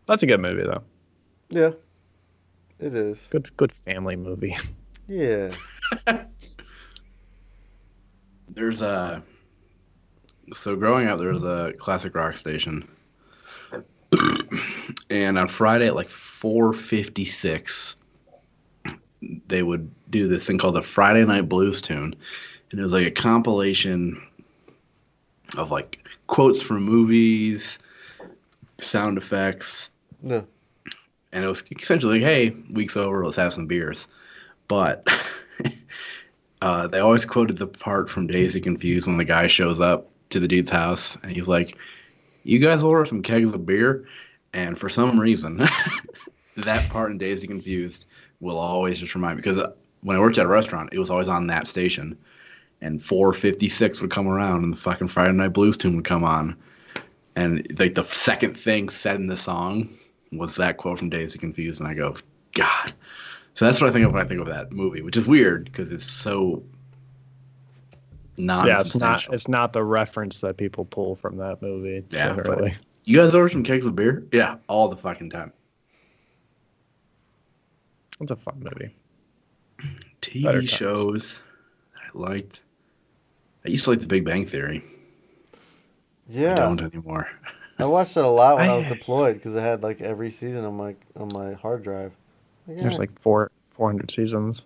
that's 0.06 0.24
a 0.24 0.28
good 0.28 0.40
movie 0.42 0.64
though. 0.64 0.84
Yeah, 1.50 1.72
it 2.80 2.94
is. 2.94 3.28
Good, 3.32 3.56
good 3.58 3.72
family 3.72 4.16
movie. 4.16 4.56
Yeah. 5.10 5.52
There's 8.50 8.82
a 8.82 9.22
so 10.54 10.76
growing 10.76 11.08
up 11.08 11.20
there 11.20 11.34
was 11.34 11.44
a 11.44 11.74
classic 11.78 12.16
rock 12.16 12.38
station, 12.38 12.88
and 15.10 15.38
on 15.38 15.48
Friday 15.48 15.88
at 15.88 15.96
like 15.96 16.10
4:56, 16.10 17.96
they 19.48 19.64
would 19.64 19.92
do 20.10 20.28
this 20.28 20.48
thing 20.48 20.58
called 20.58 20.76
the 20.76 20.82
Friday 20.82 21.26
Night 21.26 21.50
Blues 21.50 21.82
Tune, 21.82 22.16
and 22.72 22.80
it 22.80 22.84
was 22.84 22.94
like 22.94 23.06
a 23.06 23.12
compilation 23.12 24.22
of 25.58 25.70
like 25.72 26.00
quotes 26.28 26.62
from 26.62 26.84
movies, 26.84 27.78
sound 28.80 29.18
effects, 29.18 29.92
No. 30.22 30.46
and 31.34 31.44
it 31.44 31.48
was 31.48 31.64
essentially 31.80 32.20
like, 32.20 32.28
"Hey, 32.28 32.56
week's 32.72 32.98
over, 32.98 33.24
let's 33.26 33.38
have 33.38 33.54
some 33.54 33.68
beers." 33.68 34.08
But 34.68 35.06
uh, 36.62 36.88
they 36.88 37.00
always 37.00 37.26
quoted 37.26 37.58
the 37.58 37.68
part 37.68 38.10
from 38.10 38.30
and 38.30 38.64
Confused 38.64 39.08
when 39.08 39.18
the 39.18 39.26
guy 39.26 39.48
shows 39.48 39.80
up 39.80 40.10
to 40.30 40.40
the 40.40 40.48
dude's 40.48 40.70
house 40.70 41.18
and 41.24 41.32
he's 41.32 41.48
like, 41.48 41.78
"You 42.44 42.60
guys 42.60 42.84
order 42.84 43.06
some 43.06 43.22
kegs 43.22 43.52
of 43.52 43.66
beer," 43.66 44.06
and 44.54 44.78
for 44.78 44.90
some 44.90 45.20
reason, 45.20 45.68
that 46.58 46.90
part 46.90 47.12
in 47.12 47.18
Dazed 47.18 47.44
and 47.44 47.52
Confused 47.52 48.06
will 48.40 48.58
always 48.58 49.00
just 49.00 49.16
remind 49.16 49.38
me 49.38 49.42
because 49.42 49.58
uh, 49.58 49.72
when 50.02 50.18
I 50.18 50.20
worked 50.20 50.38
at 50.38 50.46
a 50.46 50.50
restaurant, 50.50 50.90
it 50.92 51.00
was 51.00 51.10
always 51.10 51.28
on 51.28 51.48
that 51.48 51.68
station, 51.68 52.18
and 52.82 53.04
456 53.04 54.02
would 54.02 54.12
come 54.12 54.28
around, 54.28 54.64
and 54.64 54.74
the 54.74 54.78
fucking 54.78 55.08
Friday 55.08 55.34
Night 55.34 55.54
Blues 55.54 55.78
tune 55.78 55.96
would 55.96 56.06
come 56.06 56.24
on, 56.24 56.56
and 57.36 57.68
like 57.80 57.96
the 57.96 58.04
second 58.04 58.58
thing 58.58 58.90
said 58.90 59.18
in 59.18 59.28
the 59.28 59.38
song 59.38 59.90
was 60.32 60.56
that 60.56 60.78
quote 60.78 61.00
from 61.00 61.10
Dazed 61.10 61.36
and 61.36 61.42
Confused, 61.42 61.80
and 61.80 61.90
I 61.90 61.94
go, 61.94 62.18
God. 62.54 62.94
So 63.58 63.66
that's 63.66 63.82
what 63.82 63.90
I 63.90 63.94
think 63.94 64.06
of 64.06 64.14
when 64.14 64.22
I 64.24 64.28
think 64.28 64.40
of 64.40 64.46
that 64.48 64.72
movie, 64.72 65.02
which 65.02 65.18
is 65.18 65.26
weird 65.26 65.66
because 65.66 65.92
it's 65.92 66.06
so 66.06 66.62
not. 68.38 68.68
yeah, 68.68 68.80
it's 68.80 68.96
not 68.96 69.28
it's 69.34 69.48
not 69.48 69.74
the 69.74 69.84
reference 69.84 70.42
that 70.42 70.58
people 70.58 70.86
pull 70.86 71.16
from 71.16 71.38
that 71.38 71.60
movie. 71.60 72.06
Yeah, 72.12 72.28
generally. 72.36 72.76
You 73.06 73.18
guys 73.18 73.34
order 73.34 73.50
some 73.50 73.64
kegs 73.64 73.88
of 73.88 73.96
beer? 73.96 74.28
Yeah, 74.32 74.58
all 74.68 74.90
the 74.90 74.96
fucking 74.96 75.32
time. 75.32 75.52
it's 78.22 78.30
a 78.30 78.36
fun 78.36 78.60
movie. 78.60 78.94
TV 80.22 80.44
times. 80.44 80.70
shows 80.70 81.42
that 81.96 82.02
I 82.16 82.30
liked. 82.32 82.62
I 83.66 83.70
used 83.70 83.86
to 83.86 83.90
like 83.90 84.02
The 84.02 84.08
Big 84.08 84.24
Bang 84.24 84.46
Theory. 84.46 84.84
Yeah, 86.30 86.42
I 86.42 86.50
Yeah, 86.50 86.56
don't 86.56 86.82
anymore. 86.82 87.28
I 87.80 87.86
watched 87.86 88.18
it 88.18 88.24
a 88.24 88.28
lot 88.28 88.58
when 88.58 88.70
I, 88.70 88.74
I- 88.74 88.76
was 88.76 88.86
deployed 88.86 89.36
because 89.38 89.56
I 89.56 89.62
had 89.64 89.82
like 89.82 90.00
every 90.00 90.30
season 90.30 90.64
on 90.64 90.76
my 90.78 90.96
on 91.16 91.30
my 91.34 91.54
hard 91.54 91.82
drive. 91.84 92.12
Like, 92.68 92.78
There's 92.78 93.00
like 93.00 93.20
four 93.20 93.52
four 93.72 93.90
hundred 93.90 94.12
seasons. 94.12 94.66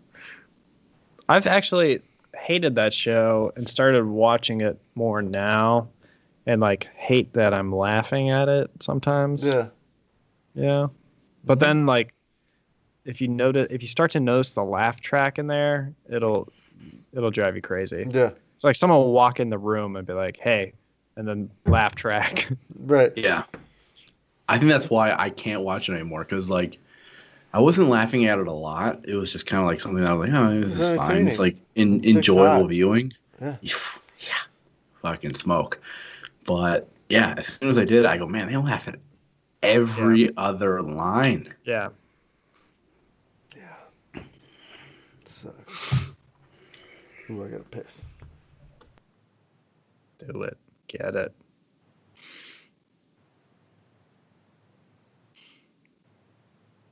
I've 1.30 1.48
actually 1.48 2.02
hated 2.36 2.76
that 2.76 2.94
show 2.94 3.52
and 3.56 3.68
started 3.70 4.06
watching 4.06 4.62
it 4.62 4.80
more 4.96 5.22
now, 5.22 5.88
and 6.46 6.62
like 6.62 6.90
hate 6.96 7.34
that 7.34 7.54
I'm 7.54 7.74
laughing 7.74 8.30
at 8.30 8.50
it 8.50 8.72
sometimes. 8.80 9.46
yeah, 9.46 9.68
Yeah. 10.54 10.88
But 11.44 11.60
mm-hmm. 11.60 11.66
then 11.66 11.86
like 11.86 12.14
if 13.06 13.22
you 13.22 13.28
notice 13.28 13.68
if 13.70 13.82
you 13.82 13.88
start 13.88 14.12
to 14.12 14.20
notice 14.20 14.54
the 14.54 14.64
laugh 14.64 15.02
track 15.02 15.40
in 15.40 15.48
there, 15.48 15.94
it'll 16.10 16.52
it'll 17.14 17.32
drive 17.32 17.56
you 17.56 17.62
crazy. 17.62 18.06
yeah, 18.10 18.32
It's 18.56 18.64
like 18.64 18.76
someone 18.76 19.00
will 19.00 19.14
walk 19.14 19.40
in 19.40 19.50
the 19.50 19.58
room 19.58 19.96
and 19.96 20.06
be 20.06 20.14
like, 20.14 20.38
"Hey," 20.38 20.74
and 21.16 21.28
then 21.28 21.50
laugh 21.66 21.96
track. 21.96 22.50
right. 22.80 23.12
Yeah. 23.16 23.44
I 24.50 24.58
think 24.58 24.70
that's 24.72 24.90
why 24.90 25.14
I 25.18 25.30
can't 25.30 25.62
watch 25.62 25.88
it 25.88 25.94
anymore 25.94 26.26
because, 26.26 26.50
like, 26.50 26.78
I 27.54 27.60
wasn't 27.60 27.90
laughing 27.90 28.26
at 28.26 28.40
it 28.40 28.48
a 28.48 28.52
lot. 28.54 29.08
It 29.08 29.16
was 29.16 29.32
just 29.32 29.46
kind 29.46 29.62
of 29.62 29.68
like 29.68 29.82
something 29.82 30.02
that 30.02 30.10
I 30.10 30.14
was 30.14 30.30
like, 30.30 30.40
oh, 30.40 30.62
this 30.62 30.80
is 30.80 30.96
fine. 30.96 31.28
It's 31.28 31.40
like 31.40 31.58
in, 31.76 32.04
enjoyable 32.06 32.62
hot. 32.62 32.70
viewing. 32.70 33.14
Yeah. 33.42 33.56
Yeah. 34.20 34.36
Fucking 35.02 35.34
smoke. 35.34 35.82
But 36.46 36.88
yeah, 37.10 37.34
as 37.38 37.48
soon 37.48 37.70
as 37.70 37.80
I 37.80 37.86
did, 37.86 38.06
I 38.06 38.18
go, 38.18 38.28
man, 38.28 38.48
they 38.48 38.56
laugh 38.56 38.88
at 38.88 39.00
every 39.64 40.30
other 40.38 40.84
line. 40.84 41.52
Yeah. 41.66 41.90
Yeah. 43.56 44.22
Sucks. 45.26 45.96
Ooh, 47.32 47.44
I 47.44 47.48
gotta 47.48 47.64
piss. 47.64 48.10
Do 50.20 50.44
it. 50.44 50.58
Get 50.88 51.16
it. 51.16 51.34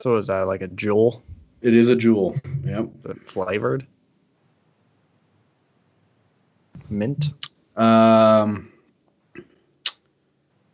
So 0.00 0.16
is 0.16 0.26
that 0.28 0.46
like 0.46 0.62
a 0.62 0.68
Juul 0.68 1.20
It 1.62 1.74
is 1.74 1.88
a 1.90 1.96
Juul. 1.96 2.40
Yep. 2.66 2.88
but 3.02 3.22
flavored? 3.26 3.86
Mint? 6.88 7.32
Um, 7.76 8.70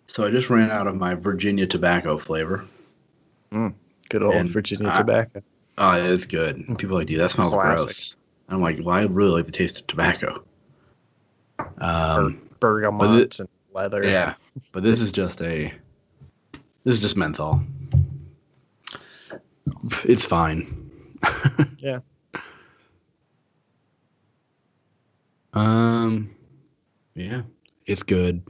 so 0.06 0.26
I 0.26 0.30
just 0.30 0.48
ran 0.48 0.70
out 0.70 0.86
of 0.86 0.96
my 0.96 1.14
Virginia 1.14 1.66
tobacco 1.66 2.16
flavor. 2.18 2.64
Good 3.50 4.22
old 4.22 4.34
And 4.34 4.50
Virginia 4.50 4.88
I- 4.88 4.96
tobacco. 4.98 5.42
Oh, 5.78 5.92
it's 5.92 6.24
good. 6.24 6.64
People 6.78 6.96
are 6.96 7.00
like, 7.00 7.06
dude, 7.06 7.20
that 7.20 7.30
smells 7.30 7.52
Classic. 7.52 7.76
gross. 7.86 8.16
I'm 8.48 8.62
like, 8.62 8.78
well, 8.78 8.96
I 8.96 9.02
really 9.02 9.30
like 9.32 9.44
the 9.46 9.52
taste 9.52 9.80
of 9.80 9.86
tobacco. 9.88 10.42
Um, 11.78 12.40
Bergamots 12.60 13.40
and 13.40 13.48
leather. 13.74 14.02
yeah, 14.02 14.34
but 14.72 14.82
this 14.82 15.00
is 15.02 15.12
just 15.12 15.42
a, 15.42 15.70
this 16.84 16.96
is 16.96 17.02
just 17.02 17.16
menthol. 17.18 17.60
It's 20.04 20.24
fine. 20.24 20.82
Yeah. 21.78 22.00
Um, 25.52 26.30
yeah, 27.14 27.42
it's 27.86 28.02
good. 28.02 28.42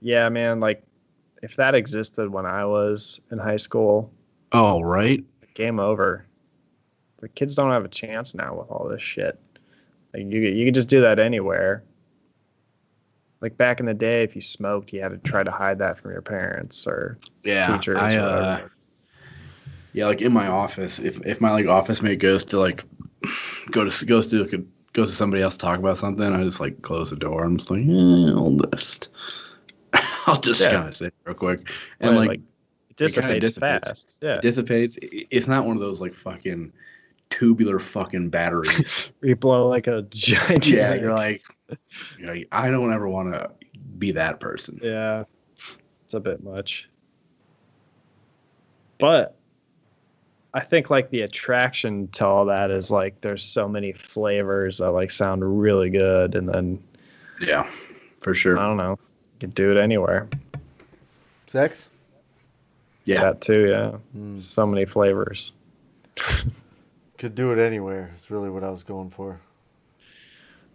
Yeah, 0.00 0.28
man, 0.28 0.60
like 0.60 0.82
if 1.42 1.56
that 1.56 1.74
existed 1.74 2.30
when 2.30 2.46
I 2.46 2.64
was 2.64 3.20
in 3.30 3.38
high 3.38 3.56
school, 3.56 4.12
Oh, 4.52 4.80
right. 4.80 5.24
game 5.54 5.80
over. 5.80 6.26
The 7.20 7.28
kids 7.28 7.54
don't 7.56 7.70
have 7.72 7.84
a 7.84 7.88
chance 7.88 8.34
now 8.34 8.54
with 8.54 8.70
all 8.70 8.88
this 8.88 9.02
shit. 9.02 9.38
Like 10.14 10.22
you, 10.22 10.40
you 10.40 10.64
could 10.64 10.74
just 10.74 10.88
do 10.88 11.00
that 11.00 11.18
anywhere. 11.18 11.82
Like 13.40 13.56
back 13.56 13.80
in 13.80 13.86
the 13.86 13.94
day, 13.94 14.22
if 14.22 14.34
you 14.36 14.40
smoked, 14.42 14.92
you 14.92 15.00
had 15.00 15.10
to 15.10 15.18
try 15.18 15.42
to 15.42 15.50
hide 15.50 15.78
that 15.80 15.98
from 15.98 16.12
your 16.12 16.22
parents 16.22 16.86
or 16.86 17.18
Yeah, 17.42 17.76
teachers. 17.76 17.98
I 17.98 18.14
or 18.16 18.20
uh. 18.20 18.68
Yeah, 19.92 20.06
like 20.06 20.20
in 20.22 20.32
my 20.32 20.46
office, 20.48 20.98
if 20.98 21.24
if 21.26 21.40
my 21.40 21.50
like 21.50 21.66
office 21.66 22.02
mate 22.02 22.18
goes 22.18 22.44
to 22.44 22.58
like 22.58 22.84
go 23.70 23.88
to 23.88 24.06
goes 24.06 24.30
to 24.30 24.44
goes 24.92 25.10
to 25.10 25.16
somebody 25.16 25.42
else 25.42 25.54
to 25.56 25.60
talk 25.60 25.78
about 25.78 25.98
something, 25.98 26.32
I 26.32 26.42
just 26.44 26.60
like 26.60 26.82
close 26.82 27.10
the 27.10 27.16
door. 27.16 27.44
I'm 27.44 27.56
just 27.58 27.70
like, 27.70 27.80
eh, 27.80 28.30
I'll 28.32 28.50
just 28.76 29.08
I'll 30.26 30.40
just 30.40 30.60
Yeah. 30.60 30.70
kind 30.70 30.88
of 30.88 30.96
sit 30.96 31.14
real 31.24 31.34
quick 31.34 31.70
and 32.00 32.16
Right, 32.16 32.28
like, 32.28 32.40
it 32.90 32.96
dissipates, 32.96 33.40
dissipates. 33.48 33.88
fast. 33.88 34.18
Yeah, 34.20 34.40
dissipates. 34.40 34.98
It's 35.02 35.46
not 35.48 35.64
one 35.66 35.76
of 35.76 35.82
those 35.82 36.00
like 36.00 36.14
fucking 36.14 36.72
tubular 37.30 37.78
fucking 37.78 38.28
batteries. 38.30 39.12
you 39.22 39.36
blow 39.36 39.68
like 39.68 39.86
a 39.86 40.02
giant. 40.10 40.66
yeah, 40.66 40.94
you're 40.94 41.12
like, 41.14 41.42
you're 42.18 42.34
like, 42.34 42.48
I 42.52 42.68
don't 42.70 42.92
ever 42.92 43.08
want 43.08 43.32
to 43.32 43.50
be 43.98 44.10
that 44.12 44.40
person. 44.40 44.80
yeah, 44.82 45.24
it's 46.04 46.14
a 46.14 46.20
bit 46.20 46.42
much. 46.42 46.88
But 48.98 49.37
I 50.54 50.60
think 50.60 50.90
like 50.90 51.10
the 51.10 51.22
attraction 51.22 52.08
to 52.08 52.26
all 52.26 52.46
that 52.46 52.70
is 52.70 52.90
like 52.90 53.20
there's 53.20 53.44
so 53.44 53.68
many 53.68 53.92
flavors 53.92 54.78
that 54.78 54.92
like 54.92 55.10
sound 55.10 55.60
really 55.60 55.90
good, 55.90 56.34
and 56.34 56.48
then 56.48 56.82
Yeah, 57.40 57.68
for 58.20 58.34
sure. 58.34 58.58
I 58.58 58.66
don't 58.66 58.76
know, 58.76 58.92
you 58.92 59.38
can 59.40 59.50
do 59.50 59.70
it 59.70 59.76
anywhere. 59.76 60.28
Sex? 61.46 61.90
Yeah, 63.04 63.22
That 63.22 63.40
too, 63.40 63.68
yeah. 63.68 63.98
Mm, 64.16 64.38
So 64.38 64.66
many 64.66 64.84
flavors. 64.84 65.52
could 67.18 67.34
do 67.34 67.52
it 67.52 67.58
anywhere. 67.58 68.10
Is 68.14 68.30
really 68.30 68.50
what 68.50 68.62
I 68.62 68.70
was 68.70 68.82
going 68.82 69.10
for. 69.10 69.40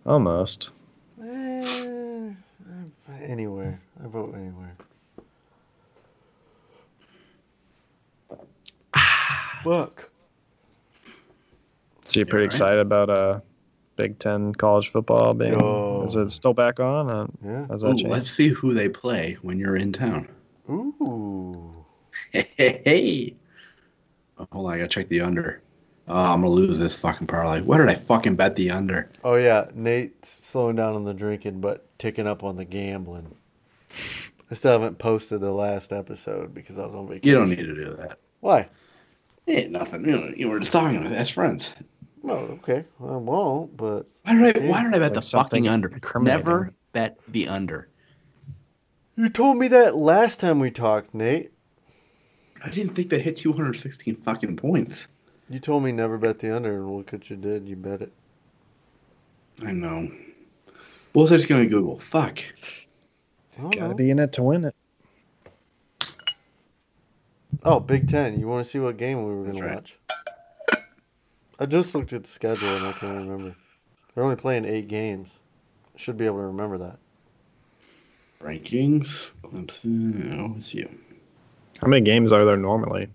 Almost. 0.06 0.72
Eh, 1.24 2.34
anywhere. 3.22 3.80
I 4.04 4.08
vote 4.08 4.34
anywhere. 4.36 4.76
Fuck. 9.64 10.10
So 12.08 12.20
you're 12.20 12.26
pretty 12.26 12.46
right. 12.46 12.54
excited 12.54 12.80
about 12.80 13.10
uh 13.10 13.40
Big 13.96 14.20
Ten 14.20 14.54
college 14.56 14.90
football 14.90 15.34
being 15.34 15.54
Yo. 15.54 16.04
is 16.06 16.16
it 16.16 16.30
still 16.32 16.54
back 16.54 16.80
on? 16.80 17.10
Uh, 17.10 17.28
Yeah. 17.44 17.68
Ooh, 17.72 17.94
let's 18.08 18.30
see 18.30 18.50
who 18.50 18.74
they 18.74 18.90
play 18.90 19.38
when 19.42 19.60
you're 19.60 19.76
in 19.76 19.94
town. 19.94 20.28
Ooh. 20.70 21.86
Hey, 22.32 22.50
hey. 22.58 23.36
Oh, 24.38 24.48
hold 24.52 24.68
on, 24.68 24.74
I 24.74 24.78
gotta 24.78 24.88
check 24.90 25.10
the 25.10 25.22
under. 25.22 25.62
Oh, 26.08 26.16
I'm 26.16 26.42
gonna 26.42 26.50
lose 26.50 26.80
this 26.80 26.96
fucking 26.98 27.28
parlay. 27.28 27.62
What 27.62 27.78
did 27.78 27.88
I 27.88 27.96
fucking 27.96 28.36
bet 28.36 28.56
the 28.56 28.72
under? 28.72 29.10
Oh 29.24 29.36
yeah, 29.36 29.68
Nate's 29.74 30.40
slowing 30.42 30.76
down 30.76 30.96
on 30.96 31.06
the 31.06 31.14
drinking, 31.14 31.62
but 31.62 31.88
ticking 32.00 32.28
up 32.28 32.44
on 32.44 32.56
the 32.56 32.66
gambling. 32.66 33.34
I 34.52 34.56
still 34.56 34.72
haven't 34.72 34.98
posted 34.98 35.40
the 35.40 35.52
last 35.52 35.94
episode 35.94 36.54
because 36.54 36.78
I 36.78 36.84
was 36.84 36.96
on 36.96 37.08
vacation. 37.08 37.28
You 37.30 37.36
don't 37.36 37.50
need 37.50 37.66
to 37.66 37.76
do 37.76 37.96
that. 38.02 38.20
Why? 38.42 38.68
Hey, 39.46 39.68
nothing. 39.68 40.06
You, 40.06 40.12
know, 40.12 40.34
you 40.36 40.50
were 40.50 40.60
just 40.60 40.72
talking 40.72 41.06
as 41.06 41.30
friends. 41.30 41.76
Oh, 42.24 42.58
okay. 42.62 42.86
I 43.02 43.16
won't, 43.18 43.76
but 43.76 44.08
Why 44.24 44.36
did 44.36 44.58
I? 44.58 44.68
Why 44.68 44.84
did 44.84 44.96
I 44.96 45.00
bet 45.00 45.14
Like 45.14 45.14
the 45.14 45.22
fucking 45.22 45.68
under? 45.68 45.92
Never 46.22 46.74
bet 46.94 47.20
the 47.28 47.50
under. 47.50 47.90
you 49.16 49.28
told 49.28 49.58
me 49.58 49.68
that 49.70 49.96
last 49.96 50.40
time 50.40 50.60
we 50.60 50.72
talked, 50.72 51.14
Nate. 51.14 51.52
I 52.64 52.70
didn't 52.70 52.96
think 52.96 53.10
that 53.10 53.22
hit 53.22 53.36
216 53.36 54.16
fucking 54.18 54.56
points. 54.56 55.10
You 55.50 55.60
told 55.60 55.84
me 55.84 55.92
never 55.92 56.18
bet 56.18 56.40
the 56.40 56.56
under, 56.56 56.78
and 56.78 56.96
look 56.96 57.12
what 57.12 57.30
you 57.30 57.36
did. 57.36 57.68
You 57.68 57.76
bet 57.76 58.02
it. 58.02 58.14
I 59.62 59.72
know. 59.72 60.10
What 61.12 61.24
was 61.24 61.34
I 61.34 61.38
just 61.38 61.50
gonna 61.50 61.66
Google? 61.66 62.00
Fuck. 62.00 62.40
Gotta 63.58 63.90
know. 63.90 63.94
be 63.94 64.10
in 64.10 64.20
it 64.20 64.32
to 64.34 64.44
win 64.44 64.64
it. 64.66 64.76
Oh, 67.66 67.80
Big 67.80 68.08
Ten. 68.08 68.40
You 68.40 68.48
want 68.48 68.64
to 68.66 68.70
see 68.70 68.80
what 68.80 68.98
game 68.98 69.24
we 69.24 69.34
were 69.34 69.44
going 69.44 69.46
That's 69.46 69.58
to 69.60 69.66
right. 69.66 69.76
watch? 69.76 70.00
I 71.60 71.66
just 71.66 71.96
looked 71.96 72.12
at 72.14 72.24
the 72.24 72.30
schedule 72.30 72.68
and 72.68 72.88
I 72.88 72.92
can't 72.92 73.16
remember. 73.18 73.56
They're 74.14 74.24
only 74.24 74.36
playing 74.36 74.66
eight 74.66 74.88
games. 74.88 75.40
Should 75.96 76.18
be 76.18 76.26
able 76.26 76.38
to 76.38 76.48
remember 76.48 76.78
that. 76.80 76.98
Rankings. 78.42 79.32
Clemson. 79.44 80.40
Oh, 80.40 80.56
it's 80.58 80.74
you. 80.74 80.90
How 81.80 81.88
many 81.88 82.02
games 82.02 82.34
are 82.34 82.44
there 82.44 82.58
normally? 82.58 83.08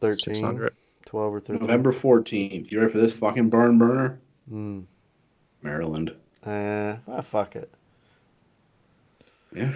13, 0.00 0.34
600. 0.34 0.74
12 1.04 1.34
or 1.34 1.40
13. 1.40 1.60
November 1.60 1.92
14th. 1.92 2.70
You 2.70 2.80
ready 2.80 2.92
for 2.92 2.98
this 2.98 3.12
fucking 3.14 3.50
burn 3.50 3.78
burner? 3.78 4.18
Mm. 4.50 4.84
Maryland. 5.62 6.14
Eh, 6.46 6.96
ah, 7.06 7.20
fuck 7.20 7.56
it. 7.56 7.70
Yeah. 9.54 9.72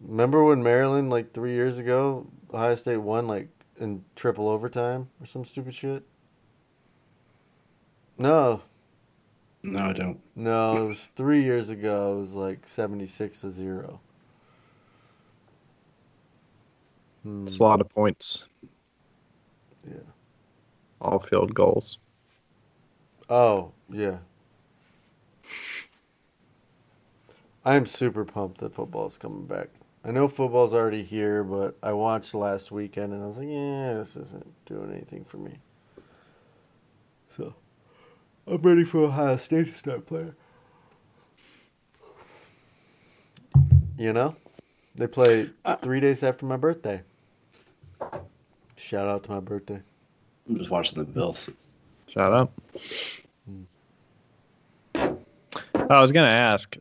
Remember 0.00 0.44
when 0.44 0.62
Maryland, 0.62 1.10
like 1.10 1.32
three 1.32 1.52
years 1.52 1.78
ago, 1.78 2.26
Ohio 2.52 2.76
State 2.76 2.98
won 2.98 3.26
like 3.26 3.48
in 3.78 4.04
triple 4.16 4.48
overtime 4.48 5.08
or 5.20 5.26
some 5.26 5.44
stupid 5.44 5.74
shit? 5.74 6.04
No, 8.18 8.62
No, 9.62 9.90
I 9.90 9.92
don't. 9.92 10.20
no, 10.34 10.84
it 10.84 10.88
was 10.88 11.08
three 11.08 11.42
years 11.42 11.68
ago. 11.68 12.14
It 12.16 12.20
was 12.20 12.32
like 12.34 12.66
76 12.66 13.42
to 13.42 13.50
0. 13.50 14.00
Hmm. 17.22 17.46
It's 17.46 17.58
a 17.58 17.62
lot 17.62 17.80
of 17.80 17.88
points. 17.88 18.46
Yeah. 19.86 20.02
All 21.00 21.18
field 21.18 21.54
goals. 21.54 21.98
Oh, 23.30 23.72
yeah. 23.88 24.18
I 27.64 27.76
am 27.76 27.86
super 27.86 28.24
pumped 28.24 28.58
that 28.58 28.74
football's 28.74 29.16
coming 29.16 29.46
back. 29.46 29.68
I 30.08 30.10
know 30.10 30.26
football's 30.26 30.72
already 30.72 31.02
here, 31.02 31.44
but 31.44 31.76
I 31.82 31.92
watched 31.92 32.34
last 32.34 32.72
weekend 32.72 33.12
and 33.12 33.22
I 33.22 33.26
was 33.26 33.36
like, 33.36 33.48
yeah, 33.48 33.92
this 33.92 34.16
isn't 34.16 34.64
doing 34.64 34.90
anything 34.90 35.22
for 35.22 35.36
me. 35.36 35.58
So, 37.28 37.54
I'm 38.46 38.62
ready 38.62 38.84
for 38.84 39.04
Ohio 39.04 39.36
State 39.36 39.66
to 39.66 39.72
start 39.72 40.06
playing. 40.06 40.34
You 43.98 44.14
know? 44.14 44.34
They 44.94 45.06
play 45.06 45.50
three 45.82 46.00
days 46.00 46.22
after 46.22 46.46
my 46.46 46.56
birthday. 46.56 47.02
Shout 48.76 49.08
out 49.08 49.24
to 49.24 49.32
my 49.32 49.40
birthday. 49.40 49.82
I'm 50.48 50.56
just 50.56 50.70
watching 50.70 50.98
the 51.00 51.04
Bills. 51.04 51.50
Shout 52.06 52.32
out. 52.32 52.52
Hmm. 53.44 55.12
I 55.74 56.00
was 56.00 56.12
gonna 56.12 56.28
ask. 56.28 56.78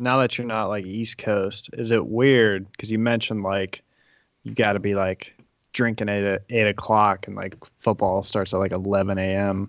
Now 0.00 0.18
that 0.20 0.38
you're 0.38 0.46
not 0.46 0.68
like 0.68 0.86
East 0.86 1.18
Coast, 1.18 1.70
is 1.74 1.90
it 1.90 2.06
weird? 2.06 2.70
Because 2.72 2.90
you 2.90 2.98
mentioned 2.98 3.42
like 3.42 3.82
you 4.44 4.54
got 4.54 4.72
to 4.72 4.80
be 4.80 4.94
like 4.94 5.34
drinking 5.74 6.08
at 6.08 6.42
eight 6.48 6.66
o'clock, 6.66 7.26
and 7.26 7.36
like 7.36 7.54
football 7.80 8.22
starts 8.22 8.54
at 8.54 8.58
like 8.60 8.72
eleven 8.72 9.18
a.m. 9.18 9.68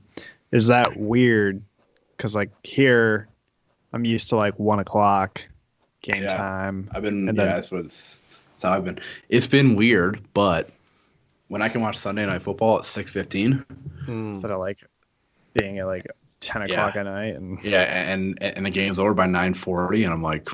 Is 0.51 0.67
that 0.67 0.95
weird? 0.97 1.61
Because 2.15 2.33
like 2.33 2.49
here, 2.63 3.27
I'm 3.91 4.05
used 4.05 4.29
to 4.29 4.37
like 4.37 4.57
one 4.57 4.79
o'clock 4.79 5.43
game 6.01 6.23
Yeah. 6.23 6.37
time. 6.37 6.89
I've 6.93 7.03
been 7.03 7.27
And 7.27 7.37
yeah, 7.37 7.43
then- 7.43 7.53
that's 7.53 7.69
what 7.71 7.85
it's 7.85 8.17
that's 8.53 8.63
how 8.63 8.71
I've 8.77 8.85
been. 8.85 8.99
It's 9.27 9.47
been 9.47 9.75
weird, 9.75 10.21
but 10.33 10.69
when 11.49 11.61
I 11.61 11.67
can 11.67 11.81
watch 11.81 11.97
Sunday 11.97 12.25
night 12.25 12.41
football 12.41 12.77
at 12.79 12.85
six 12.85 13.11
fifteen, 13.11 13.65
Hmm. 14.05 14.29
Instead 14.29 14.51
of 14.51 14.59
like 14.59 14.79
being 15.53 15.79
at 15.79 15.87
like 15.87 16.07
ten 16.41 16.61
Yeah. 16.65 16.89
o'clock 16.89 16.97
at 16.97 17.03
night, 17.05 17.35
and 17.35 17.63
yeah, 17.63 17.83
and 18.11 18.37
and 18.43 18.65
the 18.65 18.69
game's 18.69 18.99
over 18.99 19.13
by 19.13 19.25
nine 19.27 19.53
forty, 19.53 20.03
and 20.03 20.13
I'm 20.13 20.23
like, 20.23 20.49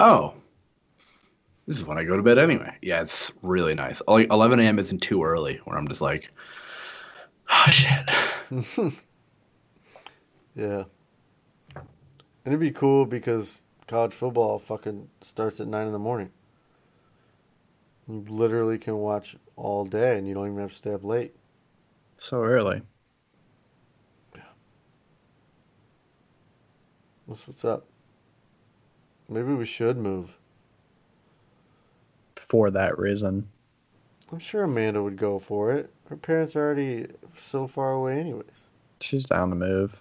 oh, 0.00 0.34
this 1.66 1.76
is 1.78 1.84
when 1.84 1.98
I 1.98 2.04
go 2.04 2.16
to 2.16 2.22
bed 2.22 2.38
anyway. 2.38 2.76
Yeah, 2.82 3.00
it's 3.02 3.32
really 3.42 3.74
nice. 3.74 4.02
Like 4.06 4.30
eleven 4.30 4.60
a.m. 4.60 4.78
isn't 4.78 5.00
too 5.00 5.24
early, 5.24 5.56
where 5.64 5.78
I'm 5.78 5.88
just 5.88 6.00
like, 6.02 6.30
oh 7.50 7.66
shit. 7.70 8.10
yeah. 10.54 10.84
And 12.44 12.54
it'd 12.54 12.60
be 12.60 12.70
cool 12.70 13.04
because 13.06 13.62
college 13.86 14.14
football 14.14 14.58
fucking 14.58 15.08
starts 15.20 15.60
at 15.60 15.68
nine 15.68 15.86
in 15.86 15.92
the 15.92 15.98
morning. 15.98 16.30
You 18.08 18.24
literally 18.28 18.78
can 18.78 18.96
watch 18.96 19.36
all 19.56 19.84
day 19.84 20.18
and 20.18 20.26
you 20.26 20.34
don't 20.34 20.46
even 20.48 20.58
have 20.60 20.70
to 20.70 20.76
stay 20.76 20.92
up 20.94 21.04
late. 21.04 21.34
so 22.16 22.42
early. 22.42 22.82
That's 27.28 27.46
what's 27.46 27.64
up. 27.64 27.84
Maybe 29.28 29.52
we 29.52 29.66
should 29.66 29.98
move. 29.98 30.36
For 32.36 32.70
that 32.70 32.98
reason, 32.98 33.46
I'm 34.32 34.38
sure 34.38 34.64
Amanda 34.64 35.02
would 35.02 35.16
go 35.16 35.38
for 35.38 35.72
it. 35.72 35.90
Her 36.08 36.16
parents 36.16 36.56
are 36.56 36.60
already 36.64 37.06
so 37.36 37.66
far 37.66 37.92
away, 37.92 38.18
anyways. 38.18 38.70
she's 39.00 39.26
down 39.26 39.50
to 39.50 39.56
move. 39.56 40.00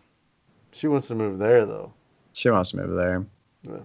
She 0.72 0.88
wants 0.88 1.10
to 1.10 1.16
move 1.16 1.40
there, 1.40 1.66
though. 1.66 1.92
She 2.32 2.50
wants 2.50 2.72
to 2.72 2.78
move 2.78 2.96
there. 2.96 3.26
Yeah. 3.64 3.80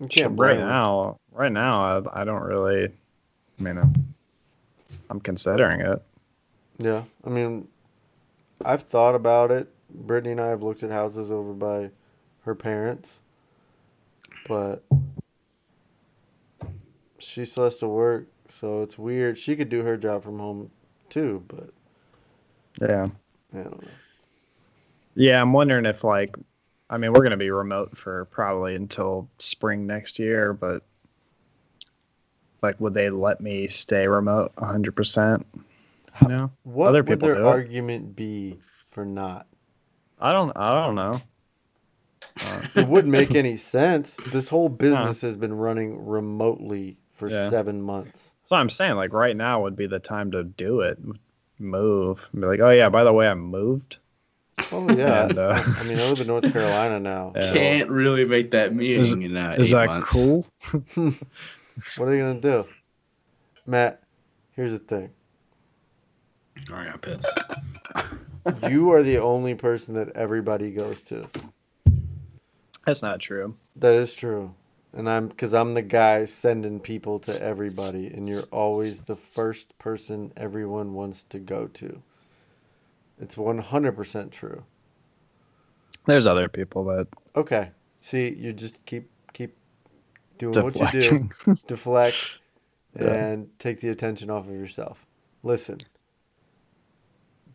You 0.00 0.08
can't 0.08 0.38
right 0.38 0.58
now, 0.58 1.18
right 1.32 1.52
now, 1.52 2.00
I, 2.00 2.20
I 2.20 2.24
don't 2.24 2.42
really. 2.42 2.86
I 2.86 3.62
mean, 3.62 3.78
I'm, 3.78 4.14
I'm 5.10 5.20
considering 5.20 5.80
it. 5.80 6.02
Yeah, 6.78 7.02
I 7.24 7.30
mean, 7.30 7.68
I've 8.64 8.82
thought 8.82 9.14
about 9.14 9.50
it. 9.50 9.68
Brittany 9.90 10.32
and 10.32 10.40
I 10.40 10.48
have 10.48 10.62
looked 10.62 10.82
at 10.82 10.90
houses 10.90 11.30
over 11.30 11.52
by 11.52 11.90
her 12.46 12.54
parents, 12.54 13.20
but 14.48 14.84
she 17.18 17.44
still 17.44 17.64
has 17.64 17.76
to 17.78 17.88
work, 17.88 18.28
so 18.48 18.82
it's 18.82 18.96
weird. 18.96 19.36
She 19.36 19.56
could 19.56 19.68
do 19.68 19.82
her 19.82 19.96
job 19.96 20.22
from 20.22 20.38
home 20.38 20.70
too, 21.10 21.44
but 21.48 21.70
Yeah, 22.80 23.08
I 23.52 23.56
don't 23.58 23.82
know. 23.82 23.88
yeah. 25.16 25.40
I'm 25.42 25.52
wondering 25.52 25.86
if 25.86 26.04
like, 26.04 26.36
I 26.88 26.98
mean, 26.98 27.12
we're 27.12 27.24
gonna 27.24 27.36
be 27.36 27.50
remote 27.50 27.96
for 27.98 28.26
probably 28.26 28.76
until 28.76 29.28
spring 29.38 29.84
next 29.86 30.18
year, 30.20 30.52
but 30.52 30.84
like, 32.62 32.80
would 32.80 32.94
they 32.94 33.10
let 33.10 33.40
me 33.40 33.66
stay 33.66 34.06
remote 34.06 34.52
100? 34.56 34.94
percent 34.94 35.44
How- 36.12 36.28
No, 36.28 36.50
What 36.62 36.88
Other 36.90 37.02
would 37.02 37.08
people 37.20 37.28
their 37.28 37.44
argument 37.44 38.14
be 38.14 38.58
for 38.88 39.04
not? 39.04 39.48
I 40.20 40.32
don't. 40.32 40.56
I 40.56 40.70
don't 40.84 40.94
know. 40.94 41.20
Uh, 42.44 42.62
It 42.74 42.88
wouldn't 42.88 43.12
make 43.12 43.34
any 43.34 43.56
sense. 43.76 44.18
This 44.32 44.48
whole 44.48 44.68
business 44.68 45.20
has 45.22 45.36
been 45.36 45.54
running 45.54 46.04
remotely 46.06 46.96
for 47.14 47.28
Yeah. 47.30 47.48
seven 47.48 47.80
months. 47.82 48.34
So 48.46 48.56
I'm 48.56 48.70
saying 48.70 48.94
like 48.96 49.12
right 49.12 49.36
now 49.36 49.62
would 49.62 49.76
be 49.76 49.86
the 49.86 49.98
time 49.98 50.30
to 50.32 50.44
do 50.44 50.80
it. 50.80 50.98
Move. 51.58 52.28
Be 52.34 52.40
like, 52.46 52.60
oh 52.60 52.70
yeah, 52.70 52.88
by 52.88 53.02
the 53.04 53.12
way, 53.12 53.26
I 53.28 53.34
moved. 53.34 53.96
Oh 54.72 54.90
yeah, 54.90 55.24
And, 55.24 55.38
uh, 55.38 55.62
I 55.78 55.82
mean, 55.84 55.98
I 55.98 56.08
live 56.08 56.20
in 56.20 56.26
North 56.28 56.50
Carolina 56.52 56.98
now. 57.00 57.32
Yeah. 57.36 57.52
Can't 57.52 57.90
really 57.90 58.24
make 58.24 58.50
that 58.52 58.74
meeting 58.74 59.00
Is- 59.00 59.12
in 59.12 59.36
uh, 59.36 59.54
Is 59.58 59.72
eight 59.72 59.76
that 59.76 59.86
months. 59.88 60.08
cool? 60.10 60.46
What 61.98 62.08
are 62.08 62.10
they 62.10 62.18
gonna 62.18 62.40
do, 62.40 62.66
Matt? 63.66 64.02
Here's 64.52 64.72
the 64.72 64.78
thing. 64.78 65.10
All 66.70 66.76
right, 66.76 66.88
I'm 66.88 66.98
pissed. 66.98 67.38
You 68.70 68.92
are 68.92 69.02
the 69.02 69.18
only 69.18 69.54
person 69.54 69.92
that 69.94 70.08
everybody 70.16 70.70
goes 70.70 71.02
to. 71.02 71.28
That's 72.86 73.02
not 73.02 73.20
true. 73.20 73.56
That 73.76 73.94
is 73.94 74.14
true. 74.14 74.54
And 74.94 75.10
I'm 75.10 75.28
because 75.28 75.52
I'm 75.52 75.74
the 75.74 75.82
guy 75.82 76.24
sending 76.24 76.80
people 76.80 77.18
to 77.20 77.42
everybody, 77.42 78.06
and 78.06 78.28
you're 78.28 78.44
always 78.52 79.02
the 79.02 79.16
first 79.16 79.76
person 79.78 80.32
everyone 80.36 80.94
wants 80.94 81.24
to 81.24 81.38
go 81.38 81.66
to. 81.66 82.00
It's 83.20 83.34
100% 83.36 84.30
true. 84.30 84.62
There's 86.06 86.26
other 86.26 86.48
people 86.48 86.84
that 86.84 87.08
Okay. 87.34 87.70
See, 87.98 88.32
you 88.34 88.52
just 88.52 88.84
keep 88.86 89.10
keep 89.32 89.56
doing 90.38 90.62
what 90.62 90.76
you 90.76 90.86
do, 90.88 91.28
deflect, 91.66 92.38
Yeah. 92.98 93.12
and 93.12 93.50
take 93.58 93.80
the 93.80 93.88
attention 93.90 94.30
off 94.30 94.46
of 94.48 94.54
yourself. 94.54 95.04
Listen, 95.42 95.80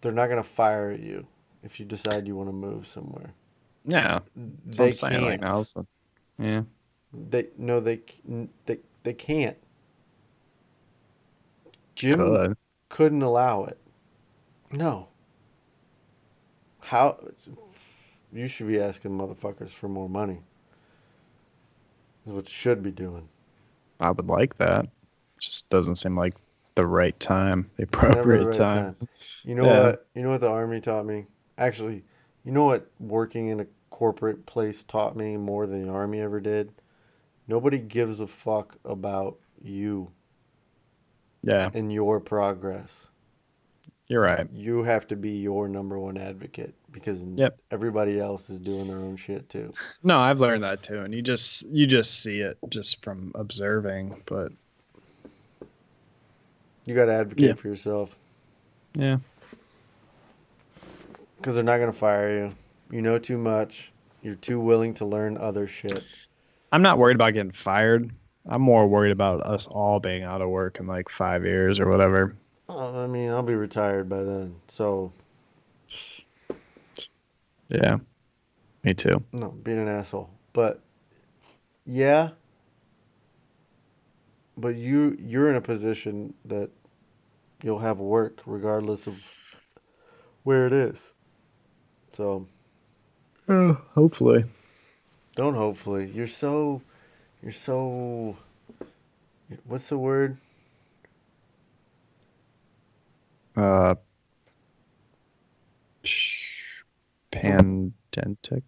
they're 0.02 0.12
not 0.12 0.28
gonna 0.28 0.44
fire 0.44 0.92
you 0.92 1.26
if 1.64 1.80
you 1.80 1.86
decide 1.86 2.28
you 2.28 2.36
want 2.36 2.50
to 2.50 2.54
move 2.54 2.86
somewhere. 2.86 3.34
Yeah, 3.86 4.20
They 4.66 4.88
I'm 4.88 4.94
saying. 4.94 5.14
can't. 5.14 5.24
Like 5.26 5.42
now's 5.42 5.74
the, 5.74 5.86
yeah. 6.38 6.62
They 7.14 7.48
no, 7.58 7.80
they 7.80 8.02
they 8.66 8.78
they 9.04 9.14
can't. 9.14 9.58
Jim 11.96 12.20
Could. 12.20 12.58
couldn't 12.90 13.22
allow 13.22 13.66
it. 13.66 13.78
No. 14.72 15.08
How? 16.80 17.20
You 18.34 18.48
should 18.48 18.68
be 18.68 18.80
asking 18.80 19.12
motherfuckers 19.18 19.72
for 19.72 19.90
more 19.90 20.08
money. 20.10 20.40
Is 22.26 22.34
what 22.34 22.46
you 22.48 22.54
should 22.54 22.82
be 22.82 22.92
doing. 22.92 23.28
I 24.00 24.12
would 24.12 24.28
like 24.28 24.58
that. 24.58 24.88
Just 25.40 25.70
doesn't 25.70 25.96
seem 25.96 26.16
like 26.16 26.36
the 26.76 26.86
right 26.86 27.20
time, 27.20 27.70
the 27.78 27.86
never 27.92 27.92
the 27.92 28.08
appropriate 28.10 28.46
right 28.46 28.54
time. 28.56 28.96
You 29.44 29.56
know 29.56 29.66
Yeah. 29.66 29.82
what? 29.84 30.08
You 30.16 30.22
know 30.22 30.30
what 30.30 30.40
the 30.42 30.50
army 30.50 30.80
taught 30.80 31.06
me. 31.06 31.26
Actually, 31.58 32.04
you 32.44 32.52
know 32.52 32.66
what 32.66 32.88
working 33.00 33.50
in 33.50 33.60
a 33.62 33.68
corporate 33.90 34.46
place 34.46 34.84
taught 34.84 35.16
me 35.16 35.38
more 35.38 35.68
than 35.68 35.86
the 35.86 35.92
army 35.94 36.20
ever 36.22 36.40
did. 36.40 36.72
Nobody 37.48 37.78
gives 37.80 38.20
a 38.20 38.28
fuck 38.28 38.78
about 38.86 39.38
you 39.64 40.10
Yeah, 41.44 41.70
and 41.74 41.92
your 41.92 42.20
progress. 42.20 43.08
You're 44.08 44.22
right. 44.22 44.48
You 44.54 44.84
have 44.84 45.08
to 45.08 45.16
be 45.16 45.32
your 45.40 45.68
number 45.70 45.98
one 45.98 46.18
advocate 46.18 46.74
because 46.92 47.24
Yep. 47.24 47.58
everybody 47.72 48.20
else 48.20 48.50
is 48.50 48.60
doing 48.60 48.88
their 48.88 48.98
own 48.98 49.16
shit 49.16 49.48
too. 49.50 49.74
No, 50.04 50.20
I've 50.20 50.40
learned 50.40 50.64
that 50.64 50.84
too, 50.84 51.00
and 51.02 51.14
you 51.14 51.22
just 51.22 51.64
you 51.68 51.86
just 51.88 52.22
see 52.22 52.42
it 52.42 52.58
just 52.70 53.02
from 53.04 53.32
observing. 53.36 54.22
But 54.26 54.52
You 56.86 56.96
got 56.96 57.06
to 57.06 57.14
advocate 57.14 57.46
Yeah. 57.46 57.54
for 57.54 57.68
yourself 57.68 58.18
yeah, 58.96 59.18
because 61.42 61.56
they're 61.56 61.64
not 61.64 61.78
going 61.78 61.92
to 61.92 61.98
fire 61.98 62.38
you. 62.38 62.56
You 62.92 63.02
know 63.02 63.18
too 63.18 63.38
much. 63.38 63.92
You're 64.22 64.36
too 64.36 64.60
willing 64.60 64.94
to 64.96 65.06
learn 65.06 65.38
other 65.38 65.66
shit. 65.66 66.04
I'm 66.72 66.84
not 66.84 67.00
worried 67.00 67.16
about 67.16 67.34
getting 67.34 67.52
fired. 67.52 68.12
I'm 68.48 68.62
more 68.62 68.88
worried 68.88 69.12
about 69.12 69.42
us 69.42 69.68
all 69.68 70.00
being 70.00 70.24
out 70.24 70.42
of 70.42 70.50
work 70.50 70.80
in 70.80 70.88
like 70.88 71.10
five 71.10 71.44
years 71.44 71.80
or 71.80 71.90
whatever. 71.90 72.36
Oh, 72.70 73.04
I 73.04 73.08
mean, 73.08 73.30
I'll 73.30 73.44
be 73.44 73.56
retired 73.56 74.08
by 74.08 74.24
then. 74.24 74.56
So, 74.68 75.12
Yeah, 77.70 77.98
me 78.84 78.94
too. 78.94 79.24
no, 79.32 79.50
being 79.50 79.80
an 79.80 79.88
asshole. 79.88 80.30
But 80.54 80.82
yeah. 81.86 82.30
But 84.58 84.76
you 84.76 85.18
you're 85.20 85.50
in 85.50 85.56
a 85.56 85.62
position 85.62 86.34
that 86.46 86.70
you'll 87.64 87.80
have 87.80 88.00
work 88.00 88.42
regardless 88.46 89.08
of 89.08 89.18
where 90.44 90.68
it 90.68 90.74
is. 90.74 91.12
So, 92.14 92.46
hopefully. 93.48 94.44
don't 95.36 95.56
hopefully. 95.56 96.12
You're 96.14 96.28
so 96.28 96.82
you're 97.42 97.52
so 97.52 98.36
what's 99.66 99.90
the 99.90 99.98
word? 99.98 100.38
Uh, 103.56 103.96
psh, 106.04 106.44
pandentic, 107.32 108.64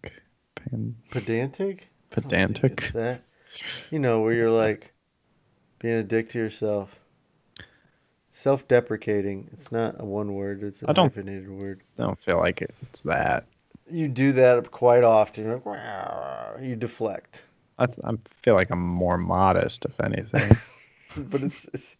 pan, 0.54 0.96
Pedantic? 1.10 1.88
I 2.12 2.20
don't 2.20 2.30
think 2.30 2.50
pedantic. 2.56 2.92
that. 2.92 3.22
You 3.90 3.98
know, 3.98 4.20
where 4.20 4.32
you're 4.32 4.50
like 4.50 4.92
being 5.78 5.94
a 5.94 6.02
dick 6.02 6.30
to 6.30 6.38
yourself. 6.38 6.98
Self 8.36 8.66
deprecating. 8.66 9.48
It's 9.52 9.70
not 9.70 9.94
a 10.00 10.04
one 10.04 10.34
word, 10.34 10.64
it's 10.64 10.82
a 10.82 10.90
I 10.90 10.92
don't- 10.92 11.06
hyphenated 11.14 11.48
word. 11.48 11.82
I 11.98 12.02
don't 12.02 12.20
feel 12.20 12.38
like 12.38 12.60
it, 12.62 12.74
it's 12.82 13.00
that. 13.02 13.44
You 13.88 14.08
do 14.08 14.32
that 14.32 14.72
quite 14.72 15.04
often. 15.04 15.44
You're 15.44 15.54
like, 15.54 15.66
"Wow," 15.66 16.56
you 16.60 16.74
deflect. 16.74 17.46
I, 17.78 17.84
I 18.02 18.12
feel 18.42 18.54
like 18.54 18.70
I'm 18.70 18.84
more 18.84 19.16
modest, 19.18 19.84
if 19.86 19.98
anything. 20.00 20.56
But 21.16 21.42
it's, 21.42 21.68
it's 21.72 21.96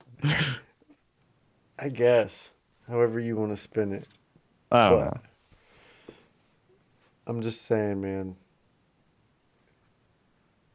I 1.78 1.88
guess. 1.88 2.50
However 2.88 3.20
you 3.20 3.36
want 3.36 3.52
to 3.52 3.56
spin 3.56 3.92
it. 3.92 4.08
I 4.72 4.88
don't 4.90 4.98
But- 4.98 5.14
know. 5.14 5.20
I'm 7.28 7.40
just 7.42 7.62
saying, 7.62 8.00
man. 8.00 8.34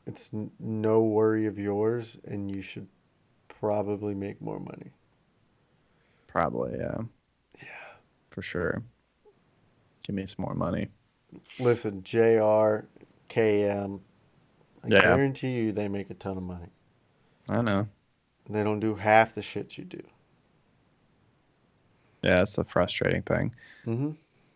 It's 0.07 0.33
n- 0.33 0.51
no 0.59 1.01
worry 1.01 1.47
of 1.47 1.59
yours, 1.59 2.17
and 2.25 2.55
you 2.55 2.61
should 2.61 2.87
probably 3.49 4.15
make 4.15 4.41
more 4.41 4.59
money. 4.59 4.91
Probably, 6.29 6.77
yeah. 6.79 7.01
Yeah. 7.61 7.99
For 8.31 8.41
sure. 8.41 8.83
Give 10.03 10.13
me 10.15 10.25
some 10.25 10.43
more 10.43 10.55
money. 10.55 10.89
Listen, 11.59 12.01
JR, 12.01 12.87
KM, 13.27 14.01
I 14.83 14.89
Yeah. 14.89 14.99
guarantee 15.01 15.51
you 15.51 15.71
they 15.71 15.87
make 15.87 16.09
a 16.09 16.15
ton 16.15 16.37
of 16.37 16.43
money. 16.43 16.69
I 17.49 17.61
know. 17.61 17.89
They 18.49 18.65
don't 18.65 18.81
do 18.81 18.95
half 18.95 19.33
the 19.33 19.41
shit 19.41 19.77
you 19.77 19.85
do. 19.85 20.03
Yeah, 22.23 22.41
it's 22.41 22.55
the 22.55 22.63
frustrating 22.63 23.23
thing. 23.23 23.53
hmm 23.85 24.11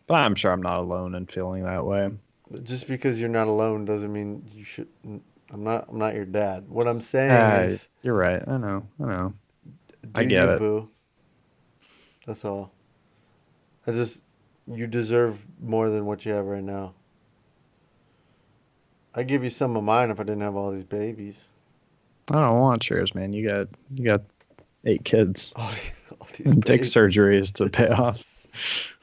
But 0.06 0.14
I'm 0.14 0.34
sure 0.34 0.50
I'm 0.50 0.62
not 0.62 0.78
alone 0.78 1.14
in 1.14 1.26
feeling 1.26 1.64
that 1.64 1.84
way. 1.84 2.10
Just 2.62 2.88
because 2.88 3.20
you're 3.20 3.28
not 3.28 3.48
alone 3.48 3.84
doesn't 3.84 4.12
mean 4.12 4.42
you 4.54 4.64
should. 4.64 4.88
I'm 5.04 5.62
not. 5.64 5.88
I'm 5.88 5.98
not 5.98 6.14
your 6.14 6.24
dad. 6.24 6.68
What 6.70 6.88
I'm 6.88 7.00
saying 7.00 7.32
Ah, 7.34 7.60
is, 7.60 7.88
You're 8.02 8.14
right. 8.14 8.42
I 8.46 8.56
know. 8.58 8.88
I 9.00 9.04
know. 9.04 9.34
do 10.12 10.22
I 10.22 10.24
get 10.24 10.48
you, 10.48 10.48
it. 10.48 10.62
boo. 10.62 10.88
That's 12.26 12.44
all. 12.44 12.72
I 13.86 13.92
just, 13.92 14.22
you 14.66 14.86
deserve 14.86 15.46
more 15.60 15.90
than 15.90 16.06
what 16.06 16.24
you 16.24 16.32
have 16.32 16.46
right 16.46 16.62
now. 16.62 16.94
I'd 19.14 19.28
give 19.28 19.44
you 19.44 19.50
some 19.50 19.76
of 19.76 19.84
mine 19.84 20.10
if 20.10 20.18
I 20.18 20.24
didn't 20.24 20.42
have 20.42 20.56
all 20.56 20.70
these 20.70 20.84
babies. 20.84 21.48
I 22.30 22.40
don't 22.40 22.58
want 22.58 22.88
yours, 22.88 23.14
man. 23.14 23.32
You 23.32 23.48
got 23.48 23.68
you 23.94 24.04
got 24.04 24.22
eight 24.86 25.04
kids. 25.04 25.52
All 25.56 25.68
these, 25.68 25.92
all 26.18 26.28
these 26.36 26.54
dick 26.54 26.82
surgeries 26.82 27.52
to 27.54 27.68
pay 27.68 27.88
off. 27.88 28.94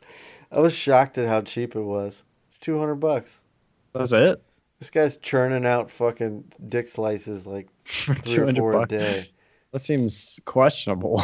I 0.51 0.59
was 0.59 0.73
shocked 0.73 1.17
at 1.17 1.27
how 1.27 1.41
cheap 1.41 1.75
it 1.75 1.81
was. 1.81 2.23
It's 2.47 2.57
two 2.57 2.79
hundred 2.79 2.95
bucks. 2.95 3.41
That's 3.93 4.11
it. 4.11 4.41
This 4.79 4.89
guy's 4.89 5.17
churning 5.17 5.65
out 5.65 5.91
fucking 5.91 6.45
dick 6.67 6.87
slices 6.87 7.45
like 7.45 7.67
three 7.83 8.37
or 8.37 8.53
four 8.53 8.81
a 8.81 8.87
day. 8.87 9.29
That 9.71 9.81
seems 9.81 10.39
questionable. 10.45 11.23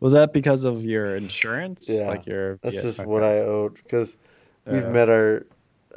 Was 0.00 0.12
that 0.12 0.32
because 0.32 0.64
of 0.64 0.84
your 0.84 1.16
insurance? 1.16 1.88
Yeah, 1.88 2.08
Like 2.08 2.26
your 2.26 2.56
That's 2.62 2.76
yeah, 2.76 2.82
just 2.82 3.00
okay. 3.00 3.08
what 3.08 3.22
I 3.22 3.40
owed 3.40 3.74
because 3.74 4.16
we've 4.66 4.86
met 4.88 5.08
our 5.08 5.46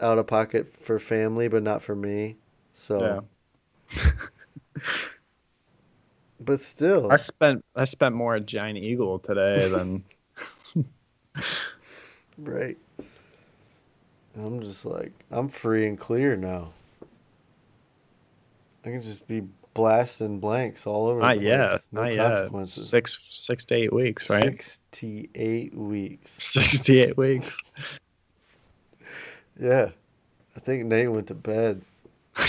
out 0.02 0.18
of 0.18 0.28
pocket 0.28 0.76
for 0.76 1.00
family, 1.00 1.48
but 1.48 1.64
not 1.64 1.82
for 1.82 1.96
me. 1.96 2.36
So, 2.74 3.24
Yeah. 3.96 4.12
but 6.40 6.60
still, 6.60 7.12
I 7.12 7.18
spent 7.18 7.64
I 7.76 7.86
spent 7.86 8.16
more 8.16 8.36
at 8.36 8.46
Giant 8.46 8.78
Eagle 8.78 9.20
today 9.20 9.70
than 9.70 10.04
right? 12.38 12.78
I'm 14.36 14.62
just 14.62 14.86
like 14.86 15.12
I'm 15.32 15.48
free 15.48 15.86
and 15.88 15.98
clear 15.98 16.36
now. 16.36 16.72
I 18.86 18.90
can 18.90 19.02
just 19.02 19.28
be 19.28 19.44
blasting 19.74 20.40
blanks 20.40 20.86
all 20.88 21.08
over. 21.08 21.20
not 21.22 21.36
the 21.36 21.42
place. 21.42 21.48
yet. 21.48 21.82
No 21.92 22.04
not 22.04 22.14
yet. 22.14 22.68
Six 22.68 23.20
six 23.32 23.66
to 23.66 23.76
eight 23.76 23.94
weeks, 23.94 24.30
right? 24.30 24.44
Sixty-eight 24.44 25.74
weeks. 25.76 26.32
Sixty 26.54 27.00
eight 27.02 27.18
weeks. 27.18 27.58
Yeah, 29.60 29.92
I 30.58 30.60
think 30.60 30.86
Nate 30.86 31.12
went 31.12 31.28
to 31.28 31.36
bed. 31.36 31.84
I 32.36 32.46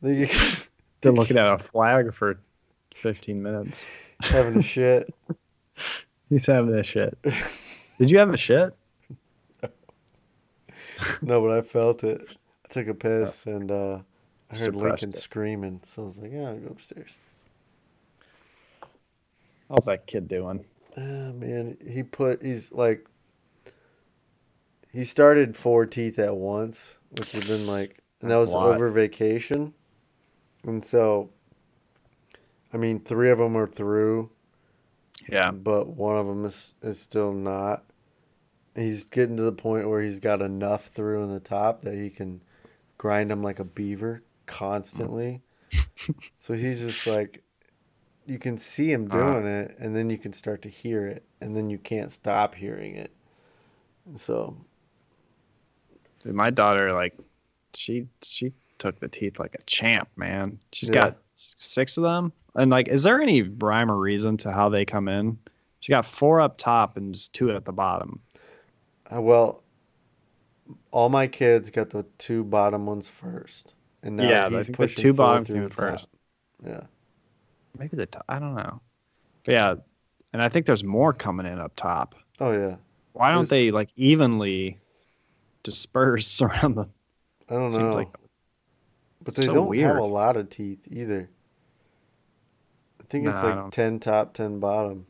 think 0.00 0.30
he- 0.30 0.56
Been 1.00 1.14
looking 1.16 1.38
at 1.38 1.52
a 1.52 1.58
flag 1.58 2.14
for 2.14 2.38
fifteen 2.94 3.42
minutes. 3.42 3.84
having 4.20 4.56
a 4.56 4.62
shit. 4.62 5.12
He's 6.30 6.46
having 6.46 6.72
a 6.72 6.84
shit. 6.84 7.18
Did 7.98 8.12
you 8.12 8.18
have 8.18 8.32
a 8.32 8.36
shit? 8.36 8.72
No, 11.20 11.40
but 11.40 11.50
I 11.50 11.62
felt 11.62 12.04
it. 12.04 12.20
I 12.64 12.68
took 12.72 12.86
a 12.86 12.94
piss 12.94 13.46
and 13.46 13.70
uh, 13.70 13.98
I 14.50 14.56
heard 14.56 14.76
Lincoln 14.76 15.12
it. 15.14 15.16
screaming, 15.16 15.80
so 15.82 16.02
I 16.02 16.04
was 16.04 16.18
like, 16.18 16.32
"Yeah, 16.32 16.50
I'll 16.50 16.58
go 16.58 16.68
upstairs." 16.68 17.16
How's 19.68 19.86
that 19.86 20.06
kid 20.06 20.28
doing? 20.28 20.64
Ah, 20.96 21.32
man, 21.32 21.76
he 21.86 22.02
put 22.02 22.42
he's 22.42 22.72
like 22.72 23.06
he 24.92 25.04
started 25.04 25.56
four 25.56 25.86
teeth 25.86 26.18
at 26.18 26.36
once, 26.36 26.98
which 27.10 27.32
has 27.32 27.44
been 27.44 27.66
like, 27.66 28.02
and 28.20 28.30
that 28.30 28.38
That's 28.38 28.46
was 28.46 28.54
over 28.54 28.88
vacation, 28.88 29.72
and 30.64 30.82
so, 30.82 31.30
I 32.72 32.76
mean, 32.76 33.00
three 33.00 33.30
of 33.30 33.38
them 33.38 33.56
are 33.56 33.66
through, 33.68 34.30
Yeah. 35.28 35.52
but 35.52 35.88
one 35.88 36.16
of 36.16 36.26
them 36.26 36.44
is 36.44 36.74
is 36.82 36.98
still 36.98 37.32
not. 37.32 37.84
He's 38.74 39.04
getting 39.04 39.36
to 39.36 39.42
the 39.44 39.52
point 39.52 39.88
where 39.88 40.02
he's 40.02 40.20
got 40.20 40.42
enough 40.42 40.86
through 40.88 41.22
in 41.24 41.30
the 41.32 41.40
top 41.40 41.82
that 41.82 41.94
he 41.94 42.10
can 42.10 42.42
grind 42.98 43.30
them 43.30 43.42
like 43.42 43.58
a 43.60 43.64
beaver 43.64 44.22
constantly. 44.50 45.42
so 46.38 46.54
he's 46.54 46.80
just 46.80 47.06
like, 47.06 47.42
you 48.26 48.38
can 48.38 48.58
see 48.58 48.92
him 48.92 49.08
Uh. 49.10 49.34
doing 49.34 49.46
it, 49.46 49.76
and 49.78 49.96
then 49.96 50.10
you 50.10 50.18
can 50.18 50.32
start 50.32 50.62
to 50.62 50.70
hear 50.70 51.06
it, 51.08 51.24
and 51.40 51.56
then 51.56 51.70
you 51.70 51.78
can't 51.78 52.12
stop 52.12 52.54
hearing 52.54 52.96
it. 52.96 53.12
So, 54.16 54.56
Dude, 56.20 56.34
my 56.34 56.50
daughter, 56.50 56.92
like, 56.92 57.18
she 57.74 58.08
she 58.22 58.52
took 58.78 59.00
the 59.00 59.08
teeth 59.08 59.38
like 59.38 59.54
a 59.54 59.62
champ, 59.64 60.08
man. 60.16 60.60
She's 60.72 60.90
Yeah. 60.90 60.90
got 60.90 61.18
six 61.36 61.96
of 61.96 62.02
them. 62.04 62.32
And 62.56 62.70
like, 62.70 62.88
is 62.88 63.02
there 63.04 63.20
any 63.22 63.42
rhyme 63.42 63.90
or 63.90 63.96
reason 63.98 64.36
to 64.38 64.52
how 64.52 64.68
they 64.68 64.84
come 64.84 65.08
in? 65.08 65.38
She 65.80 65.90
got 65.92 66.06
four 66.06 66.40
up 66.40 66.58
top 66.58 66.96
and 66.96 67.14
just 67.14 67.32
two 67.34 67.52
at 67.52 67.64
the 67.64 67.72
bottom. 67.72 68.20
uh, 69.14 69.20
well, 69.20 69.62
all 70.92 71.08
my 71.08 71.26
kids 71.26 71.70
got 71.70 71.90
the 71.90 72.04
two 72.18 72.44
bottom 72.44 72.86
ones 72.86 73.08
first, 73.08 73.74
and 74.02 74.16
now 74.16 74.28
Yeah, 74.28 74.48
he's 74.48 74.66
the 74.66 74.72
pushing 74.72 75.02
two 75.02 75.12
four 75.12 75.26
bottom 75.26 75.44
through 75.44 75.56
came 75.56 75.62
the 75.64 75.68
top. 75.70 75.76
first. 75.78 76.08
Yeah. 76.66 76.80
Maybe 77.78 77.96
the 77.96 78.06
top, 78.06 78.24
I 78.28 78.38
don't 78.38 78.54
know. 78.54 78.80
But 79.44 79.52
yeah, 79.52 79.74
and 80.32 80.42
I 80.42 80.48
think 80.48 80.66
there's 80.66 80.84
more 80.84 81.12
coming 81.12 81.46
in 81.46 81.58
up 81.58 81.72
top. 81.76 82.14
Oh 82.40 82.52
yeah. 82.52 82.76
Why 83.12 83.30
don't 83.32 83.48
There's- 83.48 83.48
they 83.50 83.70
like 83.70 83.90
evenly 83.96 84.78
disperse 85.62 86.40
around 86.42 86.74
the? 86.76 86.86
I 87.48 87.54
don't 87.54 87.70
Seems 87.70 87.82
know. 87.82 87.90
like 87.90 88.08
But 89.24 89.34
they 89.34 89.42
so 89.42 89.52
don't 89.54 89.76
have 89.78 89.96
a 89.96 90.02
lot 90.04 90.36
of 90.36 90.48
teeth 90.50 90.86
either. 90.90 91.28
I 93.00 93.04
think 93.10 93.26
it's 93.26 93.42
Nah, 93.42 93.62
like 93.64 93.70
10 93.72 93.98
top, 93.98 94.34
10 94.34 94.60
bottom. 94.60 95.06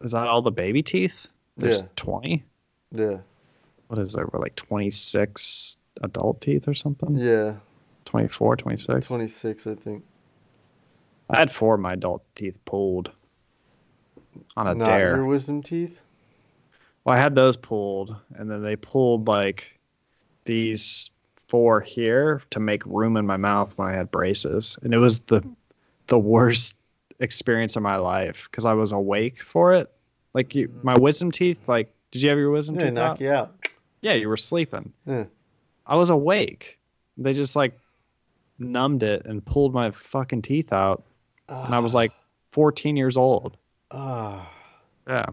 Is 0.00 0.12
that 0.12 0.26
all 0.26 0.42
the 0.42 0.52
baby 0.52 0.82
teeth? 0.82 1.26
There's 1.56 1.80
Yeah. 1.80 1.86
20. 1.96 2.44
Yeah. 2.92 3.18
What 3.88 3.98
is 3.98 4.12
there? 4.12 4.28
We're 4.32 4.40
like 4.40 4.54
26 4.56 5.76
adult 6.02 6.40
teeth 6.40 6.66
or 6.68 6.74
something? 6.74 7.14
Yeah. 7.14 7.54
24, 8.04 8.56
26. 8.56 9.06
26, 9.06 9.66
I 9.66 9.74
think. 9.74 10.04
I 11.30 11.38
had 11.38 11.50
four 11.50 11.74
of 11.74 11.80
my 11.80 11.94
adult 11.94 12.22
teeth 12.34 12.56
pulled 12.64 13.10
on 14.56 14.66
a 14.66 14.74
Not 14.74 14.86
dare. 14.86 15.16
your 15.16 15.24
wisdom 15.24 15.62
teeth? 15.62 16.00
Well, 17.04 17.16
I 17.16 17.20
had 17.20 17.34
those 17.34 17.56
pulled, 17.56 18.16
and 18.36 18.50
then 18.50 18.62
they 18.62 18.76
pulled 18.76 19.26
like 19.28 19.78
these 20.44 21.10
four 21.48 21.80
here 21.80 22.42
to 22.50 22.60
make 22.60 22.84
room 22.86 23.16
in 23.16 23.26
my 23.26 23.36
mouth 23.36 23.72
when 23.76 23.88
I 23.88 23.92
had 23.92 24.10
braces, 24.10 24.78
and 24.82 24.92
it 24.94 24.98
was 24.98 25.20
the 25.20 25.42
the 26.08 26.18
worst 26.18 26.74
experience 27.20 27.76
of 27.76 27.82
my 27.82 27.96
life 27.96 28.48
because 28.50 28.64
I 28.66 28.74
was 28.74 28.92
awake 28.92 29.42
for 29.42 29.72
it. 29.72 29.90
Like 30.34 30.54
you, 30.54 30.70
my 30.82 30.96
wisdom 30.98 31.30
teeth. 31.30 31.58
Like, 31.66 31.92
did 32.10 32.22
you 32.22 32.28
have 32.28 32.38
your 32.38 32.50
wisdom 32.50 32.76
Yeah, 32.76 32.84
teeth 32.86 32.92
knock 32.94 33.10
out? 33.12 33.20
you 33.20 33.30
out. 33.30 33.68
Yeah, 34.02 34.12
you 34.14 34.28
were 34.28 34.36
sleeping. 34.36 34.92
Yeah. 35.06 35.24
I 35.86 35.96
was 35.96 36.10
awake. 36.10 36.78
They 37.16 37.32
just 37.32 37.56
like 37.56 37.78
numbed 38.58 39.02
it 39.02 39.26
and 39.26 39.44
pulled 39.44 39.74
my 39.74 39.90
fucking 39.90 40.42
teeth 40.42 40.72
out, 40.72 41.04
and 41.48 41.74
I 41.74 41.78
was 41.80 41.94
like 41.94 42.12
14 42.52 42.96
years 42.96 43.16
old. 43.16 43.56
Ah. 43.90 44.50
Yeah. 45.08 45.26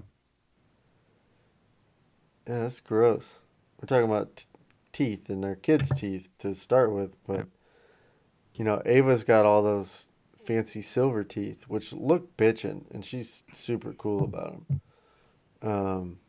Yeah, 2.48 2.60
that's 2.64 2.82
gross. 2.82 3.40
We're 3.80 3.86
talking 3.86 4.10
about 4.10 4.36
t- 4.36 4.46
teeth 4.92 5.30
and 5.30 5.46
our 5.46 5.56
kids' 5.56 5.92
teeth 5.94 6.28
to 6.40 6.54
start 6.54 6.92
with, 6.92 7.16
but 7.26 7.46
you 8.56 8.66
know, 8.66 8.82
Ava's 8.86 9.24
got 9.24 9.46
all 9.46 9.62
those 9.64 10.10
fancy 10.44 10.82
silver 10.82 11.24
teeth, 11.24 11.64
which 11.68 11.94
look 11.94 12.36
bitchin', 12.36 12.84
and 12.92 13.06
she's 13.06 13.44
super 13.52 13.94
cool 13.94 14.24
about 14.24 14.54
them. 14.68 14.82
Um, 15.62 16.20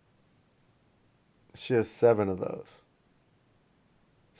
she 1.54 1.74
has 1.74 1.90
seven 1.90 2.28
of 2.28 2.38
those, 2.38 2.81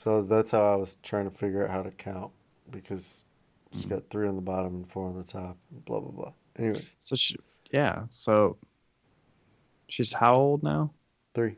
so 0.03 0.21
that's 0.21 0.51
how 0.51 0.73
I 0.73 0.75
was 0.75 0.97
trying 1.03 1.29
to 1.29 1.35
figure 1.35 1.63
out 1.65 1.71
how 1.71 1.83
to 1.83 1.91
count 1.91 2.31
because 2.71 3.25
she's 3.71 3.85
got 3.85 4.09
three 4.09 4.27
on 4.27 4.35
the 4.35 4.41
bottom 4.41 4.75
and 4.75 4.89
four 4.89 5.07
on 5.07 5.15
the 5.17 5.23
top, 5.23 5.57
blah 5.85 5.99
blah 6.01 6.11
blah. 6.11 6.33
Anyways, 6.57 6.95
So 6.99 7.15
she, 7.15 7.35
yeah. 7.71 8.03
So 8.09 8.57
she's 9.87 10.11
how 10.13 10.35
old 10.35 10.63
now? 10.63 10.91
three. 11.33 11.55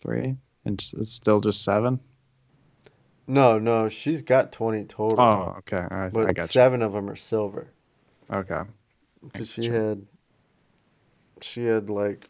Three, 0.00 0.36
and 0.64 0.80
it's 0.98 1.12
still 1.12 1.40
just 1.40 1.62
seven. 1.64 2.00
No, 3.28 3.58
no, 3.58 3.88
she's 3.88 4.22
got 4.22 4.50
twenty 4.50 4.84
total. 4.84 5.18
Oh, 5.20 5.54
okay. 5.58 5.86
I, 5.90 6.10
I 6.16 6.32
got 6.32 6.48
seven 6.48 6.82
of 6.82 6.92
them 6.92 7.08
are 7.10 7.16
silver. 7.16 7.68
Okay. 8.32 8.62
because 9.22 9.48
she 9.50 9.62
Gotcha. 9.62 9.72
had, 9.72 10.06
she 11.40 11.64
had 11.64 11.90
like, 11.90 12.28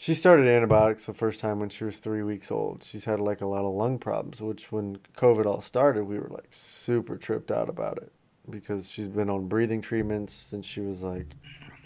she 0.00 0.14
started 0.14 0.46
antibiotics 0.48 1.04
the 1.04 1.12
first 1.12 1.42
time 1.42 1.60
when 1.60 1.68
she 1.68 1.84
was 1.84 1.98
three 1.98 2.22
weeks 2.22 2.50
old. 2.50 2.82
She's 2.82 3.04
had 3.04 3.20
like 3.20 3.42
a 3.42 3.46
lot 3.46 3.66
of 3.66 3.74
lung 3.74 3.98
problems, 3.98 4.40
which 4.40 4.72
when 4.72 4.96
COVID 5.14 5.44
all 5.44 5.60
started, 5.60 6.04
we 6.04 6.18
were 6.18 6.30
like 6.30 6.46
super 6.48 7.18
tripped 7.18 7.50
out 7.50 7.68
about 7.68 7.98
it 7.98 8.10
because 8.48 8.90
she's 8.90 9.08
been 9.08 9.28
on 9.28 9.46
breathing 9.46 9.82
treatments 9.82 10.32
since 10.32 10.64
she 10.64 10.80
was 10.80 11.02
like 11.02 11.26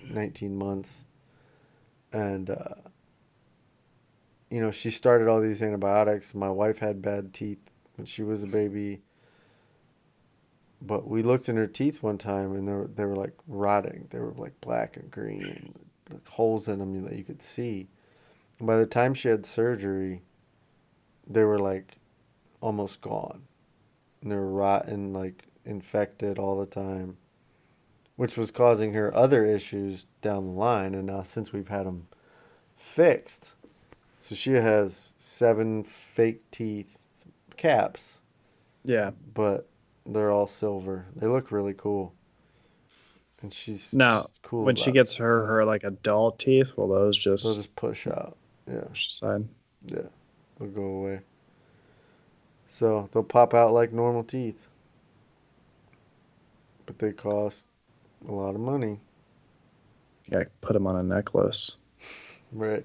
19 0.08 0.54
months, 0.54 1.06
and 2.12 2.50
uh, 2.50 2.76
you 4.48 4.60
know 4.60 4.70
she 4.70 4.90
started 4.90 5.26
all 5.26 5.40
these 5.40 5.60
antibiotics. 5.60 6.36
My 6.36 6.50
wife 6.50 6.78
had 6.78 7.02
bad 7.02 7.34
teeth 7.34 7.72
when 7.96 8.06
she 8.06 8.22
was 8.22 8.44
a 8.44 8.46
baby. 8.46 9.02
But 10.82 11.08
we 11.08 11.24
looked 11.24 11.48
in 11.48 11.56
her 11.56 11.66
teeth 11.66 12.00
one 12.00 12.18
time, 12.18 12.54
and 12.54 12.68
they 12.68 12.72
were 12.74 12.90
they 12.94 13.06
were 13.06 13.16
like 13.16 13.34
rotting. 13.48 14.06
They 14.10 14.20
were 14.20 14.34
like 14.36 14.52
black 14.60 14.98
and 14.98 15.10
green, 15.10 15.74
like 16.12 16.28
holes 16.28 16.68
in 16.68 16.78
them 16.78 17.02
that 17.02 17.16
you 17.16 17.24
could 17.24 17.42
see. 17.42 17.88
By 18.60 18.76
the 18.76 18.86
time 18.86 19.14
she 19.14 19.28
had 19.28 19.44
surgery, 19.44 20.22
they 21.26 21.44
were 21.44 21.58
like 21.58 21.96
almost 22.60 23.00
gone. 23.00 23.42
And 24.22 24.30
they 24.30 24.36
were 24.36 24.50
rotten, 24.52 25.12
like 25.12 25.44
infected 25.64 26.38
all 26.38 26.58
the 26.58 26.66
time, 26.66 27.16
which 28.16 28.36
was 28.38 28.50
causing 28.50 28.92
her 28.94 29.14
other 29.14 29.44
issues 29.44 30.06
down 30.22 30.44
the 30.46 30.52
line. 30.52 30.94
And 30.94 31.06
now 31.06 31.22
since 31.22 31.52
we've 31.52 31.68
had 31.68 31.86
them 31.86 32.06
fixed, 32.76 33.54
so 34.20 34.34
she 34.34 34.52
has 34.52 35.12
seven 35.18 35.84
fake 35.84 36.40
teeth 36.50 37.00
caps 37.56 38.20
Yeah. 38.84 39.10
but 39.34 39.68
they're 40.06 40.30
all 40.30 40.46
silver. 40.46 41.06
They 41.16 41.26
look 41.26 41.50
really 41.52 41.74
cool. 41.74 42.14
And 43.42 43.52
she's 43.52 43.92
Now, 43.92 44.22
she's 44.22 44.40
cool. 44.42 44.64
when 44.64 44.76
she 44.76 44.90
gets 44.92 45.16
her 45.16 45.44
her 45.46 45.64
like 45.64 45.84
adult 45.84 46.38
teeth, 46.38 46.76
will 46.76 46.88
those 46.88 47.16
just, 47.18 47.44
they'll 47.44 47.54
just 47.54 47.74
push 47.76 48.06
out. 48.06 48.36
Yeah, 48.66 48.88
aside? 48.92 49.48
yeah, 49.86 50.08
they'll 50.58 50.68
go 50.68 50.82
away. 50.82 51.20
So 52.66 53.08
they'll 53.10 53.22
pop 53.24 53.54
out 53.54 53.72
like 53.72 53.90
normal 53.90 54.22
teeth, 54.22 54.68
but 56.86 56.98
they 56.98 57.12
cost 57.12 57.68
a 58.28 58.32
lot 58.32 58.54
of 58.54 58.60
money, 58.60 59.00
Yeah, 60.30 60.44
put 60.60 60.74
them 60.74 60.86
on 60.86 60.96
a 60.96 61.02
necklace. 61.02 61.78
right? 62.52 62.84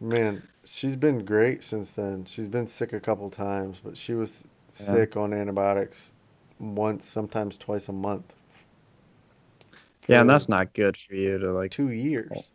Man, 0.00 0.46
she's 0.64 0.94
been 0.94 1.24
great 1.24 1.64
since 1.64 1.92
then. 1.92 2.24
She's 2.26 2.46
been 2.48 2.66
sick 2.68 2.92
a 2.92 3.00
couple 3.00 3.28
times, 3.30 3.80
but 3.82 3.96
she 3.96 4.14
was 4.14 4.46
Yeah. 4.78 5.04
sick 5.04 5.16
on 5.16 5.32
antibiotics 5.32 6.12
once, 6.60 7.06
sometimes 7.06 7.58
twice 7.58 7.88
a 7.88 7.92
month. 7.92 8.36
Yeah, 10.06 10.20
and 10.20 10.30
that's 10.30 10.48
not 10.48 10.72
good 10.74 10.96
for 10.96 11.14
you 11.14 11.38
to 11.38 11.52
like. 11.52 11.70
two 11.70 11.90
years. 11.90 12.30
Oh. 12.30 12.53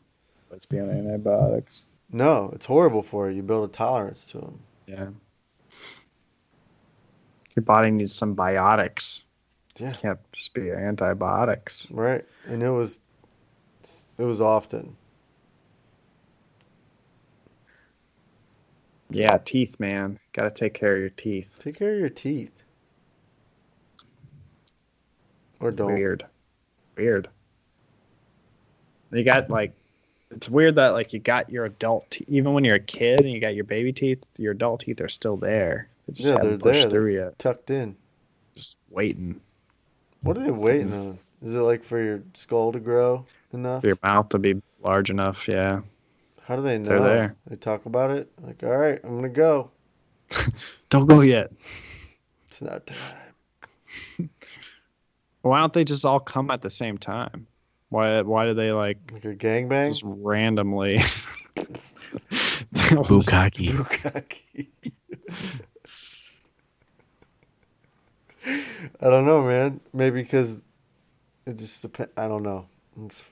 Let's 0.50 0.66
be 0.66 0.80
on 0.80 0.90
antibiotics. 0.90 1.86
No, 2.12 2.52
it's 2.54 2.66
horrible 2.66 3.04
for 3.04 3.30
you. 3.30 3.38
You 3.38 3.44
build 3.44 3.70
a 3.70 3.72
tolerance 3.72 4.32
to 4.32 4.40
them. 4.40 4.60
Yeah. 4.88 5.10
Your 7.56 7.64
body 7.64 7.92
needs 7.92 8.14
some 8.14 8.36
biotics. 8.36 9.24
Yeah. 9.78 9.94
Can't 9.94 10.20
just 10.32 10.54
be 10.54 10.72
antibiotics. 10.72 11.90
Right. 11.92 12.26
And 12.48 12.64
it 12.64 12.70
was 12.70 13.00
it 14.18 14.24
was 14.24 14.42
often. 14.42 14.96
Yeah, 19.12 19.38
teeth, 19.38 19.80
man. 19.80 20.20
Got 20.34 20.44
to 20.44 20.52
take 20.52 20.74
care 20.74 20.94
of 20.94 21.00
your 21.00 21.10
teeth. 21.10 21.50
Take 21.58 21.78
care 21.78 21.94
of 21.94 22.00
your 22.00 22.10
teeth. 22.10 22.52
Or 25.60 25.72
don't. 25.72 25.94
Weird. 25.94 26.26
Weird. 26.96 27.28
You 29.12 29.24
got 29.24 29.50
like, 29.50 29.74
it's 30.32 30.50
weird 30.50 30.76
that 30.76 30.90
like 30.90 31.14
you 31.14 31.20
got 31.20 31.50
your 31.50 31.66
adult 31.66 32.10
teeth, 32.12 32.28
even 32.30 32.54
when 32.54 32.64
you're 32.64 32.76
a 32.76 32.80
kid 32.80 33.22
and 33.22 33.32
you 33.32 33.40
got 33.40 33.56
your 33.56 33.64
baby 33.64 33.92
teeth, 33.94 34.24
your 34.38 34.52
adult 34.52 34.82
teeth 34.82 35.02
are 35.02 35.10
still 35.10 35.38
there. 35.38 35.88
They 36.08 36.14
just 36.14 36.28
Yeah, 36.30 36.36
haven't 36.36 36.50
they're 36.50 36.58
pushed 36.74 36.82
there. 36.82 36.90
through 36.90 37.14
yet. 37.16 37.40
Tucked 37.40 37.70
in. 37.72 37.96
Just 38.56 38.78
waiting 38.90 39.40
What 40.22 40.38
are 40.38 40.44
they 40.44 40.52
waiting 40.52 40.94
on? 40.94 41.20
Is 41.42 41.56
it 41.56 41.60
like 41.60 41.84
for 41.84 42.02
your 42.02 42.22
skull 42.34 42.72
to 42.74 42.80
grow 42.80 43.26
enough? 43.54 43.82
for 43.82 43.88
your 43.88 43.98
mouth 44.04 44.30
to 44.30 44.40
be 44.40 44.62
large 44.84 45.10
enough. 45.10 45.48
Yeah. 45.48 45.82
How 46.44 46.56
do 46.56 46.62
they 46.62 46.78
know? 46.78 46.90
They're 46.90 47.00
there. 47.02 47.36
They 47.48 47.56
talk 47.56 47.86
about 47.86 48.12
it? 48.12 48.30
Like, 48.42 48.62
all 48.64 48.76
right, 48.78 49.00
I'm 49.04 49.16
gonna 49.16 49.30
go. 49.30 49.72
Don't 50.90 51.06
go 51.08 51.22
yet. 51.22 51.52
It's 52.50 52.62
not 52.62 52.86
time. 52.88 52.98
Why 55.42 55.60
don't 55.60 55.72
they 55.74 55.84
just 55.86 56.06
all 56.06 56.20
come 56.20 56.52
at 56.52 56.62
the 56.62 56.70
same 56.70 56.98
time? 56.98 57.48
Why? 57.90 58.22
Why 58.22 58.46
do 58.46 58.54
they 58.54 58.72
like 58.72 58.98
Like 59.12 59.26
a 59.26 59.36
gangbang? 59.36 59.90
just 59.90 60.04
randomly? 60.06 61.00
Bukaki. 62.72 63.70
Bukkake. 63.74 64.68
I 69.02 69.10
don't 69.10 69.26
know, 69.26 69.42
man. 69.44 69.80
Maybe 69.94 70.22
because 70.22 70.62
it 71.46 71.58
just 71.58 71.82
depends. 71.82 72.12
I 72.18 72.28
don't 72.28 72.44
know. 72.44 72.66
It's, 73.06 73.30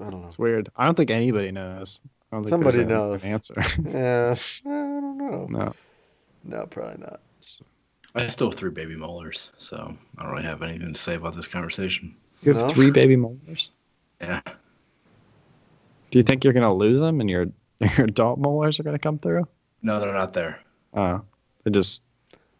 I 0.00 0.10
don't 0.10 0.22
know. 0.22 0.28
It's 0.28 0.38
weird. 0.38 0.70
I 0.76 0.84
don't 0.86 0.94
think 0.96 1.10
anybody 1.10 1.50
knows. 1.52 2.00
I 2.32 2.36
don't 2.36 2.42
think 2.44 2.50
Somebody 2.50 2.78
there's 2.78 2.88
an 2.88 2.94
knows. 2.94 3.24
Answer. 3.24 3.54
Yeah, 3.84 4.36
I 4.66 4.68
don't 4.68 5.18
know. 5.18 5.46
no. 5.50 5.72
No, 6.44 6.66
probably 6.66 6.98
not. 6.98 7.20
I 8.14 8.26
still 8.28 8.50
have 8.50 8.58
three 8.58 8.70
baby 8.70 8.96
molars, 8.96 9.50
so 9.58 9.94
I 10.18 10.22
don't 10.22 10.32
really 10.32 10.44
have 10.44 10.62
anything 10.62 10.92
to 10.92 10.98
say 10.98 11.14
about 11.16 11.36
this 11.36 11.46
conversation. 11.46 12.16
You 12.42 12.52
have 12.54 12.66
No? 12.66 12.68
three 12.74 12.90
baby 12.90 13.16
molars. 13.16 13.70
Yeah. 14.20 14.40
Do 16.10 16.18
you 16.18 16.22
think 16.22 16.42
you're 16.44 16.52
gonna 16.52 16.72
lose 16.74 17.00
them 17.00 17.20
and 17.20 17.28
your 17.30 17.46
your 17.80 18.06
adult 18.06 18.38
molars 18.38 18.80
are 18.80 18.82
gonna 18.82 18.98
come 18.98 19.18
through? 19.18 19.46
No, 19.82 20.00
they're 20.00 20.12
not 20.14 20.32
there. 20.32 20.60
Oh, 20.94 21.22
they 21.64 21.70
just 21.70 22.02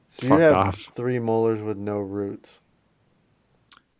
So 0.09 0.27
you 0.27 0.33
have 0.35 0.55
off. 0.55 0.79
three 0.95 1.19
molars 1.19 1.61
with 1.63 1.77
no 1.77 1.99
roots. 1.99 2.61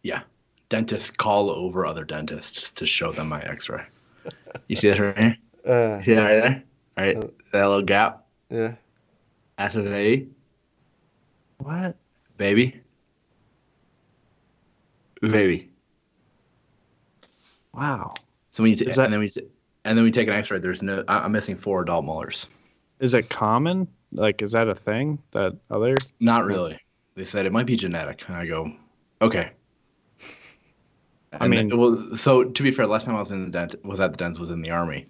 Yeah, 0.03 0.23
dentists 0.69 1.11
call 1.11 1.51
over 1.51 1.85
other 1.85 2.05
dentists 2.05 2.71
to 2.73 2.87
show 2.87 3.11
them 3.13 3.29
my 3.29 3.43
X-ray. 3.43 3.85
You 4.69 4.77
see 4.77 4.89
that 4.91 4.99
right 4.99 5.19
here? 5.19 5.37
Uh, 5.67 6.03
See 6.03 6.15
that 6.15 6.23
right 6.23 6.41
there? 6.41 6.63
All 6.99 7.05
right, 7.05 7.17
Uh, 7.17 7.29
that 7.53 7.67
little 7.67 7.83
gap. 7.83 8.25
yeah. 8.51 8.75
That's 9.59 9.75
a 9.75 9.83
baby. 9.83 10.29
what? 11.59 11.97
Baby. 12.39 12.81
Baby. 15.21 15.70
Wow. 17.75 18.15
So 18.51 18.63
we 18.63 18.71
you 18.71 18.77
t- 18.77 18.87
Is 18.87 18.97
that- 18.97 19.05
and 19.05 19.13
then 19.13 19.21
we 19.21 19.29
t- 19.29 19.47
and 19.85 19.97
then 19.97 20.05
we 20.05 20.11
take 20.11 20.29
an 20.29 20.35
X-ray. 20.35 20.59
There's 20.59 20.83
no. 20.83 21.05
I- 21.09 21.21
I'm 21.21 21.33
missing 21.33 21.57
four 21.57 21.83
adult 21.83 22.05
molars. 22.05 22.49
Is 22.99 23.15
it 23.15 23.31
common? 23.31 23.89
Like, 24.13 24.43
is 24.43 24.53
that 24.53 24.69
a 24.69 24.75
thing 24.75 25.19
that 25.31 25.57
other? 25.71 25.97
Not 26.19 26.45
really. 26.45 26.79
They 27.15 27.25
said 27.25 27.47
it 27.47 27.53
might 27.53 27.67
be 27.67 27.77
genetic, 27.77 28.25
and 28.29 28.37
I 28.37 28.47
go, 28.47 28.73
okay. 29.23 29.51
I 31.33 31.45
And 31.45 31.51
mean- 31.51 31.69
then- 31.69 31.79
well, 31.79 32.17
so 32.17 32.45
to 32.45 32.63
be 32.63 32.71
fair, 32.73 32.87
last 32.87 33.07
time 33.07 33.15
I 33.15 33.21
was 33.21 33.31
in 33.33 33.45
the 33.45 33.51
dent 33.51 33.83
was 33.85 34.01
at 34.01 34.11
the 34.13 34.17
dentist 34.19 34.41
was 34.41 34.51
in 34.51 34.63
the 34.63 34.71
army. 34.71 35.07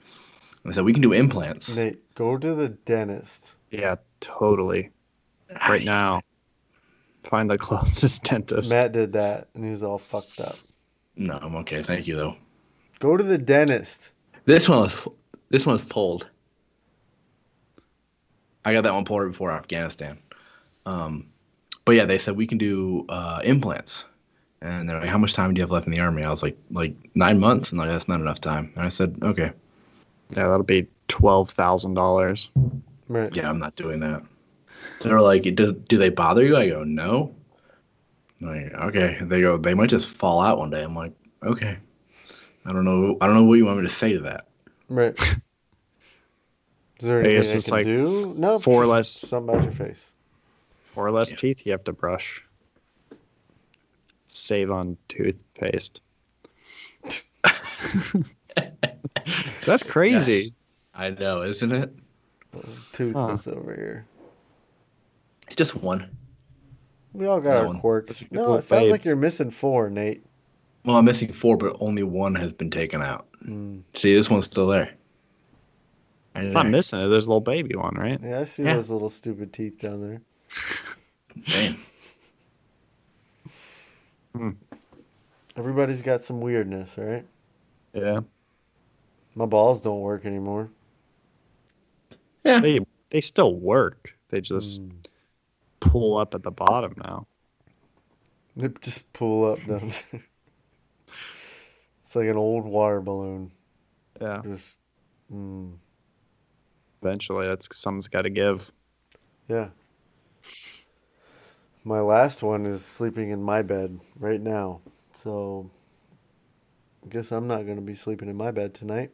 And 0.62 0.72
they 0.72 0.74
said 0.76 0.84
we 0.84 0.92
can 0.92 1.02
do 1.02 1.12
implants. 1.12 1.74
Nate, 1.74 2.14
go 2.14 2.36
to 2.36 2.54
the 2.54 2.68
dentist. 2.68 3.56
Yeah, 3.70 3.96
totally. 4.20 4.90
Right 5.68 5.84
now. 5.84 6.20
Find 7.24 7.50
the 7.50 7.56
closest 7.58 8.22
dentist. 8.24 8.70
Matt 8.70 8.92
did 8.92 9.12
that, 9.14 9.48
and 9.54 9.64
he 9.64 9.70
was 9.70 9.82
all 9.82 9.98
fucked 9.98 10.40
up. 10.40 10.56
No, 11.16 11.38
I'm 11.40 11.56
okay. 11.56 11.80
Thank 11.82 12.06
you 12.06 12.16
though. 12.16 12.36
Go 13.00 13.16
to 13.16 13.24
the 13.24 13.38
dentist. 13.38 14.12
This 14.44 14.68
one 14.68 14.80
was 14.80 15.08
this 15.48 15.66
one 15.66 15.72
was 15.74 15.84
pulled. 15.84 16.28
I 18.64 18.72
got 18.72 18.82
that 18.84 18.92
one 18.92 19.04
pulled 19.04 19.22
right 19.22 19.30
before 19.32 19.50
Afghanistan. 19.50 20.18
Um, 20.86 21.26
but 21.84 21.92
yeah, 21.92 22.04
they 22.04 22.18
said 22.18 22.36
we 22.36 22.46
can 22.46 22.58
do 22.58 23.06
uh, 23.08 23.40
implants, 23.42 24.04
and 24.60 24.88
they're 24.88 25.00
like, 25.00 25.08
"How 25.08 25.18
much 25.18 25.32
time 25.34 25.54
do 25.54 25.58
you 25.58 25.62
have 25.62 25.70
left 25.70 25.86
in 25.86 25.92
the 25.92 26.00
army?" 26.00 26.24
I 26.24 26.30
was 26.30 26.42
like, 26.42 26.56
"Like 26.70 26.94
nine 27.14 27.40
months," 27.40 27.70
and 27.70 27.78
like 27.78 27.88
that's 27.88 28.06
not 28.06 28.20
enough 28.20 28.40
time. 28.40 28.70
And 28.76 28.84
I 28.84 28.88
said, 28.88 29.16
"Okay, 29.22 29.50
Yeah, 30.30 30.46
that'll 30.48 30.62
be 30.62 30.86
twelve 31.08 31.50
thousand 31.50 31.94
dollars. 31.94 32.50
Right. 33.08 33.34
yeah, 33.34 33.48
I'm 33.48 33.58
not 33.58 33.76
doing 33.76 34.00
that." 34.00 34.22
They're 35.00 35.20
like, 35.20 35.42
"Do 35.54 35.72
do 35.72 35.96
they 35.96 36.10
bother 36.10 36.44
you?" 36.44 36.56
I 36.56 36.68
go, 36.68 36.84
"No." 36.84 37.34
I'm 38.42 38.46
like, 38.46 38.72
okay. 38.74 39.18
They 39.22 39.40
go, 39.40 39.56
"They 39.56 39.74
might 39.74 39.90
just 39.90 40.08
fall 40.08 40.40
out 40.40 40.58
one 40.58 40.70
day." 40.70 40.82
I'm 40.82 40.94
like, 40.94 41.12
"Okay." 41.42 41.78
I 42.66 42.72
don't 42.72 42.84
know. 42.84 43.16
I 43.20 43.26
don't 43.26 43.34
know 43.36 43.44
what 43.44 43.54
you 43.54 43.64
want 43.66 43.78
me 43.78 43.84
to 43.84 43.92
say 43.92 44.12
to 44.12 44.20
that. 44.20 44.46
Right. 44.88 45.18
Is 47.00 47.06
there 47.08 47.18
I 47.18 47.20
anything 47.24 47.36
guess 47.38 47.52
I 47.52 47.56
it's 47.56 47.64
can 47.66 47.72
like 47.74 47.84
do? 47.86 48.34
No. 48.36 48.58
four 48.58 48.84
less- 48.86 49.08
Something 49.10 49.54
about 49.54 49.62
your 49.64 49.72
face. 49.72 50.12
Four 50.94 51.10
less 51.10 51.30
Yeah. 51.30 51.36
teeth 51.38 51.64
you 51.64 51.72
have 51.72 51.84
to 51.84 51.92
brush. 51.94 52.44
Save 54.28 54.70
on 54.70 54.96
toothpaste. 55.08 56.02
That's 59.66 59.82
crazy. 59.82 60.54
I 60.94 61.10
know, 61.10 61.42
isn't 61.42 61.72
it? 61.72 61.94
Toothless 62.92 63.46
over 63.46 63.74
here. 63.74 64.06
It's 65.46 65.56
just 65.56 65.74
one. 65.76 66.16
We 67.12 67.26
all 67.26 67.40
got 67.40 67.50
No 67.54 67.56
our 67.60 67.66
one. 67.68 67.80
quirks. 67.80 68.24
No, 68.30 68.54
it 68.54 68.62
sounds 68.62 68.90
like 68.90 69.04
you're 69.04 69.16
missing 69.16 69.50
four, 69.50 69.88
Nate. 69.90 70.24
Well, 70.84 70.96
I'm 70.96 71.04
missing 71.04 71.32
four, 71.32 71.56
but 71.56 71.76
only 71.80 72.02
one 72.02 72.34
has 72.36 72.52
been 72.52 72.70
taken 72.70 73.02
out. 73.02 73.26
Mm. 73.44 73.82
See, 73.94 74.14
this 74.14 74.30
one's 74.30 74.46
still 74.46 74.66
there. 74.66 74.94
It's 76.36 76.48
not 76.48 76.68
missing 76.68 77.00
it. 77.00 77.08
There's 77.08 77.26
a 77.26 77.28
little 77.28 77.40
baby 77.40 77.74
one, 77.74 77.94
right? 77.96 78.18
Yeah, 78.22 78.40
I 78.40 78.44
see 78.44 78.62
Yeah. 78.62 78.74
those 78.74 78.90
little 78.90 79.10
stupid 79.10 79.52
teeth 79.52 79.78
down 79.80 80.00
there. 80.00 80.22
Damn. 84.34 84.56
Everybody's 85.56 86.02
got 86.02 86.22
some 86.22 86.40
weirdness, 86.40 86.96
right? 86.96 87.26
Yeah. 87.92 88.20
My 89.34 89.46
balls 89.46 89.80
don't 89.80 90.00
work 90.00 90.24
anymore. 90.24 90.70
Yeah. 92.44 92.60
They 92.60 92.80
they 93.10 93.20
still 93.20 93.54
work. 93.54 94.14
They 94.30 94.40
just 94.40 94.82
Mm. 94.82 94.92
pull 95.80 96.16
up 96.16 96.34
at 96.34 96.42
the 96.42 96.50
bottom 96.52 96.94
now. 96.96 97.26
They 98.56 98.68
just 98.80 99.12
pull 99.12 99.44
up 99.44 99.58
down 99.66 99.90
there. 100.12 100.24
It's 102.10 102.16
like 102.16 102.26
an 102.26 102.36
old 102.36 102.64
water 102.64 103.00
balloon. 103.00 103.52
Yeah. 104.20 104.42
Just, 104.42 104.78
mm, 105.32 105.70
Eventually, 107.00 107.46
that's 107.46 107.68
something's 107.78 108.08
got 108.08 108.22
to 108.22 108.30
give. 108.30 108.72
yeah. 109.46 109.68
My 111.84 112.00
last 112.00 112.42
one 112.42 112.66
is 112.66 112.84
sleeping 112.84 113.30
in 113.30 113.40
my 113.40 113.62
bed 113.62 114.00
right 114.18 114.40
now. 114.40 114.80
So, 115.14 115.70
I 117.04 117.10
guess 117.10 117.30
I'm 117.30 117.46
not 117.46 117.62
going 117.64 117.76
to 117.76 117.80
be 117.80 117.94
sleeping 117.94 118.28
in 118.28 118.36
my 118.36 118.50
bed 118.50 118.74
tonight. 118.74 119.12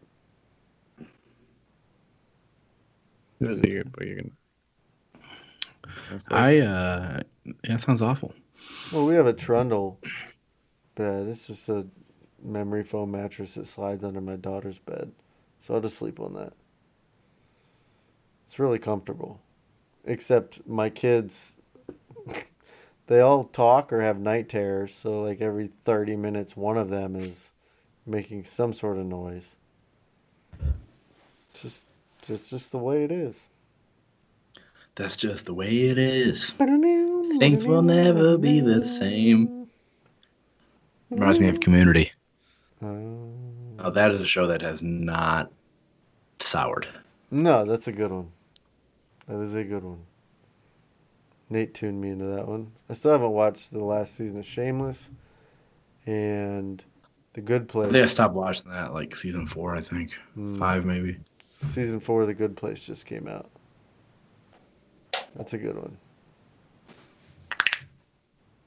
You're- 3.40 3.60
you're 3.62 3.84
gonna- 3.84 4.30
I 6.30 6.58
uh, 6.60 7.20
yeah, 7.44 7.52
that 7.68 7.82
sounds 7.82 8.00
awful. 8.00 8.32
Well, 8.90 9.04
we 9.04 9.14
have 9.16 9.26
a 9.26 9.34
trundle 9.34 10.00
bed. 10.94 11.26
It's 11.26 11.46
just 11.46 11.68
a 11.68 11.86
memory 12.46 12.84
foam 12.84 13.10
mattress 13.10 13.54
that 13.54 13.66
slides 13.66 14.04
under 14.04 14.20
my 14.20 14.36
daughter's 14.36 14.78
bed. 14.78 15.12
So 15.58 15.74
I'll 15.74 15.80
just 15.80 15.98
sleep 15.98 16.20
on 16.20 16.34
that. 16.34 16.52
It's 18.46 18.58
really 18.58 18.78
comfortable. 18.78 19.40
Except 20.04 20.66
my 20.66 20.88
kids, 20.88 21.56
they 23.06 23.20
all 23.20 23.44
talk 23.44 23.92
or 23.92 24.00
have 24.00 24.20
night 24.20 24.48
terrors. 24.48 24.94
So, 24.94 25.20
like, 25.22 25.40
every 25.40 25.70
30 25.84 26.16
minutes, 26.16 26.56
one 26.56 26.78
of 26.78 26.88
them 26.88 27.16
is 27.16 27.52
making 28.06 28.44
some 28.44 28.72
sort 28.72 28.98
of 28.98 29.06
noise. 29.06 29.56
It's 31.50 31.62
just, 31.62 31.86
it's 32.28 32.50
just 32.50 32.70
the 32.70 32.78
way 32.78 33.02
it 33.02 33.10
is. 33.10 33.48
That's 34.94 35.16
just 35.16 35.46
the 35.46 35.54
way 35.54 35.88
it 35.88 35.98
is. 35.98 36.52
Things 37.38 37.66
will 37.66 37.82
never 37.82 38.38
be 38.38 38.60
the 38.60 38.84
same. 38.86 39.68
Reminds 41.10 41.38
me 41.38 41.48
of 41.48 41.60
Community. 41.60 42.12
Oh. 42.82 43.32
Oh, 43.78 43.90
that 43.90 44.10
is 44.10 44.20
a 44.20 44.26
show 44.26 44.46
that 44.46 44.62
has 44.62 44.82
not 44.82 45.50
soured. 46.38 46.88
No, 47.30 47.64
that's 47.64 47.88
a 47.88 47.92
good 47.92 48.10
one. 48.10 48.30
That 49.28 49.40
is 49.40 49.54
a 49.54 49.64
good 49.64 49.82
one. 49.82 50.00
Nate 51.48 51.74
tuned 51.74 52.00
me 52.00 52.10
into 52.10 52.26
that 52.26 52.46
one. 52.46 52.70
I 52.88 52.92
still 52.92 53.12
haven't 53.12 53.30
watched 53.30 53.70
the 53.70 53.84
last 53.84 54.14
season 54.16 54.38
of 54.38 54.44
Shameless 54.46 55.10
and 56.06 56.82
The 57.32 57.40
Good 57.40 57.62
I 57.62 57.64
Place. 57.66 57.92
think 57.92 58.04
I 58.04 58.06
stopped 58.08 58.34
watching 58.34 58.70
that 58.70 58.92
like 58.94 59.14
season 59.14 59.46
four, 59.46 59.74
I 59.76 59.80
think. 59.80 60.12
Hmm. 60.34 60.58
Five 60.58 60.84
maybe. 60.84 61.18
Season 61.44 62.00
four 62.00 62.22
of 62.22 62.26
The 62.26 62.34
Good 62.34 62.56
Place 62.56 62.80
just 62.84 63.06
came 63.06 63.26
out. 63.28 63.48
That's 65.36 65.54
a 65.54 65.58
good 65.58 65.76
one. 65.76 65.96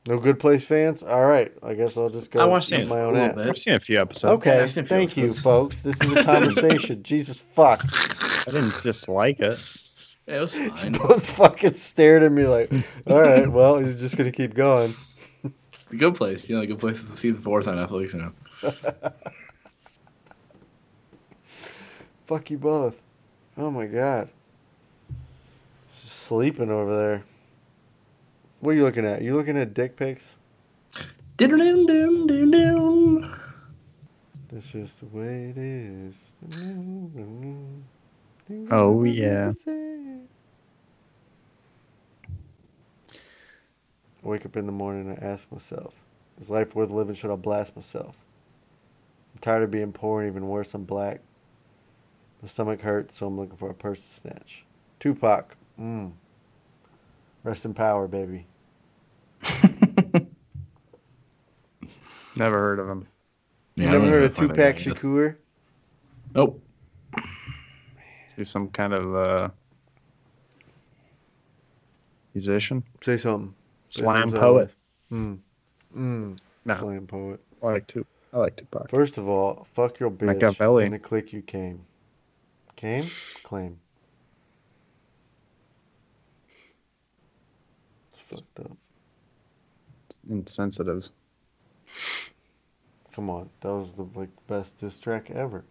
No 0.08 0.18
Good 0.18 0.40
Place 0.40 0.64
fans? 0.64 1.03
All 1.03 1.26
right. 1.26 1.52
I 1.61 1.74
guess 1.74 1.98
I'll 1.98 2.10
just 2.10 2.32
go 2.32 2.40
I 2.42 2.45
watched 2.45 2.72
eat 2.72 2.80
it 2.82 2.88
my 2.88 3.02
own 3.02 3.16
ass. 3.18 3.36
bit. 3.36 3.48
I've 3.48 3.58
seen 3.58 3.74
a 3.76 3.80
few 3.80 4.02
episodes. 4.02 4.32
Okay. 4.40 4.56
Yeah, 4.58 4.64
I've 4.64 4.69
seen 4.69 4.84
a 4.84 4.88
few 4.88 4.98
Thank 4.98 5.18
you, 5.18 5.34
folks. 5.34 5.82
This 5.82 6.00
is 6.02 6.11
a 6.14 6.24
conversation. 6.26 7.03
Jesus 7.03 7.38
fuck. 7.38 7.84
I 8.48 8.52
didn't 8.52 8.82
dislike 8.82 9.40
it. 9.40 9.60
It 10.26 10.40
was 10.42 10.56
You 10.56 10.69
fine. 10.72 10.92
both 10.94 11.30
fucking 11.30 11.74
stared 11.74 12.24
at 12.24 12.32
me 12.32 12.45
like, 12.48 12.72
all 13.08 13.19
right, 13.22 13.52
well, 13.52 13.78
he's 13.80 14.00
just 14.00 14.16
going 14.16 14.32
to 14.32 14.36
keep 14.36 14.53
going. 14.53 14.94
the 15.44 15.98
Good 15.98 16.16
Place, 16.16 16.48
you 16.48 16.56
know, 16.56 16.61
the 16.61 16.68
Good 16.68 16.80
Place 16.80 17.02
is 17.02 17.19
season 17.19 17.42
four 17.42 17.60
is 17.60 17.68
on 17.68 17.76
Netflix, 17.78 18.14
you 18.14 18.22
know. 18.22 18.32
Fuck 22.26 22.52
you 22.52 22.58
both. 22.58 23.02
Oh 23.58 23.72
my 23.72 23.86
god. 23.88 24.30
Just 25.95 26.10
sleeping 26.10 26.69
over 26.69 26.95
there. 26.95 27.24
What 28.60 28.72
are 28.72 28.74
you 28.76 28.84
looking 28.84 29.06
at? 29.06 29.22
You 29.22 29.36
looking 29.36 29.58
at 29.58 29.74
dick 29.74 29.96
pics? 29.96 30.38
That's 34.50 34.72
just 34.72 35.00
the 35.00 35.06
way 35.06 35.50
it 35.50 35.58
is. 35.58 36.16
Things 38.48 38.70
Oh, 38.72 38.92
never 38.92 39.04
be 39.04 39.12
yeah. 39.12 39.52
I 44.24 44.28
wake 44.28 44.46
up 44.46 44.58
in 44.58 44.66
the 44.66 44.72
morning 44.74 45.10
and 45.10 45.18
I 45.24 45.26
ask 45.26 45.50
myself, 45.52 45.96
is 46.42 46.50
life 46.50 46.76
worth 46.76 46.90
living? 46.92 47.16
Should 47.16 47.32
I 47.32 47.36
blast 47.36 47.76
myself? 47.76 48.26
I'm 49.34 49.40
tired 49.40 49.64
of 49.64 49.72
being 49.72 49.94
poor 49.94 50.22
and 50.22 50.30
even 50.30 50.48
worse, 50.50 50.74
I'm 50.74 50.84
black. 50.84 51.22
My 52.42 52.48
stomach 52.50 52.82
hurts, 52.82 53.18
so 53.18 53.28
I'm 53.28 53.38
looking 53.38 53.58
for 53.58 53.70
a 53.70 53.74
purse 53.74 54.06
to 54.06 54.14
snatch. 54.14 54.66
Tupac. 55.00 55.56
Mm. 55.80 56.12
Rest 57.44 57.64
in 57.66 57.74
power, 57.74 58.08
baby. 58.08 58.46
Never 62.35 62.58
heard 62.58 62.80
of 62.80 62.88
him. 62.90 63.08
You 63.76 63.84
Yeah, 63.84 63.90
I 63.90 63.93
never 63.93 64.08
heard 64.08 64.24
of 64.24 64.32
if 64.32 64.40
I 64.40 64.48
Tupac 64.48 64.59
I 64.59 64.74
Shakur? 64.74 65.35
Nope. 66.35 66.64
Do 68.38 68.45
some 68.45 68.69
kind 68.69 68.93
of 68.93 69.16
uh, 69.16 69.50
musician, 72.34 72.84
Say 73.01 73.18
something. 73.18 73.53
Slam 73.90 74.22
something. 74.30 74.40
poet. 74.40 74.72
Mm. 75.11 75.40
Mm. 75.98 76.38
No. 76.64 76.74
Slam 76.76 77.08
poet. 77.08 77.42
I 77.61 77.66
like 77.66 77.88
to. 77.88 78.06
I 78.32 78.38
like 78.38 78.56
Tupac. 78.56 78.90
First 78.90 79.18
of 79.18 79.27
all, 79.27 79.68
fuck 79.74 80.00
your 80.00 80.09
bitch 80.11 80.27
Machiavelli. 80.27 80.85
and 80.85 80.93
the 80.93 81.00
clique 81.00 81.34
you 81.34 81.42
came. 81.42 81.84
Came? 82.77 83.06
Claim. 83.43 83.77
It's 88.11 88.22
fucked 88.22 88.59
up. 88.61 88.77
Insensitive. 90.30 91.09
come 93.14 93.30
on, 93.30 93.49
that 93.61 93.74
was 93.74 93.93
the 93.93 94.08
like 94.16 94.30
best 94.48 94.77
diss 94.80 94.98
track 94.99 95.30
ever. 95.32 95.64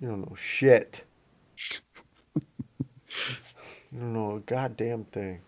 You 0.00 0.08
don't 0.08 0.20
know 0.20 0.36
shit. 0.36 1.04
you 3.92 3.98
don't 3.98 4.12
know 4.12 4.36
a 4.36 4.40
goddamn 4.40 5.04
thing. 5.04 5.40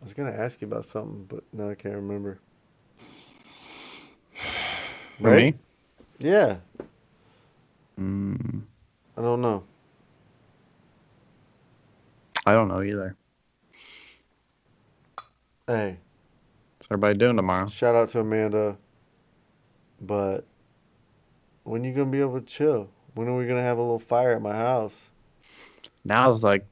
I 0.00 0.04
was 0.04 0.14
gonna 0.14 0.32
ask 0.32 0.60
you 0.60 0.66
about 0.66 0.84
something, 0.84 1.24
but 1.24 1.44
now 1.52 1.70
I 1.70 1.74
can't 1.74 1.94
remember. 1.94 2.40
For 5.20 5.30
me? 5.34 5.54
Yeah, 6.18 6.58
Mm, 7.98 8.62
I 9.16 9.22
don't 9.22 9.42
know. 9.42 9.64
I 12.46 12.52
don't 12.52 12.68
know 12.68 12.82
either. 12.82 13.16
Hey, 15.68 15.98
What's 16.78 16.86
everybody 16.90 17.18
doing 17.18 17.36
tomorrow? 17.36 17.66
shout 17.66 17.94
out 17.94 18.08
to 18.10 18.20
Amanda. 18.20 18.78
But 20.00 20.46
when 21.64 21.84
you 21.84 21.92
gonna 21.92 22.10
be 22.10 22.20
able 22.20 22.40
to 22.40 22.46
chill? 22.46 22.88
When 23.14 23.28
are 23.28 23.36
we 23.36 23.46
gonna 23.46 23.60
have 23.60 23.76
a 23.76 23.82
little 23.82 23.98
fire 23.98 24.32
at 24.32 24.40
my 24.40 24.54
house? 24.54 25.10
Now's 26.06 26.42
like, 26.42 26.64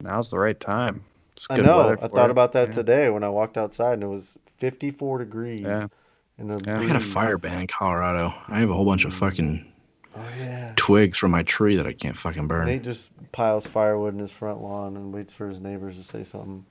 now's 0.00 0.30
the 0.30 0.38
right 0.38 0.58
time. 0.58 1.04
It's 1.36 1.46
I 1.50 1.58
know. 1.58 1.94
I 2.00 2.08
thought 2.08 2.30
it. 2.30 2.30
about 2.30 2.52
that 2.52 2.68
Yeah. 2.68 2.74
today 2.74 3.10
when 3.10 3.22
I 3.22 3.28
walked 3.28 3.58
outside 3.58 3.92
and 3.92 4.02
it 4.02 4.06
was 4.06 4.38
54 4.56 5.18
degrees. 5.18 5.60
Yeah. 5.60 5.88
And 6.38 6.50
a 6.50 6.58
Yeah. 6.64 6.80
I 6.80 6.86
got 6.86 6.96
a 6.96 7.00
fire 7.00 7.36
ban 7.36 7.60
in 7.60 7.66
Colorado. 7.66 8.32
I 8.48 8.60
have 8.60 8.70
a 8.70 8.74
whole 8.74 8.86
bunch 8.86 9.04
of 9.04 9.12
mm. 9.12 9.18
fucking 9.18 9.72
Oh 10.16 10.28
yeah. 10.38 10.72
twigs 10.76 11.18
from 11.18 11.32
my 11.32 11.42
tree 11.42 11.76
that 11.76 11.86
I 11.86 11.92
can't 11.92 12.16
fucking 12.16 12.48
burn. 12.48 12.64
Nate 12.64 12.82
just 12.82 13.12
piles 13.30 13.66
firewood 13.66 14.14
in 14.14 14.20
his 14.20 14.32
front 14.32 14.62
lawn 14.62 14.96
and 14.96 15.12
waits 15.12 15.34
for 15.34 15.48
his 15.48 15.60
neighbors 15.60 15.98
to 15.98 16.02
say 16.02 16.24
something. 16.24 16.64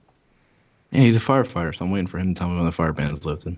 Yeah, 0.91 1.01
he's 1.01 1.15
a 1.15 1.19
firefighter, 1.19 1.75
so 1.75 1.85
I'm 1.85 1.91
waiting 1.91 2.07
for 2.07 2.17
him 2.17 2.33
to 2.33 2.39
tell 2.39 2.49
me 2.49 2.55
when 2.55 2.65
the 2.65 2.71
fire 2.71 2.93
ban 2.93 3.11
is 3.13 3.25
lifted. 3.25 3.57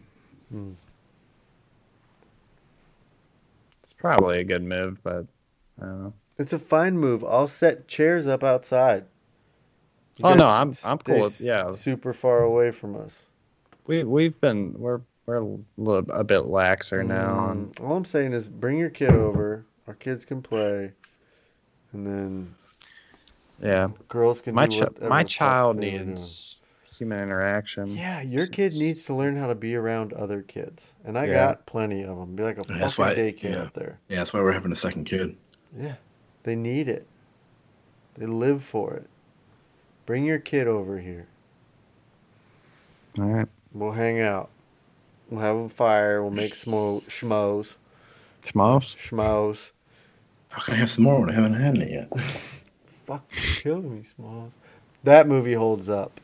It's 3.84 3.94
probably 3.98 4.40
a 4.40 4.44
good 4.44 4.64
move, 4.64 5.00
but 5.04 5.26
I 5.82 5.86
don't 5.86 6.04
know. 6.04 6.14
It's 6.38 6.54
a 6.54 6.60
fine 6.60 6.98
move. 6.98 7.24
I'll 7.24 7.48
set 7.48 7.88
chairs 7.88 8.26
up 8.28 8.44
outside. 8.44 9.06
You 10.18 10.26
Oh, 10.26 10.34
no, 10.36 10.46
I'm- 10.50 10.72
I'm 10.86 10.98
cool 11.00 11.22
with- 11.22 11.42
yeah. 11.42 11.70
Super 11.70 12.14
far 12.14 12.42
away 12.44 12.72
from 12.72 12.96
us. 12.96 13.28
We 13.88 14.04
we've 14.04 14.40
been 14.42 14.74
we're 14.78 15.02
we're 15.26 15.38
a 15.38 15.58
little 15.78 16.06
a 16.12 16.24
bit 16.24 16.44
laxer 16.44 17.06
now. 17.06 17.50
And 17.52 17.74
Mm, 17.76 17.84
All 17.84 17.96
I'm 17.98 18.06
saying 18.06 18.34
is 18.34 18.50
bring 18.50 18.78
your 18.78 18.90
kid 18.90 19.12
over. 19.12 19.66
Our 19.88 19.94
kids 19.96 20.26
can 20.26 20.42
play, 20.42 20.92
and 21.94 22.06
then 22.06 22.56
yeah, 23.62 23.90
girls 24.08 24.42
can 24.42 24.54
my 24.56 24.68
do 24.68 24.86
chi- 24.86 25.08
my 25.08 25.24
child 25.24 25.78
they 25.78 25.92
doing. 25.92 26.10
needs 26.10 26.62
human 27.00 27.20
interaction. 27.24 27.88
Yeah, 27.96 28.22
your 28.22 28.46
kid 28.46 28.74
needs 28.74 29.06
to 29.06 29.14
learn 29.16 29.36
how 29.36 29.48
to 29.48 29.56
be 29.56 29.76
around 29.76 30.12
other 30.14 30.42
kids, 30.42 30.94
and 31.06 31.18
I 31.18 31.26
Yeah. 31.28 31.34
got 31.34 31.66
plenty 31.66 32.04
of 32.04 32.18
them. 32.18 32.36
Be 32.36 32.44
like 32.44 32.58
a 32.58 32.66
Yeah, 32.70 32.78
that's 32.78 32.96
fucking 32.96 33.24
why- 33.24 33.32
daycare 33.32 33.52
yeah. 33.54 33.62
up 33.64 33.74
there. 33.74 33.98
Yeah, 34.10 34.18
that's 34.18 34.34
why 34.34 34.42
we're 34.42 34.52
having 34.52 34.72
a 34.72 34.76
second 34.76 35.06
kid. 35.06 35.36
Yeah, 35.78 35.96
they 36.44 36.56
need 36.56 36.88
it. 36.90 37.08
They 38.16 38.26
live 38.26 38.64
for 38.64 38.94
it. 38.96 39.08
Bring 40.06 40.26
your 40.26 40.40
kid 40.40 40.68
over 40.68 41.00
here. 41.00 41.28
All 43.18 43.26
right. 43.26 43.48
We'll 43.74 43.92
hang 43.92 44.20
out. 44.20 44.50
We'll 45.30 45.42
have 45.42 45.56
a 45.56 45.70
fire. 45.70 46.22
We'll 46.22 46.32
make 46.32 46.54
smo 46.54 47.04
schmoes. 47.06 47.78
Schmoes? 48.44 48.96
Schmoes. 48.96 49.72
How 50.50 50.64
can 50.64 50.74
I 50.74 50.78
have 50.78 50.90
some 50.90 51.04
more 51.04 51.20
when 51.20 51.30
I 51.30 51.34
haven't 51.34 51.54
had 51.54 51.76
any 51.78 51.92
yet? 51.94 52.20
Fuck, 53.06 53.24
you're 53.32 53.42
killing 53.62 53.96
me, 53.98 54.04
Smalls. 54.16 54.54
That 55.04 55.28
movie 55.28 55.54
holds 55.54 55.90
up 55.90 56.20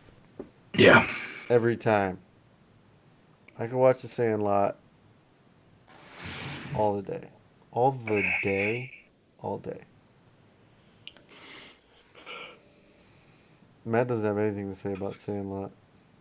Yeah. 0.77 1.07
every 1.49 1.75
time. 1.77 2.19
I 3.57 3.67
could 3.67 3.77
watch 3.77 4.01
The 4.01 4.07
Sandlot 4.07 4.77
all 6.75 6.95
the 6.95 7.01
day. 7.01 7.29
All 7.71 7.91
the 7.91 8.23
day. 8.43 8.91
All 9.41 9.57
day. 9.57 9.81
Matt 13.85 14.07
doesn't 14.07 14.25
have 14.25 14.37
anything 14.37 14.69
to 14.69 14.75
say 14.75 14.93
about 14.93 15.19
Sandlot. 15.19 15.71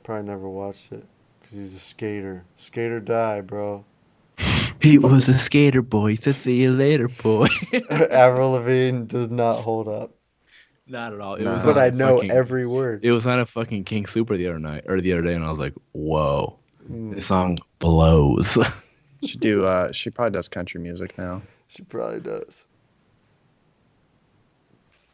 Probably 0.03 0.27
never 0.29 0.49
watched 0.49 0.93
it 0.93 1.05
because 1.41 1.57
he's 1.57 1.75
a 1.75 1.79
skater. 1.79 2.45
Skater 2.57 3.01
die, 3.01 3.41
bro. 3.41 3.85
He 4.81 4.99
was 4.99 5.31
a 5.31 5.39
skater 5.39 5.81
boy. 5.81 6.11
He 6.11 6.17
said, 6.17 6.35
"See 6.35 6.61
you 6.61 6.71
later, 6.71 7.09
boy." 7.09 7.47
Avril 7.91 8.51
Lavigne 8.51 9.05
does 9.07 9.31
not 9.31 9.63
hold 9.63 9.89
up, 9.89 10.11
Not 10.87 11.15
at 11.15 11.21
all. 11.21 11.35
It 11.37 11.45
No. 11.45 11.53
was 11.55 11.63
but 11.65 11.79
I 11.79 11.91
know 11.91 12.17
fucking- 12.17 12.31
every 12.31 12.67
word. 12.67 13.05
It 13.05 13.13
was 13.13 13.27
on 13.27 13.41
a 13.41 13.47
fucking 13.47 13.85
King 13.85 14.05
Sooper 14.07 14.37
the 14.37 14.49
other 14.49 14.59
night 14.59 14.85
or 14.87 15.01
the 15.01 15.13
other 15.13 15.23
day, 15.23 15.35
and 15.35 15.45
I 15.45 15.51
was 15.51 15.59
like, 15.61 15.75
"Whoa, 15.93 16.59
Mm, 16.91 17.15
this 17.15 17.27
song 17.27 17.59
blows." 17.79 18.59
She 19.25 19.39
do. 19.39 19.65
Uh, 19.65 19.91
she 19.91 20.11
probably 20.11 20.33
does 20.37 20.49
country 20.49 20.79
music 20.83 21.17
now. 21.17 21.41
she 21.69 21.83
probably 21.83 22.21
does. 22.21 22.67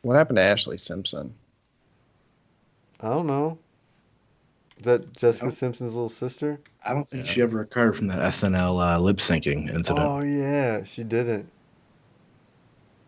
What 0.02 0.16
happened 0.16 0.36
to 0.38 0.42
Ashlee 0.42 0.80
Simpson? 0.80 1.32
I 3.00 3.08
don't 3.10 3.28
know. 3.28 3.56
Is 4.78 4.84
that 4.86 5.16
Jessica. 5.16 5.50
Simpson's 5.52 5.92
little 5.94 6.08
sister? 6.08 6.58
I 6.84 6.92
don't 6.92 7.08
think 7.08 7.24
she 7.24 7.40
ever 7.40 7.58
recovered 7.58 7.92
from 7.92 8.08
that 8.08 8.18
SNL 8.18 8.80
uh, 8.80 8.98
lip 8.98 9.18
syncing 9.18 9.72
incident. 9.72 10.00
Oh 10.04 10.22
yeah, 10.22 10.82
she 10.82 11.04
didn't. 11.04 11.48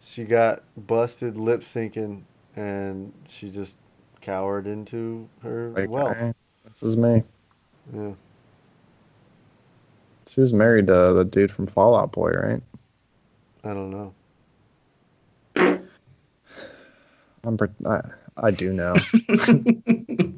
She 0.01 0.23
got 0.25 0.63
busted 0.77 1.37
lip 1.37 1.63
syncing, 1.63 2.23
and 2.57 3.13
she 3.29 3.51
just 3.51 3.79
cowered 4.21 4.67
into 4.67 5.29
her 5.43 5.71
Like, 5.71 5.89
wealth. 5.91 6.17
eh, 6.17 6.33
this 6.69 6.83
is 6.83 6.97
me. 6.97 7.23
Yeah, 7.95 8.13
She 10.27 10.41
was 10.41 10.53
married 10.53 10.87
to 10.89 11.13
the 11.15 11.25
dude 11.25 11.51
from 11.51 11.67
Fall 11.67 11.97
Out 11.97 12.13
Boy, 12.13 12.31
right? 12.31 12.63
I 13.65 13.69
don't 13.75 13.91
know. 13.91 14.15
I'm. 17.45 17.57
pre- 17.57 17.69
I, 17.87 18.01
I 18.37 18.51
do 18.53 18.73
know. 18.73 18.95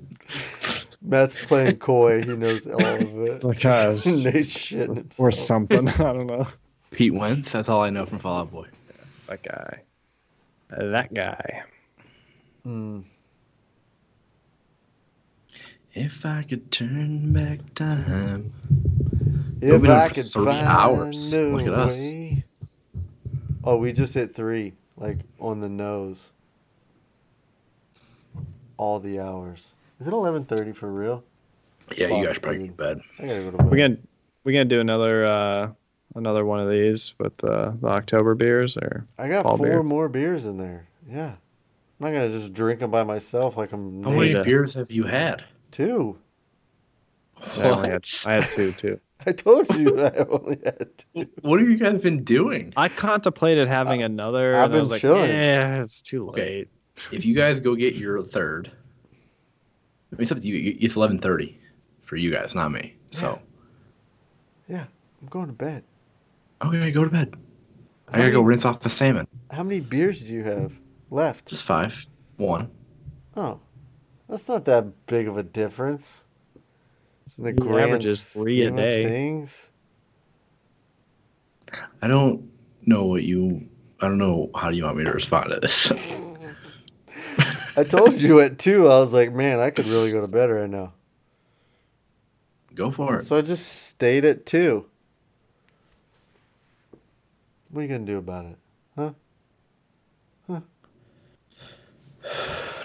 Matt's 1.02 1.36
playing 1.44 1.76
coy. 1.78 2.22
He 2.22 2.34
knows 2.34 2.66
all 2.66 2.80
of 2.80 3.18
it. 3.18 3.44
Like, 3.44 3.60
gosh. 3.60 4.06
Nate's 4.06 4.54
shitting 4.54 4.96
himself. 4.96 5.20
or 5.20 5.30
something. 5.32 5.88
I 5.88 5.96
don't 5.96 6.26
know. 6.26 6.48
Pete 6.92 7.12
Wentz. 7.12 7.52
That's 7.52 7.68
all 7.68 7.82
I 7.82 7.90
know 7.90 8.06
from 8.06 8.18
Fall 8.18 8.40
Out 8.40 8.50
Boy. 8.50 8.66
That 9.28 9.42
guy. 9.42 9.80
That 10.70 11.12
guy. 11.12 11.62
Mm. 12.66 13.04
If 15.94 16.26
I 16.26 16.42
could 16.42 16.70
turn 16.72 17.32
back 17.32 17.60
time. 17.74 18.52
If 19.60 19.80
been 19.82 19.90
on 19.90 19.96
I 19.96 20.08
could 20.08 20.26
three 20.26 20.44
find 20.44 20.66
hours. 20.66 21.32
a 21.32 21.42
Look 21.50 21.66
at 21.68 21.72
us. 21.74 21.98
way. 21.98 22.44
Oh, 23.62 23.76
we 23.76 23.92
just 23.92 24.12
hit 24.14 24.34
three, 24.34 24.72
like 24.96 25.18
on 25.40 25.60
the 25.60 25.68
nose. 25.68 26.32
All 28.76 28.98
the 28.98 29.20
hours. 29.20 29.74
Is 30.00 30.08
it 30.08 30.12
eleven 30.12 30.44
thirty 30.44 30.72
for 30.72 30.90
real? 30.92 31.22
Yeah, 31.96 32.08
you 32.08 32.26
guys 32.26 32.38
probably 32.38 32.66
dude. 32.66 32.76
bed. 32.76 33.00
I 33.18 33.26
gotta 33.26 33.40
go 33.44 33.50
to 33.52 33.56
bed. 33.58 33.70
We 33.70 33.78
gonna 33.78 33.96
we 34.42 34.52
gonna 34.52 34.64
do 34.64 34.80
another 34.80 35.24
uh 35.24 35.70
another 36.16 36.44
one 36.44 36.58
of 36.60 36.68
these 36.68 37.14
with 37.18 37.42
uh, 37.44 37.72
the 37.80 37.86
October 37.88 38.34
beers 38.34 38.76
or 38.76 39.06
I 39.18 39.28
got 39.28 39.44
fall 39.44 39.56
four 39.56 39.66
beer. 39.66 39.82
more 39.82 40.08
beers 40.08 40.44
in 40.44 40.58
there. 40.58 40.86
Yeah. 41.08 41.34
I'm 42.00 42.06
not 42.06 42.12
gonna 42.12 42.28
just 42.28 42.52
drink 42.52 42.80
them 42.80 42.90
by 42.90 43.04
myself 43.04 43.56
like 43.56 43.72
I'm 43.72 44.02
How 44.02 44.10
Nate. 44.10 44.18
many 44.18 44.32
Yeah. 44.32 44.42
beers 44.42 44.74
have 44.74 44.90
you 44.90 45.04
had? 45.04 45.44
two. 45.70 46.18
I 47.56 47.62
only 47.68 47.90
had 47.90 48.04
I 48.24 48.32
had 48.34 48.50
two 48.50 48.72
too. 48.72 49.00
I 49.26 49.32
told 49.32 49.68
you 49.74 50.00
I 50.00 50.10
only 50.28 50.58
had 50.64 50.88
two. 50.98 51.26
What 51.42 51.60
have 51.60 51.68
you 51.68 51.76
guys 51.76 52.00
been 52.00 52.22
doing? 52.24 52.72
I 52.76 52.88
contemplated 52.88 53.68
having 53.68 54.02
another 54.02 54.54
I've 54.54 54.64
and 54.66 54.72
I 54.72 54.76
been 54.76 54.80
was 54.80 54.90
like, 54.90 55.00
chilling. 55.00 55.30
yeah, 55.30 55.82
it's 55.82 56.00
too 56.02 56.28
Okay. 56.28 56.58
late. 56.58 56.68
If 57.12 57.24
you 57.24 57.34
guys 57.34 57.58
go 57.60 57.74
get 57.74 57.94
your 57.96 58.22
third, 58.22 58.70
I 58.70 60.16
mean, 60.16 60.20
it's 60.22 60.32
up 60.32 60.38
to 60.40 60.48
you. 60.48 60.76
It's 60.80 60.96
eleven 60.96 61.18
thirty 61.18 61.58
for 62.02 62.16
you 62.16 62.30
guys, 62.30 62.54
not 62.54 62.70
me. 62.70 62.94
So 63.10 63.40
Yeah, 64.68 64.84
I'm 65.22 65.28
going 65.28 65.46
to 65.48 65.52
bed. 65.52 65.82
okay, 66.64 66.90
go 66.92 67.04
to 67.04 67.10
bed. 67.10 67.34
I 68.08 68.18
gotta 68.18 68.30
go 68.30 68.42
rinse 68.42 68.64
off 68.64 68.80
the 68.80 68.88
salmon. 68.88 69.26
How 69.50 69.62
many 69.64 69.80
beers 69.80 70.20
do 70.20 70.34
you 70.34 70.44
have 70.44 70.72
left? 71.14 71.48
Just 71.48 71.64
five. 71.64 72.06
One. 72.36 72.70
Oh, 73.36 73.60
that's 74.28 74.48
not 74.48 74.64
that 74.66 75.06
big 75.06 75.28
of 75.28 75.38
a 75.38 75.42
difference. 75.42 76.24
In 77.38 77.44
the 77.44 77.50
He 77.50 77.56
grand 77.56 77.90
averages 77.90 78.32
three 78.32 78.62
a 78.62 78.70
day. 78.70 79.04
Things. 79.04 79.70
I 82.02 82.08
don't 82.08 82.50
know 82.82 83.04
what 83.06 83.22
you. 83.22 83.66
I 84.00 84.08
don't 84.08 84.18
know 84.18 84.50
how 84.54 84.70
do 84.70 84.76
you 84.76 84.84
want 84.84 84.98
me 84.98 85.04
to 85.04 85.12
respond 85.12 85.50
to 85.52 85.60
this. 85.60 85.90
I 87.76 87.82
told 87.84 88.14
you 88.20 88.40
at 88.40 88.58
two. 88.58 88.88
I 88.88 89.00
was 89.00 89.14
like, 89.14 89.32
man, 89.32 89.58
I 89.58 89.70
could 89.70 89.86
really 89.86 90.12
go 90.12 90.20
to 90.20 90.28
bed 90.28 90.46
right 90.50 90.68
now. 90.68 90.92
go 92.74 92.90
for 92.90 93.16
it. 93.16 93.22
So 93.22 93.36
I 93.36 93.40
just 93.40 93.88
stayed 93.88 94.24
at 94.24 94.46
two. 94.46 94.86
What 97.70 97.80
are 97.80 97.82
you 97.84 97.88
gonna 97.88 98.04
do 98.04 98.18
about 98.18 98.44
it? 98.46 99.14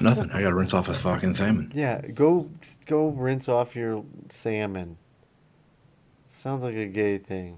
Nothing. 0.01 0.31
I 0.31 0.41
gotta 0.41 0.55
rinse 0.55 0.73
off 0.73 0.87
this 0.87 1.01
fucking 1.01 1.33
salmon. 1.33 1.71
Yeah, 1.73 2.01
go 2.01 2.49
go 2.85 3.09
rinse 3.09 3.49
off 3.49 3.75
your 3.75 4.03
salmon. 4.29 4.97
Sounds 6.27 6.63
like 6.63 6.75
a 6.75 6.85
gay 6.85 7.17
thing. 7.17 7.57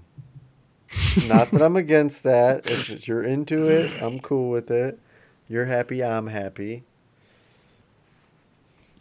Not 1.26 1.50
that 1.50 1.62
I'm 1.62 1.76
against 1.76 2.22
that. 2.24 2.66
If 2.70 3.06
you're 3.06 3.22
into 3.22 3.68
it, 3.68 4.02
I'm 4.02 4.18
cool 4.20 4.50
with 4.50 4.70
it. 4.70 4.98
You're 5.48 5.64
happy, 5.64 6.02
I'm 6.02 6.26
happy. 6.26 6.84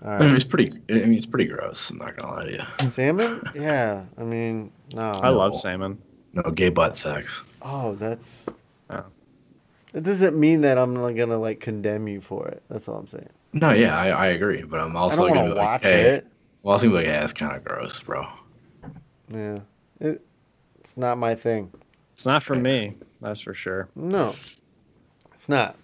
All 0.03 0.11
I 0.11 0.19
mean, 0.19 0.35
it's 0.35 0.43
pretty. 0.43 0.71
I 0.89 0.93
mean, 0.93 1.13
it's 1.13 1.25
pretty 1.25 1.45
gross. 1.45 1.89
I'm 1.89 1.97
not 1.97 2.17
gonna 2.17 2.33
lie 2.33 2.45
to 2.45 2.51
you. 2.51 2.89
Salmon? 2.89 3.41
Yeah. 3.53 4.03
I 4.17 4.23
mean, 4.23 4.71
no. 4.93 5.11
I 5.11 5.29
love 5.29 5.55
salmon. 5.55 5.97
No 6.33 6.43
gay 6.43 6.69
butt 6.69 6.97
sex. 6.97 7.43
Oh, 7.61 7.93
that's. 7.95 8.47
Oh. 8.89 9.05
It 9.93 10.03
doesn't 10.03 10.39
mean 10.39 10.61
that 10.61 10.77
I'm 10.77 10.93
not 10.93 11.11
gonna 11.11 11.37
like 11.37 11.59
condemn 11.59 12.07
you 12.07 12.21
for 12.21 12.47
it. 12.47 12.63
That's 12.69 12.87
all 12.87 12.95
I'm 12.97 13.07
saying. 13.07 13.29
No, 13.53 13.71
yeah, 13.71 13.97
I, 13.97 14.09
I 14.09 14.27
agree, 14.27 14.61
but 14.63 14.79
I'm 14.79 14.95
I 14.95 14.99
also 15.01 15.17
don't 15.27 15.29
gonna 15.29 15.39
want 15.41 15.49
be 15.49 15.53
to 15.55 15.59
like, 15.59 15.67
watch 15.67 15.83
hey, 15.83 16.01
it. 16.01 16.27
well, 16.63 16.77
I 16.77 16.79
think 16.79 16.93
like, 16.93 17.05
yeah, 17.05 17.23
it's 17.23 17.33
kind 17.33 17.55
of 17.55 17.63
gross, 17.63 17.99
bro. 18.01 18.25
Yeah. 19.33 19.59
It, 19.99 20.25
it's 20.79 20.97
not 20.97 21.17
my 21.17 21.35
thing. 21.35 21.71
It's 22.13 22.25
not 22.25 22.43
for 22.43 22.55
me. 22.55 22.95
That's 23.21 23.41
for 23.41 23.53
sure. 23.53 23.89
No, 23.95 24.35
it's 25.31 25.49
not. 25.49 25.75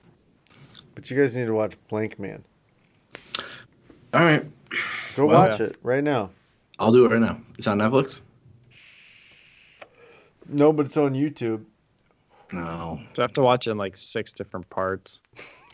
But 0.95 1.11
you 1.11 1.17
guys 1.17 1.35
need 1.35 1.45
to 1.45 1.53
watch 1.53 1.75
Blankman. 1.91 2.41
All 4.13 4.21
right, 4.21 4.47
Go 5.15 5.25
Well, 5.25 5.47
watch 5.47 5.59
it 5.59 5.77
right 5.83 6.03
now. 6.03 6.29
I'll 6.79 6.91
do 6.91 7.05
it 7.05 7.11
right 7.11 7.19
now. 7.19 7.41
It's 7.57 7.67
on 7.67 7.79
Netflix. 7.79 8.21
No, 10.47 10.71
but 10.71 10.85
it's 10.85 10.97
on 10.97 11.13
YouTube. 11.13 11.65
No, 12.51 12.99
So 13.13 13.21
I 13.21 13.25
have 13.25 13.33
to 13.33 13.41
watch 13.41 13.67
it 13.67 13.71
in 13.71 13.77
like 13.77 13.97
six 13.97 14.31
different 14.31 14.69
parts. 14.69 15.21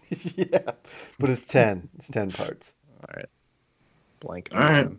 yeah, 0.35 0.71
but 1.19 1.29
it's 1.29 1.45
ten. 1.45 1.89
It's 1.95 2.09
ten 2.09 2.31
parts. 2.31 2.73
All 3.01 3.15
right. 3.15 3.29
Blank. 4.19 4.49
All 4.53 4.59
right. 4.59 4.89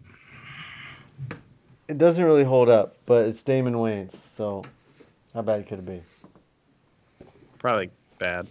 It 1.88 1.98
doesn't 1.98 2.24
really 2.24 2.44
hold 2.44 2.68
up, 2.68 2.96
but 3.06 3.26
it's 3.26 3.42
Damon 3.42 3.74
Wayans. 3.74 4.14
So, 4.36 4.62
how 5.34 5.42
bad 5.42 5.66
could 5.66 5.80
it 5.80 5.86
be? 5.86 6.02
Probably 7.58 7.90
bad. 8.18 8.48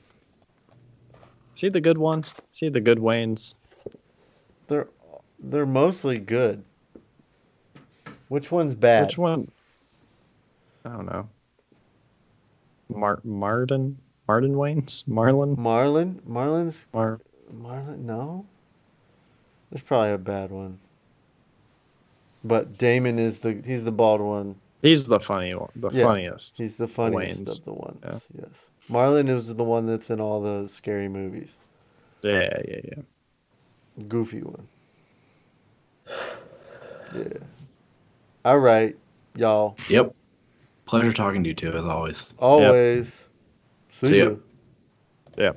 See 1.56 1.69
the 1.69 1.82
good 1.82 1.98
one? 1.98 2.24
See 2.52 2.69
the 2.69 2.82
good 2.82 2.98
Wayans? 3.00 3.56
They're 4.68 4.88
they're 5.40 5.66
mostly 5.66 6.19
good. 6.19 6.64
Which 8.27 8.52
one's 8.52 8.76
bad? 8.76 9.06
Which 9.06 9.18
one? 9.18 9.52
I 10.85 10.90
don't 10.90 11.06
know. 11.06 11.30
Mar- 12.90 13.22
Martin? 13.24 13.98
Martin 14.28 14.53
Wayans? 14.53 15.03
Marlon? 15.08 15.58
Marlon? 15.58 16.16
Marlon's 16.28 16.88
Mar- 16.94 17.20
Marlon? 17.53 18.00
No. 18.00 18.45
There's 19.70 19.82
probably 19.84 20.12
a 20.12 20.18
bad 20.18 20.52
one. 20.52 20.80
But 22.44 22.78
Damon 22.78 23.20
is 23.20 23.40
the 23.40 23.62
he's 23.66 23.84
the 23.84 23.92
bald 23.92 24.22
one. 24.22 24.56
He's 24.82 25.06
the 25.06 25.20
funny 25.20 25.53
one. 25.56 25.70
The 25.78 25.90
Yeah. 25.92 26.03
funniest. 26.06 26.58
He's 26.58 26.76
the 26.76 26.88
funniest 26.88 27.44
Wayans. 27.45 27.60
of 27.60 27.66
the 27.66 27.74
ones. 27.74 28.00
Yeah. 28.03 28.20
Yes. 28.44 28.70
Marlon 28.90 29.30
is 29.30 29.53
the 29.53 29.64
one 29.64 29.86
that's 29.86 30.10
in 30.10 30.20
all 30.20 30.42
the 30.42 30.68
scary 30.68 31.08
movies. 31.08 31.58
Yeah, 32.22 32.50
yeah, 32.68 32.80
yeah. 32.84 34.03
Goofy 34.08 34.42
one. 34.42 34.68
Yeah. 37.16 37.24
All 38.45 38.60
right, 38.60 38.95
y'all. 39.36 39.78
yep. 39.88 40.14
Pleasure 40.86 41.14
talking 41.14 41.44
to 41.44 41.50
you 41.50 41.56
too, 41.56 41.72
as 41.74 41.84
always. 41.84 42.34
Always. 42.40 43.28
See 43.90 44.08
See 44.08 44.18
ya. 44.20 44.30
ya. 44.30 44.36
Yeah. 45.38 45.52